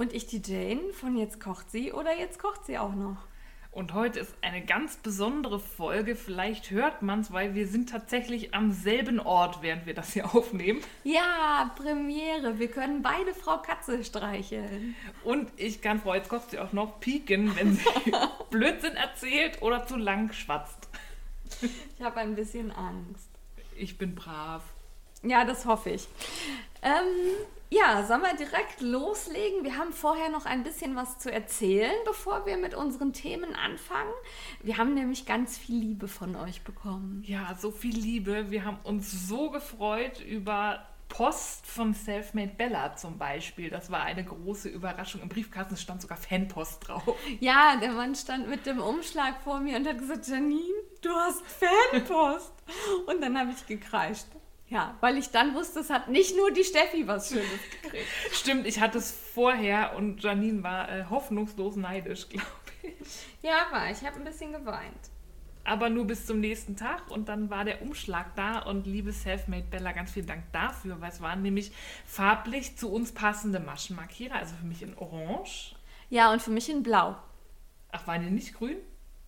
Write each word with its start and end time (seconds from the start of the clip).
Und 0.00 0.14
ich 0.14 0.26
die 0.26 0.40
Jane 0.42 0.94
von 0.94 1.14
Jetzt 1.14 1.40
kocht 1.40 1.70
sie 1.70 1.92
oder 1.92 2.16
Jetzt 2.18 2.38
kocht 2.38 2.64
sie 2.64 2.78
auch 2.78 2.94
noch. 2.94 3.18
und 3.70 3.92
heute 3.92 4.18
ist 4.18 4.34
eine 4.40 4.64
ganz 4.64 4.96
besondere 4.96 5.60
Folge. 5.60 6.16
Vielleicht 6.16 6.70
hört 6.70 7.02
man 7.02 7.20
es, 7.20 7.34
weil 7.34 7.54
wir 7.54 7.68
sind 7.68 7.90
tatsächlich 7.90 8.54
am 8.54 8.72
selben 8.72 9.20
Ort, 9.20 9.60
während 9.60 9.84
wir 9.84 9.92
das 9.92 10.14
hier 10.14 10.34
aufnehmen. 10.34 10.80
Ja, 11.04 11.70
Premiere. 11.76 12.58
Wir 12.58 12.68
können 12.68 13.02
beide 13.02 13.34
Frau 13.34 13.58
Katze 13.58 14.02
streicheln. 14.02 14.96
Und 15.22 15.50
ich 15.58 15.82
kann 15.82 16.00
Frau 16.00 16.14
Jetzt 16.14 16.30
kocht 16.30 16.48
sie 16.52 16.60
auch 16.60 16.72
noch 16.72 16.98
pieken, 17.00 17.54
wenn 17.56 17.74
sie 17.74 17.84
Blödsinn 18.50 18.96
erzählt 18.96 19.60
oder 19.60 19.86
zu 19.86 19.96
lang 19.96 20.32
schwatzt. 20.32 20.88
Ich 21.60 22.02
habe 22.02 22.20
ein 22.20 22.36
bisschen 22.36 22.72
Angst. 22.72 23.28
Ich 23.76 23.98
bin 23.98 24.14
brav. 24.14 24.62
Ja, 25.22 25.44
das 25.44 25.66
hoffe 25.66 25.90
ich. 25.90 26.08
Ähm, 26.82 27.46
ja, 27.72 28.04
sollen 28.04 28.22
wir 28.22 28.34
direkt 28.34 28.80
loslegen? 28.80 29.62
Wir 29.62 29.76
haben 29.76 29.92
vorher 29.92 30.28
noch 30.28 30.44
ein 30.44 30.64
bisschen 30.64 30.96
was 30.96 31.18
zu 31.18 31.32
erzählen, 31.32 31.94
bevor 32.04 32.44
wir 32.46 32.56
mit 32.56 32.74
unseren 32.74 33.12
Themen 33.12 33.54
anfangen. 33.54 34.12
Wir 34.62 34.76
haben 34.76 34.94
nämlich 34.94 35.24
ganz 35.24 35.56
viel 35.56 35.76
Liebe 35.76 36.08
von 36.08 36.34
euch 36.34 36.62
bekommen. 36.62 37.22
Ja, 37.26 37.54
so 37.58 37.70
viel 37.70 37.96
Liebe. 37.96 38.50
Wir 38.50 38.64
haben 38.64 38.78
uns 38.82 39.28
so 39.28 39.50
gefreut 39.50 40.20
über 40.20 40.84
Post 41.08 41.66
von 41.66 41.92
Selfmade 41.92 42.52
Bella 42.56 42.96
zum 42.96 43.18
Beispiel. 43.18 43.68
Das 43.68 43.90
war 43.90 44.02
eine 44.02 44.24
große 44.24 44.68
Überraschung. 44.68 45.20
Im 45.20 45.28
Briefkasten 45.28 45.76
stand 45.76 46.02
sogar 46.02 46.16
Fanpost 46.16 46.88
drauf. 46.88 47.16
Ja, 47.40 47.76
der 47.76 47.92
Mann 47.92 48.14
stand 48.14 48.48
mit 48.48 48.64
dem 48.64 48.80
Umschlag 48.80 49.40
vor 49.42 49.60
mir 49.60 49.76
und 49.76 49.86
hat 49.86 49.98
gesagt, 49.98 50.26
Janine, 50.26 50.60
du 51.02 51.10
hast 51.10 51.42
Fanpost. 51.46 52.52
Und 53.06 53.20
dann 53.20 53.38
habe 53.38 53.50
ich 53.50 53.66
gekreischt. 53.66 54.26
Ja, 54.70 54.96
weil 55.00 55.18
ich 55.18 55.30
dann 55.30 55.54
wusste, 55.54 55.80
es 55.80 55.90
hat 55.90 56.08
nicht 56.08 56.36
nur 56.36 56.52
die 56.52 56.62
Steffi 56.62 57.06
was 57.06 57.28
Schönes 57.28 57.48
gekriegt. 57.82 58.06
Stimmt, 58.30 58.66
ich 58.68 58.80
hatte 58.80 58.98
es 58.98 59.10
vorher 59.10 59.96
und 59.96 60.22
Janine 60.22 60.62
war 60.62 60.88
äh, 60.88 61.04
hoffnungslos 61.10 61.74
neidisch, 61.74 62.28
glaube 62.30 62.46
ich. 62.82 63.26
Ja, 63.42 63.66
war. 63.72 63.90
Ich 63.90 64.04
habe 64.04 64.16
ein 64.16 64.24
bisschen 64.24 64.52
geweint. 64.52 65.10
Aber 65.64 65.90
nur 65.90 66.06
bis 66.06 66.24
zum 66.24 66.40
nächsten 66.40 66.76
Tag 66.76 67.10
und 67.10 67.28
dann 67.28 67.50
war 67.50 67.64
der 67.64 67.82
Umschlag 67.82 68.34
da 68.36 68.60
und 68.60 68.86
liebe 68.86 69.12
Selfmade 69.12 69.66
Bella, 69.68 69.92
ganz 69.92 70.12
vielen 70.12 70.26
Dank 70.26 70.44
dafür, 70.52 71.00
weil 71.00 71.10
es 71.10 71.20
waren 71.20 71.42
nämlich 71.42 71.72
farblich 72.06 72.76
zu 72.76 72.90
uns 72.90 73.12
passende 73.12 73.60
Maschenmarkierer, 73.60 74.36
also 74.36 74.54
für 74.54 74.66
mich 74.66 74.82
in 74.82 74.96
Orange. 74.96 75.74
Ja, 76.08 76.32
und 76.32 76.40
für 76.40 76.50
mich 76.50 76.70
in 76.70 76.82
Blau. 76.82 77.16
Ach, 77.90 78.06
waren 78.06 78.22
die 78.22 78.30
nicht 78.30 78.54
grün? 78.54 78.76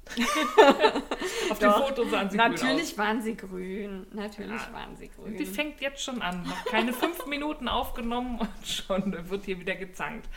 Auf 1.50 1.58
dem. 1.58 1.72
Foto 1.72 2.04
sahen 2.08 2.28
sie 2.30 2.36
grün 2.36 2.52
aus. 2.52 2.60
Natürlich 2.60 2.98
waren 2.98 3.22
sie 3.22 3.36
grün. 3.36 4.06
Natürlich 4.12 4.60
Ja. 4.60 4.72
waren 4.72 4.96
sie 4.96 5.08
grün. 5.08 5.36
Die 5.36 5.46
fängt 5.46 5.80
jetzt 5.80 6.02
schon 6.02 6.20
an. 6.22 6.42
Noch 6.42 6.64
keine 6.66 6.92
fünf 7.02 7.26
Minuten 7.26 7.68
aufgenommen 7.68 8.38
und 8.40 8.66
schon 8.66 9.16
wird 9.30 9.44
hier 9.44 9.58
wieder 9.60 9.74
gezankt. 9.74 10.28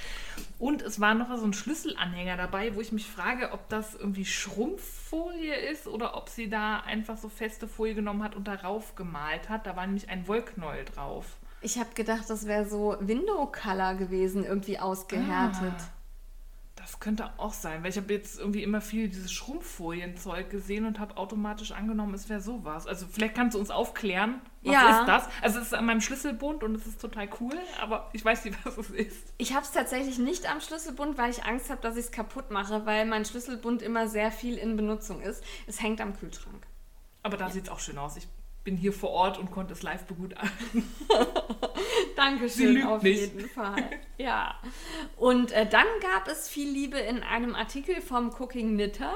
Und 0.60 0.82
es 0.82 1.00
war 1.00 1.14
noch 1.14 1.36
so 1.38 1.46
ein 1.46 1.54
Schlüsselanhänger 1.54 2.38
dabei, 2.38 2.76
wo 2.76 2.82
ich 2.82 2.92
mich 2.92 3.06
frage, 3.08 3.52
ob 3.52 3.68
das 3.70 3.96
irgendwie 3.96 4.26
Schrumpffolie 4.26 5.56
ist 5.56 5.88
oder 5.88 6.16
ob 6.16 6.30
sie 6.30 6.50
da 6.50 6.80
einfach 6.82 7.18
so 7.18 7.28
feste 7.30 7.68
Folie 7.68 7.96
genommen 7.96 8.24
hat 8.24 8.36
und 8.36 8.48
darauf 8.48 8.96
gemalt 8.96 9.50
hat. 9.50 9.66
Da 9.68 9.75
war 9.75 9.86
nämlich 9.86 10.09
ein 10.09 10.28
Wollknäuel 10.28 10.86
drauf. 10.86 11.25
ich 11.62 11.80
habe 11.80 11.90
gedacht, 11.96 12.30
das 12.30 12.46
wäre 12.48 12.66
so 12.68 12.96
Window 13.00 13.48
Color 13.52 13.96
gewesen, 13.96 14.46
irgendwie 14.46 14.78
ausgehärtet. 14.80 15.74
Ah. 15.78 15.90
Das 16.85 17.00
könnte 17.00 17.31
auch 17.40 17.53
sein, 17.53 17.81
weil 17.81 17.90
ich 17.90 17.97
habe 17.97 18.13
jetzt 18.13 18.38
irgendwie 18.40 18.62
immer 18.62 18.79
viel 18.79 19.09
dieses 19.09 19.31
Schrumpffolienzeug 19.31 20.51
gesehen 20.51 20.85
und 20.85 21.00
habe 21.00 21.18
automatisch 21.18 21.72
angenommen, 21.72 22.13
es 22.13 22.29
wäre 22.29 22.41
sowas. 22.41 22.85
Also 22.85 23.07
vielleicht 23.12 23.34
kannst 23.34 23.56
du 23.56 23.59
uns 23.59 23.72
aufklären, 23.72 24.40
was 24.62 24.73
Ja. 24.75 25.00
ist 25.00 25.07
das? 25.07 25.28
Also 25.41 25.59
es 25.62 25.66
ist 25.66 25.74
an 25.74 25.85
meinem 25.88 26.00
Schlüsselbund 26.01 26.63
und 26.63 26.75
es 26.75 26.85
ist 26.85 27.01
total 27.01 27.28
cool, 27.40 27.56
aber 27.81 28.12
ich 28.13 28.24
weiß 28.24 28.45
nicht, 28.45 28.56
was 28.66 28.78
es 28.78 28.91
ist. 28.91 29.34
Ich 29.40 29.56
habe 29.56 29.66
es 29.66 29.72
tatsächlich 29.72 30.19
nicht 30.19 30.47
am 30.47 30.62
Schlüsselbund, 30.62 31.18
weil 31.18 31.31
ich 31.31 31.44
Angst 31.44 31.72
habe, 31.72 31.81
dass 31.81 31.95
ich 31.97 32.06
es 32.06 32.12
kaputt 32.12 32.51
mache, 32.51 32.85
weil 32.85 33.07
mein 33.07 33.25
Schlüsselbund 33.25 33.81
immer 33.81 34.07
sehr 34.07 34.31
viel 34.31 34.56
in 34.56 34.75
Benutzung 34.75 35.22
ist. 35.22 35.44
Es 35.66 35.81
hängt 35.81 36.00
am 36.01 36.16
Kühlschrank. 36.16 36.68
Aber 37.24 37.35
da 37.38 37.50
sieht 37.50 37.63
es 37.63 37.69
auch 37.69 37.79
schön 37.79 37.97
aus. 37.97 38.16
Ich 38.16 38.28
bin 38.66 38.76
hier 38.76 38.92
vor 38.92 39.12
Ort 39.12 39.38
und 39.38 39.52
konnte 39.52 39.72
es 39.74 39.84
live 39.84 40.03
begutachten. 40.06 40.84
Dankeschön, 42.18 42.84
auf 42.84 43.03
nicht. 43.03 43.22
jeden 43.22 43.48
Fall. 43.48 43.92
Ja. 44.18 44.59
Und 45.16 45.52
äh, 45.52 45.68
dann 45.70 45.86
gab 46.02 46.28
es 46.28 46.50
viel 46.50 46.70
Liebe 46.70 46.98
in 46.98 47.24
einem 47.24 47.56
Artikel 47.56 48.02
vom 48.02 48.31
Cooking 48.38 48.74
Knitter. 48.74 49.14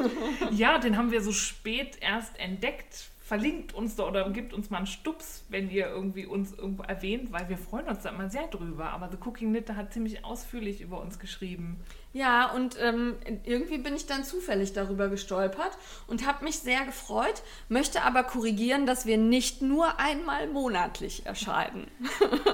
ja, 0.52 0.78
den 0.78 0.96
haben 0.96 1.10
wir 1.10 1.22
so 1.22 1.32
spät 1.32 1.98
erst 2.00 2.38
entdeckt. 2.38 3.08
Verlinkt 3.18 3.72
uns 3.72 3.96
da 3.96 4.06
oder 4.06 4.28
gibt 4.30 4.52
uns 4.52 4.68
mal 4.68 4.76
einen 4.78 4.86
Stups, 4.86 5.46
wenn 5.48 5.70
ihr 5.70 5.86
irgendwie 5.86 6.26
uns 6.26 6.52
irgendwo 6.52 6.82
erwähnt, 6.82 7.32
weil 7.32 7.48
wir 7.48 7.56
freuen 7.56 7.86
uns 7.86 8.02
da 8.02 8.10
immer 8.10 8.28
sehr 8.28 8.46
drüber. 8.48 8.90
Aber 8.90 9.08
The 9.10 9.16
Cooking 9.24 9.50
Knitter 9.50 9.74
hat 9.74 9.94
ziemlich 9.94 10.22
ausführlich 10.22 10.82
über 10.82 11.00
uns 11.00 11.18
geschrieben. 11.18 11.80
Ja, 12.12 12.50
und 12.52 12.76
ähm, 12.78 13.16
irgendwie 13.44 13.78
bin 13.78 13.96
ich 13.96 14.06
dann 14.06 14.24
zufällig 14.24 14.74
darüber 14.74 15.08
gestolpert 15.08 15.78
und 16.06 16.26
habe 16.26 16.44
mich 16.44 16.58
sehr 16.58 16.84
gefreut, 16.84 17.42
möchte 17.68 18.02
aber 18.02 18.22
korrigieren, 18.22 18.84
dass 18.84 19.06
wir 19.06 19.16
nicht 19.16 19.62
nur 19.62 19.98
einmal 19.98 20.48
monatlich 20.48 21.26
erscheinen. 21.26 21.90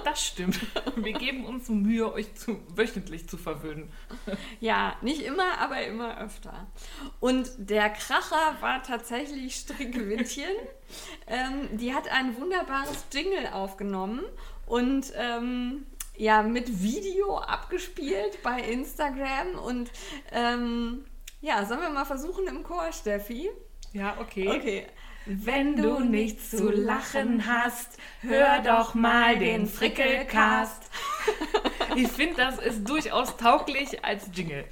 Das 0.05 0.25
stimmt. 0.25 0.59
Wir 0.97 1.13
geben 1.13 1.45
uns 1.45 1.69
Mühe, 1.69 2.11
euch 2.13 2.35
zu, 2.35 2.61
wöchentlich 2.75 3.29
zu 3.29 3.37
verwöhnen. 3.37 3.91
Ja, 4.61 4.97
nicht 5.03 5.23
immer, 5.23 5.59
aber 5.59 5.83
immer 5.83 6.19
öfter. 6.19 6.67
Und 7.21 7.51
der 7.59 7.91
Kracher 7.91 8.57
war 8.61 8.83
tatsächlich 8.83 9.57
Strickwittchen. 9.57 10.51
ähm, 11.27 11.77
die 11.77 11.93
hat 11.95 12.09
ein 12.11 12.37
wunderbares 12.39 13.07
Jingle 13.13 13.49
aufgenommen 13.53 14.23
und 14.67 15.13
ähm, 15.17 15.87
ja, 16.19 16.43
mit 16.43 16.83
Video 16.83 17.39
abgespielt 17.39 18.43
bei 18.43 18.61
Instagram. 18.61 19.59
Und 19.65 19.91
ähm, 20.33 21.07
ja, 21.41 21.65
sollen 21.65 21.81
wir 21.81 21.91
mal 21.91 22.05
versuchen 22.05 22.47
im 22.49 22.63
Chor, 22.63 22.93
Steffi? 22.93 23.49
Ja, 23.93 24.17
okay. 24.21 24.49
Okay. 24.49 24.87
Wenn 25.31 25.77
du 25.77 26.01
nichts 26.01 26.51
zu 26.51 26.71
lachen 26.71 27.47
hast, 27.47 27.99
hör 28.23 28.61
doch 28.63 28.95
mal 28.95 29.39
den 29.39 29.67
Frickelcast. 29.67 30.83
Ich 31.97 32.09
finde, 32.09 32.37
das 32.37 32.59
ist 32.59 32.89
durchaus 32.89 33.37
tauglich 33.39 34.05
als 34.05 34.31
Jingle. 34.33 34.65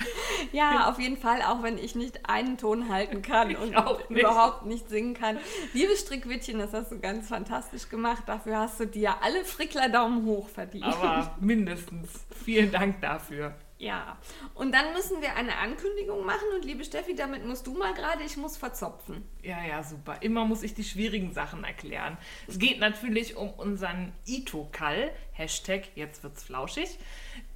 Ja, 0.52 0.88
auf 0.88 1.00
jeden 1.00 1.16
Fall, 1.16 1.42
auch 1.42 1.62
wenn 1.62 1.76
ich 1.76 1.96
nicht 1.96 2.28
einen 2.28 2.56
Ton 2.56 2.88
halten 2.88 3.20
kann 3.20 3.50
Ich 3.50 3.58
und 3.58 3.74
auch 3.76 4.08
nicht. 4.08 4.20
überhaupt 4.20 4.64
nicht 4.66 4.88
singen 4.88 5.14
kann. 5.14 5.38
Liebes 5.72 6.00
Strickwittchen, 6.02 6.58
das 6.58 6.72
hast 6.72 6.92
du 6.92 7.00
ganz 7.00 7.26
fantastisch 7.28 7.88
gemacht. 7.88 8.24
Dafür 8.26 8.58
hast 8.58 8.78
du 8.78 8.86
dir 8.86 9.22
alle 9.22 9.44
Frickler 9.44 9.88
Daumen 9.88 10.24
hoch 10.24 10.48
verdient. 10.48 10.84
Aber 10.84 11.34
mindestens. 11.40 12.26
Vielen 12.44 12.70
Dank 12.70 13.00
dafür. 13.00 13.54
Ja. 13.78 14.16
Und 14.54 14.72
dann 14.72 14.92
müssen 14.92 15.20
wir 15.20 15.36
eine 15.36 15.56
Ankündigung 15.58 16.24
machen 16.24 16.46
und 16.54 16.64
liebe 16.64 16.84
Steffi, 16.84 17.14
damit 17.14 17.44
musst 17.44 17.66
du 17.66 17.74
mal 17.76 17.92
gerade, 17.94 18.22
ich 18.24 18.36
muss 18.36 18.56
verzopfen. 18.56 19.28
Ja, 19.42 19.62
ja, 19.64 19.82
super. 19.82 20.16
Immer 20.22 20.44
muss 20.44 20.62
ich 20.62 20.74
die 20.74 20.84
schwierigen 20.84 21.32
Sachen 21.32 21.64
erklären. 21.64 22.16
Es 22.46 22.58
geht 22.58 22.78
natürlich 22.80 23.36
um 23.36 23.50
unseren 23.50 24.12
Itokal, 24.26 25.10
Hashtag 25.32 25.88
jetzt 25.94 26.22
wird's 26.22 26.44
flauschig, 26.44 26.98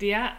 der, 0.00 0.32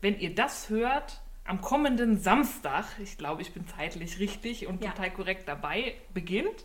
wenn 0.00 0.18
ihr 0.18 0.34
das 0.34 0.68
hört, 0.68 1.20
am 1.46 1.60
kommenden 1.60 2.18
Samstag, 2.18 2.86
ich 3.02 3.18
glaube, 3.18 3.42
ich 3.42 3.52
bin 3.52 3.66
zeitlich 3.66 4.18
richtig 4.18 4.66
und 4.66 4.82
Ja. 4.82 4.92
total 4.92 5.10
korrekt 5.10 5.46
dabei, 5.46 5.94
beginnt. 6.14 6.64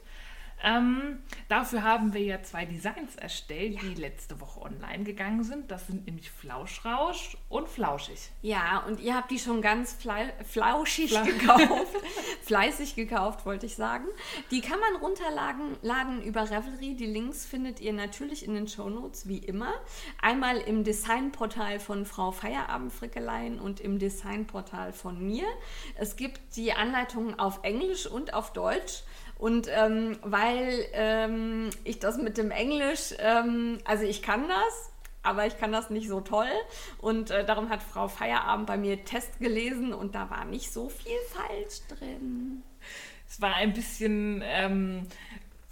Ähm, 0.62 1.20
dafür 1.48 1.84
haben 1.84 2.14
wir 2.14 2.22
ja 2.22 2.42
zwei 2.44 2.66
Designs 2.66 3.16
erstellt, 3.16 3.82
die 3.82 3.94
letzte 3.96 4.40
Woche 4.42 4.62
online 4.62 5.04
gegangen 5.04 5.44
sind. 5.44 5.72
Das 5.72 5.88
sind 5.88 6.06
nämlich 6.06 6.30
Flauschrausch 6.32 7.38
und 7.48 7.68
Flauschig. 7.70 8.30
Ja, 8.42 8.80
und 8.88 9.00
ihr 9.00 9.16
habt 9.16 9.32
die 9.32 9.40
schon 9.40 9.62
ganz 9.62 9.98
flauschig 10.46 11.12
Fla- 11.12 11.24
gekauft. 11.24 11.96
Fleißig 12.44 12.96
gekauft, 12.96 13.46
wollte 13.46 13.66
ich 13.68 13.76
sagen. 13.76 14.06
Die 14.52 14.62
kann 14.62 14.80
man 14.80 14.96
runterladen 15.02 15.78
laden 15.82 16.22
über 16.24 16.42
Revelry. 16.50 16.96
Die 16.96 17.06
Links 17.06 17.46
findet 17.46 17.80
ihr 17.80 17.94
natürlich 17.94 18.44
in 18.46 18.54
den 18.54 18.68
Shownotes, 18.68 19.28
wie 19.28 19.38
immer. 19.38 19.74
Einmal 20.22 20.58
im 20.58 20.84
Designportal 20.84 21.80
von 21.80 22.06
Frau 22.06 22.32
Feierabendfrickeleien 22.32 23.60
und 23.60 23.80
im 23.80 24.00
Designportal 24.00 24.94
von 24.94 25.26
mir. 25.26 25.46
Es 25.96 26.16
gibt 26.16 26.56
die 26.56 26.74
Anleitungen 26.74 27.40
auf 27.40 27.60
Englisch 27.64 28.08
und 28.08 28.34
auf 28.34 28.54
Deutsch. 28.54 29.04
Und 29.40 29.68
ähm, 29.72 30.20
weil 30.22 30.86
ähm, 30.94 31.70
ich 31.86 31.98
das 32.00 32.18
mit 32.18 32.38
dem 32.38 32.52
Englisch, 32.52 33.14
ähm, 33.20 33.80
also 33.86 34.04
ich 34.04 34.22
kann 34.22 34.48
das, 34.48 34.92
aber 35.24 35.48
ich 35.48 35.58
kann 35.58 35.72
das 35.72 35.90
nicht 35.90 36.10
so 36.10 36.20
toll. 36.22 36.50
Und 37.00 37.32
äh, 37.32 37.46
darum 37.46 37.70
hat 37.70 37.82
Frau 37.82 38.08
Feierabend 38.10 38.68
bei 38.68 38.78
mir 38.78 39.04
Test 39.06 39.40
gelesen 39.40 39.94
und 39.94 40.14
da 40.14 40.30
war 40.30 40.44
nicht 40.46 40.72
so 40.72 40.90
viel 40.90 41.18
falsch 41.30 41.80
drin. 41.88 42.64
Es 43.30 43.40
war 43.42 43.56
ein 43.56 43.72
bisschen 43.74 44.42
ähm, 44.46 45.08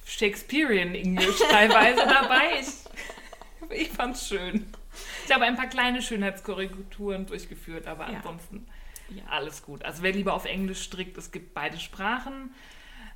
Shakespearean 0.06 0.96
Englisch 0.96 1.40
teilweise 1.52 1.98
dabei. 2.08 2.62
Ich, 2.62 3.82
ich 3.82 3.90
fand's 3.90 4.28
schön. 4.30 4.66
Ich 5.26 5.34
habe 5.34 5.44
ein 5.44 5.58
paar 5.58 5.68
kleine 5.68 6.02
Schönheitskorrekturen 6.02 7.26
durchgeführt, 7.26 7.86
aber 7.88 8.10
Ja. 8.10 8.18
ansonsten 8.18 8.66
Ja. 9.10 9.24
alles 9.30 9.62
gut. 9.64 9.84
Also 9.84 10.04
wer 10.04 10.14
lieber 10.14 10.34
auf 10.34 10.46
Englisch 10.46 10.82
strickt, 10.84 11.18
es 11.18 11.32
gibt 11.32 11.54
beide 11.54 11.78
Sprachen. 11.80 12.54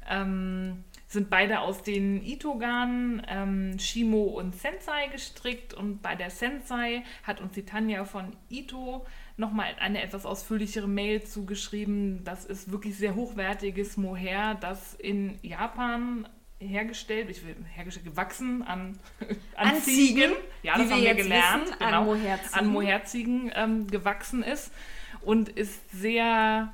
Ähm, 0.09 0.83
sind 1.07 1.29
beide 1.29 1.59
aus 1.59 1.83
den 1.83 2.23
Ito-Garnen 2.23 3.21
ähm, 3.27 3.77
Shimo 3.79 4.23
und 4.23 4.55
Sensei 4.55 5.07
gestrickt 5.07 5.73
und 5.73 6.01
bei 6.01 6.15
der 6.15 6.29
Sensei 6.29 7.03
hat 7.23 7.41
uns 7.41 7.51
die 7.53 7.65
Tanja 7.65 8.05
von 8.05 8.35
Ito 8.49 9.05
nochmal 9.35 9.75
eine 9.79 10.01
etwas 10.01 10.25
ausführlichere 10.25 10.87
Mail 10.87 11.23
zugeschrieben. 11.23 12.23
Das 12.23 12.45
ist 12.45 12.71
wirklich 12.71 12.97
sehr 12.97 13.15
hochwertiges 13.15 13.97
Mohair, 13.97 14.55
das 14.55 14.93
in 14.95 15.37
Japan 15.41 16.27
hergestellt, 16.59 17.29
ich 17.29 17.45
will 17.45 17.55
hergestellt, 17.73 18.05
gewachsen 18.05 18.61
an, 18.63 18.97
an, 19.55 19.67
An 19.69 19.75
Ziegen. 19.81 20.15
Ziegen, 20.15 20.31
Ja, 20.63 20.75
wie 20.75 20.79
das 20.79 20.89
wir 20.89 20.95
haben 20.95 21.01
wir 21.01 21.09
jetzt 21.09 21.23
gelernt. 21.23 21.63
wissen, 21.65 21.81
an 21.81 21.87
genau, 21.89 22.03
Mohairziegen. 22.05 22.53
An 22.59 22.67
Mohairziegen 22.67 23.51
ähm, 23.55 23.87
gewachsen 23.87 24.43
ist 24.43 24.71
und 25.21 25.49
ist 25.49 25.89
sehr 25.91 26.71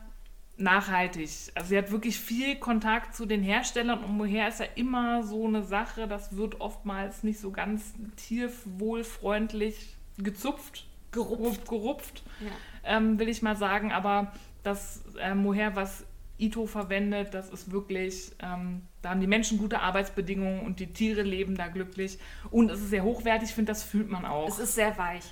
nachhaltig. 0.57 1.29
Also 1.55 1.69
sie 1.69 1.77
hat 1.77 1.91
wirklich 1.91 2.19
viel 2.19 2.55
Kontakt 2.55 3.15
zu 3.15 3.25
den 3.25 3.43
Herstellern 3.43 4.03
und 4.03 4.17
Mohair 4.17 4.47
ist 4.47 4.59
ja 4.59 4.65
immer 4.75 5.23
so 5.23 5.45
eine 5.47 5.63
Sache, 5.63 6.07
das 6.07 6.35
wird 6.35 6.59
oftmals 6.61 7.23
nicht 7.23 7.39
so 7.39 7.51
ganz 7.51 7.93
tierwohlfreundlich 8.15 9.95
gezupft, 10.17 10.85
gerupft, 11.11 11.67
gerupft 11.67 12.23
Ja. 12.39 12.97
ähm, 12.97 13.19
will 13.19 13.29
ich 13.29 13.41
mal 13.41 13.55
sagen. 13.55 13.91
Aber 13.91 14.31
das 14.63 15.03
äh, 15.19 15.35
Mohair, 15.35 15.75
was 15.75 16.05
Ito 16.39 16.67
verwendet, 16.67 17.33
das 17.33 17.49
ist 17.49 17.71
wirklich, 17.71 18.31
ähm, 18.39 18.83
da 19.01 19.09
haben 19.09 19.21
die 19.21 19.27
Menschen 19.27 19.57
gute 19.57 19.79
Arbeitsbedingungen 19.79 20.61
und 20.61 20.79
die 20.79 20.87
Tiere 20.93 21.23
leben 21.23 21.55
da 21.55 21.67
glücklich. 21.67 22.19
Und 22.51 22.69
es 22.69 22.79
ist 22.79 22.89
sehr 22.89 23.03
hochwertig, 23.03 23.49
ich 23.49 23.55
finde, 23.55 23.71
das 23.71 23.83
fühlt 23.83 24.09
man 24.09 24.25
auch. 24.25 24.47
Es 24.47 24.59
ist 24.59 24.75
sehr 24.75 24.97
weich. 24.97 25.23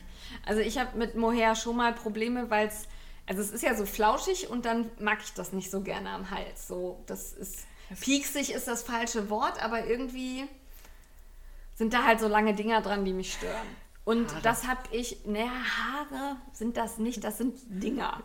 Also 0.46 0.62
ich 0.62 0.78
habe 0.80 0.98
mit 0.98 1.16
Mohair 1.16 1.56
schon 1.56 1.78
mal 1.78 1.94
Probleme, 1.94 2.50
weil 2.50 2.68
es, 2.68 2.88
also 3.28 3.42
es 3.42 3.52
ist 3.52 3.64
ja 3.64 3.76
so 3.76 3.86
flauschig 3.86 4.50
und 4.50 4.66
dann 4.66 4.90
mag 5.00 5.20
ich 5.24 5.34
das 5.34 5.52
nicht 5.52 5.72
so 5.72 5.82
gerne 5.82 6.10
am 6.10 6.30
Hals. 6.30 6.68
So, 6.68 7.04
das 7.08 7.34
ist, 7.34 7.66
pieksig 8.00 8.54
ist 8.54 8.68
das 8.68 8.84
falsche 8.84 9.30
Wort, 9.30 9.62
aber 9.64 9.86
irgendwie 9.88 10.48
sind 11.74 11.94
da 11.94 12.04
halt 12.04 12.20
so 12.20 12.28
lange 12.28 12.54
Dinger 12.54 12.82
dran, 12.82 13.04
die 13.04 13.14
mich 13.14 13.34
stören. 13.34 13.68
Und 14.06 14.30
Haare. 14.32 14.42
das 14.44 14.68
habe 14.68 14.82
ich, 14.92 15.18
naja, 15.26 15.50
Haare 15.50 16.38
sind 16.54 16.78
das 16.78 17.00
nicht, 17.00 17.24
das 17.24 17.40
sind 17.40 17.56
Dinger. 17.68 18.22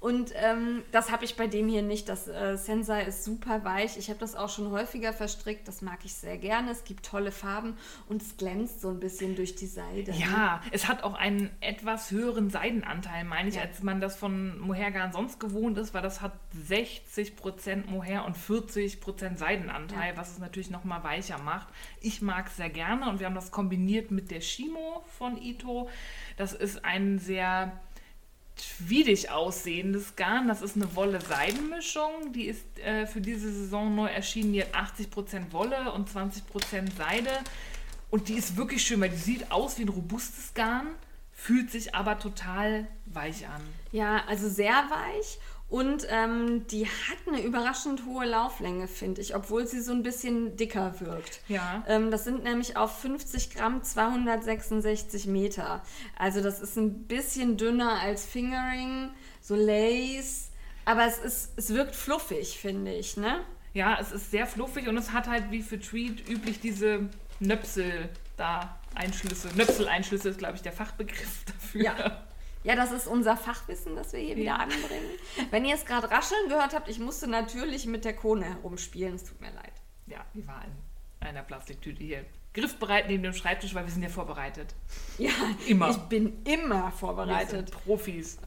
Und 0.00 0.32
ähm, 0.36 0.82
das 0.92 1.10
habe 1.10 1.24
ich 1.24 1.36
bei 1.36 1.46
dem 1.46 1.68
hier 1.68 1.82
nicht. 1.82 2.08
Das 2.08 2.28
äh, 2.28 2.56
Sensei 2.56 3.02
ist 3.04 3.24
super 3.24 3.64
weich. 3.64 3.96
Ich 3.96 4.08
habe 4.08 4.18
das 4.20 4.34
auch 4.36 4.48
schon 4.48 4.70
häufiger 4.70 5.12
verstrickt. 5.12 5.66
Das 5.66 5.82
mag 5.82 5.98
ich 6.04 6.14
sehr 6.14 6.36
gerne. 6.38 6.70
Es 6.70 6.84
gibt 6.84 7.06
tolle 7.06 7.32
Farben 7.32 7.76
und 8.08 8.22
es 8.22 8.36
glänzt 8.36 8.80
so 8.80 8.88
ein 8.90 9.00
bisschen 9.00 9.34
durch 9.36 9.54
die 9.56 9.66
Seide. 9.66 10.12
ne? 10.12 10.18
Ja, 10.18 10.62
es 10.70 10.86
hat 10.88 11.02
auch 11.02 11.14
einen 11.14 11.50
etwas 11.60 12.10
höheren 12.10 12.50
Seidenanteil, 12.50 13.24
meine 13.24 13.48
ich, 13.48 13.56
Ja. 13.56 13.62
als 13.62 13.82
man 13.82 14.00
das 14.00 14.16
von 14.16 14.58
Mohairgarn 14.60 15.12
sonst 15.12 15.40
gewohnt 15.40 15.76
ist, 15.78 15.92
weil 15.94 16.02
das 16.02 16.20
hat 16.20 16.32
60% 16.68 17.86
Mohair 17.90 18.24
und 18.24 18.36
40% 18.36 19.36
Seidenanteil, 19.38 20.12
Ja. 20.14 20.16
was 20.16 20.32
es 20.32 20.38
natürlich 20.38 20.70
nochmal 20.70 21.02
weicher 21.04 21.38
macht. 21.38 21.68
Ich 22.00 22.22
mag 22.22 22.46
es 22.48 22.56
sehr 22.56 22.70
gerne 22.70 23.08
und 23.10 23.18
wir 23.20 23.26
haben 23.26 23.34
das 23.34 23.50
kombiniert 23.50 24.10
mit 24.10 24.30
der 24.30 24.40
Shimo 24.40 25.03
von 25.08 25.40
Ito. 25.40 25.88
Das 26.36 26.52
ist 26.52 26.84
ein 26.84 27.18
sehr 27.18 27.72
tweedig 28.56 29.30
aussehendes 29.30 30.16
Garn. 30.16 30.48
Das 30.48 30.62
ist 30.62 30.76
eine 30.76 30.94
Wolle-Seidenmischung. 30.94 32.32
Die 32.32 32.46
ist 32.46 32.78
äh, 32.78 33.06
für 33.06 33.20
diese 33.20 33.52
Saison 33.52 33.94
neu 33.94 34.06
erschienen. 34.06 34.52
Die 34.52 34.62
hat 34.62 34.74
80% 34.74 35.52
Wolle 35.52 35.92
und 35.92 36.08
20% 36.08 36.42
Seide. 36.96 37.30
Und 38.10 38.28
die 38.28 38.34
ist 38.34 38.56
wirklich 38.56 38.82
schön, 38.82 39.00
weil 39.00 39.10
die 39.10 39.16
sieht 39.16 39.50
aus 39.50 39.78
wie 39.78 39.82
ein 39.82 39.88
robustes 39.88 40.54
Garn, 40.54 40.86
fühlt 41.32 41.70
sich 41.70 41.94
aber 41.96 42.18
total 42.18 42.86
weich 43.06 43.48
an. 43.48 43.60
Ja, 43.90 44.22
also 44.28 44.48
sehr 44.48 44.72
weich 44.72 45.38
und 45.74 46.06
ähm, 46.08 46.68
die 46.68 46.86
hat 46.86 47.18
eine 47.26 47.42
überraschend 47.42 48.06
hohe 48.06 48.24
Lauflänge, 48.24 48.86
finde 48.86 49.20
ich, 49.20 49.34
obwohl 49.34 49.66
sie 49.66 49.80
so 49.80 49.90
ein 49.90 50.04
bisschen 50.04 50.56
dicker 50.56 51.00
wirkt. 51.00 51.40
Ja. 51.48 51.82
Ähm, 51.88 52.12
das 52.12 52.22
sind 52.22 52.44
nämlich 52.44 52.76
auf 52.76 53.00
50 53.00 53.56
Gramm 53.56 53.82
266 53.82 55.26
Meter. 55.26 55.82
Also 56.16 56.40
das 56.40 56.60
ist 56.60 56.76
ein 56.76 57.08
bisschen 57.08 57.56
dünner 57.56 57.98
als 58.00 58.24
Fingering, 58.24 59.10
so 59.40 59.56
Lace, 59.56 60.52
aber 60.84 61.06
es, 61.06 61.18
ist, 61.18 61.54
es 61.56 61.70
wirkt 61.74 61.96
fluffig, 61.96 62.56
finde 62.56 62.94
ich, 62.94 63.16
ne? 63.16 63.40
Ja, 63.72 63.98
es 64.00 64.12
ist 64.12 64.30
sehr 64.30 64.46
fluffig 64.46 64.86
und 64.86 64.96
es 64.96 65.10
hat 65.10 65.26
halt 65.26 65.50
wie 65.50 65.60
für 65.60 65.80
Treat 65.80 66.28
üblich 66.28 66.60
diese 66.60 67.08
Nöpsel 67.40 68.10
da 68.36 68.78
Einschlüsse. 68.94 69.48
Nöpseleinschlüsse 69.56 70.28
ist, 70.28 70.38
glaube 70.38 70.54
ich, 70.54 70.62
der 70.62 70.70
Fachbegriff 70.70 71.44
dafür. 71.46 71.82
Ja. 71.82 72.22
Ja, 72.64 72.74
das 72.76 72.90
ist 72.92 73.06
unser 73.06 73.36
Fachwissen, 73.36 73.94
das 73.94 74.12
wir 74.12 74.20
hier 74.20 74.36
wieder 74.36 74.44
Ja. 74.46 74.56
anbringen. 74.56 75.10
Wenn 75.50 75.64
ihr 75.64 75.74
es 75.74 75.84
gerade 75.84 76.10
rascheln 76.10 76.48
gehört 76.48 76.74
habt, 76.74 76.88
ich 76.88 76.98
musste 76.98 77.26
natürlich 77.28 77.86
mit 77.86 78.04
der 78.04 78.14
Krone 78.14 78.44
herumspielen, 78.46 79.14
es 79.14 79.24
tut 79.24 79.40
mir 79.40 79.50
leid. 79.52 79.72
Ja, 80.06 80.24
die 80.34 80.46
war 80.46 80.62
in 81.20 81.26
einer 81.26 81.42
Plastiktüte 81.42 82.02
hier. 82.02 82.24
Griffbereit 82.54 83.08
neben 83.08 83.22
dem 83.22 83.32
Schreibtisch, 83.34 83.74
weil 83.74 83.84
wir 83.84 83.92
sind 83.92 84.02
ja 84.02 84.08
vorbereitet. 84.08 84.74
Ja, 85.18 85.30
Immer. 85.66 85.90
ich 85.90 85.96
bin 85.98 86.40
immer 86.44 86.84
Wir 86.86 86.92
vorbereitet. 86.92 87.50
sind 87.50 87.70
Profis. 87.70 88.38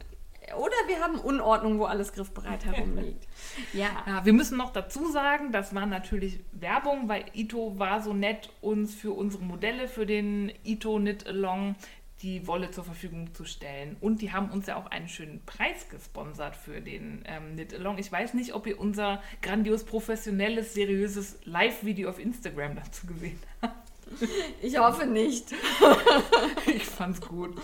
Oder 0.56 0.72
wir 0.86 1.00
haben 1.00 1.16
Unordnung, 1.20 1.78
wo 1.78 1.84
alles 1.84 2.12
griffbereit 2.14 2.64
herumliegt. 2.64 3.26
Ja. 3.74 3.88
Ja, 4.06 4.24
wir 4.24 4.32
müssen 4.32 4.56
noch 4.56 4.72
dazu 4.72 5.10
sagen, 5.10 5.52
das 5.52 5.74
war 5.74 5.84
natürlich 5.84 6.40
Werbung, 6.52 7.08
weil 7.08 7.24
Ito 7.34 7.78
war 7.78 8.00
so 8.02 8.14
nett, 8.14 8.50
uns 8.62 8.94
für 8.94 9.12
unsere 9.12 9.42
Modelle, 9.44 9.88
für 9.88 10.06
den 10.06 10.50
Ito 10.64 10.96
Knit 10.96 11.26
Along, 11.26 11.74
die 12.22 12.46
Wolle 12.46 12.70
zur 12.70 12.84
Verfügung 12.84 13.32
zu 13.34 13.44
stellen. 13.44 13.96
Und 14.00 14.22
die 14.22 14.32
haben 14.32 14.50
uns 14.50 14.66
ja 14.66 14.76
auch 14.76 14.86
einen 14.86 15.08
schönen 15.08 15.44
Preis 15.44 15.88
gesponsert 15.88 16.56
für 16.56 16.80
den 16.80 17.22
ähm, 17.26 17.54
Knit 17.54 17.74
Along. 17.74 17.98
Ich 17.98 18.10
weiß 18.10 18.34
nicht, 18.34 18.54
ob 18.54 18.66
ihr 18.66 18.78
unser 18.78 19.22
grandios 19.40 19.84
professionelles, 19.84 20.74
seriöses 20.74 21.38
Live-Video 21.44 22.10
auf 22.10 22.18
Instagram 22.18 22.76
dazu 22.76 23.06
gesehen 23.06 23.38
habt. 23.62 23.88
Ich 24.62 24.78
hoffe 24.78 25.06
nicht. 25.06 25.52
Ich 26.66 26.84
fand's 26.84 27.20
gut. 27.20 27.54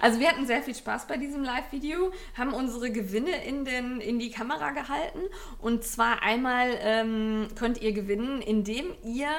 Also 0.00 0.20
wir 0.20 0.28
hatten 0.28 0.46
sehr 0.46 0.62
viel 0.62 0.74
Spaß 0.74 1.06
bei 1.06 1.16
diesem 1.16 1.44
Live-Video, 1.44 2.12
haben 2.36 2.52
unsere 2.52 2.90
Gewinne 2.90 3.44
in, 3.44 3.64
den, 3.64 4.00
in 4.00 4.18
die 4.18 4.30
Kamera 4.30 4.70
gehalten. 4.70 5.20
Und 5.60 5.84
zwar 5.84 6.22
einmal 6.22 6.76
ähm, 6.80 7.48
könnt 7.56 7.80
ihr 7.80 7.92
gewinnen, 7.92 8.42
indem 8.42 8.86
ihr 9.04 9.30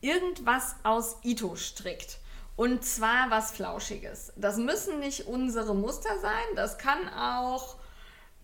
irgendwas 0.00 0.76
aus 0.84 1.18
Ito 1.22 1.56
strickt. 1.56 2.18
Und 2.56 2.84
zwar 2.84 3.30
was 3.30 3.52
Flauschiges. 3.52 4.32
Das 4.36 4.56
müssen 4.56 4.98
nicht 4.98 5.26
unsere 5.26 5.74
Muster 5.74 6.18
sein, 6.20 6.56
das 6.56 6.78
kann 6.78 7.08
auch 7.10 7.76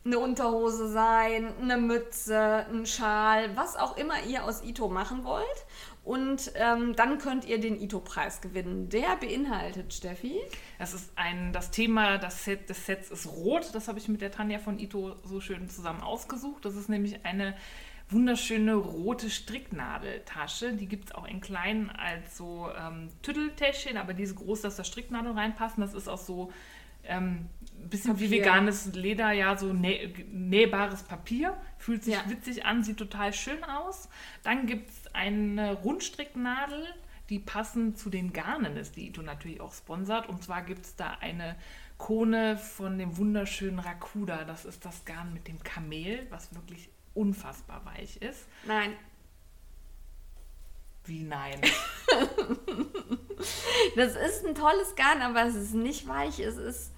eine 0.05 0.19
Unterhose 0.19 0.91
sein, 0.91 1.53
eine 1.61 1.77
Mütze, 1.77 2.67
ein 2.71 2.87
Schal, 2.87 3.57
was 3.57 3.77
auch 3.77 3.97
immer 3.97 4.23
ihr 4.25 4.45
aus 4.45 4.63
Ito 4.63 4.89
machen 4.89 5.25
wollt. 5.25 5.47
Und 6.05 6.51
ähm, 6.57 6.97
dann 6.97 7.19
könnt 7.19 7.45
ihr 7.45 7.61
den 7.61 7.81
Ito-Preis 7.81 8.41
gewinnen. 8.41 8.89
Der 8.89 9.17
beinhaltet, 9.17 9.95
Steffi, 9.95 10.41
Das 10.81 10.95
ist 10.95 11.13
ein, 11.15 11.53
das 11.53 11.71
Thema 11.71 12.19
das 12.19 12.45
Set, 12.45 12.69
des 12.69 12.87
Sets 12.87 13.11
ist 13.13 13.29
rot. 13.29 13.71
Das 13.73 13.87
habe 13.87 14.01
ich 14.01 14.09
mit 14.09 14.21
der 14.21 14.33
Tanja 14.33 14.59
von 14.59 14.81
Ito 14.81 15.15
so 15.25 15.41
schön 15.41 15.69
zusammen 15.69 16.03
ausgesucht. 16.03 16.65
Das 16.65 16.75
ist 16.75 16.89
nämlich 16.89 17.25
eine 17.25 17.55
wunderschöne 18.13 18.75
rote 18.75 19.31
Stricknadeltasche. 19.31 20.75
Die 20.75 20.87
gibt 20.87 21.07
es 21.07 21.15
auch 21.15 21.27
in 21.27 21.41
klein 21.41 21.91
als 21.91 22.37
so 22.37 22.69
ähm, 22.79 23.09
Tütteltäschchen, 23.23 23.97
aber 23.97 24.15
diese 24.15 24.35
groß, 24.35 24.63
dass 24.63 24.77
da 24.77 24.85
Stricknadeln 24.85 25.37
reinpassen. 25.37 25.81
Das 25.81 25.95
ist 25.95 26.09
auch 26.09 26.19
so 26.19 26.53
ähm, 27.05 27.49
ein 27.81 27.89
bisschen 27.89 28.19
wie 28.21 28.25
Papier. 28.27 28.41
veganes 28.43 28.95
Leder, 28.95 29.33
ja, 29.33 29.57
so 29.57 29.73
nä 29.73 30.13
nähbares 30.31 31.03
Papier. 31.03 31.57
Fühlt 31.79 32.05
sich 32.05 32.15
Ja. 32.15 32.25
witzig 32.29 32.65
an, 32.65 32.85
sieht 32.85 32.99
total 32.99 33.33
schön 33.33 33.65
aus. 33.65 34.09
Dann 34.43 34.67
gibt 34.67 34.91
es 34.91 35.15
eine 35.15 35.73
Rundstricknadel, 35.75 36.87
die 37.29 37.39
passend 37.39 37.99
zu 37.99 38.11
den 38.11 38.33
Garnen 38.33 38.77
ist, 38.77 38.97
die 38.97 39.09
Ito 39.09 39.23
natürlich 39.23 39.61
auch 39.61 39.73
sponsert. 39.73 40.29
Und 40.29 40.43
zwar 40.45 40.63
gibt 40.63 40.85
es 40.85 40.97
da 40.97 41.17
eine 41.21 41.57
Kone 41.99 42.57
von 42.57 42.99
dem 42.99 43.17
wunderschönen 43.17 43.79
Rakuda. 43.79 44.45
Das 44.45 44.65
ist 44.65 44.85
das 44.85 45.05
Garn 45.05 45.33
mit 45.33 45.49
dem 45.49 45.63
Kamel, 45.63 46.27
was 46.31 46.55
wirklich 46.55 46.91
unfassbar 47.15 47.85
weich 47.85 48.17
ist. 48.19 48.47
nein, 48.67 48.97
Wie 51.05 51.23
nein. 51.23 51.61
Das 53.97 54.15
ist 54.15 54.47
ein 54.47 54.55
tolles 54.55 54.95
Garn, 54.95 55.21
aber 55.21 55.45
es 55.47 55.55
ist 55.57 55.75
nicht 55.75 56.07
weich. 56.07 56.39
Es 56.39 56.57
ist 56.57 56.93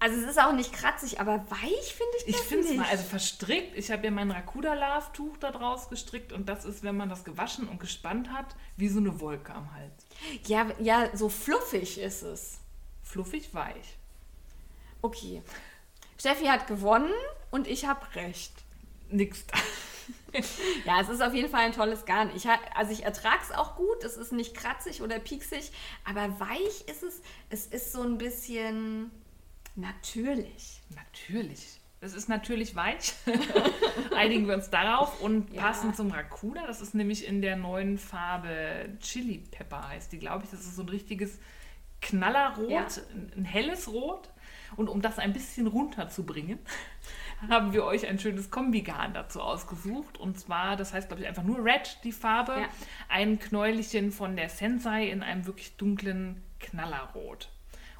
Also 0.00 0.16
es 0.18 0.30
ist 0.30 0.40
auch 0.40 0.52
nicht 0.52 0.72
kratzig, 0.72 1.20
aber 1.20 1.44
weich 1.50 1.94
finde 1.94 2.12
ich 2.18 2.28
Ich 2.28 2.36
das 2.36 2.46
finde 2.46 2.68
es 2.68 2.76
mal, 2.76 2.86
also 2.88 3.04
verstrickt. 3.04 3.76
Ich 3.76 3.90
habe 3.90 4.04
ja 4.04 4.10
mein 4.10 4.30
Rakuda-Love-Tuch 4.30 5.36
da 5.38 5.50
draus 5.50 5.88
gestrickt 5.90 6.32
und 6.32 6.48
das 6.48 6.64
ist, 6.64 6.82
wenn 6.82 6.96
man 6.96 7.08
das 7.10 7.24
gewaschen 7.24 7.68
und 7.68 7.78
gespannt 7.80 8.32
hat, 8.32 8.56
wie 8.76 8.88
so 8.88 9.00
eine 9.00 9.20
Wolke 9.20 9.52
am 9.54 9.74
Hals. 9.74 10.06
ja, 10.46 10.66
ja, 10.78 11.14
so 11.16 11.28
fluffig 11.28 11.98
ist 11.98 12.22
es. 12.22 12.60
Fluffig 13.02 13.52
weich. 13.54 13.98
Okay. 15.02 15.42
Steffi 16.18 16.46
hat 16.46 16.66
gewonnen 16.66 17.12
und 17.50 17.66
ich 17.66 17.86
habe 17.86 18.14
recht. 18.14 18.52
Nix 19.10 19.46
da. 19.46 19.56
Ja, 20.84 21.00
es 21.00 21.08
ist 21.08 21.22
auf 21.22 21.32
jeden 21.34 21.48
Fall 21.50 21.62
ein 21.62 21.72
tolles 21.72 22.04
Garn. 22.04 22.30
Ich, 22.36 22.46
also 22.74 22.92
ich 22.92 23.02
ertrage 23.02 23.40
es 23.42 23.50
auch 23.50 23.76
gut. 23.76 24.04
Es 24.04 24.16
ist 24.18 24.30
nicht 24.32 24.54
kratzig 24.54 25.00
oder 25.02 25.18
pieksig, 25.18 25.72
aber 26.04 26.38
weich 26.38 26.82
ist 26.86 27.02
es. 27.02 27.22
Es 27.48 27.66
ist 27.66 27.92
so 27.92 28.02
ein 28.02 28.18
bisschen 28.18 29.10
natürlich. 29.76 30.80
Natürlich. 30.94 31.80
Es 32.00 32.12
ist 32.14 32.28
natürlich 32.28 32.76
weich. 32.76 33.14
Einigen 34.16 34.46
wir 34.46 34.54
uns 34.54 34.70
darauf. 34.70 35.20
Und 35.22 35.52
Ja. 35.52 35.62
passend 35.62 35.96
zum 35.96 36.10
Rakuda, 36.10 36.66
das 36.66 36.80
ist 36.82 36.94
nämlich 36.94 37.26
in 37.26 37.40
der 37.42 37.56
neuen 37.56 37.96
Farbe 37.98 38.96
Chili 39.00 39.38
Pepper 39.50 39.88
heißt 39.88 40.12
die, 40.12 40.18
glaube 40.18 40.44
ich. 40.44 40.50
Das 40.50 40.60
ist 40.60 40.76
so 40.76 40.82
ein 40.82 40.88
richtiges 40.90 41.38
Knallerrot, 42.02 42.70
Ja. 42.70 42.86
ein 43.36 43.44
helles 43.44 43.88
Rot. 43.88 44.28
Und 44.76 44.88
um 44.88 45.00
das 45.00 45.18
ein 45.18 45.32
bisschen 45.32 45.66
runterzubringen, 45.66 46.58
haben 47.48 47.72
wir 47.72 47.84
euch 47.84 48.06
ein 48.06 48.18
schönes 48.18 48.50
Kombigarn 48.50 49.14
dazu 49.14 49.40
ausgesucht. 49.40 50.18
Und 50.18 50.38
zwar, 50.38 50.76
das 50.76 50.92
heißt, 50.92 51.08
glaube 51.08 51.22
ich, 51.22 51.28
einfach 51.28 51.44
nur 51.44 51.64
Red, 51.64 51.98
die 52.04 52.12
Farbe. 52.12 52.52
Ja. 52.52 52.68
Ein 53.08 53.38
Knäuelchen 53.38 54.10
von 54.10 54.36
der 54.36 54.48
Sensei 54.48 55.08
in 55.08 55.22
einem 55.22 55.46
wirklich 55.46 55.76
dunklen 55.76 56.42
Knallerrot. 56.58 57.50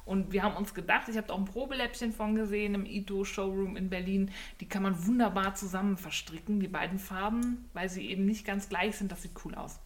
Und 0.05 0.31
wir 0.31 0.41
haben 0.41 0.55
uns 0.55 0.73
gedacht, 0.73 1.07
ich 1.07 1.17
habe 1.17 1.27
da 1.27 1.35
auch 1.35 1.37
ein 1.37 1.45
Probeläppchen 1.45 2.11
von 2.11 2.33
gesehen 2.33 2.73
im 2.73 2.85
Ito 2.87 3.23
Showroom 3.23 3.77
in 3.77 3.89
Berlin. 3.91 4.31
Die 4.59 4.67
kann 4.67 4.81
man 4.81 5.05
wunderbar 5.05 5.53
zusammen 5.53 5.97
verstricken, 5.97 6.59
die 6.59 6.67
beiden 6.67 6.97
Farben, 6.97 7.69
weil 7.73 7.89
sie 7.89 8.09
eben 8.09 8.25
nicht 8.25 8.43
ganz 8.43 8.69
gleich 8.69 8.97
sind. 8.97 9.11
Das 9.11 9.21
sieht 9.21 9.33
cool 9.45 9.53
aus. 9.53 9.79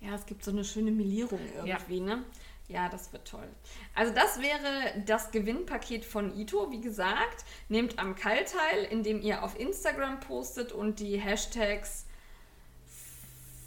Ja, 0.00 0.14
es 0.14 0.26
gibt 0.26 0.42
so 0.44 0.50
eine 0.50 0.64
schöne 0.64 0.90
Melierung 0.90 1.40
irgendwie, 1.54 2.00
ne? 2.00 2.24
Ja, 2.68 2.90
das 2.90 3.12
wird 3.14 3.26
toll. 3.26 3.48
Also 3.94 4.12
das 4.12 4.42
wäre 4.42 5.02
das 5.06 5.30
Gewinnpaket 5.30 6.04
von 6.04 6.38
Ito. 6.38 6.70
Wie 6.70 6.82
gesagt, 6.82 7.44
nehmt 7.68 7.98
am 7.98 8.14
Kall 8.14 8.44
teil, 8.44 8.84
indem 8.90 9.22
ihr 9.22 9.42
auf 9.42 9.58
Instagram 9.58 10.20
postet 10.20 10.72
und 10.72 11.00
die 11.00 11.16
Hashtags 11.16 12.04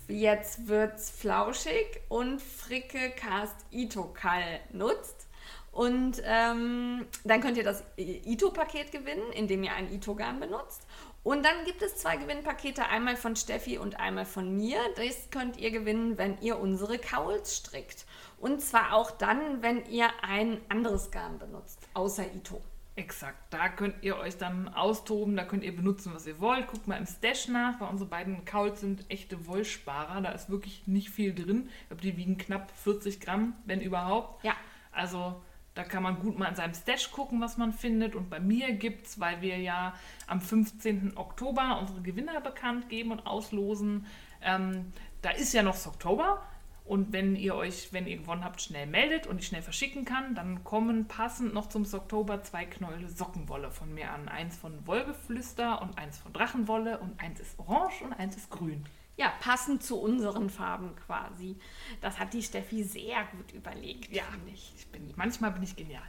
jetzt 0.08 0.67
wird's 0.67 1.10
flauschig 1.10 2.01
und 2.10 2.41
Fricke 2.41 3.12
Cast 3.12 3.55
Ito 3.72 4.13
Kall 4.13 4.60
nutzt. 4.72 5.27
Und 5.72 6.22
ähm, 6.25 7.05
dann 7.24 7.41
könnt 7.41 7.58
ihr 7.58 7.63
das 7.63 7.84
Ito-Paket 7.96 8.91
gewinnen, 8.91 9.31
indem 9.34 9.63
ihr 9.63 9.74
ein 9.74 9.91
Ito-Garn 9.91 10.39
benutzt. 10.41 10.86
Und 11.24 11.46
dann 11.46 11.63
gibt 11.65 11.81
es 11.81 11.96
zwei 11.96 12.17
Gewinnpakete, 12.17 12.88
einmal 12.88 13.15
von 13.15 13.36
Steffi 13.36 13.77
und 13.77 14.00
einmal 14.00 14.25
von 14.25 14.53
mir. 14.53 14.79
Das 14.96 15.29
könnt 15.29 15.58
ihr 15.58 15.72
gewinnen, 15.72 16.17
wenn 16.17 16.38
ihr 16.41 16.60
unsere 16.60 16.98
Kauls 16.98 17.55
strickt. 17.55 18.05
Und 18.41 18.60
zwar 18.62 18.93
auch 18.93 19.12
dann, 19.12 19.62
wenn 19.62 19.86
ihr 19.86 20.10
ein 20.24 20.57
anderes 20.67 21.12
Garn 21.12 21.38
benutzt, 21.38 21.88
außer 21.93 22.25
Ito. 22.33 22.62
Exakt. 22.95 23.53
Da 23.53 23.69
könnt 23.69 23.95
ihr 24.01 24.17
euch 24.17 24.38
dann 24.38 24.67
austoben, 24.67 25.38
da 25.38 25.45
könnt 25.45 25.63
ihr 25.63 25.75
benutzen, 25.75 26.12
was 26.13 26.27
ihr 26.27 26.39
wollt. 26.39 26.67
Guckt 26.67 26.88
mal 26.88 26.98
im 26.98 27.05
Stash 27.05 27.48
nach, 27.48 27.79
weil 27.79 27.88
unsere 27.88 28.10
beiden 28.10 28.43
Kauls 28.43 28.81
sind 28.81 29.05
echte 29.10 29.48
Wollsparer. 29.48 30.21
Da 30.21 30.31
ist 30.31 30.50
wirklich 30.50 30.88
nicht 30.88 31.10
viel 31.10 31.33
drin. 31.33 31.69
Ich 31.81 31.88
glaube, 31.88 32.01
die 32.01 32.17
wiegen 32.17 32.38
knapp 32.38 32.71
40 32.71 33.21
Gramm, 33.21 33.55
wenn 33.65 33.79
überhaupt. 33.79 34.43
Ja. 34.43 34.53
Also 34.91 35.41
da 35.74 35.83
kann 35.83 36.03
man 36.03 36.19
gut 36.19 36.38
mal 36.38 36.50
in 36.50 36.55
seinem 36.55 36.74
Stash 36.74 37.12
gucken, 37.12 37.39
was 37.39 37.57
man 37.57 37.71
findet. 37.71 38.15
Und 38.15 38.29
bei 38.29 38.39
mir 38.39 38.74
gibt 38.74 39.07
es, 39.07 39.19
weil 39.19 39.41
wir 39.41 39.57
ja 39.57 39.93
am 40.27 40.41
15. 40.41 41.15
Oktober 41.15 41.77
unsere 41.79 42.01
Gewinner 42.01 42.41
bekannt 42.41 42.89
geben 42.89 43.12
und 43.12 43.25
auslosen, 43.25 44.05
ähm, 44.41 44.91
da 45.21 45.29
ist 45.29 45.53
ja 45.53 45.63
noch 45.63 45.86
Oktober. 45.86 46.43
Und 46.91 47.13
wenn 47.13 47.38
ihr 47.38 47.55
euch, 47.55 47.93
wenn 47.93 48.05
ihr 48.05 48.17
gewonnen 48.17 48.43
habt, 48.43 48.62
schnell 48.62 48.86
meldet 48.86 49.25
und 49.25 49.39
ich 49.39 49.48
schnell 49.48 49.62
verschicken 49.62 50.03
kann, 50.03 50.36
dann 50.36 50.65
kommen 50.65 51.07
passend 51.07 51.53
noch 51.53 51.69
zum 51.69 51.86
Oktober 51.86 52.43
zwei 52.43 52.65
Knäule 52.65 53.07
Sockenwolle 53.07 53.71
von 53.71 53.93
mir 53.93 54.12
an. 54.12 54.27
Eins 54.27 54.57
von 54.57 54.86
Wollgeflüster 54.86 55.81
und 55.81 55.98
eins 55.98 56.17
von 56.17 56.33
Drachenwolle 56.33 56.98
und 56.98 57.17
eins 57.17 57.39
ist 57.39 57.57
orange 57.60 58.01
und 58.01 58.12
eins 58.12 58.36
ist 58.36 58.50
grün. 58.50 58.83
Ja, 59.15 59.31
passend 59.39 59.83
zu 59.83 60.01
unseren 60.01 60.50
Farben 60.50 60.93
quasi. 61.07 61.57
Das 62.01 62.19
hat 62.19 62.33
die 62.33 62.43
Steffi 62.43 62.83
sehr 62.83 63.24
gut 63.38 63.53
überlegt, 63.53 64.13
Ja, 64.13 64.24
finde 64.24 64.51
ich. 64.51 64.74
ich 64.75 64.88
bin, 64.88 65.13
manchmal 65.15 65.51
bin 65.51 65.63
ich 65.63 65.77
genial. 65.77 66.03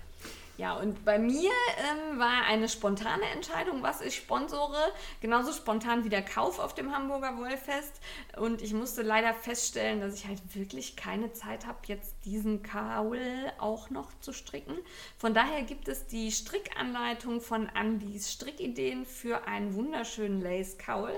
Ja, 0.58 0.74
und 0.74 1.04
bei 1.04 1.18
mir 1.18 1.50
ähm, 1.50 2.18
war 2.18 2.44
eine 2.46 2.68
spontane 2.68 3.24
Entscheidung, 3.34 3.82
was 3.82 4.02
ich 4.02 4.16
sponsore. 4.16 4.92
Genauso 5.20 5.52
spontan 5.52 6.04
wie 6.04 6.10
der 6.10 6.22
Kauf 6.22 6.58
auf 6.58 6.74
dem 6.74 6.94
Hamburger 6.94 7.38
Wollfest. 7.38 8.00
Und 8.36 8.60
ich 8.60 8.74
musste 8.74 9.00
leider 9.00 9.32
feststellen, 9.32 10.00
dass 10.00 10.14
ich 10.14 10.26
halt 10.26 10.40
wirklich 10.54 10.94
keine 10.94 11.32
Zeit 11.32 11.66
habe, 11.66 11.78
jetzt 11.86 12.14
diesen 12.26 12.62
Kaul 12.62 13.18
auch 13.58 13.88
noch 13.88 14.10
zu 14.20 14.32
stricken. 14.34 14.76
Von 15.16 15.32
daher 15.32 15.62
gibt 15.62 15.88
es 15.88 16.06
die 16.06 16.30
Strickanleitung 16.30 17.40
von 17.40 17.70
Andys 17.70 18.30
Strickideen 18.30 19.06
für 19.06 19.46
einen 19.46 19.74
wunderschönen 19.74 20.42
Lace-Kaul 20.42 21.14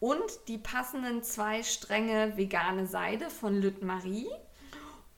und 0.00 0.48
die 0.48 0.58
passenden 0.58 1.22
zwei 1.22 1.62
Stränge 1.62 2.36
vegane 2.36 2.86
Seide 2.86 3.30
von 3.30 3.54
Lüt 3.54 3.82
Marie. 3.82 4.28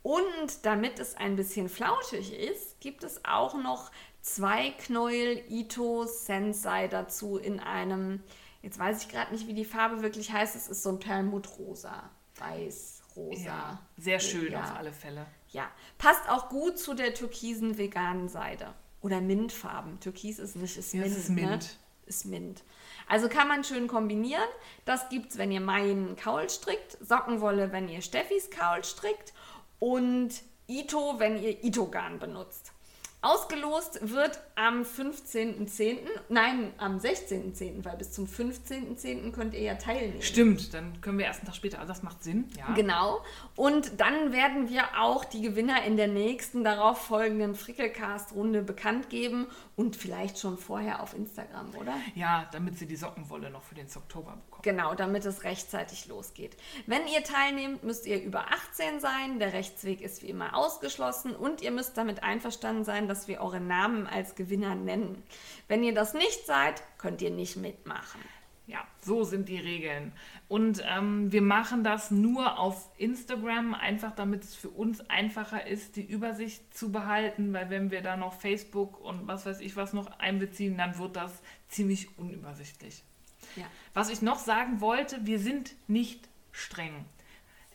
Und 0.03 0.65
damit 0.65 0.99
es 0.99 1.17
ein 1.17 1.37
bisschen 1.37 1.69
flauschig 1.69 2.33
ist, 2.33 2.81
gibt 2.81 3.05
es 3.05 3.25
auch 3.25 3.55
noch 3.55 3.91
zwei 4.23 4.71
Knäuel 4.71 5.43
Ito 5.49 6.07
Sensei 6.07 6.89
dazu 6.89 7.37
in 7.37 7.61
einem, 7.61 8.23
jetzt 8.63 8.79
weiß 8.79 9.03
ich 9.03 9.09
gerade 9.09 9.33
nicht, 9.33 9.47
wie 9.47 9.55
die 9.55 9.65
Farbe 9.65 10.03
wirklich 10.03 10.33
heißt, 10.33 10.57
es 10.57 10.69
ist 10.69 10.83
so 10.83 10.91
ein 10.91 11.01
Perlmuttrosa, 11.01 12.09
weiß, 12.37 13.03
rosa. 13.17 13.43
Ja, 13.45 13.83
sehr 13.97 14.21
schön 14.21 14.53
Ja. 14.53 14.63
auf 14.63 14.77
alle 14.77 14.93
Fälle. 14.93 15.27
Ja, 15.51 15.69
passt 15.99 16.29
auch 16.29 16.49
gut 16.49 16.79
zu 16.79 16.95
der 16.95 17.15
türkisen 17.15 17.77
veganen 17.79 18.29
Seide. 18.29 18.75
Oder 19.01 19.21
Mintfarben. 19.21 20.01
Türkis 20.01 20.39
ist 20.39 20.57
nicht, 20.57 20.77
ist 20.77 20.93
Ja, 20.93 21.03
es 21.03 21.09
Mint. 21.11 21.19
ist 21.19 21.29
Mint. 21.31 21.51
Ne? 21.51 21.59
Ist 22.07 22.25
Mint. 22.25 22.65
Also 23.07 23.29
kann 23.29 23.49
man 23.49 23.63
schön 23.65 23.87
kombinieren. 23.87 24.49
Das 24.85 25.09
gibt's, 25.09 25.39
wenn 25.39 25.53
ihr 25.53 25.61
meinen 25.61 26.17
Kaul 26.17 26.49
strickt. 26.51 26.99
Sockenwolle, 27.01 27.71
wenn 27.73 27.89
ihr 27.89 28.03
Steffis 28.03 28.51
Kaul 28.51 28.83
strickt. 28.85 29.33
Und 29.79 30.31
Ito, 30.67 31.15
wenn 31.19 31.43
ihr 31.43 31.65
Ito-Garn 31.65 32.19
benutzt. 32.19 32.73
Ausgelost 33.21 33.99
wird 34.13 34.39
am 34.55 34.83
15.10., 34.83 35.99
nein, 36.29 36.73
am 36.79 36.99
16.10., 36.99 37.85
weil 37.85 37.97
bis 37.97 38.13
zum 38.13 38.27
15.10. 38.27 39.33
könnt 39.33 39.55
ihr 39.55 39.63
ja 39.63 39.75
teilnehmen. 39.75 40.23
Stimmt, 40.23 40.73
dann 40.73 41.01
können 41.01 41.19
wir 41.19 41.27
erst 41.27 41.41
einen 41.41 41.49
Tag 41.49 41.57
später. 41.57 41.81
Also 41.81 41.93
das 41.93 42.05
macht 42.05 42.23
Sinn, 42.23 42.49
ja. 42.57 42.73
Genau. 42.75 43.25
Und 43.57 44.01
dann 44.01 44.33
werden 44.33 44.69
wir 44.69 44.85
auch 45.01 45.25
die 45.25 45.43
Gewinner 45.43 45.83
in 45.83 45.97
der 45.97 46.07
nächsten 46.07 46.63
darauf 46.63 47.07
folgenden 47.07 47.57
Frickelcast-Runde 47.57 48.63
bekannt 48.63 49.11
geben 49.11 49.49
und 49.75 49.97
vielleicht 49.97 50.39
schon 50.39 50.57
vorher 50.57 51.03
auf 51.03 51.13
Instagram, 51.13 51.75
oder? 51.75 51.95
Ja, 52.15 52.49
damit 52.53 52.79
sie 52.79 52.87
die 52.87 52.97
Sockenwolle 52.97 53.51
noch 53.51 53.65
für 53.65 53.75
den 53.75 53.89
Oktober 53.89 54.39
bekommen. 54.45 54.58
Genau, 54.63 54.95
damit 54.95 55.25
es 55.25 55.45
rechtzeitig 55.45 56.09
losgeht. 56.09 56.57
Wenn 56.87 57.07
ihr 57.07 57.23
teilnehmt, 57.23 57.85
müsst 57.85 58.07
ihr 58.07 58.21
über 58.21 58.51
18 58.51 59.01
sein. 59.01 59.39
Der 59.39 59.53
Rechtsweg 59.53 60.01
ist 60.01 60.23
wie 60.23 60.31
immer 60.31 60.57
ausgeschlossen 60.57 61.35
und 61.37 61.63
ihr 61.63 61.71
müsst 61.71 61.97
damit 61.97 62.23
einverstanden 62.23 62.85
sein, 62.85 63.07
dass 63.07 63.29
wir 63.29 63.41
eure 63.41 63.61
Namen 63.61 64.07
als 64.07 64.35
Gewinner 64.35 64.75
nennen. 64.75 65.23
Wenn 65.69 65.85
ihr 65.85 65.95
das 65.95 66.15
nicht 66.15 66.45
seid, 66.47 66.83
könnt 66.99 67.23
ihr 67.23 67.31
nicht 67.31 67.57
mitmachen. 67.57 68.21
Ja, 68.67 68.87
so 69.01 69.25
sind 69.25 69.49
die 69.49 69.59
Regeln. 69.59 70.13
Und 70.47 70.83
ähm, 70.87 71.33
wir 71.33 71.41
machen 71.41 71.85
das 71.85 72.11
nur 72.11 72.59
auf 72.59 72.91
Instagram, 72.99 73.73
einfach 73.73 74.15
damit 74.15 74.45
es 74.45 74.55
für 74.55 74.69
uns 74.69 75.01
einfacher 75.09 75.67
ist, 75.67 75.97
die 75.97 76.05
Übersicht 76.05 76.77
zu 76.77 76.93
behalten, 76.93 77.55
weil 77.55 77.71
wenn 77.71 77.91
wir 77.91 78.03
da 78.03 78.19
noch 78.19 78.35
Facebook 78.35 79.01
und 79.01 79.27
was 79.27 79.47
weiß 79.47 79.61
ich 79.61 79.77
was 79.77 79.95
noch 79.95 80.19
einbeziehen, 80.19 80.77
dann 80.77 80.99
wird 80.99 81.17
das 81.17 81.33
ziemlich 81.69 82.19
unübersichtlich. 82.19 83.05
Ja. 83.59 83.67
Was 83.95 84.11
ich 84.11 84.23
noch 84.23 84.39
sagen 84.39 84.81
wollte, 84.81 85.27
wir 85.27 85.39
sind 85.39 85.75
nicht 85.87 86.29
streng. 86.53 87.05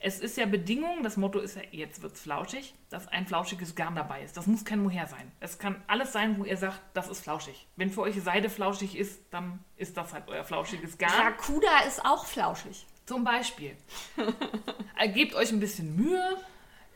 Es 0.06 0.20
ist 0.20 0.36
ja 0.36 0.46
Bedingung, 0.46 1.02
das 1.02 1.16
Motto 1.16 1.40
ist 1.40 1.56
ja, 1.56 1.62
jetzt 1.72 2.02
wird's 2.02 2.20
flauschig, 2.20 2.76
dass 2.90 3.08
ein 3.08 3.26
flauschiges 3.26 3.74
Garn 3.74 3.96
dabei 3.96 4.22
ist. 4.24 4.36
Das 4.36 4.48
muss 4.48 4.66
kein 4.66 4.84
Mohair 4.84 5.08
sein. 5.08 5.32
Es 5.40 5.60
kann 5.60 5.82
alles 5.88 6.12
sein, 6.12 6.38
wo 6.38 6.44
ihr 6.44 6.58
sagt, 6.58 6.82
das 6.94 7.08
ist 7.08 7.22
flauschig. 7.22 7.68
Wenn 7.78 7.90
für 7.90 8.02
euch 8.02 8.22
Seide 8.22 8.50
flauschig 8.50 8.98
ist, 8.98 9.22
dann 9.32 9.64
ist 9.78 9.96
das 9.96 10.12
halt 10.12 10.28
euer 10.28 10.44
flauschiges 10.44 10.98
Garn. 10.98 11.14
Rakuda 11.14 11.80
ist 11.88 12.04
auch 12.06 12.26
flauschig. 12.26 12.86
Zum 13.06 13.24
Beispiel. 13.24 13.76
Äh, 14.96 15.10
Gebt 15.10 15.34
euch 15.34 15.52
ein 15.52 15.60
bisschen 15.60 15.96
Mühe. 15.96 16.38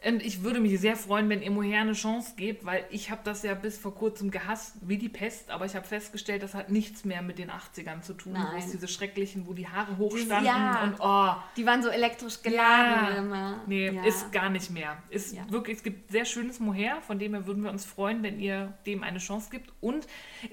Und 0.05 0.23
ich 0.23 0.43
würde 0.43 0.59
mich 0.59 0.79
sehr 0.79 0.95
freuen, 0.95 1.27
wenn 1.27 1.41
ihr 1.41 1.49
Mohair 1.49 1.81
eine 1.81 1.93
Chance 1.93 2.33
gebt, 2.37 2.63
weil 2.65 2.85
ich 2.91 3.09
habe 3.09 3.21
das 3.23 3.41
ja 3.43 3.55
bis 3.55 3.77
vor 3.79 3.95
kurzem 3.95 4.29
gehasst, 4.29 4.75
wie 4.81 4.97
die 4.97 5.09
Pest, 5.09 5.49
aber 5.49 5.65
ich 5.65 5.75
habe 5.75 5.87
festgestellt, 5.87 6.43
das 6.43 6.53
hat 6.53 6.69
nichts 6.69 7.03
mehr 7.03 7.21
mit 7.23 7.39
den 7.39 7.49
80ern 7.49 8.01
zu 8.01 8.13
tun, 8.13 8.33
wo 8.33 8.37
Nein. 8.37 8.57
es 8.59 8.71
diese 8.71 8.87
schrecklichen, 8.87 9.47
wo 9.47 9.53
die 9.53 9.67
Haare 9.67 9.97
hochstanden 9.97 10.45
ja. 10.45 10.83
und 10.83 10.95
oh, 10.99 11.35
Die 11.57 11.65
waren 11.65 11.81
so 11.81 11.89
elektrisch 11.89 12.41
geladen 12.43 13.07
ja, 13.15 13.17
immer. 13.17 13.61
nee, 13.65 13.89
ja. 13.89 14.03
ist 14.05 14.31
gar 14.31 14.49
nicht 14.49 14.69
mehr. 14.69 14.97
Ist 15.09 15.35
wirklich, 15.51 15.77
es 15.77 15.83
gibt 15.83 16.11
sehr 16.11 16.25
schönes 16.25 16.59
Mohair, 16.59 17.01
von 17.01 17.17
dem 17.17 17.33
her 17.33 17.47
würden 17.47 17.63
wir 17.63 17.71
uns 17.71 17.83
freuen, 17.83 18.21
wenn 18.21 18.39
ihr 18.39 18.73
dem 18.85 19.01
eine 19.03 19.17
Chance 19.19 19.49
gibt. 19.51 19.73
Und 19.81 20.05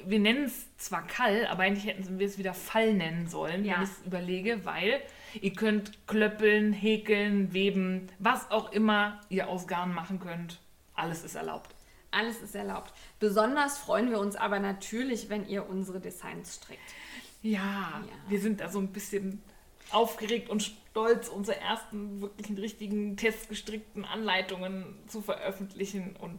wir 0.06 0.18
nennen 0.20 0.44
es 0.44 0.74
zwar 0.78 1.06
Kall, 1.06 1.46
aber 1.50 1.64
eigentlich 1.64 1.86
hätten 1.86 2.18
wir 2.18 2.26
es 2.26 2.38
wieder 2.38 2.54
Fall 2.54 2.94
nennen 2.94 3.28
sollen, 3.28 3.64
Ja. 3.64 3.74
wenn 3.76 3.82
ich 3.84 3.90
es 3.90 4.06
überlege, 4.06 4.64
weil 4.64 5.00
ihr 5.40 5.52
könnt 5.52 6.06
klöppeln, 6.06 6.72
häkeln, 6.72 7.52
weben, 7.52 8.08
was 8.18 8.50
auch 8.50 8.72
immer 8.72 9.20
ihr 9.28 9.48
aus 9.48 9.66
Garn 9.66 9.92
machen 9.92 10.20
könnt. 10.20 10.60
Alles 10.94 11.24
ist 11.24 11.34
erlaubt. 11.34 11.74
Alles 12.10 12.40
ist 12.40 12.54
erlaubt. 12.54 12.92
Besonders 13.18 13.78
freuen 13.78 14.10
wir 14.10 14.20
uns 14.20 14.36
aber 14.36 14.60
natürlich, 14.60 15.28
wenn 15.28 15.48
ihr 15.48 15.68
unsere 15.68 16.00
Designs 16.00 16.56
strickt. 16.56 16.94
Ja, 17.42 18.02
wir 18.28 18.40
sind 18.40 18.60
da 18.60 18.68
so 18.68 18.78
ein 18.78 18.92
bisschen 18.92 19.42
aufgeregt 19.90 20.48
und 20.48 20.62
stolz, 20.62 21.28
unsere 21.28 21.60
ersten 21.60 22.20
wirklichen 22.20 22.56
richtigen 22.56 23.16
testgestrickten 23.16 24.04
Anleitungen 24.04 24.98
zu 25.08 25.22
veröffentlichen 25.22 26.16
und 26.16 26.38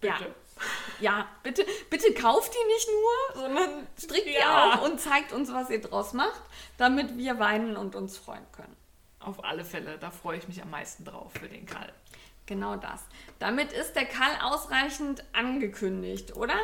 bitte. 0.00 0.24
Ja. 0.24 0.26
Ja, 1.00 1.26
bitte, 1.42 1.64
bitte 1.90 2.12
kauft 2.14 2.52
die 2.52 2.66
nicht 2.72 2.88
nur, 2.88 3.42
sondern 3.44 3.86
strickt 3.98 4.26
die 4.26 4.32
Ja. 4.32 4.74
auch 4.74 4.82
und 4.82 5.00
zeigt 5.00 5.32
uns, 5.32 5.52
was 5.52 5.70
ihr 5.70 5.80
draus 5.80 6.12
macht, 6.12 6.42
damit 6.76 7.16
wir 7.16 7.38
weinen 7.38 7.76
und 7.76 7.94
uns 7.94 8.16
freuen 8.18 8.46
können. 8.52 8.76
Auf 9.20 9.44
alle 9.44 9.64
Fälle, 9.64 9.98
da 9.98 10.10
freue 10.10 10.38
ich 10.38 10.48
mich 10.48 10.62
am 10.62 10.70
meisten 10.70 11.04
drauf 11.04 11.32
für 11.32 11.48
den 11.48 11.66
Kall. 11.66 11.92
Genau 12.46 12.76
das. 12.76 13.02
Damit 13.38 13.72
ist 13.72 13.92
der 13.94 14.06
Kall 14.06 14.30
ausreichend 14.42 15.22
angekündigt, 15.32 16.34
oder? 16.34 16.54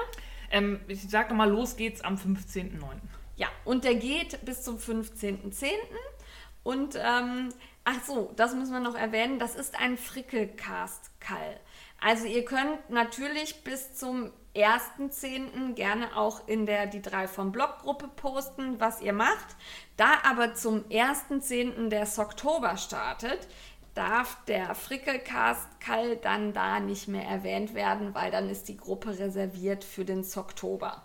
Ähm, 0.50 0.80
ich 0.88 1.08
sag 1.10 1.28
nochmal, 1.30 1.50
los 1.50 1.76
geht's 1.76 2.00
am 2.00 2.14
15.09. 2.16 2.78
Ja, 3.36 3.48
und 3.64 3.84
der 3.84 3.96
geht 3.96 4.44
bis 4.44 4.62
zum 4.62 4.78
15.10. 4.78 5.72
Und, 6.62 6.94
ähm, 6.96 7.50
ach 7.84 8.02
so, 8.06 8.32
das 8.36 8.54
müssen 8.54 8.72
wir 8.72 8.80
noch 8.80 8.94
erwähnen, 8.94 9.38
das 9.38 9.56
ist 9.56 9.78
ein 9.78 9.98
Frickelcast-Kall. 9.98 11.60
Also 12.04 12.26
ihr 12.26 12.44
könnt 12.44 12.90
natürlich 12.90 13.64
bis 13.64 13.94
zum 13.94 14.30
1.10. 14.54 15.72
gerne 15.72 16.14
auch 16.18 16.46
in 16.46 16.66
der 16.66 16.86
die 16.86 17.00
drei 17.00 17.26
vom 17.26 17.50
Blog-Gruppe 17.50 18.08
posten, 18.08 18.78
was 18.78 19.00
ihr 19.00 19.14
macht. 19.14 19.56
Da 19.96 20.18
aber 20.22 20.52
zum 20.54 20.82
1.10. 20.90 21.88
der 21.88 22.06
Oktober 22.18 22.76
startet, 22.76 23.48
darf 23.94 24.36
der 24.44 24.74
Frickelcast-Kall 24.74 26.16
dann 26.16 26.52
da 26.52 26.78
nicht 26.78 27.08
mehr 27.08 27.24
erwähnt 27.24 27.72
werden, 27.72 28.14
weil 28.14 28.30
dann 28.30 28.50
ist 28.50 28.68
die 28.68 28.76
Gruppe 28.76 29.18
reserviert 29.18 29.82
für 29.82 30.04
den 30.04 30.26
Oktober. 30.36 31.02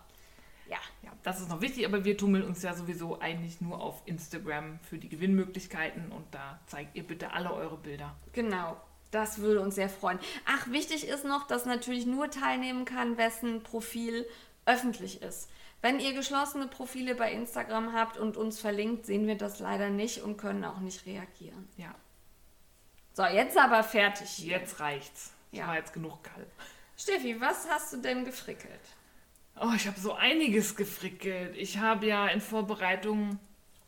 Ja. 0.68 0.80
Ja, 1.02 1.12
das 1.24 1.40
ist 1.40 1.50
noch 1.50 1.62
wichtig, 1.62 1.86
aber 1.86 2.04
wir 2.04 2.18
tummeln 2.18 2.44
uns 2.44 2.62
ja 2.62 2.74
sowieso 2.74 3.22
eigentlich 3.22 3.62
nur 3.62 3.82
auf 3.82 4.02
Instagram 4.06 4.80
für 4.82 4.98
die 4.98 5.08
Gewinnmöglichkeiten 5.08 6.12
und 6.12 6.26
da 6.32 6.60
zeigt 6.68 6.98
ihr 6.98 7.08
bitte 7.08 7.32
alle 7.32 7.54
eure 7.54 7.78
Bilder. 7.78 8.18
Genau, 8.34 8.76
das 9.12 9.40
würde 9.40 9.62
uns 9.62 9.76
sehr 9.76 9.90
freuen. 9.90 10.20
Ach, 10.46 10.68
wichtig 10.68 11.08
ist 11.08 11.26
noch, 11.26 11.48
dass 11.48 11.66
natürlich 11.66 12.06
nur 12.06 12.30
teilnehmen 12.30 12.86
kann, 12.86 13.18
wessen 13.18 13.64
Profil 13.64 14.28
öffentlich 14.66 15.22
ist. 15.22 15.50
Wenn 15.82 16.00
ihr 16.00 16.14
geschlossene 16.14 16.68
Profile 16.68 17.16
bei 17.16 17.32
Instagram 17.32 17.94
habt 17.94 18.18
und 18.18 18.36
uns 18.38 18.60
verlinkt, 18.60 19.06
sehen 19.06 19.28
wir 19.28 19.36
das 19.38 19.60
leider 19.60 19.90
nicht 19.90 20.22
und 20.22 20.38
können 20.38 20.66
auch 20.66 20.80
nicht 20.80 21.06
reagieren. 21.06 21.70
Ja, 21.78 21.96
So, 23.14 23.24
jetzt 23.26 23.58
aber 23.58 23.84
fertig. 23.84 24.30
hier. 24.30 24.58
jetzt 24.58 24.80
reicht's. 24.80 25.32
Ja. 25.52 25.68
war 25.68 25.76
jetzt 25.78 25.94
genug 25.94 26.22
Kall. 26.24 26.46
Steffi, 26.98 27.40
was 27.40 27.68
hast 27.70 27.94
du 27.94 27.98
denn 27.98 28.26
gefrickelt? 28.26 28.80
Oh, 29.60 29.72
ich 29.76 29.88
habe 29.88 30.00
so 30.00 30.14
einiges 30.14 30.76
gefrickelt. 30.76 31.56
Ich 31.58 31.78
habe 31.80 32.06
ja 32.08 32.28
in 32.28 32.42
Vorbereitung 32.42 33.40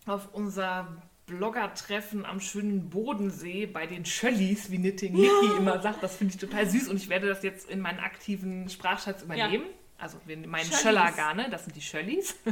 auf 0.06 0.34
unser 0.34 0.88
Blogger-Treffen 1.28 2.25
am 2.25 2.40
schönen 2.40 2.90
Bodensee 2.90 3.66
bei 3.66 3.88
den 3.88 4.06
Schöllis, 4.06 4.70
wie 4.72 4.78
Knitting 4.78 5.13
Niki 5.13 5.30
immer 5.58 5.82
sagt, 5.82 6.04
das 6.04 6.16
finde 6.16 6.34
ich 6.34 6.40
total 6.40 6.68
süß 6.68 6.88
und 6.90 6.98
ich 6.98 7.10
werde 7.10 7.28
das 7.28 7.44
jetzt 7.44 7.70
in 7.70 7.80
meinen 7.80 8.00
aktiven 8.00 8.70
Sprachschatz 8.70 9.24
übernehmen. 9.24 9.66
Also 9.98 10.18
wir 10.25 10.36
meinen 10.36 10.66
Schöllis. 10.66 10.82
Schöllergarne, 10.82 11.50
das 11.51 11.66
sind 11.66 11.75
die 11.75 11.82
Schöllis. 11.82 12.36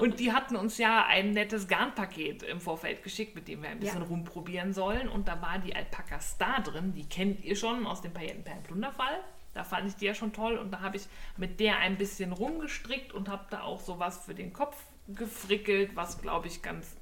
Und 0.00 0.20
die 0.20 0.32
hatten 0.32 0.54
uns 0.56 0.76
ja 0.76 1.06
ein 1.06 1.32
nettes 1.32 1.66
Garnpaket 1.66 2.42
im 2.42 2.60
Vorfeld 2.60 3.02
geschickt, 3.02 3.34
mit 3.34 3.48
dem 3.48 3.62
wir 3.62 3.70
ein 3.70 3.80
bisschen 3.80 4.02
Ja. 4.02 4.08
rumprobieren 4.08 4.74
sollen. 4.74 5.08
Und 5.08 5.28
da 5.28 5.40
war 5.40 5.58
die 5.58 5.74
Alpaka 5.74 6.20
Star 6.20 6.60
drin, 6.60 6.92
die 6.92 7.08
kennt 7.08 7.42
ihr 7.44 7.56
schon 7.56 7.86
aus 7.86 8.02
dem 8.02 8.12
Paillettenperlen-Plunderfall. 8.12 9.18
Da 9.54 9.64
fand 9.64 9.88
ich 9.88 9.94
die 9.96 10.04
ja 10.04 10.14
schon 10.14 10.32
toll 10.34 10.58
und 10.58 10.72
da 10.72 10.80
habe 10.80 10.98
ich 10.98 11.06
mit 11.38 11.58
der 11.58 11.78
ein 11.78 11.96
bisschen 11.96 12.32
rumgestrickt 12.32 13.12
und 13.14 13.28
habe 13.30 13.46
da 13.50 13.62
auch 13.62 13.80
sowas 13.80 14.22
für 14.24 14.34
den 14.34 14.52
Kopf 14.52 14.76
gefrickelt, 15.08 15.96
was 15.96 16.20
glaube 16.20 16.48
ich 16.48 16.60
ganz 16.60 16.97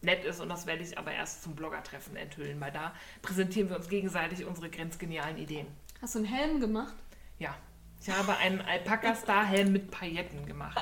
nett 0.00 0.24
ist 0.24 0.40
und 0.40 0.48
das 0.48 0.66
werde 0.66 0.82
ich 0.82 0.96
aber 0.98 1.12
erst 1.12 1.42
zum 1.42 1.54
Bloggertreffen 1.54 2.16
enthüllen, 2.16 2.60
weil 2.60 2.72
da 2.72 2.92
präsentieren 3.22 3.68
wir 3.68 3.76
uns 3.76 3.88
gegenseitig 3.88 4.44
unsere 4.44 4.70
grenzgenialen 4.70 5.38
Ideen. 5.38 5.66
Hast 6.00 6.14
du 6.14 6.20
einen 6.20 6.28
Helm 6.28 6.60
gemacht? 6.60 6.94
Ja, 7.38 7.56
ich 8.00 8.10
habe 8.10 8.36
einen 8.36 8.60
Alpaka-Star-Helm 8.60 9.72
mit 9.72 9.90
Pailletten 9.90 10.46
gemacht. 10.46 10.78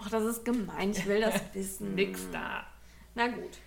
Ach, 0.00 0.10
das 0.10 0.24
ist 0.24 0.44
gemein, 0.44 0.90
ich 0.90 1.06
will 1.06 1.20
das 1.20 1.40
wissen. 1.54 1.94
Nix 1.94 2.28
da. 2.30 2.66
Na 3.14 3.28
gut. 3.28 3.58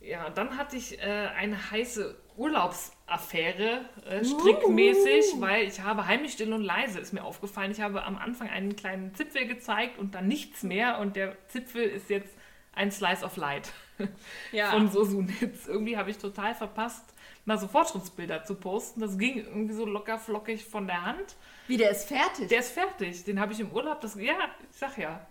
Ja, 0.00 0.30
dann 0.30 0.56
hatte 0.56 0.76
ich 0.76 0.98
äh, 1.00 1.28
eine 1.36 1.70
heiße 1.70 2.16
Urlaubsaffäre 2.36 3.84
äh, 4.08 4.24
strickmäßig, 4.24 5.40
weil 5.40 5.66
ich 5.66 5.80
habe 5.80 6.06
heimlich 6.06 6.32
still 6.32 6.52
und 6.52 6.62
leise, 6.62 7.00
ist 7.00 7.12
mir 7.12 7.24
aufgefallen. 7.24 7.72
Ich 7.72 7.80
habe 7.80 8.04
am 8.04 8.16
Anfang 8.16 8.48
einen 8.48 8.76
kleinen 8.76 9.12
Zipfel 9.14 9.46
gezeigt 9.46 9.98
und 9.98 10.14
dann 10.14 10.28
nichts 10.28 10.62
mehr 10.62 11.00
und 11.00 11.16
der 11.16 11.36
Zipfel 11.48 11.82
ist 11.82 12.10
jetzt 12.10 12.32
ein 12.78 12.90
Slice 12.92 13.24
of 13.24 13.36
Light 13.36 13.70
Ja. 14.52 14.70
von 14.70 14.88
Sosunitz. 14.90 15.66
Irgendwie 15.66 15.96
habe 15.96 16.10
ich 16.10 16.18
total 16.18 16.54
verpasst, 16.54 17.04
mal 17.44 17.58
so 17.58 17.66
Fortschrittsbilder 17.66 18.44
zu 18.44 18.54
posten. 18.54 19.00
Das 19.00 19.18
ging 19.18 19.38
irgendwie 19.38 19.74
so 19.74 19.84
locker 19.84 20.18
flockig 20.18 20.64
von 20.64 20.86
der 20.86 21.04
Hand. 21.04 21.36
Wie, 21.66 21.76
der 21.76 21.90
ist 21.90 22.08
fertig. 22.08 22.48
Der 22.48 22.60
ist 22.60 22.70
fertig, 22.70 23.24
den 23.24 23.40
habe 23.40 23.52
ich 23.52 23.60
im 23.60 23.70
Urlaub. 23.72 24.00
Das, 24.00 24.14
ja, 24.14 24.34
ich 24.70 24.78
sag 24.78 24.96
ja. 24.96 25.26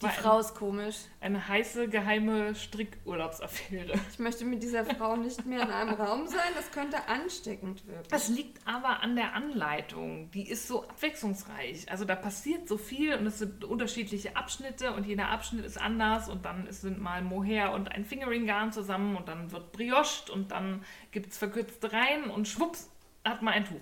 Die 0.00 0.04
war 0.04 0.12
Frau 0.12 0.38
ist 0.38 0.54
komisch. 0.54 0.96
eine 1.20 1.48
heiße, 1.48 1.88
geheime 1.88 2.54
Strickurlaubsaffäre. 2.54 3.94
Ich 4.12 4.18
möchte 4.18 4.44
mit 4.44 4.62
dieser 4.62 4.84
Frau 4.84 5.16
nicht 5.16 5.44
mehr 5.44 5.62
in 5.62 5.70
einem 5.70 5.94
Raum 5.94 6.26
sein. 6.28 6.38
Das 6.54 6.70
könnte 6.70 7.08
ansteckend 7.08 7.86
wirken. 7.86 8.06
Das 8.10 8.28
liegt 8.28 8.64
aber 8.66 9.02
an 9.02 9.16
der 9.16 9.34
Anleitung. 9.34 10.30
Die 10.30 10.48
ist 10.48 10.68
so 10.68 10.84
abwechslungsreich. 10.84 11.90
Also 11.90 12.04
da 12.04 12.14
passiert 12.14 12.68
so 12.68 12.76
viel 12.78 13.14
und 13.14 13.26
es 13.26 13.38
sind 13.40 13.64
unterschiedliche 13.64 14.36
Abschnitte 14.36 14.92
und 14.92 15.04
jeder 15.06 15.28
Abschnitt 15.30 15.64
ist 15.64 15.80
anders 15.80 16.28
und 16.28 16.44
dann 16.44 16.70
sind 16.70 17.00
mal 17.00 17.22
Mohair 17.22 17.72
und 17.72 17.90
ein 17.90 18.04
Fingering-Garn 18.04 18.72
zusammen 18.72 19.16
und 19.16 19.26
dann 19.28 19.50
wird 19.50 19.72
brioscht 19.72 20.30
und 20.30 20.52
dann 20.52 20.84
gibt 21.10 21.32
es 21.32 21.38
verkürzte 21.38 21.92
Reihen 21.92 22.30
und 22.30 22.46
schwupps 22.46 22.88
hat 23.24 23.42
man 23.42 23.54
ein 23.54 23.64
Tuch. 23.64 23.80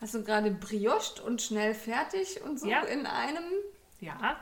Hast 0.00 0.14
du 0.14 0.22
gerade 0.22 0.50
brioscht 0.50 1.20
und 1.20 1.40
schnell 1.40 1.72
fertig 1.74 2.42
und 2.42 2.60
so 2.60 2.68
Ja. 2.68 2.82
in 2.82 3.06
einem? 3.06 3.44
Ja, 4.00 4.36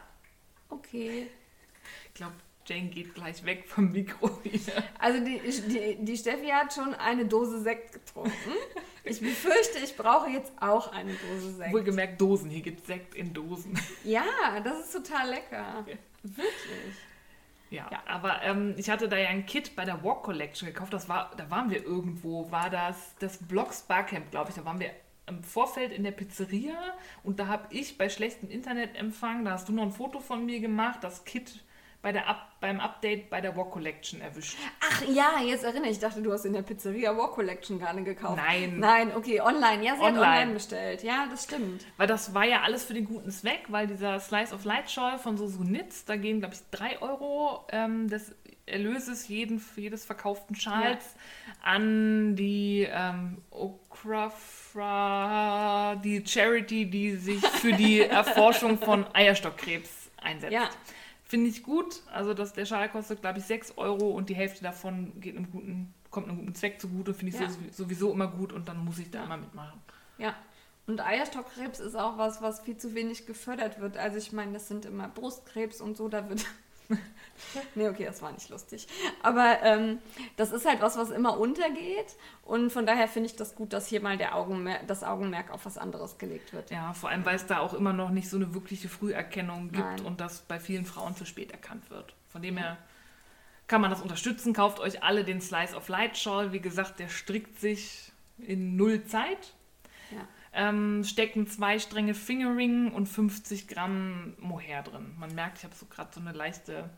Okay. 0.73 1.29
ich 2.09 2.15
glaube, 2.15 2.35
Jane 2.65 2.89
geht 2.91 3.15
gleich 3.15 3.45
weg 3.45 3.65
vom 3.67 3.91
Mikro 3.91 4.31
hier. 4.45 4.61
Also 4.99 5.19
die, 5.25 5.41
die, 5.69 6.05
die 6.05 6.17
Steffi 6.17 6.47
hat 6.47 6.73
schon 6.73 6.95
eine 6.95 7.27
Dose 7.27 7.61
Sekt 7.61 7.93
getrunken. 7.93 8.33
Ich 9.05 9.19
befürchte, 9.21 9.79
ich 9.83 9.97
brauche 9.97 10.31
jetzt 10.31 10.53
auch 10.61 10.93
eine 10.93 11.13
Dose 11.15 11.55
Sekt. 11.57 11.73
Wohlgemerkt 11.73 12.21
Dosen. 12.21 12.51
Hier 12.51 12.63
gibt 12.63 12.81
es 12.83 12.87
Sekt 12.87 13.17
in 13.17 13.33
Dosen. 13.35 13.77
Ja, 14.05 14.23
das 14.63 14.79
ist 14.87 14.93
total 14.93 15.31
lecker. 15.31 15.85
Wirklich. 16.23 16.95
Ja, 17.71 17.89
Ja. 17.91 18.03
aber 18.07 18.43
ähm, 18.43 18.75
ich 18.77 18.89
hatte 18.91 19.09
da 19.09 19.17
ja 19.17 19.29
ein 19.31 19.45
Kit 19.45 19.75
bei 19.75 19.85
der 19.85 20.05
Walk 20.05 20.23
Collection 20.23 20.69
gekauft. 20.69 20.93
Das 20.93 21.09
war, 21.09 21.33
da 21.37 21.51
waren 21.51 21.69
wir 21.71 21.83
irgendwo, 21.83 22.49
war 22.53 22.71
das 22.71 23.17
das 23.19 23.39
Blogs 23.39 23.83
Barcamp, 23.83 24.31
glaube 24.31 24.51
ich. 24.51 24.55
Da 24.57 24.65
waren 24.65 24.79
wir 24.79 24.91
im 25.33 25.45
Vorfeld 25.45 25.93
in 25.93 26.05
der 26.05 26.13
Pizzeria 26.13 26.77
und 27.23 27.41
da 27.41 27.47
habe 27.47 27.67
ich 27.71 27.99
bei 27.99 28.09
schlechtem 28.09 28.51
Internetempfang, 28.51 29.45
da 29.45 29.53
hast 29.53 29.69
du 29.69 29.73
noch 29.73 29.83
ein 29.83 29.93
Foto 29.93 30.21
von 30.21 30.45
mir 30.45 30.61
gemacht, 30.61 31.03
das 31.03 31.25
Kit 31.25 31.63
bei 32.03 32.11
der 32.11 32.29
Up, 32.29 32.57
beim 32.61 32.81
Update 32.81 33.31
bei 33.31 33.41
der 33.41 33.57
Walk 33.57 33.71
Collection 33.71 34.21
erwischt. 34.21 34.59
Ach 34.81 35.03
ja, 35.03 35.41
jetzt 35.41 35.63
erinnere 35.63 35.87
ich. 35.87 35.93
Ich 35.93 36.01
dachte, 36.01 36.21
du 36.21 36.33
hast 36.33 36.45
in 36.45 36.53
der 36.53 36.63
Pizzeria 36.63 37.17
War 37.17 37.31
Collection 37.31 37.79
Garne 37.79 38.03
gekauft. 38.03 38.43
Nein. 38.45 38.81
Nein, 38.81 39.13
okay, 39.15 39.41
online. 39.41 39.85
Ja, 39.85 39.95
sie 39.95 40.03
Online. 40.03 40.27
hat 40.27 40.33
online 40.33 40.53
bestellt. 40.55 41.03
Ja, 41.05 41.29
das 41.31 41.45
stimmt. 41.45 41.87
Weil 41.97 42.09
das 42.09 42.35
war 42.35 42.45
ja 42.45 42.63
alles 42.63 42.85
für 42.85 42.95
den 42.95 43.05
guten 43.05 43.31
Zweck, 43.31 43.67
weil 43.69 43.87
dieser 43.87 44.19
Slice 44.19 44.53
of 44.53 44.65
Light 44.65 44.91
Shawl 44.91 45.19
von 45.19 45.37
Sosunitz, 45.37 46.05
da 46.05 46.17
gehen, 46.17 46.41
glaube 46.41 46.55
ich, 46.55 46.61
3 46.73 47.01
Euro 47.03 47.65
ähm, 47.71 48.09
des 48.09 48.35
Erlöses 48.67 49.29
jeden, 49.29 49.63
jedes 49.77 50.05
verkauften 50.05 50.55
Schals 50.55 51.17
an 51.63 52.37
die 52.37 52.87
ähm, 52.91 53.43
Okrafra, 53.93 55.97
die 55.97 56.25
Charity, 56.27 56.89
die 56.89 57.17
sich 57.17 57.45
für 57.47 57.73
die 57.73 58.01
Erforschung 58.01 58.79
von 58.79 59.05
Eierstockkrebs 59.15 60.11
einsetzt. 60.21 60.53
Ja. 60.53 60.69
Finde 61.25 61.49
ich 61.51 61.63
gut. 61.63 62.03
Also 62.13 62.35
das, 62.35 62.53
der 62.53 62.67
Schal 62.67 62.89
kostet, 62.91 63.21
glaube 63.23 63.39
ich, 63.39 63.45
6 63.45 63.79
Euro 63.79 64.11
und 64.11 64.29
die 64.29 64.35
Hälfte 64.35 64.63
davon 64.63 65.13
geht 65.21 65.37
einem 65.37 65.51
guten, 65.51 65.95
kommt 66.11 66.29
einem 66.29 66.39
guten 66.39 66.55
Zweck 66.55 66.81
zugute, 66.81 67.15
finde 67.15 67.35
ich 67.35 67.41
Ja. 67.41 67.49
so- 67.49 67.85
sowieso 67.85 68.13
immer 68.13 68.27
gut 68.29 68.53
und 68.53 68.69
dann 68.69 68.85
muss 68.85 68.99
ich 68.99 69.11
da 69.11 69.25
immer 69.25 69.39
mitmachen. 69.39 69.81
Ja. 70.19 70.35
Und 70.87 71.01
Eierstockkrebs 71.01 71.81
ist 71.81 71.95
auch 71.95 72.19
was, 72.19 72.43
was 72.43 72.61
viel 72.61 72.77
zu 72.77 72.95
wenig 72.95 73.25
gefördert 73.27 73.81
wird. 73.81 73.97
Also 73.97 74.19
ich 74.19 74.33
meine, 74.33 74.53
das 74.53 74.69
sind 74.69 74.85
immer 74.85 75.09
Brustkrebs 75.09 75.81
und 75.81 75.97
so, 75.97 76.09
da 76.09 76.29
wird... 76.29 76.45
nee, 77.75 77.89
okay, 77.89 78.05
das 78.05 78.23
war 78.23 78.33
nicht 78.33 78.49
lustig. 78.49 78.87
Aber 79.23 79.63
ähm, 79.63 79.99
das 80.37 80.53
ist 80.53 80.67
halt 80.67 80.81
was, 80.81 80.97
was 80.97 81.11
immer 81.11 81.39
untergeht. 81.39 82.17
Und 82.45 82.71
von 82.71 82.87
daher 82.87 83.09
finde 83.09 83.29
ich 83.29 83.37
das 83.37 83.55
gut, 83.55 83.73
dass 83.73 83.87
hier 83.87 84.01
mal 84.01 84.17
der 84.17 84.35
Augenmer 84.35 84.79
das 84.87 85.03
Augenmerk 85.03 85.51
auf 85.51 85.67
was 85.67 85.79
anderes 85.79 86.19
gelegt 86.19 86.53
wird. 86.53 86.71
Ja, 86.71 86.93
vor 86.93 87.11
allem, 87.11 87.25
weil 87.25 87.37
es 87.37 87.47
da 87.47 87.59
auch 87.59 87.75
immer 87.75 87.93
noch 87.93 88.11
nicht 88.11 88.29
so 88.29 88.37
eine 88.37 88.55
wirkliche 88.55 88.89
Früherkennung 88.89 89.71
gibt 89.71 89.85
Nein. 89.85 90.05
und 90.05 90.21
das 90.21 90.41
bei 90.43 90.59
vielen 90.59 90.85
Frauen 90.85 91.17
zu 91.17 91.25
spät 91.25 91.53
erkannt 91.53 91.91
wird. 91.91 92.15
Von 92.29 92.43
dem 92.43 92.57
her 92.57 92.79
kann 93.67 93.81
man 93.81 93.91
das 93.91 94.03
unterstützen. 94.03 94.53
Kauft 94.53 94.81
euch 94.81 95.03
alle 95.03 95.25
den 95.25 95.41
Slice 95.41 95.77
of 95.77 95.89
Light 95.89 96.19
Shawl. 96.19 96.53
Wie 96.53 96.61
gesagt, 96.61 96.99
der 96.99 97.09
strickt 97.09 97.59
sich 97.61 98.13
in 98.39 98.77
null 98.77 99.05
Zeit. 99.05 99.55
Ähm, 100.55 101.03
stecken 101.05 101.47
zwei 101.47 101.79
Stränge 101.79 102.15
Fingering 102.15 102.93
und 102.93 103.07
50 103.07 103.69
Gramm 103.69 104.35
Mohair 104.39 104.83
drin. 104.83 105.15
Man 105.19 105.35
merkt, 105.35 105.59
ich 105.59 105.65
habe 105.65 105.75
so 105.75 105.87
gerade 105.87 106.11
so 106.13 106.21
eine 106.21 106.33
leichte 106.33 106.91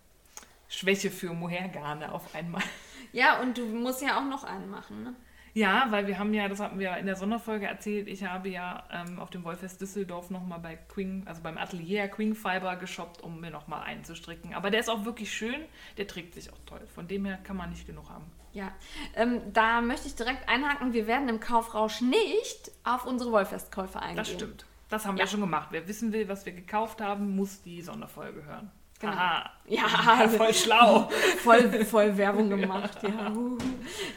Schwäche 0.69 1.11
für 1.11 1.33
Mohairgarne 1.33 2.13
auf 2.13 2.35
einmal. 2.35 2.63
Ja, 3.13 3.41
und 3.41 3.57
du 3.59 3.65
musst 3.67 4.03
ja 4.03 4.19
auch 4.19 4.25
noch 4.25 4.43
einen 4.43 4.69
machen, 4.69 5.05
ne? 5.05 5.15
Ja, 5.53 5.87
weil 5.91 6.09
wir 6.09 6.19
haben 6.19 6.35
ja, 6.35 6.49
das 6.49 6.59
hatten 6.59 6.81
wir 6.81 6.97
in 6.97 7.07
der 7.07 7.15
Sonderfolge 7.15 7.67
erzählt, 7.67 8.09
ich 8.09 8.25
habe 8.25 8.49
ja 8.49 8.83
ähm, 8.91 9.21
auf 9.21 9.31
dem 9.31 9.45
Wollfest 9.45 9.81
Düsseldorf 9.81 10.31
nochmal 10.31 10.59
bei 10.59 10.75
Queen, 10.75 11.23
also 11.27 11.43
beim 11.43 11.57
Atelier 11.57 12.09
Queen 12.09 12.35
Fiber 12.35 12.75
geshoppt, 12.75 13.23
um 13.23 13.41
mir 13.41 13.53
nochmal 13.53 13.85
einen 13.85 14.03
zu 14.03 14.17
stricken. 14.17 14.53
Aber 14.53 14.73
der 14.73 14.81
ist 14.81 14.91
auch 14.91 15.05
wirklich 15.05 15.33
schön, 15.33 15.61
der 15.97 16.09
trägt 16.09 16.35
sich 16.35 16.53
auch 16.53 16.59
toll. 16.67 16.81
Von 16.93 17.07
dem 17.07 17.25
her 17.25 17.39
kann 17.45 17.57
man 17.57 17.71
nicht 17.71 17.87
genug 17.87 18.11
haben. 18.11 18.25
Ja, 18.55 18.73
ähm, 19.17 19.41
da 19.53 19.81
möchte 19.83 20.07
ich 20.07 20.15
direkt 20.15 20.49
einhaken. 20.49 20.93
Wir 20.93 21.07
werden 21.07 21.29
im 21.29 21.41
Kaufrausch 21.41 22.01
nicht 22.01 22.71
auf 22.85 23.05
unsere 23.05 23.33
Wollfestkäufe 23.33 23.99
eingehen. 24.01 24.17
Das 24.17 24.31
stimmt. 24.31 24.65
Das 24.89 25.05
haben 25.07 25.17
Ja. 25.17 25.25
wir 25.25 25.29
schon 25.29 25.41
gemacht. 25.41 25.69
Wer 25.73 25.87
wissen 25.89 26.13
will, 26.13 26.29
was 26.29 26.47
wir 26.47 26.53
gekauft 26.53 27.01
haben, 27.01 27.35
muss 27.35 27.63
die 27.63 27.83
Sonderfolge 27.83 28.45
hören. 28.45 28.71
Genau. 29.01 29.13
Aha. 29.13 29.51
Ja, 29.67 29.83
voll 30.29 30.55
schlau. 30.55 31.11
voll, 31.43 31.85
voll 31.85 32.17
Werbung 32.17 32.49
gemacht, 32.61 33.03
ja. 33.03 33.33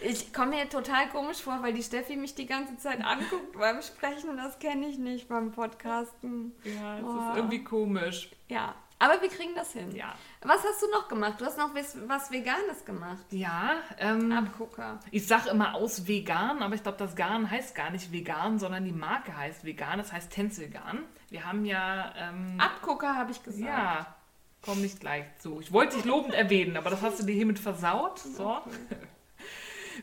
Ich 0.02 0.32
komme 0.32 0.52
mir 0.52 0.70
total 0.70 1.10
komisch 1.10 1.42
vor, 1.42 1.58
weil 1.64 1.74
die 1.74 1.82
Steffi 1.82 2.16
mich 2.16 2.36
die 2.36 2.46
ganze 2.46 2.78
Zeit 2.78 3.04
anguckt 3.04 3.58
beim 3.58 3.82
Sprechen. 3.82 4.38
Das 4.38 4.60
kenne 4.60 4.88
ich 4.88 5.00
nicht 5.00 5.28
beim 5.28 5.52
Podcasten. 5.52 6.54
Ja, 6.64 7.00
es 7.00 7.04
Oh. 7.04 7.32
ist 7.32 7.38
irgendwie 7.38 7.64
komisch. 7.64 8.30
Ja, 8.50 8.76
aber 9.00 9.22
wir 9.22 9.30
kriegen 9.30 9.54
das 9.56 9.74
hin. 9.74 9.96
Ja. 9.96 10.16
Was 10.42 10.64
hast 10.64 10.82
du 10.82 10.90
noch 10.92 11.08
gemacht? 11.08 11.40
Du 11.40 11.46
hast 11.46 11.58
noch 11.58 11.74
was, 11.76 11.98
was 12.08 12.32
Veganes 12.32 12.84
gemacht. 12.86 13.26
Ja, 13.30 13.76
ähm, 14.00 14.32
Abgucker. 14.32 15.00
Ich 15.12 15.28
sage 15.28 15.50
immer 15.50 15.76
aus 15.76 16.08
vegan, 16.08 16.64
aber 16.64 16.76
ich 16.76 16.84
glaube, 16.84 16.98
das 16.98 17.16
Garn 17.16 17.50
heißt 17.50 17.76
gar 17.76 17.92
nicht 17.92 18.12
vegan, 18.12 18.58
sondern 18.58 18.86
die 18.86 18.92
Marke 18.92 19.36
heißt 19.36 19.64
vegan. 19.66 20.00
Das 20.00 20.12
heißt 20.12 20.32
Tänzelgarn. 20.32 21.04
Wir 21.30 21.46
haben 21.46 21.66
ja. 21.66 22.14
Ähm, 22.18 22.60
Abgucker 22.60 23.16
habe 23.16 23.32
ich 23.32 23.44
gesagt. 23.44 23.64
ja, 23.64 24.16
komm 24.62 24.82
nicht 24.82 25.00
gleich 25.00 25.26
zu. 25.40 25.60
Ich 25.62 25.72
wollte 25.72 25.98
dich 25.98 26.06
lobend 26.06 26.34
erwähnen, 26.34 26.78
aber 26.78 26.90
das 26.90 27.02
hast 27.02 27.20
du 27.20 27.24
dir 27.24 27.36
hiermit 27.36 27.60
versaut. 27.60 28.20
So. 28.20 28.58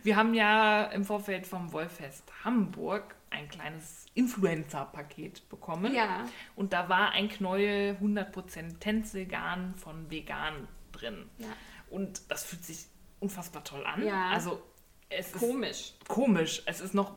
Wir 0.03 0.17
haben 0.17 0.35
ja 0.35 0.85
im 0.85 1.05
Vorfeld 1.05 1.47
vom 1.47 1.73
Wollfest 1.73 2.25
Hamburg 2.45 3.15
ein 3.35 3.49
kleines 3.49 4.07
Influencer-Paket 4.15 5.49
bekommen. 5.49 5.95
Ja. 5.95 6.25
Und 6.57 6.73
da 6.73 6.89
war 6.89 7.11
ein 7.11 7.29
Knäuel 7.29 7.97
100% 8.01 8.79
Tänzelgarn 8.79 9.75
von 9.77 10.11
vegan 10.11 10.69
drin. 10.93 11.29
Ja. 11.39 11.49
Und 11.91 12.23
das 12.31 12.45
fühlt 12.45 12.65
sich 12.65 12.87
unfassbar 13.21 13.65
toll 13.65 13.85
an. 13.85 14.05
Ja. 14.05 14.31
Also 14.31 14.63
es 15.09 15.27
ist 15.29 15.39
Komisch. 15.39 15.93
komisch. 16.09 16.63
Es 16.67 16.81
ist 16.81 16.95
noch 16.95 17.15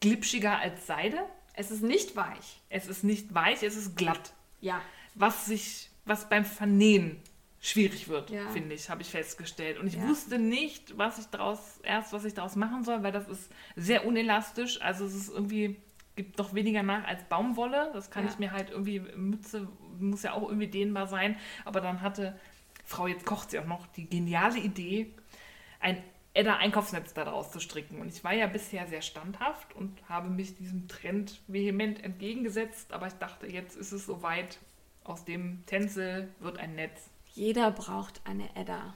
glitschiger 0.00 0.58
als 0.58 0.86
Seide. 0.86 1.18
Es 1.54 1.70
ist 1.70 1.82
nicht 1.82 2.14
weich. 2.16 2.60
Es 2.68 2.86
ist 2.86 3.02
nicht 3.02 3.34
weich, 3.34 3.62
es 3.62 3.76
ist 3.76 3.96
glatt. 3.96 4.32
Ja. 4.60 4.80
Was 5.14 5.46
sich, 5.46 5.90
was 6.04 6.28
beim 6.28 6.44
Vernähen 6.44 7.20
schwierig 7.60 8.08
wird, 8.08 8.30
Ja. 8.30 8.48
finde 8.50 8.74
ich, 8.74 8.88
habe 8.90 9.02
ich 9.02 9.10
festgestellt. 9.10 9.78
Und 9.78 9.86
ich 9.88 9.94
Ja. 9.94 10.08
wusste 10.08 10.38
nicht, 10.38 10.96
was 10.96 11.18
ich 11.18 11.26
daraus, 11.26 11.80
erst 11.82 12.12
was 12.12 12.24
ich 12.24 12.34
daraus 12.34 12.56
machen 12.56 12.84
soll, 12.84 13.02
weil 13.02 13.12
das 13.12 13.28
ist 13.28 13.50
sehr 13.76 14.06
unelastisch. 14.06 14.80
Also 14.80 15.04
es 15.06 15.14
ist 15.14 15.28
irgendwie, 15.28 15.76
gibt 16.14 16.38
noch 16.38 16.54
weniger 16.54 16.82
nach 16.82 17.04
als 17.06 17.24
Baumwolle. 17.24 17.90
Das 17.92 18.10
kann 18.10 18.24
Ja. 18.24 18.30
ich 18.30 18.38
mir 18.38 18.52
halt 18.52 18.70
irgendwie, 18.70 19.00
Mütze 19.00 19.68
muss 19.98 20.22
ja 20.22 20.32
auch 20.34 20.42
irgendwie 20.48 20.68
dehnbar 20.68 21.06
sein. 21.08 21.36
Aber 21.64 21.80
dann 21.80 22.00
hatte 22.00 22.38
Frau, 22.84 23.06
jetzt 23.06 23.26
kocht 23.26 23.50
sie 23.50 23.58
auch 23.58 23.66
noch, 23.66 23.86
die 23.88 24.08
geniale 24.08 24.58
Idee, 24.58 25.12
ein 25.80 26.02
Edda-Einkaufsnetz 26.34 27.12
daraus 27.14 27.50
zu 27.50 27.58
stricken. 27.60 28.00
Und 28.00 28.08
ich 28.08 28.22
war 28.22 28.32
ja 28.32 28.46
bisher 28.46 28.86
sehr 28.86 29.02
standhaft 29.02 29.74
und 29.74 29.98
habe 30.08 30.30
mich 30.30 30.54
diesem 30.54 30.86
Trend 30.88 31.40
vehement 31.48 32.02
entgegengesetzt. 32.04 32.92
Aber 32.92 33.08
ich 33.08 33.14
dachte, 33.14 33.46
jetzt 33.48 33.76
ist 33.76 33.90
es 33.92 34.06
soweit. 34.06 34.58
Aus 35.04 35.24
dem 35.24 35.64
Tänzel 35.66 36.28
wird 36.38 36.58
ein 36.58 36.74
Netz. 36.76 37.10
Jeder 37.38 37.70
braucht 37.70 38.20
eine 38.24 38.48
Edda. 38.56 38.94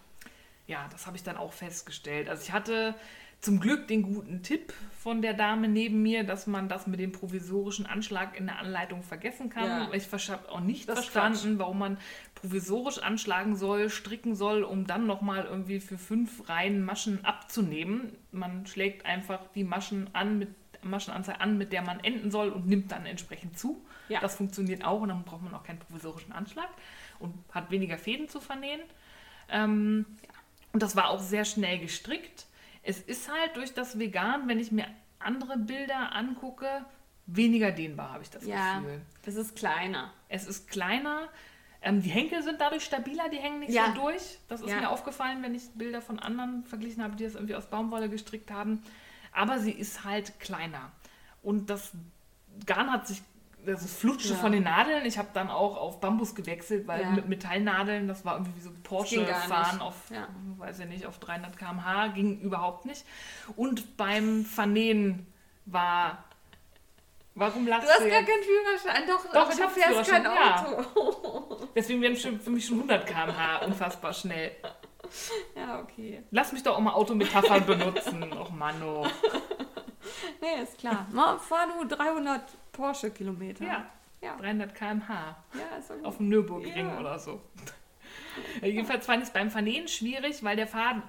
Ja, 0.67 0.89
das 0.91 1.07
habe 1.07 1.17
ich 1.17 1.23
dann 1.23 1.37
auch 1.37 1.53
festgestellt. 1.53 2.29
Also 2.29 2.43
ich 2.43 2.51
hatte 2.51 2.97
zum 3.41 3.61
Glück 3.61 3.87
den 3.87 4.03
guten 4.03 4.43
Tipp 4.43 4.73
von 4.99 5.23
der 5.23 5.33
Dame 5.33 5.69
neben 5.69 6.03
mir, 6.03 6.25
dass 6.25 6.49
man 6.49 6.69
das 6.69 6.89
mit 6.89 6.99
dem 6.99 7.13
provisorischen 7.13 7.87
Anschlag 7.87 8.37
in 8.37 8.47
der 8.47 8.59
Anleitung 8.59 9.05
vergessen 9.05 9.49
kann. 9.49 9.67
Ja. 9.67 9.93
Ich 9.93 10.13
habe 10.29 10.51
auch 10.51 10.59
nicht 10.59 10.89
Das 10.89 11.05
verstanden, 11.05 11.61
warum 11.61 11.79
man 11.79 11.99
provisorisch 12.35 12.99
anschlagen 12.99 13.55
soll, 13.55 13.91
stricken 13.91 14.35
soll, 14.35 14.65
um 14.65 14.89
dann 14.89 15.07
nochmal 15.07 15.45
irgendwie 15.45 15.79
für 15.79 15.97
fünf 15.97 16.49
Reihen 16.49 16.85
Maschen 16.85 17.25
abzunehmen. 17.25 18.17
Man 18.33 18.67
schlägt 18.67 19.07
einfach 19.07 19.39
die 19.55 19.63
Maschen 19.63 20.13
an 20.15 20.41
mit 20.41 20.49
Maschenanzahl 20.83 21.37
an, 21.39 21.59
mit 21.59 21.73
der 21.73 21.83
man 21.83 22.01
enden 22.01 22.33
soll 22.33 22.49
und 22.49 22.67
nimmt 22.67 22.91
dann 22.91 23.07
entsprechend 23.07 23.57
zu. 23.57 23.85
Ja. 24.09 24.19
Das 24.19 24.35
funktioniert 24.35 24.85
auch 24.85 25.01
und 25.01 25.11
dann 25.11 25.23
braucht 25.23 25.43
man 25.43 25.55
auch 25.55 25.63
keinen 25.63 25.79
provisorischen 25.79 26.33
Anschlag 26.33 26.69
und 27.23 27.35
hat 27.53 27.71
weniger 27.71 27.97
Fäden 27.99 28.29
zu 28.29 28.41
vernähen. 28.41 28.81
Ähm, 29.49 30.07
und 30.73 30.83
das 30.83 30.97
war 30.97 31.11
auch 31.11 31.21
sehr 31.21 31.45
schnell 31.45 31.79
gestrickt. 31.79 32.47
Es 32.83 33.01
ist 33.01 33.31
halt 33.31 33.57
durch 33.57 33.75
das 33.75 33.99
Vegan, 33.99 34.49
wenn 34.49 34.59
ich 34.59 34.73
mir 34.73 34.87
andere 35.19 35.57
Bilder 35.57 36.15
angucke, 36.15 36.85
weniger 37.27 37.71
dehnbar, 37.71 38.13
habe 38.13 38.23
ich 38.25 38.31
das 38.31 38.45
Ja, 38.45 38.81
Gefühl. 38.81 39.01
das 39.25 39.37
ist 39.37 39.55
kleiner. 39.57 40.13
Es 40.29 40.47
ist 40.47 40.69
kleiner. 40.69 41.29
Ähm, 41.81 42.03
die 42.03 42.11
Henkel 42.11 42.43
sind 42.43 42.61
dadurch 42.61 42.85
stabiler, 42.85 43.29
die 43.29 43.39
hängen 43.39 43.61
nicht 43.61 43.73
Ja. 43.73 43.93
so 43.95 44.03
durch. 44.03 44.39
Das 44.49 44.61
ist 44.61 44.71
Ja. 44.71 44.81
mir 44.81 44.91
aufgefallen, 44.91 45.43
wenn 45.43 45.55
ich 45.55 45.63
Bilder 45.75 46.01
von 46.01 46.19
anderen 46.19 46.65
verglichen 46.65 47.03
habe, 47.03 47.17
die 47.17 47.25
das 47.25 47.35
irgendwie 47.35 47.55
aus 47.55 47.67
Baumwolle 47.67 48.09
gestrickt 48.09 48.51
haben. 48.51 48.83
Aber 49.33 49.59
sie 49.59 49.73
ist 49.73 50.05
halt 50.05 50.39
kleiner. 50.41 50.91
Und 51.43 51.71
das 51.71 51.93
Garn 52.67 52.93
hat 52.93 53.07
sich, 53.07 53.23
also 53.67 53.85
es 53.85 53.97
flutschte 53.97 54.33
Ja. 54.35 54.39
von 54.39 54.53
den 54.53 54.65
Nadeln. 54.65 55.05
Ich 55.07 55.19
habe 55.19 55.29
dann 55.35 55.49
auch 55.51 55.77
auf 55.77 56.01
Bambus 56.01 56.35
gewechselt, 56.35 56.87
weil 56.89 57.03
Ja. 57.03 57.11
mit 57.11 57.29
Metallnadeln, 57.29 58.09
das 58.09 58.25
war 58.25 58.35
irgendwie 58.35 58.57
wie 58.57 58.61
so 58.61 58.71
gar 58.71 58.79
Porsche-Fahren 58.83 59.81
auf, 59.81 59.95
Ja. 60.11 60.29
weiß 60.59 60.81
ich 60.81 60.87
nicht, 60.87 61.07
auf 61.07 61.19
300 61.19 61.57
km/h, 61.57 62.09
ging 62.09 62.41
überhaupt 62.41 62.85
nicht. 62.87 63.05
Und 63.57 63.97
beim 63.97 64.45
Vernähen 64.45 65.27
war, 65.67 66.25
warum 67.35 67.67
lachst 67.67 67.87
Du 67.89 67.93
hast 67.93 68.01
du 68.01 68.09
gar 68.11 68.21
jetzt? 68.21 68.29
keinen 68.31 68.43
Führerschein. 68.43 69.09
Doch, 69.09 69.33
Doch, 69.33 69.49
du 69.51 69.69
fährst 69.69 70.11
kein 70.11 70.27
Auto. 70.27 71.69
Deswegen 71.75 72.03
werden 72.03 72.17
für 72.17 72.51
mich 72.51 72.67
schon 72.67 72.79
100 72.79 73.07
km/h 73.07 73.65
unfassbar 73.65 74.13
schnell. 74.13 74.53
Ja, 75.55 75.81
okay. 75.81 76.23
Lass 76.31 76.53
mich 76.53 76.63
doch 76.63 76.77
auch 76.77 76.81
mal 76.81 76.95
Autometaphern 76.95 77.67
benutzen. 77.67 78.33
Och 78.33 78.51
Manno. 78.51 79.07
Nee, 80.41 80.63
ist 80.63 80.79
klar. 80.79 81.07
Mal 81.13 81.39
fahr 81.39 81.67
du 81.69 81.87
300 81.87 82.43
Porsche-Kilometer. 82.73 83.65
Ja, 83.65 83.87
Ja, 84.21 84.37
300 84.37 84.75
km/h 84.75 85.37
ja 85.55 85.77
ist 85.79 85.91
okay. 85.91 86.05
auf 86.05 86.17
dem 86.19 86.29
Nürburgring 86.29 86.89
Ja. 86.89 86.99
oder 87.01 87.19
so. 87.19 87.41
Ja, 88.61 88.69
jedenfalls 88.69 89.07
fand 89.07 89.23
ich 89.23 89.29
es 89.29 89.33
beim 89.33 89.51
Vernähen 89.51 89.89
schwierig, 89.89 90.43
weil 90.45 90.57
der 90.57 90.67
Faden 90.67 91.03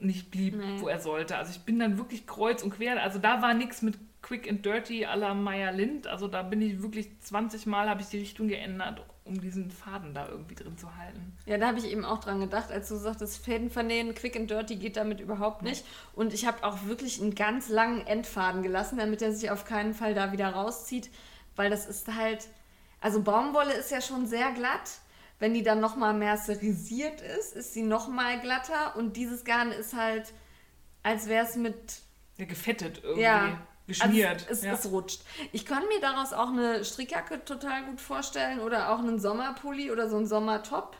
nicht 0.00 0.30
blieb, 0.30 0.54
Nee. 0.56 0.80
wo 0.80 0.88
er 0.88 1.00
sollte. 1.00 1.36
Also 1.36 1.52
ich 1.52 1.60
bin 1.64 1.78
dann 1.78 1.96
wirklich 1.98 2.26
kreuz 2.26 2.62
und 2.62 2.70
quer. 2.76 3.02
Also 3.02 3.18
da 3.18 3.40
war 3.42 3.54
nichts 3.54 3.80
mit 3.82 3.98
Quick 4.24 4.48
and 4.50 4.64
Dirty 4.64 5.04
à 5.04 5.16
la 5.16 5.34
Meyer 5.34 5.70
Lind. 5.70 6.06
Also 6.06 6.28
da 6.28 6.42
bin 6.42 6.62
ich 6.62 6.80
wirklich 6.82 7.08
20 7.20 7.66
Mal 7.66 7.90
habe 7.90 8.00
ich 8.00 8.08
die 8.08 8.18
Richtung 8.18 8.48
geändert, 8.48 9.04
um 9.24 9.38
diesen 9.38 9.70
Faden 9.70 10.14
da 10.14 10.26
irgendwie 10.26 10.54
drin 10.54 10.78
zu 10.78 10.96
halten. 10.96 11.36
Ja, 11.44 11.58
da 11.58 11.66
habe 11.68 11.78
ich 11.78 11.84
eben 11.84 12.06
auch 12.06 12.20
dran 12.20 12.40
gedacht, 12.40 12.72
als 12.72 12.88
du 12.88 12.96
sagtest, 12.96 13.44
Fäden 13.44 13.68
vernähen, 13.70 14.14
quick 14.14 14.34
and 14.36 14.50
dirty 14.50 14.76
geht 14.76 14.96
damit 14.96 15.20
überhaupt 15.20 15.60
nicht. 15.60 15.84
Und 16.14 16.32
ich 16.32 16.46
habe 16.46 16.64
auch 16.64 16.86
wirklich 16.86 17.20
einen 17.20 17.34
ganz 17.34 17.68
langen 17.68 18.06
Endfaden 18.06 18.62
gelassen, 18.62 18.96
damit 18.96 19.20
er 19.20 19.32
sich 19.32 19.50
auf 19.50 19.66
keinen 19.66 19.92
Fall 19.92 20.14
da 20.14 20.32
wieder 20.32 20.48
rauszieht, 20.48 21.10
weil 21.54 21.68
das 21.68 21.84
ist 21.84 22.08
halt, 22.14 22.48
also 23.02 23.22
Baumwolle 23.22 23.74
ist 23.74 23.90
ja 23.90 24.00
schon 24.00 24.26
sehr 24.26 24.52
glatt. 24.52 24.90
Wenn 25.38 25.52
die 25.52 25.62
dann 25.62 25.80
nochmal 25.80 26.14
mercerisiert 26.14 27.20
ist, 27.20 27.54
ist 27.56 27.74
sie 27.74 27.82
nochmal 27.82 28.40
glatter 28.40 28.96
und 28.96 29.16
dieses 29.18 29.44
Garn 29.44 29.70
ist 29.70 29.94
halt, 29.94 30.32
als 31.02 31.28
wäre 31.28 31.44
es 31.44 31.56
mit 31.56 31.74
Ja, 32.38 32.46
gefettet 32.46 33.00
irgendwie. 33.02 33.22
ja. 33.22 33.58
Geschmiert. 33.86 34.46
Also 34.48 34.52
es, 34.52 34.62
ja. 34.64 34.72
es 34.72 34.90
rutscht. 34.90 35.22
Ich 35.52 35.66
kann 35.66 35.82
mir 35.88 36.00
daraus 36.00 36.32
auch 36.32 36.48
eine 36.48 36.84
Strickjacke 36.84 37.44
total 37.44 37.84
gut 37.84 38.00
vorstellen 38.00 38.60
oder 38.60 38.90
auch 38.92 38.98
einen 38.98 39.18
Sommerpulli 39.20 39.90
oder 39.90 40.08
so 40.08 40.16
einen 40.16 40.26
Sommertop. 40.26 40.96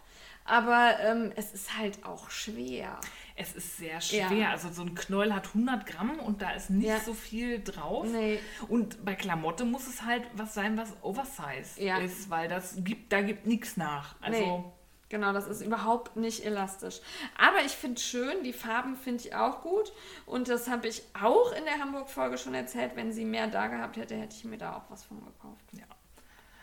Aber 0.46 0.98
ähm, 1.00 1.32
es 1.36 1.54
ist 1.54 1.78
halt 1.78 2.04
auch 2.04 2.28
schwer. 2.28 3.00
Es 3.34 3.54
ist 3.54 3.78
sehr 3.78 4.00
schwer. 4.02 4.30
Ja. 4.30 4.50
Also 4.50 4.68
so 4.70 4.82
ein 4.82 4.94
Knäuel 4.94 5.34
hat 5.34 5.46
100 5.48 5.86
Gramm 5.86 6.18
und 6.20 6.42
da 6.42 6.50
ist 6.50 6.68
nicht 6.68 6.86
Ja. 6.86 7.00
so 7.00 7.14
viel 7.14 7.62
drauf. 7.64 8.06
Nee. 8.06 8.38
Und 8.68 9.02
bei 9.06 9.14
Klamotte 9.14 9.64
muss 9.64 9.86
es 9.86 10.02
halt 10.02 10.22
was 10.34 10.52
sein, 10.52 10.76
was 10.76 10.92
Oversize 11.02 11.82
Ja. 11.82 11.96
ist, 11.98 12.28
weil 12.28 12.48
das 12.48 12.74
gibt, 12.76 13.10
da 13.14 13.22
gibt 13.22 13.46
nichts 13.46 13.78
nach. 13.78 14.16
Also 14.20 14.38
Nee. 14.38 14.64
Genau, 15.08 15.32
das 15.32 15.46
ist 15.46 15.60
überhaupt 15.60 16.16
nicht 16.16 16.44
elastisch. 16.44 17.00
Aber 17.38 17.64
ich 17.64 17.72
finde 17.72 18.00
schön, 18.00 18.42
die 18.42 18.52
Farben 18.52 18.96
finde 18.96 19.24
ich 19.24 19.34
auch 19.34 19.62
gut. 19.62 19.92
Und 20.26 20.48
das 20.48 20.68
habe 20.68 20.88
ich 20.88 21.02
auch 21.20 21.52
in 21.52 21.64
der 21.64 21.78
Hamburg-Folge 21.78 22.38
schon 22.38 22.54
erzählt. 22.54 22.96
Wenn 22.96 23.12
sie 23.12 23.24
mehr 23.24 23.46
da 23.46 23.66
gehabt 23.66 23.96
hätte, 23.96 24.16
hätte 24.16 24.34
ich 24.36 24.44
mir 24.44 24.58
da 24.58 24.76
auch 24.76 24.90
was 24.90 25.04
von 25.04 25.24
gekauft. 25.24 25.64
Ja. 25.72 25.84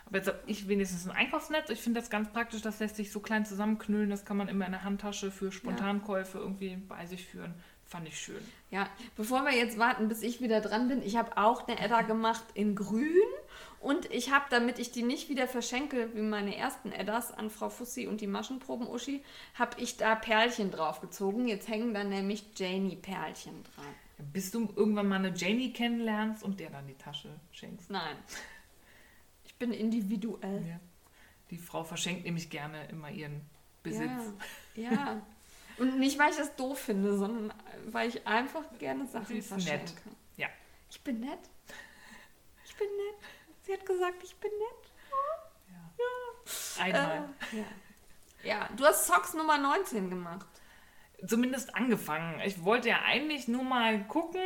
Aber 0.06 0.18
jetzt 0.18 0.28
habe 0.28 0.40
ich 0.46 0.68
wenigstens 0.68 1.08
ein 1.08 1.16
Einkaufsnetz. 1.16 1.70
Ich 1.70 1.80
finde 1.80 2.02
das 2.02 2.10
ganz 2.10 2.30
praktisch. 2.32 2.62
Das 2.62 2.80
lässt 2.80 2.98
sich 2.98 3.12
so 3.12 3.22
klein 3.22 3.46
zusammenknüllen. 3.46 4.10
Das 4.10 4.26
kann 4.26 4.36
man 4.36 4.50
immer 4.50 4.66
in 4.66 4.74
der 4.74 4.84
Handtasche 4.84 5.32
für 5.32 5.52
Spontankäufe 5.52 6.38
irgendwie 6.38 6.76
bei 6.76 7.06
sich 7.06 7.26
führen. 7.26 7.54
Fand 7.86 8.08
ich 8.08 8.20
schön. 8.20 8.42
Ja, 8.70 8.88
bevor 9.16 9.44
wir 9.44 9.54
jetzt 9.54 9.78
warten, 9.78 10.08
bis 10.08 10.22
ich 10.22 10.42
wieder 10.42 10.62
dran 10.62 10.88
bin, 10.88 11.02
ich 11.02 11.18
habe 11.18 11.38
auch 11.38 11.68
eine 11.68 11.80
Edda 11.80 12.02
gemacht 12.02 12.44
in 12.54 12.76
grün. 12.76 13.16
Und 13.82 14.06
ich 14.12 14.32
habe, 14.32 14.46
damit 14.52 14.78
ich 14.78 14.92
die 14.92 15.02
nicht 15.02 15.28
wieder 15.28 15.48
verschenke, 15.48 16.14
wie 16.14 16.22
meine 16.22 16.56
ersten 16.56 16.92
Eddas 16.92 17.32
an 17.32 17.50
Frau 17.50 17.70
Fussi 17.70 18.06
und 18.06 18.22
die 18.22 18.28
Maschenproben-Uschi, 18.28 19.24
habe 19.56 19.82
ich 19.82 19.98
da 19.98 20.14
Perlchen 20.14 20.70
draufgezogen. 20.70 21.48
Jetzt 21.48 21.68
hängen 21.68 21.92
da 21.94 22.04
nämlich 22.04 22.46
Janie-Perlchen 22.56 23.64
dran. 23.64 23.86
Bis 24.32 24.52
du 24.52 24.72
irgendwann 24.76 25.08
mal 25.08 25.16
eine 25.16 25.34
Janie 25.36 25.74
kennenlernst 25.74 26.44
und 26.44 26.60
der 26.60 26.70
dann 26.70 26.86
die 26.86 26.94
Tasche 26.94 27.30
schenkst. 27.52 27.90
Nein. 27.90 28.16
Ich 29.46 29.56
bin 29.56 29.74
individuell. 29.74 30.64
Ja. 30.68 30.80
Die 31.50 31.58
Frau 31.58 31.84
verschenkt 31.84 32.24
nämlich 32.24 32.52
gerne 32.52 32.88
immer 32.90 33.10
ihren 33.10 33.42
Besitz. 33.82 34.12
Ja, 34.76 34.92
ja. 34.92 35.22
Und 35.80 35.98
nicht, 35.98 36.20
weil 36.20 36.30
ich 36.30 36.38
das 36.38 36.56
doof 36.56 36.78
finde, 36.78 37.18
sondern 37.18 37.52
weil 37.88 38.10
ich 38.10 38.28
einfach 38.28 38.64
gerne 38.78 39.06
Sie 39.08 39.12
Sachen 39.12 39.36
ist 39.38 39.48
verschenke. 39.48 39.86
nett. 39.86 39.94
Ja. 40.38 40.48
Ich 40.92 41.02
bin 41.02 41.20
nett. 41.20 41.40
Ich 42.64 42.76
bin 42.76 42.88
nett. 42.88 43.16
Sie 43.64 43.74
hat 43.74 43.86
gesagt, 43.86 44.24
ich 44.24 44.36
bin 44.38 44.52
nett. 44.52 44.92
Einmal. 46.80 47.30
Äh, 47.54 47.58
ja. 47.58 47.64
ja, 48.44 48.70
du 48.76 48.86
hast 48.86 49.06
Socks 49.08 49.34
Nummer 49.34 49.58
19 49.58 50.10
gemacht. 50.10 50.48
Zumindest 51.26 51.76
angefangen. 51.76 52.40
Ich 52.46 52.64
wollte 52.64 52.90
ja 52.90 53.02
eigentlich 53.06 53.48
nur 53.48 53.64
mal 53.64 54.04
gucken, 54.08 54.42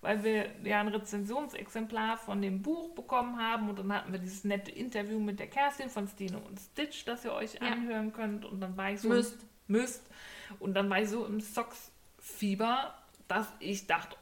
weil 0.00 0.22
wir 0.22 0.50
ja 0.62 0.80
ein 0.80 0.88
Rezensionsexemplar 0.88 2.16
von 2.16 2.40
dem 2.40 2.62
Buch 2.62 2.94
bekommen 2.94 3.40
haben 3.40 3.68
und 3.68 3.78
dann 3.80 3.92
hatten 3.92 4.12
wir 4.12 4.20
dieses 4.20 4.44
nette 4.44 4.70
Interview 4.70 5.18
mit 5.18 5.40
der 5.40 5.48
Kerstin 5.48 5.90
von 5.90 6.06
Stine 6.06 6.38
und 6.38 6.60
Stitch, 6.60 7.04
das 7.04 7.24
ihr 7.24 7.32
euch 7.32 7.54
Ja. 7.54 7.60
anhören 7.72 8.12
könnt 8.12 8.44
und 8.44 8.60
dann 8.60 8.76
war 8.76 8.90
ich 8.92 9.00
so 9.00 9.08
Müsst. 9.08 9.38
müsst 9.66 10.02
und 10.60 10.74
dann 10.74 10.88
war 10.88 11.00
ich 11.00 11.08
so 11.08 11.26
im 11.26 11.40
Socks-Fieber, 11.40 12.94
dass 13.26 13.46
ich 13.58 13.86
dachte, 13.88 14.16
oh, 14.20 14.21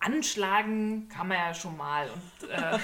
anschlagen 0.00 1.08
kann 1.08 1.28
man 1.28 1.38
ja 1.38 1.54
schon 1.54 1.76
mal 1.76 2.08
und 2.10 2.48
äh, 2.50 2.78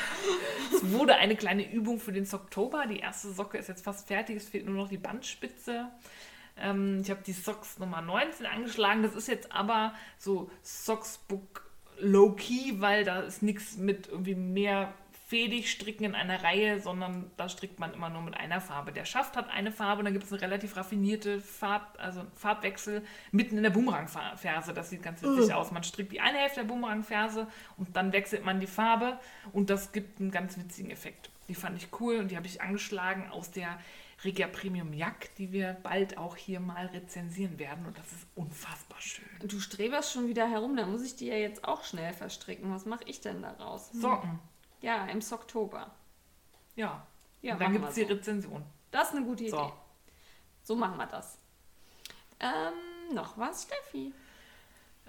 es 0.74 0.90
wurde 0.90 1.16
eine 1.16 1.36
kleine 1.36 1.70
Übung 1.70 2.00
für 2.00 2.12
den 2.12 2.24
Socktober. 2.24 2.86
Die 2.86 2.98
erste 2.98 3.32
Socke 3.32 3.58
ist 3.58 3.68
jetzt 3.68 3.84
fast 3.84 4.08
fertig, 4.08 4.36
es 4.36 4.48
fehlt 4.48 4.66
nur 4.66 4.74
noch 4.74 4.88
die 4.88 4.98
Bandspitze. 4.98 5.88
Ähm, 6.56 7.00
ich 7.02 7.10
habe 7.10 7.22
die 7.24 7.32
Socks 7.32 7.78
Nummer 7.78 8.00
19 8.00 8.46
angeschlagen. 8.46 9.02
Das 9.02 9.14
ist 9.14 9.28
jetzt 9.28 9.52
aber 9.52 9.94
so 10.18 10.50
Socksbook 10.62 11.62
low-key, 11.98 12.80
weil 12.80 13.04
da 13.04 13.20
ist 13.20 13.42
nichts 13.42 13.76
mit 13.76 14.08
irgendwie 14.08 14.34
mehr 14.34 14.92
fädig 15.32 15.70
stricken 15.70 16.04
in 16.04 16.14
einer 16.14 16.44
Reihe, 16.44 16.78
sondern 16.78 17.30
da 17.38 17.48
strickt 17.48 17.80
man 17.80 17.94
immer 17.94 18.10
nur 18.10 18.20
mit 18.20 18.36
einer 18.36 18.60
Farbe. 18.60 18.92
Der 18.92 19.06
Schaft 19.06 19.34
hat 19.34 19.48
eine 19.48 19.72
Farbe 19.72 20.00
und 20.00 20.04
dann 20.04 20.12
gibt 20.12 20.26
es 20.26 20.32
eine 20.32 20.42
relativ 20.42 20.76
raffinierte 20.76 21.40
Farb, 21.40 21.96
also 21.98 22.20
Farbwechsel 22.34 23.02
mitten 23.30 23.56
in 23.56 23.62
der 23.62 23.70
Bumerangferse. 23.70 24.74
Das 24.74 24.90
sieht 24.90 25.02
ganz 25.02 25.22
witzig 25.22 25.54
aus. 25.54 25.70
Man 25.70 25.84
strickt 25.84 26.12
die 26.12 26.20
eine 26.20 26.36
Hälfte 26.36 26.60
der 26.60 26.66
Bumerangferse 26.66 27.46
und 27.78 27.96
dann 27.96 28.12
wechselt 28.12 28.44
man 28.44 28.60
die 28.60 28.66
Farbe 28.66 29.18
und 29.54 29.70
das 29.70 29.92
gibt 29.92 30.20
einen 30.20 30.30
ganz 30.30 30.58
witzigen 30.58 30.90
Effekt. 30.90 31.30
Die 31.48 31.54
fand 31.54 31.78
ich 31.78 31.88
cool 31.98 32.16
und 32.16 32.30
die 32.30 32.36
habe 32.36 32.46
ich 32.46 32.60
angeschlagen 32.60 33.30
aus 33.30 33.50
der 33.50 33.78
Regia 34.24 34.48
Premium 34.48 34.92
Jack, 34.92 35.34
die 35.36 35.50
wir 35.50 35.78
bald 35.82 36.18
auch 36.18 36.36
hier 36.36 36.60
mal 36.60 36.86
rezensieren 36.88 37.58
werden 37.58 37.86
und 37.86 37.96
das 37.96 38.12
ist 38.12 38.26
unfassbar 38.34 39.00
schön. 39.00 39.24
Du 39.42 39.58
streberst 39.58 40.12
schon 40.12 40.28
wieder 40.28 40.46
herum, 40.46 40.76
da 40.76 40.84
muss 40.84 41.02
ich 41.02 41.16
die 41.16 41.28
ja 41.28 41.36
jetzt 41.36 41.64
auch 41.64 41.84
schnell 41.84 42.12
verstricken. 42.12 42.70
Was 42.70 42.84
mache 42.84 43.04
ich 43.06 43.22
denn 43.22 43.40
daraus? 43.40 43.90
Socken, 43.92 44.38
Ja, 44.82 45.06
im 45.06 45.20
Socktober. 45.20 45.90
ja. 46.76 47.06
Ja, 47.40 47.56
dann 47.56 47.72
gibt 47.72 47.88
es 47.88 47.96
wir 47.96 48.04
die 48.04 48.12
so. 48.12 48.16
Rezension. 48.18 48.62
Das 48.92 49.08
ist 49.08 49.16
eine 49.16 49.26
gute 49.26 49.42
Idee. 49.42 49.50
So. 49.50 49.72
So, 50.62 50.76
machen 50.76 50.96
wir 50.96 51.06
das. 51.06 51.38
Ähm, 52.38 53.14
noch 53.14 53.36
was, 53.36 53.64
Steffi? 53.64 54.14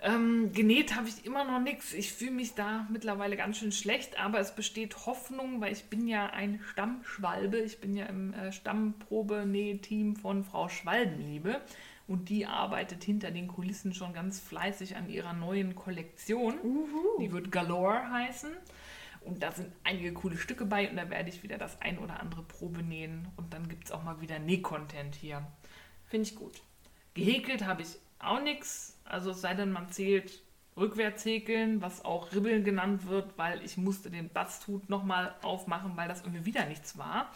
Ähm, 0.01 0.51
genäht 0.51 0.95
habe 0.95 1.07
ich 1.07 1.25
immer 1.25 1.43
noch 1.43 1.59
nichts. 1.59 1.93
Ich 1.93 2.11
fühle 2.11 2.31
mich 2.31 2.55
da 2.55 2.87
mittlerweile 2.89 3.37
ganz 3.37 3.57
schön 3.59 3.71
schlecht, 3.71 4.19
aber 4.19 4.39
es 4.39 4.55
besteht 4.55 5.05
Hoffnung, 5.05 5.61
weil 5.61 5.71
ich 5.73 5.85
bin 5.85 6.07
ja 6.07 6.25
ein 6.27 6.59
Stammschwalbe. 6.71 7.59
Ich 7.59 7.79
bin 7.79 7.95
ja 7.95 8.07
im 8.07 8.33
äh, 8.33 8.51
Stammprobe-Nähteam 8.51 10.15
von 10.15 10.43
Frau 10.43 10.69
Schwalbenliebe. 10.69 11.61
Und 12.07 12.29
die 12.29 12.47
arbeitet 12.47 13.03
hinter 13.03 13.29
den 13.29 13.47
Kulissen 13.47 13.93
schon 13.93 14.11
ganz 14.11 14.39
fleißig 14.39 14.95
an 14.97 15.07
ihrer 15.07 15.33
neuen 15.33 15.75
Kollektion. 15.75 16.55
Die 17.19 17.31
wird 17.31 17.51
Galore 17.51 18.11
heißen. 18.11 18.51
Und 19.25 19.41
da 19.41 19.51
sind 19.51 19.71
einige 19.83 20.13
coole 20.13 20.37
Stücke 20.37 20.65
bei 20.65 20.89
und 20.89 20.97
da 20.97 21.09
werde 21.09 21.29
ich 21.29 21.43
wieder 21.43 21.57
das 21.57 21.81
ein 21.81 21.97
oder 21.97 22.19
andere 22.19 22.43
Probe 22.43 22.83
nähen. 22.83 23.27
Und 23.37 23.53
dann 23.53 23.69
gibt 23.69 23.85
es 23.85 23.91
auch 23.91 24.03
mal 24.03 24.21
wieder 24.21 24.39
Näh-Content 24.39 25.15
hier. 25.15 25.45
Finde 26.05 26.27
ich 26.27 26.35
gut. 26.35 26.61
Gehäkelt 27.13 27.65
habe 27.65 27.81
ich 27.81 27.97
auch 28.19 28.41
nichts. 28.41 28.97
Also 29.05 29.31
es 29.31 29.41
sei 29.41 29.53
denn, 29.53 29.71
man 29.71 29.89
zählt 29.89 30.41
rückwärts 30.75 31.23
häkeln, 31.25 31.81
was 31.81 32.03
auch 32.03 32.31
Ribbeln 32.33 32.63
genannt 32.63 33.07
wird, 33.07 33.37
weil 33.37 33.63
ich 33.63 33.77
musste 33.77 34.09
den 34.09 34.29
Basthut 34.29 34.89
nochmal 34.89 35.35
aufmachen, 35.41 35.95
weil 35.95 36.07
das 36.07 36.21
irgendwie 36.21 36.45
wieder 36.45 36.65
nichts 36.65 36.97
war. 36.97 37.31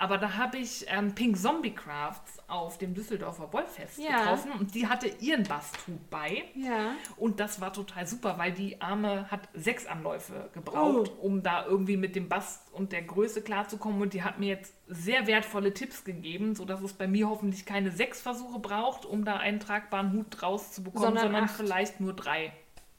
Aber 0.00 0.16
da 0.16 0.36
habe 0.36 0.56
ich 0.56 0.86
ähm, 0.88 1.14
Pink 1.14 1.36
Zombie 1.36 1.74
Crafts 1.74 2.38
auf 2.48 2.78
dem 2.78 2.94
Düsseldorfer 2.94 3.52
Wollfest 3.52 3.98
Ja. 3.98 4.20
getroffen 4.20 4.52
und 4.52 4.74
die 4.74 4.86
hatte 4.86 5.08
ihren 5.20 5.42
Basthut 5.44 6.08
bei. 6.08 6.44
Ja. 6.54 6.92
Und 7.18 7.38
das 7.38 7.60
war 7.60 7.70
total 7.72 8.06
super, 8.06 8.38
weil 8.38 8.52
die 8.52 8.80
Arme 8.80 9.30
hat 9.30 9.48
sechs 9.52 9.84
Anläufe 9.86 10.48
gebraucht, 10.54 11.12
um 11.20 11.42
da 11.42 11.66
irgendwie 11.66 11.98
mit 11.98 12.16
dem 12.16 12.30
Bast 12.30 12.72
und 12.72 12.92
der 12.92 13.02
Größe 13.02 13.42
klarzukommen. 13.42 14.00
Und 14.00 14.14
die 14.14 14.22
hat 14.22 14.38
mir 14.38 14.48
jetzt 14.48 14.72
sehr 14.88 15.26
wertvolle 15.26 15.74
Tipps 15.74 16.02
gegeben, 16.02 16.54
sodass 16.54 16.80
es 16.80 16.94
bei 16.94 17.06
mir 17.06 17.28
hoffentlich 17.28 17.66
keine 17.66 17.90
sechs 17.90 18.22
Versuche 18.22 18.58
braucht, 18.58 19.04
um 19.04 19.26
da 19.26 19.36
einen 19.36 19.60
tragbaren 19.60 20.12
Hut 20.14 20.42
rauszubekommen, 20.42 21.04
Sondern 21.08 21.24
sondern, 21.24 21.44
acht. 21.44 21.54
vielleicht 21.56 22.00
nur 22.00 22.14
drei. 22.14 22.52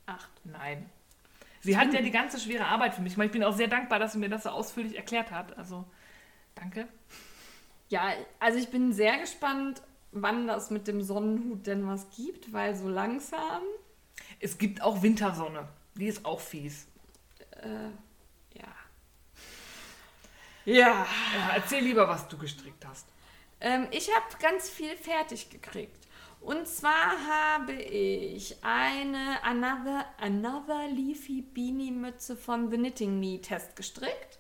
Acht. 0.06 0.30
Nein. 0.44 0.88
Sie 1.62 1.78
hat 1.78 1.94
ja 1.94 2.02
die 2.02 2.12
ganze 2.12 2.40
schwere 2.40 2.66
Arbeit 2.66 2.94
für 2.94 3.02
mich. 3.02 3.14
Ich 3.14 3.18
meine, 3.18 3.28
Ich 3.28 3.34
bin 3.34 3.44
auch 3.44 3.54
sehr 3.56 3.68
dankbar, 3.68 3.98
dass 3.98 4.14
sie 4.14 4.20
mir 4.20 4.30
das 4.30 4.44
so 4.44 4.50
ausführlich 4.50 4.96
erklärt 4.98 5.32
hat. 5.32 5.58
Also, 5.58 5.86
danke. 6.62 6.88
Ja, 7.90 8.14
also 8.40 8.58
ich 8.58 8.70
bin 8.70 8.94
sehr 8.94 9.18
gespannt, 9.18 9.82
wann 10.14 10.48
das 10.48 10.70
mit 10.72 10.88
dem 10.88 11.02
Sonnenhut 11.02 11.68
denn 11.68 11.86
was 11.88 12.10
gibt, 12.16 12.54
weil 12.54 12.76
so 12.76 12.88
langsam, 12.88 13.64
Es 14.40 14.58
gibt 14.58 14.82
auch 14.82 15.02
Wintersonne. 15.02 15.68
Die 15.96 16.08
ist 16.08 16.24
auch 16.26 16.40
fies. 16.40 16.88
äh, 17.62 17.90
ja. 18.54 18.68
Ja. 20.66 20.74
Ja, 21.34 21.52
erzähl 21.56 21.84
lieber, 21.84 22.08
was 22.08 22.28
du 22.28 22.38
gestrickt 22.38 22.86
hast. 22.86 23.08
Ähm, 23.60 23.88
ich 23.92 24.10
habe 24.16 24.26
ganz 24.40 24.70
viel 24.70 24.96
fertig 24.96 25.50
gekriegt. 25.50 26.08
Und 26.40 26.68
zwar 26.68 27.12
habe 27.30 27.74
ich 27.74 28.56
eine 28.64 29.44
Another, 29.44 30.06
Another 30.20 30.88
Leafy 30.88 31.42
Beanie 31.42 31.92
Mütze 31.92 32.36
von 32.36 32.72
The 32.72 32.78
Knitting 32.78 33.20
Me 33.20 33.40
Test 33.42 33.76
gestrickt. 33.76 34.40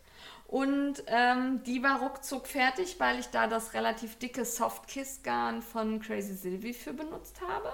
Und 0.51 1.01
ähm, 1.07 1.63
die 1.63 1.81
war 1.81 2.01
ruckzuck 2.01 2.45
fertig, 2.45 2.99
weil 2.99 3.19
ich 3.19 3.27
da 3.27 3.47
das 3.47 3.73
relativ 3.73 4.17
dicke 4.17 4.43
Soft 4.43 4.85
Kiss 4.89 5.23
Garn 5.23 5.61
von 5.61 6.01
Crazy 6.01 6.35
Sylvie 6.35 6.73
für 6.73 6.91
benutzt 6.91 7.39
habe. 7.39 7.71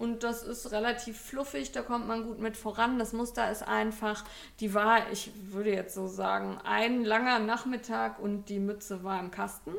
Und 0.00 0.22
das 0.22 0.42
ist 0.42 0.72
relativ 0.72 1.20
fluffig, 1.20 1.72
da 1.72 1.82
kommt 1.82 2.08
man 2.08 2.24
gut 2.24 2.38
mit 2.38 2.56
voran. 2.56 2.98
Das 2.98 3.12
Muster 3.12 3.50
ist 3.50 3.62
einfach, 3.62 4.24
die 4.58 4.72
war, 4.72 5.12
ich 5.12 5.30
würde 5.52 5.74
jetzt 5.74 5.94
so 5.94 6.06
sagen, 6.06 6.58
ein 6.64 7.04
langer 7.04 7.38
Nachmittag 7.38 8.18
und 8.18 8.48
die 8.48 8.60
Mütze 8.60 9.04
war 9.04 9.20
im 9.20 9.30
Kasten. 9.30 9.74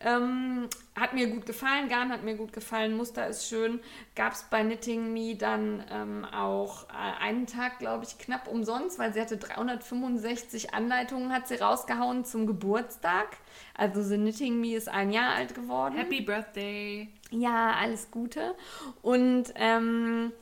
Ähm, 0.00 0.68
hat 0.94 1.14
mir 1.14 1.28
gut 1.28 1.46
gefallen, 1.46 1.88
Garn 1.88 2.12
hat 2.12 2.22
mir 2.22 2.36
gut 2.36 2.52
gefallen, 2.52 2.94
Muster 2.94 3.26
ist 3.28 3.48
schön. 3.48 3.80
Gab 4.14 4.34
es 4.34 4.42
bei 4.50 4.62
Knitting 4.62 5.10
Me 5.14 5.36
dann 5.36 5.82
ähm, 5.90 6.26
auch 6.26 6.84
äh, 6.90 7.22
einen 7.22 7.46
Tag, 7.46 7.78
glaube 7.78 8.04
ich, 8.04 8.18
knapp 8.18 8.48
umsonst, 8.48 8.98
weil 8.98 9.14
sie 9.14 9.22
hatte 9.22 9.38
365 9.38 10.74
Anleitungen, 10.74 11.32
hat 11.32 11.48
sie 11.48 11.54
rausgehauen 11.54 12.26
zum 12.26 12.46
Geburtstag. 12.46 13.38
Also 13.74 14.02
The 14.02 14.16
Knitting 14.16 14.60
Me 14.60 14.74
ist 14.74 14.88
ein 14.88 15.10
Jahr 15.10 15.34
alt 15.34 15.54
geworden. 15.54 15.96
Happy 15.96 16.20
Birthday. 16.20 17.08
Ja, 17.30 17.74
alles 17.74 18.10
Gute. 18.10 18.54
Und 19.00 19.52
ähm, 19.56 20.32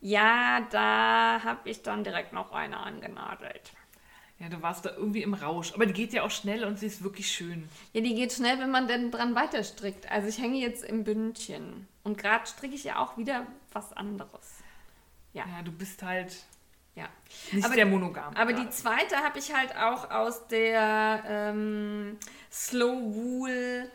ja, 0.00 0.66
da 0.70 1.40
habe 1.44 1.68
ich 1.68 1.82
dann 1.82 2.04
direkt 2.04 2.32
noch 2.32 2.52
eine 2.52 2.78
angenadelt. 2.78 3.72
Ja, 4.38 4.48
du 4.48 4.62
warst 4.62 4.84
da 4.84 4.90
irgendwie 4.94 5.22
im 5.22 5.34
Rausch. 5.34 5.74
Aber 5.74 5.84
die 5.84 5.92
geht 5.92 6.12
ja 6.12 6.22
auch 6.22 6.30
schnell 6.30 6.64
und 6.64 6.78
sie 6.78 6.86
ist 6.86 7.02
wirklich 7.02 7.30
schön. 7.30 7.68
Ja, 7.92 8.00
die 8.00 8.14
geht 8.14 8.32
schnell, 8.32 8.60
wenn 8.60 8.70
man 8.70 8.86
denn 8.86 9.10
dran 9.10 9.34
weiter 9.34 9.64
strickt. 9.64 10.10
Also 10.10 10.28
ich 10.28 10.38
hänge 10.38 10.58
jetzt 10.58 10.84
im 10.84 11.02
Bündchen. 11.02 11.88
Und 12.04 12.18
gerade 12.18 12.46
stricke 12.46 12.74
ich 12.74 12.84
ja 12.84 13.00
auch 13.00 13.18
wieder 13.18 13.46
was 13.72 13.92
anderes. 13.92 14.60
Ja. 15.32 15.44
Ja, 15.44 15.62
du 15.62 15.72
bist 15.72 16.02
halt 16.02 16.36
Ja. 16.98 17.08
nicht 17.52 17.64
Aber- 17.64 17.74
sehr 17.74 17.86
monogam. 17.86 18.34
Aber 18.34 18.52
die 18.52 18.68
zweite 18.70 19.16
habe 19.16 19.38
ich 19.38 19.54
halt 19.54 19.76
auch 19.76 20.10
aus 20.10 20.46
der 20.48 21.22
ähm, 21.26 22.18
Slow 22.50 23.14
Wool 23.14 23.90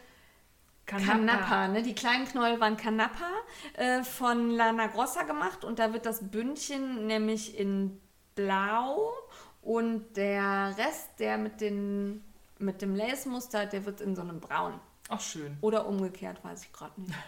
Kanappa, 0.86 1.70
ne? 1.70 1.82
Die 1.82 1.96
kleinen 1.96 2.26
Knäuel 2.26 2.60
waren 2.60 2.76
Kanappa 2.78 3.30
äh, 3.74 4.04
von 4.04 4.50
Lana 4.52 4.88
Grossa 4.88 5.24
gemacht 5.24 5.64
und 5.64 5.80
da 5.80 5.94
wird 5.94 6.06
das 6.06 6.30
Bündchen 6.30 7.08
nämlich 7.08 7.58
in 7.58 8.00
Blau 8.36 9.14
und 9.62 10.18
der 10.18 10.76
Rest, 10.78 11.10
der 11.20 11.38
mit, 11.38 11.62
den, 11.62 12.24
mit 12.60 12.82
dem 12.82 12.96
Lace-Muster, 12.96 13.66
der 13.66 13.86
wird 13.86 14.02
in 14.02 14.16
so 14.16 14.22
einem 14.22 14.40
Braun. 14.42 14.78
Ach, 15.10 15.22
schön. 15.22 15.58
Oder 15.62 15.86
umgekehrt, 15.88 16.44
weiß 16.44 16.64
ich 16.64 16.74
gerade 16.74 17.00
nicht. 17.00 17.14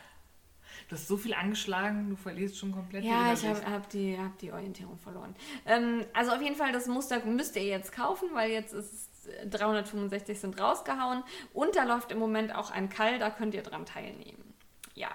Du 0.87 0.95
hast 0.95 1.07
so 1.07 1.17
viel 1.17 1.33
angeschlagen, 1.33 2.09
du 2.09 2.15
verlierst 2.15 2.57
schon 2.57 2.71
komplett 2.71 3.03
die 3.03 3.07
Ja, 3.07 3.33
ich 3.33 3.45
habe 3.45 3.65
hab 3.65 3.89
die, 3.89 4.17
hab 4.17 4.37
die 4.37 4.51
Orientierung 4.51 4.97
verloren. 4.97 5.35
Ähm, 5.65 6.05
also 6.13 6.31
auf 6.31 6.41
jeden 6.41 6.55
Fall, 6.55 6.71
das 6.71 6.87
Muster 6.87 7.25
müsst 7.25 7.55
ihr 7.55 7.63
jetzt 7.63 7.91
kaufen, 7.91 8.29
weil 8.33 8.51
jetzt 8.51 8.73
ist 8.73 9.09
es, 9.25 9.27
äh, 9.27 9.47
365 9.47 10.39
sind 10.39 10.59
rausgehauen. 10.59 11.23
Und 11.53 11.75
da 11.75 11.85
läuft 11.85 12.11
im 12.11 12.19
Moment 12.19 12.53
auch 12.53 12.69
ein 12.69 12.89
Kall, 12.89 13.17
da 13.17 13.31
könnt 13.31 13.55
ihr 13.55 13.63
dran 13.63 13.85
teilnehmen. 13.85 14.53
Ja, 14.93 15.09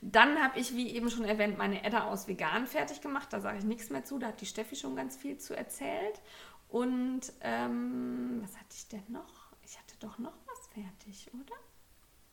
dann 0.00 0.40
habe 0.40 0.60
ich, 0.60 0.76
wie 0.76 0.94
eben 0.94 1.10
schon 1.10 1.24
erwähnt, 1.24 1.58
meine 1.58 1.82
Edda 1.82 2.04
aus 2.04 2.28
Vegan 2.28 2.66
fertig 2.66 3.00
gemacht. 3.00 3.32
Da 3.32 3.40
sage 3.40 3.58
ich 3.58 3.64
nichts 3.64 3.90
mehr 3.90 4.04
zu. 4.04 4.18
Da 4.18 4.28
hat 4.28 4.40
die 4.40 4.46
Steffi 4.46 4.76
schon 4.76 4.94
ganz 4.94 5.16
viel 5.16 5.38
zu 5.38 5.56
erzählt. 5.56 6.20
Und 6.68 7.32
ähm, 7.40 8.40
was 8.42 8.56
hatte 8.56 8.74
ich 8.74 8.88
denn 8.88 9.04
noch? 9.08 9.52
Ich 9.64 9.76
hatte 9.78 9.96
doch 9.98 10.18
noch 10.18 10.36
was 10.46 10.68
fertig, 10.68 11.30
oder? 11.34 11.56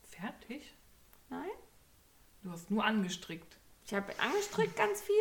Fertig? 0.02 0.74
Nein? 1.28 1.50
Du 2.42 2.50
hast 2.50 2.70
nur 2.70 2.84
angestrickt. 2.84 3.58
Ich 3.84 3.94
habe 3.94 4.12
angestrickt 4.20 4.76
ganz 4.76 5.00
viel. 5.00 5.14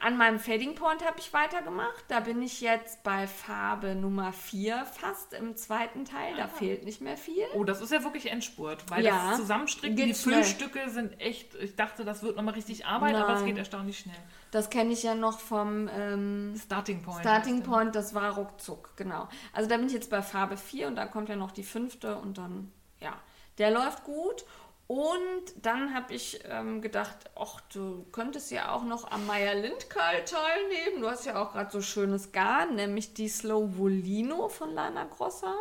An 0.00 0.16
meinem 0.16 0.40
Fading 0.40 0.74
Point 0.74 1.04
habe 1.06 1.20
ich 1.20 1.32
weitergemacht. 1.32 2.04
Da 2.08 2.20
bin 2.20 2.42
ich 2.42 2.60
jetzt 2.60 3.04
bei 3.04 3.28
Farbe 3.28 3.94
Nummer 3.94 4.32
4 4.32 4.84
fast 4.84 5.32
im 5.32 5.56
zweiten 5.56 6.04
Teil. 6.04 6.36
Da 6.36 6.48
fehlt 6.48 6.84
nicht 6.84 7.00
mehr 7.00 7.16
viel. 7.16 7.44
Oh, 7.54 7.62
das 7.62 7.80
ist 7.80 7.92
ja 7.92 8.02
wirklich 8.02 8.30
Endspurt, 8.30 8.90
weil 8.90 9.04
Ja, 9.04 9.30
das 9.30 9.38
Zusammenstricken, 9.38 9.96
geht 9.96 10.08
die 10.08 10.14
schnell. 10.14 10.42
Füllstücke 10.42 10.90
sind 10.90 11.20
echt, 11.20 11.54
ich 11.54 11.76
dachte, 11.76 12.04
das 12.04 12.22
wird 12.24 12.36
nochmal 12.36 12.54
richtig 12.54 12.84
Arbeit, 12.84 13.14
aber 13.14 13.34
es 13.34 13.40
Nein. 13.40 13.50
geht 13.50 13.58
erstaunlich 13.58 14.00
schnell. 14.00 14.18
Das 14.50 14.70
kenne 14.70 14.92
ich 14.92 15.04
ja 15.04 15.14
noch 15.14 15.38
vom 15.38 15.88
ähm, 15.88 16.54
Starting 16.60 17.02
Point. 17.02 17.20
Starting. 17.20 17.62
Point. 17.62 17.94
Das 17.94 18.12
war 18.12 18.34
ruckzuck, 18.34 18.96
genau. 18.96 19.28
Also 19.52 19.68
da 19.68 19.76
bin 19.76 19.86
ich 19.86 19.92
jetzt 19.92 20.10
bei 20.10 20.20
Farbe 20.20 20.56
4 20.56 20.88
und 20.88 20.96
dann 20.96 21.10
kommt 21.12 21.28
ja 21.28 21.36
noch 21.36 21.52
die 21.52 21.62
fünfte 21.62 22.16
und 22.16 22.38
dann, 22.38 22.72
ja, 22.98 23.14
der 23.58 23.70
läuft 23.70 24.02
gut. 24.02 24.44
Und 24.90 25.44
dann 25.62 25.94
habe 25.94 26.12
ich 26.12 26.40
ähm, 26.46 26.82
gedacht, 26.82 27.30
ach, 27.36 27.60
du 27.72 28.06
könntest 28.10 28.50
ja 28.50 28.72
auch 28.72 28.82
noch 28.82 29.08
am 29.08 29.24
Meier 29.24 29.54
Lindkal 29.54 30.24
teilnehmen. 30.24 31.00
Du 31.00 31.08
hast 31.08 31.26
ja 31.26 31.40
auch 31.40 31.52
gerade 31.52 31.70
so 31.70 31.80
schönes 31.80 32.32
Garn, 32.32 32.74
nämlich 32.74 33.14
die 33.14 33.28
Slow 33.28 33.78
Volino 33.78 34.48
von 34.48 34.74
Lana 34.74 35.04
Grossa 35.04 35.54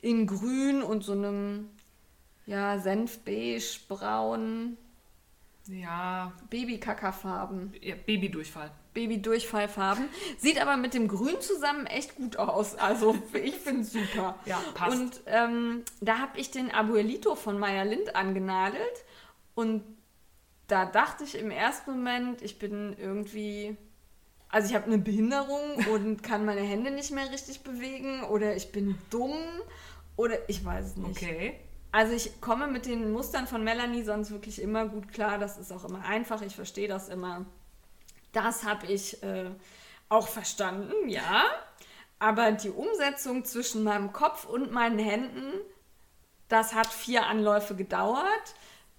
in 0.00 0.26
grün 0.26 0.82
und 0.82 1.04
so 1.04 1.12
einem 1.12 1.68
ja, 2.46 2.78
Senfbeige, 2.78 3.62
braun, 3.88 4.78
Ja, 5.66 6.32
Babykackerfarben. 6.48 7.74
ja, 7.82 7.94
Babydurchfall. 7.94 8.70
Baby-Durchfallfarben. 8.94 10.08
Sieht 10.38 10.60
aber 10.60 10.76
mit 10.76 10.94
dem 10.94 11.08
Grün 11.08 11.40
zusammen 11.40 11.86
echt 11.86 12.16
gut 12.16 12.36
aus. 12.36 12.74
Also 12.76 13.16
ich 13.32 13.56
finde 13.56 13.82
es 13.82 13.92
super. 13.92 14.38
Ja, 14.44 14.62
passt. 14.74 14.98
Und 14.98 15.20
ähm, 15.26 15.82
da 16.00 16.18
habe 16.18 16.38
ich 16.38 16.50
den 16.50 16.70
Abuelito 16.70 17.34
von 17.34 17.58
Maya 17.58 17.82
Lind 17.82 18.14
angenagelt. 18.14 19.04
Und 19.54 19.82
da 20.68 20.86
dachte 20.86 21.24
ich 21.24 21.38
im 21.38 21.50
ersten 21.50 21.92
Moment, 21.92 22.42
ich 22.42 22.58
bin 22.58 22.96
irgendwie. 22.98 23.76
Also 24.48 24.68
ich 24.68 24.74
habe 24.74 24.86
eine 24.86 24.98
Behinderung 24.98 25.86
und 25.92 26.22
kann 26.22 26.44
meine 26.44 26.60
Hände 26.60 26.90
nicht 26.90 27.10
mehr 27.10 27.30
richtig 27.30 27.62
bewegen. 27.62 28.24
Oder 28.24 28.54
ich 28.56 28.72
bin 28.72 28.96
dumm. 29.10 29.38
Oder 30.16 30.48
ich 30.48 30.64
weiß 30.64 30.86
es 30.86 30.96
nicht. 30.96 31.22
Okay. 31.22 31.58
Also 31.90 32.14
ich 32.14 32.40
komme 32.40 32.66
mit 32.68 32.86
den 32.86 33.12
Mustern 33.12 33.46
von 33.46 33.64
Melanie 33.64 34.02
sonst 34.02 34.30
wirklich 34.30 34.60
immer 34.60 34.86
gut 34.86 35.08
klar. 35.12 35.38
Das 35.38 35.58
ist 35.58 35.72
auch 35.72 35.84
immer 35.84 36.04
einfach. 36.04 36.42
Ich 36.42 36.54
verstehe 36.54 36.88
das 36.88 37.08
immer. 37.08 37.46
Das 38.32 38.64
habe 38.64 38.86
ich 38.86 39.22
äh, 39.22 39.50
auch 40.08 40.28
verstanden, 40.28 41.08
ja. 41.08 41.44
Aber 42.18 42.52
die 42.52 42.70
Umsetzung 42.70 43.44
zwischen 43.44 43.82
meinem 43.82 44.12
Kopf 44.12 44.44
und 44.44 44.70
meinen 44.72 44.98
Händen, 44.98 45.52
das 46.48 46.74
hat 46.74 46.86
vier 46.86 47.26
Anläufe 47.26 47.74
gedauert, 47.74 48.54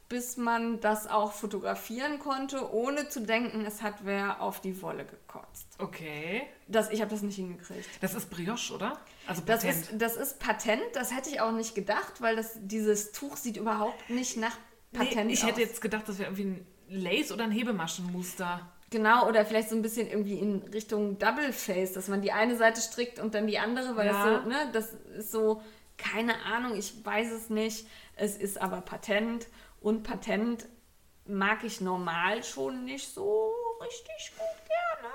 bis 0.10 0.38
man 0.38 0.80
das 0.82 1.08
auch 1.08 1.32
fotografieren 1.32 2.20
konnte, 2.20 2.72
ohne 2.72 3.10
zu 3.10 3.22
denken, 3.22 3.66
es 3.66 3.82
hat 3.82 3.96
wer 4.04 4.42
auf 4.42 4.60
die 4.62 4.80
Wolle 4.82 5.06
gekotzt. 5.06 5.68
Okay. 5.80 6.44
Das, 6.68 6.92
ich 6.92 7.02
habe 7.02 7.10
das 7.10 7.22
nicht 7.22 7.36
hingekriegt. 7.38 7.90
Das 8.02 8.14
ist 8.14 8.30
Brioche, 8.30 8.74
oder? 8.74 9.00
Also 9.26 9.42
Das 9.46 9.64
Patent. 9.64 9.90
ist, 9.90 10.02
das 10.02 10.16
ist 10.16 10.40
Patent, 10.40 10.84
das 10.94 11.16
hätte 11.16 11.30
ich 11.30 11.42
auch 11.42 11.52
nicht 11.52 11.74
gedacht, 11.74 12.22
weil 12.22 12.36
das, 12.36 12.52
dieses 12.56 13.12
Tuch 13.12 13.38
sieht 13.38 13.58
überhaupt 13.58 14.10
nicht 14.10 14.38
nach 14.38 14.56
Patent 14.92 15.28
nee, 15.28 15.34
ich 15.34 15.42
aus. 15.44 15.50
hätte 15.50 15.62
jetzt 15.62 15.82
gedacht, 15.82 16.08
das 16.08 16.20
wäre 16.20 16.30
irgendwie 16.32 16.62
ein 16.62 16.68
Lace 16.90 17.32
oder 17.32 17.46
ein 17.46 17.52
Hebemaschenmuster. 17.52 18.70
Genau, 18.94 19.28
oder 19.28 19.44
vielleicht 19.44 19.70
so 19.70 19.76
ein 19.76 19.82
bisschen 19.82 20.08
irgendwie 20.08 20.38
in 20.38 20.62
Richtung 20.72 21.18
Double 21.18 21.52
Face, 21.52 21.94
dass 21.94 22.10
man 22.10 22.22
die 22.22 22.32
eine 22.32 22.56
Seite 22.56 22.80
strickt 22.80 23.18
und 23.18 23.34
dann 23.34 23.48
die 23.48 23.58
andere, 23.58 23.96
weil 23.96 24.06
Ja. 24.06 24.14
das 24.14 24.44
so, 24.44 24.50
ne, 24.50 24.70
das 24.72 24.94
ist 25.18 25.32
so, 25.32 25.64
keine 25.98 26.36
Ahnung, 26.46 26.76
ich 26.78 27.04
weiß 27.04 27.32
es 27.32 27.50
nicht. 27.50 27.88
Es 28.16 28.38
ist 28.38 28.62
aber 28.62 28.82
Patent 28.82 29.48
und 29.82 30.04
Patent 30.04 30.68
mag 31.26 31.64
ich 31.64 31.82
normal 31.82 32.44
schon 32.44 32.86
nicht 32.86 33.12
so 33.12 33.52
richtig 33.82 34.34
gut 34.38 34.68
gerne. 34.68 35.14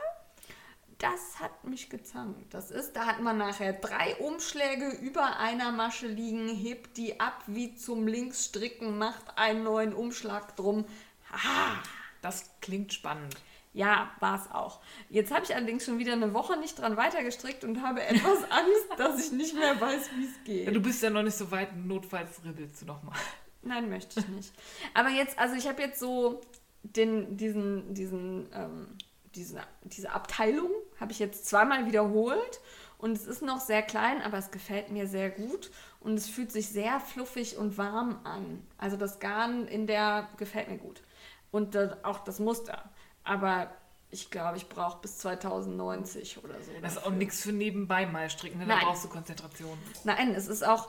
Das 0.98 1.38
hat 1.38 1.62
mich 1.62 1.88
gezankt. 1.88 2.52
Das 2.52 2.72
ist, 2.72 2.96
da 2.96 3.06
hat 3.06 3.20
man 3.20 3.38
nachher 3.38 3.74
drei 3.74 4.16
Umschläge 4.16 4.88
über 5.00 5.36
einer 5.38 5.70
Masche 5.70 6.08
liegen, 6.08 6.48
hebt 6.48 6.96
die 6.96 7.20
ab 7.20 7.44
wie 7.46 7.76
zum 7.76 8.08
Linksstricken, 8.08 8.98
macht 8.98 9.38
einen 9.38 9.62
neuen 9.62 9.92
Umschlag 9.94 10.56
drum. 10.56 10.84
Haha. 11.30 11.80
Das 12.22 12.50
klingt 12.60 12.92
spannend. 12.92 13.36
Ja, 13.72 14.10
war 14.20 14.36
es 14.36 14.50
auch. 14.50 14.80
Jetzt 15.10 15.30
habe 15.32 15.44
ich 15.44 15.54
allerdings 15.54 15.84
schon 15.84 15.98
wieder 15.98 16.12
eine 16.14 16.32
Woche 16.34 16.58
nicht 16.58 16.78
dran 16.78 16.96
weitergestrickt 16.96 17.64
und 17.64 17.82
habe 17.82 18.02
etwas 18.02 18.38
Angst, 18.50 18.86
dass 18.96 19.24
ich 19.24 19.32
nicht 19.32 19.54
mehr 19.54 19.80
weiß, 19.80 20.10
wie 20.16 20.24
es 20.24 20.30
Ja, 20.44 20.64
geht. 20.64 20.74
du 20.74 20.80
bist 20.80 21.02
ja 21.02 21.10
noch 21.10 21.22
nicht 21.22 21.36
so 21.36 21.50
weit, 21.50 21.76
notfalls 21.76 22.40
ribbelst 22.44 22.82
du 22.82 22.86
nochmal. 22.86 23.14
Nein, 23.62 23.88
möchte 23.88 24.20
ich 24.20 24.28
nicht. 24.28 24.52
Aber 24.94 25.10
jetzt, 25.10 25.38
also 25.38 25.54
ich 25.54 25.68
habe 25.68 25.82
jetzt 25.82 26.00
so 26.00 26.40
den, 26.82 27.36
diesen, 27.36 27.92
diesen, 27.94 28.48
ähm, 28.54 28.88
diese, 29.34 29.60
diese 29.82 30.12
Abteilung 30.12 30.70
habe 30.98 31.12
ich 31.12 31.18
jetzt 31.18 31.46
zweimal 31.46 31.86
wiederholt 31.86 32.60
und 32.96 33.12
es 33.12 33.26
ist 33.26 33.42
noch 33.42 33.60
sehr 33.60 33.82
klein, 33.82 34.22
aber 34.22 34.38
es 34.38 34.50
gefällt 34.50 34.90
mir 34.90 35.06
sehr 35.06 35.30
gut 35.30 35.70
und 36.00 36.14
es 36.14 36.28
fühlt 36.28 36.50
sich 36.50 36.68
sehr 36.68 36.98
fluffig 37.00 37.58
und 37.58 37.78
warm 37.78 38.20
an. 38.24 38.64
Also 38.78 38.96
das 38.96 39.20
Garn 39.20 39.68
in 39.68 39.86
der 39.86 40.28
gefällt 40.38 40.68
mir 40.68 40.78
gut 40.78 41.02
und 41.50 41.76
auch 42.04 42.20
das 42.24 42.38
Muster. 42.40 42.88
Aber 43.28 43.70
ich 44.10 44.30
glaube, 44.30 44.56
ich 44.56 44.68
brauche 44.68 45.02
bis 45.02 45.18
2090 45.18 46.42
oder 46.42 46.54
so. 46.54 46.72
Das 46.80 46.92
ist 46.92 47.06
auch 47.06 47.10
nichts 47.10 47.42
für 47.42 47.52
nebenbei 47.52 48.06
mal 48.06 48.30
stricken, 48.30 48.58
ne? 48.58 48.66
da 48.66 48.76
Nein. 48.76 48.84
brauchst 48.84 49.04
du 49.04 49.08
Konzentration. 49.08 49.76
Nein, 50.04 50.34
es 50.34 50.48
ist 50.48 50.66
auch, 50.66 50.88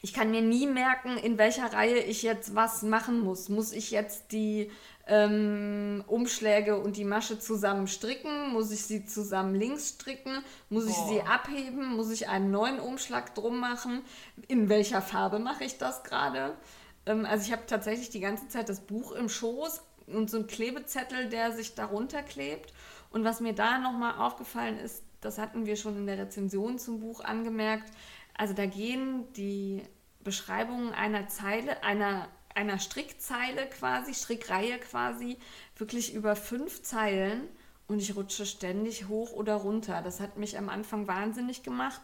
ich 0.00 0.14
kann 0.14 0.30
mir 0.30 0.40
nie 0.40 0.66
merken, 0.66 1.18
in 1.18 1.36
welcher 1.36 1.70
Reihe 1.70 1.98
ich 1.98 2.22
jetzt 2.22 2.54
was 2.54 2.82
machen 2.82 3.20
muss. 3.20 3.50
Muss 3.50 3.72
ich 3.72 3.90
jetzt 3.90 4.32
die 4.32 4.70
ähm, 5.06 6.02
Umschläge 6.06 6.78
und 6.78 6.96
die 6.96 7.04
Masche 7.04 7.38
zusammen 7.38 7.86
stricken? 7.88 8.52
Muss 8.54 8.70
ich 8.70 8.84
sie 8.84 9.04
zusammen 9.04 9.54
links 9.54 9.90
stricken? 9.90 10.42
Muss 10.70 10.86
ich 10.86 10.96
Boah. 10.96 11.08
sie 11.08 11.20
abheben? 11.20 11.94
Muss 11.94 12.10
ich 12.10 12.28
einen 12.28 12.50
neuen 12.50 12.80
Umschlag 12.80 13.34
drum 13.34 13.60
machen? 13.60 14.00
In 14.48 14.70
welcher 14.70 15.02
Farbe 15.02 15.38
mache 15.38 15.64
ich 15.64 15.76
das 15.76 16.04
gerade? 16.04 16.56
Ähm, 17.04 17.26
also 17.26 17.44
ich 17.44 17.52
habe 17.52 17.66
tatsächlich 17.66 18.08
die 18.08 18.20
ganze 18.20 18.48
Zeit 18.48 18.70
das 18.70 18.80
Buch 18.80 19.12
im 19.12 19.28
Schoß 19.28 19.82
und 20.16 20.30
so 20.30 20.38
ein 20.38 20.46
Klebezettel, 20.46 21.28
der 21.28 21.52
sich 21.52 21.74
darunter 21.74 22.22
klebt. 22.22 22.72
Und 23.10 23.24
was 23.24 23.40
mir 23.40 23.54
da 23.54 23.78
nochmal 23.78 24.14
aufgefallen 24.18 24.78
ist, 24.78 25.02
das 25.20 25.38
hatten 25.38 25.66
wir 25.66 25.76
schon 25.76 25.96
in 25.96 26.06
der 26.06 26.18
Rezension 26.18 26.78
zum 26.78 27.00
Buch 27.00 27.20
angemerkt, 27.20 27.92
also 28.40 28.54
da 28.54 28.64
gehen 28.64 29.30
die 29.34 29.82
Beschreibungen 30.24 30.94
einer 30.94 31.28
Zeile, 31.28 31.82
einer, 31.82 32.26
einer 32.54 32.78
Strickzeile 32.78 33.66
quasi, 33.66 34.14
Strickreihe 34.14 34.78
quasi, 34.78 35.36
wirklich 35.76 36.14
über 36.14 36.36
fünf 36.36 36.82
Zeilen 36.82 37.48
und 37.86 38.00
ich 38.00 38.16
rutsche 38.16 38.46
ständig 38.46 39.08
hoch 39.08 39.32
oder 39.32 39.56
runter. 39.56 40.00
Das 40.02 40.20
hat 40.20 40.38
mich 40.38 40.56
am 40.56 40.70
Anfang 40.70 41.06
wahnsinnig 41.06 41.62
gemacht 41.62 42.00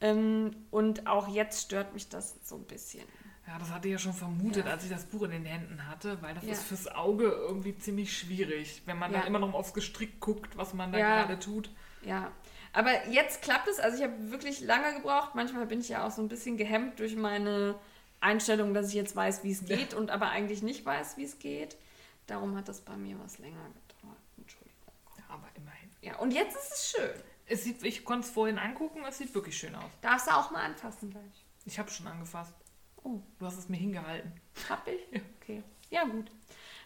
ähm, 0.00 0.50
und 0.70 1.06
auch 1.06 1.28
jetzt 1.28 1.62
stört 1.62 1.94
mich 1.94 2.08
das 2.08 2.36
so 2.42 2.56
ein 2.56 2.64
bisschen. 2.64 3.04
Ja, 3.46 3.58
das 3.58 3.70
hatte 3.70 3.88
ich 3.88 3.92
ja 3.92 3.98
schon 3.98 4.12
vermutet, 4.12 4.66
Ja. 4.66 4.72
als 4.72 4.84
ich 4.84 4.90
das 4.90 5.04
Buch 5.06 5.22
in 5.22 5.30
den 5.32 5.44
Händen 5.44 5.88
hatte, 5.88 6.20
weil 6.22 6.34
das 6.34 6.44
Ja. 6.44 6.52
ist 6.52 6.62
fürs 6.62 6.86
Auge 6.88 7.24
irgendwie 7.24 7.76
ziemlich 7.76 8.16
schwierig, 8.16 8.82
wenn 8.86 8.98
man 8.98 9.12
Ja. 9.12 9.18
dann 9.18 9.26
immer 9.26 9.38
noch 9.40 9.54
aufs 9.54 9.74
Gestrick 9.74 10.20
guckt, 10.20 10.56
was 10.56 10.72
man 10.74 10.92
da 10.92 10.98
gerade 10.98 11.38
tut. 11.38 11.70
Ja. 12.02 12.30
Aber 12.72 13.08
jetzt 13.08 13.42
klappt 13.42 13.66
es. 13.68 13.80
Also 13.80 13.96
ich 13.98 14.04
habe 14.04 14.30
wirklich 14.30 14.60
lange 14.60 14.94
gebraucht. 14.94 15.34
Manchmal 15.34 15.66
bin 15.66 15.80
ich 15.80 15.88
ja 15.88 16.06
auch 16.06 16.10
so 16.12 16.22
ein 16.22 16.28
bisschen 16.28 16.56
gehemmt 16.56 17.00
durch 17.00 17.16
meine 17.16 17.74
Einstellung, 18.20 18.74
dass 18.74 18.88
ich 18.88 18.94
jetzt 18.94 19.16
weiß, 19.16 19.42
wie 19.42 19.50
es 19.50 19.64
geht 19.64 19.94
und 19.94 20.10
aber 20.10 20.30
eigentlich 20.30 20.62
nicht 20.62 20.84
weiß, 20.86 21.16
wie 21.16 21.24
es 21.24 21.38
geht. 21.40 21.76
Darum 22.28 22.54
hat 22.56 22.68
das 22.68 22.80
bei 22.82 22.96
mir 22.96 23.18
was 23.18 23.38
länger 23.38 23.64
gedauert. 23.88 24.18
Entschuldigung. 24.36 24.92
Ja, 25.18 25.24
aber 25.34 25.48
immerhin. 25.56 25.90
Ja, 26.02 26.16
und 26.18 26.30
jetzt 26.32 26.54
ist 26.54 26.72
es 26.72 26.90
schön. 26.96 27.22
Es 27.46 27.64
sieht, 27.64 27.82
ich 27.82 28.04
konnte 28.04 28.28
es 28.28 28.32
vorhin 28.32 28.58
angucken, 28.58 29.00
es 29.08 29.18
sieht 29.18 29.34
wirklich 29.34 29.58
schön 29.58 29.74
aus. 29.74 29.90
Darfst 30.02 30.28
du 30.28 30.30
auch 30.36 30.52
mal 30.52 30.62
anfassen 30.64 31.10
gleich. 31.10 31.44
Ich 31.64 31.78
habe 31.80 31.90
schon 31.90 32.06
angefasst. 32.06 32.54
Oh, 33.02 33.20
Du 33.38 33.46
hast 33.46 33.58
es 33.58 33.68
mir 33.68 33.76
hingehalten. 33.76 34.32
hab 34.68 34.86
ich? 34.88 35.20
Okay. 35.42 35.62
Ja, 35.90 36.04
gut. 36.04 36.30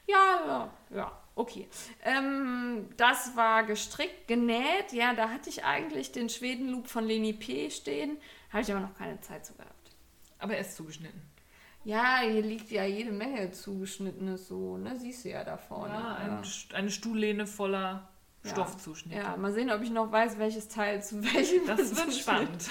Ja, 0.06 0.40
ja, 0.46 0.70
ja, 0.96 1.12
okay. 1.34 1.66
Ähm, 2.04 2.88
das 2.96 3.34
war 3.36 3.64
gestrickt, 3.64 4.28
genäht. 4.28 4.92
Ja, 4.92 5.14
da 5.14 5.30
hatte 5.30 5.48
ich 5.50 5.64
eigentlich 5.64 6.12
den 6.12 6.28
Schwedenloop 6.28 6.86
von 6.88 7.04
Leni 7.06 7.32
P. 7.32 7.70
stehen. 7.70 8.18
Habe 8.50 8.62
ich 8.62 8.70
aber 8.70 8.80
noch 8.80 8.94
keine 8.94 9.20
Zeit 9.20 9.44
zu 9.46 9.54
gehabt. 9.54 9.90
Aber 10.38 10.54
er 10.54 10.60
ist 10.60 10.76
zugeschnitten. 10.76 11.22
Ja, 11.84 12.20
hier 12.22 12.42
liegt 12.42 12.70
ja 12.70 12.84
jede 12.84 13.12
Menge 13.12 13.50
zugeschnittenes 13.52 14.48
so, 14.48 14.76
ne? 14.78 14.98
Siehst 14.98 15.24
du 15.24 15.30
ja 15.30 15.42
da 15.44 15.56
vorne. 15.56 15.92
Ja, 15.94 16.14
ein, 16.16 16.42
St- 16.44 16.72
eine 16.74 16.90
Stuhllehne 16.90 17.46
voller 17.46 18.08
Ja. 18.42 18.50
Stoffzuschnitte. 18.50 19.20
Ja, 19.22 19.36
mal 19.36 19.52
sehen, 19.52 19.70
ob 19.70 19.82
ich 19.82 19.90
noch 19.90 20.10
weiß, 20.12 20.38
welches 20.38 20.68
Teil 20.68 21.02
zu 21.02 21.22
welchem. 21.24 21.66
Das 21.66 21.94
wird 21.96 22.14
spannend. 22.18 22.68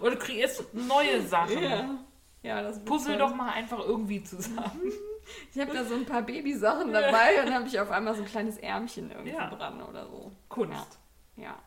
Oder 0.00 0.12
du 0.12 0.18
kreierst 0.18 0.74
neue 0.74 1.22
Sachen. 1.26 1.62
Ja. 1.62 1.98
Ja, 2.46 2.62
das 2.62 2.84
Puzzle 2.84 3.18
doch 3.18 3.34
mal 3.34 3.50
einfach 3.52 3.80
irgendwie 3.80 4.22
zusammen. 4.22 4.92
Ich 5.52 5.60
habe 5.60 5.74
da 5.74 5.84
so 5.84 5.94
ein 5.96 6.06
paar 6.06 6.22
Babysachen 6.22 6.92
dabei 6.92 7.42
und 7.44 7.52
habe 7.52 7.66
ich 7.66 7.80
auf 7.80 7.90
einmal 7.90 8.14
so 8.14 8.22
ein 8.22 8.28
kleines 8.28 8.56
Ärmchen 8.58 9.10
irgendwo 9.10 9.36
Ja. 9.36 9.50
dran 9.50 9.82
oder 9.82 10.06
so. 10.06 10.30
Kunst. 10.48 10.98
Ja. 11.36 11.58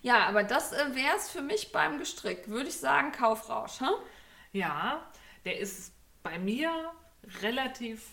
Ja, 0.00 0.26
aber 0.26 0.42
das 0.42 0.72
äh, 0.72 0.94
wäre 0.94 1.16
es 1.16 1.30
für 1.30 1.42
mich 1.42 1.70
beim 1.72 1.98
Gestrick. 1.98 2.48
Würde 2.48 2.68
ich 2.68 2.78
sagen, 2.78 3.12
Kaufrausch. 3.12 3.80
Hm? 3.80 3.90
Ja, 4.52 5.06
der 5.44 5.58
ist 5.58 5.92
bei 6.22 6.38
mir 6.38 6.70
relativ. 7.42 8.08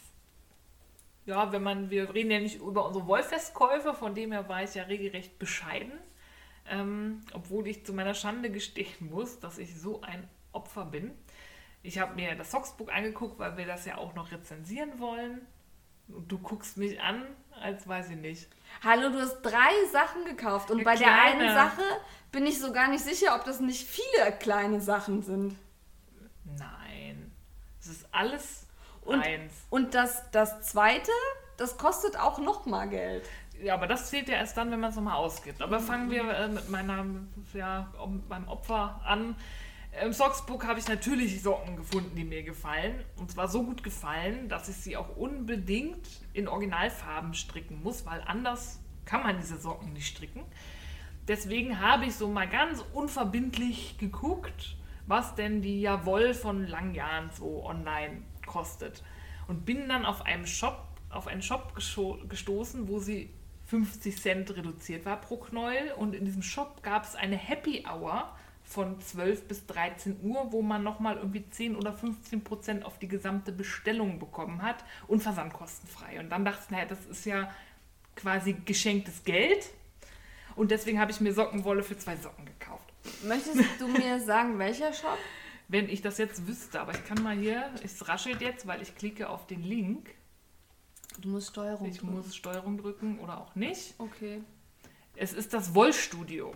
Ja, 1.25 1.51
wenn 1.51 1.63
man, 1.63 1.89
wir 1.89 2.13
reden 2.13 2.31
ja 2.31 2.39
nicht 2.39 2.57
über 2.59 2.85
unsere 2.85 3.07
Wollfestkäufe, 3.07 3.93
von 3.93 4.13
dem 4.15 4.31
her 4.31 4.49
war 4.49 4.63
ich 4.63 4.75
ja 4.75 4.83
regelrecht 4.83 5.39
bescheiden. 5.39 5.93
Ähm, 6.67 7.21
obwohl 7.33 7.67
ich 7.67 7.85
zu 7.85 7.93
meiner 7.93 8.13
Schande 8.13 8.51
gestehen 8.51 9.09
muss, 9.09 9.39
dass 9.39 9.57
ich 9.57 9.79
so 9.79 10.01
ein 10.01 10.27
Opfer 10.51 10.85
bin. 10.85 11.11
Ich 11.81 11.97
habe 11.99 12.15
mir 12.15 12.35
das 12.35 12.51
Socksbook 12.51 12.91
angeguckt, 12.93 13.39
weil 13.39 13.55
wir 13.57 13.65
das 13.65 13.85
ja 13.85 13.97
auch 13.97 14.13
noch 14.13 14.31
rezensieren 14.31 14.99
wollen. 14.99 15.41
Und 16.09 16.31
du 16.31 16.39
guckst 16.39 16.77
mich 16.77 16.99
an, 17.01 17.23
als 17.61 17.87
weiß 17.87 18.09
ich 18.09 18.17
nicht. 18.17 18.47
Hallo, 18.83 19.09
du 19.09 19.19
hast 19.21 19.41
drei 19.43 19.71
Sachen 19.91 20.25
gekauft 20.25 20.71
und 20.71 20.79
Ja, 20.79 20.83
bei 20.83 20.95
der 20.95 21.21
einen 21.21 21.53
Sache 21.53 21.81
bin 22.31 22.45
ich 22.47 22.59
so 22.59 22.71
gar 22.73 22.89
nicht 22.89 23.03
sicher, 23.03 23.35
ob 23.35 23.45
das 23.45 23.59
nicht 23.59 23.87
viele 23.87 24.31
kleine 24.39 24.81
Sachen 24.81 25.21
sind. 25.21 25.55
Nein. 26.57 27.31
Es 27.79 27.87
ist 27.87 28.07
alles 28.11 28.65
Und- 29.01 29.21
eins. 29.21 29.53
Und 29.69 29.93
das, 29.93 30.29
das 30.31 30.61
zweite, 30.63 31.11
das 31.57 31.77
kostet 31.77 32.17
auch 32.19 32.39
noch 32.39 32.65
mal 32.65 32.89
Geld. 32.89 33.25
Ja, 33.61 33.73
aber 33.75 33.87
das 33.87 34.09
zählt 34.09 34.29
ja 34.29 34.35
erst 34.35 34.57
dann, 34.57 34.71
wenn 34.71 34.79
man 34.79 34.89
es 34.89 34.95
nochmal 34.95 35.15
ausgibt. 35.15 35.61
Aber 35.61 35.79
fangen 35.79 36.09
wir 36.09 36.23
äh, 36.29 36.47
mit 36.47 36.69
meiner, 36.69 37.05
ja, 37.53 37.93
um- 38.01 38.23
meinem 38.29 38.47
Opfer 38.47 38.99
an. 39.05 39.35
Im 39.91 40.13
Socksbook 40.13 40.65
habe 40.65 40.79
ich 40.79 40.87
natürlich 40.87 41.41
Socken 41.41 41.75
gefunden, 41.75 42.15
die 42.15 42.23
mir 42.23 42.43
gefallen. 42.43 43.03
Und 43.17 43.31
zwar 43.31 43.47
so 43.47 43.63
gut 43.63 43.83
gefallen, 43.83 44.47
dass 44.47 44.69
ich 44.69 44.75
sie 44.75 44.95
auch 44.95 45.17
unbedingt 45.17 46.07
in 46.33 46.47
Originalfarben 46.47 47.33
stricken 47.33 47.81
muss, 47.81 48.05
weil 48.05 48.21
anders 48.25 48.79
kann 49.05 49.23
man 49.23 49.37
diese 49.37 49.57
Socken 49.57 49.91
nicht 49.93 50.07
stricken. 50.07 50.43
Deswegen 51.27 51.79
habe 51.79 52.05
ich 52.05 52.15
so 52.15 52.27
mal 52.27 52.47
ganz 52.47 52.83
unverbindlich 52.93 53.97
geguckt, 53.97 54.77
was 55.07 55.35
denn 55.35 55.61
die 55.61 55.81
Jawoll 55.81 56.33
von 56.33 56.67
langen 56.67 56.93
Jahren 56.93 57.31
so 57.31 57.65
online 57.65 58.21
kostet. 58.45 59.03
Und 59.47 59.65
bin 59.65 59.89
dann 59.89 60.05
auf 60.05 60.21
einem 60.21 60.45
Shop, 60.45 60.87
auf 61.09 61.27
einen 61.27 61.41
Shop 61.41 61.73
gestoßen, 61.75 62.87
wo 62.87 62.99
sie 62.99 63.31
50 63.65 64.21
Cent 64.21 64.55
reduziert 64.55 65.05
war 65.05 65.19
pro 65.19 65.37
Knäuel. 65.37 65.91
Und 65.97 66.13
in 66.13 66.25
diesem 66.25 66.43
Shop 66.43 66.83
gab 66.83 67.03
es 67.03 67.15
eine 67.15 67.35
Happy 67.35 67.85
Hour 67.87 68.31
von 68.69 69.01
12 69.01 69.47
bis 69.47 69.65
13 69.65 70.19
Uhr, 70.21 70.51
wo 70.51 70.61
man 70.61 70.83
nochmal 70.83 71.17
irgendwie 71.17 71.49
10 71.49 71.75
oder 71.75 71.91
15 71.91 72.43
Prozent 72.43 72.85
auf 72.85 72.99
die 72.99 73.07
gesamte 73.07 73.51
Bestellung 73.51 74.19
bekommen 74.19 74.61
hat 74.61 74.85
und 75.07 75.23
versandkostenfrei. 75.23 76.19
Und 76.19 76.29
dann 76.29 76.45
dachte 76.45 76.61
ich, 76.65 76.69
naja, 76.69 76.85
das 76.85 77.03
ist 77.07 77.25
ja 77.25 77.51
quasi 78.15 78.53
geschenktes 78.53 79.23
Geld. 79.23 79.71
Und 80.55 80.69
deswegen 80.69 80.99
habe 80.99 81.09
ich 81.09 81.19
mir 81.19 81.33
Sockenwolle 81.33 81.81
für 81.81 81.97
zwei 81.97 82.15
Socken 82.15 82.45
gekauft. 82.45 82.93
Möchtest 83.23 83.59
du 83.79 83.87
mir 83.87 84.19
sagen, 84.19 84.59
welcher 84.59 84.93
Shop? 84.93 85.17
Wenn 85.67 85.89
ich 85.89 86.03
das 86.03 86.19
jetzt 86.19 86.47
wüsste, 86.47 86.79
aber 86.79 86.93
ich 86.93 87.03
kann 87.05 87.23
mal 87.23 87.35
hier, 87.35 87.71
es 87.83 88.07
raschelt 88.07 88.41
jetzt, 88.41 88.67
weil 88.67 88.83
ich 88.83 88.95
klicke 88.95 89.29
auf 89.29 89.47
den 89.47 89.63
Link. 89.63 90.13
Du 91.19 91.29
musst 91.29 91.49
Steuerung 91.49 91.87
Ich 91.87 92.03
muss 92.03 92.35
Steuerung 92.35 92.77
drücken 92.77 93.19
oder 93.19 93.39
auch 93.39 93.55
nicht. 93.55 93.95
Okay. 93.97 94.41
Es 95.15 95.33
ist 95.33 95.53
das 95.53 95.73
Wollstudio. 95.73 96.53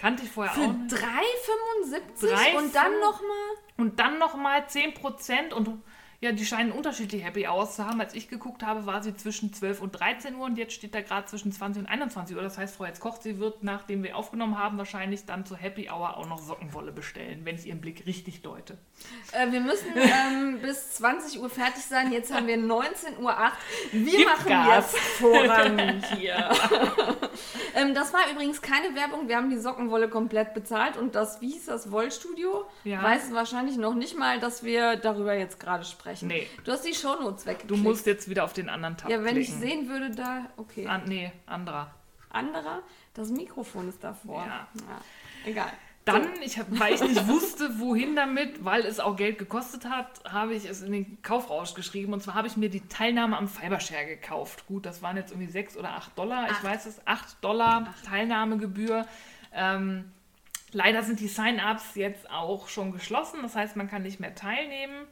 Kannte 0.00 0.22
ich 0.24 0.30
vorher 0.30 0.52
Für 0.54 0.62
auch 0.62 0.72
nicht. 0.72 0.94
3,75 0.94 2.30
Drei, 2.30 2.56
und 2.58 2.74
dann 2.74 2.86
fünf- 2.92 3.00
noch 3.00 3.20
mal 3.20 3.50
Und 3.76 4.00
dann 4.00 4.18
nochmal 4.18 4.66
10% 4.66 5.52
und 5.52 5.82
ja, 6.22 6.32
die 6.32 6.44
scheinen 6.44 6.70
unterschiedliche 6.70 7.24
Happy 7.24 7.48
Hours 7.48 7.76
zu 7.76 7.86
haben. 7.86 7.98
Als 7.98 8.12
ich 8.12 8.28
geguckt 8.28 8.62
habe, 8.62 8.84
war 8.84 9.02
sie 9.02 9.16
zwischen 9.16 9.54
12 9.54 9.80
und 9.80 9.92
13 9.92 10.34
Uhr 10.34 10.44
und 10.44 10.58
jetzt 10.58 10.74
steht 10.74 10.94
da 10.94 11.00
gerade 11.00 11.26
zwischen 11.26 11.50
20 11.50 11.84
und 11.84 11.88
21 11.88 12.36
Uhr. 12.36 12.42
Das 12.42 12.58
heißt, 12.58 12.76
Frau 12.76 12.84
jetzt 12.84 13.00
kocht, 13.00 13.22
sie 13.22 13.38
wird, 13.38 13.62
nachdem 13.62 14.02
wir 14.02 14.14
aufgenommen 14.14 14.58
haben, 14.58 14.76
wahrscheinlich 14.76 15.24
dann 15.24 15.46
zur 15.46 15.56
Happy 15.56 15.88
Hour 15.88 16.18
auch 16.18 16.28
noch 16.28 16.38
Sockenwolle 16.38 16.92
bestellen, 16.92 17.40
wenn 17.44 17.54
ich 17.54 17.64
ihren 17.64 17.80
Blick 17.80 18.04
richtig 18.04 18.42
deute. 18.42 18.76
Äh, 19.32 19.50
wir 19.50 19.60
müssen 19.62 19.86
ähm, 19.96 20.58
bis 20.62 20.92
20 20.96 21.40
Uhr 21.40 21.48
fertig 21.48 21.84
sein. 21.84 22.12
Jetzt 22.12 22.34
haben 22.34 22.46
wir 22.46 22.58
19.08 22.58 23.18
Uhr. 23.18 23.34
Wir 23.92 24.18
Gib 24.18 24.26
machen 24.26 24.46
Gas. 24.46 24.92
jetzt 24.92 24.98
voran 24.98 26.04
hier. 26.18 26.50
ähm, 27.76 27.94
das 27.94 28.12
war 28.12 28.30
übrigens 28.30 28.60
keine 28.60 28.94
Werbung. 28.94 29.26
Wir 29.26 29.36
haben 29.36 29.48
die 29.48 29.58
Sockenwolle 29.58 30.10
komplett 30.10 30.52
bezahlt. 30.52 30.98
Und 30.98 31.14
das, 31.14 31.40
wie 31.40 31.52
hieß 31.52 31.64
das, 31.64 31.90
Wollstudio? 31.90 32.66
Ja. 32.84 33.02
Weiß 33.02 33.32
wahrscheinlich 33.32 33.78
noch 33.78 33.94
nicht 33.94 34.18
mal, 34.18 34.38
dass 34.38 34.64
wir 34.64 34.96
darüber 34.96 35.32
jetzt 35.32 35.58
gerade 35.58 35.84
sprechen. 35.84 36.09
Nee. 36.22 36.46
Du 36.64 36.72
hast 36.72 36.84
die 36.84 36.94
Shownotes 36.94 37.44
Du 37.44 37.50
weggeklickt. 37.50 37.82
musst 37.82 38.06
jetzt 38.06 38.28
wieder 38.28 38.44
auf 38.44 38.52
den 38.52 38.68
anderen 38.68 38.96
Tab 38.96 39.10
Ja, 39.10 39.22
wenn 39.24 39.36
ich 39.36 39.46
klicken. 39.48 39.60
sehen 39.62 39.88
würde, 39.88 40.10
da... 40.10 40.46
Okay. 40.56 40.86
An, 40.86 41.02
nee, 41.06 41.32
anderer. 41.46 41.90
Anderer, 42.30 42.82
das 43.14 43.30
Mikrofon 43.30 43.88
ist 43.88 44.02
davor. 44.04 44.44
Ja. 44.46 44.68
egal. 45.44 45.72
Dann, 46.06 46.28
ich 46.42 46.58
hab, 46.58 46.66
weil 46.78 46.94
ich 46.94 47.00
nicht 47.02 47.28
wusste, 47.28 47.78
wohin 47.78 48.16
damit, 48.16 48.64
weil 48.64 48.86
es 48.86 49.00
auch 49.00 49.16
Geld 49.16 49.38
gekostet 49.38 49.84
hat, 49.84 50.22
habe 50.28 50.54
ich 50.54 50.64
es 50.64 50.80
in 50.82 50.92
den 50.92 51.22
Kaufrausch 51.22 51.74
geschrieben. 51.74 52.12
Und 52.14 52.22
zwar 52.22 52.34
habe 52.34 52.46
ich 52.48 52.56
mir 52.56 52.70
die 52.70 52.80
Teilnahme 52.88 53.36
am 53.36 53.48
Fibershare 53.48 54.06
gekauft. 54.06 54.66
Gut, 54.66 54.86
das 54.86 55.02
waren 55.02 55.16
jetzt 55.16 55.30
irgendwie 55.32 55.50
6 55.50 55.76
oder 55.76 55.90
8 55.90 56.18
Dollar. 56.18 56.46
Ich 56.46 56.52
Acht. 56.52 56.64
weiß 56.64 56.86
es, 56.86 57.06
8 57.06 57.44
Dollar 57.44 57.92
Teilnahmegebühr. 58.08 59.06
Ähm, 59.52 60.10
leider 60.72 61.02
sind 61.02 61.20
die 61.20 61.28
Sign-ups 61.28 61.94
jetzt 61.96 62.30
auch 62.30 62.68
schon 62.68 62.92
geschlossen. 62.92 63.40
Das 63.42 63.54
heißt, 63.54 63.76
man 63.76 63.88
kann 63.88 64.02
nicht 64.02 64.20
mehr 64.20 64.34
teilnehmen. 64.34 65.06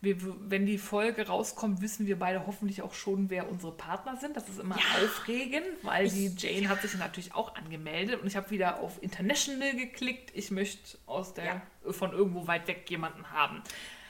Wir, 0.00 0.16
wenn 0.50 0.66
die 0.66 0.78
Folge 0.78 1.26
rauskommt, 1.26 1.80
wissen 1.80 2.06
wir 2.06 2.18
beide 2.18 2.46
hoffentlich 2.46 2.82
auch 2.82 2.94
schon, 2.94 3.30
wer 3.30 3.50
unsere 3.50 3.72
Partner 3.72 4.16
sind. 4.16 4.36
Das 4.36 4.48
ist 4.48 4.60
immer 4.60 4.76
aufregend, 4.76 5.66
weil 5.82 6.08
die 6.08 6.34
Jane 6.36 6.68
hat 6.68 6.82
sich 6.82 6.94
natürlich 6.98 7.34
auch 7.34 7.54
angemeldet 7.56 8.20
und 8.20 8.26
ich 8.26 8.36
habe 8.36 8.50
wieder 8.50 8.80
auf 8.80 9.02
International 9.02 9.74
geklickt. 9.74 10.32
Ich 10.34 10.50
möchte 10.50 10.98
aus 11.06 11.34
der 11.34 11.62
von 11.90 12.12
irgendwo 12.12 12.46
weit 12.46 12.68
weg 12.68 12.88
jemanden 12.88 13.30
haben. 13.30 13.62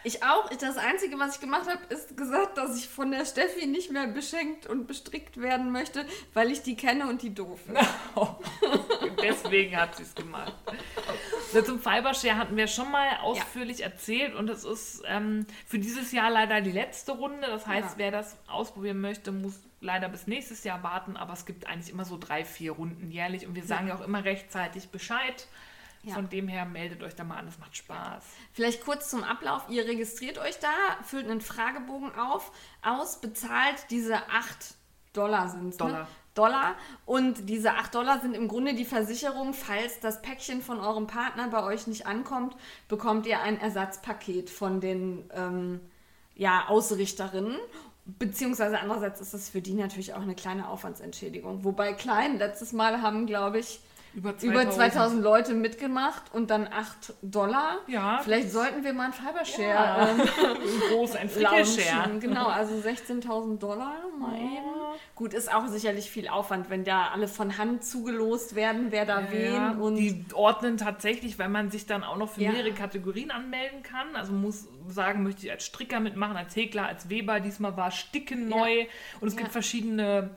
Ich 0.07 0.23
auch. 0.23 0.49
Ich, 0.53 0.59
das 0.59 0.77
Einzige, 0.77 1.19
was 1.19 1.35
ich 1.35 1.41
gemacht 1.41 1.69
habe, 1.69 1.93
ist 1.93 2.17
gesagt, 2.17 2.59
dass 2.59 2.79
ich 2.79 2.89
von 2.89 3.11
der 3.11 3.25
Steffi 3.25 3.67
nicht 3.67 3.91
mehr 3.91 4.07
beschenkt 4.07 4.69
und 4.69 4.87
bestrickt 4.87 5.41
werden 5.41 5.73
möchte, 5.73 6.07
weil 6.33 6.53
ich 6.53 6.63
die 6.63 6.77
kenne 6.77 7.09
und 7.09 7.23
die 7.23 7.35
doof 7.35 7.59
ist. 7.67 7.89
Deswegen 9.21 9.77
hat 9.77 9.97
sie 9.97 10.05
es 10.05 10.15
gemacht. 10.15 10.55
So, 11.53 11.63
zum 11.63 11.79
Fibershare 11.81 12.37
hatten 12.37 12.57
wir 12.57 12.67
schon 12.67 12.91
mal 12.91 13.19
ausführlich 13.23 13.83
erzählt 13.83 14.35
und 14.35 14.49
es 14.51 14.65
ist 14.65 15.03
ähm, 15.07 15.47
für 15.67 15.79
dieses 15.79 16.13
Jahr 16.13 16.31
leider 16.31 16.61
die 16.61 16.73
letzte 16.73 17.13
Runde. 17.13 17.47
Das 17.47 17.67
heißt, 17.67 17.91
Ja. 17.93 17.99
wer 17.99 18.11
das 18.11 18.37
ausprobieren 18.49 19.01
möchte, 19.01 19.33
muss 19.33 19.61
leider 19.81 20.09
bis 20.09 20.27
nächstes 20.27 20.65
Jahr 20.65 20.83
warten. 20.83 21.17
Aber 21.17 21.33
es 21.33 21.47
gibt 21.47 21.67
eigentlich 21.67 21.91
immer 21.93 22.05
so 22.05 22.19
drei, 22.19 22.45
vier 22.45 22.73
Runden 22.73 23.11
jährlich 23.11 23.47
und 23.47 23.55
wir 23.55 23.65
sagen 23.65 23.89
ja 23.89 23.95
auch 23.97 24.01
immer 24.01 24.25
rechtzeitig 24.25 24.89
Bescheid. 24.89 25.47
Ja. 26.03 26.15
Von 26.15 26.29
dem 26.29 26.47
her 26.47 26.65
meldet 26.67 27.03
euch 27.03 27.17
da 27.17 27.25
mal 27.25 27.37
an, 27.39 27.47
das 27.47 27.59
macht 27.59 27.77
Spaß. 27.77 28.23
Vielleicht 28.53 28.85
kurz 28.85 29.11
zum 29.11 29.25
Ablauf. 29.25 29.63
Ihr 29.69 29.87
registriert 29.87 30.39
euch 30.39 30.57
da, 30.61 30.69
füllt 31.03 31.29
einen 31.29 31.41
Fragebogen 31.41 32.15
auf, 32.15 32.53
aus, 32.83 33.21
bezahlt 33.21 33.87
diese 33.91 34.17
8 34.31 34.75
Dollar 35.15 35.49
sind 35.49 35.71
es. 35.71 35.77
Dollar. 35.79 36.03
Ne? 36.03 36.07
Dollar. 36.37 36.75
Und 37.05 37.49
diese 37.49 37.73
8 37.73 37.95
Dollar 37.95 38.21
sind 38.21 38.35
im 38.35 38.49
Grunde 38.49 38.75
die 38.75 38.85
Versicherung, 38.85 39.55
falls 39.55 40.01
das 40.01 40.23
Päckchen 40.23 40.63
von 40.63 40.81
eurem 40.81 41.07
Partner 41.07 41.49
bei 41.49 41.63
euch 41.65 41.87
nicht 41.87 42.07
ankommt, 42.07 42.57
bekommt 42.89 43.27
ihr 43.27 43.41
ein 43.41 43.61
Ersatzpaket 43.61 44.51
von 44.51 44.81
den 44.81 45.29
ähm, 45.35 45.81
ja, 46.35 46.67
Ausrichterinnen. 46.69 47.57
Beziehungsweise 48.05 48.79
andererseits 48.79 49.21
ist 49.21 49.35
das 49.35 49.49
für 49.49 49.61
die 49.61 49.75
natürlich 49.75 50.15
auch 50.15 50.23
eine 50.23 50.37
kleine 50.37 50.69
Aufwandsentschädigung. 50.69 51.65
Wobei 51.65 51.93
klein, 51.93 52.39
letztes 52.39 52.73
Mal 52.73 53.03
haben, 53.03 53.27
glaube 53.27 53.59
ich, 53.59 53.81
Über 54.17 54.35
über 54.41 54.71
2000 54.71 55.23
Leute 55.23 55.53
mitgemacht 55.53 56.23
und 56.33 56.49
dann 56.49 56.67
8 56.67 57.13
Dollar. 57.21 57.81
Ja. 57.87 58.21
Vielleicht 58.25 58.51
sollten 58.51 58.83
wir 58.83 58.95
mal 58.95 59.09
ein 59.09 59.13
Fibershare 59.13 59.69
Ja. 59.69 60.09
ähm, 60.09 60.23
groß, 60.91 61.17
ein 61.17 61.29
Frickelshare. 61.29 62.19
Genau, 62.19 62.47
also 62.47 62.75
16.000 62.77 63.59
Dollar 63.59 63.95
mal 64.19 64.35
eben. 64.37 64.77
Gut, 65.15 65.35
ist 65.35 65.53
auch 65.53 65.67
sicherlich 65.67 66.11
viel 66.11 66.29
Aufwand, 66.29 66.71
wenn 66.71 66.85
da 66.85 67.09
alle 67.09 67.29
von 67.29 67.59
Hand 67.59 67.85
zugelost 67.85 68.55
werden, 68.55 68.87
wer 68.89 69.05
da 69.05 69.21
Ja, 69.21 69.31
wen 69.31 69.81
und 69.83 69.97
die 69.97 70.25
ordnen 70.33 70.79
tatsächlich, 70.79 71.39
weil 71.39 71.51
man 71.51 71.71
sich 71.71 71.85
dann 71.85 72.03
auch 72.03 72.17
noch 72.17 72.31
für 72.31 72.41
mehrere 72.41 72.73
Kategorien 72.73 73.31
anmelden 73.31 73.83
kann. 73.83 74.17
Also 74.17 74.33
muss 74.33 74.67
sagen, 74.89 75.25
möchte 75.25 75.45
ich 75.45 75.53
als 75.53 75.67
Stricker 75.67 76.01
mitmachen, 76.01 76.39
als 76.39 76.57
Häkler, 76.57 76.87
als 76.87 77.11
Weber. 77.11 77.41
Diesmal 77.41 77.77
war 77.77 77.91
Sticken 77.91 78.49
neu 78.49 78.87
und 79.21 79.29
es 79.29 79.37
gibt 79.37 79.53
verschiedene 79.53 80.31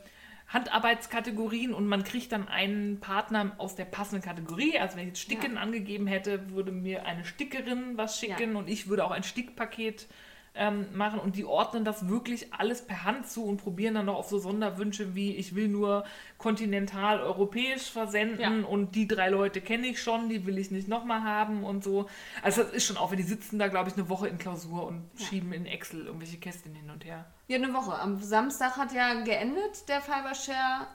Handarbeitskategorien 0.49 1.73
und 1.73 1.87
man 1.87 2.03
kriegt 2.03 2.31
dann 2.31 2.47
einen 2.47 2.99
Partner 2.99 3.51
aus 3.57 3.75
der 3.75 3.85
passenden 3.85 4.23
Kategorie. 4.23 4.77
Also 4.79 4.95
wenn 4.95 5.03
ich 5.03 5.09
jetzt 5.09 5.21
Sticken 5.21 5.55
Ja. 5.55 5.61
angegeben 5.61 6.07
hätte, 6.07 6.49
würde 6.51 6.71
mir 6.71 7.05
eine 7.05 7.25
Stickerin 7.25 7.97
was 7.97 8.19
schicken 8.19 8.55
und 8.55 8.67
ich 8.69 8.87
würde 8.89 9.05
auch 9.05 9.11
ein 9.11 9.23
Stickpaket 9.23 10.07
ähm, 10.55 10.87
machen 10.97 11.19
und 11.19 11.35
die 11.35 11.45
ordnen 11.45 11.85
das 11.85 12.09
wirklich 12.09 12.51
alles 12.53 12.81
per 12.85 13.03
Hand 13.03 13.27
zu 13.27 13.45
und 13.45 13.57
probieren 13.57 13.93
dann 13.93 14.07
noch 14.07 14.15
auf 14.15 14.29
so 14.29 14.39
Sonderwünsche 14.39 15.13
wie 15.13 15.35
ich 15.35 15.53
will 15.53 15.67
nur 15.67 16.03
kontinental 16.39 17.21
europäisch 17.21 17.83
versenden 17.91 18.39
Ja. 18.63 18.67
und 18.67 18.95
die 18.95 19.07
drei 19.07 19.29
Leute 19.29 19.61
kenne 19.61 19.85
ich 19.87 20.01
schon, 20.01 20.27
die 20.27 20.45
will 20.47 20.57
ich 20.57 20.71
nicht 20.71 20.87
nochmal 20.87 21.21
haben 21.23 21.63
und 21.63 21.83
so. 21.83 22.09
Also 22.41 22.63
das 22.63 22.73
ist 22.73 22.85
schon 22.85 22.97
auch, 22.97 23.11
wenn 23.11 23.17
die 23.17 23.23
sitzen 23.23 23.59
da 23.59 23.67
glaube 23.67 23.89
ich 23.89 23.95
eine 23.95 24.09
Woche 24.09 24.27
in 24.27 24.39
Klausur 24.39 24.87
und 24.87 25.03
schieben 25.17 25.53
in 25.53 25.67
Excel 25.67 26.07
irgendwelche 26.07 26.37
Kästchen 26.37 26.73
hin 26.73 26.89
und 26.89 27.05
her. 27.05 27.25
Ja, 27.49 27.57
eine 27.57 27.73
Woche. 27.73 27.97
Am 27.97 28.21
Samstag 28.21 28.77
hat 28.77 28.93
ja 28.93 29.23
geendet 29.23 29.89
der 29.89 30.01
Fibershare 30.01 30.85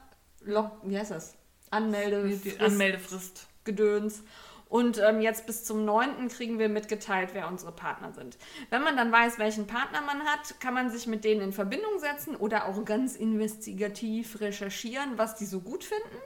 Lock, 0.42 0.70
wie 0.84 0.96
heißt 0.96 1.10
das? 1.10 1.34
Anmelde, 1.70 2.28
Die 2.28 2.60
Anmeldefrist. 2.60 3.48
Gedöns. 3.64 4.22
Und 4.68 4.98
ähm, 4.98 5.20
jetzt 5.20 5.46
bis 5.46 5.64
zum 5.64 5.84
9. 5.84 6.28
kriegen 6.28 6.60
wir 6.60 6.68
mitgeteilt, 6.68 7.30
wer 7.32 7.48
unsere 7.48 7.72
Partner 7.72 8.12
sind. 8.12 8.38
Wenn 8.70 8.82
man 8.82 8.96
dann 8.96 9.10
weiß, 9.10 9.40
welchen 9.40 9.66
Partner 9.66 10.00
man 10.02 10.20
hat, 10.22 10.60
kann 10.60 10.74
man 10.74 10.90
sich 10.90 11.08
mit 11.08 11.24
denen 11.24 11.40
in 11.40 11.52
Verbindung 11.52 11.98
setzen 11.98 12.36
oder 12.36 12.68
auch 12.68 12.84
ganz 12.84 13.16
investigativ 13.16 14.40
recherchieren, 14.40 15.18
was 15.18 15.34
die 15.34 15.46
so 15.46 15.60
gut 15.60 15.82
finden. 15.82 16.16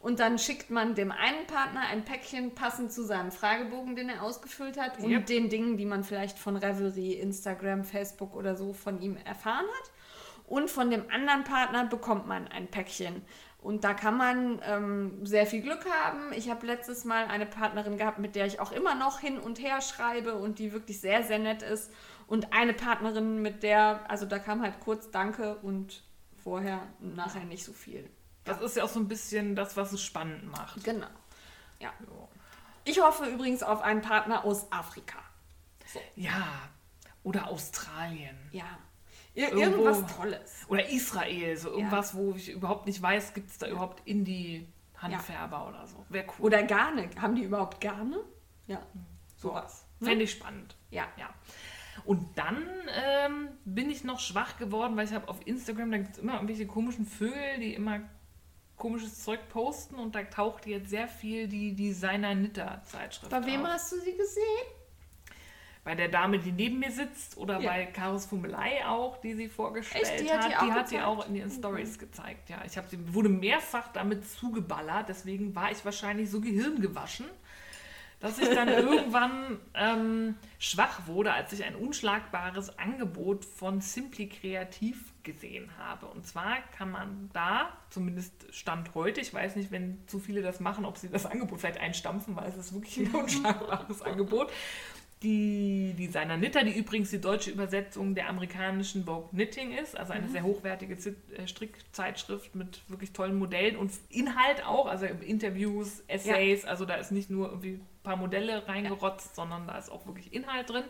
Und 0.00 0.18
dann 0.18 0.38
schickt 0.38 0.70
man 0.70 0.94
dem 0.94 1.12
einen 1.12 1.46
Partner 1.46 1.82
ein 1.90 2.06
Päckchen 2.06 2.54
passend 2.54 2.90
zu 2.90 3.04
seinem 3.04 3.30
Fragebogen, 3.30 3.94
den 3.94 4.08
er 4.08 4.22
ausgefüllt 4.22 4.80
hat, 4.80 4.98
und 4.98 5.10
Yep. 5.10 5.26
den 5.26 5.50
Dingen, 5.50 5.76
die 5.76 5.84
man 5.84 6.04
vielleicht 6.04 6.38
von 6.38 6.56
Revelry, 6.56 7.12
Instagram, 7.12 7.84
Facebook 7.84 8.34
oder 8.34 8.56
so 8.56 8.72
von 8.72 9.00
ihm 9.02 9.18
erfahren 9.18 9.66
hat. 9.66 9.90
Und 10.46 10.70
von 10.70 10.90
dem 10.90 11.04
anderen 11.10 11.44
Partner 11.44 11.84
bekommt 11.84 12.26
man 12.26 12.48
ein 12.48 12.66
Päckchen. 12.68 13.22
Und 13.60 13.84
da 13.84 13.92
kann 13.92 14.16
man 14.16 14.60
ähm, 14.64 15.26
sehr 15.26 15.46
viel 15.46 15.60
Glück 15.60 15.84
haben. 16.02 16.32
Ich 16.34 16.48
habe 16.48 16.66
letztes 16.66 17.04
Mal 17.04 17.26
eine 17.26 17.44
Partnerin 17.44 17.98
gehabt, 17.98 18.18
mit 18.18 18.34
der 18.34 18.46
ich 18.46 18.58
auch 18.58 18.72
immer 18.72 18.94
noch 18.94 19.20
hin 19.20 19.38
und 19.38 19.60
her 19.60 19.82
schreibe 19.82 20.34
und 20.34 20.58
die 20.58 20.72
wirklich 20.72 20.98
sehr, 20.98 21.22
sehr 21.24 21.38
nett 21.38 21.62
ist. 21.62 21.92
Und 22.26 22.54
eine 22.54 22.72
Partnerin, 22.72 23.42
mit 23.42 23.62
der, 23.62 24.08
also 24.08 24.24
da 24.24 24.38
kam 24.38 24.62
halt 24.62 24.80
kurz 24.80 25.10
Danke 25.10 25.56
und 25.56 26.02
vorher 26.42 26.80
und 27.00 27.16
nachher 27.16 27.44
nicht 27.44 27.64
so 27.64 27.74
viel. 27.74 28.08
Das 28.44 28.60
ist 28.60 28.76
ja 28.76 28.84
auch 28.84 28.88
so 28.88 29.00
ein 29.00 29.08
bisschen 29.08 29.54
das, 29.54 29.76
was 29.76 29.92
es 29.92 30.02
spannend 30.02 30.50
macht. 30.50 30.82
Genau. 30.84 31.06
Ja. 31.78 31.92
So. 32.06 32.28
Ich 32.84 33.00
hoffe 33.00 33.26
übrigens 33.26 33.62
auf 33.62 33.82
einen 33.82 34.00
Partner 34.02 34.44
aus 34.44 34.70
Afrika. 34.72 35.18
Ja, 36.14 36.46
oder 37.22 37.48
Australien. 37.48 38.36
Ja. 38.52 38.64
Ir 39.34 39.48
Irgendwo- 39.52 39.84
irgendwas 39.84 40.16
Tolles. 40.16 40.64
Oder 40.68 40.88
Israel, 40.88 41.56
so 41.56 41.70
irgendwas, 41.70 42.14
wo 42.14 42.32
ich 42.34 42.50
überhaupt 42.50 42.86
nicht 42.86 43.00
weiß, 43.00 43.34
gibt 43.34 43.50
es 43.50 43.58
da 43.58 43.68
überhaupt 43.68 44.06
Indie-Handfärber 44.06 45.68
oder 45.68 45.86
so. 45.86 46.04
Wäre 46.08 46.26
cool. 46.38 46.46
Oder 46.46 46.62
Garne. 46.64 47.08
Haben 47.20 47.34
die 47.36 47.42
überhaupt 47.44 47.80
Garne? 47.80 48.20
Ja. 48.66 48.80
sowas. 49.36 49.84
Ne? 50.00 50.08
Fände 50.08 50.24
ich 50.24 50.32
spannend. 50.32 50.76
Ja. 50.90 51.06
Ja. 51.16 51.32
Und 52.04 52.38
dann 52.38 52.64
ähm, 52.94 53.48
bin 53.64 53.90
ich 53.90 54.04
noch 54.04 54.20
schwach 54.20 54.56
geworden, 54.58 54.96
weil 54.96 55.06
ich 55.06 55.12
habe 55.12 55.28
auf 55.28 55.44
Instagram, 55.46 55.90
da 55.90 55.98
gibt 55.98 56.12
es 56.12 56.18
immer 56.18 56.34
irgendwelche 56.34 56.66
komischen 56.66 57.04
Vögel, 57.06 57.58
die 57.58 57.74
immer 57.74 58.00
komisches 58.80 59.22
Zeug 59.22 59.38
posten 59.50 59.94
und 59.94 60.14
da 60.16 60.22
taucht 60.24 60.66
jetzt 60.66 60.90
sehr 60.90 61.06
viel 61.06 61.46
die 61.46 61.74
Designer-Nitter-Zeitschrift 61.76 63.30
Bei 63.30 63.44
wem 63.46 63.60
auf. 63.64 63.68
hast 63.72 63.92
du 63.92 64.00
sie 64.00 64.16
gesehen? 64.16 64.66
Bei 65.84 65.94
der 65.94 66.08
Dame, 66.08 66.38
die 66.38 66.52
neben 66.52 66.78
mir 66.78 66.90
sitzt 66.90 67.36
oder 67.38 67.60
Ja. 67.60 67.70
bei 67.70 67.86
Karos 67.86 68.26
Fummelei 68.26 68.84
auch, 68.86 69.18
die 69.20 69.34
sie 69.34 69.48
vorgestellt 69.48 70.04
Echt? 70.04 70.20
Die 70.20 70.30
hat 70.30 70.44
die 70.44 70.66
die 70.66 70.72
hat 70.72 70.88
sie 70.88 71.00
auch 71.00 71.26
in 71.28 71.36
ihren 71.36 71.50
Stories 71.50 71.98
gezeigt. 71.98 72.50
Ja, 72.50 72.62
ich 72.66 72.76
habe 72.76 72.88
sie 72.88 72.98
wurde 73.14 73.28
mehrfach 73.28 73.92
damit 73.92 74.28
zugeballert, 74.28 75.08
deswegen 75.08 75.54
war 75.54 75.70
ich 75.70 75.82
wahrscheinlich 75.84 76.30
so 76.30 76.40
gehirngewaschen, 76.40 77.26
dass 78.20 78.38
ich 78.38 78.48
dann 78.48 78.68
irgendwann 78.68 79.58
ähm, 79.74 80.34
schwach 80.58 81.06
wurde, 81.06 81.32
als 81.32 81.52
ich 81.52 81.64
ein 81.64 81.74
unschlagbares 81.76 82.78
Angebot 82.78 83.44
von 83.44 83.80
Simply 83.80 84.28
Kreativ 84.28 85.09
gesehen 85.22 85.70
habe. 85.78 86.06
Und 86.06 86.26
zwar 86.26 86.58
kann 86.76 86.90
man 86.90 87.30
da, 87.32 87.76
zumindest 87.90 88.32
Stand 88.50 88.94
heute, 88.94 89.20
ich 89.20 89.32
weiß 89.32 89.56
nicht, 89.56 89.70
wenn 89.70 89.98
zu 90.06 90.18
viele 90.18 90.42
das 90.42 90.60
machen, 90.60 90.84
ob 90.84 90.98
sie 90.98 91.08
das 91.08 91.26
Angebot 91.26 91.60
vielleicht 91.60 91.80
einstampfen, 91.80 92.36
weil 92.36 92.48
es 92.48 92.56
ist 92.56 92.72
wirklich 92.72 92.98
ein 92.98 93.14
unschlagbares 93.14 94.02
Angebot. 94.02 94.50
Die 95.22 95.94
Designer 95.98 96.38
Knitter, 96.38 96.64
die 96.64 96.72
übrigens 96.72 97.10
die 97.10 97.20
deutsche 97.20 97.50
Übersetzung 97.50 98.14
der 98.14 98.30
amerikanischen 98.30 99.04
Vogue 99.04 99.28
Knitting 99.30 99.76
ist, 99.76 99.94
also 99.94 100.14
eine 100.14 100.28
sehr 100.28 100.42
hochwertige 100.42 100.94
äh, 100.94 101.46
Strickzeitschrift 101.46 102.54
mit 102.54 102.80
wirklich 102.88 103.12
tollen 103.12 103.38
Modellen 103.38 103.76
und 103.76 103.92
Inhalt 104.08 104.64
auch, 104.64 104.86
also 104.86 105.04
Interviews, 105.04 106.02
Essays, 106.06 106.64
also 106.64 106.86
da 106.86 106.94
ist 106.94 107.12
nicht 107.12 107.28
nur 107.28 107.50
irgendwie 107.50 107.74
ein 107.74 107.86
paar 108.02 108.16
Modelle 108.16 108.66
reingerotzt, 108.66 109.36
sondern 109.36 109.66
da 109.66 109.76
ist 109.76 109.90
auch 109.90 110.06
wirklich 110.06 110.32
Inhalt 110.32 110.70
drin. 110.70 110.84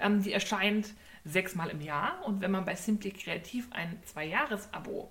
Ähm, 0.00 0.20
die 0.24 0.32
erscheint 0.32 0.92
sechsmal 1.24 1.70
im 1.70 1.80
Jahr 1.80 2.24
und 2.24 2.40
wenn 2.40 2.50
man 2.50 2.64
bei 2.64 2.74
Simply 2.74 3.10
Kreativ 3.10 3.68
ein 3.72 3.98
Zwei-Jahres-Abo 4.04 5.10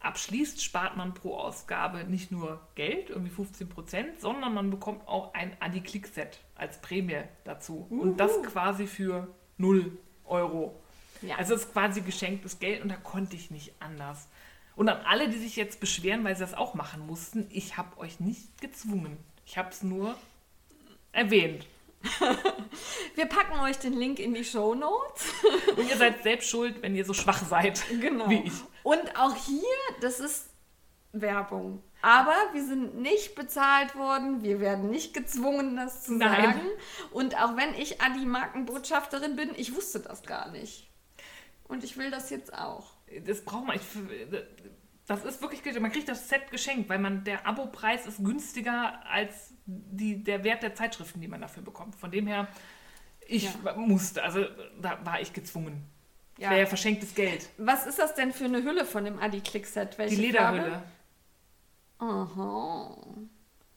abschließt, 0.00 0.62
spart 0.62 0.96
man 0.96 1.14
pro 1.14 1.36
Ausgabe 1.36 2.04
nicht 2.04 2.30
nur 2.30 2.60
Geld, 2.74 3.10
irgendwie 3.10 3.30
15 3.30 3.68
Prozent, 3.68 4.20
sondern 4.20 4.52
man 4.52 4.70
bekommt 4.70 5.08
auch 5.08 5.32
ein 5.34 5.56
Adi-Click-Set 5.60 6.40
als 6.54 6.80
Prämie 6.80 7.22
dazu. 7.44 7.86
Und 7.88 8.18
das 8.18 8.42
quasi 8.42 8.86
für 8.86 9.28
0 9.56 9.96
Euro. 10.24 10.80
Ja. 11.22 11.36
Also 11.36 11.54
es 11.54 11.64
ist 11.64 11.72
quasi 11.72 12.02
geschenktes 12.02 12.58
Geld 12.58 12.82
und 12.82 12.90
da 12.90 12.96
konnte 12.96 13.36
ich 13.36 13.50
nicht 13.50 13.74
anders. 13.80 14.28
Und 14.76 14.88
an 14.88 15.00
alle, 15.06 15.28
die 15.28 15.38
sich 15.38 15.56
jetzt 15.56 15.80
beschweren, 15.80 16.24
weil 16.24 16.34
sie 16.34 16.42
das 16.42 16.54
auch 16.54 16.74
machen 16.74 17.06
mussten, 17.06 17.46
ich 17.50 17.76
habe 17.76 17.96
euch 17.98 18.20
nicht 18.20 18.60
gezwungen. 18.60 19.16
Ich 19.46 19.56
habe 19.56 19.70
es 19.70 19.82
nur 19.82 20.16
erwähnt. 21.12 21.66
Wir 23.14 23.26
packen 23.26 23.58
euch 23.60 23.78
den 23.78 23.94
Link 23.94 24.18
in 24.18 24.34
die 24.34 24.44
Show 24.44 24.74
Notes. 24.74 25.26
Und 25.76 25.88
ihr 25.88 25.96
seid 25.96 26.22
selbst 26.22 26.48
schuld, 26.48 26.82
wenn 26.82 26.94
ihr 26.94 27.04
so 27.04 27.14
schwach 27.14 27.42
seid 27.44 27.82
Genau. 28.00 28.28
wie 28.28 28.42
ich. 28.44 28.52
Und 28.82 29.16
auch 29.18 29.34
hier, 29.36 29.62
das 30.00 30.20
ist 30.20 30.50
Werbung. 31.12 31.82
Aber 32.02 32.34
wir 32.52 32.62
sind 32.64 32.96
nicht 32.96 33.34
bezahlt 33.34 33.94
worden, 33.96 34.42
wir 34.42 34.60
werden 34.60 34.90
nicht 34.90 35.14
gezwungen, 35.14 35.76
das 35.76 36.04
zu 36.04 36.14
Nein. 36.14 36.44
sagen. 36.44 36.60
Und 37.12 37.40
auch 37.42 37.56
wenn 37.56 37.74
ich 37.74 38.02
Adi 38.02 38.26
Markenbotschafterin 38.26 39.36
bin, 39.36 39.50
ich 39.56 39.74
wusste 39.74 40.00
das 40.00 40.22
gar 40.22 40.50
nicht. 40.50 40.90
Und 41.66 41.82
ich 41.82 41.96
will 41.96 42.10
das 42.10 42.28
jetzt 42.28 42.52
auch. 42.52 42.92
Das 43.24 43.42
braucht 43.42 43.66
man. 43.66 43.76
Ich, 43.76 43.82
das 45.06 45.24
ist 45.24 45.42
wirklich, 45.42 45.62
man 45.80 45.92
kriegt 45.92 46.08
das 46.08 46.28
Set 46.28 46.50
geschenkt, 46.50 46.88
weil 46.88 46.98
man 46.98 47.24
der 47.24 47.46
Abopreis 47.46 48.06
ist 48.06 48.24
günstiger 48.24 49.00
als 49.06 49.52
die, 49.66 50.22
der 50.22 50.44
Wert 50.44 50.62
der 50.62 50.74
Zeitschriften, 50.74 51.20
die 51.20 51.28
man 51.28 51.40
dafür 51.40 51.62
bekommt. 51.62 51.94
Von 51.96 52.10
dem 52.10 52.26
her, 52.26 52.48
ich 53.26 53.44
Ja. 53.64 53.74
musste, 53.76 54.22
also 54.22 54.44
da 54.80 54.98
war 55.04 55.20
ich 55.20 55.32
gezwungen. 55.32 55.84
Ja. 56.38 56.50
Wäre 56.50 56.60
ja 56.60 56.66
verschenktes 56.66 57.14
Geld. 57.14 57.48
Was 57.58 57.86
ist 57.86 57.98
das 57.98 58.14
denn 58.14 58.32
für 58.32 58.46
eine 58.46 58.62
Hülle 58.64 58.84
von 58.84 59.04
dem 59.04 59.18
Adi 59.20 59.40
Clickset? 59.40 59.98
Welche 59.98 60.16
Die 60.16 60.22
Lederhülle. 60.22 60.82
Aha. 61.98 62.96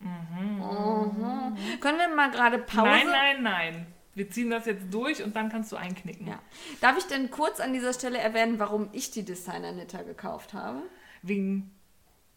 Aha. 0.03 1.55
Können 1.79 1.97
wir 1.99 2.15
mal 2.15 2.31
gerade 2.31 2.59
Pause? 2.59 2.83
Nein, 2.85 3.07
nein, 3.11 3.43
nein. 3.43 3.87
Wir 4.15 4.29
ziehen 4.31 4.49
das 4.49 4.65
jetzt 4.65 4.91
durch 4.91 5.23
und 5.23 5.35
dann 5.35 5.49
kannst 5.49 5.71
du 5.71 5.75
einknicken. 5.75 6.27
Ja. 6.27 6.39
Darf 6.81 6.97
ich 6.97 7.03
denn 7.05 7.29
kurz 7.29 7.59
an 7.59 7.73
dieser 7.73 7.93
Stelle 7.93 8.17
erwähnen, 8.17 8.57
warum 8.59 8.89
ich 8.91 9.11
die 9.11 9.23
Designer 9.23 9.73
Knitter 9.73 10.03
gekauft 10.03 10.53
habe? 10.53 10.81
Wegen 11.21 11.71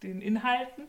den 0.03 0.21
Inhalten. 0.21 0.89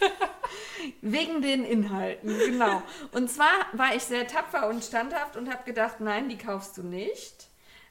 Wegen 1.00 1.40
den 1.40 1.64
Inhalten, 1.64 2.36
genau. 2.38 2.82
Und 3.12 3.30
zwar 3.30 3.66
war 3.72 3.94
ich 3.94 4.02
sehr 4.02 4.26
tapfer 4.26 4.68
und 4.68 4.84
standhaft 4.84 5.36
und 5.36 5.50
habe 5.50 5.64
gedacht, 5.64 6.00
nein, 6.00 6.28
die 6.28 6.36
kaufst 6.36 6.76
du 6.76 6.82
nicht, 6.82 7.48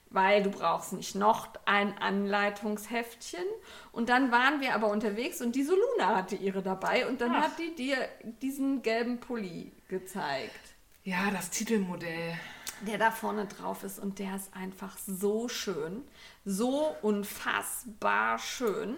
weil 0.10 0.44
du 0.44 0.52
brauchst 0.52 0.94
nicht 0.94 1.16
noch 1.16 1.50
ein 1.66 1.98
Anleitungsheftchen. 1.98 3.44
Und 3.92 4.10
dann 4.10 4.32
waren 4.32 4.62
wir 4.62 4.76
aber 4.76 4.90
unterwegs 4.90 5.42
und 5.42 5.56
die 5.56 5.64
Soluna 5.64 6.16
hatte 6.16 6.36
ihre 6.36 6.62
dabei 6.62 7.08
und 7.08 7.22
dann 7.22 7.32
Ach. 7.32 7.46
hat 7.46 7.60
die 7.60 7.74
dir 7.74 7.98
diesen 8.42 8.84
gelben 8.84 9.20
Pulli 9.20 9.72
gezeigt. 9.88 10.60
Ja, 11.04 11.32
das 11.32 11.50
Titelmodell. 11.50 12.38
Der 12.88 12.98
da 12.98 13.12
vorne 13.12 13.46
drauf 13.48 13.84
ist 13.84 14.00
und 14.00 14.20
der 14.20 14.36
ist 14.36 14.54
einfach 14.56 14.98
so 15.06 15.48
schön, 15.48 16.04
so 16.46 16.96
unfassbar 17.02 18.40
schön. 18.40 18.96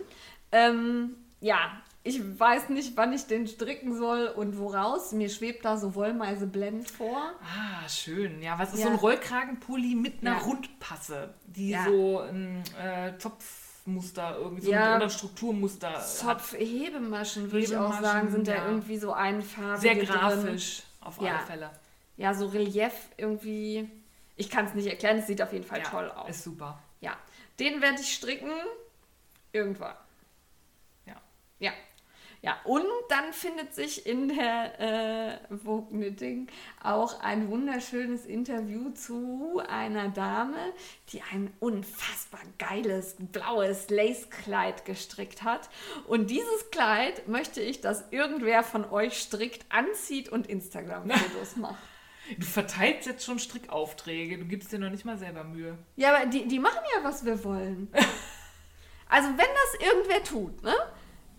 Ähm, 0.51 1.15
ja, 1.41 1.57
ich 2.03 2.21
weiß 2.39 2.69
nicht, 2.69 2.95
wann 2.97 3.13
ich 3.13 3.25
den 3.25 3.47
stricken 3.47 3.97
soll 3.97 4.27
und 4.27 4.59
woraus. 4.59 5.11
Mir 5.11 5.29
schwebt 5.29 5.65
da 5.65 5.75
so 5.77 5.95
Wollmeiseblend 5.95 6.89
vor. 6.89 7.31
Ah, 7.41 7.87
schön. 7.89 8.41
Ja, 8.41 8.59
was 8.59 8.73
ist 8.73 8.79
Ja. 8.81 8.85
so 8.87 8.91
ein 8.91 8.99
Rollkragenpulli 8.99 9.95
mit 9.95 10.21
einer 10.21 10.37
Ja. 10.37 10.43
Rundpasse, 10.43 11.33
die 11.47 11.69
Ja. 11.71 11.85
so 11.85 12.19
ein 12.19 12.63
äh, 12.79 13.17
Zopfmuster, 13.17 14.37
irgendwie 14.37 14.65
so 14.65 14.71
Ja. 14.71 14.81
ein 14.85 14.93
anderes 14.93 15.15
Strukturmuster 15.15 15.93
hat. 15.93 16.07
Zopf-Hebemaschen, 16.07 17.51
würde 17.51 17.65
ich 17.65 17.75
auch 17.75 17.95
Hebemaschen, 17.95 18.03
sagen, 18.03 18.31
sind 18.31 18.47
ja. 18.47 18.55
da 18.57 18.65
irgendwie 18.67 18.97
so 18.97 19.11
einfarbig. 19.13 19.81
Sehr 19.81 19.95
grafisch, 19.95 20.83
auf 21.01 21.19
Ja. 21.21 21.37
alle 21.37 21.45
Fälle. 21.45 21.69
Ja, 22.17 22.33
so 22.33 22.47
Relief 22.47 23.09
irgendwie. 23.17 23.89
Ich 24.35 24.49
kann 24.49 24.65
es 24.65 24.73
nicht 24.73 24.87
erklären, 24.87 25.17
es 25.17 25.27
sieht 25.27 25.41
auf 25.41 25.53
jeden 25.53 25.65
Fall 25.65 25.79
Ja, 25.79 25.85
toll 25.85 26.09
aus. 26.11 26.29
Ist 26.29 26.43
super. 26.43 26.81
Ja, 27.01 27.17
den 27.59 27.81
werde 27.81 28.01
ich 28.01 28.13
stricken 28.13 28.51
irgendwann. 29.51 29.95
Ja. 31.05 31.15
Ja. 31.59 31.71
Ja, 32.41 32.57
und 32.63 32.85
dann 33.09 33.33
findet 33.33 33.73
sich 33.73 34.05
in 34.05 34.27
der 34.27 35.39
äh, 35.49 35.57
Vogue 35.57 35.87
Knitting 35.89 36.47
auch 36.83 37.19
ein 37.21 37.49
wunderschönes 37.49 38.27
Interview 38.27 38.91
zu 38.91 39.63
einer 39.67 40.09
Dame, 40.09 40.59
die 41.09 41.23
ein 41.33 41.51
unfassbar 41.59 42.41
geiles 42.59 43.15
blaues 43.17 43.89
Lace-Kleid 43.89 44.85
gestrickt 44.85 45.41
hat. 45.41 45.69
Und 46.07 46.29
dieses 46.29 46.69
Kleid 46.69 47.27
möchte 47.27 47.61
ich, 47.61 47.81
dass 47.81 48.03
irgendwer 48.11 48.61
von 48.61 48.85
euch 48.91 49.17
strickt, 49.17 49.65
anzieht 49.69 50.29
und 50.29 50.45
Instagram-Fotos 50.45 51.55
macht. 51.55 51.81
Du 52.37 52.45
verteilst 52.45 53.07
jetzt 53.07 53.23
schon 53.25 53.39
Strickaufträge, 53.39 54.37
du 54.39 54.45
gibst 54.45 54.71
dir 54.71 54.79
noch 54.79 54.89
nicht 54.89 55.05
mal 55.05 55.17
selber 55.17 55.43
Mühe. 55.43 55.77
Ja, 55.95 56.15
aber 56.15 56.25
die, 56.25 56.47
die 56.47 56.59
machen 56.59 56.79
ja, 56.97 57.03
was 57.03 57.25
wir 57.25 57.43
wollen. 57.43 57.91
Also, 59.07 59.29
wenn 59.29 59.37
das 59.37 59.87
irgendwer 59.87 60.23
tut, 60.23 60.63
ne? 60.63 60.73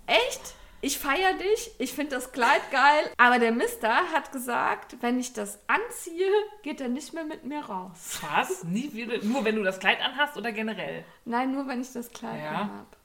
Echt? 0.07 0.55
Ich 0.82 0.99
feiere 0.99 1.34
dich, 1.34 1.72
ich 1.78 1.93
finde 1.93 2.14
das 2.14 2.30
Kleid 2.30 2.61
geil, 2.70 3.11
aber 3.18 3.41
der 3.41 3.51
Mister 3.51 3.93
hat 4.12 4.30
gesagt, 4.30 4.97
wenn 5.01 5.18
ich 5.18 5.32
das 5.32 5.59
anziehe, 5.66 6.30
geht 6.62 6.80
er 6.80 6.89
nicht 6.89 7.12
mehr 7.12 7.24
mit 7.24 7.45
mir 7.45 7.61
raus. 7.64 8.20
Was? 8.30 8.62
Nie 8.62 8.93
wieder? 8.93 9.18
Nur 9.24 9.45
wenn 9.45 9.57
du 9.57 9.64
das 9.64 9.80
Kleid 9.80 10.01
anhast 10.01 10.37
oder 10.37 10.53
generell? 10.53 11.05
Nein, 11.24 11.51
nur 11.51 11.66
wenn 11.66 11.80
ich 11.80 11.93
das 11.93 12.09
Kleid 12.11 12.41
Ja. 12.41 12.51
anhab. 12.53 12.97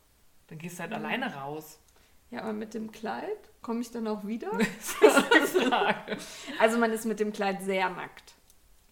Dann 0.48 0.60
gehst 0.60 0.78
du 0.78 0.84
halt 0.84 0.94
alleine 0.94 1.34
raus. 1.34 1.80
Ja, 2.32 2.42
aber 2.42 2.54
mit 2.54 2.74
dem 2.74 2.92
Kleid 2.92 3.52
komme 3.62 3.82
ich 3.82 3.92
dann 3.92 4.08
auch 4.08 4.26
wieder? 4.26 4.52
Das 5.02 5.54
ist 5.54 5.58
Frage. 5.68 6.18
Also, 6.60 6.78
man 6.78 6.92
ist 6.92 7.06
mit 7.06 7.20
dem 7.20 7.32
Kleid 7.32 7.62
sehr 7.62 7.90
nackt. 7.90 8.34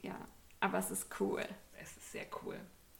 Ja, 0.01 0.15
aber 0.59 0.77
es 0.77 0.91
ist 0.91 1.07
cool. 1.19 1.43
Es 1.81 1.95
ist 1.97 2.11
sehr 2.11 2.25
cool. 2.43 2.59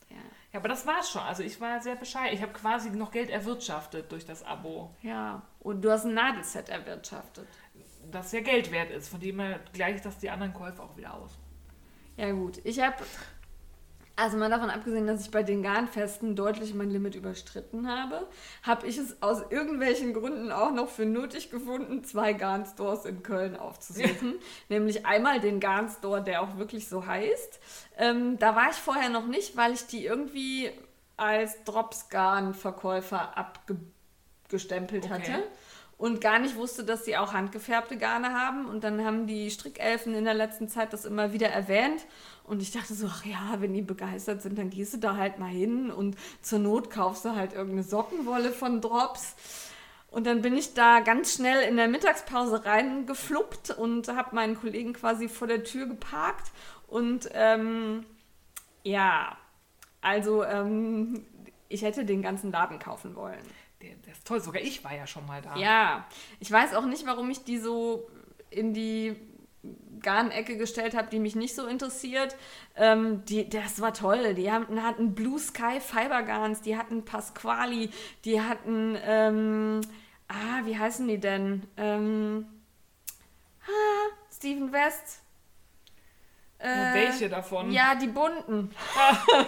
Ja. 0.10 0.18
Ja, 0.52 0.60
aber 0.60 0.70
das 0.70 0.88
war's 0.88 1.12
schon. 1.12 1.22
Also 1.22 1.44
ich 1.44 1.62
war 1.62 1.80
sehr 1.82 1.96
bescheiden. 1.96 2.34
Ich 2.34 2.42
habe 2.42 2.54
quasi 2.54 2.90
noch 2.90 3.12
Geld 3.12 3.30
erwirtschaftet 3.30 4.12
durch 4.12 4.26
das 4.26 4.44
Abo. 4.44 4.96
Ja, 5.04 5.44
und 5.60 5.84
du 5.84 5.92
hast 5.92 6.06
ein 6.06 6.16
Nadelset 6.16 6.70
erwirtschaftet. 6.70 7.48
Das 8.10 8.32
ja 8.32 8.40
Geld 8.42 8.72
wert 8.72 8.90
ist. 8.90 9.10
Von 9.10 9.20
dem 9.20 9.40
her 9.40 9.60
gleicht 9.74 10.06
das 10.06 10.18
die 10.18 10.30
anderen 10.30 10.54
Käufe 10.54 10.82
auch 10.82 10.98
wieder 10.98 11.14
aus. 11.14 11.38
Ja 12.18 12.32
gut, 12.32 12.60
ich 12.64 12.80
habe, 12.82 12.98
also 14.20 14.38
mal 14.38 14.50
davon 14.50 14.70
abgesehen, 14.70 15.08
dass 15.08 15.22
ich 15.22 15.32
bei 15.32 15.44
den 15.44 15.64
Garnfesten 15.64 16.36
deutlich 16.36 16.74
mein 16.74 16.90
Limit 16.90 17.16
überstritten 17.16 17.88
habe, 17.88 18.28
habe 18.64 18.88
ich 18.88 18.98
es 18.98 19.22
aus 19.22 19.44
irgendwelchen 19.50 20.14
Gründen 20.14 20.52
auch 20.52 20.72
noch 20.72 20.90
für 20.90 21.06
nötig 21.06 21.50
gefunden, 21.50 22.04
zwei 22.04 22.34
Garnstores 22.34 23.06
in 23.06 23.24
Köln 23.24 23.56
aufzusuchen. 23.56 24.36
Nämlich 24.70 25.06
einmal 25.06 25.40
den 25.40 25.60
Garnstore, 25.60 26.22
der 26.24 26.42
auch 26.42 26.58
wirklich 26.58 26.88
so 26.88 27.06
heißt. 27.06 27.60
Ähm, 27.98 28.38
da 28.40 28.56
war 28.56 28.70
ich 28.70 28.76
vorher 28.78 29.10
noch 29.10 29.26
nicht, 29.28 29.56
weil 29.56 29.74
ich 29.74 29.88
die 29.88 30.06
irgendwie 30.06 30.70
als 31.18 31.64
Drops-Garn-Verkäufer 31.64 33.38
abgestempelt 33.38 35.06
Okay. 35.06 35.14
hatte 35.14 35.44
und 36.00 36.22
gar 36.22 36.40
nicht 36.40 36.56
wusste, 36.56 36.86
dass 36.86 37.04
sie 37.04 37.18
auch 37.18 37.34
handgefärbte 37.34 37.98
Garne 37.98 38.34
haben. 38.34 38.68
Und 38.68 38.86
dann 38.86 39.04
haben 39.04 39.28
die 39.28 39.52
Strickelfen 39.52 40.16
in 40.16 40.24
der 40.24 40.34
letzten 40.34 40.70
Zeit 40.70 40.94
das 40.94 41.04
immer 41.04 41.34
wieder 41.34 41.50
erwähnt. 41.50 42.06
Und 42.50 42.64
ich 42.64 42.72
dachte 42.72 42.96
so, 42.96 43.06
ach 43.08 43.26
ja, 43.26 43.58
wenn 43.60 43.76
die 43.76 43.84
begeistert 43.84 44.42
sind, 44.42 44.58
dann 44.58 44.72
gehst 44.72 44.96
du 44.96 44.98
da 44.98 45.16
halt 45.16 45.38
mal 45.38 45.52
hin 45.52 45.92
und 45.92 46.18
zur 46.42 46.58
Not 46.58 46.90
kaufst 46.90 47.24
du 47.24 47.36
halt 47.36 47.54
irgendeine 47.54 47.84
Sockenwolle 47.84 48.52
von 48.52 48.82
Drops. 48.82 49.36
Und 50.10 50.26
dann 50.26 50.42
bin 50.42 50.58
ich 50.58 50.74
da 50.74 51.02
ganz 51.02 51.36
schnell 51.36 51.62
in 51.62 51.78
der 51.78 51.88
Mittagspause 51.88 52.66
reingefluppt 52.66 53.78
und 53.78 54.08
habe 54.08 54.34
meinen 54.34 54.60
Kollegen 54.60 54.94
quasi 54.94 55.30
vor 55.30 55.48
der 55.48 55.64
Tür 55.64 55.86
geparkt. 55.86 56.50
Und 56.88 57.30
ähm, 57.34 58.04
ja, 58.82 59.38
also 60.02 60.44
ähm, 60.44 61.24
ich 61.68 61.84
hätte 61.84 62.04
den 62.04 62.24
ganzen 62.24 62.52
Laden 62.52 62.80
kaufen 62.80 63.16
wollen. 63.16 63.46
Der, 63.84 63.94
der 63.94 64.14
ist 64.14 64.26
toll. 64.26 64.42
Sogar 64.42 64.64
ich 64.64 64.84
war 64.84 64.96
ja 64.96 65.06
schon 65.06 65.28
mal 65.28 65.44
da. 65.44 65.56
Ja, 65.56 66.08
ich 66.40 66.52
weiß 66.52 66.74
auch 66.74 66.88
nicht, 66.88 67.06
warum 67.06 67.30
ich 67.30 67.44
die 67.44 67.60
so 67.60 68.10
in 68.50 68.74
die 68.74 69.16
Garnecke 70.02 70.58
gestellt 70.58 70.96
habe, 70.96 71.10
die 71.10 71.20
mich 71.20 71.36
nicht 71.36 71.56
so 71.56 71.68
interessiert. 71.68 72.36
Ähm, 72.76 73.26
die, 73.26 73.50
das 73.50 73.82
war 73.82 73.94
toll. 73.94 74.34
Die 74.34 74.52
haben, 74.52 74.82
hatten 74.82 75.14
Blue 75.16 75.40
Sky 75.40 75.80
Fiber 75.80 76.24
Garns, 76.24 76.62
die 76.62 76.78
hatten 76.78 77.04
Pasquali, 77.04 77.90
die 78.26 78.42
hatten, 78.42 78.98
ähm, 79.04 79.82
ah, 80.28 80.62
wie 80.64 80.78
heißen 80.78 81.08
die 81.08 81.20
denn? 81.20 81.64
Ähm, 81.78 82.48
ah, 83.66 84.16
Steven 84.34 84.72
West. 84.72 85.22
Äh, 86.60 86.94
Welche 86.94 87.30
davon? 87.30 87.72
Ja, 87.72 87.96
die 87.96 88.08
bunten. 88.08 88.72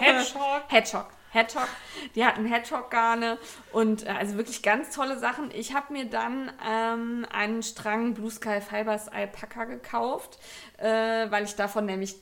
Hedgehog. 0.00 0.62
Hedgehog. 0.68 1.08
Hedgehog. 1.32 1.68
Die 2.14 2.24
hatten 2.24 2.44
Hedgehog-Garne 2.44 3.38
und 3.72 4.06
äh, 4.06 4.10
also 4.10 4.36
wirklich 4.36 4.62
ganz 4.62 4.94
tolle 4.94 5.18
Sachen. 5.18 5.50
Ich 5.50 5.74
habe 5.74 5.92
mir 5.92 6.04
dann 6.04 6.52
ähm, 6.66 7.26
einen 7.30 7.62
Strang 7.62 8.14
Blue 8.14 8.30
Sky 8.30 8.60
Fibers 8.60 9.08
Alpaka 9.08 9.64
gekauft, 9.64 10.38
äh, 10.76 10.86
weil 11.30 11.44
ich 11.44 11.54
davon 11.56 11.86
nämlich 11.86 12.16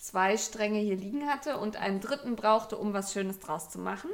zwei 0.00 0.38
Stränge 0.38 0.78
hier 0.78 0.96
liegen 0.96 1.28
hatte 1.28 1.58
und 1.58 1.76
einen 1.76 2.00
dritten 2.00 2.36
brauchte, 2.36 2.78
um 2.78 2.94
was 2.94 3.12
Schönes 3.12 3.38
draus 3.38 3.68
zu 3.68 3.78
machen. 3.78 4.10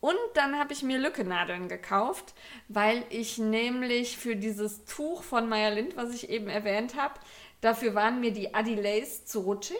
Und 0.00 0.14
dann 0.34 0.58
habe 0.58 0.72
ich 0.72 0.82
mir 0.82 0.98
Lückenadeln 0.98 1.68
gekauft, 1.68 2.34
weil 2.68 3.04
ich 3.10 3.38
nämlich 3.38 4.16
für 4.16 4.36
dieses 4.36 4.84
Tuch 4.84 5.24
von 5.24 5.48
Meyer 5.48 5.72
Lind, 5.72 5.96
was 5.96 6.14
ich 6.14 6.30
eben 6.30 6.48
erwähnt 6.48 6.94
habe, 6.96 7.14
dafür 7.60 7.96
waren 7.96 8.20
mir 8.20 8.32
die 8.32 8.54
Adilays 8.54 9.26
zu 9.26 9.40
rutschig. 9.40 9.76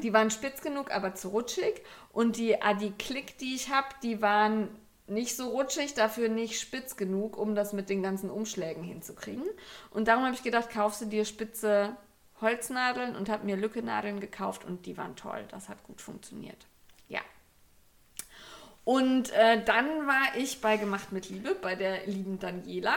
Die 0.00 0.12
waren 0.12 0.30
spitz 0.30 0.62
genug, 0.62 0.90
aber 0.90 1.14
zu 1.14 1.28
rutschig. 1.28 1.82
Und 2.12 2.36
die 2.36 2.60
Adi 2.60 2.92
Click, 2.98 3.38
die 3.38 3.54
ich 3.54 3.70
habe, 3.70 3.88
die 4.02 4.20
waren 4.20 4.68
nicht 5.06 5.36
so 5.36 5.48
rutschig, 5.48 5.94
dafür 5.94 6.28
nicht 6.28 6.60
spitz 6.60 6.96
genug, 6.96 7.36
um 7.36 7.54
das 7.54 7.72
mit 7.72 7.88
den 7.88 8.02
ganzen 8.02 8.30
Umschlägen 8.30 8.82
hinzukriegen. 8.82 9.44
Und 9.90 10.08
darum 10.08 10.24
habe 10.24 10.34
ich 10.34 10.42
gedacht, 10.42 10.70
kaufst 10.70 11.00
du 11.00 11.06
dir 11.06 11.24
spitze 11.24 11.96
Holznadeln 12.40 13.16
und 13.16 13.28
habe 13.28 13.44
mir 13.44 13.56
Lückenadeln 13.56 14.20
gekauft 14.20 14.64
und 14.64 14.86
die 14.86 14.96
waren 14.96 15.16
toll. 15.16 15.44
Das 15.50 15.68
hat 15.68 15.82
gut 15.84 16.00
funktioniert. 16.00 16.66
Ja. 17.08 17.20
Und 18.84 19.30
äh, 19.32 19.62
dann 19.62 20.06
war 20.06 20.36
ich 20.36 20.60
bei 20.60 20.76
Gemacht 20.76 21.12
mit 21.12 21.28
Liebe, 21.28 21.54
bei 21.54 21.74
der 21.74 22.06
lieben 22.06 22.38
Daniela. 22.38 22.94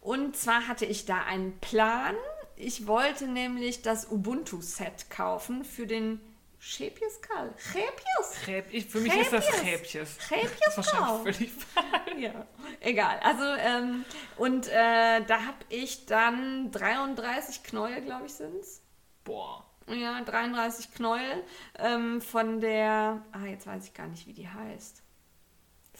Und 0.00 0.36
zwar 0.36 0.68
hatte 0.68 0.84
ich 0.84 1.06
da 1.06 1.22
einen 1.24 1.58
Plan. 1.58 2.14
Ich 2.62 2.86
wollte 2.86 3.26
nämlich 3.26 3.82
das 3.82 4.08
Ubuntu-Set 4.10 5.10
kaufen 5.10 5.64
für 5.64 5.84
den 5.84 6.20
Schepius 6.60 7.20
Karl. 7.20 7.52
Schepius? 7.58 8.40
Kräb, 8.44 8.66
ich, 8.70 8.86
für 8.86 9.00
mich 9.00 9.12
ist 9.16 9.32
das 9.32 9.48
ist 9.48 10.76
wahrscheinlich 10.76 11.08
Grau. 11.08 11.18
völlig 11.18 11.50
falsch. 11.50 12.18
Ja, 12.18 12.46
egal. 12.78 13.18
Also, 13.18 13.42
ähm, 13.42 14.04
und 14.36 14.68
äh, 14.68 15.24
da 15.24 15.44
habe 15.44 15.58
ich 15.70 16.06
dann 16.06 16.70
33 16.70 17.64
Knäuel, 17.64 18.00
glaube 18.02 18.26
ich, 18.26 18.34
sind 18.34 18.54
es. 18.60 18.80
Boah. 19.24 19.66
Ja, 19.88 20.20
33 20.20 20.94
Knäuel 20.94 21.42
ähm, 21.80 22.20
von 22.20 22.60
der. 22.60 23.24
Ah, 23.32 23.46
jetzt 23.46 23.66
weiß 23.66 23.86
ich 23.86 23.94
gar 23.94 24.06
nicht, 24.06 24.28
wie 24.28 24.34
die 24.34 24.48
heißt. 24.48 25.02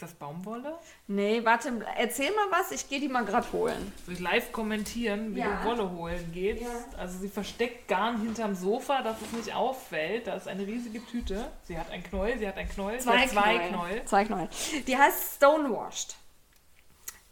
Ist 0.03 0.11
das 0.11 0.18
Baumwolle? 0.18 0.76
Nee, 1.07 1.44
warte, 1.44 1.72
erzähl 1.96 2.32
mal 2.32 2.50
was, 2.50 2.72
ich 2.72 2.88
gehe 2.88 2.98
die 2.98 3.07
mal 3.07 3.24
gerade 3.24 3.46
holen. 3.53 3.92
Soll 4.05 4.14
ich 4.14 4.20
live 4.20 4.50
kommentieren, 4.50 5.36
wie 5.36 5.38
Ja. 5.38 5.61
du 5.62 5.68
Wolle 5.68 5.90
holen 5.92 6.32
gehst? 6.32 6.61
Ja. 6.62 6.68
Also 6.98 7.20
sie 7.20 7.28
versteckt 7.28 7.86
Garn 7.86 8.20
hinterm 8.20 8.57
Sofa, 8.57 9.03
dass 9.03 9.22
es 9.22 9.30
nicht 9.30 9.55
auffällt. 9.55 10.26
Da 10.26 10.34
ist 10.34 10.48
eine 10.48 10.66
riesige 10.66 11.07
Tüte. 11.07 11.53
Sie 11.62 11.78
hat 11.78 11.88
ein 11.92 12.03
Knäuel, 12.03 12.36
sie 12.36 12.48
hat 12.48 12.57
ein 12.57 12.68
Knäuel, 12.68 12.96
hat 12.96 13.28
zwei 13.30 13.59
Knäuel. 13.68 14.05
Zwei 14.05 14.24
Knäuel. 14.24 14.48
Die 14.88 14.98
heißt 14.98 15.36
Stonewashed. 15.36 16.16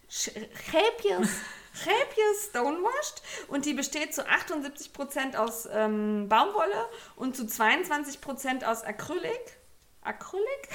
Chäpjes. 0.08 1.28
Chäpjes 1.74 2.50
Stonewashed 2.50 3.22
und 3.48 3.64
die 3.64 3.74
besteht 3.74 4.14
zu 4.14 4.22
78% 4.28 5.36
aus 5.36 5.68
ähm, 5.72 6.28
Baumwolle 6.28 6.88
und 7.16 7.34
zu 7.36 7.42
22% 7.44 8.64
aus 8.64 8.84
Acrylic. 8.84 9.58
Acrylic? 10.02 10.68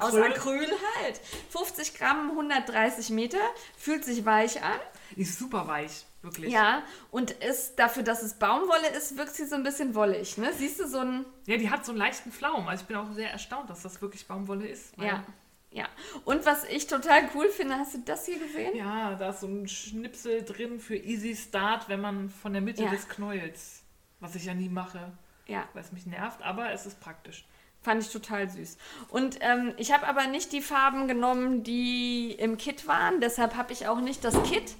Aus 0.00 0.14
Acryl. 0.14 0.68
Halt. 1.02 1.20
50 1.50 1.94
Gramm, 1.94 2.30
130 2.30 3.10
Meter. 3.10 3.38
Fühlt 3.76 4.04
sich 4.04 4.24
weich 4.24 4.62
an. 4.62 4.78
Ist 5.16 5.38
super 5.38 5.66
weich. 5.68 6.06
Wirklich. 6.22 6.52
Ja, 6.52 6.82
und 7.10 7.32
ist 7.32 7.76
dafür, 7.80 8.04
dass 8.04 8.22
es 8.22 8.34
Baumwolle 8.34 8.88
ist, 8.96 9.16
wirkt 9.18 9.34
sie 9.34 9.44
so 9.44 9.56
ein 9.56 9.64
bisschen 9.64 9.96
wollig. 9.96 10.38
Ne? 10.38 10.52
Siehst 10.56 10.78
du 10.78 10.86
so 10.86 10.98
ein. 11.00 11.24
Ja, 11.46 11.56
die 11.56 11.68
hat 11.68 11.84
so 11.84 11.90
einen 11.90 11.98
leichten 11.98 12.30
Flaum. 12.30 12.68
Also 12.68 12.82
ich 12.82 12.86
bin 12.88 12.96
auch 12.96 13.12
sehr 13.12 13.30
erstaunt, 13.32 13.68
dass 13.70 13.82
das 13.82 14.00
wirklich 14.00 14.26
Baumwolle 14.28 14.68
ist. 14.68 14.96
Ja. 14.98 15.24
Ja. 15.72 15.88
Und 16.24 16.44
was 16.46 16.64
ich 16.64 16.86
total 16.86 17.28
cool 17.34 17.48
finde, 17.48 17.76
hast 17.76 17.94
du 17.94 17.98
das 18.04 18.26
hier 18.26 18.38
gesehen? 18.38 18.76
Ja, 18.76 19.14
da 19.14 19.30
ist 19.30 19.40
so 19.40 19.46
ein 19.48 19.66
Schnipsel 19.66 20.44
drin 20.44 20.78
für 20.78 20.94
Easy 20.96 21.34
Start, 21.34 21.88
wenn 21.88 22.00
man 22.00 22.28
von 22.30 22.52
der 22.52 22.62
Mitte 22.62 22.84
Ja. 22.84 22.90
des 22.90 23.08
Knäuels, 23.08 23.82
was 24.20 24.34
ich 24.36 24.44
ja 24.44 24.54
nie 24.54 24.68
mache, 24.68 25.10
Ja. 25.48 25.64
weil 25.72 25.82
es 25.82 25.90
mich 25.90 26.06
nervt, 26.06 26.42
aber 26.42 26.70
es 26.72 26.84
ist 26.86 27.00
praktisch. 27.00 27.44
Fand 27.82 28.02
ich 28.02 28.12
total 28.12 28.48
süß. 28.48 28.76
Und 29.08 29.38
ähm, 29.40 29.74
ich 29.76 29.92
habe 29.92 30.06
aber 30.06 30.26
nicht 30.28 30.52
die 30.52 30.62
Farben 30.62 31.08
genommen, 31.08 31.62
die 31.64 32.32
im 32.32 32.56
Kit 32.56 32.86
waren. 32.86 33.20
Deshalb 33.20 33.56
habe 33.56 33.72
ich 33.72 33.88
auch 33.88 34.00
nicht 34.00 34.24
das 34.24 34.40
Kit, 34.44 34.74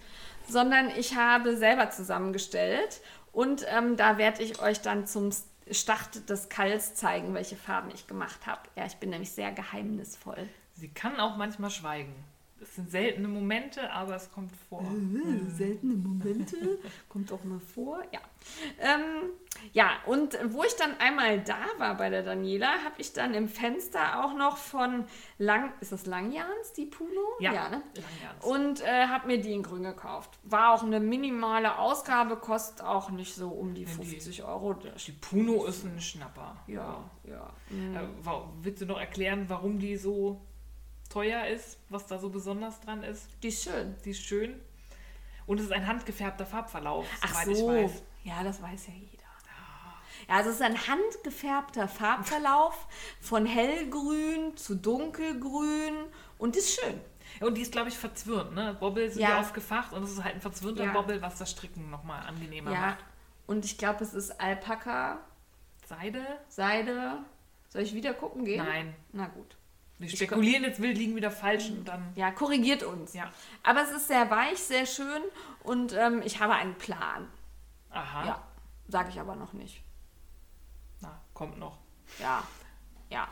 sondern 0.48 0.88
ich 0.96 1.16
habe 1.16 1.56
selber 1.56 1.90
zusammengestellt. 1.90 3.00
Und 3.32 3.66
ähm, 3.68 3.96
da 3.96 4.18
werde 4.18 4.42
ich 4.42 4.60
euch 4.62 4.80
dann 4.82 5.06
zum 5.06 5.30
Start 5.70 6.28
des 6.28 6.48
Kalls 6.48 6.94
zeigen, 6.94 7.34
welche 7.34 7.56
Farben 7.56 7.90
ich 7.92 8.06
gemacht 8.06 8.46
habe. 8.46 8.62
Ja, 8.76 8.86
ich 8.86 8.96
bin 8.96 9.10
nämlich 9.10 9.32
sehr 9.32 9.52
geheimnisvoll. 9.52 10.48
Sie 10.74 10.88
kann 10.88 11.18
auch 11.18 11.36
manchmal 11.36 11.70
schweigen. 11.70 12.14
Es 12.62 12.76
sind 12.76 12.90
seltene 12.90 13.26
Momente, 13.28 13.90
aber 13.90 14.14
es 14.14 14.30
kommt 14.30 14.52
vor. 14.68 14.84
Seltene 15.48 15.94
Momente. 15.94 16.78
Kommt 17.08 17.32
auch 17.32 17.42
mal 17.44 17.58
vor. 17.58 18.00
Ja. 18.12 18.20
Ähm, 18.78 19.30
ja, 19.72 19.90
und 20.06 20.38
wo 20.52 20.62
ich 20.64 20.74
dann 20.76 20.96
einmal 20.98 21.40
da 21.42 21.56
war 21.78 21.96
bei 21.96 22.08
der 22.08 22.22
Daniela, 22.22 22.68
habe 22.84 22.94
ich 22.98 23.12
dann 23.12 23.34
im 23.34 23.48
Fenster 23.48 24.24
auch 24.24 24.34
noch 24.34 24.56
von 24.56 25.04
Lang, 25.38 25.72
ist 25.80 25.92
das 25.92 26.06
Langjans, 26.06 26.72
die 26.76 26.86
Puno? 26.86 27.20
Ja, 27.40 27.52
ne? 27.68 27.82
Langjans. 27.94 28.44
Und 28.44 28.80
äh, 28.86 29.06
habe 29.08 29.26
mir 29.26 29.40
die 29.40 29.52
in 29.52 29.62
grün 29.62 29.82
gekauft. 29.82 30.38
War 30.44 30.72
auch 30.74 30.82
eine 30.82 31.00
minimale 31.00 31.78
Ausgabe, 31.78 32.36
kostet 32.36 32.84
auch 32.84 33.10
nicht 33.10 33.34
so 33.34 33.48
um 33.48 33.74
die 33.74 33.82
Ja, 33.82 33.88
die- 33.88 33.94
50 34.06 34.44
Euro. 34.44 34.74
Das- 34.74 35.04
Die 35.04 35.12
Puno 35.12 35.64
ist 35.66 35.84
ein 35.84 36.00
Schnapper. 36.00 36.56
Ja, 36.66 37.04
ja. 37.24 37.52
Äh, 37.70 38.06
wa- 38.24 38.48
willst 38.62 38.82
du 38.82 38.86
noch 38.86 38.98
erklären, 39.00 39.44
warum 39.48 39.78
die 39.78 39.96
so 39.96 40.40
teuer 41.12 41.46
ist, 41.46 41.78
was 41.88 42.06
da 42.06 42.18
so 42.18 42.30
besonders 42.30 42.80
dran 42.80 43.02
ist? 43.02 43.28
Die 43.42 43.48
ist 43.48 43.62
schön. 43.64 43.94
Die 44.04 44.10
ist 44.10 44.22
schön. 44.22 44.60
Und 45.46 45.58
es 45.58 45.66
ist 45.66 45.72
ein 45.72 45.86
handgefärbter 45.86 46.46
Farbverlauf, 46.46 47.06
Ach 47.20 47.44
so. 47.44 47.90
Ja, 48.24 48.42
das 48.44 48.62
weiß 48.62 48.86
ja 48.88 48.94
jeder. 48.94 49.22
Ja, 50.28 50.36
also 50.36 50.50
es 50.50 50.56
ist 50.56 50.62
ein 50.62 50.78
handgefärbter 50.86 51.88
Farbverlauf 51.88 52.86
von 53.20 53.44
hellgrün 53.44 54.56
zu 54.56 54.76
dunkelgrün 54.76 55.96
und 56.38 56.54
ist 56.56 56.80
schön. 56.80 57.00
Ja, 57.40 57.46
Und 57.48 57.54
die 57.56 57.62
ist, 57.62 57.72
glaube 57.72 57.88
ich, 57.88 57.98
verzwirnt. 57.98 58.54
Ne? 58.54 58.76
Bobbel 58.78 59.10
sind 59.10 59.20
Ja. 59.22 59.30
ja, 59.30 59.40
oft 59.40 59.52
gefacht 59.52 59.92
und 59.92 60.04
es 60.04 60.12
ist 60.12 60.22
halt 60.22 60.36
ein 60.36 60.40
verzwirnter 60.40 60.84
Ja. 60.84 60.92
Bobbel, 60.92 61.20
was 61.22 61.38
das 61.38 61.50
Stricken 61.50 61.90
nochmal 61.90 62.24
angenehmer 62.26 62.70
Ja, 62.72 62.80
macht. 62.80 63.04
und 63.48 63.64
ich 63.64 63.78
glaube, 63.78 64.04
es 64.04 64.14
ist 64.14 64.40
Alpaka, 64.40 65.18
Seide? 65.86 66.24
Seide. 66.48 67.18
Soll 67.68 67.82
ich 67.82 67.92
wieder 67.94 68.14
gucken 68.14 68.44
gehen? 68.44 68.64
Nein. 68.64 68.94
Na 69.12 69.26
gut. 69.26 69.56
Wir 70.02 70.08
spekulieren 70.08 70.64
jetzt 70.64 70.82
wild, 70.82 70.98
liegen 70.98 71.14
wieder 71.14 71.30
falsch 71.30 71.70
und 71.70 71.86
dann. 71.86 72.12
Ja, 72.16 72.32
korrigiert 72.32 72.82
uns. 72.82 73.14
Ja. 73.14 73.30
Aber 73.62 73.82
es 73.82 73.92
ist 73.92 74.08
sehr 74.08 74.28
weich, 74.30 74.58
sehr 74.58 74.84
schön 74.84 75.22
und 75.62 75.92
ähm, 75.92 76.22
ich 76.24 76.40
habe 76.40 76.54
einen 76.54 76.74
Plan. 76.74 77.28
Aha. 77.90 78.26
Ja, 78.26 78.42
sage 78.88 79.10
ich 79.10 79.20
aber 79.20 79.36
noch 79.36 79.52
nicht. 79.52 79.80
Na, 81.00 81.20
kommt 81.34 81.58
noch. 81.58 81.78
Ja, 82.18 82.42
ja. 83.10 83.28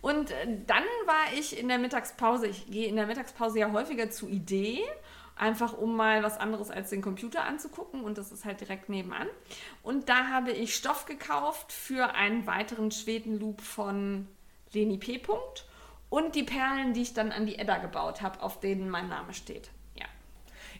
Und 0.00 0.30
äh, 0.30 0.46
dann 0.66 0.84
war 1.04 1.34
ich 1.36 1.58
in 1.58 1.68
der 1.68 1.78
Mittagspause, 1.78 2.46
ich 2.46 2.66
gehe 2.70 2.88
in 2.88 2.96
der 2.96 3.06
Mittagspause 3.06 3.58
ja 3.58 3.72
häufiger 3.72 4.10
zu 4.10 4.28
Idee, 4.28 4.80
einfach 5.34 5.76
um 5.76 5.96
mal 5.96 6.22
was 6.22 6.38
anderes 6.38 6.70
als 6.70 6.90
den 6.90 7.02
Computer 7.02 7.44
anzugucken 7.44 8.02
und 8.02 8.16
das 8.16 8.32
ist 8.32 8.46
halt 8.46 8.60
direkt 8.60 8.88
nebenan. 8.88 9.26
Und 9.82 10.08
da 10.08 10.28
habe 10.28 10.52
ich 10.52 10.74
Stoff 10.74 11.04
gekauft 11.04 11.72
für 11.72 12.14
einen 12.14 12.46
weiteren 12.46 12.90
Schwedenloop 12.90 13.60
von 13.60 14.28
Leni 14.72 14.96
P. 14.96 15.18
Punkt 15.18 15.66
und 16.16 16.34
die 16.34 16.44
Perlen, 16.44 16.94
die 16.94 17.02
ich 17.02 17.12
dann 17.12 17.30
an 17.30 17.44
die 17.44 17.58
Edda 17.58 17.76
gebaut 17.76 18.22
habe, 18.22 18.40
auf 18.42 18.58
denen 18.60 18.88
mein 18.88 19.08
Name 19.08 19.34
steht. 19.34 19.68
Ja. 19.94 20.06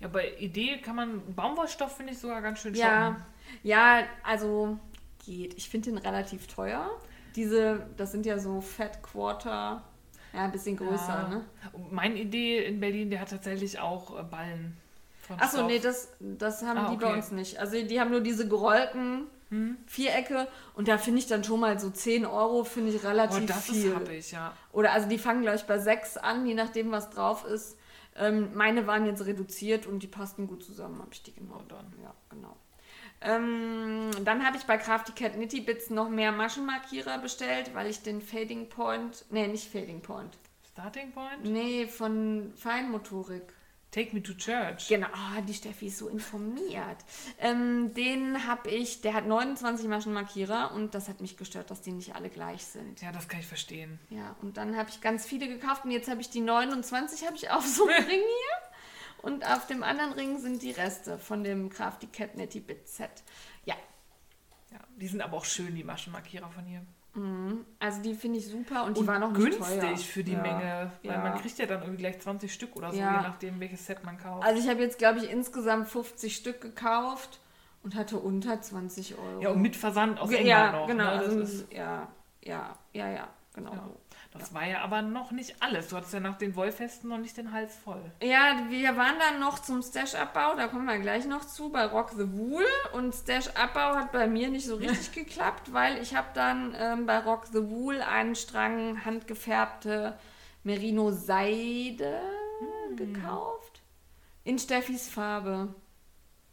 Ja, 0.01 0.09
bei 0.09 0.33
Idee 0.39 0.79
kann 0.79 0.97
man. 0.97 1.35
Baumwollstoff 1.35 1.95
finde 1.97 2.13
ich 2.15 2.19
sogar 2.19 2.41
ganz 2.41 2.61
schön 2.61 2.75
Ja, 2.75 3.17
ja, 3.63 4.05
also 4.23 4.79
geht. 5.27 5.53
Ich 5.59 5.69
finde 5.69 5.91
den 5.91 5.99
relativ 5.99 6.47
teuer. 6.47 6.91
Diese, 7.35 7.87
das 7.99 8.13
sind 8.13 8.25
ja 8.25 8.39
so 8.39 8.63
Fat 8.63 9.03
Quarter, 9.03 9.83
ja, 10.33 10.45
ein 10.45 10.53
bisschen 10.53 10.77
größer, 10.79 11.19
Ja. 11.23 11.29
ne? 11.29 11.45
Meine 11.91 12.15
Idee 12.19 12.65
in 12.65 12.81
Berlin, 12.81 13.11
der 13.11 13.21
hat 13.21 13.29
tatsächlich 13.29 13.79
auch 13.79 14.19
äh, 14.19 14.23
Ballen. 14.23 14.75
Von 15.21 15.39
Achso, 15.39 15.67
nee, 15.67 15.79
das, 15.81 16.15
das 16.21 16.63
haben 16.63 16.79
Ah, 16.79 16.91
die 16.91 16.97
bei 16.97 17.09
okay. 17.09 17.17
uns 17.17 17.31
nicht. 17.33 17.59
Also 17.59 17.83
die 17.83 18.01
haben 18.01 18.11
nur 18.11 18.23
diese 18.23 18.49
gerollten 18.49 19.27
Vierecke 19.87 20.49
und 20.75 20.89
da 20.89 20.99
finde 20.99 21.21
ich 21.21 21.27
dann 21.27 21.45
schon 21.45 21.61
mal 21.61 21.79
so 21.79 21.91
10 21.91 22.27
Euro, 22.27 22.65
finde 22.65 22.93
ich 22.93 23.05
Oh, 23.05 23.09
relativ 23.09 23.47
das 23.47 23.67
viel. 23.67 23.87
ist 23.91 23.95
happig, 23.95 24.33
ja. 24.33 24.53
Oder 24.73 24.93
also 24.93 25.09
die 25.09 25.19
fangen, 25.19 25.43
glaube 25.43 25.57
ich, 25.57 25.65
bei 25.65 25.79
6 25.79 26.17
an, 26.17 26.47
je 26.47 26.55
nachdem, 26.55 26.91
was 26.91 27.11
drauf 27.11 27.45
ist. 27.45 27.79
Ähm, 28.17 28.51
meine 28.55 28.87
waren 28.87 29.07
jetzt 29.07 29.25
reduziert 29.27 29.87
und 29.87 30.03
die 30.03 30.07
passten 30.09 30.47
gut 30.47 30.65
zusammen, 30.65 30.99
habe 30.99 31.11
ich 31.13 31.23
die 31.23 31.35
genommen. 31.35 31.65
Oh, 31.65 31.69
dann. 31.69 31.93
Ja, 32.03 32.15
genau. 32.31 32.57
Ähm, 33.21 34.11
dann 34.25 34.45
habe 34.45 34.57
ich 34.57 34.65
bei 34.65 34.77
Crafty 34.79 35.13
Cat 35.13 35.37
Nitty 35.37 35.61
Bits 35.61 35.91
noch 35.91 36.09
mehr 36.09 36.33
Maschenmarkierer 36.33 37.19
bestellt, 37.19 37.75
weil 37.75 37.87
ich 37.89 38.03
den 38.03 38.21
Fading 38.21 38.69
Point, 38.69 39.25
nee, 39.31 39.47
nicht 39.47 39.71
Fading 39.71 40.03
Point, 40.03 40.37
Starting 40.73 41.13
Point? 41.13 41.45
nee, 41.45 41.87
von 41.87 42.53
Feinmotorik. 42.57 43.53
Take 43.97 44.15
me 44.15 44.23
to 44.23 44.35
church. 44.35 44.89
Genau, 44.89 45.07
ah, 45.11 45.41
die 45.41 45.55
Steffi 45.55 45.87
ist 45.87 45.97
so 45.97 46.09
informiert. 46.09 46.99
Ähm, 47.39 47.95
den 47.95 48.47
habe 48.47 48.69
ich, 48.69 49.01
der 49.01 49.15
hat 49.15 49.27
29 49.27 49.89
Maschenmarkierer 49.89 50.73
und 50.75 50.95
das 50.95 51.09
hat 51.09 51.23
mich 51.23 51.39
gestört, 51.39 51.71
dass 51.71 51.81
die 51.81 51.93
nicht 51.93 52.15
alle 52.15 52.29
gleich 52.29 52.63
sind. 52.67 53.01
Ja, 53.01 53.11
das 53.11 53.27
kann 53.27 53.41
ich 53.41 53.47
verstehen. 53.47 53.99
Ja, 54.11 54.37
und 54.43 54.59
dann 54.59 54.77
habe 54.77 54.91
ich 54.91 55.01
ganz 55.01 55.25
viele 55.25 55.49
gekauft 55.49 55.87
und 55.87 55.93
jetzt 55.93 56.11
habe 56.11 56.21
ich 56.21 56.29
die 56.29 56.43
29 56.43 57.25
habe 57.25 57.37
ich 57.37 57.49
auf 57.49 57.65
so 57.67 57.89
einem 57.89 58.05
Ring 58.07 58.21
hier 58.21 59.23
und 59.23 59.47
auf 59.47 59.67
dem 59.67 59.83
anderen 59.83 60.13
Ring 60.13 60.39
sind 60.41 60.61
die 60.61 60.73
Reste 60.73 61.19
von 61.19 61.43
dem 61.43 61.71
Crafty 61.71 62.07
Cat 62.09 62.37
Netty 62.37 62.61
Bit 62.61 62.87
Set. 62.87 63.23
Ja, 63.65 63.77
Ja, 64.73 64.81
die 64.97 65.07
sind 65.09 65.23
aber 65.23 65.39
auch 65.39 65.47
schön, 65.47 65.75
die 65.75 65.85
Maschenmarkierer 65.85 66.51
von 66.51 66.67
hier. 66.67 66.85
Also 67.79 68.03
die 68.03 68.15
finde 68.15 68.39
ich 68.39 68.47
super 68.49 68.85
und 68.85 68.97
die 68.97 69.01
Und 69.01 69.07
waren 69.07 69.23
auch 69.23 69.31
nicht 69.33 69.41
günstig 69.59 69.81
teuer. 69.81 69.97
für 69.97 70.25
die 70.25 70.33
ja. 70.33 70.43
Menge, 70.43 70.93
weil 71.03 71.13
Ja. 71.13 71.19
man 71.23 71.39
kriegt 71.39 71.59
ja 71.59 71.67
dann 71.67 71.81
irgendwie 71.81 72.03
gleich 72.03 72.19
20 72.21 72.53
Stück 72.53 72.77
oder 72.77 72.91
so, 72.93 72.99
Ja. 72.99 73.17
je 73.17 73.29
nachdem, 73.29 73.59
welches 73.61 73.87
Set 73.87 74.05
man 74.05 74.19
kauft. 74.19 74.45
Also 74.47 74.63
ich 74.63 74.69
habe 74.69 74.81
jetzt 74.83 74.99
glaube 74.99 75.19
ich 75.21 75.31
insgesamt 75.31 75.89
50 75.89 76.37
Stück 76.37 76.61
gekauft 76.61 77.41
und 77.83 77.95
hatte 77.95 78.19
unter 78.19 78.61
20 78.61 79.17
Euro. 79.19 79.41
ja, 79.43 79.51
und 79.51 79.63
mit 79.63 79.77
Versand 79.77 80.21
aus 80.21 80.31
ja, 80.31 80.39
England 80.39 80.73
ja, 80.73 80.73
noch. 80.81 80.87
genau. 80.87 81.05
Ne? 81.05 81.11
Das, 81.19 81.29
also, 81.29 81.41
ist, 81.41 81.73
ja, 81.73 82.09
ja, 82.43 82.77
ja, 82.93 83.09
ja, 83.11 83.29
genau. 83.55 83.73
Das 84.39 84.55
war 84.55 84.67
ja 84.67 84.81
aber 84.83 85.03
noch 85.03 85.31
nicht 85.31 85.57
alles. 85.61 85.89
Du 85.89 85.97
hattest 85.97 86.13
ja 86.13 86.21
nach 86.21 86.39
den 86.39 86.55
Wollfesten 86.57 87.09
noch 87.09 87.19
nicht 87.19 87.37
den 87.37 87.53
Hals 87.53 87.75
voll. 87.77 88.03
Ja, 88.23 88.67
wir 88.69 88.97
waren 88.97 89.17
dann 89.19 89.41
noch 89.41 89.59
zum 89.59 89.83
Stash-Abbau, 89.83 90.57
da 90.57 90.69
kommen 90.69 90.87
wir 90.87 90.99
gleich 90.99 91.27
noch 91.27 91.45
zu, 91.45 91.71
bei 91.71 91.85
Rock 91.85 92.11
the 92.11 92.33
Wool. 92.33 92.65
Und 92.93 93.15
Stash-Abbau 93.15 93.97
hat 93.97 94.13
bei 94.13 94.27
mir 94.27 94.49
nicht 94.49 94.67
so 94.67 94.77
richtig 94.77 95.13
geklappt, 95.13 95.73
weil 95.73 95.99
ich 96.03 96.15
habe 96.15 96.29
dann 96.35 96.75
ähm, 96.79 97.07
bei 97.07 97.19
Rock 97.19 97.47
the 97.47 97.69
Wool 97.69 98.01
einen 98.01 98.35
Strang 98.35 99.05
handgefärbte 99.05 100.19
Merino-Seide 100.65 102.21
gekauft. 102.97 103.83
In 104.45 104.59
Steffis 104.59 105.09
Farbe. 105.09 105.75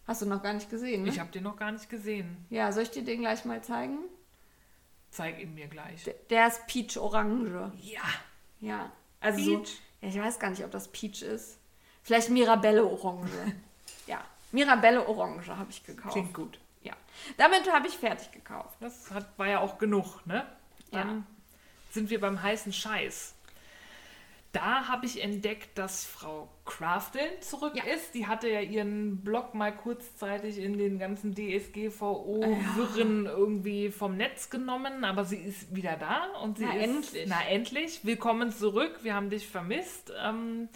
Hast 0.05 0.21
du 0.21 0.25
noch 0.25 0.43
gar 0.43 0.53
nicht 0.53 0.69
gesehen, 0.69 1.03
ne? 1.03 1.09
Ich 1.09 1.19
habe 1.19 1.31
den 1.31 1.43
noch 1.43 1.55
gar 1.55 1.71
nicht 1.71 1.89
gesehen. 1.89 2.45
ja, 2.49 2.71
soll 2.71 2.83
ich 2.83 2.91
dir 2.91 3.03
den 3.03 3.21
gleich 3.21 3.45
mal 3.45 3.63
zeigen? 3.63 3.99
Zeig 5.13 5.39
ihn 5.39 5.53
mir 5.53 5.67
gleich. 5.67 6.09
Der 6.31 6.47
ist 6.47 6.65
Peach-Orange. 6.67 7.71
Ja, 7.81 8.01
Ja, 8.59 8.91
also 9.21 9.39
so, 9.43 9.57
Peach? 9.59 9.79
ja, 10.01 10.09
ich 10.09 10.19
weiß 10.19 10.39
gar 10.39 10.49
nicht, 10.49 10.63
ob 10.63 10.71
das 10.71 10.87
Peach 10.87 11.21
ist. 11.21 11.59
Vielleicht 12.01 12.29
Mirabelle 12.29 12.83
Orange. 12.83 13.29
ja, 14.07 14.23
Mirabelle 14.51 15.07
Orange 15.07 15.47
habe 15.55 15.69
ich 15.69 15.83
gekauft. 15.85 16.13
klingt 16.13 16.33
gut. 16.33 16.59
Ja, 16.81 16.93
damit 17.37 17.71
habe 17.71 17.87
ich 17.87 17.93
fertig 17.97 18.31
gekauft. 18.31 18.75
Das 18.79 19.11
hat, 19.11 19.37
war 19.37 19.47
ja 19.47 19.59
auch 19.59 19.77
genug, 19.77 20.25
ne? 20.25 20.45
Dann 20.91 21.07
Ja. 21.19 21.23
sind 21.91 22.09
wir 22.09 22.19
beim 22.19 22.41
heißen 22.41 22.73
Scheiß. 22.73 23.32
Da 24.53 24.87
habe 24.87 25.05
ich 25.07 25.21
entdeckt, 25.23 25.77
dass 25.79 26.05
Frau 26.05 26.47
Crafton 26.65 27.21
zurück 27.41 27.73
Ja. 27.75 27.83
ist. 27.85 28.13
Die 28.13 28.27
hatte 28.27 28.47
ja 28.47 28.61
ihren 28.61 29.23
Blog 29.23 29.53
mal 29.55 29.75
kurzzeitig 29.75 30.59
in 30.59 30.77
den 30.77 30.99
ganzen 30.99 31.33
DSGVO-Wirren 31.35 33.25
irgendwie 33.25 33.89
vom 33.89 34.15
Netz 34.15 34.49
genommen, 34.51 35.03
aber 35.05 35.25
sie 35.25 35.37
ist 35.37 35.75
wieder 35.75 35.97
da 35.97 36.25
und 36.43 36.59
sie 36.59 36.65
Na, 36.65 36.75
ist 36.75 36.83
endlich. 36.83 37.25
na 37.27 37.43
endlich 37.49 38.05
willkommen 38.05 38.51
zurück. 38.51 38.99
Wir 39.01 39.15
haben 39.15 39.29
dich 39.31 39.47
vermisst. 39.47 40.13
Ähm, 40.23 40.69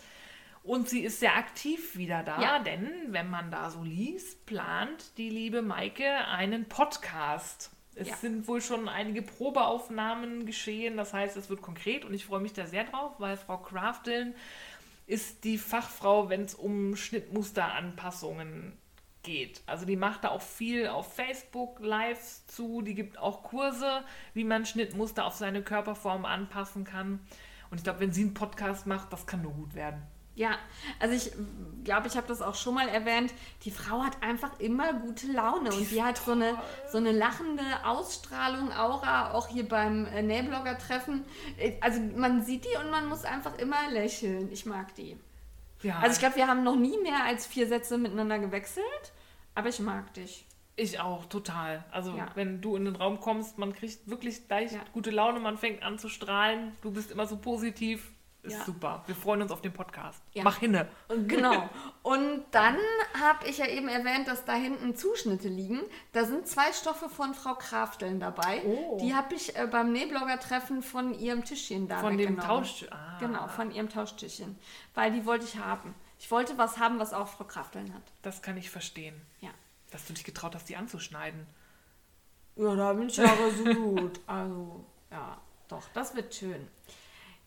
und 0.64 0.90
sie 0.90 1.04
ist 1.04 1.20
sehr 1.22 1.38
aktiv 1.38 1.96
wieder 1.98 2.24
da, 2.24 2.42
Ja. 2.42 2.60
denn 2.60 2.92
wenn 3.10 3.30
man 3.30 3.52
da 3.52 3.70
so 3.70 3.84
liest, 3.84 4.46
plant 4.48 5.18
die 5.18 5.30
liebe 5.30 5.62
Maike 5.62 6.10
einen 6.28 6.66
Podcast. 6.68 7.72
Es 8.00 8.10
Ja. 8.10 8.16
sind 8.18 8.48
wohl 8.48 8.62
schon 8.62 8.88
einige 8.88 9.22
Probeaufnahmen 9.22 10.46
geschehen, 10.46 10.98
das 10.98 11.14
heißt, 11.14 11.36
es 11.36 11.50
wird 11.50 11.62
konkret 11.62 12.06
und 12.06 12.14
ich 12.14 12.26
freue 12.26 12.40
mich 12.40 12.54
da 12.54 12.66
sehr 12.68 12.84
drauf, 12.84 13.14
weil 13.18 13.38
Frau 13.38 13.58
Crafteln 13.58 14.36
ist 15.08 15.44
die 15.44 15.58
Fachfrau, 15.58 16.30
wenn 16.30 16.42
es 16.44 16.54
um 16.54 16.96
Schnittmusteranpassungen 16.96 18.74
geht. 19.24 19.62
Also 19.66 19.86
die 19.86 19.96
macht 19.96 20.24
da 20.24 20.30
auch 20.30 20.42
viel 20.42 20.88
auf 20.88 21.14
Facebook 21.14 21.80
Lives 21.80 22.46
zu. 22.48 22.82
Die 22.82 22.94
gibt 22.94 23.18
auch 23.18 23.44
Kurse, 23.44 24.04
wie 24.34 24.44
man 24.44 24.66
Schnittmuster 24.66 25.26
auf 25.26 25.36
seine 25.36 25.62
Körperform 25.62 26.26
anpassen 26.26 26.84
kann. 26.84 27.20
Und 27.70 27.78
ich 27.78 27.84
glaube, 27.84 28.00
wenn 28.00 28.14
sie 28.14 28.22
einen 28.22 28.34
Podcast 28.34 28.88
macht, 28.88 29.12
das 29.12 29.26
kann 29.28 29.42
nur 29.42 29.54
gut 29.54 29.76
werden. 29.76 30.02
Ja, 30.38 30.52
also 31.00 31.16
ich 31.16 31.32
glaube, 31.84 32.08
ich 32.08 32.16
habe 32.16 32.28
das 32.28 32.44
auch 32.44 32.54
schon 32.54 32.76
mal 32.76 32.88
erwähnt. 32.88 33.34
Die 33.64 33.72
Frau 33.72 34.04
hat 34.04 34.22
einfach 34.22 34.60
immer 34.60 34.94
gute 34.94 35.26
Laune 35.32 35.72
und 35.74 35.90
die 35.90 36.04
hat 36.04 36.20
so 36.20 36.34
eine, 36.34 36.56
so 36.92 37.00
eine 37.00 37.12
lachende 37.12 37.64
Ausstrahlung, 37.84 38.72
Aura, 38.72 39.32
auch 39.34 39.48
hier 39.48 39.68
beim 39.68 40.06
äh, 40.06 40.22
Nähblogger-Treffen. 40.22 41.26
Äh, 41.58 41.74
Also 41.82 42.00
man 42.16 42.44
sieht 42.44 42.66
die 42.66 42.78
und 42.78 42.92
man 42.92 43.10
muss 43.10 43.26
einfach 43.26 43.58
immer 43.58 43.90
lächeln. 43.90 44.52
Ich 44.52 44.68
mag 44.68 44.94
die. 44.94 45.18
Ja, 45.82 45.98
Also 46.00 46.14
ich 46.14 46.20
glaube, 46.20 46.36
wir 46.36 46.48
haben 46.48 46.64
noch 46.64 46.76
nie 46.76 47.00
mehr 47.02 47.24
als 47.26 47.48
vier 47.48 47.68
Sätze 47.68 47.98
miteinander 47.98 48.38
gewechselt, 48.38 48.86
aber 49.56 49.70
ich 49.70 49.80
mag 49.80 50.14
dich. 50.14 50.46
ich 50.76 51.00
auch, 51.00 51.26
total. 51.26 51.84
Also 51.90 52.16
Ja. 52.16 52.28
wenn 52.36 52.62
du 52.62 52.76
in 52.76 52.86
den 52.86 52.96
Raum 52.96 53.20
kommst, 53.20 53.58
man 53.58 53.74
kriegt 53.74 54.08
wirklich 54.08 54.48
gleich 54.48 54.74
Ja. 54.74 54.82
gute 54.94 55.10
Laune, 55.10 55.40
man 55.40 55.58
fängt 55.58 55.82
an 55.82 55.98
zu 55.98 56.10
strahlen. 56.10 56.74
Du 56.84 56.92
bist 56.92 57.10
immer 57.10 57.26
so 57.26 57.38
positiv. 57.38 58.12
Ist 58.48 58.54
Ja. 58.60 58.64
super. 58.66 59.04
Wir 59.06 59.16
freuen 59.16 59.42
uns 59.42 59.52
auf 59.52 59.62
den 59.62 59.74
Podcast. 59.74 60.22
Ja. 60.34 60.44
Mach 60.44 60.58
hinne. 60.58 60.88
Genau. 61.28 61.70
Und 62.04 62.46
dann 62.52 62.78
habe 63.20 63.48
ich 63.48 63.58
ja 63.58 63.68
eben 63.68 63.88
erwähnt, 63.88 64.28
dass 64.28 64.46
da 64.46 64.54
hinten 64.54 64.96
Zuschnitte 64.96 65.48
liegen. 65.50 65.82
Da 66.14 66.24
sind 66.26 66.48
zwei 66.48 66.72
Stoffe 66.74 67.10
von 67.10 67.34
Frau 67.34 67.56
Krafteln 67.56 68.20
dabei. 68.20 68.62
Oh. 68.66 68.98
Die 69.02 69.14
habe 69.14 69.36
ich 69.36 69.56
äh, 69.56 69.68
beim 69.68 69.92
Nähblogger-Treffen 69.92 70.82
von 70.82 71.14
ihrem 71.14 71.44
Tischchen 71.44 71.88
da 71.88 72.00
Von 72.00 72.18
dem. 72.18 72.40
Tausch. 72.40 72.86
Ah, 72.92 73.18
Genau, 73.20 73.48
von 73.48 73.72
ihrem 73.72 73.90
Tauschtischchen. 73.90 74.58
Weil 74.94 75.12
die 75.12 75.26
wollte 75.26 75.46
ich 75.46 75.58
haben. 75.58 75.94
Ich 76.20 76.30
wollte 76.32 76.58
was 76.58 76.78
haben, 76.80 77.00
was 77.00 77.14
auch 77.14 77.28
Frau 77.28 77.44
Krafteln 77.44 77.94
hat. 77.94 78.04
Das 78.22 78.42
kann 78.42 78.58
ich 78.58 78.70
verstehen. 78.70 79.20
Ja. 79.42 79.50
Dass 79.92 80.06
du 80.06 80.14
dich 80.14 80.24
getraut 80.24 80.56
hast, 80.56 80.70
die 80.70 80.76
anzuschneiden. 80.76 81.46
Ja, 82.56 82.76
da 82.76 82.94
bin 82.94 83.08
ich 83.08 83.20
aber 83.20 83.52
so 83.52 83.64
gut. 83.66 84.20
Also, 84.26 84.84
ja, 85.12 85.38
doch, 85.68 85.84
das 85.94 86.16
wird 86.16 86.34
schön. 86.34 86.68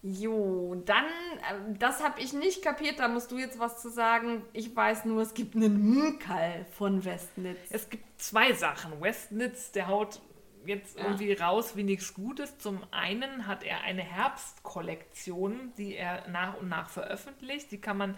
Jo, 0.02 0.80
dann, 0.86 1.04
äh, 1.04 1.78
das 1.78 2.02
habe 2.02 2.20
ich 2.20 2.32
nicht 2.32 2.62
kapiert, 2.62 2.98
da 3.00 3.08
musst 3.08 3.30
du 3.30 3.38
jetzt 3.38 3.58
was 3.58 3.82
zu 3.82 3.90
sagen. 3.90 4.42
Ich 4.54 4.74
weiß 4.74 5.04
nur, 5.04 5.20
es 5.20 5.34
gibt 5.34 5.54
einen 5.56 5.94
Mkal 5.94 6.64
von 6.72 7.04
Westnitz. 7.04 7.58
Es 7.70 7.90
gibt 7.90 8.04
zwei 8.20 8.52
Sachen. 8.54 8.98
Westnitz, 9.00 9.72
der 9.72 9.88
haut 9.88 10.20
jetzt 10.64 10.96
Ja. 10.98 11.04
irgendwie 11.04 11.32
raus 11.34 11.76
wie 11.76 11.82
nichts 11.82 12.14
Gutes. 12.14 12.56
Zum 12.58 12.80
einen 12.92 13.46
hat 13.46 13.62
er 13.62 13.82
eine 13.82 14.02
Herbstkollektion, 14.02 15.72
die 15.76 15.96
er 15.96 16.26
nach 16.28 16.56
und 16.58 16.68
nach 16.68 16.88
veröffentlicht. 16.88 17.70
Die 17.70 17.80
kann 17.80 17.96
man 17.98 18.16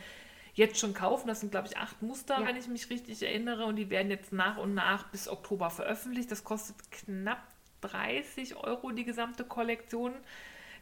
jetzt 0.55 0.79
schon 0.79 0.95
kaufen. 0.95 1.27
Das 1.29 1.41
sind, 1.41 1.51
glaube 1.51 1.67
ich, 1.69 1.77
acht 1.79 2.01
Muster, 2.03 2.41
Ja. 2.41 2.47
wenn 2.47 2.57
ich 2.57 2.69
mich 2.69 2.91
richtig 2.91 3.23
erinnere. 3.23 3.65
Und 3.67 3.77
die 3.77 3.91
werden 3.91 4.11
jetzt 4.11 4.33
nach 4.33 4.57
und 4.59 4.75
nach 4.75 5.09
bis 5.09 5.29
Oktober 5.29 5.71
veröffentlicht. 5.71 6.31
Das 6.31 6.45
kostet 6.45 6.77
knapp 6.93 7.43
30 7.81 8.55
Euro 8.57 8.93
die 8.93 9.05
gesamte 9.05 9.45
Kollektion. 9.45 10.13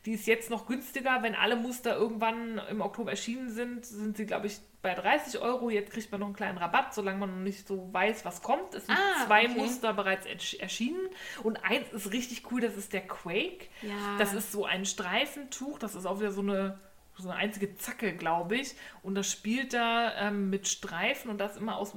Die 0.06 0.12
ist 0.12 0.26
jetzt 0.26 0.48
noch 0.50 0.66
günstiger. 0.66 1.22
Wenn 1.22 1.34
alle 1.34 1.56
Muster 1.56 1.94
irgendwann 1.96 2.58
im 2.70 2.80
Oktober 2.80 3.10
erschienen 3.10 3.50
sind, 3.50 3.84
sind 3.84 4.16
sie, 4.16 4.24
glaube 4.24 4.46
ich, 4.46 4.58
bei 4.80 4.94
30 4.94 5.40
Euro. 5.42 5.68
Jetzt 5.68 5.90
kriegt 5.92 6.10
man 6.10 6.20
noch 6.20 6.28
einen 6.28 6.36
kleinen 6.36 6.56
Rabatt, 6.56 6.94
solange 6.94 7.18
man 7.18 7.30
noch 7.30 7.44
nicht 7.44 7.68
so 7.68 7.92
weiß, 7.92 8.24
was 8.24 8.40
kommt. 8.40 8.74
Es 8.74 8.86
sind 8.86 8.96
Ah, 8.96 9.26
zwei 9.26 9.44
okay. 9.44 9.58
Muster 9.58 9.92
bereits 9.92 10.26
ersch- 10.26 10.58
erschienen. 10.58 11.00
Und 11.42 11.62
eins 11.64 11.92
ist 11.92 12.12
richtig 12.12 12.50
cool, 12.50 12.62
das 12.62 12.76
ist 12.78 12.94
der 12.94 13.06
Quake. 13.06 13.68
Ja. 13.82 14.16
Das 14.18 14.32
ist 14.32 14.52
so 14.52 14.64
ein 14.64 14.86
Streifentuch. 14.86 15.78
Das 15.78 15.94
ist 15.94 16.06
auch 16.06 16.18
wieder 16.18 16.32
so 16.32 16.40
eine, 16.40 16.78
so 17.18 17.28
eine 17.28 17.38
einzige 17.38 17.74
Zacke, 17.76 18.14
glaube 18.16 18.56
ich. 18.56 18.74
Und 19.02 19.16
das 19.16 19.30
spielt 19.30 19.74
da 19.74 20.14
ähm, 20.28 20.48
mit 20.48 20.66
Streifen 20.66 21.30
und 21.30 21.36
das 21.38 21.58
immer 21.58 21.76
aus 21.76 21.92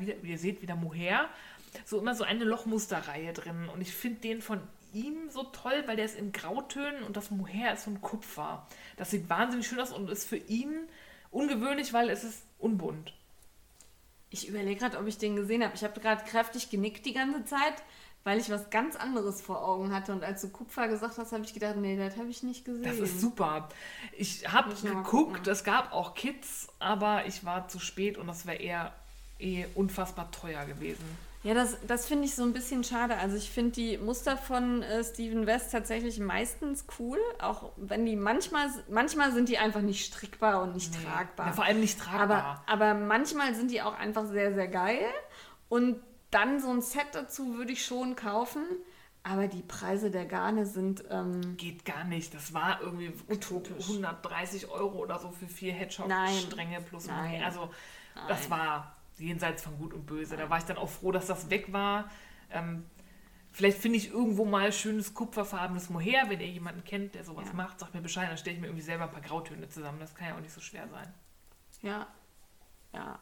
wieder, 0.00 0.14
wie 0.22 0.30
ihr 0.32 0.38
seht, 0.38 0.62
wieder 0.62 0.74
Mohair. 0.74 1.28
So 1.84 2.00
immer 2.00 2.16
so 2.16 2.24
eine 2.24 2.42
Lochmusterreihe 2.42 3.32
drin. 3.32 3.68
Und 3.72 3.80
ich 3.80 3.94
finde 3.94 4.20
den 4.22 4.42
von 4.42 4.60
ihm 4.92 5.30
so 5.30 5.44
toll, 5.44 5.84
weil 5.86 5.96
der 5.96 6.04
ist 6.04 6.16
in 6.16 6.32
Grautönen 6.32 7.02
und 7.02 7.16
das 7.16 7.30
Mohair 7.30 7.74
ist 7.74 7.84
so 7.84 7.90
ein 7.90 8.00
Kupfer. 8.00 8.66
Das 8.96 9.10
sieht 9.10 9.28
wahnsinnig 9.28 9.66
schön 9.66 9.80
aus 9.80 9.92
und 9.92 10.10
ist 10.10 10.28
für 10.28 10.36
ihn 10.36 10.88
ungewöhnlich, 11.30 11.92
weil 11.92 12.10
es 12.10 12.24
ist 12.24 12.42
unbunt. 12.58 13.12
Ich 14.30 14.48
überlege 14.48 14.80
gerade, 14.80 14.98
ob 14.98 15.06
ich 15.06 15.18
den 15.18 15.36
gesehen 15.36 15.64
habe. 15.64 15.74
Ich 15.74 15.82
habe 15.82 16.00
gerade 16.00 16.24
kräftig 16.24 16.70
genickt 16.70 17.04
die 17.04 17.12
ganze 17.12 17.44
Zeit, 17.44 17.82
weil 18.22 18.38
ich 18.38 18.50
was 18.50 18.70
ganz 18.70 18.96
anderes 18.96 19.40
vor 19.40 19.66
Augen 19.66 19.92
hatte. 19.92 20.12
Und 20.12 20.22
als 20.22 20.42
du 20.42 20.50
Kupfer 20.50 20.88
gesagt 20.88 21.18
hast, 21.18 21.32
habe 21.32 21.44
ich 21.44 21.54
gedacht, 21.54 21.76
nee, 21.76 21.96
das 21.96 22.16
habe 22.16 22.28
ich 22.28 22.42
nicht 22.42 22.64
gesehen. 22.64 22.84
Das 22.84 22.98
ist 22.98 23.20
super. 23.20 23.68
Ich 24.16 24.46
habe 24.52 24.74
geguckt, 24.74 25.46
es 25.48 25.64
gab 25.64 25.92
auch 25.92 26.14
Kids, 26.14 26.68
aber 26.78 27.26
ich 27.26 27.44
war 27.44 27.68
zu 27.68 27.80
spät 27.80 28.18
und 28.18 28.26
das 28.26 28.46
wäre 28.46 28.58
eher 28.58 28.94
eh 29.40 29.66
unfassbar 29.74 30.30
teuer 30.30 30.64
gewesen. 30.64 31.04
Ja, 31.42 31.54
das, 31.54 31.78
das 31.86 32.06
finde 32.06 32.26
ich 32.26 32.34
so 32.34 32.42
ein 32.42 32.52
bisschen 32.52 32.84
schade. 32.84 33.16
Also 33.16 33.36
ich 33.36 33.50
finde 33.50 33.72
die 33.72 33.96
Muster 33.96 34.36
von 34.36 34.82
äh, 34.82 35.02
Steven 35.02 35.46
West 35.46 35.72
tatsächlich 35.72 36.18
meistens 36.18 36.84
cool, 36.98 37.18
auch 37.38 37.72
wenn 37.76 38.04
die 38.04 38.14
manchmal, 38.14 38.68
manchmal 38.90 39.32
sind 39.32 39.48
die 39.48 39.56
einfach 39.56 39.80
nicht 39.80 40.04
strickbar 40.04 40.62
und 40.62 40.74
nicht 40.74 40.92
tragbar. 41.02 41.46
Ja, 41.46 41.52
vor 41.52 41.64
allem 41.64 41.80
nicht 41.80 41.98
tragbar. 41.98 42.62
aber, 42.66 42.92
aber 42.92 42.94
manchmal 42.94 43.54
sind 43.54 43.70
die 43.70 43.80
auch 43.80 43.98
einfach 43.98 44.26
sehr, 44.26 44.52
sehr 44.54 44.68
geil. 44.68 45.06
Und 45.70 46.00
dann 46.30 46.60
so 46.60 46.68
ein 46.68 46.82
Set 46.82 47.06
dazu 47.12 47.54
würde 47.56 47.72
ich 47.72 47.84
schon 47.84 48.16
kaufen. 48.16 48.62
Aber 49.22 49.48
die 49.48 49.62
Preise 49.62 50.10
der 50.10 50.24
Garne 50.26 50.64
sind, 50.66 51.04
ähm, 51.10 51.56
Geht 51.56 51.84
gar 51.84 52.04
nicht. 52.04 52.34
Das 52.34 52.52
war 52.52 52.80
irgendwie 52.80 53.12
Utopisch. 53.28 53.88
130 53.88 54.68
Euro 54.70 54.98
oder 54.98 55.18
so 55.18 55.30
für 55.30 55.46
vier. 55.46 55.72
Hedgehog-Stränge 55.72 56.80
plus 56.82 57.06
Nein. 57.06 57.42
Also 57.42 57.70
das 58.28 58.48
Nein. 58.48 58.58
war 58.58 58.96
jenseits 59.20 59.62
von 59.62 59.76
Gut 59.78 59.92
und 59.94 60.06
Böse. 60.06 60.36
Da 60.36 60.48
war 60.50 60.58
ich 60.58 60.64
dann 60.64 60.76
auch 60.76 60.88
froh, 60.90 61.12
dass 61.12 61.26
das 61.26 61.50
weg 61.50 61.72
war. 61.72 62.10
Ähm, 62.50 62.84
vielleicht 63.52 63.78
finde 63.78 63.98
ich 63.98 64.10
irgendwo 64.12 64.44
mal 64.44 64.72
schönes 64.72 65.14
kupferfarbenes 65.14 65.90
Mohair. 65.90 66.24
Wenn 66.28 66.40
ihr 66.40 66.48
jemanden 66.48 66.84
kennt, 66.84 67.14
der 67.14 67.24
sowas 67.24 67.48
Ja. 67.48 67.54
macht, 67.54 67.78
sagt 67.80 67.94
mir 67.94 68.00
Bescheid. 68.00 68.28
Dann 68.28 68.38
stelle 68.38 68.54
ich 68.56 68.60
mir 68.60 68.68
irgendwie 68.68 68.84
selber 68.84 69.04
ein 69.04 69.10
paar 69.12 69.20
Grautöne 69.20 69.68
zusammen. 69.68 70.00
Das 70.00 70.14
kann 70.14 70.28
ja 70.28 70.34
auch 70.36 70.40
nicht 70.40 70.52
so 70.52 70.60
schwer 70.60 70.88
sein. 70.88 71.12
ja, 71.82 72.06
ja, 72.92 73.18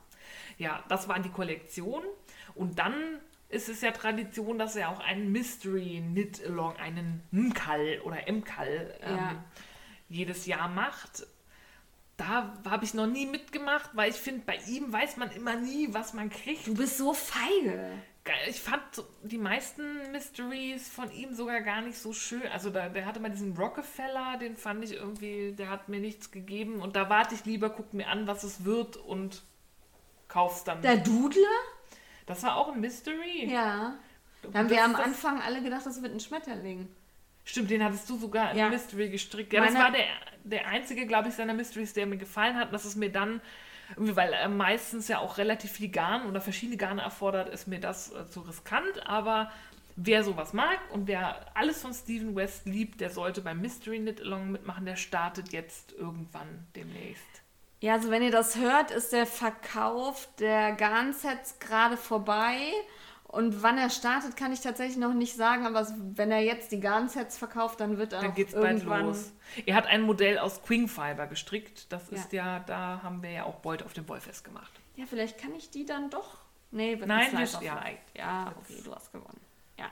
Ja, 0.57 0.83
das 0.89 1.09
war 1.09 1.19
die 1.21 1.29
Kollektion. 1.31 2.03
Und 2.55 2.79
dann 2.79 2.95
ist 3.51 3.69
es 3.69 3.81
ja 3.83 3.93
Tradition, 3.93 4.59
dass 4.59 4.77
er 4.77 4.89
auch 4.91 5.01
einen 5.01 5.31
Mystery 5.33 6.03
Knit 6.07 6.45
Along, 6.45 6.77
einen 6.77 7.23
Mkal 7.31 8.01
oder 8.05 8.17
Mkal 8.31 8.95
ähm, 9.03 9.17
Ja. 9.17 9.45
jedes 10.09 10.47
Jahr 10.47 10.69
macht. 10.69 11.27
Da 12.19 12.53
habe 12.69 12.85
ich 12.85 12.95
noch 12.95 13.07
nie 13.07 13.27
mitgemacht, 13.27 13.91
weil 13.95 14.11
ich 14.11 14.17
finde, 14.17 14.43
bei 14.45 14.59
ihm 14.67 14.93
weiß 14.93 15.17
man 15.19 15.31
immer 15.31 15.55
nie, 15.55 15.95
was 15.95 16.15
man 16.15 16.29
kriegt. 16.31 16.67
du 16.67 16.75
bist 16.75 16.99
so 16.99 17.15
feige. 17.15 17.81
Ich 18.49 18.61
fand 18.61 18.83
die 19.23 19.39
meisten 19.39 20.11
Mysteries 20.13 20.89
von 20.89 21.11
ihm 21.13 21.33
sogar 21.33 21.63
gar 21.63 21.81
nicht 21.81 21.97
so 21.97 22.13
schön. 22.13 22.43
Also 22.53 22.71
da, 22.71 22.89
der 22.89 23.07
hatte 23.07 23.21
mal 23.21 23.31
diesen 23.31 23.57
Rockefeller, 23.57 24.37
den 24.37 24.57
fand 24.57 24.85
ich 24.85 24.93
irgendwie, 24.93 25.53
der 25.53 25.71
hat 25.71 25.89
mir 25.89 26.01
nichts 26.01 26.31
gegeben. 26.33 26.83
Und 26.83 26.97
da 26.97 27.09
warte 27.09 27.37
ich 27.37 27.45
lieber, 27.45 27.71
guck 27.71 27.95
mir 27.95 28.09
an, 28.09 28.27
was 28.27 28.43
es 28.43 28.65
wird 28.65 28.97
und 28.97 29.45
kauf's 30.27 30.65
dann. 30.65 30.83
Der 30.83 30.97
Dudler? 30.97 31.41
Das 32.27 32.43
war 32.43 32.57
auch 32.57 32.73
ein 32.73 32.81
Mystery. 32.81 33.51
Ja. 33.51 33.97
Da 34.43 34.59
haben 34.59 34.71
wir 34.71 34.85
am 34.85 34.97
Anfang 34.97 35.41
alle 35.41 35.63
gedacht, 35.63 35.87
das 35.87 36.03
wird 36.03 36.13
ein 36.13 36.21
Schmetterling. 36.21 36.89
Stimmt, 37.49 37.71
den 37.71 37.83
hattest 37.83 38.09
du 38.11 38.19
sogar 38.19 38.51
in 38.53 38.59
Ja. 38.59 38.69
Mystery 38.69 39.09
gestrickt. 39.09 39.55
Ja, 39.55 39.63
das 39.65 39.73
Meine- 39.73 39.85
war 39.85 39.91
der, 39.93 40.05
der 40.45 40.67
einzige, 40.69 41.07
glaube 41.07 41.29
ich, 41.31 41.35
seiner 41.35 41.55
Mysteries, 41.55 41.95
der 41.95 42.05
mir 42.05 42.19
gefallen 42.19 42.57
hat. 42.57 42.67
Und 42.67 42.73
das 42.75 42.85
ist 42.85 42.97
mir 42.97 43.11
dann, 43.11 43.41
weil 43.97 44.35
er 44.35 44.51
meistens 44.51 45.09
ja 45.09 45.19
auch 45.21 45.39
relativ 45.39 45.73
viel 45.73 45.89
Garn 45.89 46.27
oder 46.29 46.43
verschiedene 46.43 46.77
Garne 46.77 47.01
erfordert, 47.01 47.49
ist 47.49 47.67
mir 47.67 47.81
das 47.81 48.13
äh, 48.13 48.27
zu 48.27 48.41
riskant. 48.41 49.07
Aber 49.07 49.51
wer 49.97 50.23
sowas 50.25 50.53
mag 50.53 50.79
und 50.93 51.07
wer 51.09 51.47
alles 51.57 51.81
von 51.81 51.95
Steven 51.95 52.37
West 52.37 52.67
liebt, 52.67 53.01
der 53.01 53.09
sollte 53.09 53.41
beim 53.41 53.63
Mystery 53.63 53.99
Knit 53.99 54.21
Along 54.21 54.53
mitmachen. 54.53 54.85
Der 54.85 54.97
startet 54.97 55.51
jetzt 55.51 55.93
irgendwann 55.93 56.67
demnächst. 56.77 57.25
Ja, 57.81 57.95
also 57.95 58.11
wenn 58.11 58.23
ihr 58.23 58.31
das 58.31 58.57
hört, 58.59 58.91
ist 58.91 59.13
der 59.15 59.25
Verkauf 59.25 60.29
der 60.39 60.73
Garnsets 60.73 61.59
gerade 61.61 61.97
vorbei. 61.97 62.59
Und 63.29 63.63
wann 63.63 63.77
er 63.77 63.91
startet, 63.91 64.37
kann 64.37 64.53
ich 64.55 64.61
tatsächlich 64.61 64.97
noch 64.97 65.13
nicht 65.13 65.37
sagen. 65.37 65.67
Aber 65.67 65.87
wenn 66.15 66.31
er 66.33 66.41
jetzt 66.41 66.73
die 66.73 66.81
Garnsets 66.81 67.37
verkauft, 67.37 67.79
dann 67.81 67.99
wird 67.99 68.15
er 68.15 68.23
Dann 68.23 68.35
geht's 68.35 68.55
bald 68.55 68.79
irgendwann... 68.79 69.05
los. 69.07 69.33
Er 69.67 69.75
hat 69.77 69.87
ein 69.87 70.01
Modell 70.03 70.39
aus 70.39 70.63
Queen 70.63 70.89
Fiber 70.89 71.27
gestrickt. 71.27 71.93
Das 71.93 72.11
Ja. 72.11 72.17
ist 72.17 72.33
ja, 72.33 72.59
da 72.61 73.01
haben 73.03 73.23
wir 73.23 73.31
ja 73.31 73.45
auch 73.45 73.57
Beute 73.57 73.85
auf 73.85 73.93
dem 73.93 74.09
Wollfest 74.09 74.45
gemacht. 74.45 74.73
Ja, 74.97 75.05
vielleicht 75.07 75.39
kann 75.39 75.55
ich 75.55 75.69
die 75.71 75.85
dann 75.85 76.09
doch... 76.11 76.39
Nee, 76.71 76.99
wird 76.99 77.07
Nein, 77.09 77.31
wir- 77.33 77.63
ja, 77.63 77.75
Life. 77.75 77.99
ja, 78.15 78.55
okay, 78.63 78.81
du 78.85 78.95
hast 78.95 79.13
gewonnen. 79.13 79.41
Ja. 79.79 79.87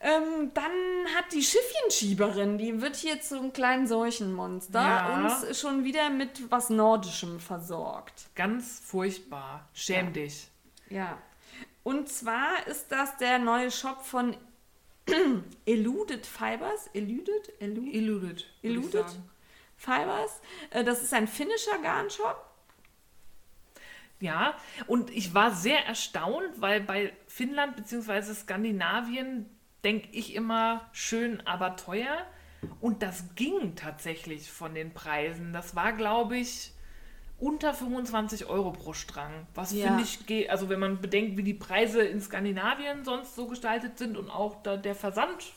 Ähm, 0.00 0.50
dann 0.52 0.72
hat 1.16 1.32
die 1.32 1.42
Schiffchenschieberin, 1.42 2.58
die 2.58 2.80
wird 2.82 2.96
hier 2.96 3.20
zum 3.20 3.52
kleinen 3.52 3.86
Seuchenmonster, 3.86 4.80
Ja. 4.80 5.24
uns 5.24 5.58
schon 5.58 5.84
wieder 5.84 6.10
mit 6.10 6.50
was 6.50 6.68
Nordischem 6.70 7.40
versorgt. 7.40 8.26
Ganz 8.34 8.80
furchtbar. 8.80 9.68
Schäm 9.72 10.06
Ja. 10.06 10.12
dich. 10.12 10.48
Ja. 10.90 11.18
Und 11.84 12.08
zwar 12.08 12.66
ist 12.66 12.90
das 12.90 13.16
der 13.18 13.38
neue 13.38 13.70
Shop 13.70 14.02
von 14.02 14.36
Eluded 15.66 16.26
Fibers. 16.26 16.88
Eluded? 16.94 17.52
Eluded? 17.60 18.46
Eluded. 18.62 19.06
Fibers. 19.76 20.40
Äh, 20.70 20.82
Das 20.82 21.02
ist 21.02 21.14
ein 21.14 21.28
finnischer 21.28 21.78
Garnshop. 21.82 22.50
Ja, 24.20 24.56
und 24.86 25.10
ich 25.10 25.34
war 25.34 25.50
sehr 25.50 25.84
erstaunt, 25.84 26.48
weil 26.56 26.80
bei 26.80 27.12
Finnland 27.26 27.76
bzw. 27.76 28.32
Skandinavien 28.34 29.50
denke 29.82 30.08
ich 30.12 30.34
immer 30.34 30.88
schön, 30.92 31.46
aber 31.46 31.76
teuer. 31.76 32.26
Und 32.80 33.02
das 33.02 33.34
ging 33.34 33.74
tatsächlich 33.76 34.50
von 34.50 34.74
den 34.74 34.94
Preisen. 34.94 35.52
Das 35.52 35.76
war, 35.76 35.92
glaube 35.92 36.38
ich, 36.38 36.72
unter 37.38 37.74
25 37.74 38.46
Euro 38.46 38.70
pro 38.72 38.92
Strang. 38.92 39.46
Was 39.54 39.72
Ja. 39.72 39.88
finde 39.88 40.02
ich, 40.04 40.26
geht, 40.26 40.50
also 40.50 40.68
wenn 40.68 40.80
man 40.80 41.00
bedenkt, 41.00 41.36
wie 41.36 41.42
die 41.42 41.54
Preise 41.54 42.02
in 42.02 42.20
Skandinavien 42.20 43.04
sonst 43.04 43.34
so 43.34 43.46
gestaltet 43.46 43.98
sind 43.98 44.16
und 44.16 44.30
auch 44.30 44.62
da 44.62 44.76
der 44.76 44.94
Versand 44.94 45.52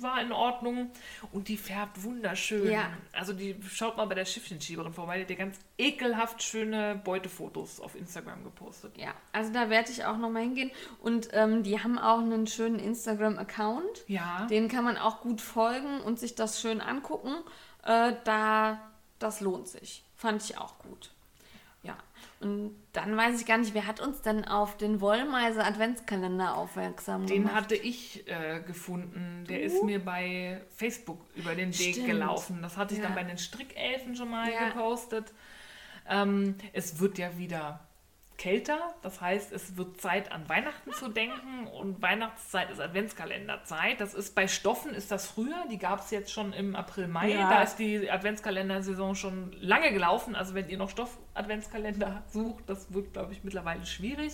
war 0.00 0.20
in 0.22 0.32
Ordnung 0.32 0.90
und 1.32 1.48
die 1.48 1.56
färbt 1.58 2.02
wunderschön. 2.02 2.70
Ja. 2.70 2.88
Also 3.12 3.32
die 3.34 3.56
schaut 3.68 3.96
mal 3.98 4.06
bei 4.06 4.14
der 4.14 4.24
Schiffchenschieberin 4.24 4.94
vorbei, 4.94 5.16
die 5.18 5.22
hat 5.24 5.30
ja 5.30 5.36
ganz 5.36 5.58
ekelhaft 5.76 6.42
schöne 6.42 7.00
Beutefotos 7.04 7.78
auf 7.78 7.94
Instagram 7.94 8.42
gepostet. 8.42 8.96
Ja, 8.96 9.12
also 9.32 9.52
da 9.52 9.68
werde 9.70 9.90
ich 9.90 10.04
auch 10.06 10.16
nochmal 10.16 10.42
hingehen. 10.42 10.70
Und 11.02 11.28
ähm, 11.32 11.62
die 11.62 11.78
haben 11.82 11.98
auch 11.98 12.20
einen 12.20 12.46
schönen 12.46 12.78
Instagram-Account. 12.78 14.04
Ja. 14.06 14.46
Den 14.50 14.68
kann 14.68 14.84
man 14.84 14.96
auch 14.96 15.20
gut 15.20 15.40
folgen 15.40 16.00
und 16.00 16.18
sich 16.18 16.34
das 16.34 16.60
schön 16.60 16.80
angucken. 16.80 17.34
Äh, 17.84 18.14
da, 18.24 18.80
das 19.18 19.40
lohnt 19.40 19.68
sich. 19.68 20.04
Fand 20.16 20.42
ich 20.42 20.56
auch 20.58 20.78
gut. 20.78 21.10
Und 22.42 22.74
dann 22.92 23.16
weiß 23.16 23.40
ich 23.40 23.46
gar 23.46 23.58
nicht, 23.58 23.72
wer 23.74 23.86
hat 23.86 24.00
uns 24.00 24.20
denn 24.22 24.44
auf 24.44 24.76
den 24.76 25.00
Wollmeise 25.00 25.64
Adventskalender 25.64 26.56
aufmerksam 26.56 27.26
Den 27.26 27.42
gemacht? 27.42 27.54
hatte 27.54 27.74
ich 27.76 28.26
äh, 28.28 28.60
gefunden. 28.66 29.44
Der 29.48 29.62
ist 29.62 29.82
mir 29.84 30.04
bei 30.04 30.60
Facebook 30.74 31.24
über 31.34 31.54
den 31.54 31.68
Weg 31.78 31.94
Stimmt. 31.94 32.06
gelaufen. 32.08 32.58
Das 32.62 32.76
hatte 32.76 32.94
ich 32.94 33.00
Ja. 33.00 33.06
dann 33.06 33.14
bei 33.14 33.24
den 33.24 33.38
Strickelfen 33.38 34.16
schon 34.16 34.30
mal 34.30 34.50
Ja. 34.50 34.68
gepostet. 34.68 35.32
Ähm, 36.08 36.56
es 36.72 36.98
wird 36.98 37.18
ja 37.18 37.38
wieder 37.38 37.86
kälter. 38.42 38.78
Das 39.02 39.20
heißt, 39.20 39.52
es 39.52 39.76
wird 39.76 40.00
Zeit 40.00 40.32
an 40.32 40.48
Weihnachten 40.48 40.92
zu 40.92 41.08
denken 41.08 41.68
und 41.68 42.02
Weihnachtszeit 42.02 42.70
ist 42.70 42.80
Adventskalenderzeit. 42.80 44.00
Das 44.00 44.14
ist 44.14 44.34
bei 44.34 44.48
Stoffen 44.48 44.92
ist 44.92 45.12
das 45.12 45.28
früher. 45.28 45.64
Die 45.70 45.78
gab 45.78 46.00
es 46.00 46.10
jetzt 46.10 46.32
schon 46.32 46.52
im 46.52 46.74
April, 46.74 47.06
Mai. 47.06 47.30
Ja. 47.30 47.48
Da 47.48 47.62
ist 47.62 47.76
die 47.76 48.10
Adventskalendersaison 48.10 49.14
schon 49.14 49.52
lange 49.60 49.92
gelaufen. 49.92 50.34
Also 50.34 50.54
wenn 50.54 50.68
ihr 50.68 50.76
noch 50.76 50.90
Stoff-Adventskalender 50.90 52.24
sucht, 52.30 52.64
das 52.66 52.92
wird, 52.92 53.12
glaube 53.12 53.32
ich, 53.32 53.44
mittlerweile 53.44 53.86
schwierig. 53.86 54.32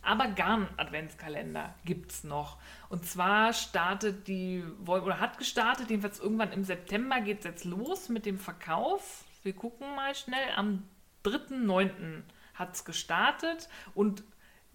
Aber 0.00 0.28
Garn-Adventskalender 0.28 1.74
gibt 1.84 2.12
es 2.12 2.24
noch. 2.24 2.56
Und 2.88 3.04
zwar 3.04 3.52
startet 3.52 4.26
die, 4.26 4.64
oder 4.86 5.20
hat 5.20 5.36
gestartet, 5.36 5.90
jedenfalls 5.90 6.18
irgendwann 6.18 6.52
im 6.52 6.64
September 6.64 7.20
geht 7.20 7.40
es 7.40 7.44
jetzt 7.44 7.64
los 7.66 8.08
mit 8.08 8.24
dem 8.24 8.38
Verkauf. 8.38 9.24
Wir 9.42 9.52
gucken 9.52 9.94
mal 9.96 10.14
schnell. 10.14 10.48
Am 10.56 10.84
3.9. 11.24 12.22
hat 12.58 12.74
es 12.74 12.84
gestartet 12.84 13.68
und 13.94 14.24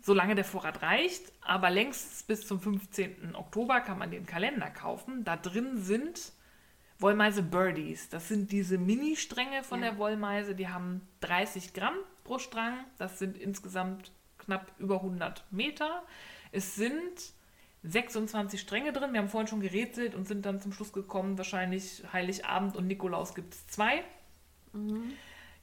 solange 0.02 0.36
der 0.36 0.46
Vorrat 0.46 0.82
reicht, 0.82 1.32
aber 1.42 1.70
längst 1.70 2.28
bis 2.28 2.46
zum 2.48 2.60
15. 2.60 3.36
Oktober 3.36 3.82
kann 3.82 3.98
man 4.00 4.12
den 4.12 4.26
Kalender 4.26 4.70
kaufen. 4.70 5.24
Da 5.24 5.38
drin 5.38 5.78
sind 5.78 6.34
Wollmeise 7.00 7.42
Birdies. 7.44 8.10
Das 8.10 8.28
sind 8.28 8.52
diese 8.52 8.78
Mini-Stränge 8.78 9.64
von 9.64 9.82
Ja. 9.82 9.90
der 9.92 9.98
Wollmeise. 9.98 10.56
Die 10.56 10.68
haben 10.68 11.08
30 11.22 11.74
Gramm 11.74 11.96
pro 12.24 12.38
Strang. 12.40 12.86
Das 12.98 13.20
sind 13.20 13.38
insgesamt 13.38 14.12
knapp 14.38 14.72
über 14.78 14.96
100 14.98 15.46
Meter. 15.52 16.04
Es 16.52 16.76
sind 16.76 17.34
26 17.84 18.60
Stränge 18.62 18.94
drin. 18.94 19.12
Wir 19.14 19.20
haben 19.20 19.28
vorhin 19.30 19.48
schon 19.48 19.60
gerätselt 19.62 20.16
und 20.16 20.28
sind 20.28 20.46
dann 20.46 20.62
zum 20.62 20.72
Schluss 20.72 20.94
gekommen, 20.94 21.38
wahrscheinlich 21.38 22.04
Heiligabend 22.14 22.76
und 22.78 22.88
Nikolaus 22.88 23.36
gibt 23.36 23.54
es 23.54 23.68
zwei. 23.68 24.04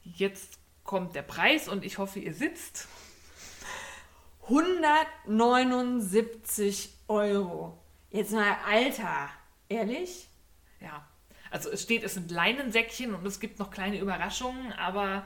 Jetzt 0.02 0.58
kommt 0.90 1.14
der 1.14 1.22
Preis 1.22 1.68
und 1.68 1.84
ich 1.84 1.98
hoffe, 1.98 2.18
ihr 2.18 2.34
sitzt. 2.34 2.88
179 4.42 6.92
Euro. 7.06 7.78
Jetzt 8.10 8.32
mal, 8.32 8.56
Alter. 8.68 9.28
Ehrlich? 9.68 10.28
Ja, 10.80 11.06
also 11.52 11.70
es 11.70 11.82
steht, 11.82 12.02
es 12.02 12.14
sind 12.14 12.32
Leinensäckchen 12.32 13.14
und 13.14 13.24
es 13.24 13.38
gibt 13.38 13.60
noch 13.60 13.70
kleine 13.70 14.00
Überraschungen, 14.00 14.72
aber 14.72 15.24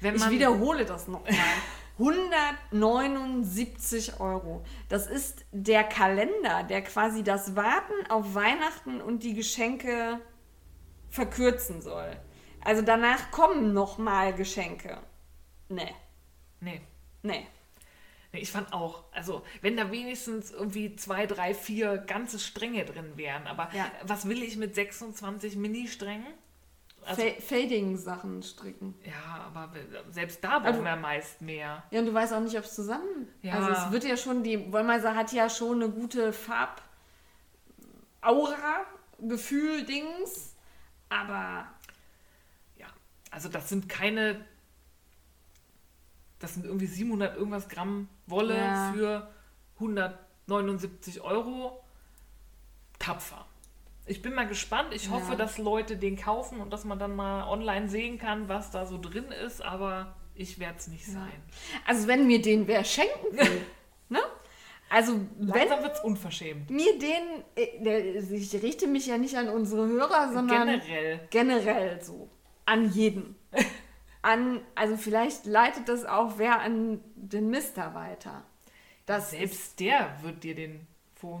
wenn 0.00 0.14
Ich 0.14 0.20
man... 0.20 0.30
wiederhole 0.30 0.84
das 0.84 1.08
nochmal. 1.08 1.32
179 1.98 4.12
Euro. 4.20 4.64
Das 4.88 5.08
ist 5.08 5.44
der 5.50 5.82
Kalender, 5.82 6.62
der 6.62 6.82
quasi 6.82 7.24
das 7.24 7.56
Warten 7.56 8.06
auf 8.10 8.36
Weihnachten 8.36 9.00
und 9.00 9.24
die 9.24 9.34
Geschenke 9.34 10.20
verkürzen 11.10 11.82
soll. 11.82 12.16
Also 12.64 12.82
danach 12.82 13.30
kommen 13.30 13.72
nochmal 13.74 14.32
Geschenke. 14.34 14.98
Nee, 15.68 15.94
Nee. 16.60 16.80
nee. 17.22 17.46
Nee, 18.32 18.40
Ich 18.40 18.50
fand 18.50 18.72
auch, 18.72 19.04
also 19.12 19.44
wenn 19.60 19.76
da 19.76 19.90
wenigstens 19.92 20.50
irgendwie 20.50 20.96
zwei, 20.96 21.26
drei, 21.26 21.54
vier 21.54 21.98
ganze 21.98 22.38
Stränge 22.40 22.84
drin 22.84 23.12
wären, 23.16 23.46
aber 23.46 23.68
Ja. 23.72 23.90
was 24.02 24.28
will 24.28 24.42
ich 24.42 24.56
mit 24.56 24.74
26 24.74 25.54
Mini-Strängen? 25.56 26.26
Also, 27.06 27.20
Fa 27.22 27.28
Fading-Sachen 27.38 28.42
stricken. 28.42 28.94
ja, 29.04 29.44
aber 29.44 29.70
selbst 30.10 30.42
da 30.42 30.58
brauchen 30.58 30.66
Also- 30.66 30.84
wir 30.84 30.96
meist 30.96 31.42
mehr. 31.42 31.82
Ja, 31.90 32.00
und 32.00 32.06
du 32.06 32.14
weißt 32.14 32.32
auch 32.32 32.40
nicht, 32.40 32.56
ob 32.56 32.64
es 32.64 32.74
zusammen. 32.74 33.28
Ja. 33.42 33.52
Also 33.54 33.70
es 33.72 33.92
wird 33.92 34.04
ja 34.04 34.16
schon, 34.16 34.42
die 34.42 34.72
Wollmeise 34.72 35.14
hat 35.14 35.30
ja 35.32 35.48
schon 35.50 35.82
eine 35.82 35.92
gute 35.92 36.32
Farb 36.32 36.80
Aura, 38.22 38.86
Gefühl, 39.20 39.84
Dings. 39.84 40.54
Aber 41.10 41.66
also 43.34 43.48
das 43.48 43.68
sind 43.68 43.88
keine, 43.88 44.44
das 46.38 46.54
sind 46.54 46.64
irgendwie 46.66 46.86
700 46.86 47.36
irgendwas 47.36 47.68
Gramm 47.68 48.08
Wolle 48.26 48.56
Ja. 48.56 48.92
für 48.94 49.28
179 49.78 51.20
Euro. 51.20 51.82
Tapfer. 52.98 53.44
Ich 54.06 54.22
bin 54.22 54.34
mal 54.34 54.46
gespannt. 54.46 54.94
Ich 54.94 55.10
hoffe, 55.10 55.32
Ja. 55.32 55.36
dass 55.36 55.58
Leute 55.58 55.96
den 55.96 56.16
kaufen 56.16 56.60
und 56.60 56.70
dass 56.72 56.84
man 56.84 56.98
dann 56.98 57.16
mal 57.16 57.44
online 57.48 57.88
sehen 57.88 58.18
kann, 58.18 58.48
was 58.48 58.70
da 58.70 58.86
so 58.86 58.98
drin 59.00 59.26
ist, 59.44 59.62
aber 59.62 60.14
ich 60.34 60.58
werde 60.58 60.78
es 60.78 60.88
nicht 60.88 61.06
sein. 61.06 61.32
Also 61.86 62.06
wenn 62.06 62.26
mir 62.26 62.40
den 62.40 62.66
wer 62.66 62.84
schenken 62.84 63.36
will, 63.36 63.62
ne? 64.08 64.20
Also 64.90 65.14
wenn 65.38 65.48
Langsam 65.48 65.82
wird 65.82 65.94
es 65.96 66.00
unverschämt. 66.04 66.70
mir 66.70 66.98
den, 66.98 67.42
äh, 67.56 68.18
ich 68.18 68.52
richte 68.62 68.86
mich 68.86 69.06
ja 69.06 69.18
nicht 69.18 69.36
an 69.36 69.48
unsere 69.48 69.86
Hörer, 69.88 70.32
sondern 70.32 70.66
Generell. 70.68 71.26
generell 71.30 72.02
so. 72.02 72.28
An 72.66 72.90
jeden. 72.92 73.36
An, 74.22 74.60
also 74.74 74.96
vielleicht 74.96 75.44
leitet 75.44 75.88
das 75.88 76.04
auch 76.04 76.38
wer 76.38 76.60
an 76.60 77.00
den 77.14 77.50
Mister 77.50 77.94
weiter. 77.94 78.42
Das 79.06 79.30
Selbst 79.30 79.80
der 79.80 80.16
wird 80.22 80.44
dir 80.44 80.54
den 80.54 80.86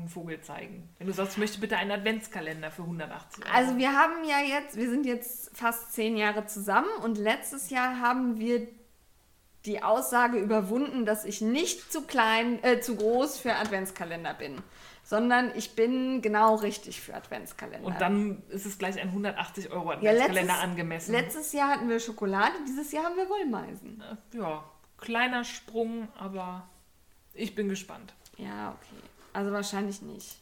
Vogel 0.08 0.40
zeigen. 0.40 0.88
Wenn 0.98 1.06
du 1.06 1.12
sagst, 1.12 1.32
ich 1.32 1.38
möchte 1.38 1.60
bitte 1.60 1.76
einen 1.76 1.90
Adventskalender 1.90 2.70
für 2.70 2.82
180 2.82 3.44
Euro. 3.44 3.54
Also 3.54 3.76
wir 3.76 3.92
haben 3.92 4.24
ja 4.24 4.40
jetzt, 4.40 4.76
wir 4.76 4.88
sind 4.88 5.04
jetzt 5.04 5.54
fast 5.54 5.92
zehn 5.92 6.16
Jahre 6.16 6.46
zusammen 6.46 6.88
und 7.02 7.18
letztes 7.18 7.70
Jahr 7.70 8.00
haben 8.00 8.38
wir 8.38 8.66
die 9.66 9.82
Aussage 9.82 10.38
überwunden, 10.38 11.06
dass 11.06 11.24
ich 11.24 11.40
nicht 11.40 11.90
zu 11.92 12.02
klein, 12.02 12.62
äh, 12.62 12.80
zu 12.80 12.96
groß 12.96 13.38
für 13.38 13.54
Adventskalender 13.54 14.34
bin, 14.34 14.56
sondern 15.04 15.52
ich 15.54 15.76
bin 15.76 16.22
genau 16.22 16.56
richtig 16.56 17.00
für 17.00 17.14
Adventskalender. 17.14 17.86
Und 17.86 18.00
dann 18.00 18.42
ist 18.48 18.66
es 18.66 18.78
gleich 18.78 18.98
ein 18.98 19.08
180 19.08 19.70
Euro 19.70 19.92
ja, 19.92 19.96
Adventskalender 19.98 20.42
letztes, 20.42 20.62
angemessen. 20.62 21.12
letztes 21.12 21.52
Jahr 21.52 21.68
hatten 21.68 21.88
wir 21.88 22.00
Schokolade, 22.00 22.54
dieses 22.66 22.90
Jahr 22.90 23.04
haben 23.04 23.16
wir 23.16 23.28
Wollmeisen. 23.28 24.02
ja, 24.32 24.64
kleiner 24.98 25.44
Sprung, 25.44 26.08
aber 26.18 26.66
ich 27.34 27.54
bin 27.54 27.68
gespannt. 27.68 28.14
Ja, 28.38 28.70
okay. 28.70 29.02
Also 29.34 29.52
wahrscheinlich 29.52 30.00
nicht. 30.02 30.38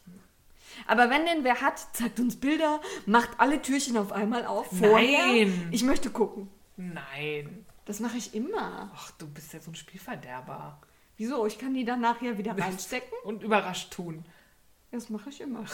Aber 0.87 1.09
wenn 1.09 1.25
denn 1.25 1.43
wer 1.43 1.61
hat, 1.61 1.79
zeigt 1.93 2.19
uns 2.19 2.39
Bilder, 2.39 2.81
macht 3.05 3.29
alle 3.37 3.61
Türchen 3.61 3.97
auf 3.97 4.11
einmal 4.11 4.45
auf. 4.45 4.67
Vorher. 4.67 5.27
Nein. 5.27 5.67
Ich 5.71 5.83
möchte 5.83 6.09
gucken. 6.09 6.49
Nein. 6.77 7.65
Das 7.85 7.99
mache 7.99 8.17
ich 8.17 8.33
immer. 8.33 8.91
Ach, 8.95 9.11
du 9.11 9.27
bist 9.27 9.53
ja 9.53 9.59
so 9.59 9.71
ein 9.71 9.75
Spielverderber. 9.75 10.79
Wieso? 11.17 11.45
Ich 11.45 11.59
kann 11.59 11.73
die 11.73 11.85
dann 11.85 12.01
nachher 12.01 12.37
wieder 12.37 12.57
reinstecken? 12.57 13.17
Und 13.23 13.43
überrascht 13.43 13.91
tun. 13.93 14.25
Das 14.93 15.09
mache 15.09 15.29
ich 15.29 15.41
immer. 15.41 15.65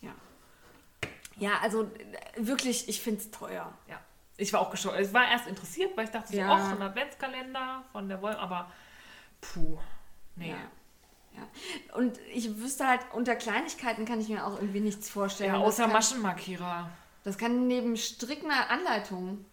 Ja. 0.00 0.10
Ja, 1.36 1.52
also 1.62 1.84
äh, 1.84 1.88
wirklich, 2.36 2.88
ich 2.88 3.00
finde 3.00 3.20
es 3.20 3.30
teuer. 3.30 3.72
Ja. 3.88 4.00
Ich 4.36 4.52
war 4.52 4.60
auch 4.60 4.70
geschockt. 4.70 4.98
Ich 5.00 5.12
war 5.14 5.30
erst 5.30 5.46
interessiert, 5.46 5.96
weil 5.96 6.06
ich 6.06 6.10
dachte 6.10 6.32
so, 6.32 6.36
Ja. 6.36 6.48
ach, 6.50 6.72
ein 6.72 6.82
Adventskalender 6.82 7.84
von 7.92 8.08
der 8.08 8.20
Woll, 8.20 8.32
aber 8.34 8.70
puh, 9.40 9.78
nee. 10.34 10.50
Ja. 10.50 10.56
ja. 11.36 11.96
Und 11.96 12.18
ich 12.34 12.56
wüsste 12.58 12.88
halt, 12.88 13.00
unter 13.12 13.36
Kleinigkeiten 13.36 14.04
kann 14.04 14.20
ich 14.20 14.28
mir 14.28 14.44
auch 14.44 14.56
irgendwie 14.58 14.80
nichts 14.80 15.08
vorstellen. 15.08 15.54
Ja, 15.54 15.60
außer 15.60 15.84
kann, 15.84 15.92
Maschenmarkierer. 15.92 16.90
das 17.22 17.38
kann 17.38 17.68
neben 17.68 17.96
Stricken 17.96 18.50
eine 18.50 18.68
Anleitung. 18.68 19.44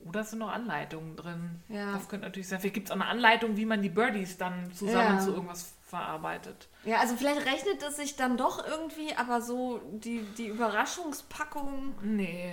Oder 0.00 0.20
es 0.20 0.30
sind 0.30 0.38
noch 0.38 0.50
Anleitungen 0.52 1.14
drin. 1.16 1.62
Ja. 1.68 1.92
Das 1.92 2.08
könnte 2.08 2.26
natürlich 2.26 2.48
sein. 2.48 2.60
Vielleicht 2.60 2.74
gibt 2.74 2.86
es 2.88 2.90
auch 2.92 2.96
eine 3.00 3.06
Anleitung, 3.06 3.56
wie 3.58 3.66
man 3.66 3.82
die 3.82 3.90
Birdies 3.90 4.38
dann 4.38 4.72
zusammen 4.72 5.18
Ja. 5.18 5.20
zu 5.20 5.32
irgendwas 5.34 5.74
verarbeitet. 5.88 6.68
Ja, 6.84 6.98
also 7.00 7.16
vielleicht 7.16 7.44
rechnet 7.46 7.82
es 7.82 7.96
sich 7.96 8.16
dann 8.16 8.36
doch 8.36 8.66
irgendwie, 8.66 9.14
aber 9.16 9.40
so 9.40 9.80
die, 9.92 10.22
die 10.36 10.46
Überraschungspackung, 10.46 11.94
Nee. 12.02 12.52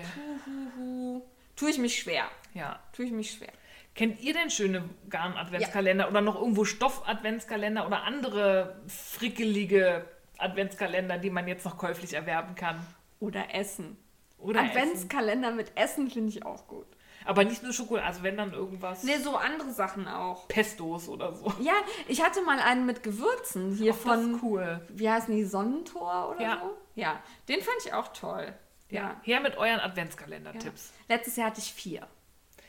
tue 1.55 1.69
ich 1.69 1.77
mich 1.77 1.97
schwer. 1.99 2.25
Ja. 2.53 2.79
Tue 2.93 3.05
ich 3.05 3.11
mich 3.11 3.31
schwer. 3.31 3.51
Kennt 3.93 4.19
ihr 4.21 4.33
denn 4.33 4.49
schöne 4.49 4.89
Garn-Adventskalender 5.09 6.09
oder 6.09 6.21
noch 6.21 6.35
irgendwo 6.35 6.65
Stoff-Adventskalender 6.65 7.85
oder 7.87 8.03
andere 8.03 8.81
frickelige 8.87 10.05
Adventskalender, 10.37 11.17
die 11.17 11.29
man 11.29 11.47
jetzt 11.47 11.63
noch 11.65 11.77
käuflich 11.77 12.13
erwerben 12.13 12.55
kann? 12.55 12.85
Oder 13.21 13.53
Essen. 13.55 13.97
Oder 14.37 14.59
Essen. 14.61 14.69
Adventskalender 14.69 15.51
mit 15.51 15.71
Essen 15.77 16.09
finde 16.09 16.29
ich 16.29 16.45
auch 16.45 16.67
gut. 16.67 16.87
Aber 17.25 17.43
nicht 17.43 17.63
nur 17.63 17.73
Schokolade, 17.73 18.05
also 18.07 18.23
wenn 18.23 18.37
dann 18.37 18.53
irgendwas. 18.53 19.03
Ne, 19.03 19.19
so 19.19 19.35
andere 19.35 19.71
Sachen 19.71 20.07
auch. 20.07 20.47
Pestos 20.47 21.09
oder 21.09 21.33
so. 21.33 21.51
Ja, 21.59 21.73
ich 22.07 22.21
hatte 22.23 22.41
mal 22.43 22.59
einen 22.59 22.85
mit 22.85 23.03
Gewürzen 23.03 23.73
hier 23.75 23.93
das 23.93 24.01
von, 24.01 24.35
ist 24.35 24.43
cool. 24.43 24.81
wie 24.89 25.09
heißen 25.09 25.35
die, 25.35 25.43
Sonnentor 25.43 26.29
oder 26.35 26.41
Ja. 26.41 26.59
so? 26.61 26.77
Ja, 26.95 27.21
den 27.49 27.61
fand 27.61 27.77
ich 27.85 27.93
auch 27.93 28.09
toll. 28.13 28.53
Ja. 28.89 29.19
Her 29.23 29.41
mit 29.41 29.57
euren 29.57 29.79
Adventskalender-Tipps. 29.79 30.91
Letztes 31.09 31.35
Jahr 31.35 31.47
hatte 31.47 31.59
ich 31.59 31.73
vier. 31.73 32.07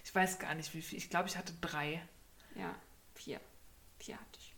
Ich 0.03 0.15
weiß 0.15 0.39
gar 0.39 0.55
nicht, 0.55 0.73
wie 0.75 0.81
viel. 0.83 0.99
Ich 0.99 1.11
glaube, 1.11 1.29
ich 1.29 1.37
hatte 1.37 1.53
drei. 1.61 2.03
Ja, 2.55 2.75
vier. 3.15 3.39
Vier 3.99 4.15
hatte 4.15 4.39
ich. 4.39 4.55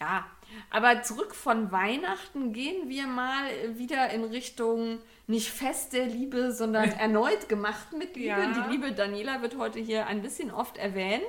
Ja, 0.00 0.26
aber 0.70 1.02
zurück 1.02 1.34
von 1.34 1.72
Weihnachten 1.72 2.52
gehen 2.52 2.88
wir 2.88 3.06
mal 3.06 3.44
wieder 3.76 4.10
in 4.10 4.24
Richtung 4.24 4.98
nicht 5.26 5.50
feste 5.50 6.04
Liebe, 6.04 6.52
sondern 6.52 6.90
erneut 6.98 7.48
gemacht 7.48 7.92
mit 7.92 8.16
Liebe. 8.16 8.28
Ja. 8.28 8.52
Die 8.52 8.70
liebe 8.70 8.92
Daniela 8.92 9.42
wird 9.42 9.58
heute 9.58 9.78
hier 9.78 10.06
ein 10.06 10.22
bisschen 10.22 10.50
oft 10.50 10.78
erwähnt. 10.78 11.22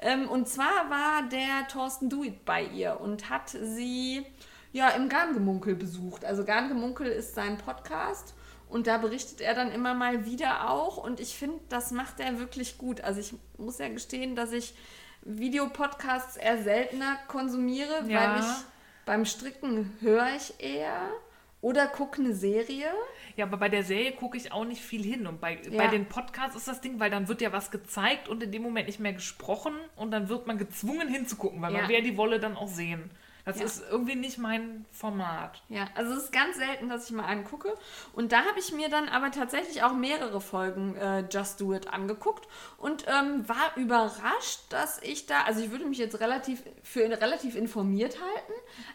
Ähm, 0.00 0.28
und 0.28 0.48
zwar 0.48 0.90
war 0.90 1.28
der 1.28 1.66
Thorsten 1.68 2.08
Duit 2.08 2.44
bei 2.44 2.64
ihr 2.64 3.00
und 3.00 3.30
hat 3.30 3.50
sie 3.50 4.24
ja 4.72 4.90
im 4.90 5.08
Garngemunkel 5.08 5.74
besucht. 5.74 6.24
Also 6.24 6.44
Garngemunkel 6.44 7.06
ist 7.06 7.34
sein 7.34 7.58
Podcast. 7.58 8.34
Und 8.68 8.86
da 8.86 8.96
berichtet 8.96 9.42
er 9.42 9.54
dann 9.54 9.70
immer 9.70 9.92
mal 9.92 10.24
wieder 10.24 10.70
auch. 10.70 10.96
Und 10.96 11.20
ich 11.20 11.36
finde, 11.36 11.60
das 11.68 11.90
macht 11.90 12.20
er 12.20 12.38
wirklich 12.38 12.78
gut. 12.78 13.02
Also 13.02 13.20
ich 13.20 13.34
muss 13.58 13.78
ja 13.78 13.88
gestehen, 13.88 14.34
dass 14.34 14.52
ich 14.52 14.72
Videopodcasts 15.24 16.36
eher 16.36 16.62
seltener 16.62 17.16
konsumiere, 17.28 18.04
Ja. 18.08 18.32
weil 18.34 18.40
ich 18.40 18.46
beim 19.04 19.24
Stricken 19.24 19.96
höre 20.00 20.28
ich 20.36 20.54
eher 20.62 21.10
oder 21.60 21.86
gucke 21.86 22.20
eine 22.20 22.34
Serie. 22.34 22.86
Ja, 23.36 23.46
aber 23.46 23.56
bei 23.56 23.68
der 23.68 23.82
Serie 23.84 24.12
gucke 24.12 24.36
ich 24.36 24.52
auch 24.52 24.64
nicht 24.64 24.82
viel 24.82 25.02
hin. 25.02 25.26
Und 25.26 25.40
bei, 25.40 25.58
Ja. 25.70 25.78
bei 25.78 25.88
den 25.88 26.06
Podcasts 26.06 26.56
ist 26.56 26.68
das 26.68 26.80
Ding, 26.80 26.98
weil 27.00 27.10
dann 27.10 27.28
wird 27.28 27.40
ja 27.40 27.52
was 27.52 27.70
gezeigt 27.70 28.28
und 28.28 28.42
in 28.42 28.52
dem 28.52 28.62
Moment 28.62 28.86
nicht 28.88 29.00
mehr 29.00 29.12
gesprochen 29.12 29.74
und 29.96 30.10
dann 30.10 30.28
wird 30.28 30.46
man 30.46 30.58
gezwungen 30.58 31.08
hinzugucken, 31.08 31.62
weil 31.62 31.72
Ja. 31.72 31.80
man 31.80 31.88
will 31.88 31.96
ja 31.96 32.02
die 32.02 32.16
Wolle 32.16 32.40
dann 32.40 32.56
auch 32.56 32.68
sehen. 32.68 33.10
Das 33.44 33.58
Ja. 33.58 33.64
ist 33.64 33.82
irgendwie 33.90 34.14
nicht 34.14 34.38
mein 34.38 34.84
Format. 34.92 35.62
Ja, 35.68 35.86
also 35.96 36.12
es 36.12 36.24
ist 36.24 36.32
ganz 36.32 36.56
selten, 36.56 36.88
dass 36.88 37.06
ich 37.06 37.10
mal 37.16 37.24
einen 37.24 37.44
gucke. 37.44 37.74
Und 38.12 38.30
da 38.32 38.44
habe 38.44 38.58
ich 38.58 38.72
mir 38.72 38.88
dann 38.88 39.08
aber 39.08 39.30
tatsächlich 39.32 39.82
auch 39.82 39.94
mehrere 39.94 40.40
Folgen 40.40 40.94
äh, 40.96 41.24
Just 41.30 41.60
Do 41.60 41.74
It 41.74 41.92
angeguckt 41.92 42.46
und 42.78 43.04
ähm, 43.08 43.48
war 43.48 43.76
überrascht, 43.76 44.60
dass 44.70 45.02
ich 45.02 45.26
da, 45.26 45.42
also 45.42 45.60
ich 45.60 45.70
würde 45.72 45.86
mich 45.86 45.98
jetzt 45.98 46.20
relativ 46.20 46.62
für 46.84 47.00
relativ 47.02 47.56
informiert 47.56 48.18
halten, 48.20 48.52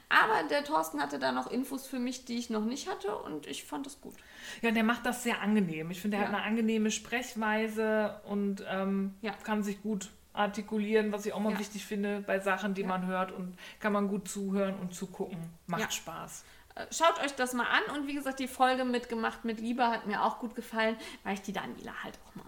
aber 0.10 0.48
der 0.50 0.64
Thorsten 0.64 1.02
hatte 1.02 1.20
da 1.20 1.32
noch 1.34 1.52
Infos 1.52 1.86
für 1.86 2.00
mich, 2.00 2.24
die 2.26 2.38
ich 2.38 2.50
noch 2.50 2.64
nicht 2.64 2.89
hatte 2.89 3.16
und 3.18 3.48
ich 3.48 3.66
fand 3.66 3.86
das 3.86 4.00
gut. 4.00 4.16
Ja, 4.62 4.72
der 4.72 4.84
macht 4.84 5.06
das 5.06 5.24
sehr 5.24 5.41
angenehm. 5.41 5.91
Ich 5.91 6.02
finde, 6.02 6.18
er 6.18 6.24
Ja. 6.24 6.30
hat 6.30 6.36
eine 6.36 6.43
angenehme 6.43 6.89
Sprechweise 6.89 8.22
und 8.26 8.64
ähm, 8.70 9.16
Ja. 9.22 9.34
kann 9.43 9.64
sich 9.64 9.82
gut 9.82 10.10
artikulieren, 10.38 11.12
was 11.12 11.26
ich 11.26 11.34
auch 11.34 11.40
mal 11.40 11.54
Ja. 11.54 11.60
wichtig 11.60 11.86
finde 11.86 12.22
bei 12.22 12.40
Sachen, 12.40 12.74
die 12.74 12.82
Ja. 12.82 12.88
man 12.88 13.06
hört 13.06 13.32
und 13.32 13.58
kann 13.80 13.94
man 13.94 14.08
gut 14.08 14.28
zuhören 14.30 14.76
und 14.80 14.94
zugucken. 14.94 15.38
Macht 15.68 15.82
Ja. 15.82 15.92
Spaß. 15.92 16.44
Äh, 16.76 16.86
Schaut 16.92 17.20
euch 17.24 17.34
das 17.36 17.54
mal 17.54 17.66
an 17.68 17.96
und 17.98 18.08
wie 18.08 18.14
gesagt, 18.14 18.40
die 18.40 18.48
Folge 18.48 18.86
mit 18.86 19.10
Gemacht 19.10 19.46
mit 19.46 19.60
Liebe 19.60 19.86
hat 19.88 20.06
mir 20.06 20.24
auch 20.24 20.40
gut 20.40 20.56
gefallen, 20.56 20.96
weil 21.24 21.34
ich 21.34 21.42
die 21.42 21.54
Daniela 21.54 22.04
halt 22.04 22.20
auch 22.26 22.36
mag. 22.36 22.46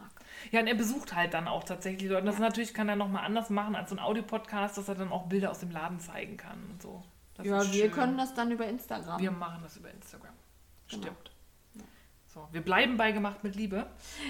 Ja, 0.52 0.62
und 0.62 0.68
er 0.68 0.76
besucht 0.76 1.16
halt 1.16 1.34
dann 1.34 1.48
auch 1.48 1.64
tatsächlich 1.64 2.10
Leute. 2.10 2.26
Das 2.26 2.38
natürlich 2.40 2.74
kann 2.74 2.88
er 2.88 2.96
nochmal 2.96 3.26
anders 3.26 3.50
machen 3.50 3.76
als 3.76 3.90
so 3.90 3.96
ein 3.96 4.00
Audiopodcast, 4.00 4.78
dass 4.78 4.88
er 4.88 4.96
dann 4.96 5.12
auch 5.12 5.26
Bilder 5.26 5.52
aus 5.52 5.60
dem 5.60 5.72
Laden 5.72 6.00
zeigen 6.00 6.38
kann 6.38 6.58
und 6.72 6.82
so. 6.82 7.04
Das 7.36 7.46
ja, 7.46 7.60
wir 7.74 7.82
schön. 7.86 7.92
können 7.92 8.18
das 8.18 8.34
dann 8.34 8.52
über 8.52 8.66
Instagram. 8.68 9.20
Wir 9.20 9.32
machen 9.32 9.60
das 9.64 9.78
über 9.78 9.90
Instagram. 9.92 10.34
Genau. 10.90 11.04
Stimmt. 11.04 11.29
So, 12.34 12.48
wir 12.52 12.62
bleiben 12.62 12.96
bei 12.96 13.12
gemacht 13.12 13.44
mit 13.44 13.56
Liebe. 13.56 13.88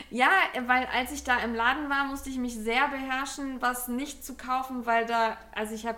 Ja, 0.09 0.29
weil 0.67 0.85
als 0.85 1.11
ich 1.11 1.23
da 1.25 1.37
im 1.39 1.53
Laden 1.53 1.89
war, 1.89 2.05
musste 2.05 2.29
ich 2.29 2.37
mich 2.37 2.55
sehr 2.55 2.87
beherrschen, 2.87 3.61
was 3.61 3.89
nicht 3.89 4.23
zu 4.23 4.35
kaufen, 4.35 4.85
weil 4.85 5.05
da, 5.05 5.37
also 5.53 5.75
ich 5.75 5.85
habe 5.85 5.97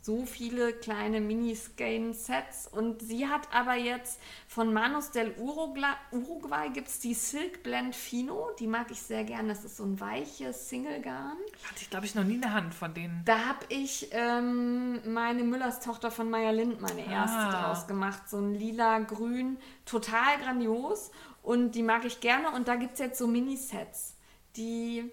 so 0.00 0.26
viele 0.26 0.72
kleine 0.74 1.20
Mini-Skein-Sets 1.22 2.68
und 2.68 3.00
sie 3.00 3.26
hat 3.26 3.48
aber 3.54 3.74
jetzt 3.74 4.20
von 4.46 4.70
Manus 4.72 5.12
del 5.12 5.34
Urugla 5.38 5.96
Uruguay 6.12 6.68
gibt 6.68 6.88
es 6.88 7.00
die 7.00 7.14
Silk 7.14 7.62
Blend 7.62 7.94
Fino, 7.94 8.50
die 8.58 8.66
mag 8.66 8.90
ich 8.90 9.00
sehr 9.00 9.24
gern, 9.24 9.48
das 9.48 9.64
ist 9.64 9.78
so 9.78 9.84
ein 9.84 9.98
weiches 10.00 10.68
Single-Garn. 10.68 11.38
Hatte 11.70 11.80
ich, 11.80 11.88
glaube 11.88 12.04
ich, 12.04 12.14
noch 12.14 12.24
nie 12.24 12.34
in 12.34 12.42
der 12.42 12.52
Hand 12.52 12.74
von 12.74 12.92
denen. 12.92 13.22
Da 13.24 13.38
habe 13.46 13.64
ich 13.70 14.08
ähm, 14.12 15.00
meine 15.10 15.42
Müllers 15.42 15.80
Tochter 15.80 16.10
von 16.10 16.28
Maya 16.28 16.50
Lind 16.50 16.80
meine 16.82 17.06
erste 17.06 17.38
Ah. 17.38 17.62
draus 17.68 17.86
gemacht. 17.86 18.28
So 18.28 18.38
ein 18.38 18.54
lila-grün, 18.54 19.56
total 19.86 20.38
grandios. 20.42 21.10
Und 21.44 21.72
die 21.72 21.82
mag 21.82 22.04
ich 22.06 22.20
gerne. 22.20 22.50
Und 22.52 22.68
da 22.68 22.74
gibt 22.76 22.94
es 22.94 23.00
jetzt 23.00 23.18
so 23.18 23.26
Minisets, 23.26 24.16
die, 24.56 25.10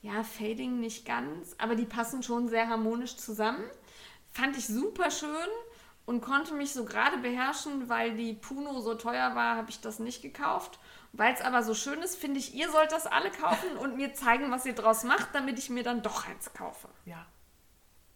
ja, 0.00 0.22
Fading 0.24 0.80
nicht 0.80 1.04
ganz, 1.04 1.54
aber 1.58 1.74
die 1.76 1.84
passen 1.84 2.22
schon 2.22 2.48
sehr 2.48 2.68
harmonisch 2.68 3.16
zusammen. 3.16 3.62
Fand 4.30 4.56
ich 4.56 4.66
super 4.66 5.10
schön 5.10 5.28
und 6.06 6.22
konnte 6.22 6.54
mich 6.54 6.72
so 6.72 6.86
gerade 6.86 7.18
beherrschen, 7.18 7.90
weil 7.90 8.14
die 8.16 8.32
Puno 8.32 8.80
so 8.80 8.94
teuer 8.94 9.34
war, 9.34 9.56
habe 9.56 9.68
ich 9.70 9.80
das 9.82 9.98
nicht 9.98 10.22
gekauft. 10.22 10.78
Weil 11.12 11.34
es 11.34 11.42
aber 11.42 11.62
so 11.62 11.74
schön 11.74 12.00
ist, 12.00 12.16
finde 12.16 12.40
ich, 12.40 12.54
ihr 12.54 12.70
sollt 12.70 12.90
das 12.90 13.06
alle 13.06 13.30
kaufen 13.30 13.76
und 13.76 13.96
mir 13.96 14.14
zeigen, 14.14 14.50
was 14.50 14.64
ihr 14.64 14.74
draus 14.74 15.04
macht, 15.04 15.28
damit 15.34 15.58
ich 15.58 15.68
mir 15.68 15.82
dann 15.84 16.02
doch 16.02 16.26
eins 16.26 16.52
kaufe. 16.54 16.88
Ja. 17.04 17.26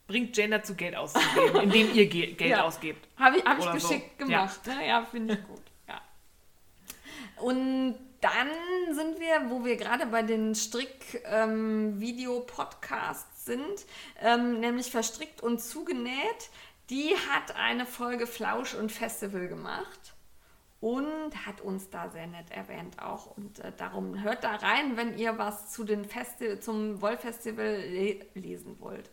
Bringt 0.06 0.34
Jane 0.38 0.56
dazu, 0.58 0.74
Geld 0.74 0.96
auszugeben, 0.96 1.60
indem 1.64 1.94
ihr 1.94 2.06
Ge 2.06 2.32
Geld 2.32 2.50
Ja. 2.52 2.64
ausgebt. 2.64 3.06
Habe 3.18 3.36
ich, 3.36 3.44
hab 3.44 3.58
ich 3.58 3.64
Oder 3.66 3.78
so. 3.78 3.88
geschickt 3.88 4.18
gemacht. 4.18 4.66
Ne? 4.66 4.88
Ja, 4.88 5.04
finde 5.04 5.34
ich 5.34 5.46
gut. 5.46 5.60
Und 7.40 7.96
dann 8.20 8.48
sind 8.90 9.20
wir, 9.20 9.50
wo 9.50 9.64
wir 9.64 9.76
gerade 9.76 10.06
bei 10.06 10.22
den 10.22 10.54
Strick-Video-Podcasts 10.54 13.44
sind, 13.44 13.86
ähm, 14.20 14.60
nämlich 14.60 14.90
verstrickt 14.90 15.40
und 15.40 15.60
zugenäht. 15.60 16.50
Die 16.90 17.14
hat 17.30 17.56
eine 17.56 17.86
Folge 17.86 18.26
Flausch 18.26 18.74
und 18.74 18.90
Festival 18.90 19.46
gemacht 19.48 20.14
und 20.80 21.46
hat 21.46 21.60
uns 21.60 21.90
da 21.90 22.08
sehr 22.08 22.26
nett 22.26 22.50
erwähnt 22.50 23.02
auch. 23.02 23.36
Und 23.36 23.58
äh, 23.60 23.72
darum 23.76 24.22
hört 24.22 24.44
da 24.44 24.56
rein, 24.56 24.96
wenn 24.96 25.18
ihr 25.18 25.38
was 25.38 25.70
zu 25.70 25.84
den 25.84 26.04
Festi 26.04 26.60
zum 26.60 27.02
Wollfestival 27.02 27.66
le 27.66 28.26
lesen 28.34 28.80
wollt. 28.80 29.10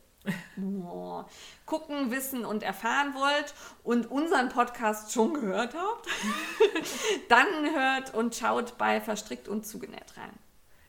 Gucken, 1.65 2.11
wissen 2.11 2.45
und 2.45 2.63
erfahren 2.63 3.13
wollt 3.13 3.53
und 3.83 4.09
unseren 4.09 4.49
Podcast 4.49 5.11
schon 5.11 5.33
gehört 5.33 5.75
habt, 5.75 6.07
dann 7.29 7.47
hört 7.75 8.13
und 8.13 8.35
schaut 8.35 8.77
bei 8.77 9.01
Verstrickt 9.01 9.47
und 9.47 9.65
Zugenäht 9.65 10.17
rein. 10.17 10.33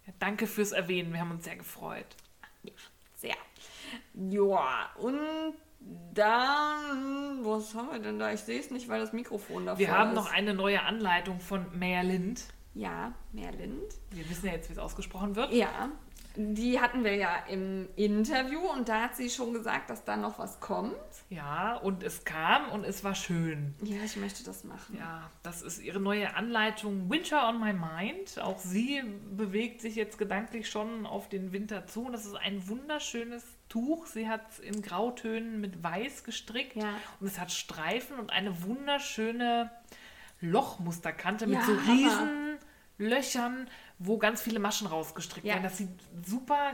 Ja, 0.07 0.13
danke 0.19 0.47
fürs 0.47 0.73
Erwähnen, 0.73 1.13
wir 1.13 1.21
haben 1.21 1.31
uns 1.33 1.45
sehr 1.45 1.57
gefreut. 1.57 2.07
Ja, 2.63 2.73
sehr. 3.15 3.37
Ja, 4.15 4.91
und 4.99 5.55
dann, 6.15 7.45
was 7.45 7.75
haben 7.75 7.91
wir 7.93 7.99
denn 8.01 8.19
da? 8.19 8.33
Ich 8.33 8.41
sehe 8.41 8.59
es 8.59 8.71
nicht, 8.71 8.89
weil 8.89 9.01
das 9.01 9.13
Mikrofon 9.13 9.67
davor 9.67 9.79
Wir 9.79 9.91
haben 9.97 10.11
ist. 10.11 10.17
noch 10.17 10.33
eine 10.33 10.55
neue 10.55 10.83
Anleitung 10.83 11.41
von 11.41 11.67
Meyer 11.79 12.03
Lind. 12.03 12.45
Ja, 12.75 13.13
Merlind. 13.33 13.95
Wir 14.11 14.29
wissen 14.29 14.47
ja 14.47 14.53
jetzt, 14.53 14.69
wie 14.69 14.75
es 14.75 14.79
ausgesprochen 14.79 15.35
wird. 15.37 15.53
Ja, 15.53 15.91
die 16.37 16.81
hatten 16.81 17.03
wir 17.03 17.15
ja 17.15 17.35
im 17.49 17.89
Interview 17.97 18.61
und 18.61 18.89
da 18.89 19.03
hat 19.03 19.17
sie 19.17 19.31
schon 19.31 19.53
gesagt, 19.55 19.91
dass 19.91 20.05
da 20.05 20.17
noch 20.17 20.39
was 20.39 20.61
kommt. 20.61 20.95
Ja, 21.31 21.77
und 21.77 22.03
es 22.03 22.25
kam 22.25 22.71
und 22.71 22.85
es 22.85 23.03
war 23.03 23.15
schön. 23.15 23.75
Ja, 23.83 23.97
ich 24.05 24.17
möchte 24.17 24.45
das 24.45 24.63
machen. 24.65 24.97
Ja, 24.99 25.31
das 25.43 25.63
ist 25.63 25.81
ihre 25.83 25.99
neue 25.99 26.35
Anleitung 26.37 27.11
Winter 27.11 27.49
on 27.49 27.59
My 27.61 27.73
Mind. 27.73 28.39
Auch 28.41 28.59
sie 28.59 29.03
bewegt 29.37 29.81
sich 29.81 29.97
jetzt 29.97 30.19
gedanklich 30.19 30.69
schon 30.69 31.07
auf 31.07 31.29
den 31.29 31.53
Winter 31.53 31.87
zu. 31.87 32.05
Und 32.07 32.13
das 32.13 32.27
ist 32.27 32.37
ein 32.37 32.69
wunderschönes 32.69 33.45
Tuch. 33.69 34.07
Sie 34.07 34.29
hat 34.29 34.43
es 34.51 34.59
in 34.59 34.83
Grautönen 34.83 35.61
mit 35.61 35.83
Weiß 35.83 36.23
gestrickt. 36.25 36.77
Ja. 36.77 36.95
Und 37.21 37.27
es 37.27 37.39
hat 37.41 37.51
Streifen 37.51 38.19
und 38.19 38.31
eine 38.31 38.63
wunderschöne 38.63 39.71
Lochmusterkante 40.41 41.47
mit 41.47 41.57
Ja, 41.57 41.65
so 41.65 41.73
Hammer. 41.73 41.93
riesen 41.93 42.57
Löchern, 42.99 43.69
wo 43.99 44.19
ganz 44.19 44.43
viele 44.43 44.59
Maschen 44.59 44.87
rausgestrickt 44.87 45.47
Ja. 45.47 45.55
werden. 45.55 45.65
Das 45.65 45.79
sieht 45.79 45.89
super 46.25 46.73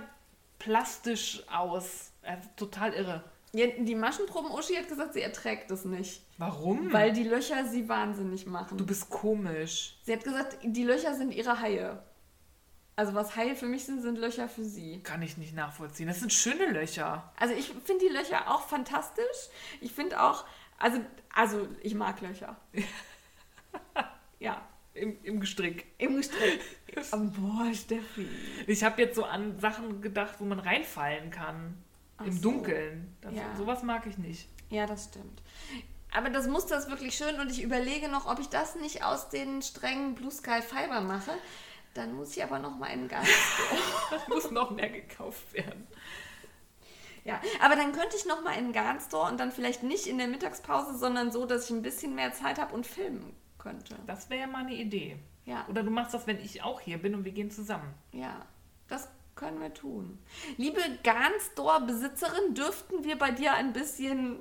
plastisch 0.58 1.42
aus. 1.50 2.12
Äh, 2.22 2.36
total 2.56 2.92
irre. 2.94 3.24
Die 3.54 3.94
Maschenproben 3.94 4.50
Uschi 4.50 4.74
hat 4.76 4.88
gesagt, 4.88 5.12
sie 5.12 5.20
erträgt 5.20 5.70
es 5.70 5.84
nicht, 5.84 6.22
Warum? 6.38 6.90
weil 6.90 7.12
die 7.12 7.24
Löcher 7.24 7.66
sie 7.66 7.86
wahnsinnig 7.86 8.46
machen. 8.46 8.78
du 8.78 8.86
bist 8.86 9.10
komisch. 9.10 9.98
sie 10.04 10.14
hat 10.14 10.24
gesagt, 10.24 10.56
die 10.62 10.84
Löcher 10.84 11.14
sind 11.14 11.34
ihre 11.34 11.60
Haie. 11.60 12.02
Also 12.96 13.12
was 13.14 13.36
Haie 13.36 13.54
für 13.54 13.66
mich 13.66 13.84
sind, 13.84 14.00
sind 14.00 14.16
Löcher 14.18 14.48
für 14.48 14.64
sie. 14.64 15.02
Kann 15.02 15.20
ich 15.20 15.36
nicht 15.36 15.54
nachvollziehen. 15.54 16.08
Das 16.08 16.20
sind 16.20 16.32
schöne 16.32 16.66
Löcher. 16.70 17.30
Also 17.38 17.52
ich 17.54 17.68
finde 17.84 18.06
die 18.06 18.12
Löcher 18.12 18.50
auch 18.50 18.62
fantastisch. 18.68 19.48
Ich 19.82 19.92
finde 19.92 20.22
auch, 20.22 20.44
also, 20.78 21.00
also 21.34 21.68
ich 21.82 21.94
mag 21.94 22.20
Löcher. 22.22 22.56
ja, 24.38 24.62
Im, 24.94 25.16
im 25.22 25.40
Gestrick. 25.40 25.86
im 25.98 26.16
Gestrick. 26.16 26.60
boah, 27.10 27.72
Steffi. 27.74 28.28
Ich 28.66 28.84
habe 28.84 29.00
jetzt 29.00 29.16
so 29.16 29.24
an 29.24 29.58
Sachen 29.58 30.02
gedacht, 30.02 30.34
wo 30.38 30.44
man 30.44 30.58
reinfallen 30.58 31.30
kann. 31.30 31.82
Ach 32.18 32.26
Im 32.26 32.32
so. 32.32 32.42
Dunkeln. 32.50 33.16
Das, 33.22 33.34
Ja. 33.34 33.56
Sowas 33.56 33.82
mag 33.82 34.06
ich 34.06 34.18
nicht. 34.18 34.48
Ja, 34.68 34.86
das 34.86 35.04
stimmt. 35.04 35.42
Aber 36.14 36.28
das 36.28 36.46
Muster 36.46 36.76
ist 36.76 36.90
wirklich 36.90 37.14
schön 37.14 37.40
und 37.40 37.50
ich 37.50 37.62
überlege 37.62 38.08
noch, 38.08 38.26
ob 38.26 38.38
ich 38.38 38.48
das 38.48 38.74
nicht 38.76 39.02
aus 39.02 39.30
den 39.30 39.62
strengen 39.62 40.14
Blue 40.14 40.30
Sky 40.30 40.60
Fiber 40.60 41.00
mache. 41.00 41.32
Dann 41.94 42.14
muss 42.14 42.36
ich 42.36 42.42
aber 42.42 42.58
noch 42.58 42.76
mal 42.76 42.88
in 42.88 43.00
den 43.00 43.08
Garten. 43.08 43.28
Das 44.10 44.28
muss 44.28 44.50
noch 44.50 44.70
mehr 44.70 44.90
gekauft 44.90 45.52
werden. 45.54 45.86
ja, 47.24 47.40
aber 47.62 47.76
dann 47.76 47.92
könnte 47.92 48.16
ich 48.16 48.26
noch 48.26 48.42
mal 48.42 48.52
in 48.58 48.64
den 48.64 48.72
Garten 48.74 49.00
Store 49.00 49.30
und 49.30 49.40
dann 49.40 49.52
vielleicht 49.52 49.82
nicht 49.82 50.06
in 50.06 50.18
der 50.18 50.28
Mittagspause, 50.28 50.98
sondern 50.98 51.32
so, 51.32 51.46
dass 51.46 51.64
ich 51.64 51.70
ein 51.70 51.82
bisschen 51.82 52.14
mehr 52.14 52.32
Zeit 52.34 52.58
habe 52.58 52.74
und 52.74 52.86
filmen 52.86 53.34
könnte. 53.62 53.94
Das 54.06 54.28
wäre 54.30 54.40
ja 54.42 54.46
mal 54.46 54.64
eine 54.64 54.74
Idee. 54.74 55.16
Ja. 55.44 55.64
Oder 55.68 55.82
du 55.82 55.90
machst 55.90 56.12
das, 56.14 56.26
wenn 56.26 56.38
ich 56.40 56.62
auch 56.62 56.80
hier 56.80 56.98
bin 56.98 57.14
und 57.14 57.24
wir 57.24 57.32
gehen 57.32 57.50
zusammen. 57.50 57.92
Ja, 58.12 58.44
das 58.88 59.08
können 59.34 59.60
wir 59.60 59.72
tun. 59.72 60.18
Liebe 60.56 60.80
Garn 61.02 61.32
Store 61.52 61.80
Besitzerin, 61.86 62.54
dürften 62.54 63.02
wir 63.04 63.16
bei 63.16 63.30
dir 63.30 63.54
ein 63.54 63.72
bisschen 63.72 64.38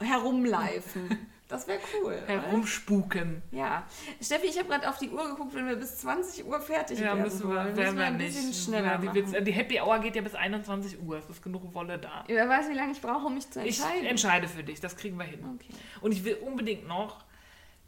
herumleifen. 0.00 1.26
Das 1.48 1.66
wäre 1.66 1.78
cool. 1.94 2.12
oder? 2.12 2.26
Herumspuken. 2.26 3.40
Ja. 3.52 3.86
Steffi, 4.20 4.48
ich 4.48 4.58
habe 4.58 4.68
gerade 4.68 4.86
auf 4.86 4.98
die 4.98 5.08
Uhr 5.08 5.30
geguckt, 5.30 5.54
wenn 5.54 5.66
wir 5.66 5.76
bis 5.76 5.96
20 5.96 6.44
Uhr 6.44 6.60
fertig 6.60 6.98
Ja, 6.98 7.06
werden 7.06 7.22
müssen 7.22 7.48
wir, 7.48 7.56
wollen, 7.56 7.74
werden 7.74 7.96
wir 7.96 8.04
ein 8.04 8.16
nicht. 8.18 8.36
bisschen 8.36 8.52
schneller 8.52 9.02
Ja, 9.02 9.12
die, 9.12 9.44
die 9.44 9.52
Happy 9.52 9.80
Hour 9.80 9.98
geht 10.00 10.14
ja 10.14 10.20
bis 10.20 10.34
21 10.34 11.00
Uhr. 11.00 11.16
Es 11.16 11.26
ist 11.30 11.42
genug 11.42 11.72
Wolle 11.72 11.98
da. 11.98 12.22
Wer 12.26 12.46
weiß, 12.46 12.68
wie 12.68 12.74
lange 12.74 12.92
ich 12.92 13.00
brauche, 13.00 13.24
um 13.28 13.32
mich 13.34 13.48
zu 13.50 13.62
Ich 13.64 13.78
entscheiden. 13.80 14.04
entscheide 14.04 14.46
für 14.46 14.62
dich, 14.62 14.78
das 14.82 14.94
kriegen 14.94 15.16
wir 15.16 15.24
hin. 15.24 15.40
Okay. 15.54 15.72
Und 16.02 16.12
ich 16.12 16.22
will 16.22 16.34
unbedingt 16.34 16.86
noch 16.86 17.24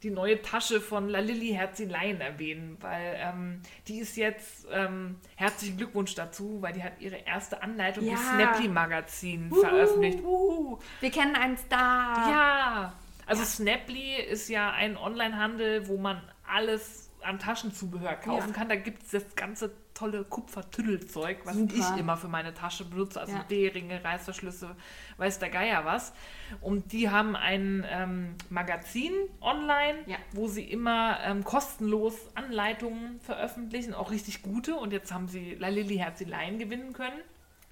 die 0.03 0.09
neue 0.09 0.41
Tasche 0.41 0.81
von 0.81 1.09
La 1.09 1.19
Lilly 1.19 1.49
Herzeleien 1.53 2.21
erwähnen, 2.21 2.77
weil 2.81 3.15
ähm, 3.17 3.61
die 3.87 3.99
ist 3.99 4.17
jetzt, 4.17 4.65
ähm, 4.71 5.17
herzlichen 5.35 5.77
Glückwunsch 5.77 6.15
dazu, 6.15 6.57
weil 6.61 6.73
die 6.73 6.83
hat 6.83 6.93
ihre 6.99 7.17
erste 7.17 7.61
Anleitung 7.61 8.05
Ja. 8.05 8.13
im 8.13 8.17
Snappy 8.17 8.67
Magazin 8.67 9.51
veröffentlicht. 9.53 10.19
Uhu. 10.23 10.79
Wir 11.01 11.11
kennen 11.11 11.35
einen 11.35 11.55
Star. 11.57 12.29
Ja, 12.31 12.93
also 13.27 13.43
Snapply 13.43 14.15
ist 14.15 14.49
ja 14.49 14.71
ein 14.71 14.97
Onlinehandel, 14.97 15.87
wo 15.87 15.97
man 15.97 16.21
alles 16.47 17.10
an 17.23 17.39
Taschenzubehör 17.39 18.15
kaufen 18.15 18.49
Ja. 18.49 18.53
kann. 18.55 18.69
Da 18.69 18.75
gibt 18.75 19.03
es 19.03 19.11
das 19.11 19.35
ganze 19.35 19.71
tolle 19.93 20.23
Kupfertüddelzeug, 20.23 21.39
was 21.45 21.55
Super. 21.55 21.73
ich 21.75 21.99
immer 21.99 22.17
für 22.17 22.27
meine 22.27 22.53
Tasche 22.53 22.85
benutze, 22.85 23.19
also 23.19 23.33
Ja. 23.33 23.43
D-Ringe, 23.43 24.03
Reißverschlüsse, 24.03 24.75
weiß 25.17 25.39
der 25.39 25.49
Geier 25.49 25.85
was. 25.85 26.13
Und 26.61 26.91
die 26.91 27.09
haben 27.09 27.35
ein 27.35 27.85
ähm, 27.89 28.35
Magazin 28.49 29.13
online, 29.41 29.99
Ja. 30.07 30.17
wo 30.33 30.47
sie 30.47 30.63
immer 30.63 31.19
ähm, 31.23 31.43
kostenlos 31.43 32.15
Anleitungen 32.35 33.19
veröffentlichen, 33.21 33.93
auch 33.93 34.11
richtig 34.11 34.41
gute. 34.41 34.75
Und 34.75 34.93
jetzt 34.93 35.13
haben 35.13 35.27
sie 35.27 35.55
La 35.55 35.67
Lilly 35.67 35.97
Herzeleien 35.97 36.57
gewinnen 36.57 36.93
können, 36.93 37.19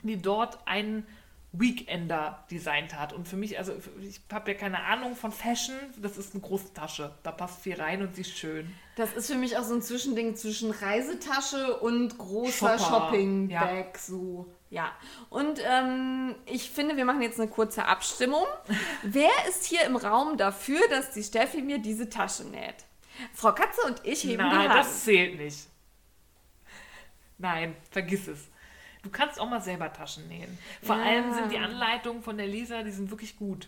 die 0.04 0.22
dort 0.22 0.60
einen 0.68 1.06
Weekender 1.52 2.46
designt 2.52 2.98
hat. 2.98 3.12
Und 3.12 3.28
für 3.28 3.36
mich, 3.36 3.58
also 3.58 3.74
ich 4.02 4.22
habe 4.32 4.52
ja 4.52 4.58
keine 4.58 4.84
Ahnung 4.84 5.16
von 5.16 5.32
Fashion, 5.32 5.76
das 5.98 6.18
ist 6.18 6.34
eine 6.34 6.42
große 6.42 6.74
Tasche. 6.74 7.16
Da 7.24 7.32
passt 7.32 7.62
viel 7.62 7.76
rein 7.76 8.02
und 8.02 8.16
sie 8.16 8.22
ist 8.22 8.38
schön. 8.38 8.72
Das 8.96 9.14
ist 9.14 9.32
für 9.32 9.38
mich 9.38 9.58
auch 9.58 9.64
so 9.64 9.74
ein 9.74 9.82
Zwischending 9.82 10.36
zwischen 10.36 10.72
Reisetasche 10.72 11.80
und 11.80 12.18
großer 12.18 12.78
Shopping-Bag. 12.78 13.98
So. 13.98 14.46
Ja. 14.70 14.92
Und 15.30 15.60
ähm, 15.66 16.36
ich 16.46 16.70
finde, 16.70 16.98
wir 16.98 17.06
machen 17.06 17.22
jetzt 17.22 17.40
eine 17.40 17.50
kurze 17.50 17.86
Abstimmung. 17.86 18.46
Wer 19.02 19.32
ist 19.48 19.66
hier 19.66 19.84
im 19.86 19.96
Raum 19.96 20.38
dafür, 20.38 20.80
dass 20.90 21.12
die 21.12 21.24
Steffi 21.24 21.64
mir 21.64 21.80
diese 21.80 22.10
Tasche 22.10 22.44
näht? 22.44 22.86
Frau 23.34 23.54
Katze 23.54 23.82
und 23.88 24.06
ich 24.06 24.24
heben 24.24 24.44
die 24.44 24.56
Nein, 24.56 24.70
Hand. 24.70 24.80
das 24.80 25.04
zählt 25.04 25.38
nicht. 25.38 25.68
Nein, 27.40 27.76
vergiss 27.90 28.28
es. 28.28 28.49
Du 29.11 29.18
kannst 29.18 29.40
auch 29.40 29.49
mal 29.49 29.60
selber 29.61 29.91
Taschen 29.91 30.27
nähen. 30.27 30.56
Vor 30.84 30.95
Ja. 30.95 31.02
allem 31.03 31.34
sind 31.34 31.52
die 31.52 31.57
Anleitungen 31.57 32.22
von 32.22 32.38
der 32.38 32.45
Lisa, 32.45 32.84
die 32.84 32.91
sind 32.91 33.10
wirklich 33.10 33.38
gut. 33.38 33.68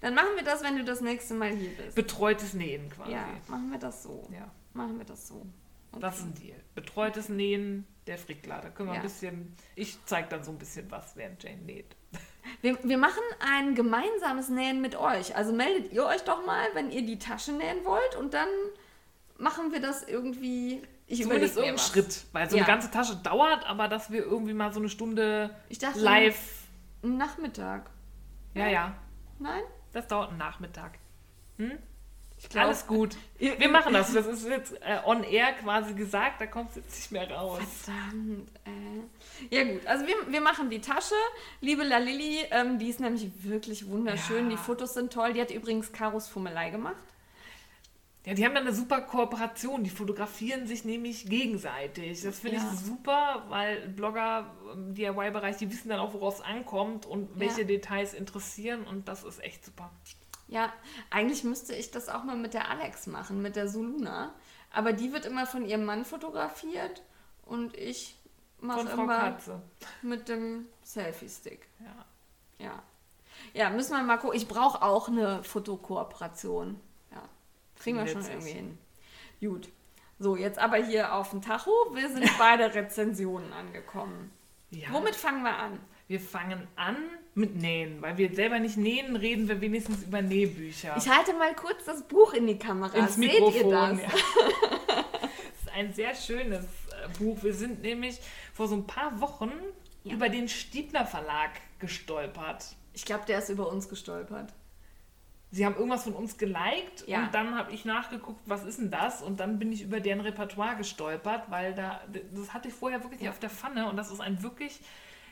Dann 0.00 0.14
machen 0.14 0.28
wir 0.36 0.44
das, 0.44 0.62
wenn 0.62 0.76
du 0.76 0.84
das 0.84 1.00
nächste 1.00 1.34
Mal 1.34 1.50
hier 1.50 1.70
bist. 1.70 1.96
Betreutes 1.96 2.54
Nähen 2.54 2.88
quasi. 2.88 3.12
Ja, 3.12 3.26
machen 3.48 3.70
wir 3.70 3.78
das 3.78 4.04
so. 4.04 4.28
Ja. 4.32 4.48
Machen 4.74 4.96
wir 4.98 5.04
das 5.04 5.26
so. 5.26 5.44
Okay. 5.92 6.00
Das 6.00 6.18
ist 6.18 6.24
ein 6.24 6.34
Deal. 6.34 6.56
Betreutes 6.76 7.28
Nähen, 7.28 7.84
der 8.06 8.16
Frickler. 8.16 8.60
Da 8.62 8.68
können 8.70 8.88
wir 8.90 8.94
Ja. 8.94 9.00
ein 9.00 9.06
bisschen. 9.06 9.56
Ich 9.74 9.98
zeige 10.06 10.28
dann 10.28 10.44
so 10.44 10.52
ein 10.52 10.58
bisschen 10.58 10.88
was, 10.90 11.16
während 11.16 11.42
Jane 11.42 11.62
näht. 11.62 11.96
Wir, 12.62 12.78
wir 12.84 12.96
machen 12.96 13.22
ein 13.40 13.74
gemeinsames 13.74 14.48
Nähen 14.50 14.80
mit 14.80 14.94
euch. 14.94 15.34
Also 15.34 15.52
meldet 15.52 15.92
ihr 15.92 16.06
euch 16.06 16.22
doch 16.22 16.46
mal, 16.46 16.64
wenn 16.74 16.92
ihr 16.92 17.02
die 17.04 17.18
Tasche 17.18 17.50
nähen 17.52 17.84
wollt 17.84 18.14
und 18.14 18.34
dann 18.34 18.48
machen 19.36 19.72
wir 19.72 19.80
das 19.80 20.04
irgendwie. 20.04 20.80
Ich 21.08 21.22
Zumindest 21.22 21.54
irgendeinen. 21.56 21.78
Schritt. 21.78 22.24
Weil 22.32 22.50
so 22.50 22.56
Ja. 22.56 22.64
eine 22.64 22.72
ganze 22.72 22.90
Tasche 22.90 23.16
dauert, 23.16 23.64
aber 23.66 23.86
dass 23.88 24.10
wir 24.10 24.24
irgendwie 24.24 24.54
mal 24.54 24.72
so 24.72 24.80
eine 24.80 24.88
Stunde 24.88 25.54
dachte, 25.80 26.00
live. 26.00 26.38
Nachmittag. 27.02 27.90
Ja, 28.54 28.66
ja. 28.68 28.94
Nein? 29.38 29.62
Das 29.92 30.08
dauert 30.08 30.30
einen 30.30 30.38
Nachmittag. 30.38 30.98
Ich 32.38 32.48
glaub- 32.50 32.64
Alles 32.66 32.86
gut. 32.86 33.16
Ihr- 33.38 33.58
Wir 33.58 33.68
machen 33.68 33.92
das. 33.92 34.12
Das 34.14 34.26
ist 34.26 34.46
jetzt 34.48 34.72
äh, 34.82 34.98
on 35.04 35.22
air 35.22 35.52
quasi 35.54 35.94
gesagt, 35.94 36.40
da 36.40 36.46
kommst 36.46 36.76
du 36.76 36.80
jetzt 36.80 36.94
nicht 36.96 37.12
mehr 37.12 37.30
raus. 37.30 37.60
Verdammt, 37.84 38.50
äh. 38.66 39.54
Ja 39.54 39.64
gut, 39.72 39.86
also 39.86 40.06
wir, 40.06 40.14
wir 40.30 40.40
machen 40.40 40.68
die 40.70 40.80
Tasche. 40.80 41.14
Liebe 41.60 41.82
La 41.84 41.98
Lilly, 41.98 42.40
ähm, 42.50 42.78
die 42.78 42.88
ist 42.88 43.00
nämlich 43.00 43.30
wirklich 43.44 43.86
wunderschön. 43.88 44.50
Ja. 44.50 44.56
Die 44.56 44.62
Fotos 44.62 44.94
sind 44.94 45.12
toll. 45.12 45.32
Die 45.34 45.40
hat 45.40 45.50
übrigens 45.50 45.92
Karos 45.92 46.28
Fummelei 46.28 46.70
gemacht. 46.70 46.96
Ja, 48.26 48.34
die 48.34 48.44
haben 48.44 48.54
dann 48.56 48.66
eine 48.66 48.74
super 48.74 49.00
Kooperation. 49.02 49.84
Die 49.84 49.90
fotografieren 49.90 50.66
sich 50.66 50.84
nämlich 50.84 51.26
gegenseitig. 51.26 52.22
Das 52.22 52.40
finde 52.40 52.56
Ja. 52.58 52.70
ich 52.72 52.80
super, 52.80 53.44
weil 53.48 53.88
Blogger 53.88 54.52
im 54.72 54.94
DIY-Bereich, 54.94 55.56
die 55.58 55.70
wissen 55.70 55.88
dann 55.88 56.00
auch, 56.00 56.12
worauf 56.12 56.34
es 56.34 56.40
ankommt 56.44 57.06
und 57.06 57.38
welche 57.38 57.60
Ja. 57.60 57.66
Details 57.68 58.14
interessieren. 58.14 58.84
Und 58.84 59.06
das 59.06 59.22
ist 59.22 59.42
echt 59.44 59.64
super. 59.64 59.90
Ja, 60.48 60.72
eigentlich 61.10 61.44
müsste 61.44 61.74
ich 61.76 61.92
das 61.92 62.08
auch 62.08 62.24
mal 62.24 62.36
mit 62.36 62.52
der 62.52 62.68
Alex 62.68 63.06
machen, 63.06 63.42
mit 63.42 63.54
der 63.54 63.68
Suluna. 63.68 64.34
Aber 64.72 64.92
die 64.92 65.12
wird 65.12 65.24
immer 65.24 65.46
von 65.46 65.64
ihrem 65.64 65.84
Mann 65.84 66.04
fotografiert 66.04 67.02
und 67.44 67.76
ich 67.76 68.16
mache 68.60 68.88
immer 68.90 69.18
Katze. 69.20 69.62
mit 70.02 70.28
dem 70.28 70.66
Selfie-Stick. 70.82 71.68
Ja. 71.78 72.66
Ja. 72.66 72.82
Ja, 73.54 73.70
müssen 73.70 73.92
wir 73.96 74.02
mal 74.02 74.16
gucken. 74.16 74.36
Ich 74.36 74.48
brauche 74.48 74.82
auch 74.82 75.06
eine 75.08 75.44
Fotokooperation. 75.44 76.80
Kriegen 77.86 77.98
wir 77.98 78.06
schon 78.06 78.24
irgendwie 78.30 78.50
hin. 78.52 78.78
Gut. 79.40 79.68
So, 80.18 80.34
jetzt 80.36 80.58
aber 80.58 80.76
hier 80.78 81.14
auf 81.14 81.30
dem 81.30 81.42
Tacho. 81.42 81.70
Wir 81.94 82.08
sind 82.08 82.28
bei 82.38 82.56
der 82.56 82.74
Rezensionen 82.74 83.52
angekommen. 83.52 84.32
ja. 84.70 84.88
Womit 84.92 85.14
fangen 85.14 85.42
wir 85.42 85.56
an? 85.56 85.78
Wir 86.08 86.20
fangen 86.20 86.66
an 86.76 86.96
mit 87.34 87.56
Nähen. 87.56 88.00
Weil 88.00 88.16
wir 88.16 88.32
selber 88.34 88.58
nicht 88.60 88.76
nähen, 88.76 89.16
reden 89.16 89.48
wir 89.48 89.60
wenigstens 89.60 90.04
über 90.04 90.22
Nähbücher. 90.22 90.94
Ich 90.96 91.08
halte 91.08 91.32
mal 91.34 91.54
kurz 91.54 91.84
das 91.84 92.02
Buch 92.06 92.32
in 92.32 92.46
die 92.46 92.58
Kamera. 92.58 92.96
ins 92.96 93.16
Seht 93.16 93.32
Mikrofon. 93.32 93.70
ihr 93.70 93.70
das? 93.72 94.00
Ja. 94.02 94.08
das 94.86 95.62
ist 95.62 95.72
ein 95.74 95.92
sehr 95.94 96.14
schönes 96.14 96.64
äh, 96.64 97.08
Buch. 97.18 97.42
Wir 97.42 97.52
sind 97.54 97.82
nämlich 97.82 98.18
vor 98.54 98.68
so 98.68 98.76
ein 98.76 98.86
paar 98.86 99.20
Wochen 99.20 99.50
Ja. 100.04 100.14
über 100.14 100.28
den 100.28 100.48
Stiebner 100.48 101.04
Verlag 101.06 101.50
gestolpert. 101.80 102.64
Ich 102.94 103.04
glaube, 103.04 103.24
der 103.26 103.40
ist 103.40 103.48
über 103.48 103.68
uns 103.68 103.88
gestolpert. 103.88 104.52
Sie 105.52 105.64
haben 105.64 105.76
irgendwas 105.76 106.04
von 106.04 106.12
uns 106.14 106.36
geliked 106.38 107.06
Ja. 107.06 107.20
und 107.24 107.34
dann 107.34 107.56
habe 107.56 107.72
ich 107.72 107.84
nachgeguckt, 107.84 108.40
was 108.46 108.64
ist 108.64 108.78
denn 108.78 108.90
das? 108.90 109.22
Und 109.22 109.40
dann 109.40 109.58
bin 109.58 109.72
ich 109.72 109.82
über 109.82 110.00
deren 110.00 110.20
Repertoire 110.20 110.76
gestolpert, 110.76 111.50
weil 111.50 111.74
da, 111.74 112.00
das 112.34 112.52
hatte 112.52 112.68
ich 112.68 112.74
vorher 112.74 113.02
wirklich 113.02 113.22
Ja. 113.22 113.30
auf 113.30 113.38
der 113.38 113.50
Pfanne 113.50 113.88
und 113.88 113.96
das 113.96 114.10
ist 114.10 114.20
ein 114.20 114.42
wirklich 114.42 114.80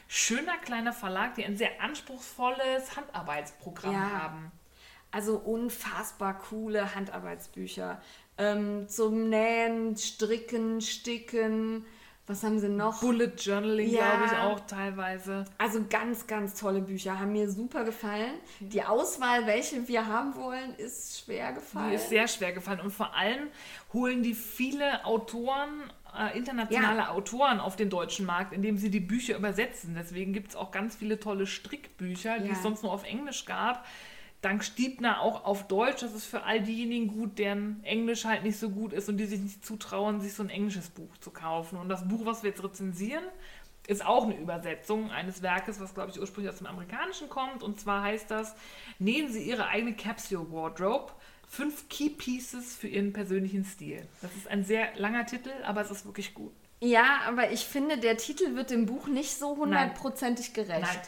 schöner 0.06 0.56
kleiner 0.58 0.92
Verlag, 0.92 1.34
die 1.34 1.44
ein 1.44 1.56
sehr 1.56 1.80
anspruchsvolles 1.82 2.96
Handarbeitsprogramm 2.96 3.92
Ja. 3.92 4.10
haben. 4.22 4.52
Also 5.10 5.36
unfassbar 5.38 6.38
coole 6.38 6.94
Handarbeitsbücher. 6.94 8.00
Ähm, 8.38 8.88
zum 8.88 9.28
Nähen, 9.28 9.96
Stricken, 9.96 10.80
Sticken. 10.80 11.84
Was 12.26 12.42
haben 12.42 12.58
sie 12.58 12.70
noch? 12.70 13.00
Bullet 13.02 13.32
Journaling, 13.36 13.90
Ja. 13.90 14.16
glaube 14.16 14.24
ich, 14.26 14.32
auch 14.38 14.60
teilweise. 14.60 15.44
Also 15.58 15.84
ganz, 15.90 16.26
ganz 16.26 16.54
tolle 16.58 16.80
Bücher. 16.80 17.18
Haben 17.20 17.32
mir 17.32 17.50
super 17.50 17.84
gefallen. 17.84 18.32
Die 18.60 18.82
Auswahl, 18.82 19.46
welche 19.46 19.86
wir 19.88 20.06
haben 20.06 20.34
wollen, 20.34 20.74
ist 20.76 21.20
schwer 21.22 21.52
gefallen. 21.52 21.90
Die 21.90 21.96
ist 21.96 22.08
sehr 22.08 22.26
schwer 22.26 22.52
gefallen. 22.52 22.80
Und 22.80 22.92
vor 22.92 23.14
allem 23.14 23.48
holen 23.92 24.22
die 24.22 24.32
viele 24.32 25.04
Autoren, 25.04 25.82
äh, 26.18 26.36
internationale 26.38 27.00
Ja. 27.00 27.10
Autoren 27.10 27.60
auf 27.60 27.76
den 27.76 27.90
deutschen 27.90 28.24
Markt, 28.24 28.54
indem 28.54 28.78
sie 28.78 28.88
die 28.90 29.00
Bücher 29.00 29.36
übersetzen. 29.36 29.94
Deswegen 29.94 30.32
gibt 30.32 30.48
es 30.50 30.56
auch 30.56 30.70
ganz 30.70 30.96
viele 30.96 31.20
tolle 31.20 31.46
Strickbücher, 31.46 32.38
die 32.38 32.46
Ja. 32.48 32.52
es 32.54 32.62
sonst 32.62 32.82
nur 32.82 32.92
auf 32.92 33.04
Englisch 33.04 33.44
gab. 33.44 33.84
Dank 34.44 34.62
Stiebner 34.64 35.20
auch 35.20 35.44
auf 35.44 35.66
Deutsch. 35.66 36.02
Das 36.02 36.12
ist 36.12 36.26
für 36.26 36.42
all 36.42 36.60
diejenigen 36.60 37.08
gut, 37.08 37.38
deren 37.38 37.82
Englisch 37.82 38.24
halt 38.24 38.42
nicht 38.42 38.58
so 38.58 38.70
gut 38.70 38.92
ist 38.92 39.08
und 39.08 39.16
die 39.16 39.26
sich 39.26 39.40
nicht 39.40 39.64
zutrauen, 39.64 40.20
sich 40.20 40.34
so 40.34 40.42
ein 40.42 40.50
englisches 40.50 40.90
Buch 40.90 41.16
zu 41.18 41.30
kaufen. 41.30 41.78
Und 41.78 41.88
das 41.88 42.06
Buch, 42.06 42.26
was 42.26 42.42
wir 42.42 42.50
jetzt 42.50 42.62
rezensieren, 42.62 43.24
ist 43.86 44.04
auch 44.04 44.24
eine 44.24 44.36
Übersetzung 44.36 45.10
eines 45.10 45.42
Werkes, 45.42 45.80
was, 45.80 45.94
glaube 45.94 46.10
ich, 46.10 46.20
ursprünglich 46.20 46.52
aus 46.52 46.58
dem 46.58 46.66
Amerikanischen 46.66 47.28
kommt. 47.28 47.62
Und 47.62 47.80
zwar 47.80 48.02
heißt 48.02 48.30
das, 48.30 48.54
nähen 48.98 49.32
Sie 49.32 49.42
Ihre 49.42 49.66
eigene 49.68 49.94
Capsule 49.94 50.50
Wardrobe. 50.52 51.12
Fünf 51.48 51.88
Key 51.88 52.10
Pieces 52.10 52.74
für 52.74 52.88
Ihren 52.88 53.12
persönlichen 53.12 53.64
Stil. 53.64 54.06
Das 54.22 54.34
ist 54.34 54.48
ein 54.48 54.64
sehr 54.64 54.94
langer 54.96 55.26
Titel, 55.26 55.50
aber 55.64 55.82
es 55.82 55.90
ist 55.90 56.04
wirklich 56.06 56.34
gut. 56.34 56.52
Ja, 56.80 57.20
aber 57.26 57.50
ich 57.50 57.64
finde, 57.64 57.98
der 57.98 58.16
Titel 58.16 58.56
wird 58.56 58.70
dem 58.70 58.86
Buch 58.86 59.06
nicht 59.06 59.36
so 59.38 59.56
hundertprozentig 59.56 60.52
gerecht. 60.52 60.82
Nein. 60.82 61.00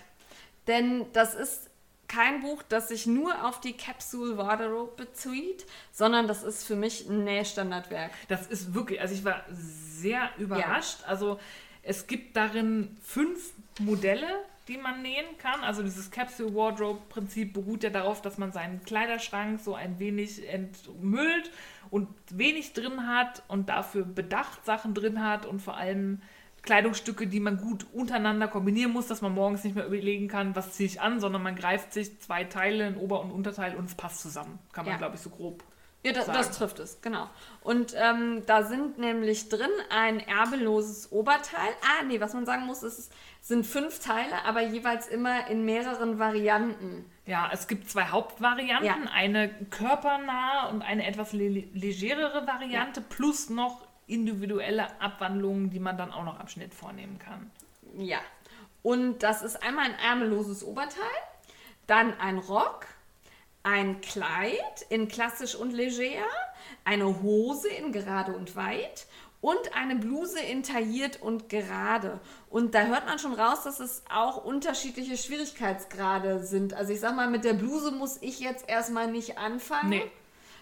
Denn 0.67 1.07
das 1.13 1.35
ist 1.35 1.71
kein 2.09 2.41
Buch, 2.41 2.63
das 2.63 2.89
sich 2.89 3.07
nur 3.07 3.45
auf 3.45 3.61
die 3.61 3.73
Capsule 3.73 4.37
Wardrobe 4.37 4.93
bezieht, 4.97 5.67
sondern 5.93 6.29
das 6.29 6.43
ist 6.43 6.65
für 6.65 6.77
mich 6.77 7.09
ein 7.09 7.25
Nähstandardwerk. 7.25 8.13
Das 8.29 8.47
ist 8.47 8.75
wirklich, 8.75 9.01
also 9.01 9.15
ich 9.15 9.25
war 9.25 9.45
sehr 9.51 10.31
überrascht. 10.39 10.99
Also 11.07 11.39
es 11.83 12.07
gibt 12.07 12.37
darin 12.37 12.97
fünf 13.03 13.53
Modelle, 13.79 14.27
die 14.69 14.77
man 14.77 15.03
nähen 15.03 15.39
kann. 15.39 15.61
Also 15.63 15.83
dieses 15.83 16.11
Capsule 16.11 16.55
Wardrobe 16.55 17.01
Prinzip 17.09 17.53
beruht 17.53 17.85
ja 17.85 17.91
darauf, 17.91 18.23
dass 18.23 18.39
man 18.39 18.53
seinen 18.53 18.83
Kleiderschrank 18.83 19.61
so 19.61 19.75
ein 19.75 19.99
wenig 19.99 20.49
entmüllt 20.49 21.51
und 21.91 22.09
wenig 22.31 22.73
drin 22.73 23.07
hat 23.07 23.43
und 23.49 23.69
dafür 23.69 24.05
bedacht 24.05 24.65
Sachen 24.65 24.95
drin 24.95 25.25
hat 25.25 25.47
und 25.47 25.61
vor 25.61 25.77
allem 25.77 26.21
Kleidungsstücke, 26.67 27.27
die 27.27 27.41
man 27.41 27.57
gut 27.57 27.87
untereinander 27.95 28.49
kombinieren 28.49 28.93
muss, 28.93 29.07
dass 29.07 29.23
man 29.23 29.33
morgens 29.33 29.65
nicht 29.65 29.75
mehr 29.75 29.87
überlegen 29.87 30.29
kann, 30.29 30.55
was 30.55 30.73
ziehe 30.73 30.87
ich 30.89 31.01
an, 31.01 31.21
sondern 31.21 31.43
man 31.43 31.57
greift 31.57 31.95
sich 31.95 32.21
zwei 32.21 32.45
Teile, 32.45 32.85
ein 32.87 32.97
Ober- 32.99 33.23
und 33.23 33.31
Unterteil 33.31 33.75
und 33.77 33.87
es 33.87 33.95
passt 33.95 34.21
zusammen. 34.21 34.59
Kann 34.73 34.85
man, 34.85 34.93
Ja. 34.93 34.99
glaube 34.99 35.15
ich, 35.15 35.21
so 35.23 35.31
grob. 35.31 35.65
Ja, 36.03 36.13
das, 36.13 36.27
sagen. 36.27 36.39
das 36.39 36.57
trifft 36.57 36.79
es, 36.79 37.01
genau. 37.01 37.29
Und 37.63 37.95
ähm, 37.97 38.43
da 38.47 38.63
sind 38.63 38.97
nämlich 38.99 39.49
drin 39.49 39.71
ein 39.91 40.21
erbelloses 40.21 41.11
Oberteil. 41.11 41.71
Ah, 41.83 42.05
nee, 42.07 42.21
was 42.21 42.33
man 42.33 42.47
sagen 42.47 42.65
muss, 42.67 42.85
ist, 42.85 42.99
es 42.99 43.11
sind 43.41 43.67
fünf 43.67 43.99
Teile, 43.99 44.45
aber 44.45 44.61
jeweils 44.63 45.09
immer 45.09 45.49
in 45.49 45.65
mehreren 45.65 46.21
Varianten. 46.21 47.07
Ja, 47.25 47.51
es 47.53 47.67
gibt 47.67 47.91
zwei 47.91 48.05
Hauptvarianten, 48.05 48.87
Ja. 48.87 48.97
eine 49.13 49.49
körpernahe 49.71 50.69
und 50.71 50.83
eine 50.83 51.07
etwas 51.07 51.33
le 51.33 51.49
legerere 51.49 52.47
Variante, 52.47 53.01
plus 53.01 53.51
noch 53.51 53.86
individuelle 54.07 55.01
Abwandlungen, 55.01 55.71
die 55.71 55.81
man 55.81 55.97
dann 55.97 56.13
auch 56.13 56.25
noch 56.25 56.39
am 56.39 56.49
Schnitt 56.49 56.75
vornehmen 56.75 57.19
kann. 57.19 57.51
Ja. 57.99 58.19
Und 58.83 59.23
das 59.23 59.43
ist 59.43 59.63
einmal 59.63 59.87
ein 59.87 59.99
ärmelloses 59.99 60.63
Oberteil, 60.63 61.03
dann 61.87 62.19
ein 62.21 62.39
Rock, 62.39 62.87
ein 63.63 64.01
Kleid 64.01 64.87
in 64.91 65.09
klassisch 65.09 65.57
und 65.57 65.73
leger, 65.73 66.25
eine 66.85 67.21
Hose 67.23 67.69
in 67.69 67.91
gerade 67.91 68.33
und 68.33 68.55
weit 68.55 69.07
und 69.41 69.77
eine 69.77 69.97
Bluse 69.97 70.41
in 70.41 70.63
tailliert 70.63 71.21
und 71.21 71.49
gerade. 71.49 72.21
Und 72.49 72.75
da 72.75 72.85
hört 72.85 73.07
man 73.07 73.19
schon 73.19 73.35
raus, 73.35 73.65
dass 73.65 73.81
es 73.81 74.03
auch 74.09 74.45
unterschiedliche 74.45 75.17
Schwierigkeitsgrade 75.17 76.45
sind. 76.45 76.75
Also 76.75 76.93
ich 76.93 77.01
sag 77.01 77.17
mal, 77.17 77.29
mit 77.29 77.45
der 77.45 77.55
Bluse 77.55 77.91
muss 77.91 78.19
ich 78.23 78.41
jetzt 78.41 78.69
erstmal 78.69 79.11
nicht 79.11 79.39
anfangen. 79.39 79.91
Nee. 79.91 80.11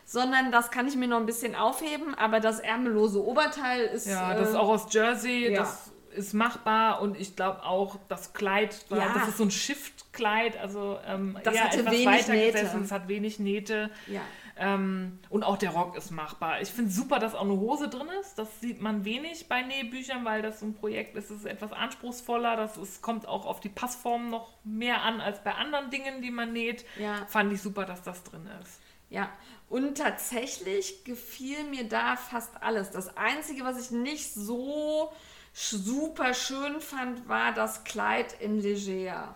Sondern 0.05 0.53
das 0.53 0.71
kann 0.71 0.87
ich 0.87 0.97
mir 0.97 1.09
noch 1.09 1.19
ein 1.19 1.27
bisschen 1.27 1.55
aufheben, 1.55 2.15
aber 2.15 2.41
das 2.41 2.61
ärmellose 2.61 3.25
Oberteil 3.25 3.87
ist. 3.87 4.07
Ja, 4.07 4.35
das 4.35 4.51
ist 4.51 4.55
äh, 4.55 4.59
auch 4.59 4.69
aus 4.69 4.87
Jersey, 4.93 5.51
ja. 5.53 5.61
das 5.61 5.91
ist 6.15 6.33
machbar 6.35 7.01
und 7.03 7.19
ich 7.19 7.35
glaube 7.37 7.65
auch 7.65 7.97
das 8.09 8.33
Kleid, 8.35 8.85
war- 8.91 8.99
Ja. 8.99 9.15
das 9.15 9.29
ist 9.29 9.39
so 9.39 9.45
ein 9.45 9.51
Shift-Kleid, 9.51 10.57
also 10.59 10.99
ähm, 11.07 11.39
Das 11.43 11.55
eher 11.55 11.67
etwas 11.73 11.93
wenig 11.93 12.07
weiter 12.07 12.33
Nähte. 12.33 12.53
gesessen, 12.61 12.83
es 12.85 12.93
hat 12.93 13.09
wenig 13.09 13.39
Nähte. 13.39 13.91
Ja. 14.07 14.21
Ähm, 14.57 15.19
und 15.31 15.43
auch 15.43 15.57
der 15.57 15.71
Rock 15.71 15.97
ist 15.97 16.13
machbar. 16.13 16.61
Ich 16.61 16.69
finde 16.71 16.93
super, 16.93 17.19
dass 17.19 17.35
auch 17.35 17.41
eine 17.43 17.57
Hose 17.59 17.89
drin 17.89 18.07
ist. 18.21 18.39
Das 18.39 18.61
sieht 18.61 18.81
man 18.81 19.05
wenig 19.05 19.49
bei 19.49 19.63
Nähbüchern, 19.63 20.25
weil 20.25 20.43
das 20.43 20.61
so 20.61 20.67
ein 20.67 20.75
Projekt 20.75 21.17
ist, 21.17 21.31
das 21.31 21.39
ist 21.39 21.47
etwas 21.47 21.73
anspruchsvoller. 21.73 22.55
Das 22.55 22.77
ist, 22.77 23.03
kommt 23.03 23.27
auch 23.27 23.47
auf 23.47 23.59
die 23.59 23.69
Passform 23.69 24.31
noch 24.31 24.51
mehr 24.63 25.03
an 25.03 25.21
als 25.21 25.43
bei 25.43 25.53
anderen 25.55 25.91
Dingen, 25.91 26.23
die 26.23 26.31
man 26.31 26.53
näht. 26.53 26.85
Ja. 27.01 27.27
Fand 27.27 27.53
ich 27.53 27.61
super, 27.63 27.85
dass 27.85 28.03
das 28.03 28.23
drin 28.23 28.49
ist. 28.63 28.81
Ja, 29.11 29.29
und 29.75 29.99
tatsächlich 29.99 31.03
gefiel 31.03 31.65
mir 31.65 31.89
da 31.89 32.15
fast 32.15 32.63
alles. 32.63 32.93
Das 32.93 33.17
Einzige, 33.17 33.65
was 33.65 33.85
ich 33.85 33.91
nicht 33.91 34.33
so 34.33 35.13
super 35.53 36.33
schön 36.33 36.81
fand, 36.81 37.29
war 37.29 37.53
das 37.53 37.83
Kleid 37.83 38.37
in 38.41 38.61
Leger. 38.61 39.35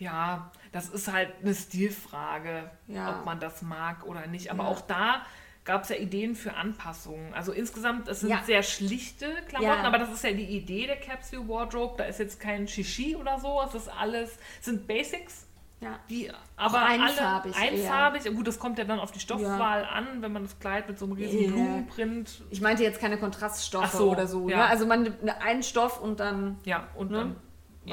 Ja, 0.00 0.50
das 0.72 0.88
ist 0.88 1.12
halt 1.12 1.32
eine 1.42 1.54
Stilfrage, 1.54 2.68
Ja. 2.88 3.20
ob 3.20 3.24
man 3.24 3.38
das 3.38 3.62
mag 3.62 4.04
oder 4.04 4.26
nicht. 4.26 4.50
Aber 4.50 4.64
Ja. 4.64 4.68
auch 4.70 4.80
da 4.80 5.24
gab 5.64 5.84
es 5.84 5.90
ja 5.90 5.96
Ideen 5.96 6.34
für 6.34 6.54
Anpassungen. 6.54 7.32
Also 7.34 7.52
insgesamt, 7.52 8.08
es 8.08 8.20
sind 8.20 8.30
Ja. 8.30 8.42
sehr 8.44 8.64
schlichte 8.64 9.32
Klamotten, 9.48 9.86
aber 9.86 9.98
das 9.98 10.10
ist 10.10 10.24
ja 10.24 10.32
die 10.32 10.56
Idee 10.56 10.86
der 10.88 10.98
Capsule 11.00 11.48
Wardrobe. 11.48 11.94
Da 11.98 12.04
ist 12.04 12.18
jetzt 12.18 12.40
kein 12.40 12.66
Shishi 12.66 13.14
oder 13.14 13.38
so. 13.38 13.62
Es 13.62 13.74
ist 13.76 13.88
alles, 13.88 14.38
es 14.58 14.64
sind 14.64 14.88
Basics. 14.88 15.44
Ja. 15.80 15.98
Die 16.10 16.28
aber 16.56 16.82
einfarbig 16.82 17.54
alle 17.56 17.70
eher. 17.70 17.94
einfarbig. 17.94 18.34
Gut, 18.34 18.48
das 18.48 18.58
kommt 18.58 18.78
ja 18.78 18.84
dann 18.84 18.98
auf 18.98 19.12
die 19.12 19.20
Stoffwahl 19.20 19.84
an, 19.84 20.22
wenn 20.22 20.32
man 20.32 20.42
das 20.42 20.58
Kleid 20.58 20.88
mit 20.88 20.98
so 20.98 21.04
einem 21.04 21.14
riesen 21.14 21.40
Ja. 21.40 21.50
Blumenprint. 21.50 22.42
Ich 22.50 22.60
meinte 22.60 22.82
jetzt 22.82 23.00
keine 23.00 23.16
Kontraststoffe 23.18 23.92
so, 23.92 24.10
oder 24.10 24.26
so. 24.26 24.48
ja. 24.48 24.56
Ne? 24.56 24.66
Also 24.66 24.86
man 24.86 25.04
nimmt 25.04 25.22
einen 25.40 25.62
Stoff 25.62 26.00
und 26.00 26.18
dann. 26.20 26.58
Ja, 26.64 26.88
und 26.96 27.12
Ne? 27.12 27.18
dann 27.18 27.36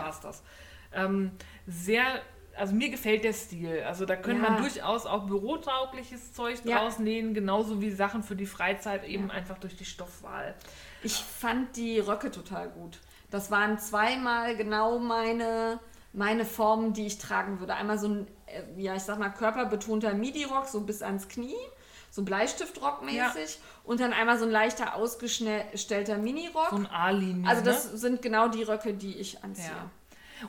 war 0.04 0.10
es 0.10 0.20
das. 0.20 0.44
Ähm, 0.94 1.32
sehr, 1.68 2.04
also 2.58 2.74
mir 2.74 2.90
gefällt 2.90 3.24
der 3.24 3.34
Stil. 3.34 3.84
Also 3.86 4.06
da 4.06 4.16
können 4.16 4.42
Ja. 4.44 4.50
man 4.50 4.62
durchaus 4.62 5.06
auch 5.06 5.28
bürotaugliches 5.28 6.34
Zeug 6.34 6.60
Ja. 6.64 6.80
draus 6.80 6.98
nähen, 6.98 7.34
genauso 7.36 7.82
wie 7.82 7.92
Sachen 7.92 8.24
für 8.24 8.36
die 8.36 8.48
Freizeit, 8.48 9.04
eben 9.04 9.30
einfach 9.30 9.60
durch 9.60 9.76
die 9.76 9.86
Stoffwahl. 9.86 10.56
Ich 11.04 11.14
fand 11.18 11.76
die 11.76 12.00
Röcke 12.00 12.32
total 12.32 12.70
gut. 12.70 13.00
Das 13.30 13.52
waren 13.52 13.78
zweimal 13.78 14.56
genau 14.58 14.98
meine, 14.98 15.80
meine 16.16 16.46
Formen, 16.46 16.94
die 16.94 17.06
ich 17.06 17.18
tragen 17.18 17.60
würde. 17.60 17.76
Einmal 17.76 18.00
so 18.00 18.08
ein, 18.08 18.28
äh, 18.46 18.82
ja, 18.82 18.96
ich 18.96 19.04
sag 19.04 19.20
mal, 19.20 19.30
körperbetonter 19.30 20.14
Midi-Rock, 20.14 20.68
so 20.68 20.82
bis 20.82 21.02
ans 21.02 21.28
Knie. 21.28 21.56
So 22.12 22.24
Bleistiftrock 22.24 23.04
mäßig. 23.04 23.60
Und 23.84 24.00
dann 24.00 24.14
einmal 24.14 24.40
so 24.40 24.46
ein 24.46 24.52
leichter 24.52 24.96
ausgestellter 24.96 26.18
Mini-Rock. 26.18 26.70
So 26.70 26.78
ein 26.78 26.88
A-Linie. 26.88 27.50
Also 27.50 27.62
das 27.62 27.92
ne? 27.92 27.98
sind 27.98 28.22
genau 28.22 28.48
die 28.48 28.64
Röcke, 28.64 28.94
die 28.94 29.16
ich 29.16 29.44
anziehe. 29.44 29.68
Ja. 29.68 29.92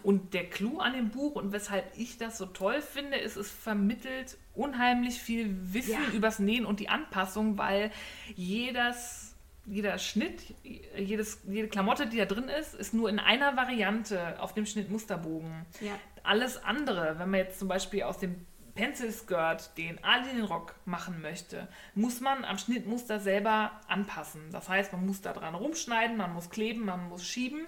Und 0.02 0.34
der 0.34 0.48
Clou 0.48 0.78
an 0.78 0.92
dem 0.94 1.10
Buch 1.10 1.34
und 1.36 1.52
weshalb 1.52 1.96
ich 1.96 2.18
das 2.18 2.38
so 2.38 2.46
toll 2.46 2.82
finde, 2.82 3.16
ist, 3.16 3.36
es 3.36 3.50
vermittelt 3.50 4.36
unheimlich 4.54 5.20
viel 5.20 5.56
Wissen 5.72 5.92
Ja. 5.92 6.12
übers 6.12 6.38
Nähen 6.38 6.66
und 6.66 6.80
die 6.80 6.88
Anpassung, 6.88 7.58
weil 7.58 7.90
jedes, 8.34 9.35
jeder 9.66 9.98
Schnitt, 9.98 10.54
jedes, 10.62 11.42
jede 11.48 11.68
Klamotte, 11.68 12.06
die 12.06 12.16
da 12.18 12.24
drin 12.24 12.48
ist, 12.48 12.74
ist 12.74 12.94
nur 12.94 13.08
in 13.08 13.18
einer 13.18 13.56
Variante 13.56 14.40
auf 14.40 14.54
dem 14.54 14.64
Schnittmusterbogen. 14.66 15.66
Ja. 15.80 15.92
Alles 16.22 16.62
andere, 16.62 17.18
wenn 17.18 17.30
man 17.30 17.40
jetzt 17.40 17.58
zum 17.58 17.68
Beispiel 17.68 18.02
aus 18.04 18.18
dem 18.18 18.46
Pencil 18.74 19.10
Skirt 19.10 19.76
den 19.78 20.02
Alienrock 20.04 20.74
machen 20.84 21.22
möchte, 21.22 21.66
muss 21.94 22.20
man 22.20 22.44
am 22.44 22.58
Schnittmuster 22.58 23.18
selber 23.20 23.72
anpassen. 23.88 24.42
Das 24.52 24.68
heißt, 24.68 24.92
man 24.92 25.06
muss 25.06 25.22
da 25.22 25.32
dran 25.32 25.54
rumschneiden, 25.54 26.16
man 26.16 26.34
muss 26.34 26.50
kleben, 26.50 26.84
man 26.84 27.08
muss 27.08 27.26
schieben. 27.26 27.66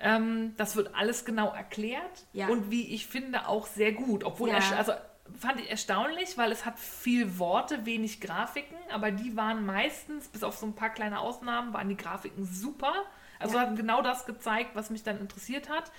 Ähm, 0.00 0.54
das 0.56 0.74
wird 0.76 0.94
alles 0.94 1.24
genau 1.24 1.52
erklärt 1.52 2.26
Ja. 2.32 2.48
und 2.48 2.70
wie 2.70 2.92
ich 2.94 3.06
finde 3.06 3.46
auch 3.48 3.66
sehr 3.68 3.92
gut. 3.92 4.24
Obwohl, 4.24 4.48
Ja. 4.50 4.56
ersta- 4.56 4.76
also 4.76 4.92
fand 5.38 5.60
ich 5.60 5.70
erstaunlich, 5.70 6.36
weil 6.36 6.52
es 6.52 6.64
hat 6.64 6.78
viel 6.78 7.38
Worte, 7.38 7.86
wenig 7.86 8.20
Grafiken, 8.20 8.76
aber 8.92 9.10
die 9.10 9.36
waren 9.36 9.64
meistens, 9.66 10.28
bis 10.28 10.42
auf 10.42 10.56
so 10.56 10.66
ein 10.66 10.74
paar 10.74 10.90
kleine 10.90 11.20
Ausnahmen, 11.20 11.72
waren 11.72 11.88
die 11.88 11.96
Grafiken 11.96 12.44
super. 12.44 12.92
Also 13.38 13.56
Ja. 13.56 13.62
hat 13.62 13.76
genau 13.76 14.00
das 14.00 14.26
gezeigt, 14.26 14.70
was 14.74 14.90
mich 14.90 15.02
dann 15.02 15.18
interessiert 15.18 15.68
hat. 15.68 15.90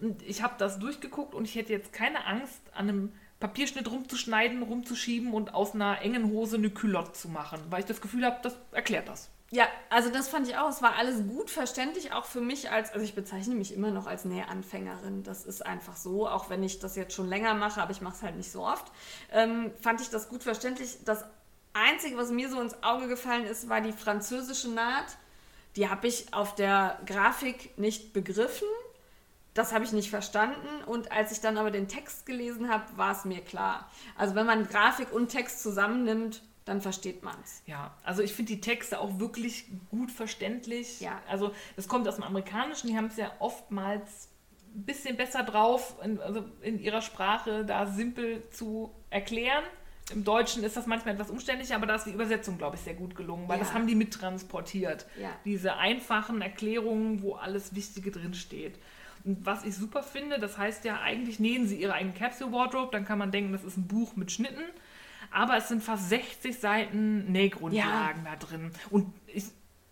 Und 0.00 0.22
ich 0.22 0.42
habe 0.42 0.54
das 0.58 0.78
durchgeguckt 0.78 1.34
und 1.34 1.44
ich 1.44 1.54
hätte 1.54 1.72
jetzt 1.72 1.92
keine 1.92 2.24
Angst, 2.26 2.60
an 2.74 2.88
einem 2.88 3.12
Papierschnitt 3.40 3.90
rumzuschneiden, 3.90 4.62
rumzuschieben 4.62 5.32
und 5.32 5.54
aus 5.54 5.74
einer 5.74 6.00
engen 6.02 6.30
Hose 6.30 6.56
eine 6.56 6.70
Culotte 6.70 7.12
zu 7.12 7.28
machen, 7.28 7.60
weil 7.70 7.80
ich 7.80 7.86
das 7.86 8.00
Gefühl 8.00 8.24
habe, 8.24 8.38
das 8.42 8.56
erklärt 8.72 9.08
das. 9.08 9.30
Ja, 9.50 9.66
also 9.88 10.10
das 10.10 10.28
fand 10.28 10.46
ich 10.46 10.56
auch. 10.58 10.68
Es 10.68 10.82
war 10.82 10.96
alles 10.96 11.26
gut 11.26 11.50
verständlich, 11.50 12.12
auch 12.12 12.26
für 12.26 12.42
mich 12.42 12.70
als, 12.70 12.92
also 12.92 13.02
ich 13.02 13.14
bezeichne 13.14 13.54
mich 13.54 13.72
immer 13.72 13.90
noch 13.90 14.06
als 14.06 14.26
Nähanfängerin. 14.26 15.22
Das 15.22 15.46
ist 15.46 15.64
einfach 15.64 15.96
so, 15.96 16.28
auch 16.28 16.50
wenn 16.50 16.62
ich 16.62 16.80
das 16.80 16.96
jetzt 16.96 17.14
schon 17.14 17.28
länger 17.28 17.54
mache, 17.54 17.80
aber 17.80 17.92
ich 17.92 18.02
mache 18.02 18.16
es 18.16 18.22
halt 18.22 18.36
nicht 18.36 18.52
so 18.52 18.66
oft. 18.66 18.92
Ähm, 19.32 19.72
fand 19.80 20.02
ich 20.02 20.10
das 20.10 20.28
gut 20.28 20.42
verständlich. 20.42 20.98
Das 21.06 21.24
Einzige, 21.72 22.18
was 22.18 22.30
mir 22.30 22.50
so 22.50 22.60
ins 22.60 22.82
Auge 22.82 23.08
gefallen 23.08 23.46
ist, 23.46 23.70
war 23.70 23.80
die 23.80 23.92
französische 23.92 24.68
Naht. 24.68 25.16
Die 25.76 25.88
habe 25.88 26.08
ich 26.08 26.34
auf 26.34 26.54
der 26.54 26.98
Grafik 27.06 27.78
nicht 27.78 28.12
begriffen. 28.12 28.68
Das 29.54 29.72
habe 29.72 29.84
ich 29.84 29.92
nicht 29.92 30.10
verstanden 30.10 30.84
und 30.86 31.10
als 31.10 31.32
ich 31.32 31.40
dann 31.40 31.58
aber 31.58 31.72
den 31.72 31.88
Text 31.88 32.26
gelesen 32.26 32.68
habe, 32.68 32.84
war 32.96 33.12
es 33.12 33.24
mir 33.24 33.40
klar. 33.40 33.90
Also 34.16 34.34
wenn 34.36 34.46
man 34.46 34.68
Grafik 34.68 35.10
und 35.10 35.30
Text 35.30 35.62
zusammennimmt, 35.62 36.42
dann 36.68 36.80
versteht 36.80 37.22
man 37.22 37.34
es. 37.42 37.62
Ja, 37.66 37.94
also 38.04 38.22
ich 38.22 38.32
finde 38.32 38.52
die 38.54 38.60
Texte 38.60 39.00
auch 39.00 39.18
wirklich 39.18 39.66
gut 39.90 40.10
verständlich. 40.10 41.00
Ja. 41.00 41.20
Also 41.28 41.52
das 41.76 41.88
kommt 41.88 42.06
aus 42.06 42.16
dem 42.16 42.24
Amerikanischen, 42.24 42.88
die 42.88 42.96
haben 42.96 43.06
es 43.06 43.16
ja 43.16 43.32
oftmals 43.38 44.28
ein 44.74 44.84
bisschen 44.84 45.16
besser 45.16 45.42
drauf, 45.42 45.96
in, 46.04 46.20
also 46.20 46.44
in 46.60 46.78
ihrer 46.78 47.00
Sprache 47.02 47.64
da 47.64 47.86
simpel 47.86 48.42
zu 48.50 48.92
erklären. 49.10 49.64
Im 50.12 50.24
Deutschen 50.24 50.62
ist 50.64 50.76
das 50.76 50.86
manchmal 50.86 51.14
etwas 51.14 51.30
umständlicher, 51.30 51.74
aber 51.74 51.86
da 51.86 51.96
ist 51.96 52.04
die 52.04 52.12
Übersetzung, 52.12 52.56
glaube 52.56 52.76
ich, 52.76 52.82
sehr 52.82 52.94
gut 52.94 53.14
gelungen, 53.14 53.48
weil 53.48 53.58
Ja. 53.58 53.64
das 53.64 53.74
haben 53.74 53.86
die 53.86 53.94
mittransportiert. 53.94 55.06
Ja. 55.20 55.30
Diese 55.44 55.76
einfachen 55.76 56.40
Erklärungen, 56.40 57.22
wo 57.22 57.34
alles 57.34 57.74
Wichtige 57.74 58.10
drinsteht. 58.10 58.78
Und 59.24 59.44
was 59.44 59.64
ich 59.64 59.74
super 59.74 60.02
finde, 60.02 60.38
das 60.38 60.56
heißt 60.56 60.84
ja, 60.84 61.00
eigentlich 61.00 61.40
nähen 61.40 61.66
sie 61.66 61.76
ihre 61.80 61.92
eigene 61.94 62.14
Capsule 62.14 62.52
Wardrobe, 62.52 62.90
dann 62.92 63.04
kann 63.04 63.18
man 63.18 63.30
denken, 63.32 63.52
das 63.52 63.64
ist 63.64 63.76
ein 63.76 63.86
Buch 63.86 64.16
mit 64.16 64.30
Schnitten. 64.32 64.62
Aber 65.30 65.56
es 65.56 65.68
sind 65.68 65.82
fast 65.82 66.08
60 66.08 66.58
Seiten 66.58 67.30
Nähgrundlagen 67.30 68.24
da 68.24 68.36
drin. 68.36 68.72
Und 68.90 69.12
ich 69.26 69.44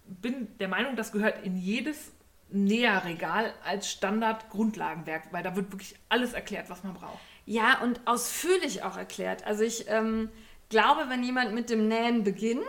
bin 0.06 0.48
der 0.58 0.68
Meinung, 0.68 0.96
das 0.96 1.12
gehört 1.12 1.44
in 1.44 1.56
jedes 1.56 2.12
Näherregal 2.48 3.52
als 3.64 3.90
Standard-Grundlagenwerk, 3.90 5.32
weil 5.32 5.42
da 5.42 5.56
wird 5.56 5.72
wirklich 5.72 5.96
alles 6.08 6.32
erklärt, 6.32 6.70
was 6.70 6.84
man 6.84 6.94
braucht. 6.94 7.18
Ja, 7.44 7.80
und 7.82 8.00
ausführlich 8.06 8.82
auch 8.82 8.96
erklärt. 8.96 9.44
Also 9.46 9.62
ich 9.64 9.86
ähm, 9.88 10.30
glaube, 10.68 11.08
wenn 11.08 11.22
jemand 11.22 11.54
mit 11.54 11.70
dem 11.70 11.88
Nähen 11.88 12.24
beginnt 12.24 12.64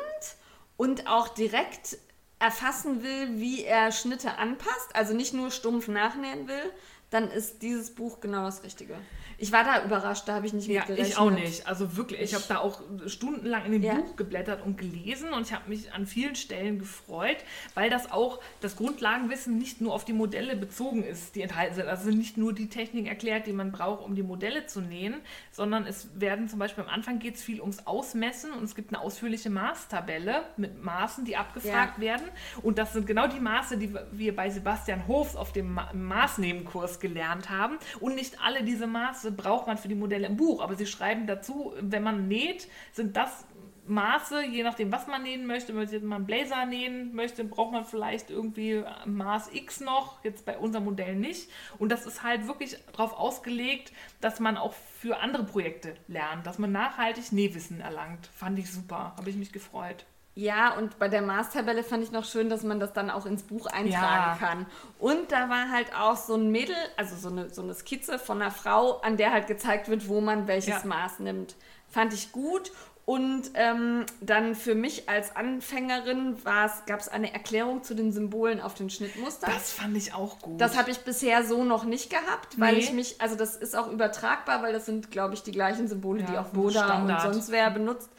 und 0.77 1.07
auch 1.07 1.29
direkt 1.29 1.97
erfassen 2.39 3.03
will, 3.03 3.39
wie 3.39 3.63
er 3.63 3.91
Schnitte 3.91 4.37
anpasst, 4.37 4.95
also 4.95 5.15
nicht 5.15 5.33
nur 5.33 5.51
stumpf 5.51 5.87
nachnähen 5.87 6.47
will, 6.47 6.71
dann 7.09 7.29
ist 7.31 7.61
dieses 7.61 7.93
Buch 7.93 8.19
genau 8.19 8.43
das 8.43 8.63
Richtige. 8.63 8.95
Ich 9.39 9.51
war 9.51 9.63
da 9.63 9.83
überrascht, 9.85 10.27
da 10.27 10.33
habe 10.35 10.47
ich 10.47 10.53
nicht 10.53 10.67
Ja, 10.67 10.79
mit 10.79 10.87
gerechnet. 10.87 11.09
ich 11.09 11.17
auch 11.17 11.29
nicht. 11.29 11.67
Also 11.67 11.95
wirklich, 11.95 12.21
ich 12.21 12.33
habe 12.33 12.43
da 12.47 12.57
auch 12.57 12.81
stundenlang 13.05 13.65
in 13.65 13.71
dem 13.73 13.83
Ja. 13.83 13.93
Buch 13.95 14.15
geblättert 14.15 14.65
und 14.65 14.77
gelesen 14.77 15.31
und 15.31 15.45
ich 15.45 15.53
habe 15.53 15.69
mich 15.69 15.93
an 15.93 16.07
vielen 16.07 16.35
Stellen 16.35 16.79
gefreut, 16.79 17.37
weil 17.75 17.89
das 17.91 18.11
auch 18.11 18.39
das 18.61 18.75
Grundlagenwissen 18.77 19.57
nicht 19.57 19.79
nur 19.79 19.93
auf 19.93 20.05
die 20.05 20.13
Modelle 20.13 20.55
bezogen 20.55 21.03
ist, 21.03 21.35
die 21.35 21.41
enthalten 21.43 21.75
sind. 21.75 21.87
Also 21.87 22.09
nicht 22.09 22.37
nur 22.37 22.51
die 22.53 22.67
Techniken 22.69 23.05
erklärt, 23.07 23.45
die 23.45 23.53
man 23.53 23.71
braucht, 23.71 24.03
um 24.03 24.15
die 24.15 24.23
Modelle 24.23 24.65
zu 24.65 24.81
nähen, 24.81 25.15
sondern 25.51 25.85
es 25.85 26.09
werden 26.19 26.49
zum 26.49 26.57
Beispiel 26.57 26.83
am 26.83 26.89
Anfang 26.89 27.19
geht 27.19 27.35
es 27.35 27.43
viel 27.43 27.61
ums 27.61 27.85
Ausmessen 27.85 28.51
und 28.53 28.63
es 28.63 28.73
gibt 28.73 28.91
eine 28.91 29.01
ausführliche 29.03 29.51
Maßtabelle 29.51 30.43
mit 30.57 30.83
Maßen, 30.83 31.25
die 31.25 31.37
abgefragt 31.37 31.97
Ja. 31.97 32.01
werden. 32.03 32.25
Und 32.63 32.79
das 32.79 32.93
sind 32.93 33.05
genau 33.05 33.27
die 33.27 33.39
Maße, 33.39 33.77
die 33.77 33.93
wir 34.11 34.35
bei 34.35 34.49
Sebastian 34.49 35.07
Hofs 35.07 35.35
auf 35.35 35.51
dem 35.51 35.73
Ma 35.75 35.91
Maßnehmenkurs 35.93 36.99
gelernt 36.99 37.49
haben. 37.51 37.77
Und 37.99 38.15
nicht 38.15 38.41
alle 38.43 38.63
diese 38.63 38.87
Maße 38.87 39.26
braucht 39.31 39.67
man 39.67 39.77
für 39.77 39.87
die 39.87 39.95
Modelle 39.95 40.27
im 40.27 40.37
Buch. 40.37 40.61
Aber 40.61 40.75
sie 40.75 40.85
schreiben 40.85 41.27
dazu, 41.27 41.73
wenn 41.79 42.03
man 42.03 42.27
näht, 42.27 42.67
sind 42.93 43.15
das 43.15 43.45
Maße, 43.87 44.43
je 44.43 44.63
nachdem, 44.63 44.91
was 44.91 45.07
man 45.07 45.23
nähen 45.23 45.45
möchte. 45.45 45.75
Wenn 45.75 46.05
man 46.05 46.17
einen 46.17 46.25
Blazer 46.25 46.65
nähen 46.65 47.15
möchte, 47.15 47.43
braucht 47.43 47.71
man 47.71 47.85
vielleicht 47.85 48.29
irgendwie 48.29 48.83
Maß 49.05 49.53
X 49.53 49.79
noch, 49.79 50.23
jetzt 50.23 50.45
bei 50.45 50.57
unserem 50.57 50.85
Modell 50.85 51.15
nicht. 51.15 51.49
Und 51.79 51.89
das 51.89 52.05
ist 52.05 52.23
halt 52.23 52.47
wirklich 52.47 52.77
darauf 52.91 53.13
ausgelegt, 53.17 53.93
dass 54.21 54.39
man 54.39 54.57
auch 54.57 54.73
für 54.73 55.19
andere 55.19 55.45
Projekte 55.45 55.95
lernt, 56.07 56.45
dass 56.45 56.59
man 56.59 56.71
nachhaltig 56.71 57.31
Nähwissen 57.31 57.81
erlangt. 57.81 58.27
Fand 58.27 58.59
ich 58.59 58.71
super, 58.71 59.13
habe 59.17 59.29
ich 59.29 59.35
mich 59.35 59.51
gefreut. 59.51 60.05
Ja, 60.37 60.75
und 60.77 60.99
bei 60.99 61.07
der 61.07 61.23
Maßtabelle 61.23 61.83
fand 61.83 62.03
ich 62.03 62.11
noch 62.11 62.23
schön, 62.23 62.47
dass 62.47 62.61
man 62.61 62.79
das 62.79 62.93
dann 62.93 63.09
auch 63.09 63.25
ins 63.25 63.41
Buch 63.41 63.65
eintragen 63.65 63.89
Ja. 63.91 64.37
kann. 64.39 64.65
Und 64.99 65.31
da 65.31 65.49
war 65.49 65.71
halt 65.71 65.95
auch 65.95 66.15
so 66.15 66.35
ein 66.35 66.51
Mädel, 66.51 66.75
also 66.95 67.15
so 67.15 67.29
eine, 67.29 67.49
so 67.49 67.63
eine 67.63 67.73
Skizze 67.73 68.19
von 68.19 68.39
einer 68.39 68.51
Frau, 68.51 68.99
an 69.01 69.17
der 69.17 69.31
halt 69.33 69.47
gezeigt 69.47 69.89
wird, 69.89 70.07
wo 70.07 70.21
man 70.21 70.47
welches 70.47 70.83
Ja. 70.83 70.87
Maß 70.87 71.19
nimmt. 71.19 71.55
Fand 71.89 72.13
ich 72.13 72.31
gut. 72.31 72.71
Und 73.07 73.51
ähm, 73.53 74.05
dann 74.19 74.53
für 74.53 74.75
mich 74.75 75.07
als 75.07 75.33
Anfängerin 75.33 76.35
gab 76.43 76.99
es 76.99 77.07
eine 77.07 77.33
Erklärung 77.33 77.81
zu 77.81 77.93
den 77.93 78.11
Symbolen 78.11 78.59
auf 78.59 78.73
den 78.73 78.89
Schnittmustern. 78.89 79.49
Das 79.49 79.71
fand 79.71 79.95
ich 79.95 80.13
auch 80.13 80.39
gut. 80.39 80.59
Das 80.59 80.75
habe 80.77 80.91
ich 80.91 80.97
bisher 80.99 81.45
so 81.45 81.63
noch 81.63 81.85
nicht 81.85 82.09
gehabt, 82.09 82.59
weil 82.59 82.73
Nee. 82.73 82.79
ich 82.81 82.91
mich, 82.91 83.21
also 83.21 83.37
das 83.37 83.55
ist 83.55 83.77
auch 83.77 83.89
übertragbar, 83.89 84.61
weil 84.61 84.73
das 84.73 84.85
sind, 84.85 85.09
glaube 85.09 85.35
ich, 85.35 85.43
die 85.43 85.53
gleichen 85.53 85.87
Symbole, 85.87 86.23
die 86.23 86.33
Ja, 86.33 86.41
auch 86.41 86.47
Boda 86.49 87.01
und 87.01 87.21
sonst 87.21 87.49
wer 87.49 87.69
benutzt. 87.71 88.09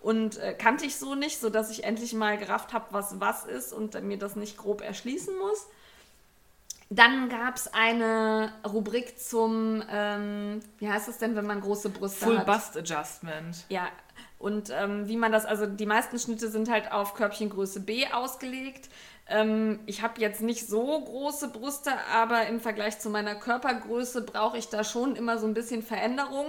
Und 0.00 0.38
äh, 0.38 0.54
kannte 0.54 0.86
ich 0.86 0.96
so 0.96 1.14
nicht, 1.14 1.38
sodass 1.38 1.68
ich 1.68 1.84
endlich 1.84 2.14
mal 2.14 2.38
gerafft 2.38 2.72
habe, 2.72 2.86
was 2.90 3.20
was 3.20 3.44
ist 3.44 3.74
und 3.74 4.02
mir 4.02 4.16
das 4.16 4.34
nicht 4.34 4.56
grob 4.56 4.80
erschließen 4.80 5.36
muss. 5.36 5.66
Dann 6.90 7.28
gab 7.28 7.56
es 7.56 7.68
eine 7.74 8.50
Rubrik 8.66 9.20
zum, 9.20 9.82
ähm, 9.90 10.60
wie 10.78 10.88
heißt 10.88 11.06
es 11.08 11.18
denn, 11.18 11.36
wenn 11.36 11.44
man 11.46 11.60
große 11.60 11.90
Brüste 11.90 12.24
Full 12.24 12.38
hat? 12.38 12.46
Bust 12.46 12.78
Adjustment. 12.78 13.66
Ja, 13.68 13.88
und 14.38 14.70
ähm, 14.70 15.08
wie 15.08 15.16
man 15.16 15.32
das, 15.32 15.44
also 15.44 15.66
die 15.66 15.86
meisten 15.86 16.18
Schnitte 16.18 16.48
sind 16.48 16.70
halt 16.70 16.92
auf 16.92 17.14
Körbchengröße 17.14 17.80
B 17.80 18.06
ausgelegt. 18.06 18.88
Ähm, 19.30 19.80
ich 19.86 20.00
habe 20.02 20.20
jetzt 20.20 20.40
nicht 20.40 20.66
so 20.68 21.00
große 21.04 21.48
Brüste, 21.48 21.90
aber 22.14 22.46
im 22.46 22.60
Vergleich 22.60 22.98
zu 22.98 23.10
meiner 23.10 23.34
Körpergröße 23.34 24.22
brauche 24.22 24.56
ich 24.56 24.68
da 24.68 24.84
schon 24.84 25.16
immer 25.16 25.38
so 25.38 25.46
ein 25.46 25.54
bisschen 25.54 25.82
Veränderung. 25.82 26.46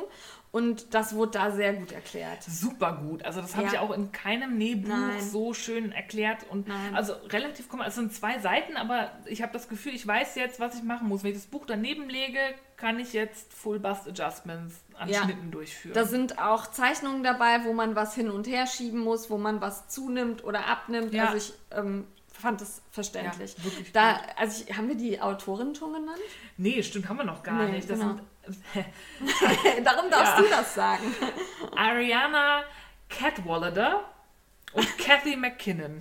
Und 0.51 0.95
das 0.95 1.13
wurde 1.13 1.33
da 1.33 1.51
sehr 1.51 1.73
gut 1.73 1.91
erklärt. 1.91 2.41
Super 2.41 2.93
gut. 2.93 3.23
Also 3.23 3.39
das 3.39 3.55
habe 3.55 3.67
Ja. 3.67 3.73
ich 3.73 3.77
auch 3.79 3.91
in 3.91 4.11
keinem 4.11 4.57
Nähbuch 4.57 4.89
Nein. 4.89 5.21
so 5.21 5.53
schön 5.53 5.91
erklärt. 5.91 6.39
Und 6.49 6.67
Nein. 6.67 6.95
also 6.95 7.13
relativ 7.29 7.69
komm, 7.69 7.81
es 7.81 7.93
sind 7.93 8.13
zwei 8.13 8.39
Seiten, 8.39 8.75
aber 8.75 9.11
ich 9.25 9.43
habe 9.43 9.53
das 9.53 9.67
Gefühl, 9.69 9.93
ich 9.93 10.07
weiß 10.07 10.33
jetzt, 10.35 10.59
was 10.59 10.73
ich 10.75 10.81
machen 10.83 11.07
muss. 11.07 11.23
Wenn 11.23 11.31
ich 11.31 11.37
das 11.37 11.45
Buch 11.45 11.65
daneben 11.67 12.09
lege, 12.09 12.39
kann 12.77 12.97
ich 12.99 13.13
jetzt 13.13 13.53
Full 13.53 13.79
Bust 13.79 14.07
Adjustments 14.07 14.81
an 14.99 15.09
Ja. 15.09 15.23
Schnitten 15.23 15.51
durchführen. 15.51 15.93
Da 15.93 16.05
sind 16.05 16.39
auch 16.39 16.67
Zeichnungen 16.67 17.23
dabei, 17.23 17.63
wo 17.63 17.73
man 17.73 17.95
was 17.95 18.13
hin 18.15 18.29
und 18.29 18.47
her 18.47 18.67
schieben 18.67 18.99
muss, 18.99 19.29
wo 19.29 19.37
man 19.37 19.61
was 19.61 19.87
zunimmt 19.87 20.43
oder 20.43 20.67
abnimmt. 20.67 21.13
Ja. 21.13 21.25
Also 21.27 21.37
ich 21.37 21.53
ähm, 21.71 22.05
fand 22.31 22.61
es 22.61 22.81
verständlich. 22.91 23.55
Ja, 23.57 23.63
wirklich 23.63 23.91
da, 23.91 24.13
gut. 24.13 24.21
also 24.37 24.63
ich, 24.67 24.77
haben 24.77 24.87
wir 24.87 24.95
die 24.95 25.21
Autorin 25.21 25.73
schon 25.75 25.93
genannt? 25.93 26.19
nee, 26.57 26.81
stimmt, 26.83 27.09
haben 27.09 27.17
wir 27.17 27.25
noch 27.25 27.43
gar 27.43 27.65
Nee, 27.65 27.71
nicht. 27.73 27.89
Das 27.89 27.99
genau. 27.99 28.15
sind 28.15 28.23
Darum 29.85 30.09
darfst 30.09 30.33
Ja. 30.37 30.41
du 30.41 30.49
das 30.49 30.73
sagen. 30.75 31.03
Ariana 31.75 32.63
Cadwallader 33.09 34.03
und 34.73 34.97
Kathy 34.97 35.35
McKinnon. 35.35 35.99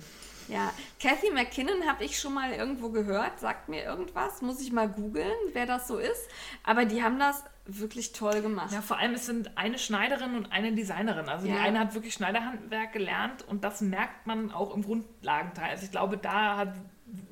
Ja, 0.49 0.73
Kathy 1.01 1.31
McKinnon 1.31 1.87
habe 1.87 2.03
ich 2.03 2.19
schon 2.19 2.33
mal 2.33 2.51
irgendwo 2.51 2.89
gehört, 2.89 3.39
sagt 3.39 3.69
mir 3.69 3.83
irgendwas, 3.83 4.41
muss 4.41 4.59
ich 4.61 4.71
mal 4.71 4.89
googeln, 4.89 5.31
wer 5.53 5.65
das 5.65 5.87
so 5.87 5.97
ist. 5.97 6.27
Aber 6.63 6.85
die 6.85 7.03
haben 7.03 7.19
das 7.19 7.43
wirklich 7.65 8.13
toll 8.13 8.41
gemacht. 8.41 8.71
Ja, 8.73 8.81
vor 8.81 8.97
allem 8.97 9.13
es 9.13 9.27
sind 9.27 9.57
eine 9.57 9.77
Schneiderin 9.77 10.35
und 10.35 10.51
eine 10.51 10.73
Designerin. 10.73 11.29
Also 11.29 11.45
die 11.45 11.53
Ja. 11.53 11.61
eine 11.61 11.79
hat 11.79 11.93
wirklich 11.93 12.13
Schneiderhandwerk 12.15 12.91
gelernt 12.93 13.47
und 13.47 13.63
das 13.63 13.81
merkt 13.81 14.25
man 14.25 14.51
auch 14.51 14.75
im 14.75 14.83
Grundlagenteil. 14.83 15.69
Also 15.69 15.85
ich 15.85 15.91
glaube, 15.91 16.17
da 16.17 16.57
hat 16.57 16.73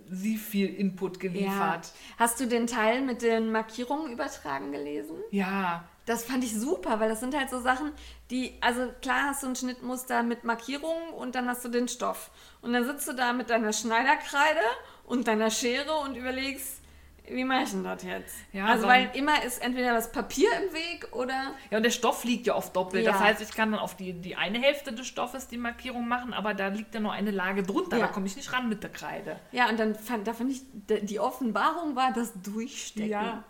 sie 0.09 0.37
viel 0.37 0.67
Input 0.73 1.19
geliefert. 1.19 1.91
Hast 2.17 2.39
du 2.39 2.45
den 2.47 2.67
Teil 2.67 3.01
mit 3.01 3.21
den 3.21 3.51
Markierungen 3.51 4.11
übertragen 4.11 4.71
gelesen? 4.71 5.15
Ja, 5.31 5.83
Das 6.07 6.23
fand 6.23 6.41
ich 6.43 6.57
super, 6.57 7.01
weil 7.01 7.09
das 7.09 7.19
sind 7.19 7.37
halt 7.37 7.49
so 7.49 7.59
Sachen, 7.59 7.91
die, 8.31 8.53
also 8.61 8.87
klar 9.01 9.27
hast 9.27 9.43
du 9.43 9.47
ein 9.47 9.57
Schnittmuster 9.57 10.23
mit 10.23 10.45
Markierungen 10.45 11.09
und 11.09 11.35
dann 11.35 11.49
hast 11.49 11.65
du 11.65 11.69
den 11.69 11.89
Stoff. 11.89 12.31
Und 12.61 12.71
dann 12.71 12.85
sitzt 12.85 13.09
du 13.09 13.13
da 13.13 13.33
mit 13.33 13.49
deiner 13.49 13.73
Schneiderkreide 13.73 14.61
und 15.05 15.27
deiner 15.27 15.51
Schere 15.51 15.93
und 15.97 16.15
überlegst, 16.15 16.81
wie 17.29 17.43
mache 17.43 17.63
ich 17.63 17.71
denn 17.71 17.83
das 17.83 18.03
jetzt? 18.03 18.35
Ja, 18.53 18.67
also 18.67 18.83
so 18.83 18.87
weil 18.87 19.09
immer 19.15 19.43
ist 19.43 19.61
entweder 19.61 19.93
das 19.93 20.13
Papier 20.13 20.49
im 20.63 20.73
Weg 20.73 21.09
oder 21.11 21.53
Ja, 21.69 21.75
und 21.77 21.83
der 21.83 21.89
Stoff 21.89 22.23
liegt 22.23 22.47
ja 22.47 22.55
oft 22.55 22.73
doppelt. 22.73 23.05
Ja. 23.05 23.11
Das 23.11 23.19
heißt, 23.19 23.41
ich 23.41 23.51
kann 23.51 23.71
dann 23.71 23.81
auf 23.81 23.97
die, 23.97 24.13
die 24.13 24.37
eine 24.37 24.59
Hälfte 24.59 24.93
des 24.93 25.07
Stoffes 25.07 25.49
die 25.49 25.57
Markierung 25.57 26.07
machen, 26.07 26.33
aber 26.33 26.53
da 26.53 26.69
liegt 26.69 26.93
ja 26.93 27.01
noch 27.01 27.11
eine 27.11 27.31
Lage 27.31 27.63
drunter. 27.63 27.97
Ja. 27.97 28.07
Da 28.07 28.13
komme 28.13 28.27
ich 28.27 28.37
nicht 28.37 28.53
ran 28.53 28.69
mit 28.69 28.81
der 28.81 28.91
Kreide. 28.91 29.41
Ja, 29.51 29.67
und 29.69 29.77
dann 29.77 29.93
fand, 29.95 30.25
da 30.25 30.33
fand 30.33 30.51
ich, 30.51 30.61
die 31.01 31.19
Offenbarung 31.19 31.97
war 31.97 32.13
das 32.13 32.31
Durchstecken. 32.41 33.09
Ja. 33.09 33.43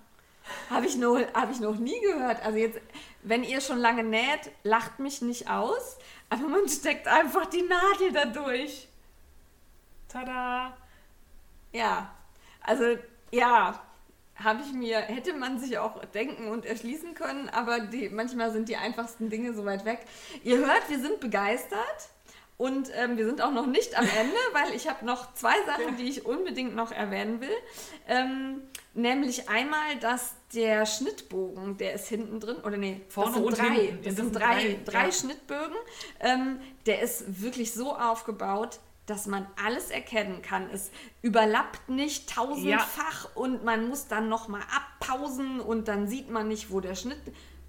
Habe 0.70 0.86
ich, 0.86 0.96
noch- 0.98 1.20
hab 1.34 1.52
ich 1.52 1.60
noch 1.60 1.78
nie 1.78 2.00
gehört. 2.02 2.44
Also 2.46 2.58
jetzt, 2.58 2.80
wenn 3.24 3.44
ihr 3.44 3.62
schon 3.62 3.80
lange 3.80 4.04
näht, 4.04 4.52
lacht 4.64 5.00
mich 5.00 5.22
nicht 5.22 5.50
aus, 5.50 5.98
aber 6.30 6.48
man 6.48 6.68
steckt 6.68 7.08
einfach 7.08 7.46
die 7.48 7.64
Nadel 7.64 8.12
da 8.14 8.26
durch. 8.26 8.88
Tada! 10.08 10.76
Ja, 11.72 12.14
also 12.62 12.84
ja, 13.32 13.80
habe 14.36 14.62
ich 14.66 14.72
mir, 14.74 15.00
hätte 15.00 15.34
man 15.34 15.60
sich 15.60 15.78
auch 15.78 16.04
denken 16.06 16.48
und 16.50 16.66
erschließen 16.66 17.14
können, 17.14 17.50
aber 17.50 17.80
die, 17.80 18.10
manchmal 18.10 18.52
sind 18.52 18.70
die 18.70 18.78
einfachsten 18.78 19.30
Dinge 19.30 19.54
so 19.54 19.66
weit 19.66 19.84
weg. 19.86 20.00
Ihr 20.44 20.58
hört, 20.58 20.90
wir 20.90 21.00
sind 21.00 21.20
begeistert. 21.20 22.10
Und 22.58 22.90
ähm, 22.96 23.18
wir 23.18 23.26
sind 23.28 23.40
auch 23.42 23.52
noch 23.52 23.68
nicht 23.68 23.96
am 23.98 24.06
Ende, 24.06 24.36
weil 24.54 24.74
ich 24.76 24.90
habe 24.90 25.06
noch 25.06 25.34
zwei 25.36 25.54
Sachen, 25.68 25.96
die 25.98 26.06
ich 26.10 26.26
unbedingt 26.26 26.76
noch 26.76 26.92
erwähnen 26.92 27.40
will. 27.40 27.56
Ähm, 28.08 28.64
nämlich 28.96 29.48
einmal, 29.48 29.98
dass 30.02 30.34
der 30.56 30.88
Schnittbogen, 30.88 31.78
der 31.78 31.94
ist 31.94 32.08
hinten 32.08 32.40
drin, 32.40 32.58
oder 32.58 32.78
nee, 32.78 33.02
Vorne 33.10 33.38
und 33.38 33.58
drei, 33.58 33.76
hinten. 33.76 34.04
das 34.04 34.16
Das 34.16 34.16
sind 34.16 34.36
drei, 34.36 34.56
drei, 34.64 34.80
drei 34.86 35.06
ja. 35.06 35.12
Schnittbögen. 35.12 35.78
Ähm, 36.20 36.60
der 36.88 37.02
ist 37.02 37.44
wirklich 37.44 37.74
so 37.74 37.96
aufgebaut, 37.96 38.80
dass 39.06 39.28
man 39.28 39.48
alles 39.64 39.92
erkennen 39.92 40.42
kann. 40.42 40.68
Es 40.72 40.92
überlappt 41.22 41.90
nicht 41.90 42.34
tausendfach 42.34 43.36
und 43.36 43.64
man 43.64 43.88
muss 43.88 44.08
dann 44.08 44.30
nochmal 44.30 44.62
abpausen 44.76 45.60
und 45.60 45.88
dann 45.88 46.08
sieht 46.08 46.30
man 46.30 46.48
nicht, 46.48 46.72
wo 46.72 46.80
der 46.80 46.96
Schnitt. 46.96 47.22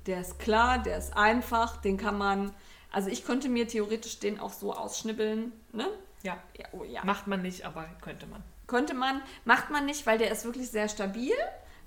Der 0.06 0.23
ist 0.23 0.39
klar, 0.39 0.78
der 0.78 0.97
ist 0.97 1.15
einfach, 1.16 1.77
den 1.77 1.98
kann 1.98 2.16
man. 2.16 2.55
Also 2.90 3.10
ich 3.10 3.24
könnte 3.24 3.48
mir 3.48 3.69
theoretisch 3.69 4.19
den 4.19 4.40
auch 4.40 4.52
so 4.52 4.73
ausschnibbeln, 4.74 5.52
ne? 5.73 5.86
Ja, 6.23 6.36
Ja, 6.59 6.66
oh 6.73 6.85
ja. 6.85 7.05
macht 7.05 7.27
man 7.27 7.43
nicht, 7.43 7.65
aber 7.65 7.86
könnte 8.01 8.27
man. 8.27 8.43
Könnte 8.66 8.94
man, 8.94 9.20
macht 9.44 9.70
man 9.70 9.86
nicht, 9.86 10.06
weil 10.06 10.19
der 10.19 10.31
ist 10.31 10.44
wirklich 10.44 10.69
sehr 10.70 10.89
stabil. 10.89 11.32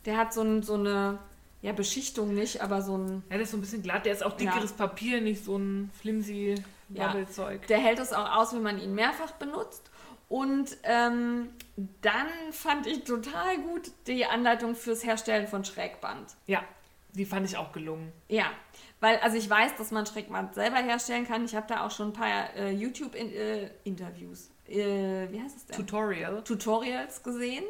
Der 0.05 0.17
hat 0.17 0.33
so, 0.33 0.41
ein, 0.41 0.63
so 0.63 0.75
eine, 0.75 1.19
ja, 1.61 1.73
Beschichtung 1.73 2.33
nicht, 2.33 2.61
aber 2.61 2.81
so 2.81 2.97
ein, 2.97 3.23
Ja, 3.29 3.35
der 3.35 3.41
ist 3.41 3.51
so 3.51 3.57
ein 3.57 3.61
bisschen 3.61 3.83
glatt. 3.83 4.05
Der 4.05 4.13
ist 4.13 4.23
auch 4.23 4.35
dickeres 4.37 4.71
Papier, 4.73 5.21
nicht 5.21 5.43
so 5.45 5.57
ein 5.57 5.91
flimsy 5.99 6.55
Ja. 6.89 7.07
Wabbelzeug. 7.09 7.67
der 7.67 7.77
hält 7.79 7.99
es 7.99 8.13
auch 8.13 8.31
aus, 8.35 8.53
wenn 8.53 8.63
man 8.63 8.79
ihn 8.79 8.95
mehrfach 8.95 9.31
benutzt. 9.33 9.89
Und 10.29 10.77
ähm, 10.83 11.49
dann 12.01 12.27
fand 12.51 12.87
ich 12.87 13.03
total 13.03 13.57
gut 13.57 13.91
die 14.07 14.25
Anleitung 14.25 14.75
fürs 14.75 15.03
Herstellen 15.03 15.45
von 15.47 15.65
Schrägband. 15.65 16.35
Ja, 16.47 16.63
die 17.13 17.25
fand 17.25 17.45
ich 17.45 17.57
auch 17.57 17.73
gelungen. 17.73 18.11
Ja, 18.29 18.45
weil, 19.01 19.17
also 19.17 19.35
ich 19.35 19.49
weiß, 19.49 19.75
dass 19.75 19.91
man 19.91 20.05
Strickband 20.05 20.53
selber 20.53 20.77
herstellen 20.77 21.27
kann. 21.27 21.43
Ich 21.43 21.55
habe 21.55 21.67
da 21.67 21.85
auch 21.85 21.91
schon 21.91 22.09
ein 22.09 22.13
paar 22.13 22.55
äh, 22.55 22.71
YouTube-Interviews, 22.71 24.49
äh, 24.67 25.27
wie 25.29 25.41
heißt 25.41 25.57
es 25.57 25.65
denn? 25.65 25.75
Tutorial. 25.75 26.43
Tutorials 26.43 27.23
gesehen. 27.23 27.65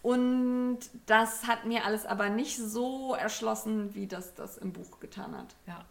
Und 0.00 0.78
das 1.06 1.46
hat 1.46 1.66
mir 1.66 1.84
alles 1.84 2.06
aber 2.06 2.30
nicht 2.30 2.56
so 2.56 3.14
erschlossen, 3.14 3.94
wie 3.94 4.06
das 4.06 4.34
das 4.34 4.56
im 4.56 4.72
Buch 4.72 5.00
getan 5.00 5.36
hat. 5.36 5.56
Ja. 5.66 5.84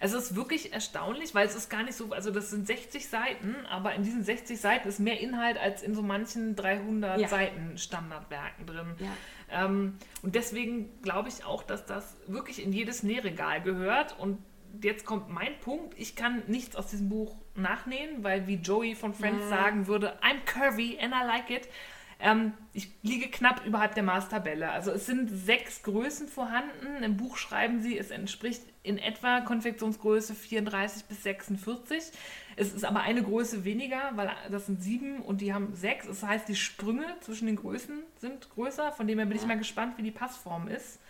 Es 0.00 0.12
ist 0.12 0.34
wirklich 0.34 0.72
erstaunlich, 0.72 1.34
weil 1.34 1.46
es 1.46 1.54
ist 1.54 1.68
gar 1.68 1.82
nicht 1.82 1.94
so, 1.94 2.10
also 2.12 2.30
das 2.30 2.50
sind 2.50 2.66
60 2.66 3.08
Seiten, 3.08 3.54
aber 3.70 3.94
in 3.94 4.02
diesen 4.02 4.24
60 4.24 4.58
Seiten 4.58 4.88
ist 4.88 4.98
mehr 4.98 5.20
Inhalt 5.20 5.58
als 5.58 5.82
in 5.82 5.94
so 5.94 6.02
manchen 6.02 6.56
300 6.56 7.20
Ja. 7.20 7.28
Seiten 7.28 7.76
Standardwerken 7.78 8.66
drin. 8.66 8.94
Ja. 8.98 9.10
Ähm, 9.52 9.98
und 10.22 10.34
deswegen 10.34 11.00
glaube 11.02 11.28
ich 11.28 11.44
auch, 11.44 11.62
dass 11.62 11.86
das 11.86 12.16
wirklich 12.26 12.62
in 12.62 12.72
jedes 12.72 13.02
Nähregal 13.02 13.62
gehört. 13.62 14.18
Und 14.18 14.38
jetzt 14.82 15.04
kommt 15.04 15.28
mein 15.28 15.58
Punkt. 15.60 15.94
Ich 15.98 16.16
kann 16.16 16.42
nichts 16.46 16.76
aus 16.76 16.88
diesem 16.88 17.08
Buch 17.08 17.36
nachnähen, 17.54 18.24
weil 18.24 18.46
wie 18.46 18.56
Joey 18.56 18.94
von 18.94 19.14
Friends 19.14 19.48
sagen 19.48 19.86
würde, 19.86 20.18
I'm 20.22 20.40
curvy 20.44 20.98
and 21.00 21.14
I 21.14 21.26
like 21.26 21.50
it. 21.50 21.68
Ähm, 22.22 22.52
ich 22.72 22.88
liege 23.02 23.28
knapp 23.28 23.66
überhalb 23.66 23.94
der 23.94 24.04
Maßtabelle. 24.04 24.70
Also 24.70 24.92
es 24.92 25.06
sind 25.06 25.28
sechs 25.28 25.82
Größen 25.82 26.28
vorhanden. 26.28 27.02
Im 27.02 27.16
Buch 27.16 27.36
schreiben 27.36 27.82
sie, 27.82 27.98
es 27.98 28.10
entspricht 28.10 28.62
in 28.84 28.96
etwa 28.96 29.40
Konfektionsgröße 29.40 30.34
34 30.34 31.04
bis 31.06 31.24
46. 31.24 32.12
Es 32.56 32.72
ist 32.72 32.84
aber 32.84 33.00
eine 33.00 33.22
Größe 33.22 33.64
weniger, 33.64 34.12
weil 34.14 34.30
das 34.50 34.66
sind 34.66 34.82
sieben 34.82 35.20
und 35.20 35.40
die 35.40 35.52
haben 35.52 35.74
sechs. 35.74 36.06
Das 36.06 36.22
heißt, 36.22 36.48
die 36.48 36.56
Sprünge 36.56 37.06
zwischen 37.20 37.46
den 37.46 37.56
Größen 37.56 38.02
sind 38.18 38.50
größer. 38.50 38.92
Von 38.92 39.06
dem 39.06 39.18
her 39.18 39.26
bin 39.26 39.36
ich 39.36 39.46
mal 39.46 39.58
gespannt, 39.58 39.98
wie 39.98 40.02
die 40.02 40.10
Passform 40.10 40.68
ist. 40.68 41.00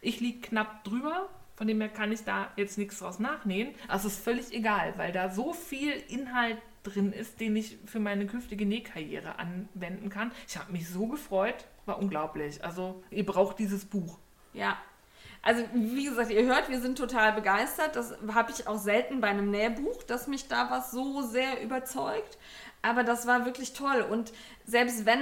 Ich 0.00 0.20
liege 0.20 0.40
knapp 0.40 0.84
drüber. 0.84 1.28
Von 1.54 1.66
dem 1.68 1.80
her 1.80 1.90
kann 1.90 2.10
ich 2.10 2.24
da 2.24 2.50
jetzt 2.56 2.78
nichts 2.78 2.98
draus 2.98 3.18
nachnähen. 3.18 3.74
Also 3.86 4.08
es 4.08 4.14
ist 4.14 4.24
völlig 4.24 4.52
egal, 4.52 4.94
weil 4.96 5.12
da 5.12 5.30
so 5.30 5.52
viel 5.52 5.92
Inhalt 6.08 6.58
drin 6.82 7.12
ist, 7.12 7.40
den 7.40 7.54
ich 7.56 7.78
für 7.86 8.00
meine 8.00 8.26
künftige 8.26 8.66
Nähkarriere 8.66 9.38
anwenden 9.38 10.08
kann. 10.08 10.32
Ich 10.48 10.56
habe 10.56 10.72
mich 10.72 10.88
so 10.88 11.06
gefreut, 11.06 11.66
war 11.86 11.98
unglaublich. 11.98 12.64
Also 12.64 13.02
ihr 13.10 13.24
braucht 13.24 13.58
dieses 13.58 13.84
Buch. 13.84 14.18
Ja. 14.52 14.76
Also, 15.42 15.64
wie 15.72 16.04
gesagt, 16.04 16.30
ihr 16.30 16.44
hört, 16.44 16.70
wir 16.70 16.80
sind 16.80 16.96
total 16.96 17.32
begeistert. 17.32 17.96
Das 17.96 18.14
habe 18.32 18.52
ich 18.52 18.68
auch 18.68 18.78
selten 18.78 19.20
bei 19.20 19.28
einem 19.28 19.50
Nähbuch, 19.50 20.02
dass 20.04 20.28
mich 20.28 20.46
da 20.46 20.70
was 20.70 20.92
so 20.92 21.22
sehr 21.22 21.60
überzeugt. 21.62 22.38
Aber 22.80 23.02
das 23.02 23.26
war 23.26 23.44
wirklich 23.44 23.72
toll. 23.72 24.06
Und 24.08 24.32
selbst 24.64 25.04
wenn 25.04 25.20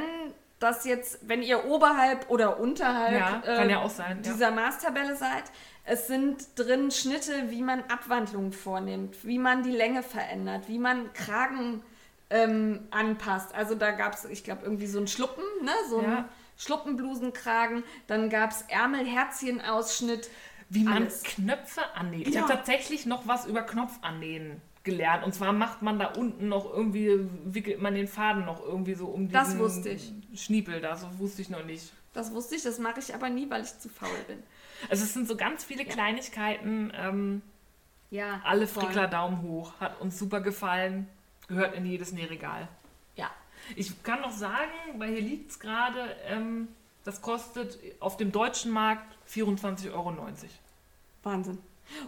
das 0.58 0.84
jetzt, 0.84 1.18
wenn 1.22 1.42
ihr 1.42 1.64
oberhalb 1.64 2.28
oder 2.28 2.60
unterhalb 2.60 3.18
Ja, 3.18 3.42
kann 3.56 3.70
ja 3.70 3.88
sein, 3.88 4.22
ja. 4.22 4.32
dieser 4.32 4.50
Maßtabelle 4.50 5.16
seid, 5.16 5.44
es 5.84 6.06
sind 6.06 6.46
drin 6.56 6.90
Schnitte, 6.90 7.50
wie 7.50 7.62
man 7.62 7.80
Abwandlungen 7.88 8.52
vornimmt, 8.52 9.24
wie 9.24 9.38
man 9.38 9.62
die 9.62 9.72
Länge 9.72 10.02
verändert, 10.02 10.68
wie 10.68 10.78
man 10.78 11.12
Kragen 11.14 11.82
ähm, 12.28 12.86
anpasst. 12.90 13.54
Also 13.54 13.74
da 13.74 13.90
gab 13.92 14.14
es, 14.14 14.26
ich 14.26 14.44
glaube, 14.44 14.62
irgendwie 14.64 14.86
so 14.86 14.98
einen 14.98 15.08
Schluppen, 15.08 15.42
ne? 15.62 15.72
so 15.88 16.02
Ja. 16.02 16.28
Schluppenblusenkragen, 16.60 17.82
dann 18.06 18.28
gab 18.30 18.50
es 18.50 18.62
Ärmel-Herzchen-Ausschnitt. 18.68 20.30
Wie 20.68 20.84
man 20.84 20.98
Alles. 20.98 21.22
Knöpfe 21.24 21.82
annäht. 21.96 22.28
Ich 22.28 22.34
Ja. 22.36 22.42
habe 22.42 22.52
tatsächlich 22.52 23.04
noch 23.04 23.26
was 23.26 23.44
über 23.46 23.62
Knopfannähen 23.62 24.60
gelernt. 24.84 25.24
Und 25.24 25.34
zwar 25.34 25.52
macht 25.52 25.82
man 25.82 25.98
da 25.98 26.06
unten 26.12 26.48
noch 26.48 26.72
irgendwie, 26.72 27.28
wickelt 27.44 27.82
man 27.82 27.94
den 27.94 28.06
Faden 28.06 28.44
noch 28.44 28.64
irgendwie 28.64 28.94
so 28.94 29.06
um 29.06 29.22
diesen 29.28 29.32
Das 29.32 29.58
wusste 29.58 29.88
ich. 29.88 30.12
Schniepel 30.34 30.80
da. 30.80 30.96
So 30.96 31.08
wusste 31.18 31.42
ich 31.42 31.50
noch 31.50 31.64
nicht. 31.64 31.92
Das 32.12 32.32
wusste 32.32 32.54
ich, 32.54 32.62
das 32.62 32.78
mache 32.78 33.00
ich 33.00 33.12
aber 33.14 33.30
nie, 33.30 33.50
weil 33.50 33.62
ich 33.62 33.78
zu 33.78 33.88
faul 33.88 34.08
bin. 34.28 34.40
Also 34.88 35.04
es 35.04 35.12
sind 35.12 35.26
so 35.26 35.36
ganz 35.36 35.64
viele 35.64 35.84
Kleinigkeiten. 35.84 36.92
Ähm, 36.96 37.42
Ja. 38.10 38.40
alle. 38.44 38.66
Frickler 38.68 39.08
Daumen 39.08 39.42
hoch. 39.42 39.72
Hat 39.80 40.00
uns 40.00 40.18
super 40.18 40.40
gefallen. 40.40 41.08
Gehört 41.48 41.74
in 41.74 41.84
jedes 41.84 42.12
Nähregal. 42.12 42.68
Ich 43.76 44.02
kann 44.02 44.20
noch 44.20 44.32
sagen, 44.32 44.72
weil 44.98 45.10
hier 45.10 45.22
liegt 45.22 45.50
es 45.50 45.60
gerade, 45.60 46.16
ähm, 46.26 46.68
das 47.04 47.22
kostet 47.22 47.78
auf 48.00 48.16
dem 48.16 48.32
deutschen 48.32 48.70
Markt 48.70 49.16
24,90 49.28 49.92
Euro. 49.92 50.14
Wahnsinn. 51.22 51.58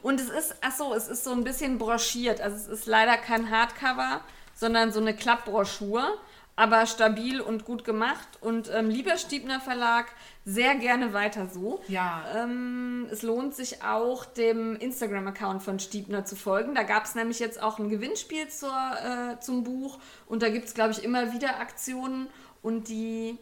Und 0.03 0.21
es 0.21 0.29
ist, 0.29 0.57
ach 0.61 0.73
so, 0.73 0.95
es 0.95 1.09
ist 1.09 1.25
so 1.25 1.33
ein 1.33 1.45
bisschen 1.45 1.79
broschiert. 1.79 2.41
Also 2.41 2.57
es 2.57 2.67
ist 2.67 2.87
leider 2.87 3.17
kein 3.17 3.51
Hardcover, 3.51 4.21
sondern 4.55 4.93
so 4.93 5.01
eine 5.01 5.15
Klappbroschur, 5.15 6.19
aber 6.63 6.87
stabil 6.87 7.41
und 7.41 7.65
gut 7.65 7.83
gemacht. 7.85 8.29
Und 8.41 8.71
ähm, 8.73 8.89
lieber 8.89 9.17
Stiebner 9.17 9.61
Verlag, 9.61 10.07
sehr 10.45 10.77
gerne 10.77 11.13
weiter 11.13 11.49
so. 11.49 11.83
Ja. 11.89 12.25
Ähm, 12.37 13.09
es 13.11 13.23
lohnt 13.23 13.57
sich 13.57 13.83
auch, 13.83 14.25
dem 14.25 14.77
Instagram-Account 14.77 15.65
von 15.65 15.81
Stiebner 15.81 16.25
zu 16.25 16.37
folgen. 16.37 16.77
Da 16.77 16.85
gab 16.85 17.05
es 17.05 17.17
nämlich 17.17 17.41
jetzt 17.41 17.61
auch 17.61 17.81
ein 17.81 17.89
Gewinnspiel 17.89 18.47
zur, 18.47 18.71
äh, 18.71 19.41
zum 19.41 19.65
Buch. 19.65 19.99
Und 20.29 20.43
da 20.43 20.51
gibt 20.51 20.67
es, 20.67 20.75
glaube 20.75 20.93
ich, 20.93 21.03
immer 21.03 21.33
wieder 21.33 21.59
Aktionen. 21.59 22.29
Und 22.63 22.87
die, 22.87 23.39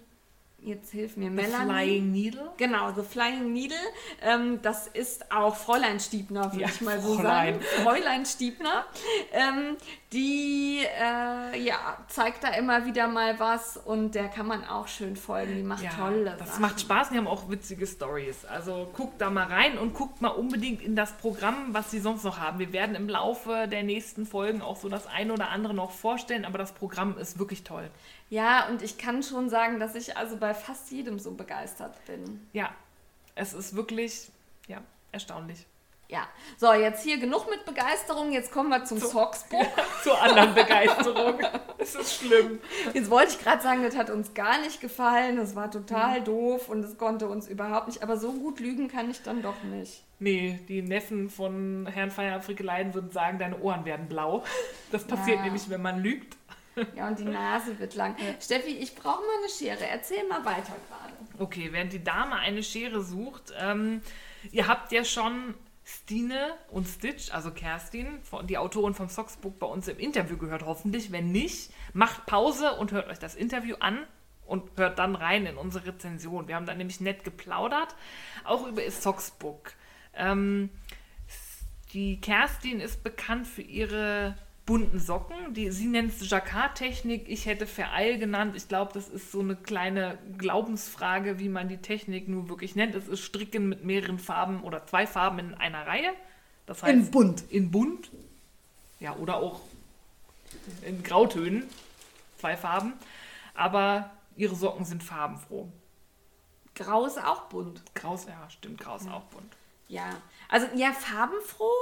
jetzt 0.63 0.91
hilf 0.93 1.17
mir, 1.17 1.29
The 1.31 1.35
Melanie. 1.35 1.65
Flying 1.73 2.13
Needle. 2.13 2.53
Genau, 2.57 2.93
The 2.93 3.03
Flying 3.03 3.53
Needle. 3.53 3.77
Ähm, 4.23 4.61
das 4.63 4.87
ist 4.87 5.31
auch 5.33 5.57
Fräulein 5.57 6.01
Stiebner, 6.01 6.53
würde 6.53 6.61
Ja, 6.63 6.69
ich 6.69 6.81
mal 6.81 7.01
so 7.01 7.15
Fräulein. 7.15 7.61
sagen. 7.61 7.65
Fräulein 7.85 8.27
Stiebner. 8.27 8.85
Ähm, 9.33 9.77
die 10.13 10.81
äh, 11.01 11.59
ja, 11.63 11.99
zeigt 12.09 12.43
da 12.43 12.49
immer 12.55 12.85
wieder 12.85 13.07
mal 13.07 13.39
was 13.39 13.77
und 13.77 14.15
der 14.17 14.29
kann 14.29 14.47
man 14.47 14.65
auch 14.65 14.89
schön 14.89 15.15
folgen. 15.17 15.55
Die 15.57 15.63
macht 15.63 15.85
tolle 15.97 16.37
das 16.39 16.49
Sachen. 16.49 16.63
macht 16.63 16.81
Spaß 16.81 17.11
die 17.11 17.17
haben 17.19 17.29
auch 17.29 17.49
witzige 17.49 17.87
Stories. 17.87 18.45
Also 18.45 18.91
guckt 18.97 19.21
da 19.21 19.31
mal 19.31 19.47
rein 19.47 19.79
und 19.79 19.95
guckt 19.95 20.21
mal 20.21 20.29
unbedingt 20.29 20.83
in 20.83 20.97
das 20.97 21.13
Programm, 21.13 21.73
was 21.73 21.91
sie 21.91 22.01
sonst 22.01 22.25
noch 22.25 22.39
haben. 22.41 22.59
Wir 22.59 22.73
werden 22.73 22.97
im 22.97 23.09
Laufe 23.09 23.69
der 23.71 23.83
nächsten 23.85 24.27
Folgen 24.27 24.63
auch 24.63 24.77
so 24.77 24.89
das 24.89 25.07
eine 25.07 25.33
oder 25.33 25.51
andere 25.51 25.75
noch 25.75 25.93
vorstellen, 25.93 26.45
aber 26.45 26.59
das 26.59 26.73
Programm 26.73 27.17
ist 27.17 27.39
wirklich 27.39 27.63
toll. 27.63 27.89
Ja, 28.31 28.69
und 28.69 28.81
ich 28.83 28.97
kann 28.97 29.23
schon 29.23 29.51
sagen, 29.51 29.81
dass 29.81 29.95
ich 29.95 30.17
also 30.17 30.37
bei 30.37 30.55
fast 30.55 30.91
jedem 30.91 31.19
so 31.19 31.33
begeistert 31.33 32.05
bin. 32.07 32.47
Ja, 32.53 32.71
es 33.35 33.53
ist 33.53 33.75
wirklich 33.75 34.31
ja, 34.69 34.81
erstaunlich. 35.13 35.67
Ja, 36.09 36.27
so, 36.57 36.73
jetzt 36.73 37.05
hier 37.05 37.19
genug 37.19 37.49
mit 37.49 37.65
Begeisterung. 37.65 38.33
Jetzt 38.33 38.51
kommen 38.51 38.69
wir 38.71 38.85
zum 38.85 38.99
Socksbook. 38.99 39.65
Zur 40.03 40.21
anderen 40.21 40.55
Begeisterung. 40.55 41.39
Es 41.79 41.95
ist 41.95 42.15
schlimm. 42.15 42.59
Jetzt 42.93 43.11
wollte 43.11 43.31
ich 43.31 43.39
gerade 43.39 43.63
sagen, 43.63 43.85
das 43.85 43.97
hat 43.97 44.11
uns 44.11 44.35
gar 44.35 44.61
nicht 44.61 44.81
gefallen. 44.81 45.37
Das 45.37 45.55
war 45.55 45.71
total 45.71 46.21
doof 46.21 46.69
und 46.69 46.85
es 46.85 46.99
konnte 46.99 47.29
uns 47.29 47.47
überhaupt 47.47 47.87
nicht. 47.87 48.03
Aber 48.03 48.17
so 48.17 48.33
gut 48.33 48.59
lügen 48.59 48.89
kann 48.89 49.09
ich 49.09 49.23
dann 49.23 49.41
doch 49.41 49.63
nicht. 49.63 50.03
Nee, 50.19 50.59
die 50.69 50.83
Neffen 50.83 51.31
von 51.31 51.87
Herrn 51.87 52.11
Feierfrickeleien 52.11 52.93
würden 52.93 53.13
sagen, 53.13 53.39
deine 53.39 53.61
Ohren 53.61 53.85
werden 53.85 54.09
blau. 54.09 54.43
Das 54.91 55.05
passiert 55.05 55.39
Ja. 55.39 55.45
nämlich, 55.45 55.71
wenn 55.71 55.81
man 55.81 56.03
lügt. 56.03 56.37
Ja, 56.97 57.09
und 57.09 57.19
die 57.19 57.25
Nase 57.25 57.79
wird 57.79 57.95
lang. 57.95 58.17
Steffi, 58.41 58.71
ich 58.71 58.95
brauche 58.95 59.21
mal 59.21 59.39
eine 59.39 59.49
Schere. 59.49 59.87
Erzähl 59.87 60.27
mal 60.29 60.45
weiter 60.45 60.75
gerade. 60.89 61.15
Okay, 61.39 61.69
während 61.73 61.93
die 61.93 62.05
Dame 62.05 62.37
eine 62.37 62.63
Schere 62.63 63.03
sucht, 63.03 63.53
ähm, 63.59 64.03
ihr 64.53 64.69
habt 64.69 64.93
ja 64.93 65.05
schon 65.05 65.55
Stine 65.85 66.55
und 66.71 66.87
Stitch, 66.87 67.33
also 67.33 67.51
Kerstin, 67.51 68.21
die 68.45 68.59
Autorin 68.59 68.95
vom 68.95 69.09
Socksbook, 69.09 69.59
bei 69.59 69.67
uns 69.67 69.89
im 69.89 69.99
Interview 69.99 70.37
gehört, 70.37 70.65
hoffentlich. 70.65 71.11
Wenn 71.11 71.33
nicht, 71.33 71.73
macht 71.93 72.27
Pause 72.27 72.75
und 72.75 72.93
hört 72.93 73.09
euch 73.09 73.19
das 73.19 73.35
Interview 73.35 73.77
an 73.81 74.07
und 74.47 74.63
hört 74.77 74.99
dann 74.99 75.15
rein 75.15 75.47
in 75.47 75.57
unsere 75.57 75.87
Rezension. 75.87 76.49
Wir 76.49 76.57
haben 76.57 76.67
da 76.67 76.75
nämlich 76.75 77.01
nett 77.01 77.25
geplaudert, 77.25 77.95
auch 78.45 78.67
über 78.67 78.85
ihr 78.85 78.93
Socksbook. 78.93 79.73
Ähm, 80.15 80.71
die 81.93 82.21
Kerstin 82.21 82.81
ist 82.81 83.03
bekannt 83.03 83.47
für 83.47 83.63
ihre 83.63 84.37
bunten 84.71 85.01
Socken. 85.01 85.53
Die, 85.53 85.73
sie 85.73 85.89
nennt 85.89 86.13
es 86.13 86.31
Jacquard-Technik. 86.31 87.29
Ich 87.29 87.47
hätte 87.47 87.67
Vereil 87.67 88.21
genannt. 88.21 88.55
Ich 88.55 88.69
glaube, 88.69 88.93
das 88.95 89.09
ist 89.09 89.33
so 89.33 89.41
eine 89.41 89.57
kleine 89.57 90.17
Glaubensfrage, 90.39 91.41
wie 91.41 91.49
man 91.49 91.69
die 91.69 91.79
Technik 91.79 92.29
nur 92.29 92.49
wirklich 92.49 92.77
nennt. 92.77 92.95
Es 92.95 93.09
ist 93.09 93.19
Stricken 93.19 93.69
mit 93.69 93.85
mehreren 93.85 94.21
Farben 94.21 94.63
oder 94.63 94.87
zwei 94.87 95.09
Farben 95.09 95.41
in 95.41 95.55
einer 95.55 95.89
Reihe. 95.89 96.13
Das 96.67 96.85
heißt, 96.85 96.95
In 96.95 97.11
bunt. 97.11 97.43
In 97.51 97.73
bunt. 97.73 98.13
Ja, 99.01 99.17
oder 99.17 99.39
auch 99.39 99.61
in 100.87 101.03
Grautönen. 101.03 101.65
Zwei 102.39 102.57
Farben. 102.57 102.93
Aber 103.55 104.13
ihre 104.37 104.55
Socken 104.55 104.85
sind 104.85 105.03
farbenfroh. 105.03 105.69
Grau 106.77 107.07
ist 107.07 107.19
auch 107.19 107.47
bunt. 107.47 107.83
Grau 107.97 108.15
ist, 108.15 108.29
ja, 108.29 108.49
stimmt, 108.49 108.79
grau 108.79 108.95
ist 108.95 109.11
auch 109.11 109.25
bunt. 109.25 109.53
Ja. 109.89 110.23
Also, 110.49 110.69
ja, 110.77 110.93
farbenfroh, 110.93 111.75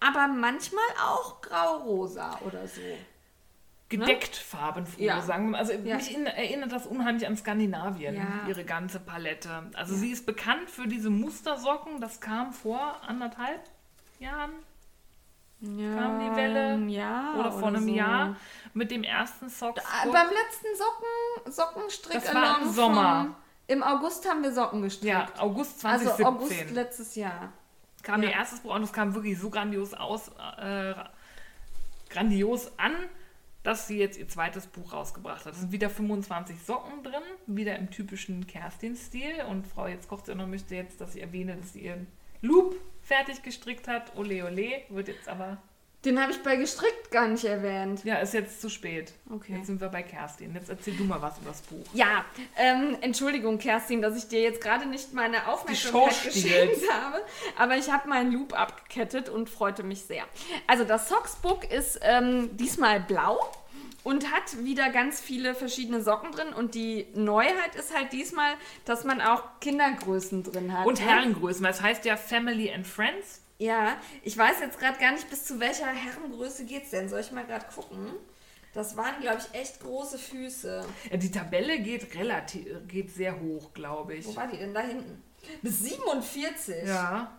aber 0.00 0.28
manchmal 0.28 0.84
auch 1.02 1.40
grau-rosa 1.40 2.38
oder 2.44 2.66
so. 2.66 2.80
gedeckt 3.88 4.34
farbenfroh, 4.34 5.00
Ja. 5.00 5.20
sagen 5.22 5.50
wir. 5.50 5.58
Also 5.58 5.72
Ja. 5.72 5.94
mich 5.96 6.12
in, 6.12 6.26
erinnert 6.26 6.72
das 6.72 6.86
unheimlich 6.88 7.24
an 7.24 7.36
Skandinavien, 7.36 8.16
Ja. 8.16 8.48
ihre 8.48 8.64
ganze 8.64 8.98
Palette. 8.98 9.70
Also 9.74 9.94
sie 9.94 10.10
ist 10.10 10.26
bekannt 10.26 10.68
für 10.68 10.88
diese 10.88 11.08
Mustersocken, 11.08 12.00
das 12.00 12.20
kam 12.20 12.52
vor 12.52 12.96
anderthalb 13.06 13.60
Jahren 14.18 14.50
Ja, 15.60 15.94
Kam 15.94 16.18
die 16.20 16.36
Welle? 16.36 16.78
Ja. 16.90 17.34
oder 17.38 17.50
vor 17.52 17.68
einem 17.68 17.84
so. 17.86 17.94
Jahr 17.94 18.36
mit 18.74 18.90
dem 18.90 19.04
ersten 19.04 19.48
Sock. 19.48 19.76
Beim 20.04 20.28
letzten 20.30 20.66
Socken, 20.76 21.52
Sockenstrick 21.52 22.22
Das 22.22 22.34
war 22.34 22.60
im 22.60 22.70
Sommer. 22.72 23.36
Im 23.68 23.82
August 23.82 24.28
haben 24.28 24.42
wir 24.42 24.52
Socken 24.52 24.82
gestrickt. 24.82 25.12
ja, 25.12 25.26
August 25.38 25.82
also 25.86 26.06
2017. 26.10 26.26
August 26.26 26.70
letztes 26.72 27.14
Jahr. 27.14 27.52
Kam 28.06 28.22
Ja. 28.22 28.28
ihr 28.28 28.34
erstes 28.36 28.60
Buch 28.60 28.74
und 28.74 28.82
es 28.82 28.92
kam 28.92 29.14
wirklich 29.14 29.36
so 29.38 29.50
grandios 29.50 29.92
aus, 29.92 30.28
äh, 30.58 30.94
grandios 32.08 32.78
an, 32.78 32.92
dass 33.64 33.88
sie 33.88 33.98
jetzt 33.98 34.16
ihr 34.16 34.28
zweites 34.28 34.68
Buch 34.68 34.92
rausgebracht 34.92 35.44
hat. 35.44 35.54
Es 35.54 35.60
sind 35.60 35.72
wieder 35.72 35.90
25 35.90 36.56
Socken 36.62 37.02
drin, 37.02 37.22
wieder 37.48 37.76
im 37.76 37.90
typischen 37.90 38.46
Kerstin-Stil. 38.46 39.42
Und 39.48 39.66
Frau 39.66 39.88
jetzt 39.88 40.08
kocht 40.08 40.26
sie 40.26 40.34
noch 40.36 40.46
möchte 40.46 40.76
jetzt, 40.76 41.00
dass 41.00 41.16
ich 41.16 41.22
erwähne, 41.22 41.56
dass 41.56 41.72
sie 41.72 41.80
ihren 41.80 42.06
Loop 42.42 42.76
fertig 43.02 43.42
gestrickt 43.42 43.88
hat. 43.88 44.16
Ole 44.16 44.44
ole, 44.44 44.82
wird 44.88 45.08
jetzt 45.08 45.28
aber, 45.28 45.58
Den 46.06 46.22
habe 46.22 46.30
ich 46.30 46.40
bei 46.42 46.54
gestrickt 46.54 47.10
gar 47.10 47.26
nicht 47.26 47.44
erwähnt. 47.44 48.04
ja, 48.04 48.14
ist 48.16 48.32
jetzt 48.32 48.60
zu 48.60 48.70
spät. 48.70 49.12
Okay. 49.28 49.56
Jetzt 49.56 49.66
sind 49.66 49.80
wir 49.80 49.88
bei 49.88 50.04
Kerstin. 50.04 50.54
Jetzt 50.54 50.68
erzähl 50.68 50.94
du 50.94 51.02
mal 51.02 51.20
was 51.20 51.36
über 51.38 51.50
das 51.50 51.62
Buch. 51.62 51.84
Ja, 51.94 52.24
ähm, 52.56 52.96
Entschuldigung, 53.00 53.58
Kerstin, 53.58 54.00
dass 54.00 54.16
ich 54.16 54.28
dir 54.28 54.40
jetzt 54.40 54.60
gerade 54.60 54.86
nicht 54.86 55.12
meine 55.14 55.48
Aufmerksamkeit 55.48 56.22
geschenkt 56.24 56.92
habe, 56.92 57.20
aber 57.58 57.76
ich 57.76 57.90
habe 57.90 58.08
meinen 58.08 58.30
Loop 58.30 58.56
abgekettet 58.56 59.28
und 59.28 59.50
freute 59.50 59.82
mich 59.82 60.02
sehr. 60.02 60.22
Also 60.68 60.84
das 60.84 61.08
Socksbook 61.08 61.68
ist 61.68 61.98
ähm, 62.02 62.56
diesmal 62.56 63.00
blau 63.00 63.40
und 64.04 64.32
hat 64.32 64.64
wieder 64.64 64.90
ganz 64.90 65.20
viele 65.20 65.56
verschiedene 65.56 66.00
Socken 66.00 66.30
drin 66.30 66.52
und 66.56 66.76
die 66.76 67.08
Neuheit 67.14 67.74
ist 67.76 67.92
halt 67.92 68.12
diesmal, 68.12 68.52
dass 68.84 69.02
man 69.02 69.20
auch 69.20 69.42
Kindergrößen 69.60 70.44
drin 70.44 70.72
hat. 70.72 70.86
Und 70.86 71.00
ne? 71.00 71.06
Herrengrößen, 71.06 71.64
weil 71.64 71.72
es 71.72 71.82
heißt 71.82 72.04
ja 72.04 72.16
Family 72.16 72.72
and 72.72 72.86
Friends. 72.86 73.42
Ja, 73.58 73.96
ich 74.22 74.36
weiß 74.36 74.60
jetzt 74.60 74.78
gerade 74.78 74.98
gar 74.98 75.12
nicht, 75.12 75.28
bis 75.30 75.44
zu 75.44 75.58
welcher 75.60 75.86
Herrengröße 75.86 76.64
geht's 76.66 76.90
denn. 76.90 77.08
Soll 77.08 77.20
ich 77.20 77.32
mal 77.32 77.44
gerade 77.46 77.66
gucken? 77.74 78.12
Das 78.74 78.96
waren, 78.96 79.18
glaube 79.22 79.38
ich, 79.38 79.58
echt 79.58 79.80
große 79.80 80.18
Füße. 80.18 80.84
Ja, 81.10 81.16
Die 81.16 81.30
Tabelle 81.30 81.78
geht 81.80 82.14
relativ, 82.14 82.66
geht 82.86 83.10
sehr 83.10 83.40
hoch, 83.40 83.72
glaube 83.72 84.14
ich. 84.14 84.26
Wo 84.26 84.36
war 84.36 84.46
die 84.48 84.58
denn 84.58 84.74
da 84.74 84.80
hinten? 84.80 85.22
Bis 85.62 85.80
47. 85.80 86.86
Ja, 86.86 87.30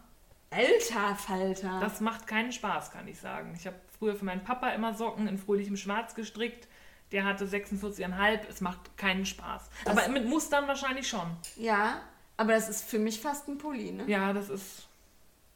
Alter 0.49 1.15
Falter. 1.15 1.79
das 1.81 1.99
macht 1.99 2.25
keinen 2.25 2.51
Spaß, 2.51 2.91
kann 2.91 3.07
ich 3.07 3.19
sagen. 3.19 3.53
Ich 3.55 3.67
habe 3.67 3.75
früher 3.99 4.15
für 4.15 4.25
meinen 4.25 4.43
Papa 4.43 4.69
immer 4.69 4.93
Socken 4.95 5.27
in 5.27 5.37
fröhlichem 5.37 5.77
Schwarz 5.77 6.15
gestrickt. 6.15 6.67
Der 7.11 7.23
hatte 7.25 7.45
46,5. 7.45 8.39
Es 8.49 8.59
macht 8.61 8.97
keinen 8.97 9.25
Spaß. 9.25 9.69
Das- 9.85 9.95
Aber 9.97 10.07
mit 10.09 10.25
Mustern 10.25 10.67
wahrscheinlich 10.67 11.07
schon. 11.07 11.35
ja, 11.57 12.01
aber 12.37 12.53
das 12.53 12.69
ist 12.69 12.83
für 12.89 12.99
mich 12.99 13.19
fast 13.19 13.47
ein 13.47 13.57
Pulli, 13.57 13.91
ne? 13.91 14.05
Ja, 14.07 14.31
das 14.33 14.49
ist 14.49 14.86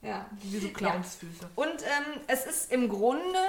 Ja. 0.02 0.26
wie 0.41 0.60
so 0.60 0.69
Clownsfüße. 0.69 1.49
Und 1.56 1.82
ähm, 1.84 2.22
es 2.28 2.45
ist 2.45 2.72
im 2.72 2.90
Grunde, 2.90 3.40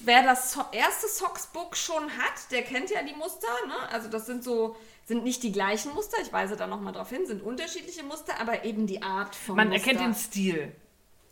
wer 0.00 0.22
das 0.22 0.52
so 0.52 0.64
erste 0.72 1.08
Socksbook 1.08 1.76
schon 1.76 2.04
hat, 2.16 2.50
der 2.52 2.62
kennt 2.62 2.90
ja 2.90 3.02
die 3.02 3.14
Muster, 3.14 3.48
ne? 3.66 3.74
Also 3.90 4.08
das 4.08 4.26
sind 4.26 4.44
so, 4.44 4.76
sind 5.06 5.24
nicht 5.24 5.42
die 5.42 5.50
gleichen 5.52 5.92
Muster, 5.94 6.18
ich 6.22 6.32
weise 6.32 6.56
da 6.56 6.66
nochmal 6.66 6.92
drauf 6.92 7.10
hin, 7.10 7.26
sind 7.26 7.42
unterschiedliche 7.42 8.04
Muster, 8.04 8.40
aber 8.40 8.64
eben 8.64 8.86
die 8.86 9.02
Art 9.02 9.34
von 9.34 9.56
Man 9.56 9.68
Muster. 9.70 9.88
erkennt 9.90 10.06
den 10.06 10.14
Stil. 10.14 10.72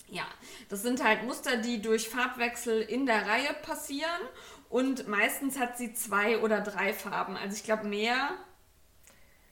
Ja, 0.08 0.24
das 0.68 0.82
sind 0.82 1.02
halt 1.02 1.24
Muster, 1.24 1.56
die 1.58 1.82
durch 1.82 2.08
Farbwechsel 2.08 2.80
in 2.82 3.06
der 3.06 3.26
Reihe 3.26 3.52
passieren 3.62 4.20
und 4.68 5.08
meistens 5.08 5.58
hat 5.58 5.78
sie 5.78 5.94
zwei 5.94 6.38
oder 6.38 6.60
drei 6.60 6.92
Farben. 6.92 7.36
Also 7.36 7.56
ich 7.56 7.64
glaube 7.64 7.86
mehr. 7.86 8.30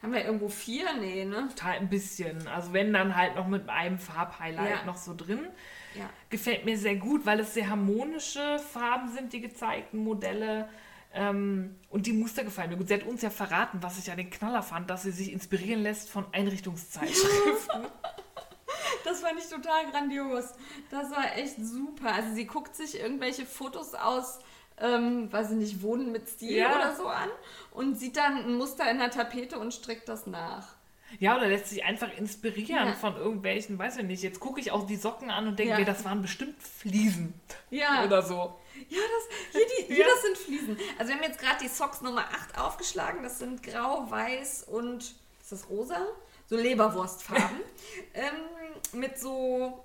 Haben 0.04 0.12
wir 0.12 0.24
irgendwo 0.24 0.48
vier? 0.50 0.84
Nee, 1.00 1.24
ne? 1.24 1.48
Total 1.48 1.78
ein 1.78 1.88
bisschen. 1.88 2.46
Also 2.46 2.74
wenn 2.74 2.92
dann 2.92 3.16
halt 3.16 3.36
noch 3.36 3.48
mit 3.48 3.70
einem 3.70 3.98
Farbhighlight 3.98 4.80
Ja. 4.80 4.84
noch 4.84 4.98
so 4.98 5.14
drin. 5.16 5.46
Ja. 5.94 6.10
Gefällt 6.28 6.66
mir 6.66 6.76
sehr 6.76 6.96
gut, 6.96 7.24
weil 7.24 7.40
es 7.40 7.54
sehr 7.54 7.70
harmonische 7.70 8.58
Farben 8.58 9.10
sind, 9.12 9.32
die 9.32 9.40
gezeigten 9.40 9.96
Modelle. 9.98 10.68
Ähm, 11.14 11.76
und 11.88 12.04
die 12.06 12.12
Muster 12.12 12.44
gefallen 12.44 12.68
mir 12.68 12.76
gut. 12.76 12.88
Sie 12.88 12.94
hat 12.94 13.04
uns 13.04 13.22
ja 13.22 13.30
verraten, 13.30 13.78
was 13.82 13.98
ich 13.98 14.08
ja 14.08 14.14
den 14.14 14.28
Knaller 14.28 14.62
fand, 14.62 14.90
dass 14.90 15.04
sie 15.04 15.10
sich 15.12 15.32
inspirieren 15.32 15.82
lässt 15.82 16.10
von 16.10 16.26
Einrichtungszeitschriften. 16.32 17.86
Das 19.04 19.20
fand 19.20 19.38
ich 19.38 19.48
total 19.48 19.90
grandios. 19.90 20.52
Das 20.90 21.10
war 21.10 21.36
echt 21.36 21.56
super. 21.58 22.12
Also 22.14 22.34
sie 22.34 22.46
guckt 22.46 22.74
sich 22.74 22.98
irgendwelche 22.98 23.44
Fotos 23.44 23.94
aus, 23.94 24.38
ähm, 24.78 25.32
weiß 25.32 25.50
ich 25.52 25.56
nicht, 25.56 25.82
Wohnen 25.82 26.12
mit 26.12 26.28
Stil 26.28 26.56
Ja. 26.58 26.74
oder 26.76 26.96
so 26.96 27.06
an 27.06 27.28
und 27.72 27.98
sieht 27.98 28.16
dann 28.16 28.38
ein 28.44 28.54
Muster 28.54 28.90
in 28.90 28.98
der 28.98 29.10
Tapete 29.10 29.58
und 29.58 29.72
strickt 29.72 30.08
das 30.08 30.26
nach. 30.26 30.74
Ja, 31.20 31.36
oder 31.36 31.46
lässt 31.46 31.68
sich 31.68 31.84
einfach 31.84 32.08
inspirieren 32.16 32.88
Ja. 32.88 32.92
von 32.94 33.16
irgendwelchen, 33.16 33.78
weiß 33.78 33.98
ich 33.98 34.04
nicht. 34.04 34.22
Jetzt 34.22 34.40
gucke 34.40 34.60
ich 34.60 34.72
auch 34.72 34.84
die 34.86 34.96
Socken 34.96 35.30
an 35.30 35.46
und 35.46 35.58
denke 35.58 35.72
Ja. 35.74 35.78
mir, 35.78 35.84
das 35.84 36.04
waren 36.04 36.22
bestimmt 36.22 36.60
Fliesen. 36.60 37.34
Ja. 37.70 38.04
Oder 38.04 38.22
so. 38.22 38.58
Ja, 38.88 38.98
das, 38.98 39.52
hier, 39.52 39.66
die, 39.86 39.94
hier 39.94 40.04
das 40.04 40.22
sind 40.22 40.36
Fliesen. 40.38 40.76
Also 40.98 41.10
wir 41.12 41.16
haben 41.20 41.24
jetzt 41.28 41.38
gerade 41.38 41.58
die 41.62 41.68
Socks 41.68 42.00
Nummer 42.00 42.22
8 42.22 42.58
aufgeschlagen. 42.58 43.22
Das 43.22 43.38
sind 43.38 43.62
grau, 43.62 44.10
weiß 44.10 44.64
und 44.64 45.02
ist 45.40 45.52
das 45.52 45.68
rosa? 45.70 45.98
So 46.46 46.56
Leberwurstfarben. 46.56 47.60
ähm, 48.14 48.98
mit 48.98 49.18
so 49.18 49.84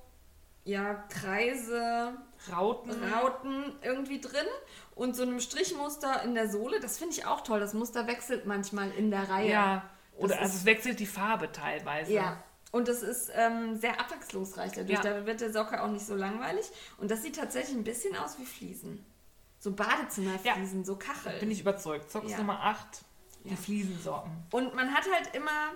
ja, 0.66 0.96
Kreise, 1.10 2.14
Rauten. 2.52 2.92
Rauten 3.14 3.76
irgendwie 3.82 4.22
drin 4.22 4.46
und 4.96 5.16
so 5.16 5.24
einem 5.24 5.40
Strichmuster 5.40 6.24
in 6.24 6.36
der 6.36 6.50
Sohle. 6.50 6.80
Das 6.80 6.98
finde 6.98 7.14
ich 7.16 7.26
auch 7.26 7.42
toll. 7.42 7.60
Das 7.60 7.74
Muster 7.74 8.08
wechselt 8.08 8.46
manchmal 8.46 8.92
in 8.92 9.12
der 9.12 9.30
Reihe. 9.30 9.50
Ja. 9.52 9.90
Oder 10.18 10.30
Das 10.30 10.38
also 10.40 10.50
ist- 10.54 10.60
es 10.60 10.66
wechselt 10.66 11.00
die 11.00 11.06
Farbe 11.06 11.52
teilweise. 11.52 12.12
Ja. 12.14 12.44
Und 12.72 12.88
das 12.88 13.02
ist 13.02 13.32
ähm, 13.36 13.78
sehr 13.78 14.00
abwechslungsreich 14.00 14.72
dadurch. 14.74 14.92
Ja. 14.92 15.02
Da 15.02 15.26
wird 15.26 15.42
der 15.42 15.52
Socke 15.52 15.82
auch 15.82 15.88
nicht 15.90 16.06
so 16.06 16.16
langweilig. 16.16 16.66
Und 17.00 17.10
das 17.10 17.24
sieht 17.24 17.36
tatsächlich 17.36 17.76
ein 17.76 17.84
bisschen 17.84 18.16
aus 18.16 18.38
wie 18.38 18.46
Fliesen. 18.46 19.04
So 19.58 19.72
Badezimmerfliesen, 19.72 20.86
so 20.86 20.96
Kachel. 20.96 21.40
Bin 21.40 21.52
ich 21.52 21.62
überzeugt. 21.62 22.12
Socks 22.12 22.32
Ja. 22.32 22.38
Nummer 22.38 22.62
8, 22.64 23.02
die 23.44 23.50
Ja. 23.50 23.56
Fliesensocken. 23.56 24.32
Und 24.52 24.76
man 24.76 24.94
hat 24.94 25.04
halt 25.12 25.36
immer, 25.36 25.72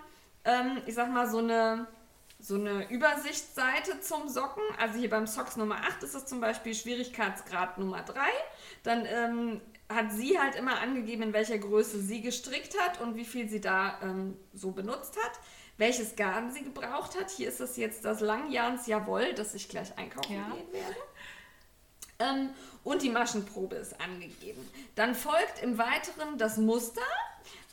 ähm, 0.46 0.82
ich 0.86 0.94
sag 0.96 1.12
mal, 1.12 1.30
so 1.30 1.40
eine, 1.40 1.88
so 2.44 2.56
eine 2.56 2.90
Übersichtsseite 2.90 4.02
zum 4.02 4.28
Socken. 4.28 4.64
Also 4.78 5.00
hier 5.00 5.10
beim 5.10 5.28
Socks 5.28 5.56
Nummer 5.56 5.78
8 5.78 6.04
ist 6.04 6.14
es 6.14 6.26
zum 6.26 6.42
Beispiel 6.42 6.76
Schwierigkeitsgrad 6.76 7.78
Nummer 7.78 8.04
3. 8.04 8.20
Dann 8.84 9.06
ähm, 9.06 9.62
hat 9.88 10.12
sie 10.12 10.38
halt 10.38 10.56
immer 10.56 10.80
angegeben, 10.82 11.24
in 11.24 11.34
welcher 11.34 11.58
Größe 11.58 12.02
sie 12.02 12.22
gestrickt 12.22 12.78
hat 12.82 13.00
und 13.00 13.16
wie 13.16 13.24
viel 13.24 13.48
sie 13.48 13.62
da 13.62 13.98
ähm, 14.02 14.38
so 14.54 14.72
benutzt 14.72 15.16
hat. 15.24 15.40
Welches 15.78 16.18
Garn 16.18 16.52
sie 16.52 16.64
gebraucht 16.64 17.18
hat. 17.18 17.32
Hier 17.32 17.48
ist 17.48 17.62
es 17.62 17.78
jetzt 17.78 18.04
das 18.04 18.20
Langjahns 18.20 18.88
Jawoll, 18.88 19.34
das 19.34 19.54
ich 19.54 19.70
gleich 19.70 19.98
einkaufen 19.98 20.36
Ja. 20.36 20.50
gehen 20.54 20.72
werde. 20.74 20.96
Ähm, 22.20 22.50
und 22.84 23.02
die 23.02 23.10
Maschenprobe 23.10 23.76
ist 23.78 24.00
angegeben. 24.02 24.70
Dann 24.96 25.16
folgt 25.16 25.64
im 25.64 25.78
Weiteren 25.78 26.38
das 26.38 26.58
Muster. 26.58 27.02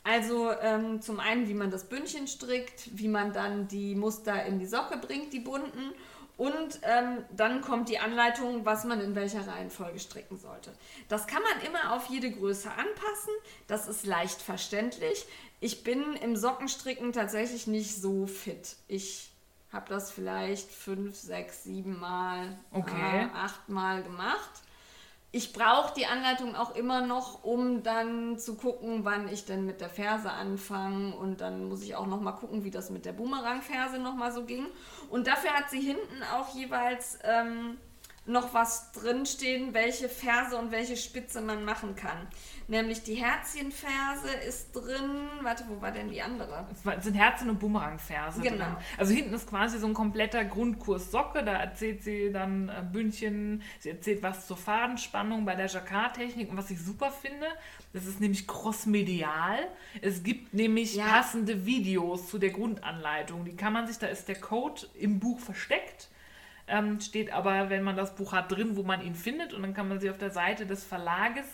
Also 0.03 0.51
ähm, 0.61 1.01
zum 1.01 1.19
einen, 1.19 1.47
wie 1.47 1.53
man 1.53 1.69
das 1.69 1.85
Bündchen 1.85 2.27
strickt, 2.27 2.89
wie 2.97 3.07
man 3.07 3.33
dann 3.33 3.67
die 3.67 3.93
Muster 3.95 4.45
in 4.45 4.57
die 4.59 4.65
Socke 4.65 4.97
bringt, 4.97 5.31
die 5.31 5.39
bunten. 5.39 5.93
Und 6.37 6.79
ähm, 6.81 7.23
dann 7.29 7.61
kommt 7.61 7.87
die 7.87 7.99
Anleitung, 7.99 8.65
was 8.65 8.83
man 8.83 8.99
in 8.99 9.13
welcher 9.13 9.45
Reihenfolge 9.45 9.99
stricken 9.99 10.39
sollte. 10.39 10.73
Das 11.07 11.27
kann 11.27 11.43
man 11.43 11.63
immer 11.67 11.93
auf 11.93 12.07
jede 12.07 12.31
Größe 12.31 12.69
anpassen. 12.71 13.33
Das 13.67 13.87
ist 13.87 14.07
leicht 14.07 14.41
verständlich. 14.41 15.25
Ich 15.59 15.83
bin 15.83 16.15
im 16.15 16.35
Sockenstricken 16.35 17.13
tatsächlich 17.13 17.67
nicht 17.67 17.95
so 17.95 18.25
fit. 18.25 18.75
Ich 18.87 19.29
habe 19.71 19.87
das 19.89 20.11
vielleicht 20.11 20.71
fünf, 20.71 21.15
sechs, 21.15 21.63
sieben 21.63 21.99
Mal, 21.99 22.57
Okay. 22.71 23.25
äh, 23.25 23.27
acht 23.35 23.69
Mal 23.69 24.01
gemacht. 24.01 24.49
Ich 25.33 25.53
brauche 25.53 25.93
die 25.93 26.07
Anleitung 26.07 26.55
auch 26.55 26.75
immer 26.75 27.05
noch, 27.05 27.45
um 27.45 27.83
dann 27.83 28.37
zu 28.37 28.55
gucken, 28.55 29.05
wann 29.05 29.29
ich 29.29 29.45
denn 29.45 29.65
mit 29.65 29.79
der 29.79 29.89
Ferse 29.89 30.29
anfange. 30.29 31.15
Und 31.15 31.39
dann 31.39 31.69
muss 31.69 31.83
ich 31.83 31.95
auch 31.95 32.05
noch 32.05 32.19
mal 32.19 32.33
gucken, 32.33 32.65
wie 32.65 32.71
das 32.71 32.89
mit 32.89 33.05
der 33.05 33.13
Boomerang-Ferse 33.13 33.97
noch 33.97 34.15
mal 34.15 34.33
so 34.33 34.43
ging. 34.43 34.67
Und 35.09 35.27
dafür 35.27 35.51
hat 35.51 35.69
sie 35.69 35.79
hinten 35.79 36.21
auch 36.33 36.53
jeweils 36.53 37.17
ähm, 37.23 37.77
noch 38.25 38.53
was 38.53 38.91
drinstehen, 38.91 39.73
welche 39.73 40.09
Ferse 40.09 40.57
und 40.57 40.71
welche 40.71 40.97
Spitze 40.97 41.39
man 41.39 41.63
machen 41.63 41.95
kann. 41.95 42.27
Nämlich 42.71 43.03
die 43.03 43.15
Herzchenferse 43.15 44.29
ist 44.47 44.71
drin. 44.73 45.27
Warte, 45.41 45.65
wo 45.67 45.81
war 45.81 45.91
denn 45.91 46.09
die 46.09 46.21
andere? 46.21 46.65
Es 46.71 47.03
sind 47.03 47.15
Herzen- 47.15 47.49
und 47.49 47.59
Bumerangverse 47.59 48.39
Genau. 48.39 48.63
drin. 48.63 48.75
Also 48.97 49.13
hinten 49.13 49.33
ist 49.33 49.49
quasi 49.49 49.77
so 49.77 49.87
ein 49.87 49.93
kompletter 49.93 50.45
Grundkurs 50.45 51.11
Socke. 51.11 51.43
Da 51.43 51.51
erzählt 51.51 52.01
sie 52.01 52.31
dann 52.31 52.69
äh, 52.69 52.81
Bündchen, 52.89 53.61
sie 53.79 53.89
erzählt 53.89 54.23
was 54.23 54.47
zur 54.47 54.55
Fadenspannung 54.55 55.43
bei 55.43 55.55
der 55.55 55.65
Jacquard-Technik. 55.65 56.49
Und 56.49 56.55
was 56.55 56.71
ich 56.71 56.79
super 56.79 57.11
finde, 57.11 57.45
das 57.91 58.05
ist 58.05 58.21
nämlich 58.21 58.47
crossmedial. 58.47 59.59
Es 60.01 60.23
gibt 60.23 60.53
nämlich 60.53 60.95
Ja. 60.95 61.07
passende 61.07 61.65
Videos 61.65 62.29
zu 62.29 62.37
der 62.39 62.51
Grundanleitung. 62.51 63.43
Die 63.43 63.57
kann 63.57 63.73
man 63.73 63.85
sich, 63.85 63.97
da 63.97 64.07
ist 64.07 64.29
der 64.29 64.39
Code 64.39 64.83
im 64.93 65.19
Buch 65.19 65.41
versteckt. 65.41 66.07
Ähm, 66.69 67.01
steht 67.01 67.33
aber, 67.33 67.69
wenn 67.69 67.83
man 67.83 67.97
das 67.97 68.15
Buch 68.15 68.31
hat, 68.31 68.49
drin, 68.49 68.77
wo 68.77 68.83
man 68.83 69.01
ihn 69.01 69.15
findet. 69.15 69.53
Und 69.53 69.61
dann 69.61 69.73
kann 69.73 69.89
man 69.89 69.99
sich 69.99 70.09
auf 70.09 70.17
der 70.17 70.31
Seite 70.31 70.65
des 70.65 70.85
Verlages 70.85 71.45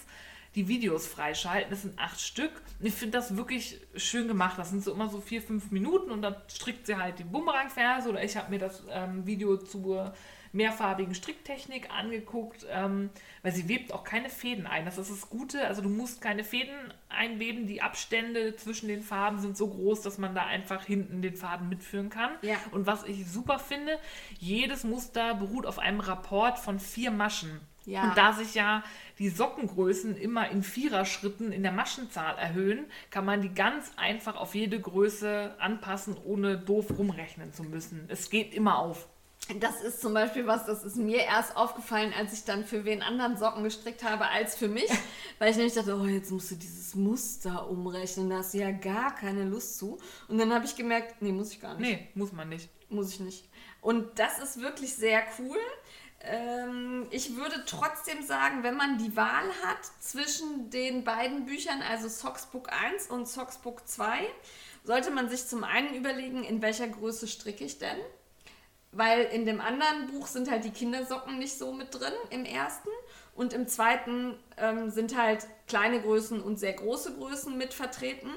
die 0.58 0.68
Videos 0.68 1.06
freischalten. 1.06 1.70
Das 1.70 1.84
sind 1.84 1.98
acht 2.00 2.20
Stück. 2.20 2.52
Und 2.80 2.86
ich 2.88 2.96
finde 2.96 3.18
das 3.18 3.38
wirklich 3.38 3.80
schön 3.96 4.28
gemacht. 4.28 4.58
Das 4.58 4.72
sind 4.72 4.84
so 4.84 4.92
immer 4.92 5.08
so 5.08 5.22
vier, 5.22 5.42
fünf 5.42 5.72
Minuten 5.72 6.12
und 6.12 6.24
dann 6.24 6.36
strickt 6.48 6.88
sie 6.88 6.98
halt 6.98 7.20
die 7.20 7.24
Bumerangferse 7.24 8.10
oder 8.10 8.24
ich 8.24 8.36
habe 8.36 8.50
mir 8.50 8.60
das 8.60 8.84
ähm, 8.90 9.26
Video 9.26 9.58
zur 9.58 10.14
mehrfarbigen 10.54 11.14
Stricktechnik 11.14 11.92
angeguckt, 11.92 12.66
ähm, 12.72 13.12
weil 13.44 13.52
sie 13.52 13.70
webt 13.70 13.94
auch 13.94 14.04
keine 14.04 14.30
Fäden 14.30 14.66
ein. 14.66 14.86
Das 14.86 14.98
ist 14.98 15.12
das 15.12 15.30
Gute. 15.30 15.68
Also 15.68 15.84
du 15.84 15.90
musst 15.90 16.22
keine 16.22 16.44
Fäden 16.44 16.74
einweben. 17.10 17.68
Die 17.68 17.84
Abstände 17.84 18.56
zwischen 18.56 18.88
den 18.88 19.04
Farben 19.04 19.40
sind 19.40 19.56
so 19.56 19.68
groß, 19.68 20.02
dass 20.02 20.18
man 20.18 20.34
da 20.34 20.46
einfach 20.46 20.86
hinten 20.86 21.22
den 21.22 21.36
Faden 21.36 21.70
mitführen 21.70 22.10
kann. 22.10 22.32
Ja. 22.42 22.56
Und 22.72 22.88
was 22.88 23.04
ich 23.04 23.28
super 23.28 23.60
finde, 23.60 24.00
jedes 24.40 24.84
Muster 24.84 25.36
beruht 25.36 25.68
auf 25.68 25.78
einem 25.78 26.00
Rapport 26.00 26.58
von 26.58 26.80
vier 26.80 27.12
Maschen. 27.12 27.62
Ja. 27.86 28.04
Und 28.04 28.18
da 28.18 28.34
sich 28.34 28.54
ja 28.54 28.84
die 29.20 29.30
Sockengrößen 29.30 30.16
immer 30.16 30.50
in 30.50 30.64
Viererschritten 30.64 31.52
in 31.52 31.64
der 31.64 31.72
Maschenzahl 31.72 32.38
erhöhen, 32.38 32.86
kann 33.10 33.26
man 33.26 33.42
die 33.42 33.54
ganz 33.54 33.92
einfach 33.98 34.36
auf 34.36 34.56
jede 34.56 34.80
Größe 34.80 35.56
anpassen, 35.60 36.18
ohne 36.24 36.58
doof 36.58 36.86
rumrechnen 36.98 37.54
zu 37.54 37.64
müssen. 37.64 38.06
Es 38.10 38.30
geht 38.30 38.54
immer 38.54 38.78
auf. 38.78 39.08
Das 39.60 39.82
ist 39.82 40.02
zum 40.02 40.14
Beispiel 40.14 40.46
was, 40.46 40.66
das 40.66 40.84
ist 40.84 40.98
mir 40.98 41.22
erst 41.22 41.56
aufgefallen, 41.56 42.14
als 42.18 42.34
ich 42.34 42.44
dann 42.44 42.66
für 42.66 42.84
wen 42.84 43.02
anderen 43.02 43.38
Socken 43.38 43.64
gestrickt 43.64 44.04
habe 44.04 44.28
als 44.28 44.58
für 44.58 44.68
mich. 44.68 44.90
weil 45.40 45.52
ich 45.52 45.56
nämlich 45.56 45.74
dachte, 45.74 45.98
oh, 45.98 46.06
jetzt 46.06 46.32
musst 46.32 46.52
du 46.52 46.56
dieses 46.56 46.96
Muster 46.96 47.70
umrechnen, 47.70 48.30
da 48.30 48.38
hast 48.40 48.54
du 48.54 48.58
ja 48.58 48.72
gar 48.72 49.16
keine 49.16 49.46
Lust 49.46 49.78
zu. 49.78 50.00
Und 50.28 50.38
dann 50.38 50.54
habe 50.54 50.66
ich 50.66 50.76
gemerkt, 50.76 51.22
nee, 51.22 51.32
muss 51.32 51.54
ich 51.54 51.62
gar 51.62 51.76
nicht. 51.76 51.90
Nee, 51.90 52.08
muss 52.14 52.34
man 52.34 52.50
nicht. 52.50 52.70
Muss 52.90 53.14
ich 53.14 53.20
nicht. 53.22 53.46
Und 53.82 54.20
das 54.20 54.40
ist 54.40 54.62
wirklich 54.62 54.94
sehr 54.96 55.24
cool. 55.40 55.58
Ähm, 56.22 57.08
ich 57.12 57.36
würde 57.36 57.64
trotzdem 57.66 58.24
sagen, 58.24 58.64
wenn 58.64 58.76
man 58.76 58.98
die 58.98 59.16
Wahl 59.16 59.48
hat 59.64 59.86
zwischen 60.00 60.70
den 60.70 61.04
beiden 61.04 61.46
Büchern, 61.46 61.82
also 61.82 62.08
Socksbook 62.08 62.72
1 62.72 63.08
und 63.08 63.28
Socksbook 63.28 63.88
2, 63.88 64.28
sollte 64.84 65.12
man 65.12 65.30
sich 65.30 65.46
zum 65.46 65.64
einen 65.64 65.94
überlegen, 65.94 66.44
in 66.44 66.62
welcher 66.62 66.88
Größe 66.88 67.28
stricke 67.28 67.64
ich 67.64 67.78
denn? 67.78 67.98
Weil 68.92 69.26
in 69.26 69.46
dem 69.46 69.62
anderen 69.62 70.08
Buch 70.08 70.28
sind 70.28 70.50
halt 70.50 70.64
die 70.64 70.72
Kindersocken 70.72 71.38
nicht 71.38 71.58
so 71.58 71.74
mit 71.74 71.94
drin, 71.94 72.14
im 72.30 72.46
ersten. 72.46 72.90
Und 73.36 73.54
im 73.54 73.68
zweiten 73.68 74.40
ähm, 74.58 74.90
sind 74.90 75.18
halt 75.18 75.46
kleine 75.68 76.02
Größen 76.02 76.42
und 76.42 76.58
sehr 76.60 76.74
große 76.74 77.16
Größen 77.16 77.58
mit 77.58 77.74
vertreten. 77.74 78.30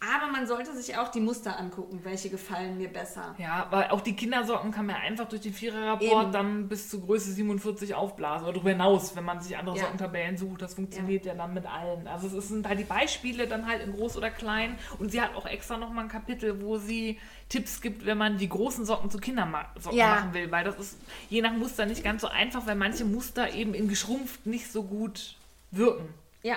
Aber 0.00 0.32
man 0.32 0.48
sollte 0.48 0.76
sich 0.76 0.96
auch 0.98 1.08
die 1.08 1.20
Muster 1.20 1.56
angucken, 1.58 2.00
welche 2.02 2.28
gefallen 2.28 2.76
mir 2.76 2.88
besser. 2.88 3.36
Ja, 3.38 3.68
weil 3.70 3.88
auch 3.90 4.00
die 4.00 4.16
Kindersocken 4.16 4.72
kann 4.72 4.86
man 4.86 4.96
einfach 4.96 5.28
durch 5.28 5.42
den. 5.42 5.52
Viererrapport 5.52 6.34
dann 6.34 6.68
bis 6.68 6.88
zu 6.90 7.00
Größe 7.00 7.30
47 7.30 7.94
aufblasen 7.94 8.44
oder 8.44 8.54
darüber 8.54 8.70
hinaus, 8.70 9.14
wenn 9.14 9.24
man 9.24 9.40
sich 9.40 9.56
andere 9.56 9.76
Ja. 9.76 9.84
Sockentabellen 9.84 10.36
sucht. 10.36 10.60
Das 10.62 10.74
funktioniert 10.74 11.24
ja. 11.24 11.34
dann 11.34 11.54
mit 11.54 11.66
allen. 11.66 12.08
Also 12.08 12.36
es 12.36 12.48
sind 12.48 12.66
halt 12.66 12.80
die 12.80 12.84
Beispiele 12.84 13.46
dann 13.46 13.66
halt 13.66 13.82
in 13.82 13.92
groß 13.92 14.16
oder 14.16 14.30
klein. 14.30 14.76
Und 14.98 15.12
sie 15.12 15.20
hat 15.20 15.36
auch 15.36 15.46
extra 15.46 15.76
nochmal 15.76 16.04
ein 16.04 16.10
Kapitel, 16.10 16.62
wo 16.62 16.78
sie 16.78 17.20
Tipps 17.48 17.80
gibt, 17.80 18.06
wenn 18.06 18.18
man 18.18 18.38
die 18.38 18.48
großen 18.48 18.84
Socken 18.84 19.10
zu 19.10 19.18
Kindersocken 19.18 19.96
Ja. 19.96 20.16
machen 20.16 20.34
will. 20.34 20.50
Weil 20.50 20.64
das 20.64 20.78
ist 20.78 20.98
je 21.28 21.42
nach 21.42 21.52
Muster 21.52 21.86
nicht 21.86 22.02
ganz 22.02 22.22
so 22.22 22.28
einfach, 22.28 22.66
weil 22.66 22.74
manche 22.74 23.04
Muster 23.04 23.52
eben 23.54 23.74
in 23.74 23.88
geschrumpft 23.88 24.46
nicht 24.46 24.72
so 24.72 24.82
gut 24.82 25.36
wirken. 25.72 26.12
Ja. 26.42 26.56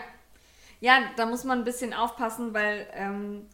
Ja, 0.81 0.99
da 1.15 1.25
muss 1.25 1.43
man 1.43 1.59
ein 1.59 1.63
bisschen 1.65 1.93
aufpassen, 1.93 2.53
weil 2.53 2.85
ähm, 2.93 3.47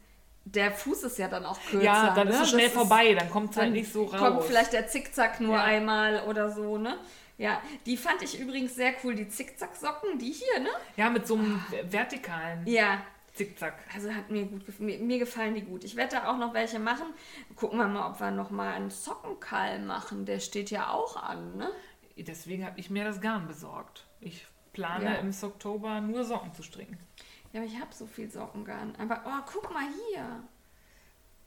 der 0.43 0.71
Fuß 0.71 1.03
ist 1.03 1.17
ja 1.19 1.27
dann 1.27 1.45
auch 1.45 1.59
kürzer. 1.69 1.85
Ja, 1.85 2.13
dann 2.15 2.27
ne? 2.27 2.33
ist 2.33 2.41
es 2.41 2.49
schnell 2.49 2.65
Das 2.65 2.73
vorbei, 2.73 3.13
dann 3.13 3.29
kommt 3.29 3.51
es 3.51 3.57
halt 3.57 3.71
nicht 3.71 3.91
so 3.93 4.05
raus. 4.05 4.19
Kommt 4.19 4.43
vielleicht 4.43 4.73
der 4.73 4.87
Zickzack 4.87 5.39
nur 5.39 5.55
Ja. 5.55 5.63
einmal 5.63 6.23
oder 6.27 6.49
so, 6.51 6.77
ne? 6.77 6.97
Ja, 7.37 7.61
die 7.85 7.97
fand 7.97 8.21
ich 8.21 8.39
übrigens 8.39 8.75
sehr 8.75 8.93
cool, 9.03 9.15
die 9.15 9.27
Zickzack-Socken, 9.27 10.19
die 10.19 10.31
hier, 10.31 10.59
ne? 10.59 10.69
ja, 10.95 11.09
mit 11.09 11.25
so 11.25 11.35
einem 11.35 11.63
vertikalen 11.89 12.67
Ja, 12.67 13.01
Zickzack. 13.33 13.75
also 13.95 14.13
hat 14.13 14.29
mir 14.29 14.45
gut 14.45 14.63
gef- 14.63 14.79
mir, 14.81 14.99
mir 14.99 15.17
gefallen 15.19 15.55
die 15.55 15.61
gut. 15.61 15.83
Ich 15.83 15.95
werde 15.95 16.17
da 16.17 16.31
auch 16.31 16.37
noch 16.37 16.53
welche 16.53 16.77
machen. 16.79 17.07
Gucken 17.55 17.79
wir 17.79 17.87
mal, 17.87 18.09
ob 18.11 18.19
wir 18.19 18.29
noch 18.31 18.49
mal 18.51 18.73
einen 18.73 18.89
Sockenkall 18.91 19.79
machen. 19.79 20.25
Der 20.25 20.39
steht 20.39 20.69
ja 20.69 20.89
auch 20.91 21.15
an, 21.15 21.55
ne? 21.57 21.69
Deswegen 22.17 22.65
habe 22.65 22.79
ich 22.79 22.89
mir 22.91 23.05
das 23.05 23.21
Garn 23.21 23.47
besorgt. 23.47 24.05
Ich 24.19 24.45
plane 24.73 25.05
Ja. 25.05 25.13
im 25.15 25.31
Oktober 25.41 26.01
nur 26.01 26.23
Socken 26.23 26.53
zu 26.53 26.63
stricken. 26.63 26.97
Ja, 27.53 27.61
aber 27.61 27.69
ich 27.69 27.79
habe 27.79 27.93
so 27.93 28.05
viel 28.05 28.29
Sockengarn. 28.31 28.95
Aber 28.97 29.21
oh, 29.25 29.51
guck 29.51 29.73
mal 29.73 29.83
hier. 30.09 30.43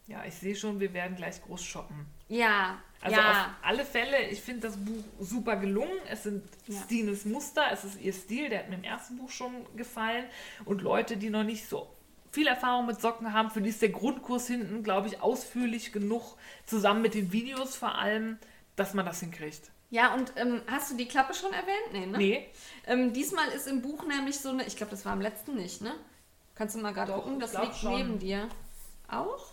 Ja, 0.06 0.22
ich 0.26 0.34
sehe 0.34 0.54
schon, 0.54 0.80
wir 0.80 0.92
werden 0.92 1.16
gleich 1.16 1.42
groß 1.42 1.62
shoppen. 1.64 2.06
Ja, 2.28 2.76
Also 3.00 3.16
auf 3.16 3.22
ja. 3.22 3.56
alle 3.62 3.84
Fälle, 3.86 4.28
ich 4.28 4.40
finde 4.42 4.62
das 4.68 4.76
Buch 4.76 5.02
super 5.20 5.56
gelungen. 5.56 5.98
Es 6.10 6.24
sind 6.24 6.42
Ja. 6.66 6.78
Stines 6.82 7.24
Muster, 7.24 7.62
es 7.72 7.84
ist 7.84 8.00
ihr 8.00 8.12
Stil, 8.12 8.50
der 8.50 8.60
hat 8.60 8.68
mir 8.68 8.74
im 8.76 8.84
ersten 8.84 9.16
Buch 9.16 9.30
schon 9.30 9.52
gefallen. 9.76 10.24
Und 10.66 10.82
Leute, 10.82 11.16
die 11.16 11.30
noch 11.30 11.44
nicht 11.44 11.66
so 11.66 11.88
viel 12.32 12.46
Erfahrung 12.48 12.84
mit 12.86 13.00
Socken 13.00 13.32
haben, 13.32 13.50
für 13.50 13.62
die 13.62 13.70
ist 13.70 13.80
der 13.80 13.90
Grundkurs 13.90 14.46
hinten, 14.46 14.82
glaube 14.82 15.06
ich, 15.06 15.22
ausführlich 15.22 15.92
genug, 15.92 16.36
zusammen 16.66 17.00
mit 17.00 17.14
den 17.14 17.32
Videos 17.32 17.76
vor 17.76 17.94
allem, 17.96 18.38
dass 18.76 18.92
man 18.92 19.06
das 19.06 19.20
hinkriegt. 19.20 19.70
Ja, 19.90 20.14
und 20.14 20.32
ähm, 20.36 20.62
hast 20.66 20.90
du 20.90 20.96
die 20.96 21.06
Klappe 21.06 21.34
schon 21.34 21.52
erwähnt? 21.52 21.92
Nee, 21.92 22.06
ne? 22.06 22.18
Nee, 22.18 22.48
Ähm, 22.86 23.12
diesmal 23.12 23.48
ist 23.48 23.66
im 23.68 23.80
Buch 23.82 24.04
nämlich 24.04 24.38
so 24.40 24.48
eine, 24.50 24.64
ich 24.66 24.76
glaube, 24.76 24.90
das 24.90 25.04
war 25.04 25.12
am 25.12 25.20
letzten 25.20 25.54
nicht, 25.54 25.80
ne? 25.82 25.94
Kannst 26.54 26.74
du 26.74 26.80
mal 26.80 26.92
gerade 26.92 27.12
gucken, 27.12 27.38
das 27.40 27.52
liegt 27.58 27.76
schon. 27.76 27.96
neben 27.96 28.18
dir. 28.18 28.48
Auch? 29.08 29.46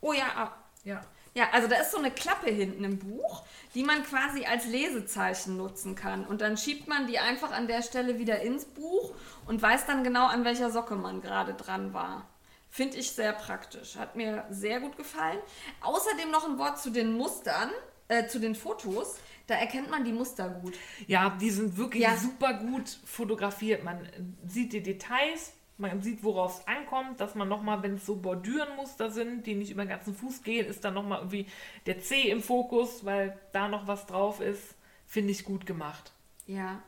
Oh 0.00 0.12
ja, 0.12 0.44
auch. 0.44 0.84
ja. 0.84 1.00
Ja, 1.36 1.48
also 1.50 1.66
da 1.66 1.76
ist 1.80 1.90
so 1.90 1.98
eine 1.98 2.12
Klappe 2.12 2.48
hinten 2.48 2.84
im 2.84 2.98
Buch, 3.00 3.42
die 3.74 3.82
man 3.82 4.04
quasi 4.04 4.44
als 4.46 4.66
Lesezeichen 4.66 5.56
nutzen 5.56 5.96
kann. 5.96 6.24
Und 6.24 6.40
dann 6.40 6.56
schiebt 6.56 6.86
man 6.86 7.08
die 7.08 7.18
einfach 7.18 7.50
an 7.50 7.66
der 7.66 7.82
Stelle 7.82 8.20
wieder 8.20 8.40
ins 8.42 8.64
Buch 8.66 9.12
und 9.46 9.60
weiß 9.60 9.84
dann 9.86 10.04
genau, 10.04 10.26
an 10.28 10.44
welcher 10.44 10.70
Socke 10.70 10.94
man 10.94 11.20
gerade 11.22 11.54
dran 11.54 11.92
war. 11.92 12.28
Finde 12.70 12.98
ich 12.98 13.10
sehr 13.10 13.32
praktisch. 13.32 13.96
Hat 13.96 14.14
mir 14.14 14.44
sehr 14.50 14.78
gut 14.78 14.96
gefallen. 14.96 15.40
Außerdem 15.80 16.30
noch 16.30 16.44
ein 16.48 16.56
Wort 16.58 16.78
zu 16.80 16.90
den 16.90 17.12
Mustern, 17.14 17.70
äh, 18.08 18.26
zu 18.26 18.38
den 18.40 18.54
Fotos. 18.54 19.18
Da 19.46 19.54
erkennt 19.56 19.90
man 19.90 20.04
die 20.04 20.12
Muster 20.12 20.48
gut. 20.48 20.74
Ja, 21.06 21.36
die 21.40 21.50
sind 21.50 21.76
wirklich 21.76 22.02
Ja. 22.02 22.16
super 22.16 22.54
gut 22.54 22.88
fotografiert. 23.04 23.84
Man 23.84 24.08
sieht 24.46 24.72
die 24.72 24.82
Details, 24.82 25.52
man 25.76 26.00
sieht, 26.02 26.22
worauf 26.24 26.60
es 26.60 26.68
ankommt, 26.68 27.20
dass 27.20 27.34
man 27.34 27.48
nochmal, 27.48 27.82
wenn 27.82 27.96
es 27.96 28.06
so 28.06 28.16
Bordürenmuster 28.16 29.10
sind, 29.10 29.46
die 29.46 29.54
nicht 29.54 29.70
über 29.70 29.84
den 29.84 29.90
ganzen 29.90 30.14
Fuß 30.14 30.42
gehen, 30.44 30.66
ist 30.66 30.84
dann 30.84 30.94
nochmal 30.94 31.18
irgendwie 31.18 31.46
der 31.86 32.00
C 32.00 32.30
im 32.30 32.42
Fokus, 32.42 33.04
weil 33.04 33.38
da 33.52 33.68
noch 33.68 33.86
was 33.86 34.06
drauf 34.06 34.40
ist. 34.40 34.74
Finde 35.06 35.32
ich 35.32 35.44
gut 35.44 35.66
gemacht. 35.66 36.12
Ja. 36.46 36.82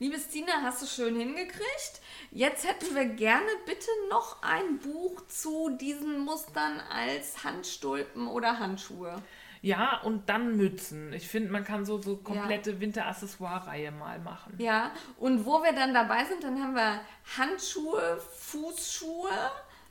Liebe 0.00 0.18
Stina, 0.18 0.62
hast 0.62 0.80
du 0.82 0.86
schön 0.86 1.14
hingekriegt. 1.16 2.00
Jetzt 2.30 2.66
hätten 2.66 2.94
wir 2.94 3.04
gerne 3.04 3.46
bitte 3.66 3.90
noch 4.08 4.42
ein 4.42 4.78
Buch 4.78 5.26
zu 5.26 5.68
diesen 5.78 6.20
Mustern 6.20 6.80
als 6.90 7.44
Handstulpen 7.44 8.26
oder 8.26 8.58
Handschuhe. 8.58 9.22
Ja, 9.62 10.00
und 10.04 10.28
dann 10.28 10.56
Mützen. 10.56 11.12
Ich 11.12 11.28
finde, 11.28 11.50
man 11.50 11.64
kann 11.64 11.84
so, 11.84 12.00
so 12.00 12.16
komplette 12.16 12.80
Winteraccessoire-Reihe 12.80 13.90
mal 13.90 14.18
machen. 14.18 14.54
Ja, 14.58 14.90
und 15.18 15.44
wo 15.44 15.62
wir 15.62 15.72
dann 15.72 15.92
dabei 15.92 16.24
sind, 16.24 16.42
dann 16.42 16.62
haben 16.62 16.74
wir 16.74 17.00
Handschuhe, 17.36 18.18
Fußschuhe, 18.38 19.30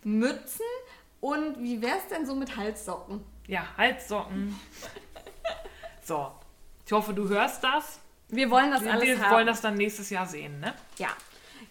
Mützen 0.04 0.66
und 1.22 1.60
wie 1.60 1.82
wär's 1.82 2.08
denn 2.08 2.26
so 2.26 2.34
mit 2.34 2.56
Halssocken? 2.56 3.24
Ja, 3.48 3.64
Halssocken. 3.78 4.60
so, 6.04 6.32
ich 6.86 6.92
hoffe, 6.92 7.14
du 7.14 7.28
hörst 7.28 7.64
das. 7.64 8.00
Wir 8.30 8.50
wollen 8.50 8.72
das 8.72 8.84
Wir, 8.84 8.92
alles 8.94 9.04
wir 9.04 9.20
haben. 9.20 9.32
wollen 9.36 9.48
das 9.48 9.62
dann 9.62 9.76
nächstes 9.76 10.10
Jahr 10.10 10.26
sehen, 10.26 10.60
ne? 10.60 10.74
Ja. 10.98 11.10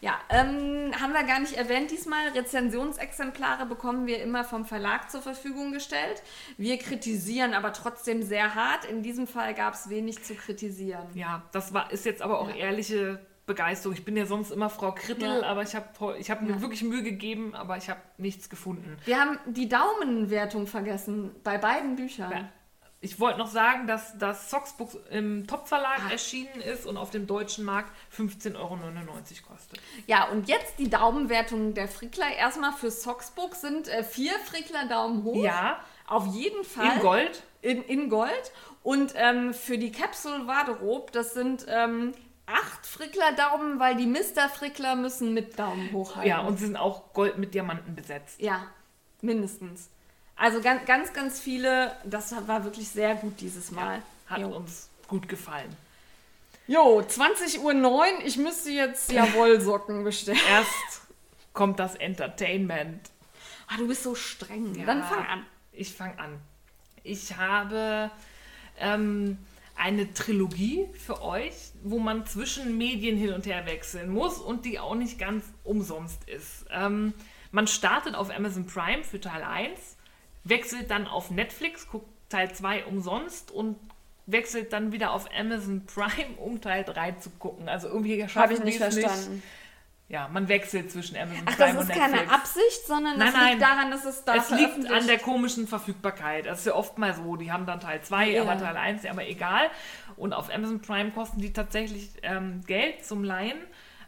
Ja, 0.01 0.15
ähm, 0.29 0.93
haben 1.01 1.13
wir 1.13 1.25
gar 1.25 1.41
nicht 1.41 1.55
erwähnt 1.55 1.91
diesmal. 1.91 2.29
Rezensionsexemplare 2.29 3.67
bekommen 3.67 4.07
wir 4.07 4.23
immer 4.23 4.45
vom 4.45 4.65
Verlag 4.65 5.11
zur 5.11 5.23
Verfügung 5.23 5.73
gestellt. 5.73 6.23
Wir 6.57 6.79
kritisieren 6.79 7.53
aber 7.55 7.73
trotzdem 7.73 8.23
sehr 8.23 8.55
hart. 8.55 8.85
In 8.85 9.03
diesem 9.03 9.27
Fall 9.27 9.55
gab 9.55 9.75
es 9.75 9.89
wenig 9.89 10.23
zu 10.23 10.35
kritisieren. 10.35 11.07
Ja, 11.15 11.43
das 11.53 11.75
war, 11.75 11.91
ist 11.91 12.05
jetzt 12.07 12.23
aber 12.23 12.39
auch 12.41 12.55
ehrliche 12.55 13.19
Begeisterung. 13.47 13.97
Ich 13.97 14.05
bin 14.05 14.17
ja 14.17 14.27
sonst 14.27 14.51
immer 14.53 14.71
Frau 14.71 14.93
Krittel, 14.93 15.41
Ja. 15.41 15.47
aber 15.49 15.63
ich 15.63 15.75
habe 15.75 16.17
ich 16.19 16.31
hab 16.31 16.43
mir 16.43 16.51
Ja. 16.51 16.61
wirklich 16.61 16.83
Mühe 16.85 17.03
gegeben, 17.03 17.55
aber 17.55 17.77
ich 17.77 17.89
habe 17.91 18.01
nichts 18.19 18.49
gefunden. 18.51 18.99
Wir 19.05 19.19
haben 19.19 19.39
die 19.47 19.69
Daumenwertung 19.69 20.67
vergessen 20.67 21.35
bei 21.43 21.59
beiden 21.59 21.97
Büchern. 21.97 22.31
Ja. 22.31 22.49
Ich 23.01 23.21
wollte 23.21 23.39
noch 23.39 23.47
sagen, 23.47 23.87
dass 23.87 24.19
das 24.19 24.51
Socksbook 24.51 24.91
im 25.11 25.47
Top-Verlag 25.47 26.01
Ah. 26.09 26.11
erschienen 26.13 26.61
ist 26.61 26.85
und 26.85 26.97
auf 26.97 27.11
dem 27.11 27.29
deutschen 27.29 27.65
Markt 27.65 27.93
15,99 28.17 28.57
Euro 28.57 28.75
kostet. 29.55 29.81
Ja, 30.09 30.25
und 30.31 30.49
jetzt 30.49 30.79
die 30.81 30.91
Daumenwertungen 30.91 31.75
der 31.75 31.87
Frickler. 31.87 32.27
Erstmal 32.37 32.73
für 32.73 32.91
Socksbook 32.91 33.55
sind 33.55 33.87
äh, 33.87 34.03
vier 34.03 34.33
Frickler 34.41 34.87
Daumen 34.89 35.23
hoch. 35.23 35.43
Ja, 35.45 35.79
Auf 36.09 36.27
jeden 36.35 36.65
Fall. 36.65 36.97
in 36.97 37.01
Gold. 37.01 37.43
In, 37.63 37.83
in 37.85 38.09
Gold. 38.11 38.53
Und 38.83 39.13
ähm, 39.15 39.55
für 39.55 39.79
die 39.79 39.93
Capsule 39.93 40.45
Garderobe, 40.47 41.13
das 41.13 41.35
sind 41.35 41.67
ähm, 41.69 42.15
acht 42.47 42.85
Frickler 42.85 43.31
Daumen, 43.33 43.79
weil 43.79 43.95
die 43.95 44.07
Mr. 44.07 44.49
Frickler 44.53 44.97
müssen 44.97 45.35
mit 45.35 45.57
Daumen 45.57 45.93
hochhalten. 45.93 46.29
Ja, 46.29 46.41
und 46.41 46.59
sie 46.59 46.65
sind 46.67 46.77
auch 46.77 47.13
Gold 47.13 47.39
mit 47.39 47.55
Diamanten 47.55 47.95
besetzt. 47.95 48.41
Ja, 48.41 48.63
mindestens. 49.23 49.91
Also 50.39 50.61
ganz, 50.61 50.85
ganz, 50.87 51.13
ganz 51.13 51.41
viele. 51.41 51.97
Das 52.05 52.33
war 52.47 52.65
wirklich 52.65 52.89
sehr 52.89 53.15
gut 53.17 53.41
dieses 53.41 53.71
Mal. 53.71 54.03
Hat 54.27 54.39
Jo. 54.39 54.49
uns 54.57 54.89
gut 55.09 55.29
gefallen. 55.29 55.75
Jo, 56.67 57.01
20.09 57.01 57.61
Uhr. 57.85 58.05
Ich 58.25 58.37
müsste 58.37 58.71
jetzt 58.71 59.11
ja 59.11 59.33
Wollsocken 59.35 60.05
bestellen. 60.05 60.39
Erst 60.51 61.03
kommt 61.53 61.79
das 61.81 61.95
Entertainment. 61.95 63.11
Ah, 63.67 63.77
du 63.79 63.89
bist 63.89 64.03
so 64.03 64.15
streng. 64.15 64.75
Ja. 64.75 64.87
Dann 64.87 65.03
fang 65.03 65.27
an. 65.27 65.47
Ich 65.73 65.93
fange 65.95 66.19
an. 66.19 66.39
Ich 67.03 67.37
habe 67.37 68.11
ähm, 68.79 69.39
eine 69.77 70.13
Trilogie 70.13 70.87
für 71.05 71.23
euch, 71.23 71.55
wo 71.83 71.99
man 71.99 72.27
zwischen 72.27 72.77
Medien 72.77 73.17
hin 73.17 73.33
und 73.33 73.47
her 73.47 73.65
wechseln 73.67 74.11
muss 74.11 74.39
und 74.39 74.65
die 74.65 74.79
auch 74.79 74.95
nicht 74.95 75.19
ganz 75.19 75.45
umsonst 75.65 76.29
ist. 76.29 76.67
Ähm, 76.71 77.15
man 77.51 77.67
startet 77.67 78.15
auf 78.15 78.31
Amazon 78.31 78.67
Prime 78.67 79.05
für 79.05 79.21
Teil 79.21 79.43
1, 79.43 79.97
wechselt 80.49 80.91
dann 80.91 81.07
auf 81.07 81.31
Netflix, 81.31 81.89
guckt 81.89 82.09
Teil 82.29 82.53
2 82.53 82.85
umsonst 82.87 83.51
und 83.51 83.77
wechselt 84.27 84.73
dann 84.73 84.93
wieder 84.93 85.13
auf 85.13 85.27
Amazon 85.39 85.87
Prime, 85.87 86.37
um 86.39 86.61
Teil 86.61 86.85
3 86.85 87.13
zu 87.13 87.31
gucken. 87.31 87.69
Also 87.69 87.89
irgendwie 87.89 88.23
Habe 88.27 88.53
ich 88.55 88.63
nicht 88.65 88.79
verstanden. 88.79 89.35
Nicht. 89.37 89.45
Ja, 90.11 90.27
man 90.29 90.49
wechselt 90.49 90.91
zwischen 90.91 91.17
Amazon 91.19 91.43
Ach, 91.47 91.57
Prime 91.57 91.75
das 91.75 91.83
und 91.85 91.91
ist 91.91 91.97
Netflix. 91.97 92.19
keine 92.19 92.31
Absicht, 92.33 92.87
sondern 92.87 93.19
Nein, 93.19 93.29
es 93.29 93.35
nein. 93.35 93.49
liegt 93.51 93.63
daran, 93.63 93.91
dass 93.91 94.05
es 94.07 94.25
da 94.25 94.35
Es 94.37 94.51
liegt 94.51 94.91
an 94.91 95.07
der 95.07 95.19
komischen 95.19 95.67
Verfügbarkeit. 95.67 96.47
Das 96.47 96.61
ist 96.61 96.65
ja 96.67 96.75
oft 96.75 96.97
mal 96.97 97.15
so. 97.15 97.37
Die 97.37 97.53
haben 97.53 97.67
dann 97.67 97.79
Teil 97.81 98.01
2, 98.01 98.31
Ja. 98.31 98.43
aber 98.43 98.57
Teil 98.59 98.77
1, 98.77 99.03
ja, 99.03 99.11
aber 99.11 99.27
egal. 99.27 99.69
Und 100.17 100.33
auf 100.33 100.53
Amazon 100.55 100.81
Prime 100.81 101.11
kosten 101.11 101.41
die 101.43 101.53
tatsächlich 101.53 102.11
ähm, 102.23 102.63
Geld 102.67 103.05
zum 103.05 103.23
Leihen. 103.23 103.59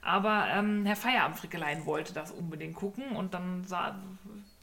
Aber 0.03 0.47
ähm, 0.55 0.87
Herr 0.87 0.97
Feierabendfrickelein 0.97 1.85
wollte 1.85 2.15
das 2.15 2.31
unbedingt 2.31 2.75
gucken 2.77 3.15
und 3.17 3.35
dann 3.35 3.65
sa 3.67 3.99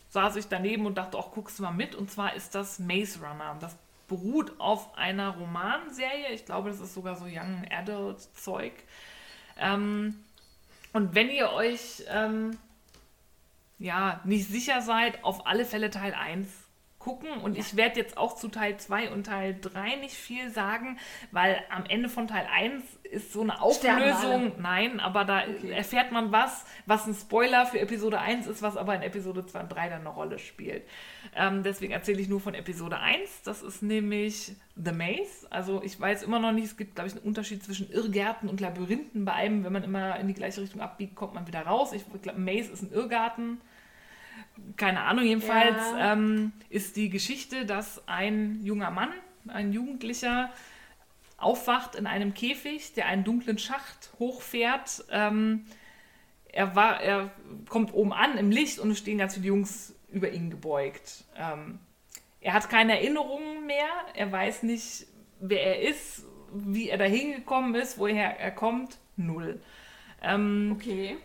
saß 0.09 0.35
ich 0.37 0.47
daneben 0.47 0.85
und 0.85 0.97
dachte, 0.97 1.17
auch 1.17 1.31
guckst 1.31 1.59
du 1.59 1.63
mal 1.63 1.71
mit. 1.71 1.95
Und 1.95 2.11
zwar 2.11 2.35
ist 2.35 2.55
das 2.55 2.79
Maze 2.79 3.19
Runner. 3.19 3.57
Das 3.59 3.75
beruht 4.07 4.59
auf 4.59 4.97
einer 4.97 5.37
Romanserie. 5.37 6.31
Ich 6.33 6.45
glaube, 6.45 6.69
das 6.69 6.79
ist 6.79 6.93
sogar 6.93 7.15
so 7.15 7.25
Young 7.25 7.65
Adult 7.69 8.21
Zeug. 8.35 8.73
Ähm, 9.57 10.15
und 10.93 11.13
wenn 11.13 11.29
ihr 11.29 11.51
euch 11.51 12.03
ähm, 12.09 12.57
ja, 13.79 14.21
nicht 14.23 14.47
sicher 14.47 14.81
seid, 14.81 15.23
auf 15.23 15.45
alle 15.45 15.65
Fälle 15.65 15.89
Teil 15.89 16.13
1 16.13 16.47
gucken. 17.07 17.29
Und 17.41 17.57
ich 17.57 17.77
werde 17.77 17.99
jetzt 17.99 18.17
auch 18.17 18.35
zu 18.35 18.49
Teil 18.49 18.75
2 18.77 19.11
und 19.11 19.25
Teil 19.25 19.55
3 19.61 19.95
nicht 19.95 20.15
viel 20.15 20.49
sagen, 20.51 20.97
weil 21.31 21.57
am 21.69 21.85
Ende 21.85 22.09
von 22.09 22.27
Teil 22.27 22.45
1 22.53 22.83
ist 23.03 23.31
so 23.31 23.41
eine 23.41 23.61
Auflösung. 23.61 24.51
Nein, 24.59 24.99
aber 24.99 25.23
da 25.23 25.37
Okay. 25.47 25.71
erfährt 25.71 26.11
man 26.11 26.33
was, 26.33 26.65
was 26.85 27.07
ein 27.07 27.13
Spoiler 27.13 27.65
für 27.65 27.79
Episode 27.79 28.19
1 28.19 28.47
ist, 28.47 28.61
was 28.61 28.75
aber 28.75 28.93
in 28.95 29.01
Episode 29.01 29.45
2 29.45 29.61
und 29.61 29.69
3 29.69 29.87
dann 29.89 30.01
eine 30.01 30.09
Rolle 30.09 30.39
spielt. 30.39 30.83
Ähm, 31.33 31.63
deswegen 31.63 31.93
erzähle 31.93 32.19
ich 32.19 32.27
nur 32.27 32.41
von 32.41 32.53
Episode 32.53 32.99
1. 32.99 33.43
Das 33.43 33.61
ist 33.61 33.81
nämlich 33.81 34.51
The 34.75 34.91
Maze. 34.91 35.47
Also 35.49 35.81
ich 35.83 35.97
weiß 35.97 36.23
immer 36.23 36.39
noch 36.39 36.51
nicht, 36.51 36.65
es 36.65 36.75
gibt, 36.75 36.95
glaube 36.95 37.07
ich, 37.07 37.15
einen 37.15 37.23
Unterschied 37.23 37.63
zwischen 37.63 37.89
Irrgärten 37.89 38.49
und 38.49 38.59
Labyrinthen. 38.59 39.23
Bei 39.23 39.33
einem, 39.33 39.63
wenn 39.63 39.71
man 39.73 39.83
immer 39.83 40.19
in 40.19 40.27
die 40.27 40.33
gleiche 40.33 40.61
Richtung 40.61 40.81
abbiegt, 40.81 41.15
kommt 41.15 41.33
man 41.33 41.47
wieder 41.47 41.61
raus. 41.61 41.93
Ich 41.93 42.03
glaube, 42.21 42.39
Maze 42.39 42.73
ist 42.73 42.81
ein 42.83 42.91
Irrgarten. 42.91 43.61
Keine 44.75 45.01
Ahnung, 45.01 45.25
jedenfalls 45.25 45.77
Ja. 45.97 46.13
ähm, 46.13 46.51
ist 46.69 46.95
die 46.95 47.09
Geschichte, 47.09 47.65
dass 47.65 48.07
ein 48.07 48.59
junger 48.63 48.91
Mann, 48.91 49.09
ein 49.47 49.71
Jugendlicher, 49.73 50.49
aufwacht 51.37 51.95
in 51.95 52.07
einem 52.07 52.33
Käfig, 52.33 52.93
der 52.93 53.05
einen 53.05 53.23
dunklen 53.23 53.57
Schacht 53.59 54.09
hochfährt. 54.19 55.05
Ähm, 55.11 55.65
er, 56.51 56.75
war, 56.75 56.99
er 57.01 57.31
kommt 57.69 57.93
oben 57.93 58.11
an 58.13 58.37
im 58.37 58.49
Licht 58.49 58.79
und 58.79 58.89
es 58.91 58.97
stehen 58.99 59.19
ganz 59.19 59.35
viele 59.35 59.47
Jungs 59.47 59.93
über 60.09 60.31
ihn 60.31 60.49
gebeugt. 60.49 61.25
Ähm, 61.37 61.79
er 62.41 62.53
hat 62.53 62.69
keine 62.69 62.93
Erinnerungen 62.93 63.65
mehr, 63.67 63.87
er 64.15 64.31
weiß 64.31 64.63
nicht, 64.63 65.05
wer 65.39 65.61
er 65.77 65.89
ist, 65.89 66.23
wie 66.53 66.89
er 66.89 66.97
da 66.97 67.05
hingekommen 67.05 67.75
ist, 67.75 67.97
woher 67.99 68.39
er 68.39 68.51
kommt. 68.51 68.97
Null. 69.15 69.61
Ähm, 70.23 70.71
Okay. 70.75 71.17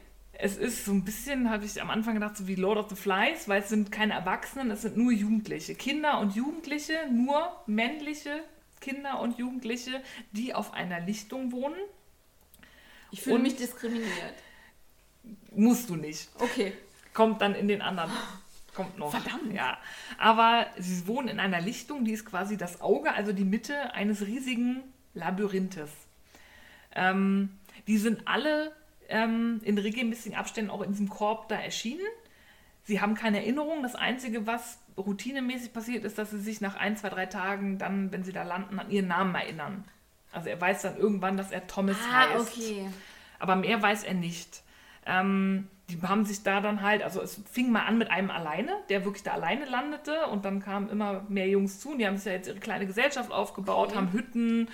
Es 0.42 0.56
ist 0.56 0.84
so 0.84 0.90
ein 0.90 1.04
bisschen, 1.04 1.50
habe 1.50 1.64
ich 1.64 1.80
am 1.80 1.88
Anfang 1.88 2.14
gedacht, 2.14 2.36
so 2.36 2.48
wie 2.48 2.56
Lord 2.56 2.76
of 2.76 2.88
the 2.88 2.96
Flies, 2.96 3.46
weil 3.46 3.62
es 3.62 3.68
sind 3.68 3.92
keine 3.92 4.14
Erwachsenen, 4.14 4.72
es 4.72 4.82
sind 4.82 4.96
nur 4.96 5.12
Jugendliche. 5.12 5.76
Kinder 5.76 6.18
und 6.18 6.34
Jugendliche, 6.34 6.94
nur 7.12 7.62
männliche 7.66 8.42
Kinder 8.80 9.20
und 9.20 9.38
Jugendliche, 9.38 10.02
die 10.32 10.52
auf 10.52 10.74
einer 10.74 10.98
Lichtung 10.98 11.52
wohnen. 11.52 11.78
Ich 13.12 13.22
fühle 13.22 13.38
mich 13.38 13.54
diskriminiert. 13.54 14.34
Musst 15.54 15.88
du 15.88 15.94
nicht. 15.94 16.28
Okay. 16.40 16.72
Kommt 17.14 17.40
dann 17.40 17.54
in 17.54 17.68
den 17.68 17.80
anderen. 17.80 18.10
Kommt 18.74 18.98
noch. 18.98 19.12
Verdammt. 19.12 19.54
Ja. 19.54 19.78
Aber 20.18 20.66
sie 20.76 21.06
wohnen 21.06 21.28
in 21.28 21.38
einer 21.38 21.60
Lichtung, 21.60 22.04
die 22.04 22.12
ist 22.12 22.24
quasi 22.24 22.56
das 22.56 22.80
Auge, 22.80 23.12
also 23.12 23.32
die 23.32 23.44
Mitte 23.44 23.94
eines 23.94 24.26
riesigen 24.26 24.82
Labyrinthes. 25.14 25.90
Ähm, 26.96 27.50
die 27.86 27.98
sind 27.98 28.26
alle 28.26 28.74
ähm, 29.08 29.60
in 29.64 29.78
regelmäßigen 29.78 30.36
Abständen 30.36 30.70
auch 30.70 30.82
in 30.82 30.90
diesem 30.92 31.08
Korb 31.08 31.48
da 31.48 31.56
erschienen. 31.56 32.06
Sie 32.84 33.00
haben 33.00 33.14
keine 33.14 33.38
Erinnerung. 33.38 33.82
Das 33.82 33.94
Einzige, 33.94 34.46
was 34.46 34.78
routinemäßig 34.96 35.72
passiert, 35.72 36.04
ist, 36.04 36.18
dass 36.18 36.30
sie 36.30 36.40
sich 36.40 36.60
nach 36.60 36.74
ein, 36.76 36.96
zwei, 36.96 37.08
drei 37.10 37.26
Tagen 37.26 37.78
dann, 37.78 38.10
wenn 38.12 38.24
sie 38.24 38.32
da 38.32 38.42
landen, 38.42 38.78
an 38.78 38.90
ihren 38.90 39.08
Namen 39.08 39.34
erinnern. 39.34 39.84
Also 40.32 40.48
er 40.48 40.60
weiß 40.60 40.82
dann 40.82 40.96
irgendwann, 40.96 41.36
dass 41.36 41.50
er 41.52 41.66
Thomas 41.66 41.96
Ah, 42.10 42.30
heißt. 42.32 42.56
okay. 42.58 42.88
Aber 43.38 43.56
mehr 43.56 43.80
weiß 43.80 44.04
er 44.04 44.14
nicht. 44.14 44.62
Ähm, 45.06 45.68
die 45.90 46.00
haben 46.02 46.24
sich 46.24 46.42
da 46.42 46.60
dann 46.60 46.80
halt, 46.82 47.02
also 47.02 47.20
es 47.20 47.40
fing 47.50 47.70
mal 47.70 47.82
an 47.84 47.98
mit 47.98 48.10
einem 48.10 48.30
alleine, 48.30 48.72
der 48.88 49.04
wirklich 49.04 49.22
da 49.24 49.32
alleine 49.32 49.64
landete 49.66 50.26
und 50.28 50.44
dann 50.44 50.60
kamen 50.60 50.88
immer 50.88 51.24
mehr 51.28 51.48
Jungs 51.48 51.80
zu 51.80 51.90
und 51.90 51.98
die 51.98 52.06
haben 52.06 52.16
sich 52.16 52.26
ja 52.26 52.32
jetzt 52.32 52.48
ihre 52.48 52.60
kleine 52.60 52.86
Gesellschaft 52.86 53.30
aufgebaut, 53.30 53.88
Okay. 53.88 53.96
haben 53.96 54.12
Hütten. 54.12 54.68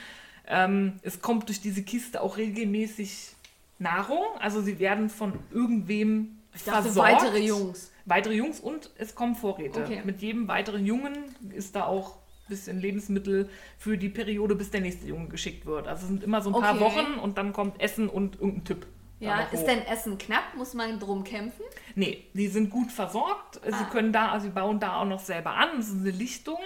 Ähm, 0.46 0.98
es 1.02 1.20
kommt 1.20 1.48
durch 1.48 1.60
diese 1.60 1.82
Kiste 1.82 2.20
auch 2.22 2.36
regelmäßig 2.36 3.34
Nahrung, 3.78 4.24
also 4.40 4.60
sie 4.60 4.78
werden 4.78 5.09
von 5.09 5.32
irgendwem 5.52 6.38
Ich 6.55 6.64
dachte, 6.64 6.82
versorgt. 6.84 7.12
weitere 7.12 7.38
Jungs. 7.38 7.92
Weitere 8.05 8.34
Jungs 8.34 8.60
und 8.60 8.90
es 8.98 9.14
kommen 9.14 9.34
Vorräte. 9.34 9.82
Okay. 9.82 10.02
Mit 10.05 10.20
jedem 10.22 10.48
weiteren 10.48 10.84
Jungen 10.86 11.12
ist 11.55 11.76
da 11.76 11.84
auch 11.84 12.16
ein 12.16 12.48
bisschen 12.48 12.80
Lebensmittel 12.80 13.48
für 13.78 13.98
die 13.98 14.09
Periode, 14.09 14.55
bis 14.55 14.70
der 14.70 14.80
nächste 14.80 15.06
Junge 15.06 15.28
geschickt 15.28 15.66
wird. 15.66 15.86
Also 15.86 16.02
es 16.02 16.09
sind 16.09 16.24
immer 16.24 16.40
so 16.40 16.50
ein 16.55 16.60
paar 16.60 16.74
Okay. 16.74 16.84
Wochen 16.84 17.18
und 17.20 17.36
dann 17.38 17.52
kommt 17.52 17.80
Essen 17.80 18.09
und 18.09 18.36
irgendein 18.36 18.64
Tipp. 18.64 18.86
Ja, 19.20 19.40
ist 19.52 19.64
denn 19.64 19.82
Essen 19.82 20.16
knapp? 20.16 20.55
Muss 20.56 20.74
man 20.74 20.98
drum 21.00 21.24
kämpfen? 21.24 21.62
Nee, 21.96 22.24
die 22.34 22.46
sind 22.46 22.70
gut 22.70 22.92
versorgt. 22.92 23.56
Sie 23.64 23.72
Ah. 23.72 23.88
können 23.90 24.12
da, 24.12 24.28
also 24.30 24.46
sie 24.46 24.52
bauen 24.52 24.78
da 24.78 25.00
auch 25.00 25.05
noch 25.05 25.18
selber 25.20 25.55
an. 25.55 25.68
Das 25.76 25.88
ist 25.88 26.00
eine 26.00 26.10
Lichtung. 26.12 26.59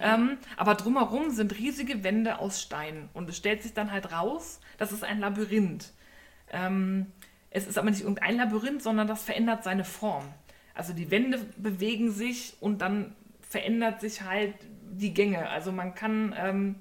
Ähm, 0.00 0.36
aber 0.56 0.74
drumherum 0.74 1.30
sind 1.30 1.58
riesige 1.58 2.04
Wände 2.04 2.38
aus 2.38 2.60
Stein. 2.62 3.08
Und 3.14 3.28
es 3.30 3.36
stellt 3.38 3.62
sich 3.62 3.72
dann 3.74 3.90
halt 3.90 4.12
raus, 4.12 4.60
das 4.76 4.92
ist 4.92 5.02
ein 5.02 5.18
Labyrinth. 5.18 5.92
Ähm, 6.52 7.06
es 7.50 7.66
ist 7.66 7.78
aber 7.78 7.90
nicht 7.90 8.02
irgendein 8.02 8.36
Labyrinth, 8.36 8.82
sondern 8.82 9.06
das 9.06 9.22
verändert 9.22 9.64
seine 9.64 9.84
Form. 9.84 10.24
Also 10.74 10.92
die 10.92 11.10
Wände 11.10 11.40
bewegen 11.56 12.10
sich 12.12 12.54
und 12.60 12.82
dann 12.82 13.14
verändert 13.40 14.00
sich 14.00 14.22
halt 14.22 14.54
die 14.90 15.14
Gänge. 15.14 15.48
Also 15.48 15.72
man 15.72 15.94
kann 15.94 16.34
ähm, 16.38 16.76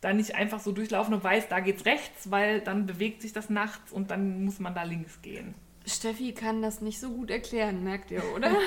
da 0.00 0.12
nicht 0.12 0.34
einfach 0.34 0.60
so 0.60 0.72
durchlaufen 0.72 1.14
und 1.14 1.24
weiß, 1.24 1.48
da 1.48 1.60
geht's 1.60 1.84
rechts, 1.84 2.30
weil 2.30 2.60
dann 2.60 2.86
bewegt 2.86 3.22
sich 3.22 3.32
das 3.32 3.50
nachts 3.50 3.92
und 3.92 4.10
dann 4.10 4.44
muss 4.44 4.58
man 4.58 4.74
da 4.74 4.84
links 4.84 5.20
gehen. 5.22 5.54
Steffi 5.86 6.32
kann 6.32 6.62
das 6.62 6.80
nicht 6.80 7.00
so 7.00 7.10
gut 7.10 7.30
erklären, 7.30 7.82
merkt 7.84 8.10
ihr, 8.10 8.22
oder? 8.34 8.56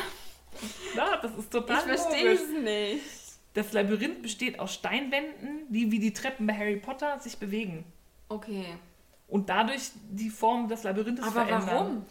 Ja, 0.95 1.17
das 1.19 1.35
ist 1.35 1.51
total 1.51 1.77
ich 1.77 1.99
verstehe 1.99 2.31
es 2.31 2.47
nicht. 2.47 3.01
Das 3.55 3.73
Labyrinth 3.73 4.21
besteht 4.21 4.59
aus 4.59 4.75
Steinwänden, 4.75 5.61
die 5.69 5.91
wie 5.91 5.97
die 5.97 6.13
Treppen 6.13 6.45
bei 6.45 6.53
Harry 6.53 6.77
Potter 6.77 7.19
sich 7.19 7.37
bewegen. 7.37 7.85
Okay. 8.29 8.65
Und 9.34 9.49
dadurch 9.49 9.89
die 10.11 10.30
Form 10.30 10.68
des 10.68 10.84
Labyrinths 10.84 11.23
Aber 11.23 11.31
verändern. 11.31 11.64
warum? 11.65 12.05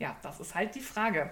Ja, 0.00 0.16
das 0.22 0.40
ist 0.40 0.56
halt 0.56 0.74
die 0.74 0.80
Frage. 0.80 1.30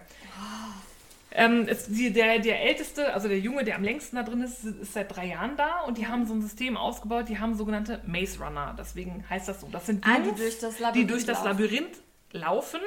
Ähm, 1.32 1.66
es, 1.66 1.86
die, 1.88 2.12
der, 2.12 2.38
der 2.38 2.60
Älteste, 2.62 3.12
also 3.12 3.26
der 3.26 3.40
Junge, 3.40 3.64
der 3.64 3.74
am 3.74 3.82
längsten 3.82 4.14
da 4.14 4.22
drin 4.22 4.40
ist, 4.42 4.62
ist 4.64 4.92
seit 4.92 5.14
drei 5.16 5.26
Jahren 5.26 5.56
da 5.56 5.80
und 5.80 5.98
die 5.98 6.06
haben 6.06 6.26
so 6.26 6.34
ein 6.34 6.42
System 6.42 6.76
ausgebaut, 6.76 7.28
die 7.28 7.40
haben 7.40 7.56
sogenannte 7.56 8.00
Maze 8.06 8.38
Runner. 8.38 8.76
Deswegen 8.78 9.24
heißt 9.28 9.48
das 9.48 9.62
so. 9.62 9.68
Das 9.72 9.86
sind 9.86 10.06
Ah, 10.06 10.18
die 10.20 10.28
Jungs, 10.28 10.38
durch 10.38 10.58
das 10.60 10.76
die 10.92 11.06
durch 11.08 11.24
das 11.26 11.38
laufen. 11.42 11.48
Labyrinth 11.60 12.00
laufen 12.30 12.80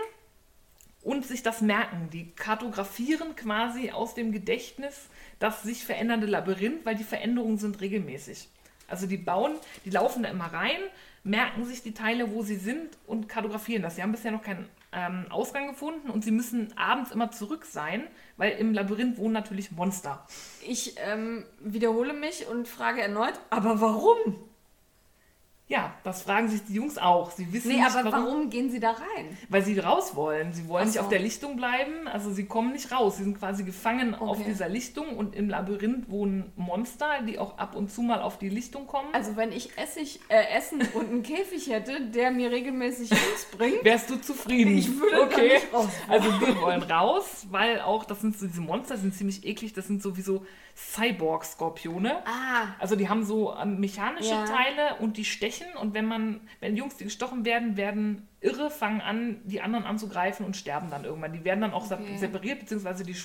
und 1.02 1.26
sich 1.26 1.44
das 1.44 1.60
merken. 1.60 2.10
Die 2.14 2.32
kartografieren 2.36 3.36
quasi 3.36 3.92
aus 3.92 4.14
dem 4.14 4.32
Gedächtnis 4.32 5.08
das 5.40 5.64
sich 5.64 5.84
verändernde 5.84 6.28
Labyrinth, 6.28 6.86
weil 6.86 6.96
die 6.96 7.04
Veränderungen 7.04 7.58
sind 7.58 7.82
regelmäßig. 7.82 8.48
Also 8.88 9.08
die 9.08 9.18
bauen, 9.18 9.56
die 9.84 9.90
laufen 9.90 10.24
da 10.24 10.30
immer 10.30 10.46
rein, 10.54 10.80
merken 11.26 11.66
sich 11.66 11.82
die 11.82 11.94
Teile, 11.94 12.32
wo 12.32 12.44
sie 12.44 12.56
sind 12.56 12.98
und 13.08 13.28
kartografieren 13.28 13.82
das. 13.82 13.96
Sie 13.96 14.04
haben 14.04 14.12
bisher 14.12 14.32
noch 14.32 14.44
keinen 14.44 14.70
ähm, 14.94 15.26
Ausgang 15.30 15.68
gefunden 15.68 16.10
und 16.10 16.24
sie 16.24 16.32
müssen 16.32 16.72
abends 16.78 17.12
immer 17.12 17.32
zurück 17.32 17.66
sein, 17.66 18.04
weil 18.38 18.52
im 18.54 18.74
Labyrinth 18.74 19.18
wohnen 19.18 19.34
natürlich 19.34 19.72
Monster. 19.72 20.26
Ich 20.66 20.96
ähm, 21.00 21.44
wiederhole 21.60 22.14
mich 22.14 22.48
und 22.48 22.68
frage 22.68 23.02
erneut, 23.02 23.34
aber 23.50 23.82
warum? 23.82 24.36
Ja, 25.68 25.96
das 26.04 26.22
fragen 26.22 26.48
sich 26.48 26.64
die 26.64 26.76
Jungs 26.76 27.00
auch. 27.00 27.32
Sie 27.32 27.52
wissen 27.52 27.70
Nee, 27.70 27.78
nicht, 27.82 27.96
aber 27.96 28.12
warum 28.12 28.52
gehen 28.52 28.70
sie 28.70 28.80
da 28.80 28.92
rein? 28.92 29.36
Weil 29.50 29.64
sie 29.66 29.80
raus 29.80 30.16
wollen. 30.16 30.54
Sie 30.54 30.68
wollen 30.68 30.84
Ach 30.84 30.86
nicht 30.86 30.94
so. 30.98 31.02
auf 31.02 31.10
der 31.10 31.18
Lichtung 31.18 31.56
bleiben. 31.56 32.08
Also 32.08 32.32
sie 32.32 32.46
kommen 32.46 32.72
nicht 32.72 32.92
raus. 32.92 33.18
Sie 33.18 33.24
sind 33.24 33.40
quasi 33.40 33.64
gefangen 33.64 34.14
auf 34.14 34.38
Okay. 34.38 34.44
dieser 34.50 34.70
Lichtung 34.70 35.18
und 35.18 35.36
im 35.36 35.50
Labyrinth 35.50 36.08
wohnen 36.08 36.52
Monster, 36.56 37.24
die 37.28 37.40
auch 37.40 37.58
ab 37.58 37.76
und 37.76 37.90
zu 37.92 38.04
mal 38.04 38.22
auf 38.22 38.38
die 38.38 38.50
Lichtung 38.50 38.86
kommen. 38.86 39.08
Also 39.14 39.38
wenn 39.38 39.52
ich 39.52 39.76
Essig, 39.76 40.20
äh, 40.30 40.56
Essen 40.56 40.82
und 40.94 41.10
einen 41.10 41.24
Käfig 41.24 41.68
hätte, 41.72 42.00
der 42.12 42.30
mir 42.30 42.52
regelmäßig 42.52 43.10
Jungs 43.10 43.46
bringt, 43.58 43.84
Wärst 43.84 44.12
du 44.12 44.18
zufrieden? 44.18 44.78
Ich 44.78 44.96
würde 45.00 45.24
okay. 45.24 45.54
nicht 45.56 45.74
raus. 45.74 45.90
Also 46.08 46.30
wir 46.42 46.62
wollen 46.62 46.84
raus, 46.84 47.48
weil 47.50 47.82
auch, 47.82 48.06
das 48.06 48.22
sind 48.22 48.38
so 48.38 48.46
diese 48.46 48.62
Monster, 48.62 48.98
sind 48.98 49.16
ziemlich 49.16 49.44
eklig. 49.44 49.74
Das 49.74 49.88
sind 49.88 50.04
sowieso 50.04 50.46
Cyborg-Skorpione. 50.76 52.18
Ah, 52.26 52.68
Also 52.80 52.96
die 52.96 53.08
haben 53.10 53.24
so 53.26 53.56
ähm, 53.56 53.80
mechanische 53.80 54.30
Ja. 54.30 54.46
Teile 54.46 54.98
und 55.00 55.18
die 55.18 55.26
stechen 55.26 55.55
und 55.82 55.94
wenn 55.94 56.06
man, 56.06 56.42
wenn 56.60 56.76
Jungs, 56.76 56.98
die 56.98 57.04
gestochen 57.06 57.46
werden, 57.46 57.78
werden 57.78 58.28
irre, 58.42 58.70
fangen 58.70 59.02
an, 59.02 59.42
die 59.46 59.62
anderen 59.62 59.86
anzugreifen 59.86 60.46
und 60.46 60.56
sterben 60.56 60.90
dann 60.90 61.04
irgendwann. 61.06 61.34
Die 61.34 61.44
werden 61.44 61.62
dann 61.62 61.74
auch 61.74 61.90
Okay. 61.92 62.18
separiert, 62.18 62.60
beziehungsweise 62.60 63.04
die 63.04 63.16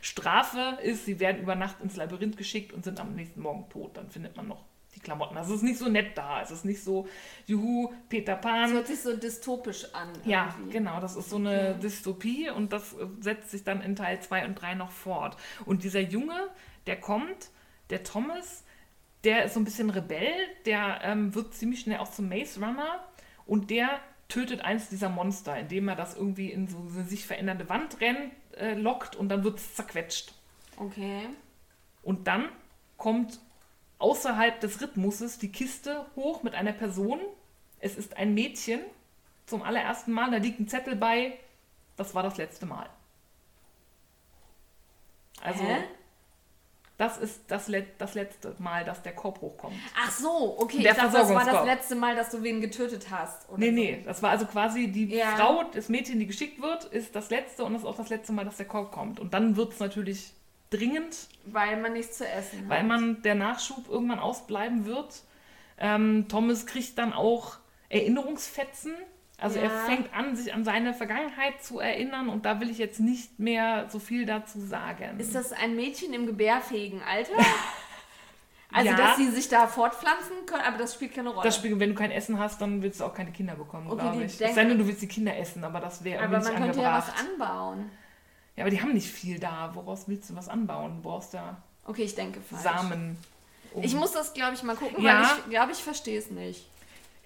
Strafe 0.00 0.78
ist, 0.82 1.04
sie 1.06 1.20
werden 1.20 1.42
über 1.42 1.54
Nacht 1.54 1.80
ins 1.82 1.96
Labyrinth 1.96 2.36
geschickt 2.36 2.72
und 2.72 2.84
sind 2.84 3.00
am 3.00 3.14
nächsten 3.14 3.40
Morgen 3.40 3.68
tot. 3.70 3.96
Dann 3.96 4.10
findet 4.10 4.36
man 4.36 4.48
noch 4.48 4.64
die 4.94 5.00
Klamotten. 5.00 5.36
Also 5.36 5.52
es 5.52 5.58
ist 5.58 5.64
nicht 5.64 5.78
so 5.78 5.88
nett 5.88 6.16
da. 6.16 6.42
Es 6.42 6.50
ist 6.50 6.64
nicht 6.64 6.82
so, 6.82 7.08
juhu, 7.46 7.92
Peter 8.08 8.36
Pan. 8.36 8.62
das 8.64 8.72
hört 8.72 8.86
sich 8.86 9.00
so 9.00 9.16
dystopisch 9.16 9.92
an. 9.94 10.08
Ja, 10.24 10.54
irgendwie. 10.56 10.72
genau, 10.78 11.00
das 11.00 11.16
ist 11.16 11.30
so 11.30 11.36
eine 11.36 11.74
Dystopie 11.76 12.50
und 12.50 12.72
das 12.72 12.92
äh, 12.94 13.06
setzt 13.20 13.50
sich 13.50 13.64
dann 13.64 13.80
in 13.80 13.96
Teil 13.96 14.20
2 14.20 14.46
und 14.46 14.54
3 14.56 14.74
noch 14.74 14.90
fort. 14.90 15.36
Und 15.66 15.84
dieser 15.84 16.00
Junge, 16.00 16.48
der 16.86 17.00
kommt, 17.00 17.50
der 17.90 18.02
Thomas, 18.02 18.64
der 19.24 19.44
ist 19.44 19.54
so 19.54 19.60
ein 19.60 19.64
bisschen 19.64 19.90
Rebell, 19.90 20.32
der 20.64 21.00
ähm, 21.02 21.34
wird 21.34 21.54
ziemlich 21.54 21.80
schnell 21.80 21.98
auch 21.98 22.10
zum 22.10 22.28
Maze 22.28 22.60
Runner 22.60 23.04
und 23.46 23.70
der 23.70 24.00
tötet 24.28 24.60
eins 24.60 24.88
dieser 24.88 25.08
Monster, 25.08 25.58
indem 25.58 25.88
er 25.88 25.96
das 25.96 26.14
irgendwie 26.14 26.50
in 26.50 26.68
so 26.68 26.78
eine 26.78 27.04
sich 27.04 27.26
verändernde 27.26 27.68
Wand 27.68 28.00
rennt, 28.00 28.32
äh, 28.56 28.74
lockt 28.74 29.16
und 29.16 29.28
dann 29.28 29.42
wird 29.42 29.58
es 29.58 29.74
zerquetscht. 29.74 30.32
Okay. 30.76 31.28
Und 32.02 32.26
dann 32.26 32.48
kommt 32.96 33.40
außerhalb 33.98 34.60
des 34.60 34.80
Rhythmuses 34.80 35.38
die 35.38 35.50
Kiste 35.50 36.06
hoch 36.14 36.42
mit 36.42 36.54
einer 36.54 36.72
Person. 36.72 37.20
Es 37.80 37.96
ist 37.96 38.16
ein 38.16 38.34
Mädchen 38.34 38.80
zum 39.46 39.62
allerersten 39.62 40.12
Mal. 40.12 40.30
Da 40.30 40.36
liegt 40.36 40.60
ein 40.60 40.68
Zettel 40.68 40.94
bei. 40.94 41.38
Das 41.96 42.14
war 42.14 42.22
das 42.22 42.36
letzte 42.36 42.66
Mal. 42.66 42.88
Also, 45.42 45.64
Hä? 45.64 45.84
Das 46.98 47.16
ist 47.16 47.42
das, 47.48 47.68
Let 47.68 47.86
das 47.98 48.14
letzte 48.14 48.54
Mal, 48.58 48.84
dass 48.84 49.02
der 49.02 49.14
Korb 49.14 49.40
hochkommt. 49.40 49.74
Ach 49.96 50.10
so, 50.10 50.58
okay. 50.58 50.82
Der 50.82 50.92
ich 50.92 50.98
dachte, 50.98 51.16
das 51.16 51.32
war 51.32 51.44
das 51.44 51.64
letzte 51.64 51.94
Mal, 51.94 52.14
dass 52.16 52.30
du 52.30 52.42
wen 52.42 52.60
getötet 52.60 53.06
hast. 53.10 53.48
Oder 53.48 53.58
Nee, 53.58 53.68
so. 53.68 53.72
nee, 53.74 54.02
das 54.04 54.22
war 54.22 54.30
also 54.30 54.44
quasi 54.46 54.88
die 54.88 55.06
Ja. 55.14 55.36
Frau, 55.36 55.62
das 55.72 55.88
Mädchen, 55.88 56.18
die 56.18 56.26
geschickt 56.26 56.60
wird, 56.60 56.84
ist 56.84 57.14
das 57.16 57.30
letzte 57.30 57.64
und 57.64 57.72
das 57.72 57.82
ist 57.82 57.88
auch 57.88 57.96
das 57.96 58.08
letzte 58.10 58.32
Mal, 58.32 58.44
dass 58.44 58.56
der 58.58 58.66
Korb 58.66 58.90
kommt. 58.92 59.18
Und 59.20 59.32
dann 59.32 59.56
wird 59.56 59.72
es 59.72 59.78
natürlich 59.80 60.32
dringend, 60.70 61.28
Weil 61.46 61.80
man 61.80 61.94
nichts 61.94 62.18
zu 62.18 62.26
essen 62.28 62.62
hat. 62.62 62.68
weil 62.68 62.84
man 62.84 63.22
der 63.22 63.36
Nachschub 63.36 63.88
irgendwann 63.88 64.18
ausbleiben 64.18 64.84
wird. 64.84 65.22
Ähm, 65.78 66.26
Thomas 66.28 66.66
kriegt 66.66 66.98
dann 66.98 67.12
auch 67.12 67.58
Erinnerungsfetzen. 67.88 68.92
Also 69.40 69.58
er 69.60 69.66
Ja. 69.66 69.84
fängt 69.86 70.12
an, 70.14 70.34
sich 70.34 70.52
an 70.52 70.64
seine 70.64 70.92
Vergangenheit 70.94 71.62
zu 71.62 71.78
erinnern 71.78 72.28
und 72.28 72.44
da 72.44 72.60
will 72.60 72.70
ich 72.70 72.78
jetzt 72.78 72.98
nicht 72.98 73.38
mehr 73.38 73.88
so 73.88 73.98
viel 74.00 74.26
dazu 74.26 74.60
sagen. 74.60 75.18
Ist 75.20 75.34
das 75.34 75.52
ein 75.52 75.76
Mädchen 75.76 76.12
im 76.12 76.26
gebärfähigen 76.26 77.00
Alter? 77.02 77.32
Also, 78.70 78.90
Ja. 78.90 78.96
dass 78.98 79.16
sie 79.16 79.30
sich 79.30 79.48
da 79.48 79.66
fortpflanzen 79.66 80.44
können, 80.44 80.60
aber 80.62 80.76
das 80.76 80.92
spielt 80.92 81.14
keine 81.14 81.30
Rolle. 81.30 81.42
das 81.42 81.56
Spiel, 81.56 81.80
wenn 81.80 81.88
du 81.88 81.94
kein 81.94 82.10
Essen 82.10 82.38
hast, 82.38 82.60
dann 82.60 82.82
willst 82.82 83.00
du 83.00 83.04
auch 83.06 83.14
keine 83.14 83.32
Kinder 83.32 83.54
bekommen, 83.54 83.88
Okay, 83.90 84.02
glaube 84.02 84.24
ich. 84.24 84.38
Es 84.38 84.54
sei 84.54 84.64
denn, 84.66 84.76
du 84.76 84.86
willst 84.86 85.00
die 85.00 85.08
Kinder 85.08 85.34
essen, 85.38 85.64
aber 85.64 85.80
das 85.80 86.04
wäre 86.04 86.22
aber 86.22 86.34
irgendwie 86.34 86.50
man 86.52 86.60
nicht 86.60 86.64
könnte 86.76 86.82
ja 86.82 86.98
was 86.98 87.08
angebracht. 87.18 87.48
anbauen. 87.48 87.90
Ja, 88.56 88.64
aber 88.64 88.70
die 88.70 88.82
haben 88.82 88.92
nicht 88.92 89.10
viel 89.10 89.38
da. 89.38 89.70
Woraus 89.72 90.06
willst 90.06 90.28
du 90.28 90.36
was 90.36 90.50
anbauen? 90.50 90.96
Du 90.96 91.08
brauchst 91.08 91.32
ja 91.32 91.56
Okay, 91.86 92.02
ich 92.02 92.14
denke 92.14 92.42
falsch. 92.42 92.62
Samen. 92.62 93.16
um- 93.72 93.82
Ich 93.82 93.94
muss 93.94 94.12
das, 94.12 94.34
glaube 94.34 94.52
ich, 94.52 94.62
mal 94.62 94.76
gucken, 94.76 95.02
Ja. 95.02 95.22
weil 95.22 95.38
ich 95.38 95.48
glaube, 95.50 95.72
ich 95.72 95.78
verstehe 95.82 96.18
es 96.18 96.30
nicht. 96.30 96.68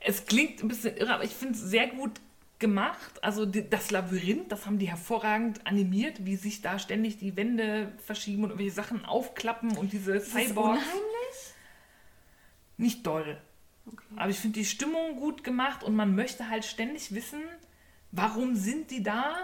Es 0.05 0.27
klingt 0.27 0.63
ein 0.63 0.69
bisschen 0.69 0.97
irre, 0.97 1.15
aber 1.15 1.25
ich 1.25 1.33
finde 1.33 1.55
es 1.55 1.61
sehr 1.61 1.87
gut 1.89 2.13
gemacht. 2.59 3.13
Also 3.23 3.45
die, 3.47 3.69
das 3.69 3.91
Labyrinth, 3.91 4.51
das 4.53 4.67
haben 4.67 4.79
die 4.79 4.89
hervorragend 4.89 5.67
animiert, 5.67 6.25
wie 6.25 6.37
sich 6.37 6.63
da 6.63 6.79
ständig 6.79 7.19
die 7.19 7.37
Wände 7.37 7.93
verschieben 8.05 8.45
und 8.45 8.51
irgendwelche 8.51 8.75
Sachen 8.75 9.05
aufklappen 9.05 9.77
und 9.77 9.93
diese 9.93 10.17
Ist 10.17 10.31
Cyborgs. 10.33 10.79
unheimlich? 10.79 11.55
Nicht 12.77 13.07
doll. 13.07 13.37
Okay. 13.87 14.05
Aber 14.17 14.31
ich 14.31 14.39
finde 14.39 14.61
die 14.61 14.65
Stimmung 14.65 15.17
gut 15.17 15.43
gemacht 15.45 15.83
und 15.83 15.95
man 15.97 16.15
möchte 16.15 16.49
halt 16.49 16.65
ständig 16.65 17.15
wissen, 17.15 17.41
warum 18.13 18.55
sind 18.55 18.91
die 18.91 19.03
da? 19.03 19.35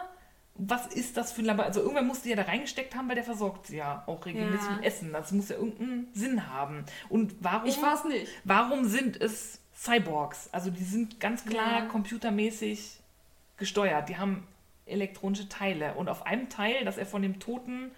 Was 0.61 0.87
ist 0.89 1.17
das 1.17 1.33
für 1.33 1.43
ein 1.43 1.45
Labor? 1.45 1.65
Also 1.67 1.81
irgendwer 1.81 2.03
muss 2.03 2.23
die 2.23 2.31
ja 2.31 2.37
da 2.37 2.43
reingesteckt 2.43 2.95
haben, 2.97 3.09
weil 3.09 3.15
der 3.15 3.25
versorgt 3.25 3.69
sie 3.69 3.77
ja 3.77 4.03
auch 4.07 4.27
regelmäßig 4.27 4.67
Ja. 4.69 4.75
mit 4.77 4.85
Essen. 4.85 5.13
Das 5.13 5.31
muss 5.33 5.49
ja 5.49 5.57
irgendeinen 5.57 6.09
Sinn 6.15 6.53
haben. 6.53 6.85
Und 7.09 7.35
warum? 7.41 7.69
Ich 7.69 7.81
weiß 7.81 8.05
nicht. 8.07 8.29
Warum 8.45 8.85
sind 8.85 9.21
es 9.21 9.61
Cyborgs? 9.79 10.49
Also 10.53 10.71
die 10.71 10.83
sind 10.85 11.21
ganz 11.21 11.45
klar 11.45 11.81
Ja. 11.81 11.87
computermäßig 11.87 12.99
gesteuert. 13.57 14.09
Die 14.09 14.17
haben 14.17 14.47
elektronische 14.87 15.49
Teile. 15.49 15.95
Und 15.95 16.09
auf 16.09 16.27
einem 16.27 16.49
Teil, 16.49 16.85
dass 16.85 16.97
er 16.99 17.07
von 17.07 17.23
dem 17.23 17.39
toten 17.39 17.91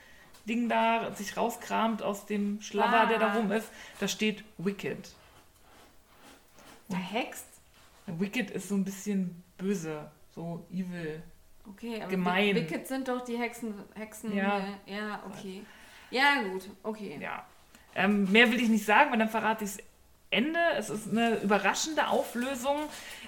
Ding 0.49 0.69
da 0.69 1.15
sich 1.15 1.37
rauskramt 1.37 2.03
aus 2.03 2.27
dem 2.27 2.61
Schlabber, 2.61 3.07
der 3.07 3.19
da 3.19 3.29
Ah. 3.29 3.35
rum 3.37 3.53
ist, 3.53 3.69
da 3.99 4.09
steht 4.09 4.45
Wicked. 4.59 5.11
Verhext? 6.89 7.47
Wicked 8.07 8.51
ist 8.51 8.69
so 8.69 8.75
ein 8.75 8.85
bisschen 8.85 9.43
böse, 9.57 10.11
so 10.35 10.67
evil. 10.73 11.23
Okay, 11.69 12.01
aber 12.01 12.11
Gemein. 12.11 12.55
Wick- 12.57 12.71
Wicked 12.71 12.89
sind 12.89 13.07
doch 13.07 13.23
die 13.25 13.39
Hexen. 13.39 13.75
Hexen 13.95 14.35
Ja. 14.35 14.59
Ja, 14.87 14.95
ja 14.97 15.23
okay. 15.27 15.63
Ja, 16.11 16.43
gut, 16.43 16.69
okay. 16.83 17.19
Ja. 17.21 17.47
Ähm, 17.95 18.31
mehr 18.33 18.51
will 18.51 18.61
ich 18.61 18.69
nicht 18.69 18.85
sagen, 18.85 19.13
weil 19.13 19.19
dann 19.19 19.29
verrate 19.29 19.65
ich 19.65 19.77
das 19.77 19.85
Ende. 20.31 20.59
Es 20.77 20.91
ist 20.91 21.11
eine 21.11 21.41
überraschende 21.41 22.09
Auflösung. 22.09 22.77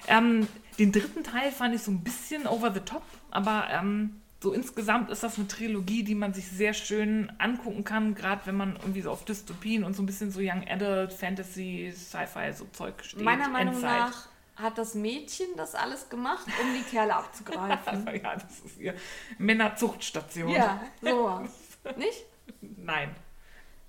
Ähm, 0.07 0.47
den 0.79 0.91
dritten 0.91 1.23
Teil 1.23 1.51
fand 1.51 1.75
ich 1.75 1.83
so 1.83 1.91
ein 1.91 2.03
bisschen 2.03 2.47
over 2.47 2.73
the 2.73 2.79
top, 2.79 3.03
aber 3.31 3.67
ähm, 3.71 4.21
so 4.41 4.51
insgesamt 4.51 5.09
ist 5.09 5.23
das 5.23 5.37
eine 5.37 5.47
Trilogie, 5.47 6.03
die 6.03 6.15
man 6.15 6.33
sich 6.33 6.47
sehr 6.49 6.73
schön 6.73 7.31
angucken 7.37 7.83
kann, 7.83 8.13
gerade 8.15 8.45
wenn 8.45 8.55
man 8.55 8.75
irgendwie 8.75 9.01
so 9.01 9.11
auf 9.11 9.23
Dystopien 9.23 9.83
und 9.83 9.95
so 9.95 10.03
ein 10.03 10.05
bisschen 10.05 10.31
so 10.31 10.39
Young 10.41 10.67
Adult, 10.67 11.13
Fantasy, 11.13 11.93
Sci-Fi, 11.95 12.51
so 12.53 12.65
Zeug 12.73 13.03
steht. 13.03 13.21
Meiner 13.21 13.47
Meinung 13.47 13.75
Endzeit. 13.75 13.99
nach 13.99 14.27
hat 14.55 14.77
das 14.77 14.95
Mädchen 14.95 15.47
das 15.55 15.75
alles 15.75 16.09
gemacht, 16.09 16.45
um 16.61 16.73
die 16.73 16.83
Kerle 16.83 17.15
abzugreifen. 17.15 18.05
ja, 18.23 18.35
das 18.35 18.59
ist 18.65 18.79
ihr 18.79 18.95
Männerzuchtstation. 19.37 20.49
ja, 20.49 20.81
sowas. 21.01 21.49
Nicht? 21.97 22.25
Nein, 22.61 23.15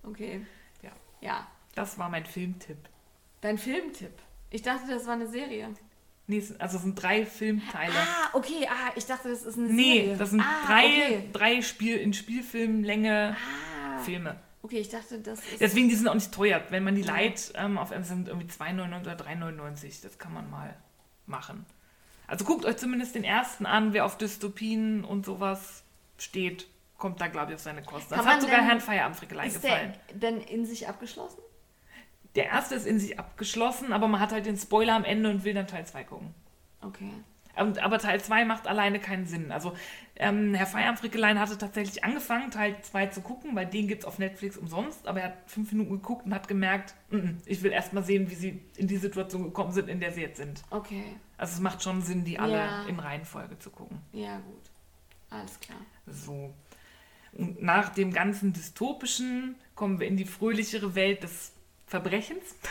Okay. 0.07 0.47
Ja. 0.83 0.91
Ja. 1.21 1.47
das 1.75 1.99
war 1.99 2.09
mein 2.09 2.27
Filmtipp. 2.27 2.79
Dein 3.45 3.59
Filmtipp. 3.59 4.19
Ich 4.49 4.63
dachte, 4.63 4.89
das 4.89 5.07
war 5.07 5.13
eine 5.13 5.27
Serie. 5.29 5.69
Nee, 6.27 6.39
es- 6.39 6.59
also 6.59 6.79
es 6.79 6.83
sind 6.83 6.95
drei 6.95 7.27
Filmteile. 7.27 7.93
Ah, 7.95 8.31
okay, 8.33 8.67
ah, 8.67 8.91
ich 8.97 9.05
dachte, 9.05 9.29
das 9.29 9.43
ist 9.43 9.59
eine 9.59 9.67
Nee, 9.69 10.01
Serie. 10.01 10.17
das 10.17 10.31
sind 10.31 10.41
ah, 10.41 10.67
drei, 10.67 10.85
Okay. 10.87 11.29
drei 11.35 11.61
Spiel 11.61 11.99
in 11.99 12.15
Spielfilmlänge 12.15 13.37
Ah, 13.37 13.99
Filme. 13.99 14.41
okay, 14.63 14.79
ich 14.79 14.89
dachte, 14.89 15.19
das 15.19 15.41
ist. 15.41 15.61
Deswegen, 15.61 15.91
die 15.91 15.95
sind 15.95 16.09
auch 16.09 16.15
nicht 16.15 16.33
teuer. 16.33 16.63
Wenn 16.71 16.85
man 16.85 16.95
die 16.95 17.03
leiht, 17.03 17.53
ähm, 17.57 17.77
auf 17.77 17.93
Amazon 17.93 18.17
sind 18.17 18.29
irgendwie 18.29 18.47
2,99 18.47 19.01
oder 19.03 19.15
3,99. 19.17 20.01
Das 20.03 20.19
kann 20.19 20.33
man 20.33 20.49
mal 20.51 20.75
machen. 21.27 21.67
Also 22.27 22.47
guckt 22.47 22.65
euch 22.65 22.79
zumindest 22.79 23.15
den 23.15 23.25
ersten 23.25 23.67
an, 23.67 23.93
wer 23.93 24.07
auf 24.07 24.17
Dystopien 24.17 25.05
und 25.05 25.27
sowas 25.27 25.85
steht, 26.17 26.67
kommt 26.97 27.21
da, 27.21 27.27
glaube 27.27 27.51
ich, 27.53 27.57
auf 27.57 27.61
seine 27.63 27.83
Kosten. 27.83 28.09
Das 28.15 28.21
Kann 28.21 28.27
hat 28.27 28.33
man 28.37 28.41
sogar 28.41 28.63
Herrn 28.65 28.81
Feierabendfrickelei 28.81 29.49
ist 29.49 29.61
gefallen. 29.61 29.93
der 30.09 30.17
denn 30.33 30.41
in 30.41 30.65
sich 30.65 30.89
abgeschlossen? 30.89 31.41
Der 32.35 32.47
erste 32.47 32.75
ist 32.75 32.87
in 32.87 32.99
sich 32.99 33.19
abgeschlossen, 33.19 33.93
aber 33.93 34.09
man 34.09 34.21
hat 34.21 34.33
halt 34.33 34.47
den 34.47 34.57
Spoiler 34.57 34.95
am 34.97 35.05
Ende 35.05 35.31
und 35.31 35.45
will 35.45 35.55
dann 35.55 35.67
Teil 35.67 35.87
2 35.87 36.05
gucken. 36.05 36.35
Okay. 36.81 37.11
Und, 37.57 37.79
aber 37.79 37.99
Teil 38.01 38.21
2 38.21 38.45
macht 38.45 38.67
alleine 38.67 38.99
keinen 38.99 39.27
Sinn. 39.27 39.53
Also 39.53 39.75
ähm, 40.17 40.55
Herr 40.55 40.67
Feierabendfrickelein 40.67 41.39
hatte 41.39 41.57
tatsächlich 41.57 42.03
angefangen, 42.03 42.51
Teil 42.51 42.75
2 42.83 43.07
zu 43.07 43.21
gucken, 43.21 43.55
weil 43.55 43.67
den 43.67 43.87
gibt 43.87 44.03
es 44.03 44.09
auf 44.09 44.19
Netflix 44.19 44.57
umsonst, 44.57 45.07
aber 45.07 45.21
er 45.21 45.27
hat 45.29 45.37
fünf 45.47 45.71
Minuten 45.71 45.91
geguckt 45.93 46.27
und 46.27 46.35
hat 46.35 46.49
gemerkt, 46.49 46.95
"Mm, 47.11 47.17
mm, 47.19 47.43
ich 47.47 47.63
will 47.63 47.71
erst 47.71 47.93
mal 47.93 48.03
sehen, 48.03 48.29
wie 48.29 48.35
sie 48.35 48.61
in 48.77 48.89
die 48.89 48.97
Situation 48.97 49.45
gekommen 49.45 49.71
sind, 49.71 49.89
in 49.89 50.01
der 50.01 50.11
sie 50.11 50.23
jetzt 50.23 50.39
sind. 50.39 50.63
Okay. 50.71 51.05
Also 51.39 51.55
es 51.55 51.61
macht 51.61 51.81
schon 51.85 52.03
Sinn, 52.03 52.25
die 52.25 52.41
alle 52.41 52.57
Ja. 52.57 52.85
in 52.87 52.99
Reihenfolge 52.99 53.57
zu 53.61 53.71
gucken. 53.71 54.01
Ja, 54.13 54.39
gut. 54.39 54.63
Alles 55.31 55.61
klar. 55.61 55.79
So. 56.09 56.53
Und 57.33 57.63
nach 57.63 57.89
dem 57.91 58.13
ganzen 58.13 58.53
Dystopischen 58.53 59.55
kommen 59.77 60.01
wir 60.01 60.07
in 60.09 60.17
die 60.17 60.25
fröhlichere 60.25 60.95
Welt 60.97 61.23
des 61.23 61.53
Verbrechens. 61.95 62.57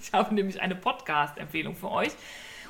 Ich 0.00 0.14
habe 0.14 0.34
nämlich 0.34 0.62
eine 0.62 0.74
Podcast-Empfehlung 0.74 1.76
für 1.76 1.90
euch. 1.90 2.12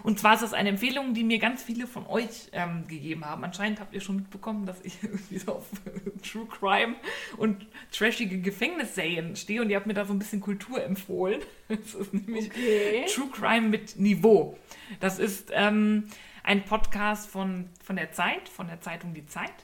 Und 0.02 0.18
zwar 0.18 0.34
ist 0.34 0.42
das 0.42 0.52
eine 0.52 0.70
Empfehlung, 0.70 1.14
die 1.14 1.22
mir 1.22 1.38
ganz 1.38 1.62
viele 1.62 1.86
von 1.86 2.04
euch 2.08 2.48
ähm, 2.50 2.88
gegeben 2.88 3.24
haben. 3.24 3.44
Anscheinend 3.44 3.78
habt 3.78 3.94
ihr 3.94 4.00
schon 4.00 4.16
mitbekommen, 4.16 4.66
dass 4.66 4.80
ich 4.82 4.98
irgendwie 5.04 5.38
so 5.38 5.52
auf 5.52 5.66
True 6.28 6.46
Crime 6.46 6.96
und 7.36 7.64
trashige 7.92 8.40
Gefängnisserien 8.40 9.36
stehe 9.36 9.62
und 9.62 9.70
ihr 9.70 9.76
habt 9.76 9.86
mir 9.86 9.94
da 9.94 10.04
so 10.04 10.12
ein 10.12 10.18
bisschen 10.18 10.40
Kultur 10.40 10.82
empfohlen. 10.82 11.40
Das 11.68 11.94
ist 11.94 12.12
nämlich 12.12 12.50
Okay. 12.50 13.06
True 13.14 13.30
Crime 13.30 13.68
mit 13.68 13.96
Niveau. 13.96 14.58
Das 14.98 15.20
ist 15.20 15.52
ähm, 15.54 16.08
ein 16.42 16.64
Podcast 16.64 17.30
von, 17.30 17.70
von 17.84 17.94
der 17.94 18.10
Zeit, 18.10 18.48
von 18.48 18.66
der 18.66 18.80
Zeitung 18.80 19.14
Die 19.14 19.26
Zeit. 19.26 19.54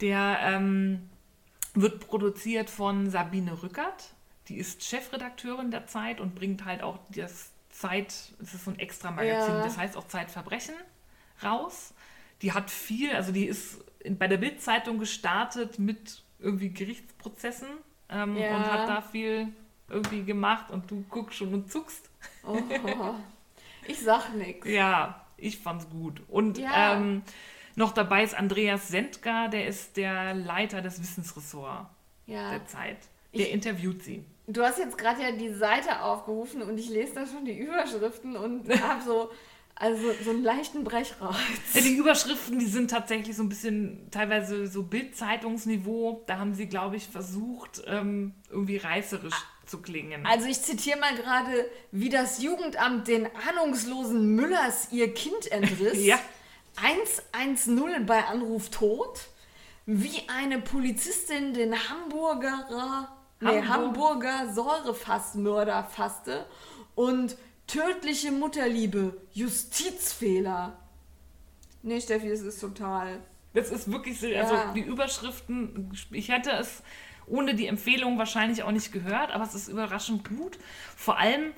Der 0.00 0.40
ähm, 0.42 1.08
wird 1.74 2.00
produziert 2.00 2.68
von 2.68 3.08
Sabine 3.10 3.62
Rückert. 3.62 4.16
Die 4.48 4.56
ist 4.56 4.82
Chefredakteurin 4.82 5.70
der 5.70 5.86
Zeit 5.86 6.20
und 6.20 6.34
bringt 6.34 6.64
halt 6.64 6.82
auch 6.82 6.98
das 7.14 7.52
Zeit, 7.70 8.08
es 8.42 8.54
ist 8.54 8.64
so 8.64 8.70
ein 8.72 8.78
Extra-Magazin, 8.78 9.54
Ja. 9.54 9.62
das 9.62 9.76
heißt 9.78 9.96
auch 9.96 10.06
Zeitverbrechen 10.08 10.74
raus. 11.42 11.94
Die 12.42 12.52
hat 12.52 12.70
viel, 12.70 13.14
also 13.14 13.32
die 13.32 13.46
ist 13.46 13.78
in, 14.00 14.18
bei 14.18 14.26
der 14.28 14.38
Bild-Zeitung 14.38 14.98
gestartet 14.98 15.78
mit 15.78 16.22
irgendwie 16.38 16.70
Gerichtsprozessen 16.70 17.68
ähm, 18.08 18.36
Ja. 18.36 18.56
und 18.56 18.64
hat 18.66 18.88
da 18.88 19.02
viel 19.02 19.48
irgendwie 19.88 20.24
gemacht 20.24 20.70
und 20.70 20.90
du 20.90 21.04
guckst 21.10 21.38
schon 21.38 21.52
und 21.54 21.70
zuckst. 21.70 22.08
Oh, 22.44 22.58
ich 23.86 24.00
sag 24.00 24.34
nix. 24.34 24.66
Ja, 24.66 25.24
ich 25.36 25.58
fand's 25.58 25.88
gut. 25.90 26.22
Und 26.28 26.58
Ja. 26.58 26.94
ähm, 26.96 27.22
noch 27.76 27.92
dabei 27.92 28.24
ist 28.24 28.34
Andreas 28.34 28.88
Sendgar, 28.88 29.48
der 29.48 29.66
ist 29.66 29.96
der 29.96 30.34
Leiter 30.34 30.82
des 30.82 31.00
Wissensressorts 31.00 31.88
der 32.26 32.66
Zeit. 32.66 32.98
Der 33.34 33.46
Ich- 33.48 33.52
interviewt 33.52 34.02
sie. 34.02 34.24
Du 34.46 34.62
hast 34.62 34.78
jetzt 34.78 34.98
gerade 34.98 35.22
ja 35.22 35.30
die 35.30 35.52
Seite 35.54 36.02
aufgerufen 36.02 36.62
und 36.62 36.76
ich 36.76 36.88
lese 36.88 37.14
da 37.14 37.26
schon 37.26 37.44
die 37.44 37.56
Überschriften 37.56 38.34
und 38.36 38.68
habe 38.82 39.00
so, 39.04 39.30
also 39.76 40.02
so 40.24 40.30
einen 40.30 40.42
leichten 40.42 40.82
Brechreiz. 40.82 41.36
Ja, 41.72 41.80
die 41.82 41.94
Überschriften, 41.94 42.58
die 42.58 42.66
sind 42.66 42.90
tatsächlich 42.90 43.36
so 43.36 43.44
ein 43.44 43.48
bisschen 43.48 44.10
teilweise 44.10 44.66
so 44.66 44.82
Bild-Zeitungsniveau. 44.82 46.24
Da 46.26 46.38
haben 46.38 46.54
sie, 46.54 46.66
glaube 46.66 46.96
ich, 46.96 47.06
versucht, 47.06 47.82
ähm, 47.86 48.34
irgendwie 48.50 48.78
reißerisch 48.78 49.34
zu 49.66 49.80
klingen. 49.80 50.26
Also 50.26 50.48
ich 50.48 50.60
zitiere 50.62 50.98
mal 50.98 51.14
gerade, 51.14 51.64
wie 51.92 52.08
das 52.08 52.42
Jugendamt 52.42 53.06
den 53.06 53.28
ahnungslosen 53.48 54.34
Müllers 54.34 54.88
ihr 54.90 55.14
Kind 55.14 55.50
entriss. 55.52 55.96
Ja. 56.04 56.18
110 56.82 58.06
bei 58.06 58.24
Anruf 58.24 58.70
tot. 58.70 59.28
Wie 59.86 60.22
eine 60.28 60.60
Polizistin 60.60 61.52
den 61.54 61.74
Hamburger, 61.88 63.08
nee, 63.40 63.62
Hamburg- 63.62 63.68
Hamburger 63.68 64.52
Säurefassmörder 64.52 65.84
fasste 65.84 66.46
und 66.94 67.36
tödliche 67.66 68.32
Mutterliebe, 68.32 69.16
Justizfehler. 69.32 70.78
Nee, 71.82 72.00
Steffi, 72.00 72.28
es 72.28 72.42
ist 72.42 72.60
total. 72.60 73.20
Das 73.54 73.70
ist 73.70 73.90
wirklich 73.90 74.20
so, 74.20 74.26
also 74.26 74.54
Ja. 74.54 74.72
die 74.72 74.80
Überschriften, 74.80 75.92
ich 76.10 76.28
hätte 76.28 76.50
es 76.52 76.82
ohne 77.26 77.54
die 77.54 77.66
Empfehlung 77.66 78.18
wahrscheinlich 78.18 78.62
auch 78.64 78.72
nicht 78.72 78.92
gehört, 78.92 79.30
aber 79.32 79.44
es 79.44 79.54
ist 79.54 79.68
überraschend 79.68 80.28
gut. 80.28 80.58
Vor 80.96 81.18
allem, 81.18 81.52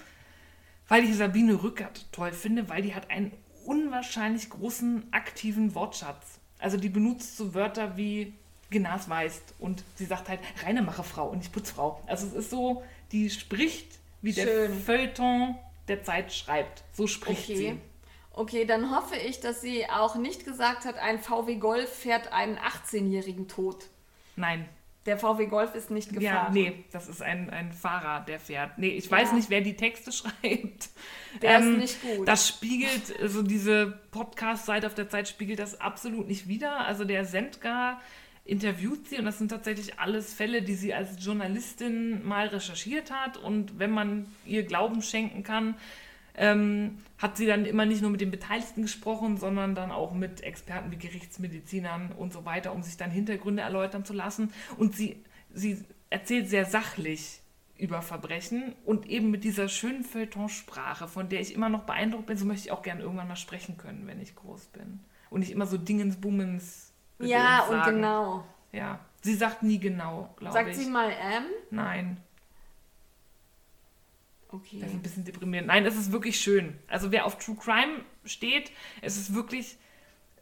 weil 0.89 1.05
ich 1.05 1.17
Sabine 1.17 1.63
Rückert 1.63 2.07
toll 2.13 2.33
finde, 2.33 2.69
weil 2.69 2.83
die 2.83 2.95
hat 2.95 3.11
einen 3.11 3.33
unwahrscheinlich 3.65 4.51
großen 4.51 5.09
aktiven 5.13 5.75
Wortschatz. 5.75 6.41
Also 6.59 6.77
die 6.77 6.89
benutzt 6.91 7.37
so 7.37 7.55
Wörter 7.55 7.97
wie 7.97 8.35
genasweist 8.73 9.55
und 9.61 9.85
sie 9.95 10.05
sagt 10.07 10.29
halt 10.29 10.41
reine 10.65 10.83
Frau 10.91 11.29
und 11.29 11.39
nicht 11.39 11.53
Putzfrau. 11.53 12.03
Also 12.07 12.27
es 12.27 12.33
ist 12.33 12.51
so, 12.51 12.83
die 13.13 13.31
spricht, 13.31 13.99
wie 14.23 14.33
der 14.33 14.47
Schön. 14.47 14.81
Feuilleton 14.83 15.55
der 15.89 16.03
Zeit 16.03 16.33
schreibt. 16.33 16.83
So 16.93 17.07
spricht 17.07 17.45
Okay. 17.45 17.57
sie. 17.57 17.79
Okay, 18.35 18.65
dann 18.65 18.91
hoffe 18.97 19.17
ich, 19.17 19.41
dass 19.41 19.61
sie 19.61 19.87
auch 19.91 20.17
nicht 20.17 20.45
gesagt 20.45 20.87
hat, 20.87 20.97
ein 20.97 21.19
VW 21.21 21.57
Golf 21.57 21.93
fährt 21.93 22.33
einen 22.33 22.57
18-Jährigen 22.59 23.47
tot. 23.47 23.85
Nein, 24.37 24.67
Der 25.05 25.19
VW 25.19 25.47
Golf 25.47 25.75
ist 25.75 25.91
nicht 25.91 26.11
gefahren. 26.11 26.23
Ja, 26.23 26.49
nee, 26.51 26.85
das 26.93 27.09
ist 27.09 27.21
ein, 27.21 27.51
ein 27.51 27.73
Fahrer, 27.73 28.21
der 28.25 28.39
fährt. 28.39 28.79
Nee, 28.79 28.91
ich 28.91 29.11
weiß 29.11 29.31
Ja. 29.31 29.35
nicht, 29.35 29.51
wer 29.51 29.61
die 29.61 29.75
Texte 29.77 30.13
schreibt. 30.13 30.91
Der 31.43 31.59
ist 31.59 31.77
nicht 31.77 32.01
gut. 32.03 32.27
Das 32.29 32.47
spiegelt, 32.49 33.21
also 33.21 33.43
diese 33.43 33.99
Podcast-Seite 34.13 34.87
auf 34.87 34.95
der 34.95 35.09
Zeit 35.11 35.29
spiegelt 35.29 35.59
das 35.59 35.81
absolut 35.81 36.29
nicht 36.29 36.47
wider. 36.49 36.81
Also 36.87 37.05
der 37.05 37.25
Sendgar 37.25 38.01
interviewt 38.45 39.09
sie 39.09 39.19
und 39.19 39.25
das 39.25 39.39
sind 39.39 39.49
tatsächlich 39.49 39.99
alles 39.99 40.35
Fälle, 40.35 40.63
die 40.63 40.75
sie 40.75 40.95
als 40.95 41.25
Journalistin 41.25 42.27
mal 42.27 42.49
recherchiert 42.49 43.11
hat. 43.11 43.37
Und 43.37 43.79
wenn 43.79 43.91
man 43.91 44.27
ihr 44.45 44.65
Glauben 44.65 45.03
schenken 45.03 45.43
kann, 45.43 45.77
ähm, 46.35 46.99
hat 47.19 47.37
sie 47.37 47.47
dann 47.47 47.65
immer 47.65 47.87
nicht 47.87 48.03
nur 48.03 48.11
mit 48.11 48.21
den 48.21 48.31
Beteiligten 48.31 48.83
gesprochen, 48.83 49.37
sondern 49.37 49.75
dann 49.75 49.91
auch 49.91 50.13
mit 50.13 50.41
Experten 50.41 50.91
wie 50.91 50.97
Gerichtsmedizinern 50.97 52.13
und 52.13 52.33
so 52.33 52.45
weiter, 52.45 52.73
um 52.73 52.83
sich 52.83 52.97
dann 52.97 53.11
Hintergründe 53.11 53.63
erläutern 53.63 54.05
zu 54.05 54.13
lassen. 54.13 54.53
Und 54.77 54.97
sie, 54.97 55.23
sie 55.53 55.85
erzählt 56.11 56.49
sehr 56.49 56.65
sachlich 56.65 57.41
über 57.77 58.03
Verbrechen 58.03 58.75
und 58.85 59.09
eben 59.09 59.31
mit 59.31 59.45
dieser 59.45 59.69
schönen 59.69 60.05
Feuilletonsprache, 60.05 61.09
von 61.09 61.29
der 61.29 61.41
ich 61.41 61.55
immer 61.55 61.69
noch 61.69 61.83
beeindruckt 61.83 62.27
bin, 62.27 62.37
so 62.37 62.45
möchte 62.45 62.67
ich 62.67 62.73
auch 62.73 62.83
gerne 62.83 63.03
irgendwann 63.03 63.29
mal 63.29 63.37
sprechen 63.37 63.77
können, 63.77 64.07
wenn 64.07 64.21
ich 64.21 64.35
groß 64.35 64.67
bin. 64.67 65.01
Und 65.31 65.41
nicht 65.41 65.51
immer 65.51 65.67
so 65.67 65.79
Dingensbummens. 65.79 66.92
Ja, 67.29 67.63
und 67.65 67.77
sagen. 67.77 67.97
genau. 67.97 68.45
Ja, 68.73 68.99
sie 69.23 69.35
sagt 69.35 69.63
nie 69.63 69.79
genau, 69.79 70.35
glaube 70.37 70.55
Sagt 70.55 70.71
ich. 70.71 70.77
sie 70.79 70.91
mal 70.91 71.11
M? 71.11 71.45
Nein. 71.71 72.17
Okay. 74.49 74.81
Das 74.81 74.91
ist 74.91 74.95
ein 74.97 75.03
bisschen 75.03 75.25
deprimierend. 75.25 75.69
Nein, 75.69 75.87
es 75.87 75.97
ist 75.97 76.13
wirklich 76.13 76.39
schön. 76.39 76.79
Also 76.89 77.11
wer 77.11 77.25
auf 77.25 77.39
True 77.39 77.57
Crime 77.57 78.05
steht, 78.25 78.71
es 79.01 79.17
ist 79.17 79.35
wirklich 79.35 79.79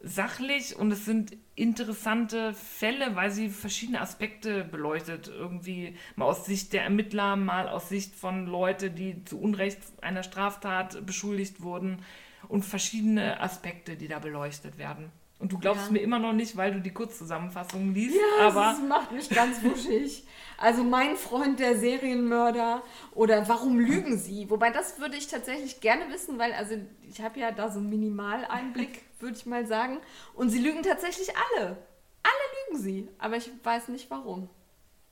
sachlich 0.03 0.75
und 0.75 0.91
es 0.91 1.05
sind 1.05 1.37
interessante 1.55 2.53
Fälle, 2.53 3.15
weil 3.15 3.31
sie 3.31 3.49
verschiedene 3.49 4.01
Aspekte 4.01 4.63
beleuchtet. 4.63 5.27
Irgendwie 5.27 5.95
mal 6.15 6.25
aus 6.25 6.45
Sicht 6.45 6.73
der 6.73 6.83
Ermittler, 6.83 7.35
mal 7.35 7.69
aus 7.69 7.87
Sicht 7.87 8.15
von 8.15 8.47
Leuten, 8.47 8.95
die 8.95 9.23
zu 9.25 9.39
Unrecht 9.39 9.79
einer 10.01 10.23
Straftat 10.23 11.05
beschuldigt 11.05 11.61
wurden 11.61 12.03
und 12.47 12.65
verschiedene 12.65 13.39
Aspekte, 13.39 13.95
die 13.95 14.07
da 14.07 14.19
beleuchtet 14.19 14.77
werden. 14.77 15.11
Und 15.41 15.51
du 15.51 15.57
glaubst 15.57 15.87
Ja. 15.87 15.91
mir 15.93 15.99
immer 15.99 16.19
noch 16.19 16.33
nicht, 16.33 16.55
weil 16.55 16.71
du 16.71 16.79
die 16.79 16.91
Kurzzusammenfassung 16.93 17.93
liest, 17.95 18.15
Ja, 18.15 18.47
aber 18.47 18.61
das 18.77 18.81
macht 18.87 19.11
mich 19.11 19.27
ganz 19.29 19.63
wuschig. 19.63 20.25
Also 20.57 20.83
mein 20.83 21.15
Freund 21.15 21.59
der 21.59 21.75
Serienmörder 21.79 22.83
oder 23.15 23.47
warum 23.49 23.79
lügen 23.79 24.17
sie? 24.17 24.47
Wobei 24.51 24.69
das 24.69 24.99
würde 24.99 25.17
ich 25.17 25.27
tatsächlich 25.27 25.81
gerne 25.81 26.09
wissen, 26.13 26.37
weil 26.37 26.53
also 26.53 26.75
ich 27.09 27.19
habe 27.21 27.39
ja 27.39 27.51
da 27.51 27.69
so 27.71 27.79
einen 27.79 27.89
Minimaleinblick, 27.89 29.01
würde 29.19 29.35
ich 29.35 29.47
mal 29.47 29.65
sagen. 29.65 29.97
Und 30.35 30.49
sie 30.49 30.59
lügen 30.59 30.83
tatsächlich 30.83 31.29
alle. 31.57 31.77
Alle 32.23 32.69
lügen 32.69 32.79
sie, 32.83 33.09
aber 33.17 33.37
ich 33.37 33.49
weiß 33.63 33.87
nicht 33.87 34.11
warum. 34.11 34.47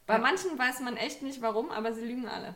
Bei 0.05 0.13
Ja. 0.13 0.19
manchen 0.19 0.57
weiß 0.59 0.81
man 0.81 0.95
echt 0.95 1.23
nicht 1.23 1.41
warum, 1.41 1.71
aber 1.71 1.93
sie 1.93 2.05
lügen 2.05 2.27
alle. 2.27 2.53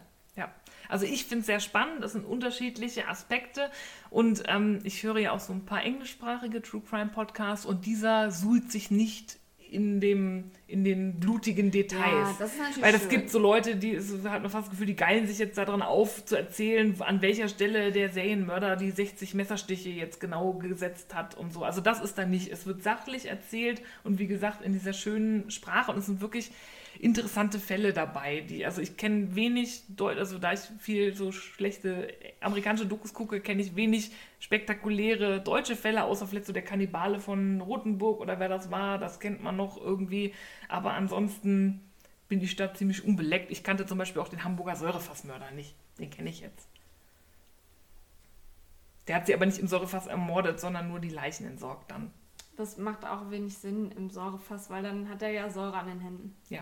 Also 0.90 1.06
ich 1.06 1.26
finde 1.26 1.42
es 1.42 1.46
sehr 1.48 1.60
spannend. 1.60 2.04
Das 2.04 2.14
sind 2.14 2.26
unterschiedliche 2.26 3.08
Aspekte. 3.08 3.70
Und 4.10 4.44
ähm, 4.48 4.80
ich 4.84 5.04
höre 5.04 5.20
ja 5.20 5.32
auch 5.32 5.40
so 5.40 5.54
ein 5.54 5.66
paar 5.66 5.84
englischsprachige 5.84 6.62
True 6.62 6.82
Crime 6.88 7.12
Podcasts 7.14 7.66
und 7.66 7.86
dieser 7.86 8.32
suhlt 8.32 8.72
sich 8.72 8.92
nicht 8.92 9.38
in, 9.74 10.00
dem, 10.00 10.52
in 10.68 10.84
den 10.84 11.20
blutigen 11.20 11.72
Details. 11.72 12.04
Ja, 12.04 12.36
das 12.38 12.54
ist 12.54 12.60
natürlich 12.60 12.84
Weil 12.84 12.96
es 12.96 13.10
gibt 13.10 13.30
so 13.32 13.40
Leute, 13.40 13.76
die 13.76 13.98
hat 13.98 14.42
man 14.42 14.52
fast 14.52 14.68
das 14.68 14.70
Gefühl, 14.70 14.86
die 14.86 14.96
geilen 14.96 15.26
sich 15.26 15.40
jetzt 15.40 15.58
daran 15.58 15.82
auf, 15.82 16.24
zu 16.26 16.36
erzählen, 16.36 16.96
an 17.02 17.22
welcher 17.22 17.50
Stelle 17.50 17.92
der 17.92 18.10
Serienmörder 18.10 18.76
die 18.76 18.92
60 18.92 19.34
Messerstiche 19.34 19.90
jetzt 19.90 20.20
genau 20.20 20.54
gesetzt 20.54 21.16
hat 21.16 21.36
und 21.36 21.52
so. 21.52 21.64
Also 21.64 21.82
das 21.82 22.02
ist 22.02 22.18
da 22.18 22.26
nicht. 22.26 22.52
Es 22.52 22.68
wird 22.68 22.84
sachlich 22.84 23.26
erzählt 23.26 23.82
und 24.04 24.20
wie 24.20 24.28
gesagt 24.28 24.62
in 24.64 24.74
dieser 24.74 24.94
schönen 24.94 25.50
Sprache 25.50 25.92
und 25.92 25.98
es 25.98 26.06
sind 26.06 26.22
wirklich 26.22 26.52
interessante 27.00 27.60
Fälle 27.60 27.94
dabei, 27.94 28.42
die, 28.42 28.66
also 28.66 28.82
ich 28.82 28.98
kenne 28.98 29.36
wenig, 29.36 29.84
Deu 29.90 30.16
also 30.16 30.38
da 30.38 30.54
ich 30.54 30.62
viel 30.80 31.16
so 31.16 31.32
schlechte 31.32 32.14
amerikanische 32.40 32.86
Dokus 32.86 33.14
gucke, 33.14 33.42
kenne 33.42 33.62
ich 33.62 33.76
wenig 33.76 34.12
spektakuläre 34.40 35.42
deutsche 35.42 35.76
Fälle, 35.76 36.04
außer 36.04 36.28
vielleicht 36.28 36.46
so 36.46 36.54
der 36.54 36.64
Kannibale 36.64 37.20
von 37.20 37.62
Rothenburg 37.62 38.20
oder 38.20 38.40
wer 38.40 38.50
das 38.50 38.72
war, 38.72 39.00
das 39.00 39.20
kennt 39.20 39.42
man 39.44 39.56
noch 39.56 39.78
irgendwie, 39.78 40.34
aber 40.70 40.94
ansonsten 40.94 41.82
bin 42.30 42.40
die 42.40 42.48
Stadt 42.48 42.78
ziemlich 42.78 43.04
unbeleckt. 43.04 43.52
Ich 43.52 43.64
kannte 43.64 43.86
zum 43.86 43.98
Beispiel 43.98 44.22
auch 44.22 44.30
den 44.30 44.44
Hamburger 44.44 44.76
Säurefassmörder 44.76 45.52
nicht, 45.52 45.76
den 46.00 46.10
kenne 46.10 46.30
ich 46.30 46.42
jetzt. 46.42 46.68
Der 49.08 49.18
hat 49.18 49.26
sie 49.28 49.34
aber 49.34 49.46
nicht 49.46 49.60
im 49.60 49.68
Säurefass 49.68 50.08
ermordet, 50.08 50.60
sondern 50.60 50.88
nur 50.88 51.00
die 51.00 51.10
Leichen 51.10 51.46
entsorgt 51.46 51.92
dann. 51.92 52.12
Das 52.56 52.78
macht 52.78 53.06
auch 53.06 53.32
wenig 53.32 53.58
Sinn 53.58 53.92
im 53.92 54.10
Säurefass, 54.10 54.70
weil 54.70 54.84
dann 54.84 55.10
hat 55.10 55.22
er 55.22 55.32
ja 55.32 55.50
Säure 55.50 55.78
an 55.78 55.88
den 55.88 56.00
Händen. 56.00 56.36
Ja. 56.50 56.62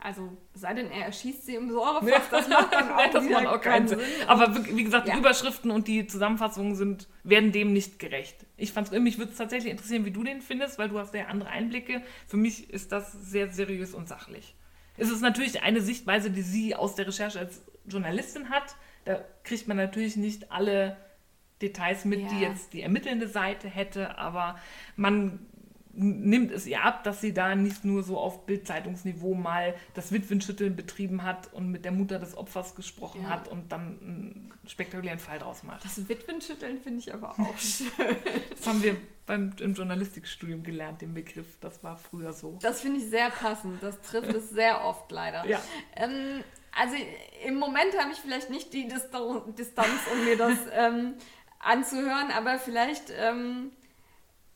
Also, 0.00 0.36
sei 0.54 0.74
denn, 0.74 0.90
er 0.92 1.06
erschießt 1.06 1.44
sie 1.44 1.56
im 1.56 1.70
Säurefass, 1.70 2.30
das 2.30 2.48
macht 2.48 2.72
dann 2.72 2.90
auch, 2.92 3.10
das 3.10 3.24
macht 3.28 3.46
auch 3.46 3.60
keinen 3.60 3.88
Sinn. 3.88 3.98
Aber 4.28 4.54
wie 4.66 4.84
gesagt, 4.84 5.08
Ja. 5.08 5.14
die 5.14 5.18
Überschriften 5.20 5.72
und 5.72 5.88
die 5.88 6.06
Zusammenfassungen 6.06 6.76
sind, 6.76 7.08
werden 7.24 7.50
dem 7.50 7.72
nicht 7.72 7.98
gerecht. 7.98 8.46
Ich 8.56 8.72
fand's, 8.72 8.92
mich 8.92 9.18
würde 9.18 9.32
es 9.32 9.38
tatsächlich 9.38 9.72
interessieren, 9.72 10.04
wie 10.04 10.12
du 10.12 10.22
den 10.22 10.40
findest, 10.40 10.78
weil 10.78 10.88
du 10.88 10.98
hast 11.00 11.12
sehr 11.12 11.28
andere 11.28 11.48
Einblicke. 11.50 12.00
Für 12.28 12.36
mich 12.36 12.70
ist 12.70 12.92
das 12.92 13.12
sehr 13.12 13.50
seriös 13.50 13.92
und 13.92 14.08
sachlich. 14.08 14.54
Es 14.96 15.10
ist 15.10 15.20
natürlich 15.20 15.62
eine 15.62 15.80
Sichtweise, 15.80 16.30
die 16.30 16.42
sie 16.42 16.76
aus 16.76 16.94
der 16.94 17.08
Recherche 17.08 17.40
als 17.40 17.62
Journalistin 17.86 18.50
hat. 18.50 18.76
Da 19.04 19.24
kriegt 19.42 19.66
man 19.66 19.76
natürlich 19.76 20.16
nicht 20.16 20.52
alle 20.52 20.96
Details 21.60 22.04
mit, 22.04 22.30
die 22.30 22.40
Ja. 22.42 22.50
jetzt 22.50 22.72
die 22.72 22.82
ermittelnde 22.82 23.26
Seite 23.26 23.66
hätte, 23.68 24.16
aber 24.16 24.60
man 24.94 25.40
nimmt 26.00 26.52
es 26.52 26.66
ihr 26.66 26.82
ab, 26.84 27.02
dass 27.04 27.20
sie 27.20 27.34
da 27.34 27.54
nicht 27.54 27.84
nur 27.84 28.02
so 28.04 28.16
auf 28.18 28.46
Bildzeitungsniveau 28.46 29.34
mal 29.34 29.74
das 29.94 30.12
Witwenschütteln 30.12 30.76
betrieben 30.76 31.24
hat 31.24 31.52
und 31.52 31.70
mit 31.70 31.84
der 31.84 31.92
Mutter 31.92 32.18
des 32.18 32.36
Opfers 32.36 32.74
gesprochen 32.76 33.22
Ja. 33.24 33.30
hat 33.30 33.48
und 33.48 33.72
dann 33.72 33.98
einen 34.00 34.54
spektakulären 34.66 35.18
Fall 35.18 35.38
draus 35.40 35.64
macht. 35.64 35.84
Das 35.84 36.08
Witwenschütteln 36.08 36.80
finde 36.80 37.00
ich 37.00 37.12
aber 37.12 37.30
auch 37.32 37.58
schön. 37.58 37.88
Das 38.50 38.66
haben 38.66 38.82
wir 38.82 38.96
beim, 39.26 39.52
im 39.60 39.74
Journalistikstudium 39.74 40.62
gelernt, 40.62 41.00
den 41.02 41.14
Begriff. 41.14 41.58
Das 41.60 41.82
war 41.82 41.96
früher 41.96 42.32
so. 42.32 42.58
Das 42.62 42.80
finde 42.80 43.00
ich 43.00 43.10
sehr 43.10 43.30
passend. 43.30 43.82
Das 43.82 44.00
trifft 44.00 44.32
es 44.32 44.50
sehr 44.50 44.84
oft 44.84 45.10
leider. 45.10 45.44
Ja. 45.46 45.60
Ähm, 45.96 46.44
also 46.80 46.94
im 47.44 47.56
Moment 47.56 47.98
habe 48.00 48.12
ich 48.12 48.18
vielleicht 48.18 48.50
nicht 48.50 48.72
die 48.72 48.86
Distan 48.86 49.42
Distanz, 49.56 50.00
um 50.12 50.24
mir 50.24 50.36
das 50.36 50.58
ähm, 50.72 51.14
anzuhören, 51.58 52.30
aber 52.30 52.58
vielleicht 52.58 53.12
ähm, 53.18 53.72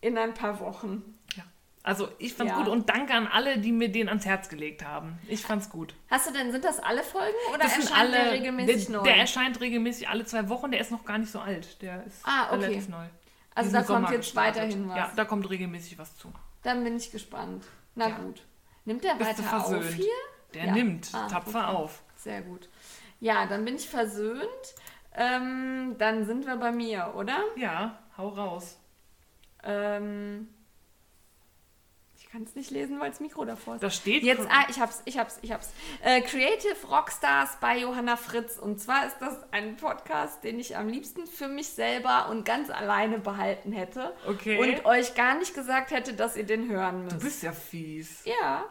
in 0.03 0.17
ein 0.17 0.33
paar 0.33 0.59
Wochen. 0.59 1.01
Ja. 1.35 1.43
Also 1.81 2.09
ich 2.19 2.33
fand's 2.33 2.51
Ja. 2.53 2.59
gut 2.59 2.67
und 2.67 2.89
danke 2.89 3.13
an 3.13 3.27
alle, 3.27 3.57
die 3.57 3.71
mir 3.71 3.89
den 3.91 4.07
ans 4.09 4.25
Herz 4.25 4.49
gelegt 4.49 4.85
haben. 4.85 5.17
Ich 5.27 5.41
fand's 5.41 5.69
gut. 5.69 5.95
Hast 6.09 6.27
du 6.29 6.33
denn, 6.33 6.51
sind 6.51 6.63
das 6.63 6.79
alle 6.79 7.03
Folgen 7.03 7.33
oder 7.49 7.59
Das 7.63 7.77
erscheint 7.77 7.97
alle, 7.99 8.11
der 8.11 8.31
regelmäßig 8.33 8.85
der, 8.87 8.97
neu? 8.97 9.03
der 9.03 9.15
erscheint 9.17 9.59
regelmäßig 9.61 10.07
alle 10.09 10.25
zwei 10.25 10.47
Wochen. 10.49 10.71
Der 10.71 10.79
ist 10.81 10.91
noch 10.91 11.05
gar 11.05 11.17
nicht 11.17 11.31
so 11.31 11.39
alt. 11.39 11.81
Der 11.81 12.03
ist 12.05 12.19
Ah, 12.23 12.47
okay. 12.51 12.65
relativ 12.65 12.89
neu. 12.89 13.05
Also 13.55 13.71
da 13.71 13.77
kommt 13.79 13.87
Sommer 13.87 14.11
jetzt 14.11 14.19
gestartet. 14.21 14.55
weiterhin 14.63 14.89
was. 14.89 14.97
Ja, 14.97 15.11
da 15.15 15.25
kommt 15.25 15.49
regelmäßig 15.49 15.97
was 15.99 16.17
zu. 16.17 16.31
Dann 16.63 16.83
bin 16.83 16.95
ich 16.97 17.11
gespannt. 17.11 17.63
Na 17.95 18.09
Ja. 18.09 18.15
gut. 18.17 18.41
Nimmt 18.85 19.03
der 19.03 19.15
Bist 19.15 19.39
du 19.39 19.43
weiter 19.43 19.57
auf 19.57 19.69
versöhnt? 19.69 19.93
hier? 19.95 20.07
Der 20.53 20.65
Ja. 20.65 20.73
nimmt 20.73 21.09
Ah, 21.13 21.27
tapfer 21.27 21.67
okay. 21.69 21.77
auf. 21.77 22.03
Sehr 22.15 22.41
gut. 22.41 22.67
Ja, 23.19 23.45
dann 23.45 23.63
bin 23.65 23.75
ich 23.75 23.87
versöhnt. 23.89 24.75
Ähm, 25.15 25.95
dann 25.99 26.25
sind 26.25 26.45
wir 26.47 26.55
bei 26.57 26.71
mir, 26.71 27.13
oder? 27.15 27.37
Ja, 27.55 27.99
hau 28.17 28.29
raus. 28.29 28.79
Ähm, 29.63 30.47
ich 32.15 32.29
kann 32.29 32.43
es 32.43 32.55
nicht 32.55 32.71
lesen, 32.71 32.99
weil 32.99 33.11
das 33.11 33.19
Mikro 33.19 33.45
davor 33.45 33.75
ist. 33.75 33.83
Da 33.83 33.91
steht 33.91 34.23
Jetzt, 34.23 34.47
ah, 34.49 34.65
ich 34.69 34.79
hab's, 34.79 35.03
ich 35.05 35.17
hab's, 35.17 35.39
ich 35.41 35.51
hab's. 35.51 35.71
Äh, 36.01 36.21
Creative 36.21 36.87
Rockstars 36.89 37.57
bei 37.61 37.77
Johanna 37.79 38.17
Fritz. 38.17 38.57
Und 38.57 38.79
zwar 38.79 39.05
ist 39.05 39.17
das 39.19 39.37
ein 39.51 39.77
Podcast, 39.77 40.43
den 40.43 40.59
ich 40.59 40.75
am 40.75 40.87
liebsten 40.87 41.27
für 41.27 41.47
mich 41.47 41.69
selber 41.69 42.29
und 42.29 42.43
ganz 42.43 42.69
alleine 42.69 43.19
behalten 43.19 43.71
hätte. 43.71 44.13
Okay. 44.27 44.57
Und 44.57 44.85
euch 44.85 45.13
gar 45.15 45.37
nicht 45.37 45.53
gesagt 45.53 45.91
hätte, 45.91 46.13
dass 46.13 46.35
ihr 46.35 46.45
den 46.45 46.69
hören 46.69 47.03
müsst. 47.03 47.17
Du 47.17 47.19
bist 47.23 47.43
ja 47.43 47.51
fies. 47.51 48.25
Ja, 48.25 48.65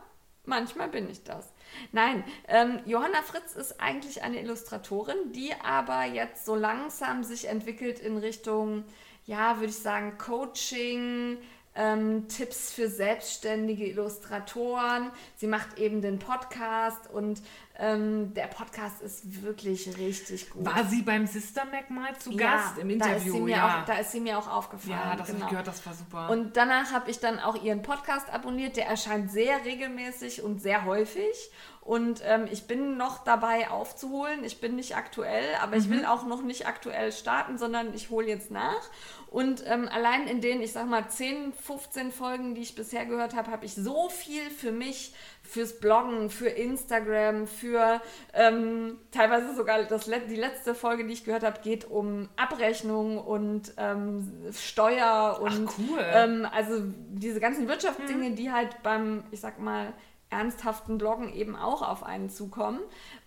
manchmal 0.45 0.89
bin 0.89 1.09
ich 1.09 1.23
das. 1.23 1.53
Nein, 1.93 2.25
ähm, 2.49 2.81
Johanna 2.85 3.23
Fritz 3.23 3.55
ist 3.55 3.81
eigentlich 3.81 4.23
eine 4.23 4.41
Illustratorin, 4.41 5.33
die 5.33 5.53
aber 5.63 6.05
jetzt 6.05 6.45
so 6.45 6.55
langsam 6.55 7.25
sich 7.25 7.49
entwickelt 7.49 7.99
in 7.99 8.19
Richtung, 8.19 8.85
ja, 9.27 9.57
würde 9.57 9.71
ich 9.71 9.79
sagen, 9.79 10.19
Coaching, 10.19 11.39
ähm, 11.75 12.29
Tipps 12.29 12.73
für 12.73 12.89
selbstständige 12.89 13.87
Illustratoren. 13.87 15.11
Sie 15.37 15.47
macht 15.47 15.79
eben 15.79 16.03
den 16.03 16.19
Podcast 16.19 17.09
und 17.11 17.41
ähm, 17.79 18.35
der 18.35 18.47
Podcast 18.49 19.01
ist 19.01 19.43
wirklich 19.43 19.97
richtig 19.97 20.51
gut. 20.51 20.67
War 20.67 20.85
sie 20.85 21.01
beim 21.01 21.27
Sister 21.27 21.65
Mac 21.65 21.89
mal 21.89 22.15
zu 22.19 22.31
Ja, 22.33 22.57
Gast 22.57 22.79
im 22.79 22.99
Da 22.99 23.07
ist, 23.07 23.23
sie 23.23 23.29
Interview? 23.29 23.45
mir 23.45 23.57
ja. 23.57 23.81
auch, 23.81 23.85
da 23.87 23.95
ist 23.95 24.13
sie 24.13 24.21
mir 24.21 24.39
auch 24.39 24.49
aufgefallen. 24.49 24.99
ja, 24.99 25.17
das 25.17 25.29
habe 25.29 25.33
genau. 25.33 25.45
ich 25.47 25.51
gehört, 25.51 25.67
das 25.67 25.87
war 25.87 25.95
super. 25.95 26.29
Und 26.29 26.57
danach 26.59 26.93
habe 26.93 27.11
ich 27.11 27.19
dann 27.21 27.39
auch 27.39 27.63
ihren 27.63 27.81
Podcast 27.81 28.29
abonniert. 28.31 28.77
Der 28.77 28.87
erscheint 28.87 29.31
sehr 29.31 29.65
regelmäßig 29.65 30.43
und 30.43 30.61
sehr 30.61 30.85
häufig. 30.85 31.51
Und 31.85 32.23
ähm, 32.25 32.47
ich 32.49 32.69
bin 32.69 32.97
noch 32.97 33.25
dabei 33.25 33.69
aufzuholen. 33.69 34.45
Ich 34.45 34.61
bin 34.61 34.77
nicht 34.77 34.97
aktuell, 34.97 35.57
aber 35.61 35.77
ich 35.77 35.91
will 35.91 36.05
auch 36.05 36.25
noch 36.25 36.43
nicht 36.43 36.69
aktuell 36.69 37.11
starten, 37.11 37.59
sondern 37.59 37.93
ich 37.93 38.09
hole 38.09 38.29
jetzt 38.29 38.53
nach. 38.53 38.89
Und 39.33 39.65
ähm, 39.67 39.89
allein 39.89 40.29
in 40.29 40.41
den, 40.41 40.63
ich 40.63 40.73
sag 40.73 40.87
mal, 40.87 41.09
10, 41.09 41.53
15 41.55 42.13
Folgen, 42.13 42.55
die 42.55 42.61
ich 42.61 42.77
bisher 42.77 43.05
gehört 43.05 43.35
habe, 43.35 43.51
habe 43.51 43.65
ich 43.65 43.75
so 43.75 44.09
viel 44.11 44.49
für 44.49 44.71
mich, 44.71 45.13
fürs 45.43 45.81
Bloggen, 45.81 46.31
für 46.31 46.51
Instagram, 46.51 47.49
für 47.49 48.01
ähm, 48.33 48.99
teilweise 49.11 49.53
sogar 49.57 49.83
das, 49.83 50.05
die 50.05 50.37
letzte 50.37 50.77
Folge, 50.77 51.05
die 51.05 51.15
ich 51.15 51.25
gehört 51.25 51.43
habe, 51.43 51.61
geht 51.63 51.91
um 51.91 52.29
Abrechnung 52.37 53.19
und 53.19 53.73
ähm, 53.77 54.31
Steuer 54.53 55.41
und 55.43 55.69
cool. 55.79 55.99
ähm, 56.13 56.47
also 56.53 56.75
diese 57.09 57.41
ganzen 57.41 57.67
Wirtschaftsdinge, 57.67 58.33
die 58.33 58.53
halt 58.53 58.83
beim, 58.85 59.25
ich 59.33 59.41
sag 59.41 59.59
mal, 59.59 59.95
ernsthaften 60.33 60.99
Bloggen 60.99 61.33
eben 61.33 61.55
auch 61.55 61.83
auf 61.83 62.03
einen 62.03 62.31
zukommen. 62.31 62.81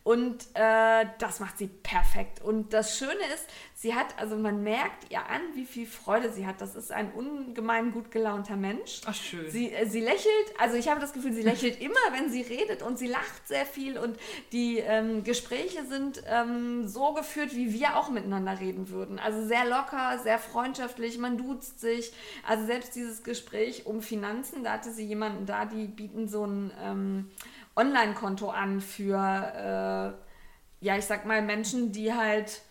Und 0.06 0.46
äh, 0.54 1.08
das 1.18 1.40
macht 1.40 1.58
sie 1.58 1.66
perfekt. 1.66 2.40
Und 2.40 2.74
das 2.74 2.96
Schöne 2.96 3.26
ist, 3.34 3.48
sie 3.74 3.96
hat, 3.96 4.06
also 4.20 4.36
man 4.36 4.62
merkt 4.62 5.12
ihr 5.12 5.18
an, 5.18 5.42
wie 5.56 5.66
viel 5.66 5.88
Freude 5.88 6.32
sie 6.32 6.46
hat. 6.46 6.62
Das 6.62 6.76
ist 6.76 6.92
ein 6.92 7.12
ungemein 7.12 7.92
gut 7.92 8.12
gelaunter 8.12 8.56
Mensch. 8.56 9.02
Ach, 9.08 9.16
schön. 9.16 9.50
Sie, 9.50 9.72
äh, 9.72 9.88
sie 9.88 10.02
lächelt, 10.02 10.60
also 10.60 10.78
ich 10.78 10.90
habe 10.90 11.00
das 11.02 11.12
Gefühl, 11.12 11.34
sie 11.34 11.42
lächelt 11.42 11.82
immer, 11.82 11.96
wenn 12.12 12.30
sie 12.30 12.44
redet 12.44 12.84
und 12.84 13.00
sie 13.00 13.08
lacht 13.08 13.48
sehr 13.48 13.66
viel 13.66 13.98
und 13.98 14.16
die 14.52 14.78
ähm, 14.78 15.24
Gespräche 15.24 15.84
sind 15.88 16.22
ähm, 16.28 16.88
so 16.88 17.14
geführt, 17.14 17.56
wie 17.56 17.74
wir 17.74 17.98
auch 17.98 18.12
miteinander 18.12 18.60
reden 18.60 18.90
würden. 18.90 19.18
Also 19.18 19.44
sehr 19.48 19.66
locker, 19.66 20.20
sehr 20.20 20.38
freundschaftlich, 20.38 21.18
man 21.18 21.40
duzt 21.40 21.80
sich. 21.80 22.14
Also 22.48 22.68
selbst 22.68 22.96
dieses 22.96 23.24
Gespräch 23.24 23.88
um 23.88 24.04
Finanzen, 24.04 24.64
da 24.64 24.74
hatte 24.74 24.92
sie 24.92 25.06
jemanden 25.08 25.48
da, 25.48 25.66
die 25.66 25.88
bieten 25.88 26.28
so 26.28 26.46
ein 26.46 26.72
ähm, 26.80 27.32
Online-Konto 27.76 28.50
an 28.50 28.82
für, 28.82 29.18
äh, 29.18 30.86
ja, 30.86 30.98
ich 30.98 31.06
sag 31.06 31.26
mal, 31.26 31.42
Menschen, 31.42 31.92
die 31.92 32.14
halt 32.14 32.62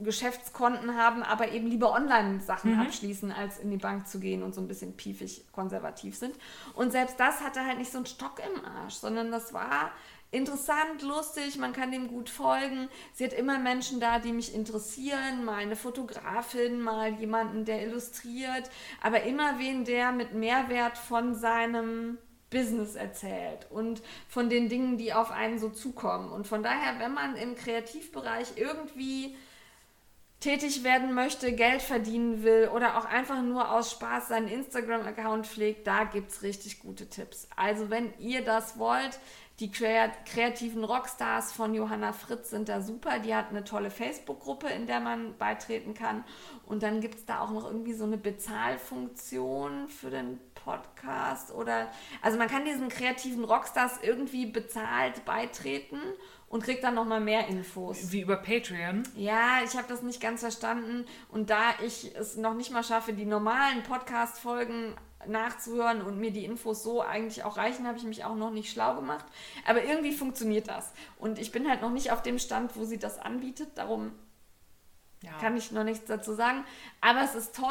Geschäftskonten 0.00 0.96
haben, 0.96 1.24
aber 1.24 1.50
eben 1.50 1.66
lieber 1.66 1.92
Online-Sachen 1.92 2.78
abschließen, 2.80 3.32
als 3.32 3.58
in 3.58 3.70
die 3.70 3.78
Bank 3.78 4.06
zu 4.06 4.20
gehen 4.20 4.42
und 4.42 4.54
so 4.54 4.60
ein 4.60 4.68
bisschen 4.68 4.96
piefig 4.96 5.46
konservativ 5.52 6.16
sind. 6.16 6.34
Und 6.74 6.92
selbst 6.92 7.18
das 7.18 7.40
hatte 7.40 7.64
halt 7.66 7.78
nicht 7.78 7.90
so 7.90 7.98
einen 7.98 8.06
Stock 8.06 8.40
im 8.40 8.64
Arsch, 8.64 8.94
sondern 8.94 9.32
das 9.32 9.52
war 9.52 9.90
interessant, 10.30 11.02
lustig, 11.02 11.58
man 11.58 11.72
kann 11.72 11.90
dem 11.90 12.08
gut 12.08 12.30
folgen. 12.30 12.88
Sie 13.12 13.24
hat 13.24 13.32
immer 13.32 13.58
Menschen 13.58 13.98
da, 13.98 14.18
die 14.18 14.32
mich 14.32 14.54
interessieren, 14.54 15.44
mal 15.44 15.56
eine 15.56 15.74
Fotografin, 15.74 16.80
mal 16.80 17.14
jemanden, 17.14 17.64
der 17.64 17.82
illustriert, 17.82 18.70
aber 19.02 19.22
immer 19.22 19.58
wen, 19.58 19.84
der 19.84 20.12
mit 20.12 20.34
Mehrwert 20.34 20.96
von 20.96 21.34
seinem 21.34 22.18
Business 22.50 22.94
erzählt 22.94 23.66
und 23.70 24.02
von 24.28 24.48
den 24.48 24.68
Dingen, 24.68 24.96
die 24.96 25.12
auf 25.12 25.30
einen 25.30 25.58
so 25.58 25.68
zukommen. 25.68 26.30
Und 26.30 26.46
von 26.46 26.62
daher, 26.62 26.98
wenn 26.98 27.12
man 27.12 27.36
im 27.36 27.54
Kreativbereich 27.54 28.52
irgendwie 28.56 29.36
tätig 30.40 30.84
werden 30.84 31.14
möchte, 31.14 31.52
Geld 31.52 31.82
verdienen 31.82 32.44
will 32.44 32.70
oder 32.72 32.96
auch 32.96 33.04
einfach 33.04 33.42
nur 33.42 33.72
aus 33.72 33.90
Spaß 33.90 34.28
seinen 34.28 34.48
Instagram-Account 34.48 35.46
pflegt, 35.46 35.86
da 35.86 36.04
gibt 36.04 36.30
es 36.30 36.42
richtig 36.42 36.78
gute 36.78 37.08
Tipps. 37.08 37.48
Also 37.56 37.90
wenn 37.90 38.12
ihr 38.18 38.44
das 38.44 38.78
wollt, 38.78 39.18
die 39.58 39.72
krea- 39.72 40.12
kreativen 40.24 40.84
Rockstars 40.84 41.52
von 41.52 41.74
Johanna 41.74 42.12
Fritz 42.12 42.50
sind 42.50 42.68
da 42.68 42.80
super. 42.80 43.18
Die 43.18 43.34
hat 43.34 43.48
eine 43.50 43.64
tolle 43.64 43.90
Facebook-Gruppe, 43.90 44.68
in 44.68 44.86
der 44.86 45.00
man 45.00 45.36
beitreten 45.36 45.94
kann. 45.94 46.22
Und 46.64 46.84
dann 46.84 47.00
gibt 47.00 47.16
es 47.16 47.26
da 47.26 47.40
auch 47.40 47.50
noch 47.50 47.64
irgendwie 47.66 47.94
so 47.94 48.04
eine 48.04 48.18
Bezahlfunktion 48.18 49.88
für 49.88 50.10
den 50.10 50.38
Podcast 50.68 51.50
oder 51.50 51.88
also 52.20 52.36
man 52.36 52.48
kann 52.48 52.66
diesen 52.66 52.90
kreativen 52.90 53.44
Rockstars 53.44 54.00
irgendwie 54.02 54.44
bezahlt 54.44 55.24
beitreten 55.24 55.98
und 56.48 56.62
kriegt 56.62 56.84
dann 56.84 56.94
nochmal 56.94 57.20
mehr 57.20 57.48
Infos. 57.48 58.12
Wie 58.12 58.20
über 58.20 58.36
Patreon. 58.36 59.02
Ja, 59.16 59.60
ich 59.64 59.76
habe 59.76 59.88
das 59.88 60.02
nicht 60.02 60.20
ganz 60.20 60.40
verstanden. 60.40 61.06
Und 61.30 61.48
da 61.50 61.74
ich 61.82 62.14
es 62.16 62.36
noch 62.36 62.54
nicht 62.54 62.70
mal 62.70 62.84
schaffe, 62.84 63.12
die 63.14 63.24
normalen 63.24 63.82
Podcast-Folgen 63.82 64.94
nachzuhören 65.26 66.02
und 66.02 66.18
mir 66.18 66.30
die 66.30 66.44
Infos 66.44 66.82
so 66.82 67.02
eigentlich 67.02 67.44
auch 67.44 67.56
reichen, 67.56 67.86
habe 67.86 67.98
ich 67.98 68.04
mich 68.04 68.24
auch 68.24 68.36
noch 68.36 68.50
nicht 68.50 68.70
schlau 68.70 68.94
gemacht. 68.94 69.24
Aber 69.66 69.84
irgendwie 69.84 70.12
funktioniert 70.12 70.68
das. 70.68 70.92
Und 71.18 71.38
ich 71.38 71.50
bin 71.50 71.68
halt 71.68 71.82
noch 71.82 71.90
nicht 71.90 72.12
auf 72.12 72.22
dem 72.22 72.38
Stand, 72.38 72.76
wo 72.76 72.84
sie 72.84 72.98
das 72.98 73.18
anbietet. 73.18 73.70
Darum 73.76 74.12
Ja. 75.22 75.32
kann 75.40 75.56
ich 75.56 75.72
noch 75.72 75.82
nichts 75.84 76.06
dazu 76.06 76.32
sagen. 76.34 76.64
Aber 77.00 77.22
es 77.22 77.34
ist 77.34 77.56
toll 77.56 77.66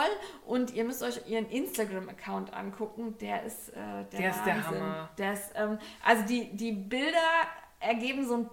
und 0.46 0.72
ihr 0.74 0.84
müsst 0.84 1.02
euch 1.02 1.28
ihren 1.28 1.50
Instagram-Account 1.50 2.54
angucken. 2.54 3.18
Der 3.20 3.44
ist 3.44 3.70
äh, 3.70 3.74
der, 4.12 4.20
Der 4.20 4.30
ist 4.32 4.46
der. 4.46 4.68
Hammer. 4.68 5.10
Der 5.18 5.34
ist, 5.34 5.52
ähm, 5.56 5.80
also 6.04 6.24
die, 6.26 6.54
die 6.56 6.74
Bilder 6.74 7.18
ergeben 7.80 8.28
so 8.28 8.38
ein 8.38 8.50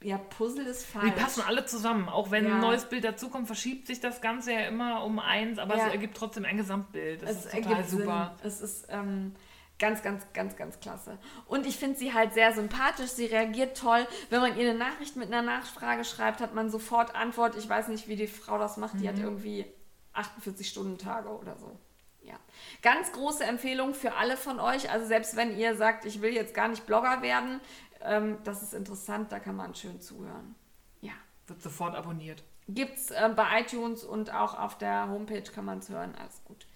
ja, 0.00 0.16
Puzzle 0.16 0.64
ist 0.64 0.86
falsch. 0.86 1.06
Die 1.06 1.20
passen 1.20 1.42
alle 1.46 1.64
zusammen. 1.66 2.08
Auch 2.08 2.30
wenn 2.30 2.46
Ja. 2.46 2.54
ein 2.54 2.60
neues 2.60 2.84
Bild 2.88 3.02
dazukommt, 3.04 3.48
verschiebt 3.48 3.88
sich 3.88 3.98
das 4.00 4.20
Ganze 4.20 4.52
ja 4.52 4.60
immer 4.60 5.02
um 5.04 5.18
eins, 5.18 5.58
aber 5.58 5.76
Ja. 5.76 5.86
es 5.88 5.92
ergibt 5.92 6.16
trotzdem 6.16 6.44
ein 6.44 6.56
Gesamtbild. 6.56 7.22
Das 7.22 7.30
es 7.30 7.46
ist 7.46 7.54
total 7.54 7.84
super. 7.84 8.36
Sinn. 8.40 8.46
Es 8.46 8.60
ist 8.60 8.86
ähm, 8.90 9.34
ganz, 9.78 10.02
ganz, 10.02 10.24
ganz, 10.32 10.56
ganz 10.56 10.80
klasse. 10.80 11.18
Und 11.46 11.66
ich 11.66 11.76
finde 11.76 11.98
sie 11.98 12.12
halt 12.14 12.34
sehr 12.34 12.52
sympathisch. 12.52 13.10
Sie 13.10 13.26
reagiert 13.26 13.76
toll. 13.76 14.06
Wenn 14.30 14.40
man 14.40 14.56
ihr 14.58 14.68
eine 14.68 14.78
Nachricht 14.78 15.16
mit 15.16 15.28
einer 15.28 15.42
Nachfrage 15.42 16.04
schreibt, 16.04 16.40
hat 16.40 16.54
man 16.54 16.70
sofort 16.70 17.14
Antwort. 17.14 17.56
Ich 17.56 17.68
weiß 17.68 17.88
nicht, 17.88 18.08
wie 18.08 18.16
die 18.16 18.26
Frau 18.26 18.58
das 18.58 18.76
macht. 18.76 18.94
Die 18.94 19.04
Mhm. 19.04 19.08
hat 19.08 19.18
irgendwie 19.18 19.66
48 20.14 20.68
Stunden 20.68 20.98
Tage 20.98 21.28
oder 21.28 21.56
so. 21.56 21.78
Ja. 22.22 22.34
Ganz 22.82 23.12
große 23.12 23.44
Empfehlung 23.44 23.94
für 23.94 24.14
alle 24.16 24.36
von 24.36 24.60
euch. 24.60 24.90
Also 24.90 25.06
selbst 25.06 25.36
wenn 25.36 25.56
ihr 25.56 25.76
sagt, 25.76 26.04
ich 26.04 26.20
will 26.20 26.32
jetzt 26.34 26.54
gar 26.54 26.68
nicht 26.68 26.84
Blogger 26.86 27.22
werden, 27.22 27.60
ähm, 28.02 28.38
das 28.44 28.62
ist 28.62 28.74
interessant, 28.74 29.32
da 29.32 29.38
kann 29.40 29.56
man 29.56 29.74
schön 29.74 30.00
zuhören. 30.00 30.54
Ja. 31.00 31.12
Wird 31.46 31.62
sofort 31.62 31.94
abonniert. 31.94 32.42
Gibt's 32.68 33.10
äh, 33.10 33.30
bei 33.34 33.60
iTunes 33.60 34.04
und 34.04 34.34
auch 34.34 34.58
auf 34.58 34.76
der 34.76 35.08
Homepage 35.08 35.40
kann 35.54 35.64
man 35.64 35.78
es 35.78 35.88
hören. 35.88 36.14
Alles 36.20 36.42
gut. 36.44 36.66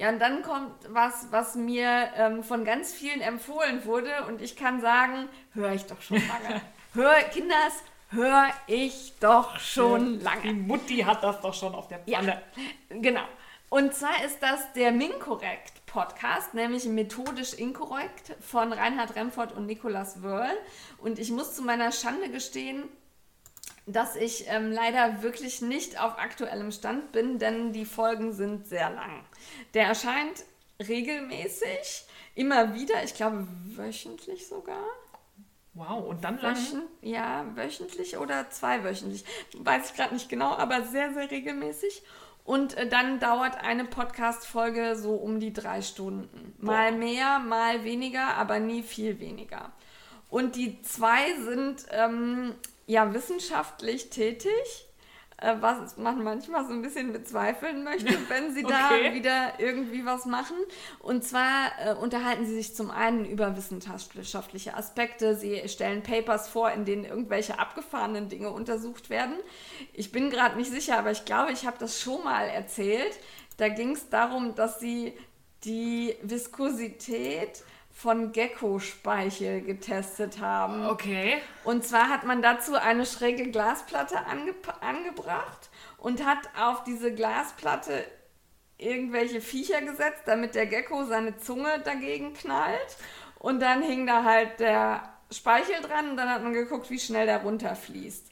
Ja, 0.00 0.08
und 0.08 0.18
dann 0.18 0.40
kommt 0.42 0.72
was, 0.88 1.26
was 1.30 1.56
mir 1.56 2.08
ähm, 2.16 2.42
von 2.42 2.64
ganz 2.64 2.90
vielen 2.90 3.20
empfohlen 3.20 3.84
wurde 3.84 4.10
und 4.28 4.40
ich 4.40 4.56
kann 4.56 4.80
sagen, 4.80 5.28
höre 5.52 5.72
ich 5.72 5.84
doch 5.84 6.00
schon 6.00 6.16
lange. 6.16 6.62
hör, 6.94 7.14
Kinders, 7.24 7.82
höre 8.08 8.48
ich 8.66 9.12
doch 9.20 9.58
schon 9.60 10.18
Die 10.20 10.24
lange. 10.24 10.54
Mutti 10.54 11.00
hat 11.00 11.22
das 11.22 11.42
doch 11.42 11.52
schon 11.52 11.74
auf 11.74 11.86
der 11.88 12.00
Ja, 12.06 12.20
Pfanne. 12.20 12.40
genau. 12.88 13.24
Und 13.68 13.92
zwar 13.94 14.24
ist 14.24 14.42
das 14.42 14.72
der 14.72 14.90
Minkorrekt 14.90 15.84
Podcast, 15.84 16.54
nämlich 16.54 16.86
methodisch 16.86 17.52
inkorrekt 17.52 18.34
von 18.40 18.72
Reinhard 18.72 19.14
Remford 19.16 19.52
und 19.52 19.66
Nicolas 19.66 20.22
Wörl. 20.22 20.56
Und 20.96 21.18
ich 21.18 21.30
muss 21.30 21.54
zu 21.54 21.60
meiner 21.62 21.92
Schande 21.92 22.30
gestehen, 22.30 22.84
dass 23.92 24.16
ich 24.16 24.46
ähm, 24.48 24.72
leider 24.72 25.22
wirklich 25.22 25.62
nicht 25.62 26.00
auf 26.00 26.18
aktuellem 26.18 26.72
Stand 26.72 27.12
bin, 27.12 27.38
denn 27.38 27.72
die 27.72 27.84
Folgen 27.84 28.32
sind 28.32 28.66
sehr 28.66 28.90
lang. 28.90 29.24
Der 29.74 29.86
erscheint 29.86 30.44
regelmäßig, 30.80 32.06
immer 32.34 32.74
wieder, 32.74 33.02
ich 33.04 33.14
glaube 33.14 33.46
wöchentlich 33.76 34.46
sogar. 34.46 34.84
Wow, 35.74 36.08
und 36.08 36.24
dann 36.24 36.40
lang. 36.40 36.56
Wöchen, 36.56 36.82
ja, 37.00 37.44
wöchentlich 37.54 38.16
oder 38.16 38.50
zweiwöchentlich. 38.50 39.24
Weiß 39.56 39.90
ich 39.90 39.96
gerade 39.96 40.14
nicht 40.14 40.28
genau, 40.28 40.52
aber 40.56 40.82
sehr, 40.82 41.12
sehr 41.14 41.30
regelmäßig. 41.30 42.02
Und 42.44 42.76
äh, 42.76 42.88
dann 42.88 43.20
dauert 43.20 43.62
eine 43.62 43.84
Podcast-Folge 43.84 44.96
so 44.96 45.14
um 45.14 45.38
die 45.38 45.52
drei 45.52 45.82
Stunden. 45.82 46.54
Mal 46.58 46.92
Boah. 46.92 46.98
mehr, 46.98 47.38
mal 47.38 47.84
weniger, 47.84 48.34
aber 48.36 48.58
nie 48.58 48.82
viel 48.82 49.20
weniger. 49.20 49.70
Und 50.28 50.56
die 50.56 50.80
zwei 50.82 51.34
sind 51.44 51.86
ähm, 51.90 52.54
ja 52.86 53.12
wissenschaftlich 53.14 54.10
tätig, 54.10 54.88
äh, 55.38 55.54
was 55.60 55.96
man 55.96 56.22
manchmal 56.22 56.66
so 56.66 56.72
ein 56.72 56.82
bisschen 56.82 57.12
bezweifeln 57.12 57.82
möchte, 57.84 58.14
wenn 58.28 58.52
sie 58.52 58.62
da 58.62 58.90
Okay. 58.96 59.14
wieder 59.14 59.54
irgendwie 59.58 60.04
was 60.04 60.26
machen. 60.26 60.56
Und 60.98 61.24
zwar 61.24 61.70
äh, 61.84 61.94
unterhalten 61.94 62.44
sie 62.46 62.54
sich 62.54 62.74
zum 62.74 62.90
einen 62.90 63.24
über 63.24 63.56
wissenschaftliche 63.56 64.74
Aspekte. 64.76 65.34
Sie 65.36 65.66
stellen 65.68 66.02
Papers 66.02 66.48
vor, 66.48 66.70
in 66.72 66.84
denen 66.84 67.04
irgendwelche 67.04 67.58
abgefahrenen 67.58 68.28
Dinge 68.28 68.50
untersucht 68.50 69.08
werden. 69.08 69.36
Ich 69.94 70.12
bin 70.12 70.28
gerade 70.30 70.56
nicht 70.56 70.70
sicher, 70.70 70.98
aber 70.98 71.10
ich 71.10 71.24
glaube, 71.24 71.52
ich 71.52 71.66
habe 71.66 71.78
das 71.78 72.00
schon 72.00 72.22
mal 72.24 72.44
erzählt. 72.48 73.18
Da 73.56 73.68
ging 73.68 73.92
es 73.92 74.08
darum, 74.10 74.54
dass 74.54 74.80
sie 74.80 75.14
die 75.64 76.16
Viskosität 76.22 77.62
von 78.00 78.32
Gecko-Speichel 78.32 79.60
getestet 79.60 80.40
haben. 80.40 80.86
Okay. 80.86 81.38
Und 81.64 81.84
zwar 81.84 82.08
hat 82.08 82.24
man 82.24 82.40
dazu 82.40 82.74
eine 82.74 83.04
schräge 83.04 83.50
Glasplatte 83.50 84.26
ange 84.26 84.54
angebracht 84.80 85.68
und 85.98 86.24
hat 86.24 86.38
auf 86.58 86.82
diese 86.84 87.12
Glasplatte 87.12 88.04
irgendwelche 88.78 89.42
Viecher 89.42 89.82
gesetzt, 89.82 90.22
damit 90.24 90.54
der 90.54 90.64
Gecko 90.64 91.04
seine 91.04 91.36
Zunge 91.36 91.78
dagegen 91.84 92.32
knallt. 92.32 92.96
Und 93.38 93.60
dann 93.60 93.82
hing 93.82 94.06
da 94.06 94.24
halt 94.24 94.60
der 94.60 95.02
Speichel 95.30 95.82
dran 95.82 96.10
und 96.10 96.16
dann 96.16 96.30
hat 96.30 96.42
man 96.42 96.54
geguckt, 96.54 96.88
wie 96.88 96.98
schnell 96.98 97.26
der 97.26 97.42
runterfließt. 97.42 98.30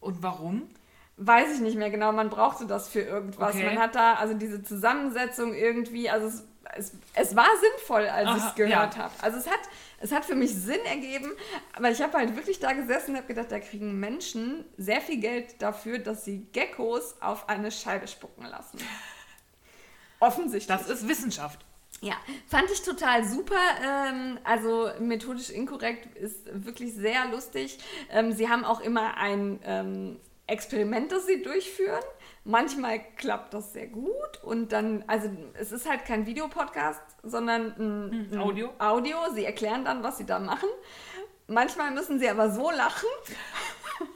Und 0.00 0.24
warum? 0.24 0.68
Weiß 1.16 1.52
ich 1.54 1.60
nicht 1.60 1.76
mehr 1.76 1.90
genau, 1.90 2.10
man 2.10 2.30
brauchte 2.30 2.66
das 2.66 2.88
für 2.88 3.00
irgendwas. 3.00 3.54
Okay. 3.54 3.64
Man 3.64 3.78
hat 3.78 3.94
da 3.94 4.14
also 4.14 4.34
diese 4.34 4.64
Zusammensetzung 4.64 5.54
irgendwie, 5.54 6.10
also 6.10 6.26
es, 6.26 6.47
es, 6.76 6.92
es 7.14 7.36
war 7.36 7.48
sinnvoll, 7.60 8.06
als 8.06 8.38
ich 8.38 8.44
es 8.44 8.54
gehört 8.54 8.96
ja. 8.96 9.04
habe. 9.04 9.14
Also 9.20 9.38
es 9.38 9.46
hat, 9.46 9.60
es 10.00 10.12
hat 10.12 10.24
für 10.24 10.34
mich 10.34 10.54
Sinn 10.54 10.84
ergeben, 10.84 11.32
aber 11.74 11.90
ich 11.90 12.00
habe 12.00 12.16
halt 12.16 12.36
wirklich 12.36 12.60
da 12.60 12.72
gesessen 12.72 13.12
und 13.12 13.16
habe 13.18 13.26
gedacht, 13.26 13.50
da 13.50 13.60
kriegen 13.60 13.98
Menschen 13.98 14.64
sehr 14.76 15.00
viel 15.00 15.20
Geld 15.20 15.60
dafür, 15.62 15.98
dass 15.98 16.24
sie 16.24 16.46
Geckos 16.52 17.20
auf 17.20 17.48
eine 17.48 17.70
Scheibe 17.70 18.06
spucken 18.06 18.44
lassen. 18.44 18.78
Offensichtlich. 20.20 20.66
Das 20.66 20.88
ist 20.88 21.08
Wissenschaft. 21.08 21.64
Ja, 22.00 22.14
fand 22.46 22.70
ich 22.70 22.82
total 22.82 23.24
super. 23.24 23.56
Ähm, 23.84 24.38
also 24.44 24.90
methodisch 25.00 25.50
inkorrekt 25.50 26.16
ist 26.16 26.42
wirklich 26.52 26.94
sehr 26.94 27.26
lustig. 27.26 27.78
Ähm, 28.10 28.32
sie 28.32 28.48
haben 28.48 28.64
auch 28.64 28.80
immer 28.80 29.16
ein 29.16 29.58
ähm, 29.64 30.20
Experiment, 30.46 31.10
das 31.10 31.26
sie 31.26 31.42
durchführen. 31.42 32.02
Manchmal 32.44 33.00
klappt 33.16 33.52
das 33.52 33.72
sehr 33.72 33.88
gut 33.88 34.42
und 34.42 34.72
dann, 34.72 35.04
also 35.06 35.28
es 35.54 35.70
ist 35.72 35.88
halt 35.88 36.04
kein 36.06 36.24
Videopodcast, 36.26 37.00
sondern 37.22 37.74
ein, 37.78 38.28
ein 38.32 38.38
Audio. 38.38 38.70
Audio. 38.78 39.16
Sie 39.34 39.44
erklären 39.44 39.84
dann, 39.84 40.02
was 40.02 40.18
sie 40.18 40.24
da 40.26 40.38
machen. 40.38 40.68
Manchmal 41.46 41.90
müssen 41.92 42.18
sie 42.18 42.28
aber 42.28 42.50
so 42.50 42.70
lachen, 42.70 43.08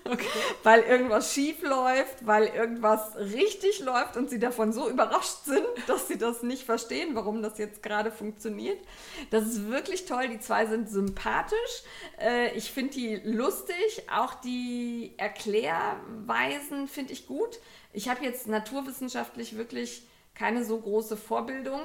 weil 0.63 0.83
irgendwas 0.83 1.33
schief 1.33 1.63
läuft, 1.63 2.27
weil 2.27 2.47
irgendwas 2.49 3.17
richtig 3.17 3.81
läuft 3.81 4.17
und 4.19 4.29
sie 4.29 4.39
davon 4.39 4.73
so 4.73 4.89
überrascht 4.91 5.45
sind, 5.47 5.65
dass 5.87 6.09
sie 6.09 6.19
das 6.19 6.43
nicht 6.43 6.65
verstehen, 6.65 7.15
warum 7.15 7.43
das 7.43 7.57
jetzt 7.57 7.83
gerade 7.83 8.13
funktioniert. 8.13 8.79
Das 9.31 9.45
ist 9.45 9.69
wirklich 9.69 10.05
toll. 10.05 10.29
Die 10.29 10.41
zwei 10.41 10.67
sind 10.67 10.91
sympathisch. 10.91 11.83
Äh, 12.21 12.55
Ich 12.55 12.71
finde 12.71 12.93
die 12.93 13.17
lustig. 13.25 14.05
Auch 14.15 14.35
die 14.35 15.15
Erklärweisen 15.17 16.87
finde 16.87 17.13
ich 17.15 17.27
gut. 17.27 17.59
Ich 17.93 18.09
habe 18.09 18.25
jetzt 18.25 18.47
naturwissenschaftlich 18.47 19.57
wirklich 19.57 20.03
keine 20.35 20.65
so 20.65 20.79
große 20.79 21.17
Vorbildung 21.17 21.81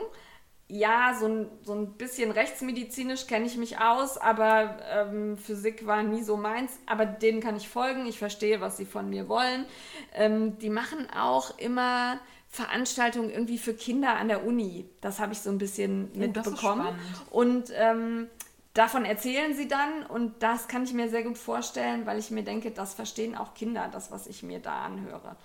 ja, 0.69 1.15
so 1.17 1.27
ein, 1.27 1.47
so 1.63 1.73
ein 1.73 1.93
bisschen 1.93 2.31
rechtsmedizinisch 2.31 3.27
kenne 3.27 3.45
ich 3.45 3.55
mich 3.55 3.79
aus, 3.79 4.17
aber 4.17 4.77
ähm, 4.91 5.38
Physik 5.38 5.85
war 5.85 6.03
nie 6.03 6.23
so 6.23 6.35
meins. 6.35 6.77
Aber 6.85 7.05
denen 7.05 7.39
kann 7.39 7.55
ich 7.55 7.69
folgen. 7.69 8.05
Ich 8.05 8.19
verstehe, 8.19 8.59
was 8.59 8.75
sie 8.75 8.85
von 8.85 9.09
mir 9.09 9.29
wollen. 9.29 9.65
Ähm, 10.13 10.57
die 10.59 10.69
machen 10.69 11.07
auch 11.09 11.57
immer 11.57 12.19
Veranstaltungen 12.49 13.29
irgendwie 13.29 13.57
für 13.57 13.73
Kinder 13.73 14.17
an 14.17 14.27
der 14.27 14.45
Uni. 14.45 14.89
Das 14.99 15.19
habe 15.19 15.31
ich 15.31 15.39
so 15.39 15.49
ein 15.49 15.57
bisschen 15.57 16.09
Oh, 16.13 16.27
das 16.34 16.47
ist 16.47 16.51
mitbekommen. 16.53 16.88
Und 17.29 17.71
ähm, 17.73 18.27
davon 18.77 19.05
erzählen 19.05 19.55
sie 19.55 19.67
dann 19.67 20.05
und 20.05 20.43
das 20.43 20.67
kann 20.67 20.83
ich 20.83 20.93
mir 20.93 21.09
sehr 21.09 21.23
gut 21.23 21.37
vorstellen, 21.37 22.05
weil 22.05 22.19
ich 22.19 22.31
mir 22.31 22.43
denke, 22.43 22.71
das 22.71 22.93
verstehen 22.93 23.35
auch 23.35 23.53
Kinder, 23.53 23.89
das, 23.91 24.11
was 24.11 24.27
ich 24.27 24.43
mir 24.43 24.59
da 24.59 24.85
anhöre. 24.85 25.35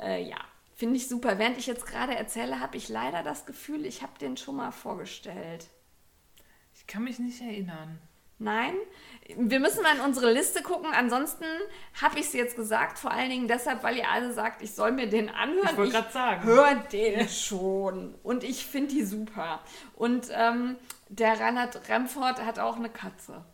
Äh, 0.00 0.22
ja, 0.28 0.38
finde 0.74 0.96
ich 0.96 1.08
super. 1.08 1.38
Während 1.38 1.58
ich 1.58 1.66
jetzt 1.66 1.86
gerade 1.86 2.14
erzähle, 2.14 2.60
habe 2.60 2.76
ich 2.76 2.88
leider 2.88 3.22
das 3.22 3.46
Gefühl, 3.46 3.86
ich 3.86 4.02
habe 4.02 4.18
den 4.20 4.36
schon 4.36 4.56
mal 4.56 4.72
vorgestellt. 4.72 5.68
Ich 6.74 6.86
kann 6.86 7.04
mich 7.04 7.18
nicht 7.18 7.40
erinnern. 7.40 7.98
Nein, 8.38 8.74
wir 9.36 9.60
müssen 9.60 9.84
mal 9.84 9.94
in 9.94 10.00
unsere 10.00 10.32
Liste 10.32 10.62
gucken. 10.62 10.90
Ansonsten 10.92 11.44
habe 12.02 12.18
ich 12.18 12.26
es 12.26 12.32
jetzt 12.32 12.56
gesagt, 12.56 12.98
vor 12.98 13.12
allen 13.12 13.30
Dingen 13.30 13.46
deshalb, 13.46 13.84
weil 13.84 13.96
ihr 13.96 14.10
alle 14.10 14.32
sagt, 14.32 14.62
ich 14.62 14.74
soll 14.74 14.90
mir 14.90 15.08
den 15.08 15.28
anhören. 15.28 15.68
Ich 15.70 15.76
wollte 15.76 15.92
gerade 15.92 16.12
sagen. 16.12 16.42
Hör 16.42 16.74
den 16.74 17.28
schon. 17.28 18.16
Und 18.24 18.42
ich 18.42 18.66
finde 18.66 18.94
die 18.94 19.04
super. 19.04 19.60
Und 19.94 20.26
ähm, 20.32 20.76
der 21.12 21.38
Reinhard 21.38 21.88
Remford 21.88 22.44
hat 22.44 22.58
auch 22.58 22.76
eine 22.76 22.88
Katze. 22.90 23.44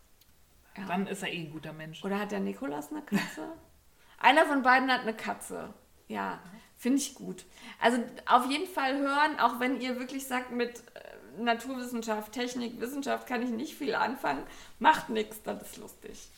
Dann 0.87 1.09
ist 1.09 1.23
er 1.23 1.33
eh 1.33 1.39
ein 1.41 1.51
guter 1.51 1.73
Mensch. 1.73 2.05
Oder 2.05 2.21
hat 2.21 2.31
der 2.31 2.39
Nikolas 2.41 2.91
eine 2.93 3.03
Katze? 3.03 3.53
Einer 4.19 4.47
von 4.47 4.63
beiden 4.63 4.91
hat 4.93 5.01
eine 5.03 5.15
Katze. 5.15 5.75
Ja, 6.07 6.39
finde 6.77 6.99
ich 6.99 7.15
gut. 7.15 7.45
Also 7.81 8.03
auf 8.27 8.49
jeden 8.49 8.67
Fall 8.73 8.97
hören, 8.99 9.39
auch 9.41 9.59
wenn 9.61 9.81
ihr 9.81 9.99
wirklich 9.99 10.27
sagt, 10.27 10.53
mit 10.53 10.79
äh, 10.95 11.43
Naturwissenschaft, 11.43 12.33
Technik, 12.33 12.81
Wissenschaft 12.81 13.27
kann 13.27 13.43
ich 13.43 13.51
nicht 13.51 13.75
viel 13.75 13.95
anfangen. 13.95 14.45
Macht 14.79 15.09
nichts, 15.09 15.43
das 15.43 15.63
ist 15.63 15.77
lustig. 15.79 16.29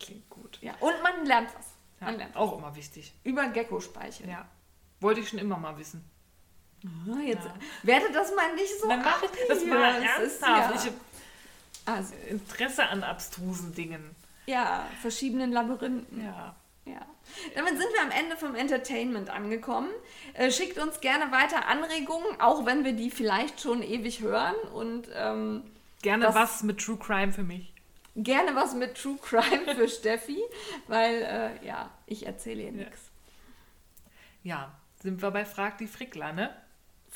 Klingt 0.00 0.28
gut. 0.28 0.58
Ja, 0.60 0.72
und 0.80 0.94
man 1.02 1.24
lernt 1.24 1.48
was. 1.56 1.66
Ja, 2.00 2.06
Man 2.06 2.18
lernt 2.18 2.36
auch 2.36 2.58
immer 2.58 2.74
wichtig. 2.76 3.14
über 3.24 3.46
Gecko-Speichel. 3.48 4.28
Ja. 4.28 4.46
Wollte 5.00 5.20
ich 5.20 5.28
schon 5.28 5.38
immer 5.38 5.56
mal 5.58 5.78
wissen. 5.78 6.04
Ah, 7.08 7.20
Jetzt 7.20 7.46
werte 7.82 8.12
das 8.12 8.34
mal 8.34 8.54
nicht 8.54 8.80
so 8.80 8.88
Dann 8.88 9.02
mach 9.02 9.22
ich 9.22 9.30
das 9.48 9.64
mal 9.64 9.94
Es 9.96 10.32
ist 10.32 10.42
ernsthaft. 10.42 10.84
ja, 10.84 10.90
Ich 10.90 10.92
also, 11.86 12.14
Interesse 12.28 12.86
an 12.88 13.02
abstrusen 13.02 13.74
Dingen. 13.74 14.14
ja, 14.46 14.86
verschiedenen 15.02 15.52
Labyrinthen. 15.52 16.24
Ja. 16.24 16.54
Ja. 16.84 17.04
Damit 17.56 17.70
sind 17.78 17.88
wir 17.92 18.02
am 18.02 18.10
Ende 18.12 18.36
vom 18.36 18.54
Entertainment 18.54 19.28
angekommen. 19.30 19.88
Äh, 20.34 20.52
schickt 20.52 20.78
uns 20.78 21.00
gerne 21.00 21.32
weiter 21.32 21.66
Anregungen, 21.66 22.40
auch 22.40 22.64
wenn 22.64 22.84
wir 22.84 22.92
die 22.92 23.10
vielleicht 23.10 23.60
schon 23.60 23.82
ewig 23.82 24.20
hören. 24.20 24.54
Und 24.72 25.08
ähm, 25.14 25.64
Gerne 26.02 26.26
Das- 26.26 26.34
was 26.36 26.62
mit 26.62 26.78
True 26.80 26.96
Crime 26.98 27.32
für 27.32 27.42
mich. 27.42 27.72
gerne 28.14 28.54
was 28.54 28.74
mit 28.74 28.96
True 28.96 29.18
Crime 29.20 29.74
für 29.74 29.88
Steffi, 29.88 30.40
weil 30.86 31.22
äh, 31.62 31.66
ja, 31.66 31.90
ich 32.06 32.26
erzähle 32.26 32.62
ihr 32.62 32.70
Ja. 32.70 32.84
nichts. 32.84 33.00
Ja, 34.44 34.72
sind 35.02 35.20
wir 35.22 35.30
bei 35.32 35.44
Frag 35.44 35.78
die 35.78 35.88
Frickler, 35.88 36.32
ne? 36.32 36.54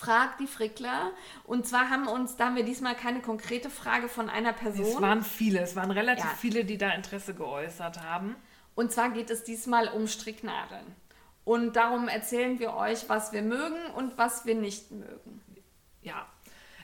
Frag 0.01 0.39
die 0.39 0.47
Frickler. 0.47 1.13
Und 1.45 1.67
zwar 1.67 1.91
haben 1.91 2.07
uns, 2.09 2.37
da 2.37 2.47
haben 2.47 2.57
wir 2.57 2.65
diesmal 2.65 2.95
keine 2.95 3.21
konkrete 3.21 3.69
Frage 3.69 4.09
von 4.09 4.31
einer 4.31 4.51
Es 4.55 4.57
Person. 4.57 5.03
waren 5.03 5.23
viele, 5.23 5.61
es 5.61 5.77
waren 5.77 5.91
relativ 5.91 6.25
Ja. 6.25 6.31
viele, 6.39 6.65
die 6.65 6.79
da 6.79 6.91
Interesse 6.93 7.35
geäußert 7.35 8.03
haben. 8.03 8.35
Und 8.75 8.93
zwar 8.93 9.11
geht 9.11 9.29
es 9.31 9.45
diesmal 9.45 9.89
um 9.89 10.07
Stricknadeln. 10.07 10.87
Und 11.45 11.77
darum 11.77 12.09
erzählen 12.09 12.59
wir 12.59 12.75
euch, 12.75 13.09
was 13.09 13.33
wir 13.33 13.43
mögen 13.43 13.77
und 13.97 14.17
was 14.17 14.47
wir 14.47 14.55
nicht 14.55 14.91
mögen. 14.91 15.43
Ja. 16.03 16.27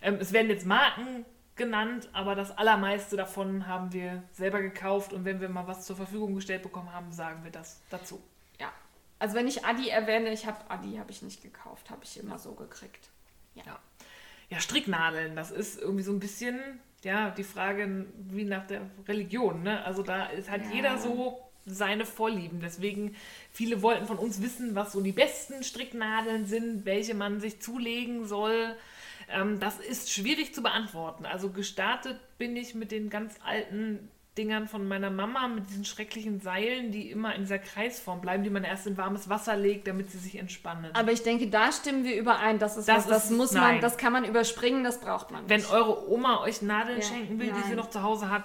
Ähm, 0.02 0.16
es 0.20 0.32
werden 0.32 0.48
jetzt 0.51 0.66
Marken 0.66 1.24
genannt, 1.55 2.10
aber 2.12 2.34
das 2.34 2.56
allermeiste 2.59 3.16
davon 3.16 3.66
haben 3.66 3.93
wir 3.93 4.22
selber 4.32 4.60
gekauft 4.60 5.14
und 5.14 5.24
wenn 5.24 5.40
wir 5.40 5.48
mal 5.48 5.66
was 5.66 5.86
zur 5.86 5.97
Verfügung 5.97 6.34
gestellt 6.34 6.62
bekommen 6.62 6.93
haben, 6.93 7.12
sagen 7.12 7.44
wir 7.44 7.51
das 7.51 7.80
dazu. 7.88 8.22
Ja. 8.60 8.68
Also 9.18 9.34
wenn 9.34 9.48
ich 9.48 9.64
Adi 9.64 9.88
erwähne, 9.88 10.32
ich 10.32 10.47
habe 10.47 10.59
Adi 10.70 10.97
habe 10.97 11.10
ich 11.10 11.22
nicht 11.22 11.43
gekauft, 11.43 11.90
habe 11.90 12.05
ich 12.05 12.18
immer 12.18 12.38
so 12.38 12.52
gekriegt. 12.52 13.09
Ja. 13.55 13.78
ja, 14.51 14.60
Stricknadeln, 14.60 15.34
das 15.34 15.51
ist 15.51 15.80
irgendwie 15.80 16.02
so 16.05 16.12
ein 16.12 16.20
bisschen, 16.20 16.60
ja, 17.02 17.30
die 17.30 17.44
Frage 17.44 18.06
wie 18.28 18.44
nach 18.44 18.66
der 18.66 18.82
Religion, 19.09 19.62
ne? 19.62 19.82
Also 19.84 20.02
da 20.02 20.26
ist, 20.26 20.51
hat 20.51 20.62
Ja. 20.66 20.72
jeder 20.72 20.98
so 20.98 21.40
seine 21.64 22.05
Vorlieben. 22.05 22.60
Deswegen, 22.60 23.16
viele 23.51 23.82
wollten 23.82 24.06
von 24.06 24.18
uns 24.18 24.40
wissen, 24.43 24.74
was 24.74 24.93
so 24.93 25.01
die 25.01 25.12
besten 25.12 25.64
Stricknadeln 25.64 26.47
sind, 26.47 26.84
welche 26.84 27.14
man 27.14 27.40
sich 27.40 27.60
zulegen 27.60 28.26
soll. 28.26 28.76
Ähm, 29.28 29.59
das 29.59 29.78
ist 29.80 30.12
schwierig 30.12 30.55
zu 30.55 30.62
beantworten. 30.62 31.26
Also 31.26 31.51
gestartet 31.51 32.20
bin 32.38 32.55
ich 32.56 32.74
mit 32.74 32.93
den 32.93 33.10
ganz 33.10 33.34
alten 33.44 34.09
Dingern 34.36 34.68
von 34.68 34.86
meiner 34.86 35.10
Mama, 35.10 35.48
mit 35.48 35.68
diesen 35.70 35.84
schrecklichen 35.84 36.40
Seilen, 36.40 36.92
die 36.92 37.10
immer 37.10 37.34
in 37.34 37.42
dieser 37.42 37.58
Kreisform 37.58 38.20
bleiben, 38.20 38.42
die 38.44 38.50
man 38.50 38.64
erst 38.64 38.86
in 38.86 38.96
warmes 38.96 39.28
Wasser 39.28 39.56
legt, 39.56 39.86
damit 39.88 40.10
sie 40.10 40.18
sich 40.18 40.36
entspannen. 40.38 40.90
Aber 40.94 41.10
ich 41.12 41.22
denke, 41.22 41.48
da 41.48 41.72
stimmen 41.72 42.04
wir 42.04 42.16
überein. 42.16 42.58
Das 42.58 42.76
ist 42.76 42.88
Das 42.88 43.04
was, 43.04 43.06
das 43.08 43.24
ist- 43.30 43.36
muss 43.36 43.52
man, 43.52 43.62
nein. 43.62 43.80
das 43.80 43.96
kann 43.96 44.12
man 44.12 44.24
überspringen, 44.24 44.84
das 44.84 45.00
braucht 45.00 45.30
man 45.30 45.44
nicht. 45.44 45.50
Wenn 45.50 45.64
eure 45.74 46.08
Oma 46.10 46.40
euch 46.42 46.60
Nadeln 46.62 47.00
Ja, 47.00 47.04
schenken 47.06 47.38
will, 47.38 47.46
die 47.48 47.62
sie 47.62 47.68
nein. 47.68 47.76
noch 47.76 47.90
zu 47.90 48.02
Hause 48.02 48.30
hat, 48.30 48.44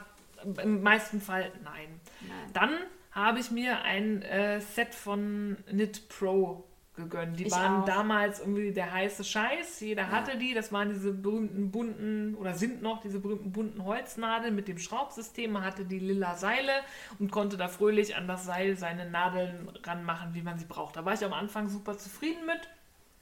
im 0.63 0.81
meisten 0.81 1.19
Fall 1.22 1.51
nein. 1.63 1.99
Nein. 2.22 2.31
Dann 2.53 2.69
habe 3.11 3.39
ich 3.39 3.51
mir 3.51 3.81
ein 3.81 4.22
äh, 4.22 4.61
Set 4.61 4.95
von 4.95 5.57
Knit 5.69 6.07
Pro 6.07 6.63
gegönnt. 6.95 7.39
Die 7.39 7.45
Ich 7.47 7.51
waren 7.51 7.81
auch. 7.81 7.85
damals 7.85 8.39
irgendwie 8.39 8.72
der 8.72 8.91
heiße 8.91 9.23
Scheiß. 9.23 9.80
Jeder 9.80 10.11
hatte 10.11 10.38
die. 10.38 10.53
Das 10.53 10.72
waren 10.72 10.89
diese 10.89 11.13
berühmten 11.13 11.72
bunten 11.72 12.35
oder 12.35 12.53
sind 12.53 12.81
noch 12.81 13.01
diese 13.01 13.19
berühmten 13.19 13.51
bunten 13.51 13.84
Holznadeln 13.85 14.55
mit 14.55 14.68
dem 14.68 14.77
Schraubsystem. 14.77 15.51
Man 15.51 15.63
hatte 15.63 15.85
die 15.85 15.99
lila 15.99 16.35
Seile 16.35 16.72
und 17.19 17.31
konnte 17.31 17.57
da 17.57 17.68
fröhlich 17.68 18.15
an 18.15 18.27
das 18.27 18.45
Seil 18.45 18.77
seine 18.77 19.09
Nadeln 19.09 19.69
ranmachen, 19.84 20.34
wie 20.34 20.41
man 20.41 20.59
sie 20.59 20.65
braucht. 20.65 20.95
Da 20.95 21.05
war 21.05 21.13
ich 21.13 21.23
am 21.23 21.34
Anfang 21.34 21.69
super 21.69 21.97
zufrieden 21.97 22.45
mit. 22.45 22.69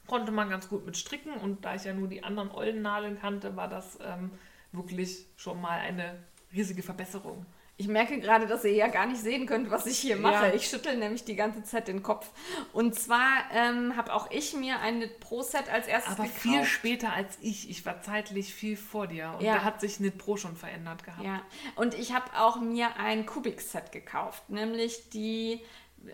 Konnte 0.07 0.31
man 0.31 0.49
ganz 0.49 0.67
gut 0.67 0.85
mit 0.87 0.97
stricken 0.97 1.33
und 1.33 1.63
da 1.63 1.75
ich 1.75 1.83
ja 1.83 1.93
nur 1.93 2.07
die 2.07 2.23
anderen 2.23 2.49
ollen 2.49 2.81
Nadeln 2.81 3.19
kannte, 3.19 3.55
war 3.55 3.67
das 3.67 3.99
ähm, 4.03 4.31
wirklich 4.71 5.27
schon 5.37 5.61
mal 5.61 5.79
eine 5.79 6.15
riesige 6.51 6.81
Verbesserung. 6.81 7.45
Ich 7.81 7.88
merke 7.88 8.19
gerade, 8.19 8.45
dass 8.45 8.65
ihr 8.65 8.73
ja 8.73 8.88
gar 8.88 9.06
nicht 9.06 9.22
sehen 9.22 9.45
könnt, 9.45 9.72
was 9.72 9.85
ich 9.85 9.97
hier 9.99 10.18
mache. 10.18 10.47
Ja. 10.47 10.53
Ich 10.53 10.68
schüttel 10.68 10.97
nämlich 10.97 11.23
die 11.23 11.38
ganze 11.38 11.64
Zeit 11.64 11.88
den 11.88 12.03
Kopf. 12.03 12.30
Und 12.73 12.93
zwar 12.99 13.45
ähm, 13.53 13.95
habe 13.95 14.14
auch 14.14 14.30
ich 14.31 14.53
mir 14.53 14.80
ein 14.81 14.97
Knit 14.99 15.22
Pro 15.22 15.43
Set 15.43 15.69
als 15.72 15.88
erstes 15.88 16.11
Aber 16.15 16.23
gekauft. 16.23 16.41
viel 16.41 16.65
später 16.65 17.14
als 17.14 17.38
ich. 17.39 17.69
Ich 17.69 17.85
war 17.85 18.01
zeitlich 18.01 18.53
viel 18.53 18.76
vor 18.76 19.07
dir. 19.07 19.34
Und 19.39 19.45
Ja. 19.45 19.53
da 19.56 19.64
hat 19.64 19.80
sich 19.80 19.95
Knit 19.95 20.18
Pro 20.18 20.35
schon 20.35 20.57
verändert 20.57 21.06
gehabt. 21.06 21.23
Ja, 21.23 21.41
und 21.77 21.93
ich 21.93 22.14
habe 22.14 22.26
auch 22.38 22.60
mir 22.60 22.97
ein 22.97 23.26
Kubik-Set 23.26 23.93
gekauft, 23.93 24.49
nämlich 24.49 25.10
die, 25.11 25.61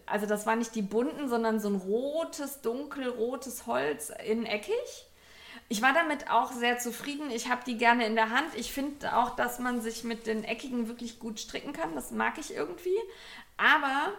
also 0.05 0.27
das 0.27 0.45
war 0.45 0.55
nicht 0.55 0.75
die 0.75 0.83
bunten, 0.83 1.27
sondern 1.29 1.59
so 1.59 1.67
ein 1.69 1.77
rotes, 1.77 2.61
dunkelrotes 2.61 3.65
Holz 3.65 4.11
in 4.23 4.45
eckig. 4.45 5.07
Ich 5.67 5.81
war 5.81 5.93
damit 5.93 6.29
auch 6.29 6.51
sehr 6.51 6.77
zufrieden. 6.77 7.31
Ich 7.31 7.49
habe 7.49 7.61
die 7.65 7.77
gerne 7.77 8.05
in 8.05 8.15
der 8.15 8.29
Hand. 8.29 8.53
Ich 8.55 8.71
finde 8.71 9.17
auch, 9.17 9.35
dass 9.35 9.59
man 9.59 9.81
sich 9.81 10.03
mit 10.03 10.27
den 10.27 10.43
eckigen 10.43 10.87
wirklich 10.87 11.19
gut 11.19 11.39
stricken 11.39 11.73
kann. 11.73 11.95
Das 11.95 12.11
mag 12.11 12.37
ich 12.37 12.53
irgendwie. 12.53 12.97
Aber 13.57 14.13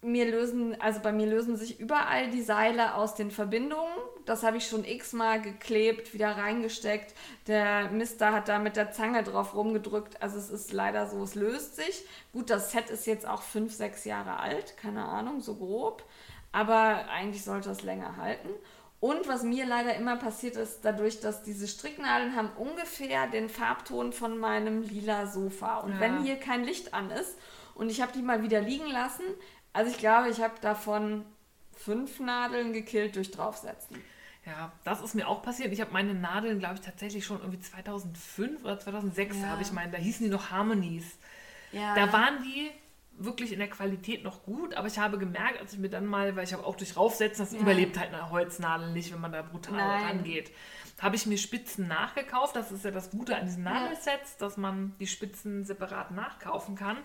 mir 0.00 0.30
lösen, 0.30 0.80
also 0.80 1.00
bei 1.00 1.12
mir 1.12 1.26
lösen 1.26 1.56
sich 1.56 1.80
überall 1.80 2.30
die 2.30 2.42
Seile 2.42 2.94
aus 2.94 3.14
den 3.14 3.30
Verbindungen. 3.30 3.92
Das 4.24 4.42
habe 4.42 4.56
ich 4.56 4.66
schon 4.66 4.84
x-mal 4.84 5.40
geklebt, 5.42 6.14
wieder 6.14 6.36
reingesteckt. 6.36 7.14
Der 7.46 7.90
Mister 7.90 8.32
hat 8.32 8.48
da 8.48 8.58
mit 8.58 8.76
der 8.76 8.92
Zange 8.92 9.22
drauf 9.22 9.54
rumgedrückt. 9.54 10.22
Also 10.22 10.38
es 10.38 10.50
ist 10.50 10.72
leider 10.72 11.06
so, 11.06 11.22
es 11.22 11.34
löst 11.34 11.76
sich. 11.76 12.06
Gut, 12.32 12.48
das 12.48 12.72
Set 12.72 12.88
ist 12.88 13.06
jetzt 13.06 13.26
auch 13.26 13.42
fünf, 13.42 13.74
sechs 13.74 14.04
Jahre 14.04 14.38
alt, 14.38 14.76
keine 14.76 15.04
Ahnung, 15.04 15.40
so 15.40 15.56
grob. 15.56 16.02
Aber 16.52 17.08
eigentlich 17.08 17.44
sollte 17.44 17.70
es 17.70 17.82
länger 17.82 18.16
halten. 18.16 18.50
Und 19.04 19.28
was 19.28 19.42
mir 19.42 19.66
leider 19.66 19.94
immer 19.96 20.16
passiert 20.16 20.56
ist, 20.56 20.82
dadurch, 20.82 21.20
dass 21.20 21.42
diese 21.42 21.68
Stricknadeln 21.68 22.34
haben 22.36 22.48
ungefähr 22.56 23.26
den 23.26 23.50
Farbton 23.50 24.14
von 24.14 24.38
meinem 24.38 24.80
lila 24.80 25.26
Sofa. 25.26 25.80
Und 25.80 25.92
Ja. 25.92 26.00
wenn 26.00 26.22
hier 26.22 26.36
kein 26.36 26.64
Licht 26.64 26.94
an 26.94 27.10
ist 27.10 27.36
und 27.74 27.90
ich 27.90 28.00
habe 28.00 28.12
die 28.12 28.22
mal 28.22 28.42
wieder 28.42 28.62
liegen 28.62 28.86
lassen, 28.86 29.24
also 29.74 29.90
ich 29.90 29.98
glaube, 29.98 30.30
ich 30.30 30.40
habe 30.40 30.54
davon 30.62 31.26
fünf 31.76 32.18
Nadeln 32.18 32.72
gekillt 32.72 33.16
durch 33.16 33.30
draufsetzen. 33.30 34.02
Ja, 34.46 34.72
das 34.84 35.02
ist 35.02 35.14
mir 35.14 35.28
auch 35.28 35.42
passiert. 35.42 35.70
Ich 35.74 35.82
habe 35.82 35.92
meine 35.92 36.14
Nadeln, 36.14 36.58
glaube 36.58 36.76
ich, 36.76 36.80
tatsächlich 36.80 37.26
schon 37.26 37.40
irgendwie 37.40 37.60
2005 37.60 38.64
oder 38.64 38.80
2006 38.80 39.36
Ja. 39.36 39.48
habe 39.48 39.60
ich 39.60 39.72
meine, 39.72 39.92
da 39.92 39.98
hießen 39.98 40.24
die 40.24 40.32
noch 40.32 40.50
Harmonies. 40.50 41.18
Ja. 41.72 41.94
Da 41.94 42.10
waren 42.10 42.42
die 42.42 42.70
wirklich 43.18 43.52
in 43.52 43.58
der 43.60 43.68
Qualität 43.68 44.24
noch 44.24 44.42
gut, 44.42 44.74
aber 44.74 44.88
ich 44.88 44.98
habe 44.98 45.18
gemerkt, 45.18 45.60
als 45.60 45.72
ich 45.72 45.78
mir 45.78 45.88
dann 45.88 46.06
mal, 46.06 46.34
weil 46.36 46.44
ich 46.44 46.52
habe 46.52 46.64
auch 46.64 46.76
durch 46.76 46.96
Raufsetzen, 46.96 47.44
das 47.44 47.52
Ja. 47.54 47.60
überlebt 47.60 47.98
halt 47.98 48.12
eine 48.12 48.30
Holznadel 48.30 48.92
nicht, 48.92 49.12
wenn 49.12 49.20
man 49.20 49.32
da 49.32 49.42
brutal 49.42 49.76
Nein. 49.76 50.04
rangeht. 50.04 50.50
Habe 51.04 51.16
ich 51.16 51.26
mir 51.26 51.36
Spitzen 51.36 51.86
nachgekauft. 51.86 52.56
Das 52.56 52.72
ist 52.72 52.82
ja 52.82 52.90
das 52.90 53.10
Gute 53.10 53.36
an 53.36 53.44
diesen. 53.44 53.62
Nadelsets, 53.62 54.38
dass 54.38 54.56
man 54.56 54.94
die 54.98 55.06
Spitzen 55.06 55.64
separat 55.66 56.12
nachkaufen 56.12 56.76
kann. 56.76 56.96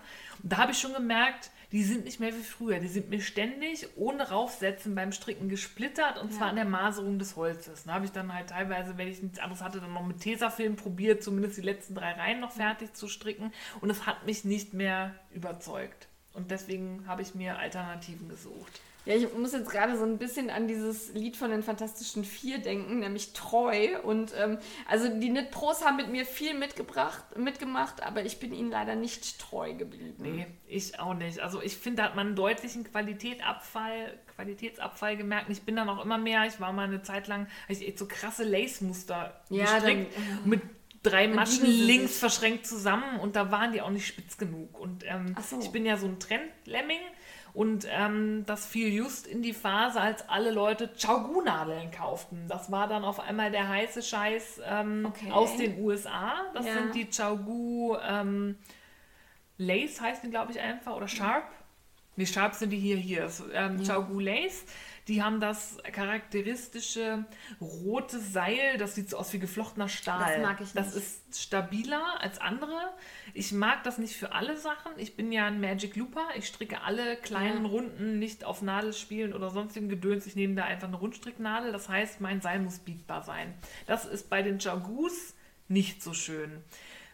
Und 0.42 0.50
da 0.52 0.56
habe 0.56 0.72
ich 0.72 0.78
schon 0.78 0.94
gemerkt, 0.94 1.50
die 1.70 1.84
sind 1.84 2.04
nicht 2.06 2.18
mehr 2.18 2.34
wie 2.34 2.42
früher. 2.42 2.78
Die 2.80 2.88
sind 2.88 3.10
mir 3.10 3.20
ständig 3.20 3.86
ohne 3.96 4.30
Raufsetzen 4.30 4.94
beim 4.94 5.12
Stricken 5.12 5.50
gesplittert 5.50 6.16
und 6.18 6.32
zwar 6.32 6.46
Ja. 6.46 6.50
an 6.50 6.56
der 6.56 6.64
Maserung 6.64 7.18
des 7.18 7.36
Holzes. 7.36 7.84
Da 7.84 7.92
habe 7.92 8.06
ich 8.06 8.12
dann 8.12 8.32
halt 8.32 8.48
teilweise, 8.48 8.96
wenn 8.96 9.06
ich 9.08 9.22
nichts 9.22 9.38
anderes 9.38 9.62
hatte, 9.62 9.80
dann 9.82 9.92
noch 9.92 10.06
mit 10.06 10.20
Tesafilm 10.20 10.76
probiert, 10.76 11.22
zumindest 11.22 11.58
die 11.58 11.62
letzten 11.62 11.94
drei 11.94 12.12
Reihen 12.12 12.40
noch 12.40 12.52
fertig 12.52 12.94
zu 12.94 13.06
stricken. 13.06 13.52
Und 13.82 13.90
es 13.90 14.06
hat 14.06 14.24
mich 14.24 14.44
nicht 14.46 14.72
mehr 14.72 15.14
überzeugt. 15.34 16.08
Und 16.32 16.50
deswegen 16.50 17.04
habe 17.06 17.20
ich 17.20 17.34
mir 17.34 17.58
Alternativen 17.58 18.30
gesucht. 18.30 18.80
Ja, 19.06 19.14
ich 19.14 19.32
muss 19.34 19.52
jetzt 19.52 19.70
gerade 19.70 19.96
so 19.96 20.04
ein 20.04 20.18
bisschen 20.18 20.50
an 20.50 20.68
dieses 20.68 21.12
Lied 21.14 21.36
von 21.36 21.50
den 21.50 21.62
Fantastischen 21.62 22.24
Vier 22.24 22.58
denken, 22.58 22.98
nämlich 22.98 23.32
Treu. 23.32 23.98
Und 24.02 24.32
ähm, 24.38 24.58
also 24.88 25.08
die 25.08 25.30
Knit 25.30 25.50
Pros 25.50 25.84
haben 25.84 25.96
mit 25.96 26.10
mir 26.10 26.26
viel 26.26 26.54
mitgebracht, 26.54 27.24
mitgemacht, 27.36 28.02
aber 28.02 28.24
ich 28.24 28.38
bin 28.38 28.52
ihnen 28.52 28.70
leider 28.70 28.94
nicht 28.94 29.38
treu 29.38 29.72
geblieben. 29.74 30.16
Nee, 30.18 30.46
ich 30.66 31.00
auch 31.00 31.14
nicht. 31.14 31.40
Also 31.40 31.62
ich 31.62 31.76
finde, 31.76 32.02
da 32.02 32.08
hat 32.08 32.16
man 32.16 32.28
einen 32.28 32.36
deutlichen 32.36 32.84
Qualitätsabfall, 32.84 34.18
Qualitätsabfall 34.34 35.16
gemerkt. 35.16 35.48
Und 35.48 35.52
ich 35.52 35.62
bin 35.62 35.76
dann 35.76 35.88
auch 35.88 36.04
immer 36.04 36.18
mehr, 36.18 36.44
ich 36.46 36.60
war 36.60 36.72
mal 36.72 36.86
eine 36.86 37.02
Zeit 37.02 37.26
lang, 37.26 37.46
habe 37.64 37.72
ich 37.72 37.86
echt 37.86 37.98
so 37.98 38.06
krasse 38.06 38.44
Lace-Muster 38.44 39.40
Ja, 39.48 39.64
gestrickt. 39.76 40.14
dann, 40.14 40.48
mit 40.48 40.60
drei 41.02 41.28
Maschen 41.28 41.66
links 41.66 42.18
verschränkt 42.18 42.66
zusammen 42.66 43.18
und 43.20 43.36
da 43.36 43.50
waren 43.50 43.72
die 43.72 43.80
auch 43.80 43.90
nicht 43.90 44.06
spitz 44.06 44.36
genug. 44.36 44.78
Und 44.78 45.04
ähm, 45.06 45.34
so. 45.40 45.58
ich 45.60 45.70
bin 45.70 45.86
ja 45.86 45.96
so 45.96 46.06
ein 46.06 46.20
Trend-Lemming 46.20 47.00
und 47.52 47.86
ähm, 47.90 48.44
das 48.46 48.66
fiel 48.66 48.92
just 48.92 49.26
in 49.26 49.42
die 49.42 49.52
Phase, 49.52 50.00
als 50.00 50.28
alle 50.28 50.50
Leute 50.50 50.90
Chaugu-Nadeln 50.96 51.90
kauften. 51.90 52.46
Das 52.48 52.70
war 52.70 52.86
dann 52.88 53.04
auf 53.04 53.20
einmal 53.20 53.50
der 53.50 53.68
heiße 53.68 54.02
Scheiß 54.02 54.60
ähm, 54.64 55.06
Okay. 55.08 55.30
aus 55.32 55.56
den 55.56 55.82
USA. 55.82 56.34
Das 56.54 56.66
Ja. 56.66 56.74
sind 56.74 56.94
die 56.94 57.08
Chaugu 57.10 57.96
ähm, 58.06 58.56
Lace 59.58 60.00
heißt 60.00 60.24
die, 60.24 60.30
glaube 60.30 60.52
ich, 60.52 60.60
einfach, 60.60 60.96
oder 60.96 61.06
Sharp. 61.08 61.44
Nee, 62.16 62.26
Sharp 62.26 62.54
sind 62.54 62.70
die 62.70 62.78
hier, 62.78 62.96
hier. 62.96 63.28
Ähm, 63.52 63.84
Chaugu 63.84 64.18
Lace. 64.20 64.64
Die 65.10 65.22
haben 65.22 65.40
das 65.40 65.76
charakteristische 65.92 67.24
rote 67.60 68.20
Seil, 68.20 68.78
das 68.78 68.94
sieht 68.94 69.10
so 69.10 69.16
aus 69.18 69.32
wie 69.32 69.38
geflochtener 69.40 69.88
Stahl. 69.88 70.34
Das 70.34 70.42
mag 70.42 70.60
ich 70.60 70.72
Das 70.72 70.94
nicht. 70.94 71.04
ist 71.04 71.42
stabiler 71.42 72.20
als 72.20 72.40
andere. 72.40 72.78
Ich 73.34 73.50
mag 73.52 73.82
das 73.84 73.98
nicht 73.98 74.14
für 74.16 74.32
alle 74.32 74.56
Sachen. 74.56 74.92
Ich 74.98 75.16
bin 75.16 75.32
ja 75.32 75.46
ein 75.46 75.60
Magic 75.60 75.96
Looper. 75.96 76.28
Ich 76.36 76.46
stricke 76.46 76.82
alle 76.82 77.16
kleinen 77.16 77.64
Ja. 77.64 77.70
Runden 77.70 78.18
nicht 78.20 78.44
auf 78.44 78.62
Nadelspielen 78.62 79.32
oder 79.34 79.50
sonstigen 79.50 79.88
Gedöns. 79.88 80.26
Ich 80.26 80.36
nehme 80.36 80.54
da 80.54 80.64
einfach 80.64 80.88
eine 80.88 80.96
Rundstricknadel. 80.96 81.72
Das 81.72 81.88
heißt, 81.88 82.20
mein 82.20 82.40
Seil 82.40 82.60
muss 82.60 82.78
biegbar 82.78 83.22
sein. 83.24 83.52
Das 83.86 84.04
ist 84.04 84.30
bei 84.30 84.42
den 84.42 84.60
Chaugus 84.60 85.34
nicht 85.68 86.02
so 86.02 86.14
schön. 86.14 86.62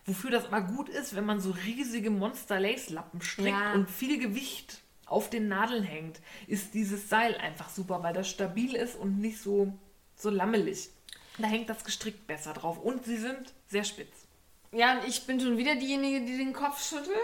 Wofür 0.05 0.31
das 0.31 0.45
aber 0.47 0.61
gut 0.61 0.89
ist, 0.89 1.17
wenn 1.17 1.25
man 1.25 1.41
so 1.41 1.51
riesige 1.51 2.11
Monster-Lace-Lappen 2.11 3.23
strickt 3.23 3.49
Ja. 3.49 3.73
und 3.73 3.91
viel 3.91 4.19
Gewicht 4.21 4.83
auf 5.07 5.31
den 5.31 5.49
Nadeln 5.49 5.85
hängt, 5.85 6.21
ist 6.47 6.75
dieses 6.75 7.09
Seil 7.09 7.37
einfach 7.37 7.71
super, 7.71 8.03
weil 8.03 8.13
das 8.13 8.29
stabil 8.29 8.75
ist 8.75 8.97
und 8.97 9.19
nicht 9.19 9.41
so, 9.41 9.73
so 10.17 10.31
lammelig. 10.31 10.91
Da 11.39 11.47
hängt 11.47 11.69
das 11.69 11.85
gestrickt 11.85 12.27
besser 12.27 12.53
drauf 12.53 12.79
und 12.79 13.05
sie 13.05 13.17
sind 13.17 13.55
sehr 13.69 13.85
spitz. 13.85 14.27
Ja, 14.73 14.99
und 14.99 15.09
ich 15.09 15.27
bin 15.27 15.41
schon 15.41 15.57
wieder 15.57 15.77
diejenige, 15.77 16.25
die 16.25 16.37
den 16.37 16.53
Kopf 16.53 16.83
schüttelt. 16.83 17.17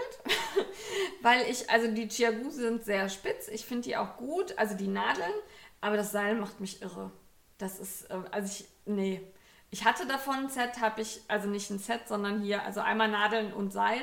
Weil 1.21 1.49
ich, 1.49 1.69
also 1.69 1.91
die 1.91 2.07
Chiagu 2.07 2.49
sind 2.49 2.83
sehr 2.83 3.09
spitz. 3.09 3.47
Ich 3.47 3.65
finde 3.65 3.83
die 3.83 3.97
auch 3.97 4.17
gut, 4.17 4.57
also 4.57 4.75
die 4.75 4.87
Nadeln. 4.87 5.33
Aber 5.81 5.97
das 5.97 6.11
Seil 6.11 6.35
macht 6.35 6.61
mich 6.61 6.81
irre. 6.81 7.11
Das 7.57 7.79
ist, 7.79 8.09
äh, 8.09 8.17
also 8.31 8.47
ich, 8.47 8.67
nee. 8.85 9.21
Ich 9.69 9.85
hatte 9.85 10.07
davon 10.07 10.35
ein 10.35 10.49
Set, 10.49 10.79
habe 10.79 11.01
ich, 11.01 11.21
also 11.27 11.49
nicht 11.49 11.69
ein 11.69 11.79
Set, 11.79 12.07
sondern 12.07 12.41
hier, 12.41 12.63
also 12.63 12.79
einmal 12.79 13.09
Nadeln 13.09 13.51
und 13.53 13.71
Seil. 13.71 14.01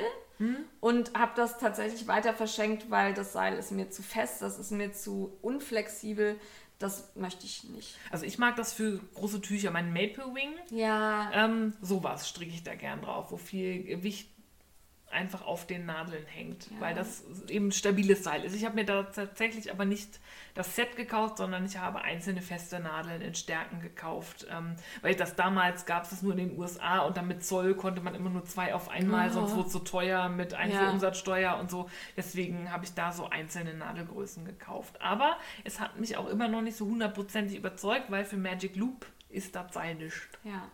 Und 0.79 1.13
habe 1.17 1.33
das 1.35 1.57
tatsächlich 1.57 2.07
weiter 2.07 2.33
verschenkt, 2.33 2.89
weil 2.89 3.13
das 3.13 3.33
Seil 3.33 3.57
ist 3.57 3.71
mir 3.71 3.89
zu 3.89 4.01
fest, 4.03 4.41
das 4.41 4.57
ist 4.59 4.71
mir 4.71 4.91
zu 4.91 5.37
unflexibel. 5.41 6.39
Das 6.79 7.15
möchte 7.15 7.45
ich 7.45 7.63
nicht. 7.65 7.95
Also 8.09 8.25
ich 8.25 8.39
mag 8.39 8.55
das 8.55 8.73
für 8.73 8.99
große 9.13 9.41
Tücher, 9.41 9.69
mein 9.69 9.93
Maple 9.93 10.33
Wing. 10.33 10.53
Ja, 10.71 11.29
Ähm, 11.31 11.73
sowas 11.81 12.27
stricke 12.27 12.51
ich 12.51 12.63
da 12.63 12.73
gern 12.73 13.01
drauf, 13.01 13.31
wo 13.31 13.37
viel 13.37 13.83
Gewicht 13.83 14.29
einfach 15.11 15.41
auf 15.45 15.67
den 15.67 15.85
Nadeln 15.85 16.25
hängt, 16.25 16.69
Ja. 16.71 16.79
weil 16.79 16.93
das 16.95 17.23
eben 17.47 17.71
stabiles 17.71 18.23
Seil 18.23 18.43
ist. 18.43 18.55
Ich 18.55 18.65
habe 18.65 18.75
mir 18.75 18.85
da 18.85 19.03
tatsächlich 19.03 19.71
aber 19.71 19.85
nicht 19.85 20.19
das 20.53 20.75
Set 20.75 20.95
gekauft, 20.97 21.37
sondern 21.37 21.65
ich 21.65 21.77
habe 21.77 22.01
einzelne 22.01 22.41
feste 22.41 22.79
Nadeln 22.79 23.21
in 23.21 23.35
Stärken 23.35 23.79
gekauft, 23.79 24.45
ähm, 24.51 24.75
weil 25.01 25.15
das 25.15 25.35
damals 25.35 25.85
gab 25.85 26.03
es 26.11 26.21
nur 26.21 26.33
in 26.37 26.49
den 26.49 26.57
USA 26.59 26.99
und 26.99 27.15
dann 27.17 27.27
mit 27.27 27.43
Zoll 27.45 27.73
konnte 27.75 28.01
man 28.01 28.15
immer 28.15 28.29
nur 28.29 28.43
zwei 28.45 28.73
auf 28.73 28.89
einmal, 28.89 29.29
Oh. 29.29 29.33
sonst 29.33 29.55
wurde 29.55 29.67
es 29.67 29.73
so 29.73 29.79
teuer 29.79 30.27
mit 30.29 30.53
Einfuhrumsatzsteuer 30.53 31.57
und 31.57 31.69
so. 31.71 31.89
Deswegen 32.17 32.71
habe 32.71 32.83
ich 32.85 32.93
da 32.93 33.11
so 33.11 33.29
einzelne 33.29 33.73
Nadelgrößen 33.73 34.43
gekauft. 34.45 34.99
Aber 35.01 35.37
es 35.63 35.79
hat 35.79 35.99
mich 35.99 36.17
auch 36.17 36.27
immer 36.27 36.47
noch 36.47 36.61
nicht 36.61 36.75
so 36.77 36.85
hundertprozentig 36.85 37.57
überzeugt, 37.57 38.11
weil 38.11 38.25
für 38.25 38.37
Magic 38.37 38.75
Loop 38.75 39.05
ist 39.29 39.55
das 39.55 39.73
Seil 39.73 39.95
nicht. 39.95 40.13
Ja. 40.43 40.67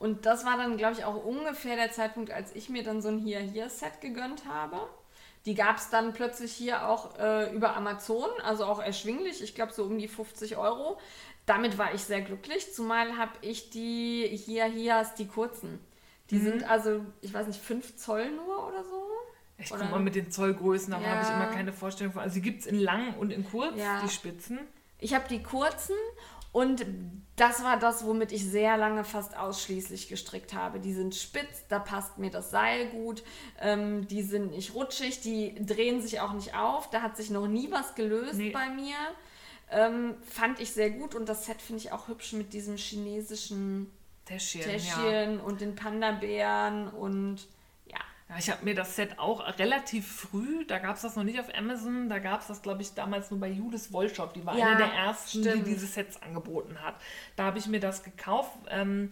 Und 0.00 0.24
das 0.26 0.44
war 0.46 0.56
dann, 0.56 0.76
glaube 0.78 0.94
ich, 0.94 1.04
auch 1.04 1.22
ungefähr 1.24 1.76
der 1.76 1.92
Zeitpunkt, 1.92 2.30
als 2.32 2.54
ich 2.56 2.68
mir 2.70 2.82
dann 2.82 3.02
so 3.02 3.08
ein 3.08 3.18
Hier-Hier-Set 3.18 4.00
gegönnt 4.00 4.46
habe. 4.48 4.88
Die 5.44 5.54
gab 5.54 5.76
es 5.76 5.90
dann 5.90 6.12
plötzlich 6.14 6.52
hier 6.52 6.88
auch 6.88 7.18
äh, 7.18 7.52
über 7.54 7.76
Amazon, 7.76 8.28
also 8.42 8.64
auch 8.64 8.78
erschwinglich, 8.82 9.42
ich 9.42 9.54
glaube 9.54 9.72
so 9.72 9.84
um 9.84 9.98
die 9.98 10.08
50 10.08 10.56
Euro. 10.56 10.98
Damit 11.46 11.76
war 11.78 11.94
ich 11.94 12.02
sehr 12.02 12.22
glücklich, 12.22 12.72
zumal 12.74 13.16
habe 13.18 13.32
ich 13.42 13.70
die 13.70 14.26
Hier-Hias, 14.26 15.14
die 15.14 15.26
kurzen. 15.26 15.78
Die 16.30 16.36
Mhm. 16.36 16.42
sind 16.44 16.70
also, 16.70 17.04
ich 17.20 17.32
weiß 17.34 17.46
nicht, 17.46 17.60
5 17.60 17.96
Zoll 17.96 18.30
nur 18.30 18.66
oder 18.68 18.82
so. 18.84 19.02
Ich 19.58 19.68
komme 19.68 19.84
mal 19.84 20.00
mit 20.00 20.14
den 20.14 20.30
Zollgrößen, 20.30 20.94
aber 20.94 21.04
Ja. 21.04 21.10
habe 21.10 21.22
ich 21.22 21.30
immer 21.30 21.46
keine 21.48 21.74
Vorstellung 21.74 22.14
von. 22.14 22.22
Also 22.22 22.34
die 22.36 22.42
gibt 22.42 22.60
es 22.60 22.66
in 22.66 22.78
lang 22.80 23.14
und 23.18 23.30
in 23.30 23.44
kurz, 23.44 23.76
Ja. 23.76 24.00
die 24.02 24.08
Spitzen. 24.08 24.58
Ich 24.98 25.12
habe 25.14 25.28
die 25.28 25.42
kurzen 25.42 25.94
und 26.52 26.84
das 27.40 27.64
war 27.64 27.78
das, 27.78 28.04
womit 28.04 28.32
ich 28.32 28.44
sehr 28.44 28.76
lange 28.76 29.02
fast 29.02 29.36
ausschließlich 29.36 30.08
gestrickt 30.08 30.52
habe. 30.52 30.78
Die 30.78 30.92
sind 30.92 31.14
spitz, 31.14 31.64
da 31.68 31.78
passt 31.78 32.18
mir 32.18 32.30
das 32.30 32.50
Seil 32.50 32.88
gut, 32.90 33.22
ähm, 33.60 34.06
die 34.08 34.22
sind 34.22 34.50
nicht 34.50 34.74
rutschig, 34.74 35.20
die 35.22 35.54
drehen 35.64 36.02
sich 36.02 36.20
auch 36.20 36.32
nicht 36.34 36.54
auf. 36.54 36.90
Da 36.90 37.00
hat 37.00 37.16
sich 37.16 37.30
noch 37.30 37.46
nie 37.46 37.70
was 37.70 37.94
gelöst 37.94 38.34
Nee. 38.34 38.50
bei 38.50 38.68
mir. 38.68 38.96
Ähm, 39.70 40.16
fand 40.28 40.60
ich 40.60 40.72
sehr 40.72 40.90
gut 40.90 41.14
und 41.14 41.28
das 41.28 41.46
Set 41.46 41.62
finde 41.62 41.80
ich 41.82 41.92
auch 41.92 42.08
hübsch 42.08 42.32
mit 42.32 42.52
diesem 42.52 42.76
chinesischen 42.76 43.90
Täschchen, 44.26 44.60
ja. 44.62 44.66
Täschchen 44.68 45.40
und 45.40 45.60
den 45.60 45.74
Panda-Bären 45.76 46.88
und 46.88 47.46
ja. 48.30 48.36
Ich 48.38 48.50
habe 48.50 48.64
mir 48.64 48.74
das 48.74 48.96
Set 48.96 49.18
auch 49.18 49.58
relativ 49.58 50.06
früh, 50.10 50.64
da 50.66 50.78
gab 50.78 50.96
es 50.96 51.02
das 51.02 51.16
noch 51.16 51.24
nicht 51.24 51.38
auf 51.40 51.54
Amazon, 51.54 52.08
da 52.08 52.18
gab 52.18 52.40
es 52.40 52.46
das, 52.46 52.62
glaube 52.62 52.80
ich, 52.82 52.94
damals 52.94 53.30
nur 53.30 53.40
bei 53.40 53.48
Judith 53.48 53.92
Wollshop. 53.92 54.32
Die 54.34 54.46
war 54.46 54.56
Ja, 54.56 54.68
eine 54.68 54.76
der 54.78 54.92
ersten, 54.92 55.40
stimmt. 55.40 55.66
die 55.66 55.70
diese 55.74 55.86
Sets 55.86 56.22
angeboten 56.22 56.76
hat. 56.82 56.94
Da 57.36 57.44
habe 57.44 57.58
ich 57.58 57.66
mir 57.66 57.80
das 57.80 58.02
gekauft. 58.02 58.52
Ähm, 58.70 59.10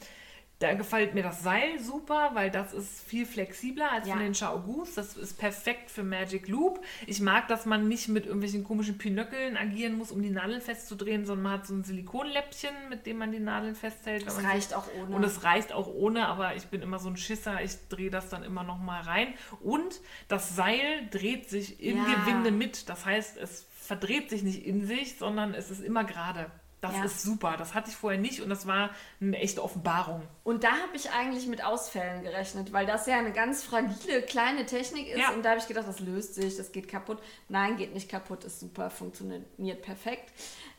da 0.60 0.74
gefällt 0.74 1.14
mir 1.14 1.22
das 1.22 1.44
Seil 1.44 1.78
super, 1.78 2.30
weil 2.34 2.50
das 2.50 2.72
ist 2.72 3.00
viel 3.08 3.26
flexibler 3.26 3.92
als 3.92 4.08
Ja. 4.08 4.14
von 4.14 4.22
den 4.24 4.32
Chao 4.34 4.58
Goose. 4.60 4.92
Das 4.96 5.16
ist 5.16 5.38
perfekt 5.38 5.88
für 5.88 6.02
Magic 6.02 6.48
Loop. 6.48 6.80
Ich 7.06 7.20
mag, 7.20 7.46
dass 7.46 7.64
man 7.64 7.86
nicht 7.86 8.08
mit 8.08 8.24
irgendwelchen 8.26 8.64
komischen 8.64 8.98
Pinöckeln 8.98 9.56
agieren 9.56 9.96
muss, 9.96 10.10
um 10.10 10.20
die 10.20 10.30
Nadeln 10.30 10.60
festzudrehen, 10.60 11.24
sondern 11.26 11.42
man 11.44 11.52
hat 11.52 11.66
so 11.68 11.74
ein 11.74 11.84
Silikonläppchen, 11.84 12.74
mit 12.90 13.06
dem 13.06 13.18
man 13.18 13.30
die 13.30 13.38
Nadeln 13.38 13.76
festhält. 13.76 14.26
Das 14.26 14.42
reicht 14.42 14.74
auch 14.74 14.88
ohne. 15.00 15.14
und 15.14 15.22
es 15.22 15.44
reicht 15.44 15.72
auch 15.72 15.86
ohne, 15.86 16.26
aber 16.26 16.56
ich 16.56 16.66
bin 16.66 16.82
immer 16.82 16.98
so 16.98 17.08
ein 17.08 17.16
Schisser, 17.16 17.62
ich 17.62 17.76
drehe 17.88 18.10
das 18.10 18.28
dann 18.28 18.42
immer 18.42 18.64
noch 18.64 18.78
mal 18.78 19.02
rein. 19.02 19.34
Und 19.60 20.00
das 20.26 20.56
Seil 20.56 21.06
dreht 21.12 21.48
sich 21.48 21.80
im 21.80 21.98
Ja. 21.98 22.04
Gewinde 22.24 22.50
mit. 22.50 22.88
Das 22.88 23.04
heißt, 23.06 23.36
es 23.36 23.64
verdreht 23.80 24.28
sich 24.28 24.42
nicht 24.42 24.66
in 24.66 24.84
sich, 24.86 25.18
sondern 25.18 25.54
es 25.54 25.70
ist 25.70 25.84
immer 25.84 26.02
gerade. 26.02 26.50
Das 26.80 26.96
Ja. 26.96 27.04
ist 27.04 27.22
super. 27.22 27.56
Das 27.58 27.74
hatte 27.74 27.90
ich 27.90 27.96
vorher 27.96 28.20
nicht 28.20 28.40
und 28.40 28.50
das 28.50 28.66
war 28.66 28.90
eine 29.20 29.36
echte 29.38 29.62
Offenbarung. 29.64 30.22
Und 30.44 30.62
da 30.62 30.68
habe 30.70 30.94
ich 30.94 31.10
eigentlich 31.10 31.46
mit 31.48 31.64
Ausfällen 31.64 32.22
gerechnet, 32.22 32.72
weil 32.72 32.86
das 32.86 33.06
ja 33.06 33.18
eine 33.18 33.32
ganz 33.32 33.64
fragile 33.64 34.22
kleine 34.22 34.64
Technik 34.64 35.08
ist. 35.08 35.18
Ja. 35.18 35.30
Und 35.30 35.44
da 35.44 35.50
habe 35.50 35.58
ich 35.60 35.66
gedacht, 35.66 35.88
das 35.88 35.98
löst 35.98 36.34
sich, 36.36 36.56
das 36.56 36.70
geht 36.70 36.88
kaputt. 36.88 37.18
Nein, 37.48 37.76
geht 37.76 37.94
nicht 37.94 38.08
kaputt, 38.08 38.44
ist 38.44 38.60
super, 38.60 38.90
funktioniert 38.90 39.82
perfekt. 39.82 40.32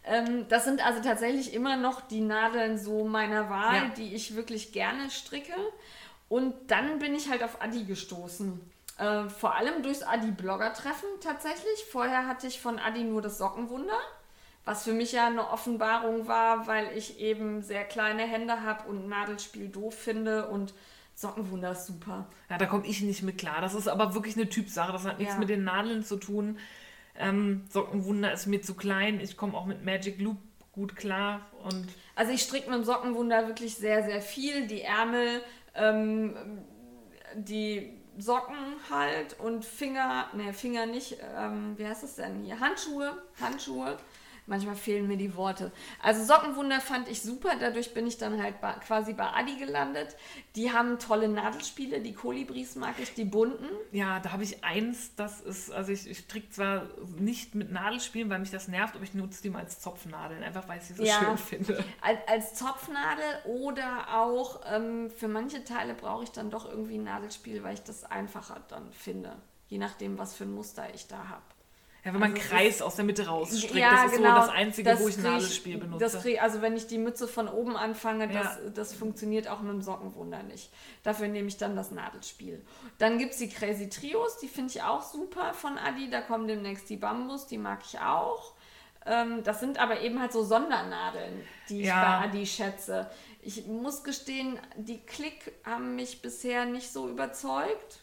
Ähm, 0.06 0.46
das 0.48 0.64
sind 0.64 0.86
also 0.86 1.02
tatsächlich 1.04 1.54
immer 1.54 1.76
noch 1.76 2.00
die 2.02 2.22
Nadeln 2.22 2.78
so 2.78 3.04
meiner 3.04 3.50
Wahl, 3.50 3.76
Ja. 3.76 3.90
die 3.98 4.16
ich 4.16 4.36
wirklich 4.36 4.72
gerne 4.72 5.10
stricke. 5.10 5.54
Und 6.30 6.54
dann 6.72 7.00
bin 7.00 7.14
ich 7.14 7.30
halt 7.30 7.44
auf 7.44 7.62
Adi 7.62 7.84
gestoßen. 7.84 8.62
Äh, 9.00 9.28
vor 9.30 9.56
allem 9.56 9.84
durchs 9.84 10.04
Adi-Blogger-Treffen 10.04 11.10
tatsächlich. 11.22 11.86
Vorher 11.92 12.28
hatte 12.28 12.48
ich 12.48 12.62
von 12.62 12.80
Adi 12.80 13.04
nur 13.04 13.22
das 13.22 13.38
Sockenwunder. 13.38 13.98
Was 14.66 14.84
für 14.84 14.94
mich 14.94 15.14
ja 15.14 15.28
eine 15.28 15.50
Offenbarung 15.50 16.28
war, 16.28 16.68
weil 16.68 16.96
ich 16.96 17.20
eben 17.20 17.62
sehr 17.64 17.84
kleine 17.86 18.24
Hände 18.24 18.62
habe 18.62 18.88
und 18.88 19.08
Nadelspiel 19.08 19.70
doof 19.70 19.96
finde 19.96 20.48
und 20.50 20.74
Sockenwunder 21.16 21.72
ist 21.72 21.86
super. 21.88 22.28
Ja, 22.50 22.58
da 22.58 22.66
komme 22.66 22.86
ich 22.86 23.02
nicht 23.02 23.24
mit 23.24 23.38
klar. 23.38 23.62
Das 23.62 23.74
ist 23.74 23.88
aber 23.88 24.14
wirklich 24.14 24.36
eine 24.38 24.48
Typsache. 24.48 24.92
Das 24.92 25.06
hat 25.06 25.18
nichts 25.20 25.34
Ja. 25.34 25.40
mit 25.40 25.50
den 25.50 25.64
Nadeln 25.64 26.04
zu 26.04 26.18
tun. 26.18 26.58
Ähm, 27.18 27.66
Sockenwunder 27.70 28.32
ist 28.32 28.46
mir 28.46 28.62
zu 28.62 28.76
klein. 28.76 29.20
Ich 29.20 29.36
komme 29.36 29.58
auch 29.58 29.66
mit 29.66 29.84
Magic 29.84 30.20
Loop 30.22 30.38
gut 30.72 30.96
klar. 30.96 31.42
Und 31.64 31.88
Also 32.16 32.32
ich 32.32 32.42
stricke 32.44 32.70
mit 32.70 32.80
dem 32.80 32.86
Sockenwunder 32.86 33.48
wirklich 33.48 33.76
sehr, 33.76 34.04
sehr 34.04 34.22
viel. 34.22 34.68
Die 34.68 34.82
Ärmel, 34.82 35.42
ähm, 35.76 36.36
die 37.36 37.94
Socken 38.18 38.56
halt 38.90 39.40
und 39.40 39.66
Finger, 39.66 40.28
ne, 40.34 40.54
Finger 40.54 40.86
nicht, 40.86 41.18
ähm, 41.38 41.78
wie 41.78 41.86
heißt 41.86 42.04
das 42.04 42.16
denn 42.16 42.44
hier? 42.44 42.60
Handschuhe, 42.60 43.18
Handschuhe. 43.42 43.98
Manchmal 44.50 44.76
fehlen 44.76 45.08
mir 45.08 45.16
die 45.16 45.36
Worte. 45.36 45.72
Also 46.02 46.24
Sockenwunder 46.24 46.82
fand 46.82 47.08
ich 47.08 47.22
super, 47.22 47.52
dadurch 47.60 47.94
bin 47.94 48.08
ich 48.08 48.18
dann 48.18 48.42
halt 48.42 48.56
quasi 48.86 49.14
bei 49.14 49.26
Adi 49.32 49.58
gelandet. 49.58 50.16
Die 50.56 50.72
haben 50.74 50.98
tolle 50.98 51.28
Nadelspiele, 51.30 52.02
die 52.02 52.14
Kolibris 52.14 52.76
mag 52.76 52.96
ich, 53.00 53.14
die 53.14 53.26
bunten. 53.26 53.70
Ja, 53.92 54.20
da 54.20 54.32
habe 54.32 54.42
ich 54.44 54.64
eins, 54.64 55.14
das 55.16 55.40
ist, 55.40 55.72
also 55.72 55.92
ich, 55.92 56.10
ich 56.10 56.18
stricke 56.18 56.50
zwar 56.50 56.88
nicht 57.20 57.54
mit 57.54 57.72
Nadelspielen, 57.72 58.28
weil 58.32 58.40
mich 58.40 58.50
das 58.50 58.68
nervt, 58.68 58.96
aber 58.96 59.04
ich 59.04 59.14
nutze 59.14 59.44
die 59.44 59.52
mal 59.52 59.60
als 59.60 59.80
Zopfnadeln, 59.82 60.42
einfach 60.42 60.68
weil 60.68 60.80
ich 60.80 60.86
sie 60.86 60.96
so 60.96 61.04
Ja. 61.04 61.20
schön 61.20 61.38
finde. 61.38 61.84
Als, 62.02 62.18
als 62.28 62.54
Zopfnadel 62.56 63.24
oder 63.46 64.16
auch 64.20 64.62
ähm, 64.68 65.12
für 65.12 65.28
manche 65.28 65.64
Teile 65.64 65.94
brauche 65.94 66.24
ich 66.24 66.32
dann 66.32 66.50
doch 66.50 66.68
irgendwie 66.68 66.98
ein 66.98 67.04
Nadelspiel, 67.04 67.62
weil 67.64 67.76
ich 67.76 67.84
das 67.84 68.04
einfacher 68.04 68.60
dann 68.68 68.92
finde. 68.94 69.36
Je 69.68 69.78
nachdem, 69.78 70.18
was 70.18 70.34
für 70.34 70.46
ein 70.46 70.54
Muster 70.54 70.88
ich 70.96 71.06
da 71.08 71.30
habe. 71.30 71.44
Ja, 72.06 72.14
wenn 72.14 72.20
man 72.22 72.32
Also 72.32 72.42
es 72.44 72.50
Kreis 72.50 72.82
aus 72.82 72.96
der 72.96 73.04
Mitte 73.06 73.28
rausstrickt, 73.28 73.76
das 73.76 74.12
ist 74.12 74.18
so 74.18 74.24
das 74.24 74.50
Einzige, 74.50 75.00
wo 75.00 75.08
ich 75.10 75.18
ein 75.18 75.24
Nadelspiel 75.24 75.78
benutze. 75.78 76.00
Das 76.00 76.22
krieg, 76.22 76.42
also 76.42 76.62
wenn 76.62 76.78
ich 76.78 76.88
die 76.88 76.98
Mütze 76.98 77.28
von 77.28 77.48
oben 77.50 77.76
anfange, 77.76 78.28
das, 78.30 78.58
Ja. 78.64 78.70
das 78.74 78.94
funktioniert 78.94 79.50
auch 79.50 79.60
mit 79.60 79.74
dem 79.74 79.82
Sockenwunder 79.82 80.42
nicht. 80.44 80.72
Dafür 81.04 81.28
nehme 81.28 81.50
ich 81.50 81.58
dann 81.58 81.76
das 81.76 81.92
Nadelspiel. 81.92 82.66
Dann 83.00 83.18
gibt 83.18 83.34
es 83.34 83.40
die 83.40 83.50
Crazy 83.50 83.90
Trios, 83.90 84.38
die 84.38 84.48
finde 84.48 84.72
ich 84.72 84.82
auch 84.82 85.02
super 85.02 85.54
von 85.54 85.78
Adi. 85.78 86.10
Da 86.10 86.22
kommen 86.22 86.48
demnächst 86.48 86.90
die 86.90 86.98
Bambus, 86.98 87.48
die 87.48 87.58
mag 87.58 87.80
ich 87.84 88.00
auch. 88.00 88.54
Ähm, 89.06 89.44
das 89.44 89.60
sind 89.60 89.78
aber 89.80 90.00
eben 90.02 90.22
halt 90.22 90.32
so 90.32 90.44
Sondernadeln, 90.44 91.42
die 91.70 91.82
ich 91.82 91.88
Ja. 91.88 92.02
bei 92.22 92.28
Adi 92.28 92.46
schätze. 92.46 93.10
Ich 93.42 93.66
muss 93.68 94.04
gestehen, 94.04 94.58
die 94.78 95.00
Klick 95.00 95.52
haben 95.66 95.96
mich 95.96 96.22
bisher 96.22 96.66
nicht 96.66 96.92
so 96.92 97.10
überzeugt. 97.10 98.00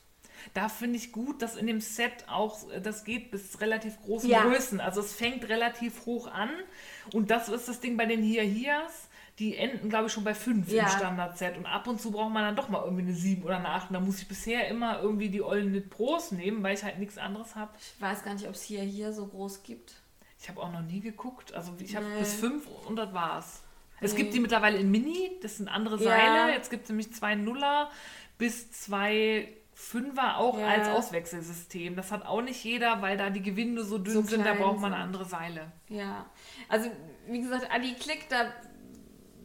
Da 0.55 0.69
finde 0.69 0.97
ich 0.97 1.13
gut, 1.13 1.43
dass 1.43 1.57
in 1.57 1.67
dem 1.67 1.81
Set 1.81 2.25
auch, 2.29 2.71
äh, 2.71 2.81
das 2.81 3.05
geht 3.05 3.31
bis 3.31 3.61
relativ 3.61 4.01
großen 4.03 4.29
Ja. 4.31 4.43
Größen. 4.45 4.81
Also 4.81 5.01
es 5.01 5.13
fängt 5.13 5.49
relativ 5.49 6.07
hoch 6.07 6.27
an. 6.29 6.51
Und 7.13 7.31
das 7.31 7.49
ist 7.49 7.69
das 7.69 7.81
Ding 7.81 7.97
bei 7.97 8.07
den 8.07 8.23
Hier-Hiers. 8.23 9.09
Die 9.39 9.55
enden, 9.57 9.91
glaube 9.91 10.07
ich, 10.07 10.13
schon 10.13 10.25
bei 10.25 10.35
5 10.35 10.71
Ja. 10.73 10.85
im 10.85 10.89
Standard-Set. 10.89 11.59
Und 11.59 11.67
ab 11.67 11.87
und 11.89 12.01
zu 12.01 12.11
braucht 12.11 12.33
man 12.33 12.43
dann 12.43 12.57
doch 12.57 12.71
mal 12.71 12.83
irgendwie 12.83 13.03
eine 13.03 13.13
7 13.13 13.43
oder 13.43 13.59
eine 13.59 13.69
8. 13.69 13.91
Und 13.91 13.95
da 13.95 14.01
muss 14.01 14.19
ich 14.19 14.29
bisher 14.29 14.67
immer 14.69 15.01
irgendwie 15.03 15.29
die 15.29 15.43
Ollen 15.43 15.69
Knit 15.71 15.91
Pros 15.91 16.33
nehmen, 16.33 16.63
weil 16.63 16.75
ich 16.75 16.83
halt 16.83 16.99
nichts 16.99 17.19
anderes 17.19 17.55
habe. 17.55 17.71
Ich 17.97 18.01
weiß 18.01 18.25
gar 18.25 18.33
nicht, 18.33 18.47
ob 18.47 18.55
es 18.55 18.63
hier, 18.63 18.81
hier 18.83 19.13
so 19.13 19.27
groß 19.27 19.63
gibt. 19.63 19.93
Ich 20.41 20.49
habe 20.49 20.61
auch 20.63 20.73
noch 20.73 20.81
nie 20.83 21.01
geguckt. 21.01 21.53
Also 21.53 21.73
ich 21.79 21.95
habe 21.97 22.07
Nee. 22.07 22.21
bis 22.21 22.33
5 22.35 22.67
und 22.87 22.97
das 22.97 23.13
war's. 23.13 23.63
Es 24.01 24.13
Nee. 24.13 24.19
gibt 24.23 24.35
die 24.35 24.41
mittlerweile 24.41 24.79
in 24.79 24.91
Mini, 24.91 25.33
das 25.43 25.59
sind 25.59 25.69
andere 25.69 25.97
Ja. 26.03 26.11
Seile. 26.11 26.53
Jetzt 26.53 26.71
gibt 26.71 26.85
es 26.85 26.89
nämlich 26.89 27.13
zwei 27.13 27.35
Nuller 27.35 27.91
bis 28.39 28.71
zwei 28.71 29.49
Fünfer 29.79 30.39
auch 30.39 30.59
Ja. 30.59 30.69
als 30.69 30.89
Auswechselsystem. 30.89 31.97
Das 31.97 32.11
hat 32.11 32.25
auch 32.25 32.41
nicht 32.41 32.65
jeder, 32.65 33.03
weil 33.03 33.19
da 33.19 33.29
die 33.29 33.43
Gewinde 33.43 33.85
so 33.85 33.99
dünn 33.99 34.15
So 34.15 34.23
sind, 34.23 34.47
da 34.47 34.55
braucht 34.55 34.81
man 34.81 34.93
sind. 34.93 35.01
andere 35.03 35.27
Seile. 35.27 35.71
Ja, 35.91 36.25
also 36.71 36.91
wie 37.29 37.43
gesagt, 37.43 37.71
Adi 37.71 37.93
Klick, 37.93 38.27
da, 38.31 38.51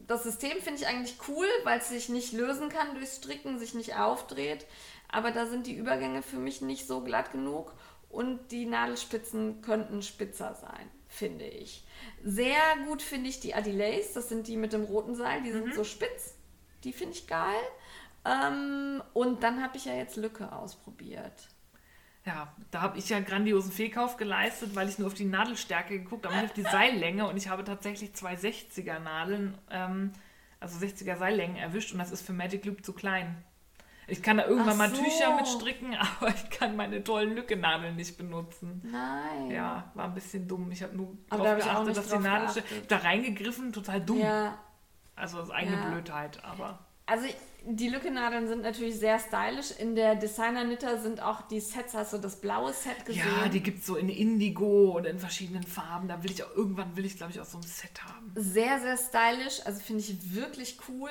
das 0.06 0.22
System 0.22 0.52
finde 0.62 0.80
ich 0.80 0.86
eigentlich 0.86 1.16
cool, 1.28 1.46
weil 1.64 1.78
es 1.80 1.90
sich 1.90 2.08
nicht 2.08 2.32
lösen 2.32 2.70
kann 2.70 2.94
durchs 2.94 3.16
Stricken, 3.16 3.58
sich 3.58 3.74
nicht 3.74 3.94
aufdreht. 3.96 4.64
Aber 5.08 5.32
da 5.32 5.44
sind 5.44 5.66
die 5.66 5.74
Übergänge 5.76 6.22
für 6.22 6.38
mich 6.38 6.62
nicht 6.62 6.86
so 6.86 7.02
glatt 7.04 7.32
genug 7.32 7.74
und 8.08 8.50
die 8.52 8.64
Nadelspitzen 8.64 9.60
könnten 9.60 10.00
spitzer 10.00 10.54
sein, 10.54 10.90
finde 11.08 11.44
ich. 11.44 11.84
Sehr 12.24 12.56
gut 12.86 13.02
finde 13.02 13.28
ich 13.28 13.38
die 13.40 13.54
Adilays, 13.54 14.14
das 14.14 14.30
sind 14.30 14.46
die 14.48 14.56
mit 14.56 14.72
dem 14.72 14.84
roten 14.84 15.14
Seil, 15.14 15.42
die 15.42 15.52
sind 15.52 15.74
so 15.74 15.84
spitz. 15.84 16.36
Die 16.84 16.94
finde 16.94 17.12
ich 17.18 17.26
geil. 17.26 17.60
Ähm, 18.24 19.02
und 19.14 19.42
dann 19.42 19.62
habe 19.62 19.76
ich 19.76 19.84
ja 19.84 19.94
jetzt 19.94 20.16
Lücke 20.16 20.52
ausprobiert. 20.52 21.48
Ja, 22.24 22.54
da 22.70 22.82
habe 22.82 22.98
ich 22.98 23.08
ja 23.08 23.16
einen 23.16 23.26
grandiosen 23.26 23.72
Fehlkauf 23.72 24.16
geleistet, 24.16 24.76
weil 24.76 24.88
ich 24.88 24.98
nur 24.98 25.08
auf 25.08 25.14
die 25.14 25.24
Nadelstärke 25.24 25.98
geguckt 25.98 26.24
habe, 26.24 26.36
nicht 26.36 26.44
auf 26.46 26.52
die 26.52 26.62
Seillänge. 26.62 27.26
Und 27.26 27.36
ich 27.36 27.48
habe 27.48 27.64
tatsächlich 27.64 28.14
zwei 28.14 28.34
60er 28.34 29.00
Nadeln, 29.00 29.58
ähm, 29.70 30.12
also 30.60 30.78
60er 30.78 31.16
Seillängen 31.16 31.56
erwischt. 31.56 31.92
Und 31.92 31.98
das 31.98 32.12
ist 32.12 32.24
für 32.24 32.32
Magic 32.32 32.64
Loop 32.64 32.84
zu 32.84 32.92
klein. 32.92 33.42
Ich 34.06 34.22
kann 34.22 34.36
da 34.36 34.46
irgendwann 34.46 34.74
Ach 34.74 34.76
mal 34.78 34.92
Tücher 34.92 35.30
so. 35.30 35.36
mit 35.36 35.48
stricken, 35.48 35.96
aber 36.20 36.28
ich 36.28 36.50
kann 36.50 36.76
meine 36.76 37.02
tollen 37.02 37.34
Lückennadeln 37.34 37.96
nicht 37.96 38.16
benutzen. 38.18 38.80
Nein. 38.84 39.50
Ja, 39.50 39.90
war 39.94 40.04
ein 40.04 40.14
bisschen 40.14 40.46
dumm. 40.46 40.70
Ich 40.70 40.82
habe 40.84 40.96
nur 40.96 41.16
Aber 41.28 41.42
darauf 41.44 41.64
da 41.64 41.74
hab 41.74 41.88
ich 41.88 41.94
geachtet, 41.94 41.96
dass 41.96 42.04
die 42.04 42.10
drauf 42.12 42.22
Nadel 42.22 42.40
geachtet. 42.46 42.66
steht. 42.66 42.90
Da 42.90 42.96
reingegriffen, 42.98 43.72
total 43.72 44.00
dumm. 44.00 44.18
Ja. 44.20 44.58
Also 45.16 45.38
das 45.38 45.48
ist 45.48 45.54
eigene 45.54 45.76
Ja. 45.76 45.88
Blödheit, 45.90 46.44
aber. 46.44 46.78
Also 47.06 47.26
die 47.64 47.88
Lückennadeln 47.88 48.48
sind 48.48 48.62
natürlich 48.62 48.98
sehr 48.98 49.18
stylisch. 49.18 49.72
In 49.78 49.94
der 49.94 50.16
Designer 50.16 50.64
Knitter 50.64 51.00
sind 51.00 51.20
auch 51.20 51.42
die 51.42 51.60
Sets, 51.60 51.94
hast 51.94 52.12
du 52.12 52.18
das 52.18 52.40
blaue 52.40 52.72
Set 52.72 53.04
gesehen? 53.04 53.24
Ja, 53.24 53.48
die 53.48 53.60
gibt 53.60 53.80
es 53.80 53.86
so 53.86 53.96
in 53.96 54.08
Indigo 54.08 54.96
und 54.96 55.04
in 55.04 55.18
verschiedenen 55.18 55.62
Farben. 55.62 56.08
Da 56.08 56.22
will 56.22 56.30
ich 56.30 56.42
auch 56.42 56.54
irgendwann 56.54 56.96
will 56.96 57.04
ich, 57.04 57.16
glaube 57.16 57.32
ich, 57.32 57.40
auch 57.40 57.44
so 57.44 57.58
ein 57.58 57.62
Set 57.62 58.02
haben. 58.04 58.32
sehr, 58.34 58.80
sehr 58.80 58.96
stylisch. 58.96 59.60
Also 59.64 59.80
finde 59.80 60.02
ich 60.02 60.34
wirklich 60.34 60.78
cool. 60.88 61.10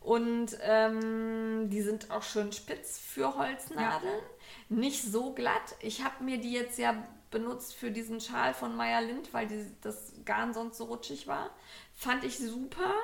Und 0.00 0.56
ähm, 0.62 1.68
die 1.68 1.82
sind 1.82 2.10
auch 2.10 2.22
schön 2.22 2.52
spitz 2.52 2.98
für 2.98 3.36
Holznadeln. 3.36 4.22
Nicht 4.70 5.02
so 5.02 5.34
glatt. 5.34 5.76
Ich 5.80 6.02
habe 6.02 6.24
mir 6.24 6.38
die 6.38 6.52
jetzt 6.52 6.78
ja 6.78 7.06
benutzt 7.30 7.74
für 7.74 7.90
diesen 7.90 8.20
Schal 8.20 8.54
von 8.54 8.74
Meyer 8.76 9.02
Lind, 9.02 9.32
weil 9.32 9.46
die, 9.46 9.66
das 9.82 10.12
Garn 10.24 10.54
sonst 10.54 10.78
so 10.78 10.84
rutschig 10.84 11.26
war. 11.26 11.50
Fand 11.94 12.24
ich 12.24 12.38
super. 12.38 12.94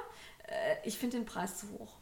Äh, 0.47 0.77
ich 0.85 0.99
finde 0.99 1.19
den 1.19 1.27
Preis 1.27 1.59
zu 1.59 1.71
hoch. 1.71 1.99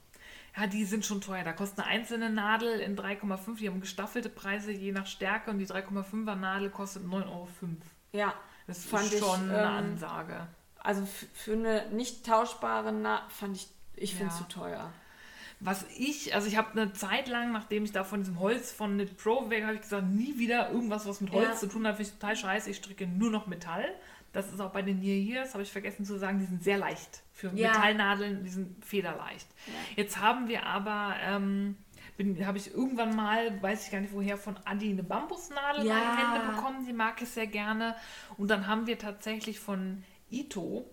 Ja, 0.57 0.67
die 0.69 0.85
sind 0.85 1.05
schon 1.05 1.21
teuer. 1.21 1.43
Da 1.43 1.53
kostet 1.53 1.81
eine 1.81 1.89
einzelne 1.89 2.31
Nadel 2.31 2.79
in 2.81 2.97
3,5. 2.97 3.59
Die 3.59 3.69
haben 3.69 3.81
gestaffelte 3.81 4.29
Preise 4.29 4.71
je 4.71 4.93
nach 4.93 5.07
Stärke 5.07 5.51
und 5.51 5.59
die 5.59 5.67
3,5er 5.67 6.37
Nadel 6.37 6.71
kostet 6.71 7.05
9,05 7.05 7.13
Euro. 7.27 7.49
Ja, 8.13 8.35
Das 8.69 8.85
Fand 8.85 9.05
ist 9.07 9.15
ich, 9.15 9.19
schon 9.19 9.51
eine 9.51 9.59
ähm, 9.59 9.65
Ansage. 9.67 10.47
also 10.79 11.07
für 11.35 11.55
eine 11.55 11.89
nicht 11.91 12.25
tauschbare 12.25 12.93
Nadel 12.93 13.29
fand 13.31 13.57
ich, 13.57 13.69
ich 13.97 14.15
finde 14.15 14.33
Ja. 14.33 14.39
zu 14.39 14.45
teuer. 14.45 14.93
Was 15.61 15.85
ich, 15.97 16.35
also 16.35 16.47
ich 16.47 16.57
habe 16.57 16.73
eine 16.73 16.93
Zeit 16.93 17.27
lang, 17.27 17.51
nachdem 17.53 17.85
ich 17.85 17.93
da 17.93 18.05
von 18.05 18.21
diesem 18.21 18.39
Holz 18.39 18.71
von 18.73 18.95
Knit 18.95 19.17
Pro 19.17 19.49
weg, 19.51 19.65
habe 19.65 19.75
ich 19.75 19.81
gesagt, 19.81 20.07
nie 20.07 20.39
wieder 20.39 20.71
irgendwas, 20.71 21.07
was 21.07 21.21
mit 21.21 21.33
Holz 21.33 21.49
Ja. 21.49 21.55
zu 21.57 21.67
tun 21.69 21.87
hat, 21.87 21.97
finde 21.97 22.11
ich 22.11 22.19
total 22.19 22.37
scheiße. 22.37 22.71
Ich 22.71 22.77
stricke 22.77 23.07
nur 23.07 23.31
noch 23.31 23.47
Metall. 23.47 23.87
Das 24.33 24.53
ist 24.53 24.61
auch 24.61 24.73
bei 24.73 24.83
den 24.83 25.01
Near 25.01 25.17
Years, 25.17 25.55
habe 25.55 25.63
ich 25.63 25.73
vergessen 25.73 26.05
zu 26.05 26.19
sagen, 26.19 26.39
die 26.39 26.45
sind 26.47 26.63
sehr 26.63 26.77
leicht. 26.79 27.23
Für 27.35 27.49
Ja. 27.49 27.73
Metallnadeln, 27.73 28.45
die 28.45 28.49
sind 28.51 28.85
federleicht. 28.85 29.49
Jetzt 29.97 30.21
haben 30.21 30.47
wir 30.49 30.65
aber, 30.67 31.17
ähm, 31.21 31.77
habe 32.45 32.59
ich 32.59 32.73
irgendwann 32.73 33.17
mal, 33.17 33.61
weiß 33.61 33.87
ich 33.87 33.93
gar 33.93 34.01
nicht 34.01 34.13
woher, 34.15 34.39
von 34.39 34.57
Adi 34.65 34.89
eine 34.91 35.03
Bambusnadel 35.03 35.85
Ja. 35.85 35.97
in 35.97 36.17
die 36.17 36.23
Hände 36.23 36.53
bekommen. 36.55 36.87
Die 36.87 36.93
mag 36.93 37.21
ich 37.21 37.29
sehr 37.29 37.49
gerne. 37.49 37.97
Und 38.37 38.49
dann 38.53 38.69
haben 38.69 38.87
wir 38.87 38.99
tatsächlich 38.99 39.59
von 39.59 40.05
Ito 40.31 40.89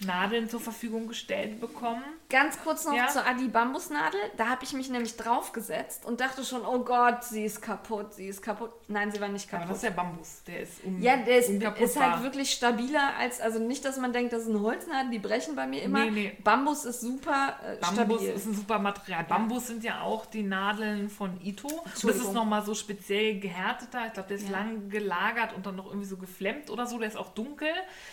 Nadeln 0.00 0.48
zur 0.48 0.60
Verfügung 0.60 1.06
gestellt 1.08 1.60
bekommen. 1.60 2.02
Ganz 2.32 2.58
kurz 2.60 2.84
noch 2.86 2.94
Ja. 2.94 3.08
zur 3.08 3.26
Adi 3.26 3.46
Bambusnadel. 3.46 4.18
Da 4.38 4.48
habe 4.48 4.64
ich 4.64 4.72
mich 4.72 4.88
nämlich 4.88 5.16
draufgesetzt 5.16 6.06
und 6.06 6.20
dachte 6.20 6.44
schon, 6.44 6.64
oh 6.64 6.78
Gott, 6.80 7.22
sie 7.24 7.44
ist 7.44 7.60
kaputt, 7.60 8.14
sie 8.14 8.26
ist 8.26 8.40
kaputt. 8.42 8.72
Nein, 8.88 9.12
sie 9.12 9.20
war 9.20 9.28
nicht 9.28 9.48
Aber 9.52 9.58
kaputt. 9.64 9.70
das 9.70 9.76
ist 9.76 9.84
ja 9.84 9.90
Bambus, 9.90 10.42
der 10.46 10.60
ist 10.62 10.82
un 10.84 11.02
ja, 11.02 11.16
der 11.18 11.38
ist, 11.38 11.50
ist 11.50 12.00
halt 12.00 12.22
wirklich 12.22 12.50
stabiler 12.50 13.12
als, 13.18 13.40
also 13.40 13.58
nicht, 13.58 13.84
dass 13.84 13.98
man 13.98 14.12
denkt, 14.14 14.32
das 14.32 14.42
ist 14.42 14.48
ein 14.48 14.60
Holznadel, 14.60 15.10
die 15.10 15.18
brechen 15.18 15.54
bei 15.54 15.66
mir 15.66 15.82
immer. 15.82 16.06
Nee, 16.06 16.10
nee. 16.10 16.36
Bambus 16.42 16.84
ist 16.86 17.02
super 17.02 17.58
äh, 17.62 17.76
Bambus 17.76 17.94
stabil. 18.22 18.28
ist 18.34 18.46
ein 18.46 18.54
super 18.54 18.78
Material. 18.78 19.24
Bambus 19.24 19.66
sind 19.66 19.84
ja 19.84 20.00
auch 20.00 20.24
die 20.24 20.42
Nadeln 20.42 21.10
von 21.10 21.38
Ito. 21.44 21.68
Das 21.84 22.02
ist 22.04 22.32
nochmal 22.32 22.64
so 22.64 22.74
speziell 22.74 23.38
gehärteter. 23.40 24.06
Ich 24.06 24.14
glaube, 24.14 24.28
der 24.28 24.38
ist 24.38 24.46
Ja. 24.48 24.52
lang 24.58 24.88
gelagert 24.88 25.52
und 25.54 25.66
dann 25.66 25.76
noch 25.76 25.86
irgendwie 25.86 26.06
so 26.08 26.16
geflemmt 26.16 26.70
oder 26.70 26.86
so. 26.86 26.98
Der 26.98 27.08
ist 27.08 27.16
auch 27.16 27.34
dunkel. 27.34 27.68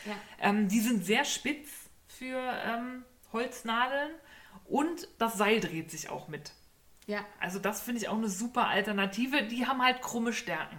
Ja. 0.06 0.12
Ähm, 0.42 0.68
die 0.68 0.82
sind 0.82 1.06
sehr 1.06 1.24
spitz 1.24 1.70
für 2.08 2.38
ähm, 2.66 3.06
Holznadeln. 3.34 4.12
Und 4.66 5.08
das 5.18 5.38
Seil 5.38 5.60
dreht 5.60 5.90
sich 5.92 6.10
auch 6.10 6.28
mit. 6.28 6.52
ja. 7.08 7.26
Also 7.40 7.60
das 7.60 7.82
finde 7.82 8.02
ich 8.02 8.08
auch 8.10 8.18
eine 8.18 8.30
super 8.30 8.68
Alternative. 8.68 9.44
Die 9.44 9.66
haben 9.66 9.82
halt 9.82 10.02
krumme 10.02 10.32
Stärken. 10.34 10.78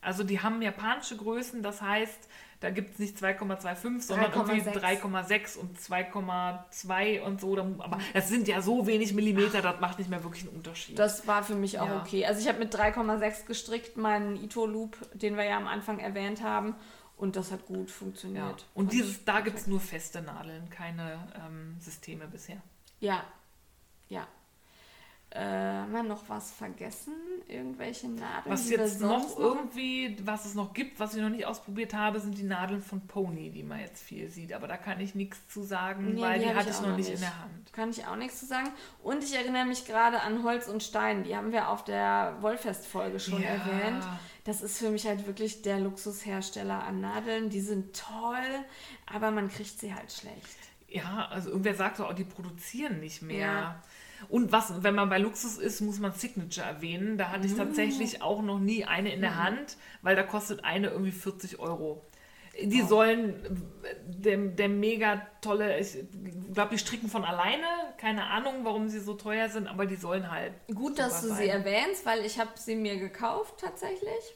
Also 0.00 0.22
die 0.24 0.40
haben 0.40 0.62
japanische 0.62 1.16
Größen, 1.16 1.62
das 1.64 1.82
heißt, 1.82 2.28
da 2.60 2.70
gibt 2.70 2.92
es 2.92 2.98
nicht 3.00 3.16
2,25, 3.18 4.02
sondern 4.02 4.32
irgendwie 4.32 4.60
3,6. 4.60 5.00
3,6 5.02 5.56
und 5.58 5.78
2,2 5.78 7.20
und 7.22 7.40
so. 7.40 7.58
Aber 7.58 7.98
das 8.14 8.28
sind 8.28 8.46
ja 8.48 8.62
so 8.62 8.86
wenig 8.86 9.14
Millimeter, 9.14 9.62
das 9.62 9.80
macht 9.80 9.98
nicht 9.98 10.08
mehr 10.08 10.22
wirklich 10.22 10.44
einen 10.46 10.56
Unterschied. 10.56 10.98
Das 10.98 11.26
war 11.26 11.42
für 11.42 11.54
mich 11.54 11.80
auch 11.80 11.86
Ja. 11.86 12.00
okay. 12.00 12.24
Also 12.24 12.40
ich 12.40 12.48
habe 12.48 12.58
mit 12.58 12.74
3,6 12.74 13.46
gestrickt, 13.46 13.96
meinen 13.96 14.36
Ito-Loop, 14.36 14.96
den 15.12 15.36
wir 15.36 15.44
ja 15.44 15.56
am 15.56 15.66
Anfang 15.66 15.98
erwähnt 15.98 16.42
haben. 16.42 16.76
Und 17.16 17.36
das 17.36 17.50
hat 17.50 17.66
gut 17.66 17.88
ja. 17.88 17.94
funktioniert. 17.94 18.66
Und 18.74 18.86
Fand 18.86 18.92
dieses, 18.92 19.16
ich 19.18 19.24
da 19.24 19.40
gibt 19.40 19.58
es 19.58 19.66
nur 19.66 19.80
feste 19.80 20.20
Nadeln, 20.20 20.68
keine 20.68 21.26
ähm, 21.46 21.76
Systeme 21.80 22.26
bisher. 22.26 22.58
Ja, 23.00 23.24
ja. 24.08 24.26
Äh, 25.30 25.40
haben 25.40 25.92
wir 25.92 26.02
noch 26.04 26.28
was 26.28 26.52
vergessen? 26.52 27.12
Irgendwelche 27.48 28.08
Nadeln? 28.08 28.44
Was 28.46 28.66
die 28.66 28.74
jetzt 28.74 29.00
noch 29.00 29.22
sonst 29.22 29.38
irgendwie, 29.38 30.16
was 30.24 30.46
es 30.46 30.54
noch 30.54 30.72
gibt, 30.72 31.00
was 31.00 31.14
ich 31.14 31.20
noch 31.20 31.30
nicht 31.30 31.44
ausprobiert 31.44 31.94
habe, 31.94 32.20
sind 32.20 32.38
die 32.38 32.44
Nadeln 32.44 32.80
von 32.80 33.00
Pony, 33.06 33.50
die 33.50 33.64
man 33.64 33.80
jetzt 33.80 34.02
viel 34.02 34.28
sieht. 34.28 34.52
Aber 34.52 34.68
da 34.68 34.76
kann 34.76 35.00
ich 35.00 35.14
nichts 35.16 35.38
zu 35.48 35.62
sagen, 35.62 36.14
Nee, 36.14 36.22
weil 36.22 36.38
die, 36.38 36.46
hab 36.46 36.54
hatte 36.56 36.70
ich 36.70 36.76
auch 36.76 36.86
noch 36.86 36.96
nicht 36.96 37.10
in 37.10 37.20
der 37.20 37.40
Hand. 37.40 37.72
Kann 37.72 37.90
ich 37.90 38.06
auch 38.06 38.16
nichts 38.16 38.38
zu 38.38 38.46
sagen. 38.46 38.68
Und 39.02 39.24
ich 39.24 39.34
erinnere 39.34 39.64
mich 39.66 39.84
gerade 39.84 40.20
an 40.20 40.44
Holz 40.44 40.68
und 40.68 40.82
Stein. 40.82 41.24
Die 41.24 41.36
haben 41.36 41.50
wir 41.50 41.70
auf 41.70 41.82
der 41.82 42.36
Wollfest-Folge 42.40 43.18
schon 43.18 43.42
Ja. 43.42 43.48
erwähnt. 43.48 44.04
Das 44.46 44.62
ist 44.62 44.78
für 44.78 44.90
mich 44.90 45.06
halt 45.06 45.26
wirklich 45.26 45.62
der 45.62 45.80
Luxushersteller 45.80 46.84
an 46.84 47.00
Nadeln. 47.00 47.50
Die 47.50 47.60
sind 47.60 47.96
toll, 47.96 48.64
aber 49.04 49.32
man 49.32 49.48
kriegt 49.48 49.80
sie 49.80 49.92
halt 49.92 50.12
schlecht. 50.12 50.56
Ja, 50.88 51.26
also 51.32 51.50
irgendwer 51.50 51.74
sagt 51.74 52.00
auch, 52.00 52.14
die 52.14 52.22
produzieren 52.22 53.00
nicht 53.00 53.22
mehr. 53.22 53.38
Ja. 53.38 53.82
Und 54.28 54.52
was, 54.52 54.84
wenn 54.84 54.94
man 54.94 55.08
bei 55.08 55.18
Luxus 55.18 55.58
ist, 55.58 55.80
muss 55.80 55.98
man 55.98 56.12
Signature 56.12 56.64
erwähnen. 56.64 57.18
Da 57.18 57.30
hatte 57.30 57.48
ich 57.48 57.56
tatsächlich 57.56 58.22
auch 58.22 58.40
noch 58.40 58.60
nie 58.60 58.84
eine 58.84 59.12
in 59.12 59.20
der 59.20 59.42
Hand, 59.42 59.76
weil 60.02 60.14
da 60.14 60.22
kostet 60.22 60.64
eine 60.64 60.90
irgendwie 60.90 61.10
40 61.10 61.58
Euro. 61.58 62.06
Die 62.62 62.82
sollen 62.82 63.34
der, 64.06 64.38
der 64.38 64.68
mega 64.68 65.26
tolle, 65.40 65.78
ich 65.78 65.98
glaube, 66.52 66.70
die 66.72 66.78
stricken 66.78 67.08
von 67.08 67.24
alleine. 67.24 67.66
Keine 67.98 68.24
Ahnung, 68.24 68.64
warum 68.64 68.88
sie 68.88 69.00
so 69.00 69.14
teuer 69.14 69.48
sind, 69.48 69.66
aber 69.66 69.86
die 69.86 69.96
sollen 69.96 70.30
halt. 70.30 70.52
Gut, 70.74 70.98
dass 70.98 71.22
du 71.22 71.28
sein. 71.28 71.36
sie 71.36 71.48
erwähnst, 71.48 72.06
weil 72.06 72.24
ich 72.24 72.38
habe 72.38 72.50
sie 72.54 72.74
mir 72.74 72.96
gekauft 72.96 73.60
tatsächlich. 73.60 74.34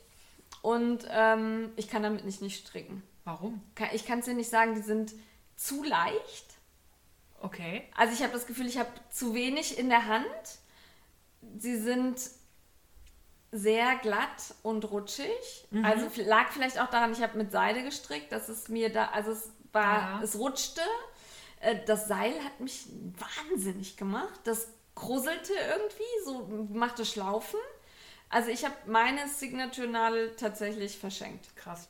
Und 0.62 1.06
ähm, 1.10 1.70
ich 1.76 1.88
kann 1.88 2.02
damit 2.02 2.24
nicht, 2.24 2.42
nicht 2.42 2.66
stricken. 2.66 3.02
Warum? 3.24 3.62
Ich 3.92 4.06
kann 4.06 4.18
es 4.18 4.26
dir 4.26 4.34
nicht 4.34 4.50
sagen, 4.50 4.74
die 4.74 4.82
sind 4.82 5.14
zu 5.56 5.82
leicht. 5.82 6.46
Okay. 7.40 7.84
Also 7.96 8.12
ich 8.12 8.22
habe 8.22 8.32
das 8.32 8.46
Gefühl, 8.46 8.66
ich 8.66 8.78
habe 8.78 8.90
zu 9.10 9.34
wenig 9.34 9.78
in 9.78 9.88
der 9.88 10.06
Hand. 10.06 10.24
Sie 11.58 11.78
sind 11.78 12.20
sehr 13.52 13.96
glatt 13.96 14.54
und 14.62 14.90
rutschig. 14.90 15.66
Mhm. 15.70 15.84
Also 15.84 16.08
lag 16.22 16.50
vielleicht 16.52 16.80
auch 16.80 16.88
daran, 16.90 17.12
ich 17.12 17.22
habe 17.22 17.36
mit 17.38 17.50
Seide 17.50 17.82
gestrickt, 17.82 18.30
dass 18.32 18.48
es 18.48 18.68
mir 18.68 18.92
da, 18.92 19.06
also 19.08 19.32
es 19.32 19.50
war, 19.72 19.98
Ja. 19.98 20.20
es 20.22 20.38
rutschte. 20.38 20.82
Äh, 21.60 21.76
Das 21.86 22.06
Seil 22.08 22.32
hat 22.44 22.60
mich 22.60 22.86
wahnsinnig 23.48 23.96
gemacht. 23.96 24.40
Das 24.44 24.68
krusselte 24.94 25.52
irgendwie, 25.52 26.24
so 26.24 26.46
machte 26.72 27.04
Schlaufen. 27.04 27.58
Also 28.28 28.50
ich 28.50 28.64
habe 28.64 28.74
meine 28.86 29.26
Signature-Nadel 29.28 30.36
tatsächlich 30.36 30.98
verschenkt. 30.98 31.54
Krass. 31.56 31.88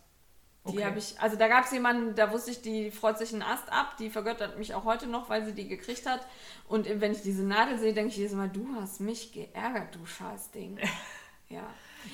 Die 0.66 0.76
Okay. 0.76 0.84
habe 0.84 0.98
ich, 0.98 1.18
also 1.20 1.36
da 1.36 1.48
gab 1.48 1.64
es 1.64 1.70
jemanden, 1.72 2.14
da 2.14 2.32
wusste 2.32 2.50
ich, 2.50 2.60
die 2.62 2.90
freut 2.90 3.18
sich 3.18 3.32
einen 3.32 3.42
Ast 3.42 3.70
ab, 3.72 3.96
die 3.98 4.10
vergöttert 4.10 4.58
mich 4.58 4.74
auch 4.74 4.84
heute 4.84 5.06
noch, 5.06 5.28
weil 5.30 5.44
sie 5.44 5.52
die 5.54 5.68
gekriegt 5.68 6.06
hat. 6.06 6.20
Und 6.68 6.86
wenn 7.00 7.12
ich 7.12 7.22
diese 7.22 7.42
Nadel 7.44 7.78
sehe, 7.78 7.94
denke 7.94 8.10
ich 8.10 8.16
jedes 8.18 8.32
Mal, 8.34 8.48
du 8.50 8.66
hast 8.78 9.00
mich 9.00 9.32
geärgert, 9.32 9.94
du 9.94 10.04
Scheißding. 10.06 10.78
Ja. 11.50 11.62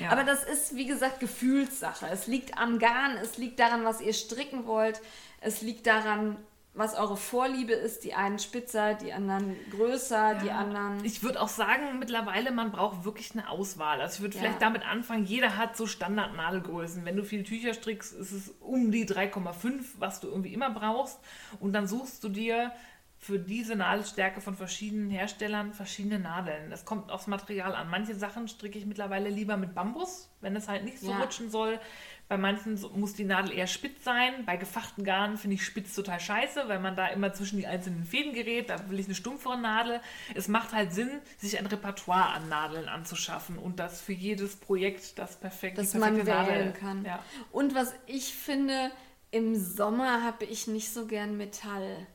Ja. 0.01 0.11
Aber 0.11 0.25
das 0.25 0.43
ist, 0.43 0.75
wie 0.75 0.87
gesagt, 0.87 1.21
Gefühlssache. 1.21 2.09
Es 2.11 2.27
liegt 2.27 2.59
am 2.59 2.79
Garn, 2.81 3.17
es 3.23 3.39
liegt 3.39 3.61
daran, 3.61 3.85
was 3.85 4.01
ihr 4.01 4.13
stricken 4.15 4.67
wollt, 4.67 5.01
es 5.41 5.63
liegt 5.63 5.87
daran, 5.87 6.37
was 6.75 6.95
eure 6.95 7.17
Vorliebe 7.17 7.73
ist. 7.73 8.05
Die 8.05 8.13
einen 8.13 8.39
spitzer, 8.39 8.95
die 8.95 9.13
anderen 9.13 9.57
größer, 9.71 10.35
die 10.43 10.49
Ja. 10.49 10.57
anderen. 10.59 11.03
Ich 11.05 11.23
würde 11.23 11.41
auch 11.41 11.49
sagen, 11.49 11.99
mittlerweile, 11.99 12.51
man 12.51 12.73
braucht 12.73 13.05
wirklich 13.05 13.33
eine 13.33 13.49
Auswahl. 13.49 14.01
Also 14.01 14.17
ich 14.17 14.21
würde 14.23 14.35
Ja. 14.37 14.43
vielleicht 14.43 14.61
damit 14.61 14.85
anfangen, 14.87 15.25
jeder 15.25 15.57
hat 15.57 15.77
so 15.77 15.87
Standardnadelgrößen. 15.87 17.05
Wenn 17.05 17.17
du 17.17 17.25
viel 17.25 17.45
Tücher 17.45 17.73
strickst, 17.73 18.13
ist 18.15 18.33
es 18.33 18.51
um 18.61 18.91
die 18.91 19.07
3,5, 19.07 19.95
was 19.99 20.21
du 20.21 20.27
irgendwie 20.29 20.53
immer 20.53 20.71
brauchst. 20.71 21.19
Und 21.61 21.73
dann 21.73 21.87
suchst 21.87 22.23
du 22.25 22.29
dir 22.29 22.73
für 23.19 23.39
diese 23.39 23.75
Nadelstärke 23.77 24.41
von 24.41 24.55
verschiedenen 24.55 25.11
Herstellern 25.11 25.73
verschiedene 25.73 26.19
Nadeln. 26.19 26.71
Das 26.71 26.85
kommt 26.85 27.11
aufs 27.11 27.27
Material 27.27 27.75
an. 27.75 27.89
Manche 27.91 28.15
Sachen 28.15 28.47
stricke 28.47 28.79
ich 28.79 28.87
mittlerweile 28.87 29.31
lieber 29.31 29.57
mit 29.57 29.75
Bambus, 29.75 30.31
wenn 30.41 30.55
es 30.55 30.69
halt 30.69 30.85
nicht 30.85 31.01
so 31.01 31.11
Ja. 31.11 31.21
rutschen 31.21 31.51
soll. 31.51 31.81
Bei 32.29 32.37
manchen 32.37 32.79
muss 32.95 33.15
die 33.15 33.25
Nadel 33.25 33.53
eher 33.53 33.69
spitz 33.69 34.03
sein. 34.05 34.45
Bei 34.45 34.57
gefachten 34.57 35.05
Garnen 35.05 35.39
finde 35.39 35.55
ich 35.55 35.65
spitz 35.65 35.95
total 35.95 36.19
scheiße, 36.21 36.65
weil 36.69 36.81
man 36.81 36.97
da 36.97 37.07
immer 37.07 37.33
zwischen 37.33 37.57
die 37.59 37.67
einzelnen 37.69 38.05
Fäden 38.05 38.35
gerät. 38.35 38.69
Da 38.69 38.91
will 38.91 38.99
ich 38.99 39.07
eine 39.07 39.15
stumpfere 39.15 39.59
Nadel. 39.59 40.01
Es 40.35 40.49
macht 40.49 40.73
halt 40.73 40.93
Sinn, 40.93 41.11
sich 41.39 41.59
ein 41.59 41.67
Repertoire 41.67 42.31
an 42.31 42.49
Nadeln 42.49 42.89
anzuschaffen 42.89 43.59
und 43.59 43.79
das 43.79 44.01
für 44.01 44.13
jedes 44.13 44.57
Projekt 44.57 45.19
das 45.19 45.37
perfekt, 45.37 45.79
dass 45.79 45.95
man 45.95 46.17
perfekte 46.17 46.27
wählen 46.27 46.67
Nadel. 46.67 46.73
kann. 46.73 47.05
Ja. 47.05 47.23
Und 47.53 47.75
was 47.77 47.95
ich 48.07 48.35
finde, 48.35 48.91
im 49.31 49.55
Sommer 49.55 50.23
habe 50.25 50.45
ich 50.47 50.67
nicht 50.67 50.93
so 50.93 51.07
gern 51.07 51.37
Metall. 51.37 52.07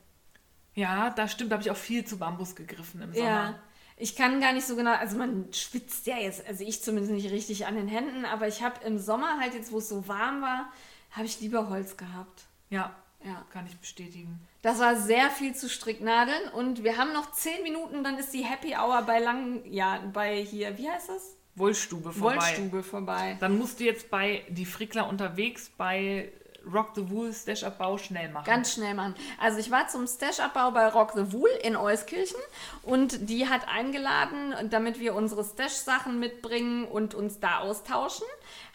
Ja, 0.74 1.10
das 1.10 1.32
stimmt. 1.32 1.50
Da 1.52 1.54
habe 1.56 1.62
ich 1.62 1.70
auch 1.70 1.76
viel 1.76 2.04
zu 2.04 2.18
Bambus 2.18 2.54
gegriffen 2.54 3.02
im 3.02 3.12
Sommer. 3.12 3.26
Ja. 3.26 3.54
Ich 3.96 4.16
kann 4.16 4.40
gar 4.40 4.52
nicht 4.52 4.66
so 4.66 4.74
genau, 4.74 4.92
also 4.94 5.16
man 5.16 5.52
schwitzt 5.52 6.06
ja 6.06 6.16
jetzt, 6.16 6.44
also 6.46 6.64
ich 6.64 6.82
zumindest 6.82 7.12
nicht 7.12 7.30
richtig 7.30 7.66
an 7.66 7.76
den 7.76 7.86
Händen, 7.88 8.24
aber 8.24 8.48
ich 8.48 8.62
habe 8.62 8.84
im 8.84 8.98
Sommer 8.98 9.38
halt 9.38 9.54
jetzt, 9.54 9.70
wo 9.70 9.78
es 9.78 9.88
so 9.88 10.08
warm 10.08 10.42
war, 10.42 10.72
habe 11.12 11.26
ich 11.26 11.40
lieber 11.40 11.68
Holz 11.68 11.96
gehabt. 11.96 12.44
Ja, 12.70 12.94
Ja. 13.24 13.44
kann 13.52 13.66
ich 13.66 13.76
bestätigen. 13.76 14.40
Das 14.62 14.80
war 14.80 14.96
sehr 14.96 15.30
viel 15.30 15.54
zu 15.54 15.68
Stricknadeln 15.68 16.48
und 16.54 16.82
wir 16.82 16.96
haben 16.96 17.12
noch 17.12 17.30
zehn 17.32 17.62
Minuten, 17.62 18.02
dann 18.02 18.16
ist 18.18 18.32
die 18.32 18.44
Happy 18.44 18.74
Hour 18.74 19.02
bei 19.02 19.18
lang, 19.20 19.62
ja, 19.70 19.98
bei 20.12 20.42
hier, 20.42 20.76
wie 20.78 20.88
heißt 20.90 21.10
das? 21.10 21.36
Wollstube 21.54 22.12
vorbei. 22.12 22.36
Wollstube 22.36 22.82
vorbei. 22.82 23.36
Dann 23.40 23.58
musst 23.58 23.78
du 23.78 23.84
jetzt 23.84 24.10
bei 24.10 24.42
die 24.48 24.64
Frickler 24.64 25.06
unterwegs 25.08 25.70
bei 25.76 26.32
Rock 26.70 26.90
the 26.94 27.10
Wool 27.10 27.32
Stash 27.32 27.64
Abbau 27.64 27.98
schnell 27.98 28.30
machen. 28.30 28.44
Ganz 28.44 28.74
schnell 28.74 28.94
machen. 28.94 29.14
Also 29.40 29.58
ich 29.58 29.70
war 29.70 29.88
zum 29.88 30.06
Stash-Abbau 30.06 30.70
bei 30.70 30.88
Rock 30.88 31.12
the 31.14 31.32
Wool 31.32 31.50
in 31.62 31.76
Euskirchen 31.76 32.40
und 32.82 33.28
die 33.28 33.48
hat 33.48 33.68
eingeladen, 33.68 34.54
damit 34.70 35.00
wir 35.00 35.14
unsere 35.14 35.44
Stash-Sachen 35.44 36.18
mitbringen 36.18 36.84
und 36.86 37.14
uns 37.14 37.40
da 37.40 37.58
austauschen. 37.58 38.26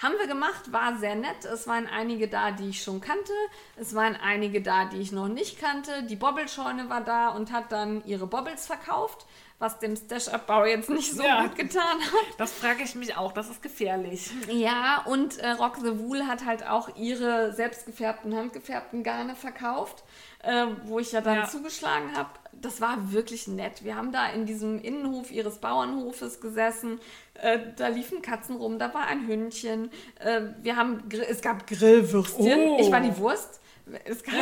Haben 0.01 0.15
wir 0.19 0.27
gemacht, 0.27 0.71
war 0.71 0.97
sehr 0.97 1.15
nett. 1.15 1.45
Es 1.45 1.67
waren 1.67 1.87
einige 1.87 2.27
da, 2.27 2.51
die 2.51 2.69
ich 2.69 2.83
schon 2.83 3.01
kannte. 3.01 3.33
Es 3.75 3.95
waren 3.95 4.15
einige 4.15 4.61
da, 4.61 4.85
die 4.85 4.97
ich 4.97 5.11
noch 5.11 5.27
nicht 5.27 5.59
kannte. 5.59 6.03
Die 6.03 6.15
Bobbelscheune 6.15 6.89
war 6.89 7.01
da 7.01 7.29
und 7.29 7.51
hat 7.51 7.71
dann 7.71 8.03
ihre 8.05 8.27
Bobbles 8.27 8.65
verkauft, 8.67 9.25
was 9.59 9.79
dem 9.79 9.95
Stash-Abbau 9.95 10.65
jetzt 10.65 10.89
nicht 10.89 11.11
so 11.13 11.23
Ja. 11.23 11.41
gut 11.43 11.55
getan 11.55 11.81
hat. 11.99 12.39
Das 12.39 12.53
frage 12.53 12.83
ich 12.83 12.93
mich 12.95 13.17
auch, 13.17 13.31
das 13.31 13.49
ist 13.49 13.63
gefährlich. 13.63 14.29
Ja, 14.51 15.01
und 15.05 15.39
äh, 15.39 15.49
Rock 15.51 15.77
the 15.77 15.97
Wool 15.99 16.27
hat 16.27 16.45
halt 16.45 16.67
auch 16.67 16.95
ihre 16.95 17.53
selbstgefärbten, 17.53 18.35
handgefärbten 18.35 19.01
Garne 19.03 19.35
verkauft, 19.35 20.03
äh, 20.43 20.67
wo 20.85 20.99
ich 20.99 21.11
ja 21.11 21.21
dann 21.21 21.37
Ja. 21.37 21.47
zugeschlagen 21.47 22.15
habe. 22.15 22.29
Das 22.59 22.81
war 22.81 23.11
wirklich 23.11 23.47
nett. 23.47 23.83
Wir 23.83 23.95
haben 23.95 24.11
da 24.11 24.27
in 24.29 24.45
diesem 24.45 24.79
Innenhof 24.79 25.31
ihres 25.31 25.57
Bauernhofes 25.57 26.39
gesessen. 26.41 26.99
Äh, 27.35 27.59
da 27.75 27.87
liefen 27.87 28.21
Katzen 28.23 28.55
rum, 28.57 28.79
da 28.79 28.93
war 28.93 29.05
ein 29.07 29.27
Hündchen. 29.27 29.91
Äh, 30.19 30.41
wir 30.61 30.75
haben, 30.75 31.03
es 31.29 31.41
gab 31.41 31.67
Grillwürstchen. 31.67 32.59
Oh. 32.69 32.77
Ich 32.79 32.91
war 32.91 33.01
die 33.01 33.15
Wurst. 33.17 33.59
Es 34.05 34.23
gab, 34.23 34.33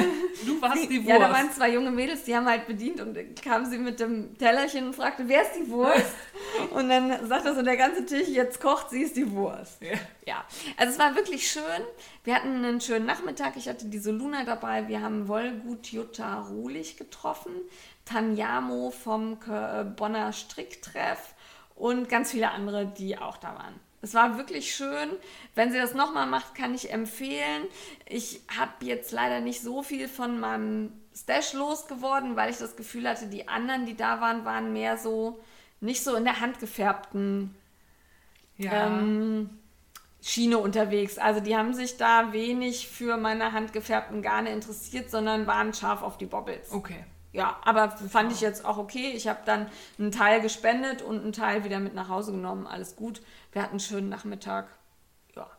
Du 0.45 0.61
warst 0.61 0.89
die 0.89 0.97
Wurst. 1.05 1.09
ja, 1.09 1.19
da 1.19 1.31
waren 1.31 1.51
zwei 1.51 1.71
junge 1.73 1.91
Mädels, 1.91 2.23
die 2.23 2.35
haben 2.35 2.45
halt 2.47 2.67
bedient 2.67 2.99
und 3.01 3.17
kam 3.41 3.65
sie 3.65 3.77
mit 3.77 3.99
dem 3.99 4.37
Tellerchen 4.37 4.87
und 4.87 4.95
fragte, 4.95 5.27
wer 5.27 5.41
ist 5.43 5.53
die 5.55 5.69
Wurst? 5.69 6.05
Und 6.71 6.87
dann 6.89 7.27
sagt 7.27 7.45
so 7.53 7.61
der 7.61 7.75
ganze 7.75 8.05
Tisch, 8.05 8.29
jetzt 8.29 8.61
kocht 8.61 8.89
sie, 8.89 9.01
ist 9.01 9.15
die 9.17 9.29
Wurst. 9.31 9.81
Ja. 9.81 9.97
Ja, 10.25 10.45
also 10.77 10.93
es 10.93 10.99
war 10.99 11.13
wirklich 11.15 11.49
schön. 11.51 11.61
Wir 12.23 12.35
hatten 12.35 12.63
einen 12.63 12.79
schönen 12.79 13.05
Nachmittag. 13.05 13.57
Ich 13.57 13.67
hatte 13.67 13.85
diese 13.87 14.11
Luna 14.11 14.45
dabei. 14.45 14.87
Wir 14.87 15.01
haben 15.01 15.27
Wollgut 15.27 15.87
Jutta 15.87 16.39
Ruhlich 16.41 16.95
getroffen, 16.97 17.51
Tanjamo 18.05 18.91
vom 18.91 19.35
Kö- 19.39 19.83
Bonner 19.83 20.31
Stricktreff 20.33 21.35
und 21.75 22.07
ganz 22.09 22.31
viele 22.31 22.51
andere, 22.51 22.85
die 22.85 23.17
auch 23.17 23.37
da 23.37 23.49
waren. 23.55 23.75
Es 24.05 24.13
war 24.13 24.37
wirklich 24.37 24.75
schön. 24.75 25.09
Wenn 25.55 25.71
sie 25.71 25.79
das 25.79 25.95
nochmal 25.95 26.27
macht, 26.27 26.53
kann 26.53 26.75
ich 26.75 26.91
empfehlen. 26.91 27.63
Ich 28.05 28.41
habe 28.55 28.85
jetzt 28.85 29.11
leider 29.11 29.39
nicht 29.39 29.61
so 29.61 29.81
viel 29.81 30.07
von 30.07 30.39
meinem 30.39 30.91
Stash 31.15 31.53
losgeworden, 31.53 32.35
weil 32.35 32.51
ich 32.51 32.57
das 32.57 32.75
Gefühl 32.75 33.09
hatte, 33.09 33.25
die 33.25 33.47
anderen, 33.47 33.87
die 33.87 33.97
da 33.97 34.21
waren, 34.21 34.45
waren 34.45 34.73
mehr 34.73 34.97
so 34.97 35.39
nicht 35.81 36.03
so 36.03 36.13
in 36.13 36.23
der 36.23 36.39
handgefärbten 36.39 37.55
ja. 38.57 38.89
ähm, 38.89 39.49
Schiene 40.21 40.59
unterwegs. 40.59 41.17
Also 41.17 41.39
die 41.39 41.55
haben 41.55 41.73
sich 41.73 41.97
da 41.97 42.31
wenig 42.31 42.87
für 42.87 43.17
meine 43.17 43.53
handgefärbten 43.53 44.21
Garne 44.21 44.51
interessiert, 44.51 45.09
sondern 45.09 45.47
waren 45.47 45.73
scharf 45.73 46.03
auf 46.03 46.19
die 46.19 46.27
Bobbles. 46.27 46.71
okay. 46.71 47.05
Ja, 47.35 47.59
aber 47.65 47.91
fand 47.91 48.31
ich 48.31 48.39
jetzt 48.39 48.63
auch 48.63 48.77
okay. 48.77 49.11
Ich 49.11 49.27
habe 49.27 49.39
dann 49.45 49.69
einen 49.99 50.13
Teil 50.13 50.39
gespendet 50.39 51.01
und 51.01 51.21
einen 51.21 51.33
Teil 51.33 51.65
wieder 51.65 51.81
mit 51.81 51.93
nach 51.93 52.07
Hause 52.07 52.31
genommen. 52.31 52.65
Alles 52.65 52.95
gut. 52.95 53.21
Wir 53.51 53.61
hatten 53.61 53.71
einen 53.71 53.79
schönen 53.81 54.07
Nachmittag. 54.07 54.69
Ja. 55.35 55.49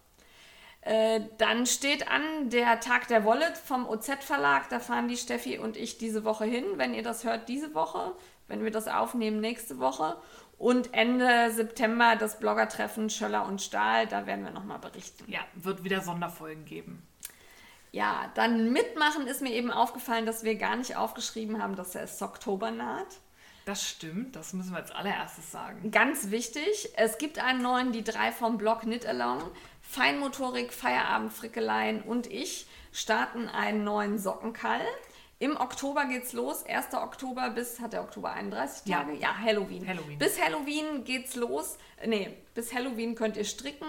Äh, 0.81 1.21
dann 1.37 1.67
steht 1.67 2.11
an 2.11 2.49
der 2.49 2.81
Tag 2.81 3.09
der 3.09 3.25
Wolle 3.25 3.45
vom 3.63 3.87
OZ-Verlag. 3.87 4.71
Da 4.71 4.81
fahren 4.81 5.09
die 5.09 5.19
Steffi 5.19 5.59
und 5.59 5.77
ich 5.77 5.99
diese 5.99 6.25
Woche 6.25 6.47
hin. 6.47 6.65
Wenn 6.77 6.95
ihr 6.95 7.03
das 7.03 7.25
hört, 7.25 7.47
diese 7.51 7.75
Woche. 7.75 8.15
Wenn 8.49 8.65
wir 8.65 8.71
das 8.71 8.89
aufnehmen, 8.89 9.43
nächste 9.43 9.79
Woche. 9.79 10.17
Und 10.57 10.95
Ende 10.95 11.51
September 11.51 12.17
das 12.17 12.39
Bloggertreffen 12.39 13.11
Schöller 13.11 13.47
und 13.47 13.61
Stahl. 13.61 14.07
Da 14.07 14.27
werden 14.27 14.47
wir 14.47 14.51
nochmal 14.51 14.79
berichten. 14.79 15.31
Ja, 15.31 15.41
wird 15.57 15.85
wieder 15.85 16.01
Sonderfolgen 16.01 16.65
geben. 16.65 17.07
Ja, 17.97 18.31
dann 18.35 18.73
mitmachen 18.75 19.27
ist 19.27 19.41
mir 19.41 19.53
eben 19.55 19.71
aufgefallen, 19.71 20.27
dass 20.27 20.45
wir 20.45 20.57
gar 20.57 20.77
nicht 20.77 20.97
aufgeschrieben 20.97 21.63
haben, 21.63 21.77
dass 21.77 21.95
es 21.95 22.21
Oktober 22.21 22.71
naht. 22.71 23.07
Das 23.65 23.89
stimmt, 23.89 24.37
das 24.37 24.53
müssen 24.53 24.73
wir 24.73 24.77
als 24.77 24.91
allererstes 24.91 25.51
sagen. 25.51 25.91
Ganz 25.91 26.31
wichtig, 26.31 26.91
es 26.97 27.17
gibt 27.17 27.39
einen 27.39 27.63
neuen, 27.63 27.93
die 27.93 28.05
drei 28.05 28.33
vom 28.33 28.59
Blog 28.59 28.83
Knit 28.83 29.07
Along. 29.07 29.43
Feinmotorik, 29.81 30.75
Feierabend, 30.75 31.33
Frickeleien 31.33 32.03
und 32.03 32.27
ich 32.31 32.67
starten 32.93 33.49
einen 33.49 33.83
neuen 33.83 34.19
Sockenkall. 34.19 34.83
Im 35.39 35.57
Oktober 35.57 36.05
geht's 36.05 36.35
los. 36.35 36.67
1. 36.67 36.93
Oktober 36.93 37.49
bis, 37.49 37.81
hat 37.81 37.95
der 37.95 38.03
Oktober 38.03 38.31
31 38.33 38.87
Ja. 38.87 38.99
Tage? 38.99 39.15
Ja, 39.15 39.35
Halloween. 39.39 39.89
Halloween. 39.89 40.19
Bis 40.19 40.39
Halloween 40.39 41.05
geht's 41.05 41.35
los. 41.35 41.79
Äh, 41.97 42.09
Nee, 42.09 42.37
bis 42.55 42.75
Halloween 42.75 43.15
könnt 43.15 43.39
ihr 43.39 43.45
stricken. 43.47 43.87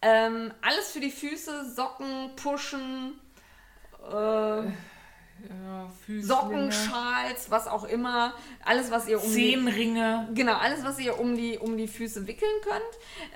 Ähm, 0.00 0.50
alles 0.62 0.92
für 0.92 1.00
die 1.00 1.10
Füße, 1.10 1.70
Socken, 1.74 2.34
Pushen, 2.36 3.20
äh, 4.08 4.72
Ja, 5.48 5.90
Füßlinge, 6.04 6.22
Sockenschals, 6.26 7.50
was 7.50 7.66
auch 7.66 7.84
immer. 7.84 8.34
Alles, 8.64 8.90
was 8.90 9.08
ihr 9.08 9.22
um 9.22 9.28
die, 9.28 9.34
Zehenringe. 9.34 10.28
Genau, 10.34 10.54
alles, 10.54 10.84
was 10.84 10.98
ihr 10.98 11.18
um 11.18 11.34
die, 11.36 11.58
um 11.58 11.76
die 11.76 11.88
Füße 11.88 12.26
wickeln 12.26 12.60
könnt. 12.62 12.82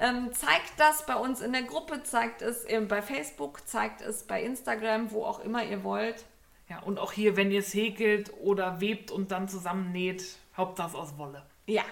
Ähm, 0.00 0.32
zeigt 0.32 0.72
das 0.78 1.06
bei 1.06 1.16
uns 1.16 1.40
in 1.40 1.52
der 1.52 1.62
Gruppe, 1.62 2.02
zeigt 2.02 2.42
es 2.42 2.64
ähm, 2.68 2.88
bei 2.88 3.00
Facebook, 3.00 3.66
zeigt 3.66 4.00
es 4.02 4.24
bei 4.24 4.42
Instagram, 4.42 5.12
wo 5.12 5.24
auch 5.24 5.40
immer 5.40 5.64
ihr 5.64 5.82
wollt. 5.84 6.24
Ja, 6.68 6.80
und 6.80 6.98
auch 6.98 7.12
hier, 7.12 7.36
wenn 7.36 7.50
ihr 7.50 7.60
es 7.60 7.74
häkelt 7.74 8.32
oder 8.40 8.80
webt 8.80 9.10
und 9.10 9.30
dann 9.30 9.48
zusammennäht, 9.48 10.24
Hauptsache 10.56 10.96
aus 10.96 11.16
Wolle. 11.18 11.42
Ja, 11.66 11.84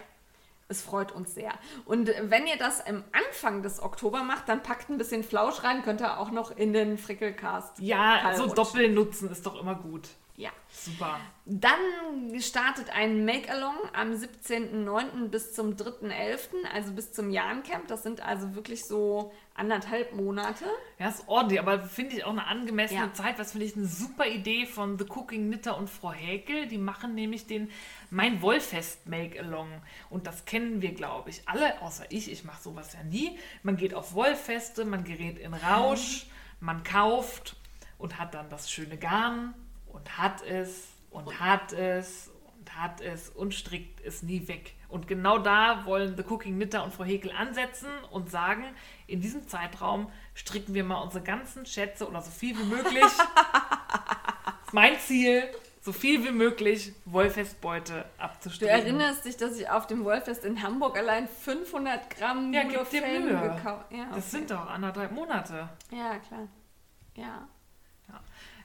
es 0.68 0.82
freut 0.82 1.12
uns 1.12 1.34
sehr. 1.34 1.52
Und 1.84 2.10
wenn 2.22 2.46
ihr 2.46 2.56
das 2.56 2.84
am 2.86 3.04
Anfang 3.12 3.62
des 3.62 3.82
Oktober 3.82 4.22
macht, 4.22 4.48
dann 4.48 4.62
packt 4.62 4.88
ein 4.90 4.98
bisschen 4.98 5.22
Flausch 5.22 5.64
rein, 5.64 5.82
könnt 5.82 6.00
ihr 6.00 6.18
auch 6.18 6.30
noch 6.30 6.50
in 6.50 6.72
den 6.72 6.98
Frickelcast. 6.98 7.78
Ja, 7.78 8.32
so 8.34 8.44
rutschen. 8.44 8.56
Doppelnutzen 8.56 9.30
ist 9.30 9.44
doch 9.46 9.60
immer 9.60 9.74
gut. 9.74 10.08
Ja. 10.36 10.50
Super. 10.70 11.20
Dann 11.44 12.40
startet 12.40 12.88
ein 12.90 13.24
Make-Along 13.26 13.76
am 13.92 14.12
17.09. 14.12 15.28
bis 15.28 15.52
zum 15.52 15.76
3.11., 15.76 16.48
also 16.72 16.92
bis 16.92 17.12
zum 17.12 17.30
Jahrencamp. 17.30 17.86
Das 17.88 18.02
sind 18.02 18.22
also 18.22 18.54
wirklich 18.54 18.84
so 18.86 19.32
anderthalb 19.54 20.14
Monate. 20.14 20.64
Ja, 20.98 21.10
ist 21.10 21.28
ordentlich, 21.28 21.60
aber 21.60 21.82
finde 21.82 22.16
ich 22.16 22.24
auch 22.24 22.30
eine 22.30 22.46
angemessene 22.46 23.00
Ja. 23.00 23.12
Zeit. 23.12 23.38
Was 23.38 23.52
finde 23.52 23.66
ich 23.66 23.76
eine 23.76 23.84
super 23.84 24.26
Idee 24.26 24.64
von 24.64 24.98
The 24.98 25.04
Cooking 25.06 25.48
Knitter 25.48 25.76
und 25.76 25.90
Frau 25.90 26.12
Häkel. 26.12 26.66
Die 26.66 26.78
machen 26.78 27.14
nämlich 27.14 27.46
den 27.46 27.70
Mein 28.08 28.40
Wollfest 28.40 29.06
Make-Along. 29.06 29.68
Und 30.08 30.26
das 30.26 30.46
kennen 30.46 30.80
wir, 30.80 30.94
glaube 30.94 31.28
ich, 31.28 31.46
alle, 31.46 31.82
außer 31.82 32.06
ich. 32.08 32.32
Ich 32.32 32.44
mache 32.44 32.62
sowas 32.62 32.94
ja 32.94 33.02
nie. 33.04 33.38
Man 33.62 33.76
geht 33.76 33.92
auf 33.92 34.14
Wollfeste, 34.14 34.86
man 34.86 35.04
gerät 35.04 35.38
in 35.38 35.52
Rausch, 35.52 36.26
man 36.60 36.82
kauft 36.84 37.56
und 37.98 38.18
hat 38.18 38.32
dann 38.32 38.48
das 38.48 38.70
schöne 38.70 38.96
Garn 38.96 39.54
und 39.92 40.18
hat 40.18 40.42
es 40.42 40.88
und 41.10 41.40
hat 41.40 41.72
es 41.72 42.30
und 42.58 42.76
hat 42.76 43.00
es 43.00 43.28
und 43.28 43.54
strickt 43.54 44.00
es 44.04 44.22
nie 44.22 44.46
weg. 44.48 44.74
Und 44.88 45.08
genau 45.08 45.38
da 45.38 45.84
wollen 45.86 46.16
The 46.16 46.22
Cooking 46.22 46.54
Knitter 46.56 46.84
und 46.84 46.92
Frau 46.92 47.04
Häkel 47.04 47.32
ansetzen 47.32 47.88
und 48.10 48.30
sagen, 48.30 48.64
in 49.06 49.20
diesem 49.20 49.48
Zeitraum 49.48 50.10
stricken 50.34 50.74
wir 50.74 50.84
mal 50.84 51.00
unsere 51.00 51.24
ganzen 51.24 51.64
Schätze 51.66 52.06
oder 52.08 52.20
so 52.20 52.30
viel 52.30 52.58
wie 52.58 52.64
möglich. 52.64 53.02
das 54.64 54.72
mein 54.72 54.98
Ziel, 55.00 55.44
so 55.80 55.92
viel 55.92 56.24
wie 56.24 56.30
möglich 56.30 56.92
Wollfestbeute 57.06 58.04
Du 58.18 58.22
abzustricken. 58.22 58.68
erinnerst 58.74 59.24
dich, 59.24 59.36
dass 59.36 59.58
ich 59.58 59.68
auf 59.68 59.86
dem 59.86 60.04
Wollfest 60.04 60.44
in 60.44 60.62
Hamburg 60.62 60.96
allein 60.96 61.26
500 61.28 62.10
Gramm 62.10 62.52
Ja, 62.52 62.62
gib 62.62 62.70
dir 62.90 63.00
Mulefällen 63.00 63.24
Mühe. 63.24 63.54
gekauft 63.56 63.86
ja, 63.90 64.06
Das 64.06 64.18
okay. 64.18 64.20
sind 64.28 64.50
doch 64.50 64.70
anderthalb 64.70 65.12
Monate. 65.12 65.68
Ja, 65.90 66.18
klar. 66.18 66.48
Ja. 67.14 67.48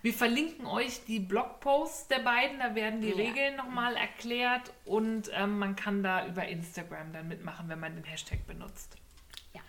Wir 0.01 0.14
verlinken 0.14 0.66
euch 0.67 1.03
die 1.06 1.19
Blogposts 1.19 2.08
der 2.08 2.19
beiden, 2.19 2.59
da 2.59 2.76
werden 2.76 3.01
die 3.01 3.09
Ja. 3.09 3.16
Regeln 3.16 3.56
nochmal 3.56 3.95
erklärt 3.95 4.72
und 4.85 5.30
ähm, 5.34 5.59
man 5.59 5.76
kann 5.76 6.03
da 6.03 6.26
über 6.27 6.45
Instagram 6.48 7.11
dann 7.14 7.27
mitmachen, 7.27 7.67
wenn 7.69 7.80
man 7.80 7.95
den 7.95 8.03
Hashtag 8.03 8.45
benutzt. 8.48 8.95
ja. 9.53 9.61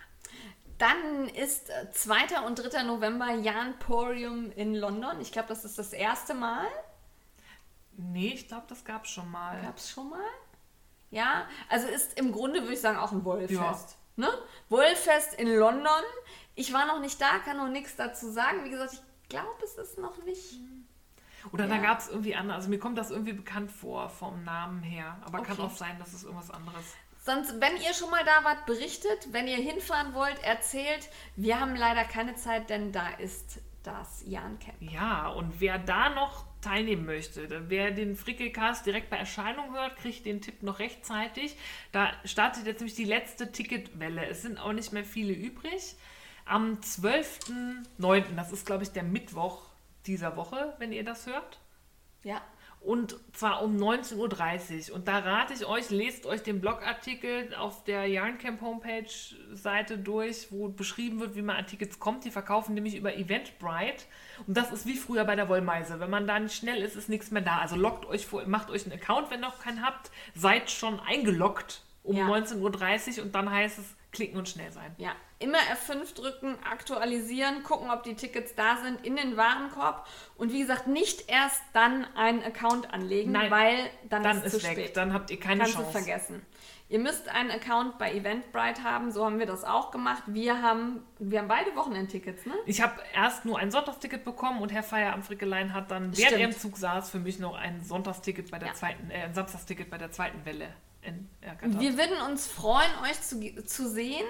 Dann 0.77 1.27
ist 1.29 1.69
äh, 1.69 1.91
2. 1.91 2.41
und 2.45 2.55
3. 2.55 2.83
November 2.83 3.33
Jan 3.33 3.77
Porium 3.79 4.51
in 4.53 4.75
London. 4.75 5.19
Ich 5.19 5.31
glaube, 5.31 5.49
das 5.49 5.65
ist 5.65 5.77
das 5.77 5.91
erste 5.93 6.33
Mal. 6.33 6.65
Nee, 7.97 8.31
ich 8.33 8.47
glaube, 8.47 8.65
das 8.69 8.85
gab 8.85 9.03
es 9.05 9.11
schon 9.11 9.29
mal. 9.29 9.59
Gab 9.61 9.77
es 9.77 9.89
schon 9.91 10.09
mal? 10.09 10.23
Ja, 11.11 11.47
also 11.69 11.87
ist 11.87 12.17
im 12.19 12.31
Grunde, 12.31 12.61
würde 12.61 12.73
ich 12.75 12.81
sagen, 12.81 12.97
auch 12.97 13.11
ein 13.11 13.25
Wollfest. 13.25 13.51
Ja. 13.51 13.77
Ne? 14.15 14.29
Wollfest 14.69 15.33
in 15.33 15.53
London. 15.53 16.03
Ich 16.55 16.71
war 16.71 16.85
noch 16.85 16.99
nicht 16.99 17.19
da, 17.19 17.39
kann 17.39 17.57
noch 17.57 17.67
nichts 17.67 17.95
dazu 17.95 18.29
sagen. 18.31 18.63
Wie 18.63 18.69
gesagt, 18.69 18.93
ich 18.93 19.01
glaube, 19.29 19.63
es 19.63 19.75
ist 19.75 19.97
noch 19.97 20.23
nicht. 20.25 20.55
Oder 21.53 21.67
da 21.67 21.75
Ja. 21.75 21.81
gab 21.81 21.99
es 21.99 22.09
irgendwie 22.09 22.35
andere, 22.35 22.55
also 22.57 22.69
mir 22.69 22.79
kommt 22.79 22.97
das 22.97 23.11
irgendwie 23.11 23.33
bekannt 23.33 23.71
vor 23.71 24.09
vom 24.09 24.43
Namen 24.43 24.83
her, 24.83 25.17
aber 25.23 25.41
kann 25.41 25.53
Okay. 25.57 25.61
auch 25.67 25.75
sein, 25.75 25.97
dass 25.99 26.13
es 26.13 26.23
irgendwas 26.23 26.51
anderes. 26.51 26.83
Sonst, 27.23 27.61
wenn 27.61 27.77
ihr 27.77 27.93
schon 27.93 28.09
mal 28.09 28.23
da 28.25 28.43
wart, 28.43 28.65
berichtet. 28.65 29.27
Wenn 29.31 29.47
ihr 29.47 29.57
hinfahren 29.57 30.13
wollt, 30.13 30.41
erzählt. 30.43 31.09
Wir 31.35 31.59
haben 31.59 31.75
leider 31.75 32.03
keine 32.05 32.35
Zeit, 32.35 32.69
denn 32.69 32.91
da 32.91 33.09
ist 33.09 33.59
das 33.83 34.23
Jan 34.25 34.57
Camp. 34.59 34.75
Ja, 34.81 35.27
und 35.29 35.59
wer 35.61 35.77
da 35.79 36.09
noch 36.09 36.45
teilnehmen 36.61 37.05
möchte, 37.05 37.69
wer 37.69 37.91
den 37.91 38.15
Frickelcast 38.17 38.85
direkt 38.85 39.09
bei 39.09 39.17
Erscheinung 39.17 39.73
hört, 39.73 39.95
kriegt 39.97 40.25
den 40.25 40.41
Tipp 40.41 40.63
noch 40.63 40.79
rechtzeitig. 40.79 41.55
Da 41.91 42.11
startet 42.25 42.65
jetzt 42.65 42.79
nämlich 42.79 42.95
die 42.95 43.05
letzte 43.05 43.51
Ticketwelle. 43.51 44.25
Es 44.25 44.41
sind 44.41 44.57
auch 44.59 44.73
nicht 44.73 44.91
mehr 44.91 45.05
viele 45.05 45.31
übrig. 45.33 45.95
Am 46.49 46.79
12.09., 46.79 48.35
das 48.35 48.51
ist 48.51 48.65
glaube 48.65 48.83
ich 48.83 48.91
der 48.91 49.03
Mittwoch 49.03 49.61
dieser 50.05 50.35
Woche, 50.35 50.73
wenn 50.79 50.91
ihr 50.91 51.03
das 51.03 51.27
hört. 51.27 51.59
Ja. 52.23 52.41
Und 52.81 53.17
zwar 53.33 53.61
um 53.61 53.75
19.30 53.75 54.89
Uhr. 54.89 54.95
Und 54.95 55.07
da 55.09 55.19
rate 55.19 55.53
ich 55.53 55.65
euch, 55.65 55.89
lest 55.89 56.25
euch 56.25 56.43
den 56.43 56.61
Blogartikel 56.61 57.53
auf 57.55 57.83
der 57.83 58.07
Yarncamp 58.07 58.61
Homepage 58.61 59.09
Seite 59.51 59.97
durch, 59.97 60.47
wo 60.49 60.69
beschrieben 60.69 61.19
wird, 61.19 61.35
wie 61.35 61.41
man 61.41 61.57
an 61.57 61.67
Tickets 61.67 61.99
kommt. 61.99 62.23
Die 62.23 62.31
verkaufen 62.31 62.73
nämlich 62.73 62.95
über 62.95 63.15
Eventbrite. 63.15 64.05
Und 64.47 64.55
das 64.55 64.71
ist 64.71 64.85
wie 64.85 64.95
früher 64.95 65.25
bei 65.25 65.35
der 65.35 65.49
Wollmeise. 65.49 65.99
Wenn 65.99 66.09
man 66.09 66.25
da 66.25 66.39
nicht 66.39 66.55
schnell 66.55 66.81
ist, 66.81 66.95
ist 66.95 67.09
nichts 67.09 67.31
mehr 67.31 67.41
da. 67.41 67.57
Also 67.57 67.75
loggt 67.75 68.05
euch 68.05 68.25
vor, 68.25 68.47
macht 68.47 68.71
euch 68.71 68.85
einen 68.85 68.93
Account, 68.99 69.29
wenn 69.29 69.41
ihr 69.41 69.47
noch 69.47 69.59
keinen 69.59 69.85
habt. 69.85 70.09
Seid 70.33 70.71
schon 70.71 71.01
eingeloggt 71.01 71.83
um 72.01 72.15
Ja. 72.15 72.27
19.30 72.27 73.17
Uhr 73.17 73.25
und 73.25 73.35
dann 73.35 73.51
heißt 73.51 73.77
es 73.77 73.95
klicken 74.13 74.39
und 74.39 74.47
schnell 74.47 74.71
sein. 74.71 74.95
Ja, 74.97 75.11
immer 75.39 75.57
F5 75.57 76.13
drücken, 76.15 76.57
aktualisieren, 76.69 77.63
gucken, 77.63 77.89
ob 77.91 78.03
die 78.03 78.15
Tickets 78.15 78.55
da 78.55 78.77
sind, 78.83 79.05
in 79.05 79.15
den 79.15 79.37
Warenkorb 79.37 80.05
und 80.35 80.51
wie 80.51 80.59
gesagt, 80.59 80.87
nicht 80.87 81.29
erst 81.29 81.61
dann 81.73 82.05
einen 82.15 82.43
Account 82.43 82.93
anlegen, 82.93 83.31
Nein, 83.31 83.49
weil 83.49 83.89
dann, 84.09 84.23
Dann 84.23 84.37
ist 84.43 84.53
es 84.53 84.61
zu 84.61 84.67
weg. 84.67 84.73
spät. 84.77 84.97
Dann 84.97 85.13
habt 85.13 85.31
ihr 85.31 85.39
keine 85.39 85.61
Kannst 85.61 85.75
Chance. 85.77 85.91
vergessen. 85.91 86.45
Ihr 86.91 86.97
müsst 86.99 87.29
einen 87.29 87.51
Account 87.51 87.99
bei 87.99 88.11
Eventbrite 88.15 88.83
haben, 88.83 89.11
so 89.11 89.23
haben 89.23 89.37
wir 89.37 89.45
das 89.45 89.63
auch 89.63 89.91
gemacht. 89.91 90.23
Wir 90.25 90.61
haben, 90.63 91.03
wir 91.19 91.37
haben 91.39 91.47
beide 91.47 91.75
Wochenendtickets, 91.75 92.47
ne? 92.47 92.53
Ich 92.65 92.81
habe 92.81 92.95
erst 93.13 93.45
nur 93.45 93.59
ein 93.59 93.69
Sonntagsticket 93.69 94.25
bekommen 94.25 94.59
und 94.61 94.71
Herr 94.73 94.81
Feier 94.81 95.13
am 95.13 95.21
Frickelein 95.21 95.73
hat 95.75 95.91
dann, 95.91 96.17
während 96.17 96.31
er 96.33 96.45
im 96.45 96.51
Stimmt. 96.51 96.61
Zug 96.61 96.77
saß, 96.77 97.11
für 97.11 97.19
mich 97.19 97.37
noch 97.37 97.55
ein 97.55 97.83
Sonntagsticket 97.83 98.49
bei 98.49 98.57
der 98.57 98.69
Ja. 98.69 98.73
zweiten, 98.73 99.11
äh, 99.11 99.21
ein 99.21 99.33
Samstagsticket 99.35 99.89
bei 99.91 99.99
der 99.99 100.11
zweiten 100.11 100.43
Welle 100.45 100.67
in 101.03 101.29
ergattert. 101.41 101.79
Wir 101.79 101.95
würden 101.97 102.19
uns 102.29 102.47
freuen, 102.47 102.91
euch 103.03 103.21
zu, 103.21 103.39
zu 103.65 103.87
sehen. 103.87 104.25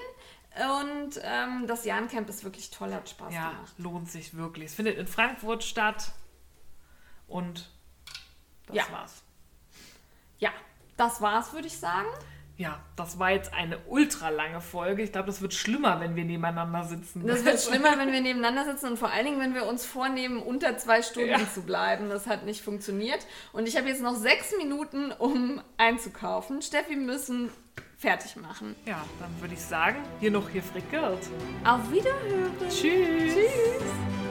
Und 0.56 1.20
ähm, 1.24 1.68
das 1.68 1.86
Jan-Camp 1.86 2.28
ist 2.28 2.44
wirklich 2.44 2.70
toll, 2.72 2.94
hat 2.94 3.08
Spaß 3.10 3.34
Ja, 3.34 3.52
gemacht. 3.52 3.74
lohnt 3.78 4.10
sich 4.12 4.34
wirklich. 4.34 4.66
Es 4.68 4.74
findet 4.76 4.98
in 4.98 5.08
Frankfurt 5.08 5.64
statt 5.64 6.12
und 7.28 7.70
das 8.68 8.76
Ja. 8.76 8.92
war's. 8.92 9.22
Ja, 10.40 10.52
das 10.98 11.22
war's, 11.22 11.54
würde 11.54 11.68
ich 11.68 11.78
sagen. 11.78 12.08
Ja, 12.60 12.78
das 12.98 13.18
war 13.20 13.32
jetzt 13.32 13.54
eine 13.54 13.78
ultra 13.88 14.28
lange 14.28 14.60
Folge. 14.60 15.02
Ich 15.02 15.14
glaube, 15.14 15.28
das 15.28 15.42
wird 15.42 15.54
schlimmer, 15.54 16.02
wenn 16.02 16.18
wir 16.18 16.26
nebeneinander 16.26 16.84
sitzen. 16.84 17.26
Das 17.26 17.46
wird 17.46 17.62
schlimmer, 17.64 17.98
wenn 17.98 18.12
wir 18.12 18.20
nebeneinander 18.20 18.66
sitzen 18.66 18.88
und 18.88 19.00
vor 19.00 19.10
allen 19.12 19.24
Dingen, 19.26 19.40
wenn 19.40 19.54
wir 19.56 19.66
uns 19.66 19.86
vornehmen, 19.86 20.44
unter 20.44 20.78
zwei 20.78 21.02
Stunden 21.02 21.30
Ja. 21.30 21.40
zu 21.54 21.62
bleiben. 21.62 22.10
Das 22.10 22.28
hat 22.28 22.44
nicht 22.46 22.62
funktioniert. 22.62 23.26
Und 23.54 23.66
ich 23.66 23.78
habe 23.78 23.88
jetzt 23.88 24.02
noch 24.02 24.16
sechs 24.16 24.54
Minuten, 24.58 25.14
um 25.14 25.62
einzukaufen. 25.78 26.62
Steffi, 26.62 26.90
wir 26.90 26.98
müssen 26.98 27.50
fertig 27.98 28.36
machen. 28.36 28.76
Ja, 28.86 29.06
dann 29.22 29.30
würde 29.40 29.54
ich 29.54 29.62
sagen, 29.62 30.04
hier 30.20 30.32
noch 30.32 30.50
hier 30.50 30.62
frickelt. 30.64 31.30
Auf 31.64 31.90
Wiederhören. 31.92 32.52
Tschüss. 32.70 33.36
Tschüss. 33.36 34.29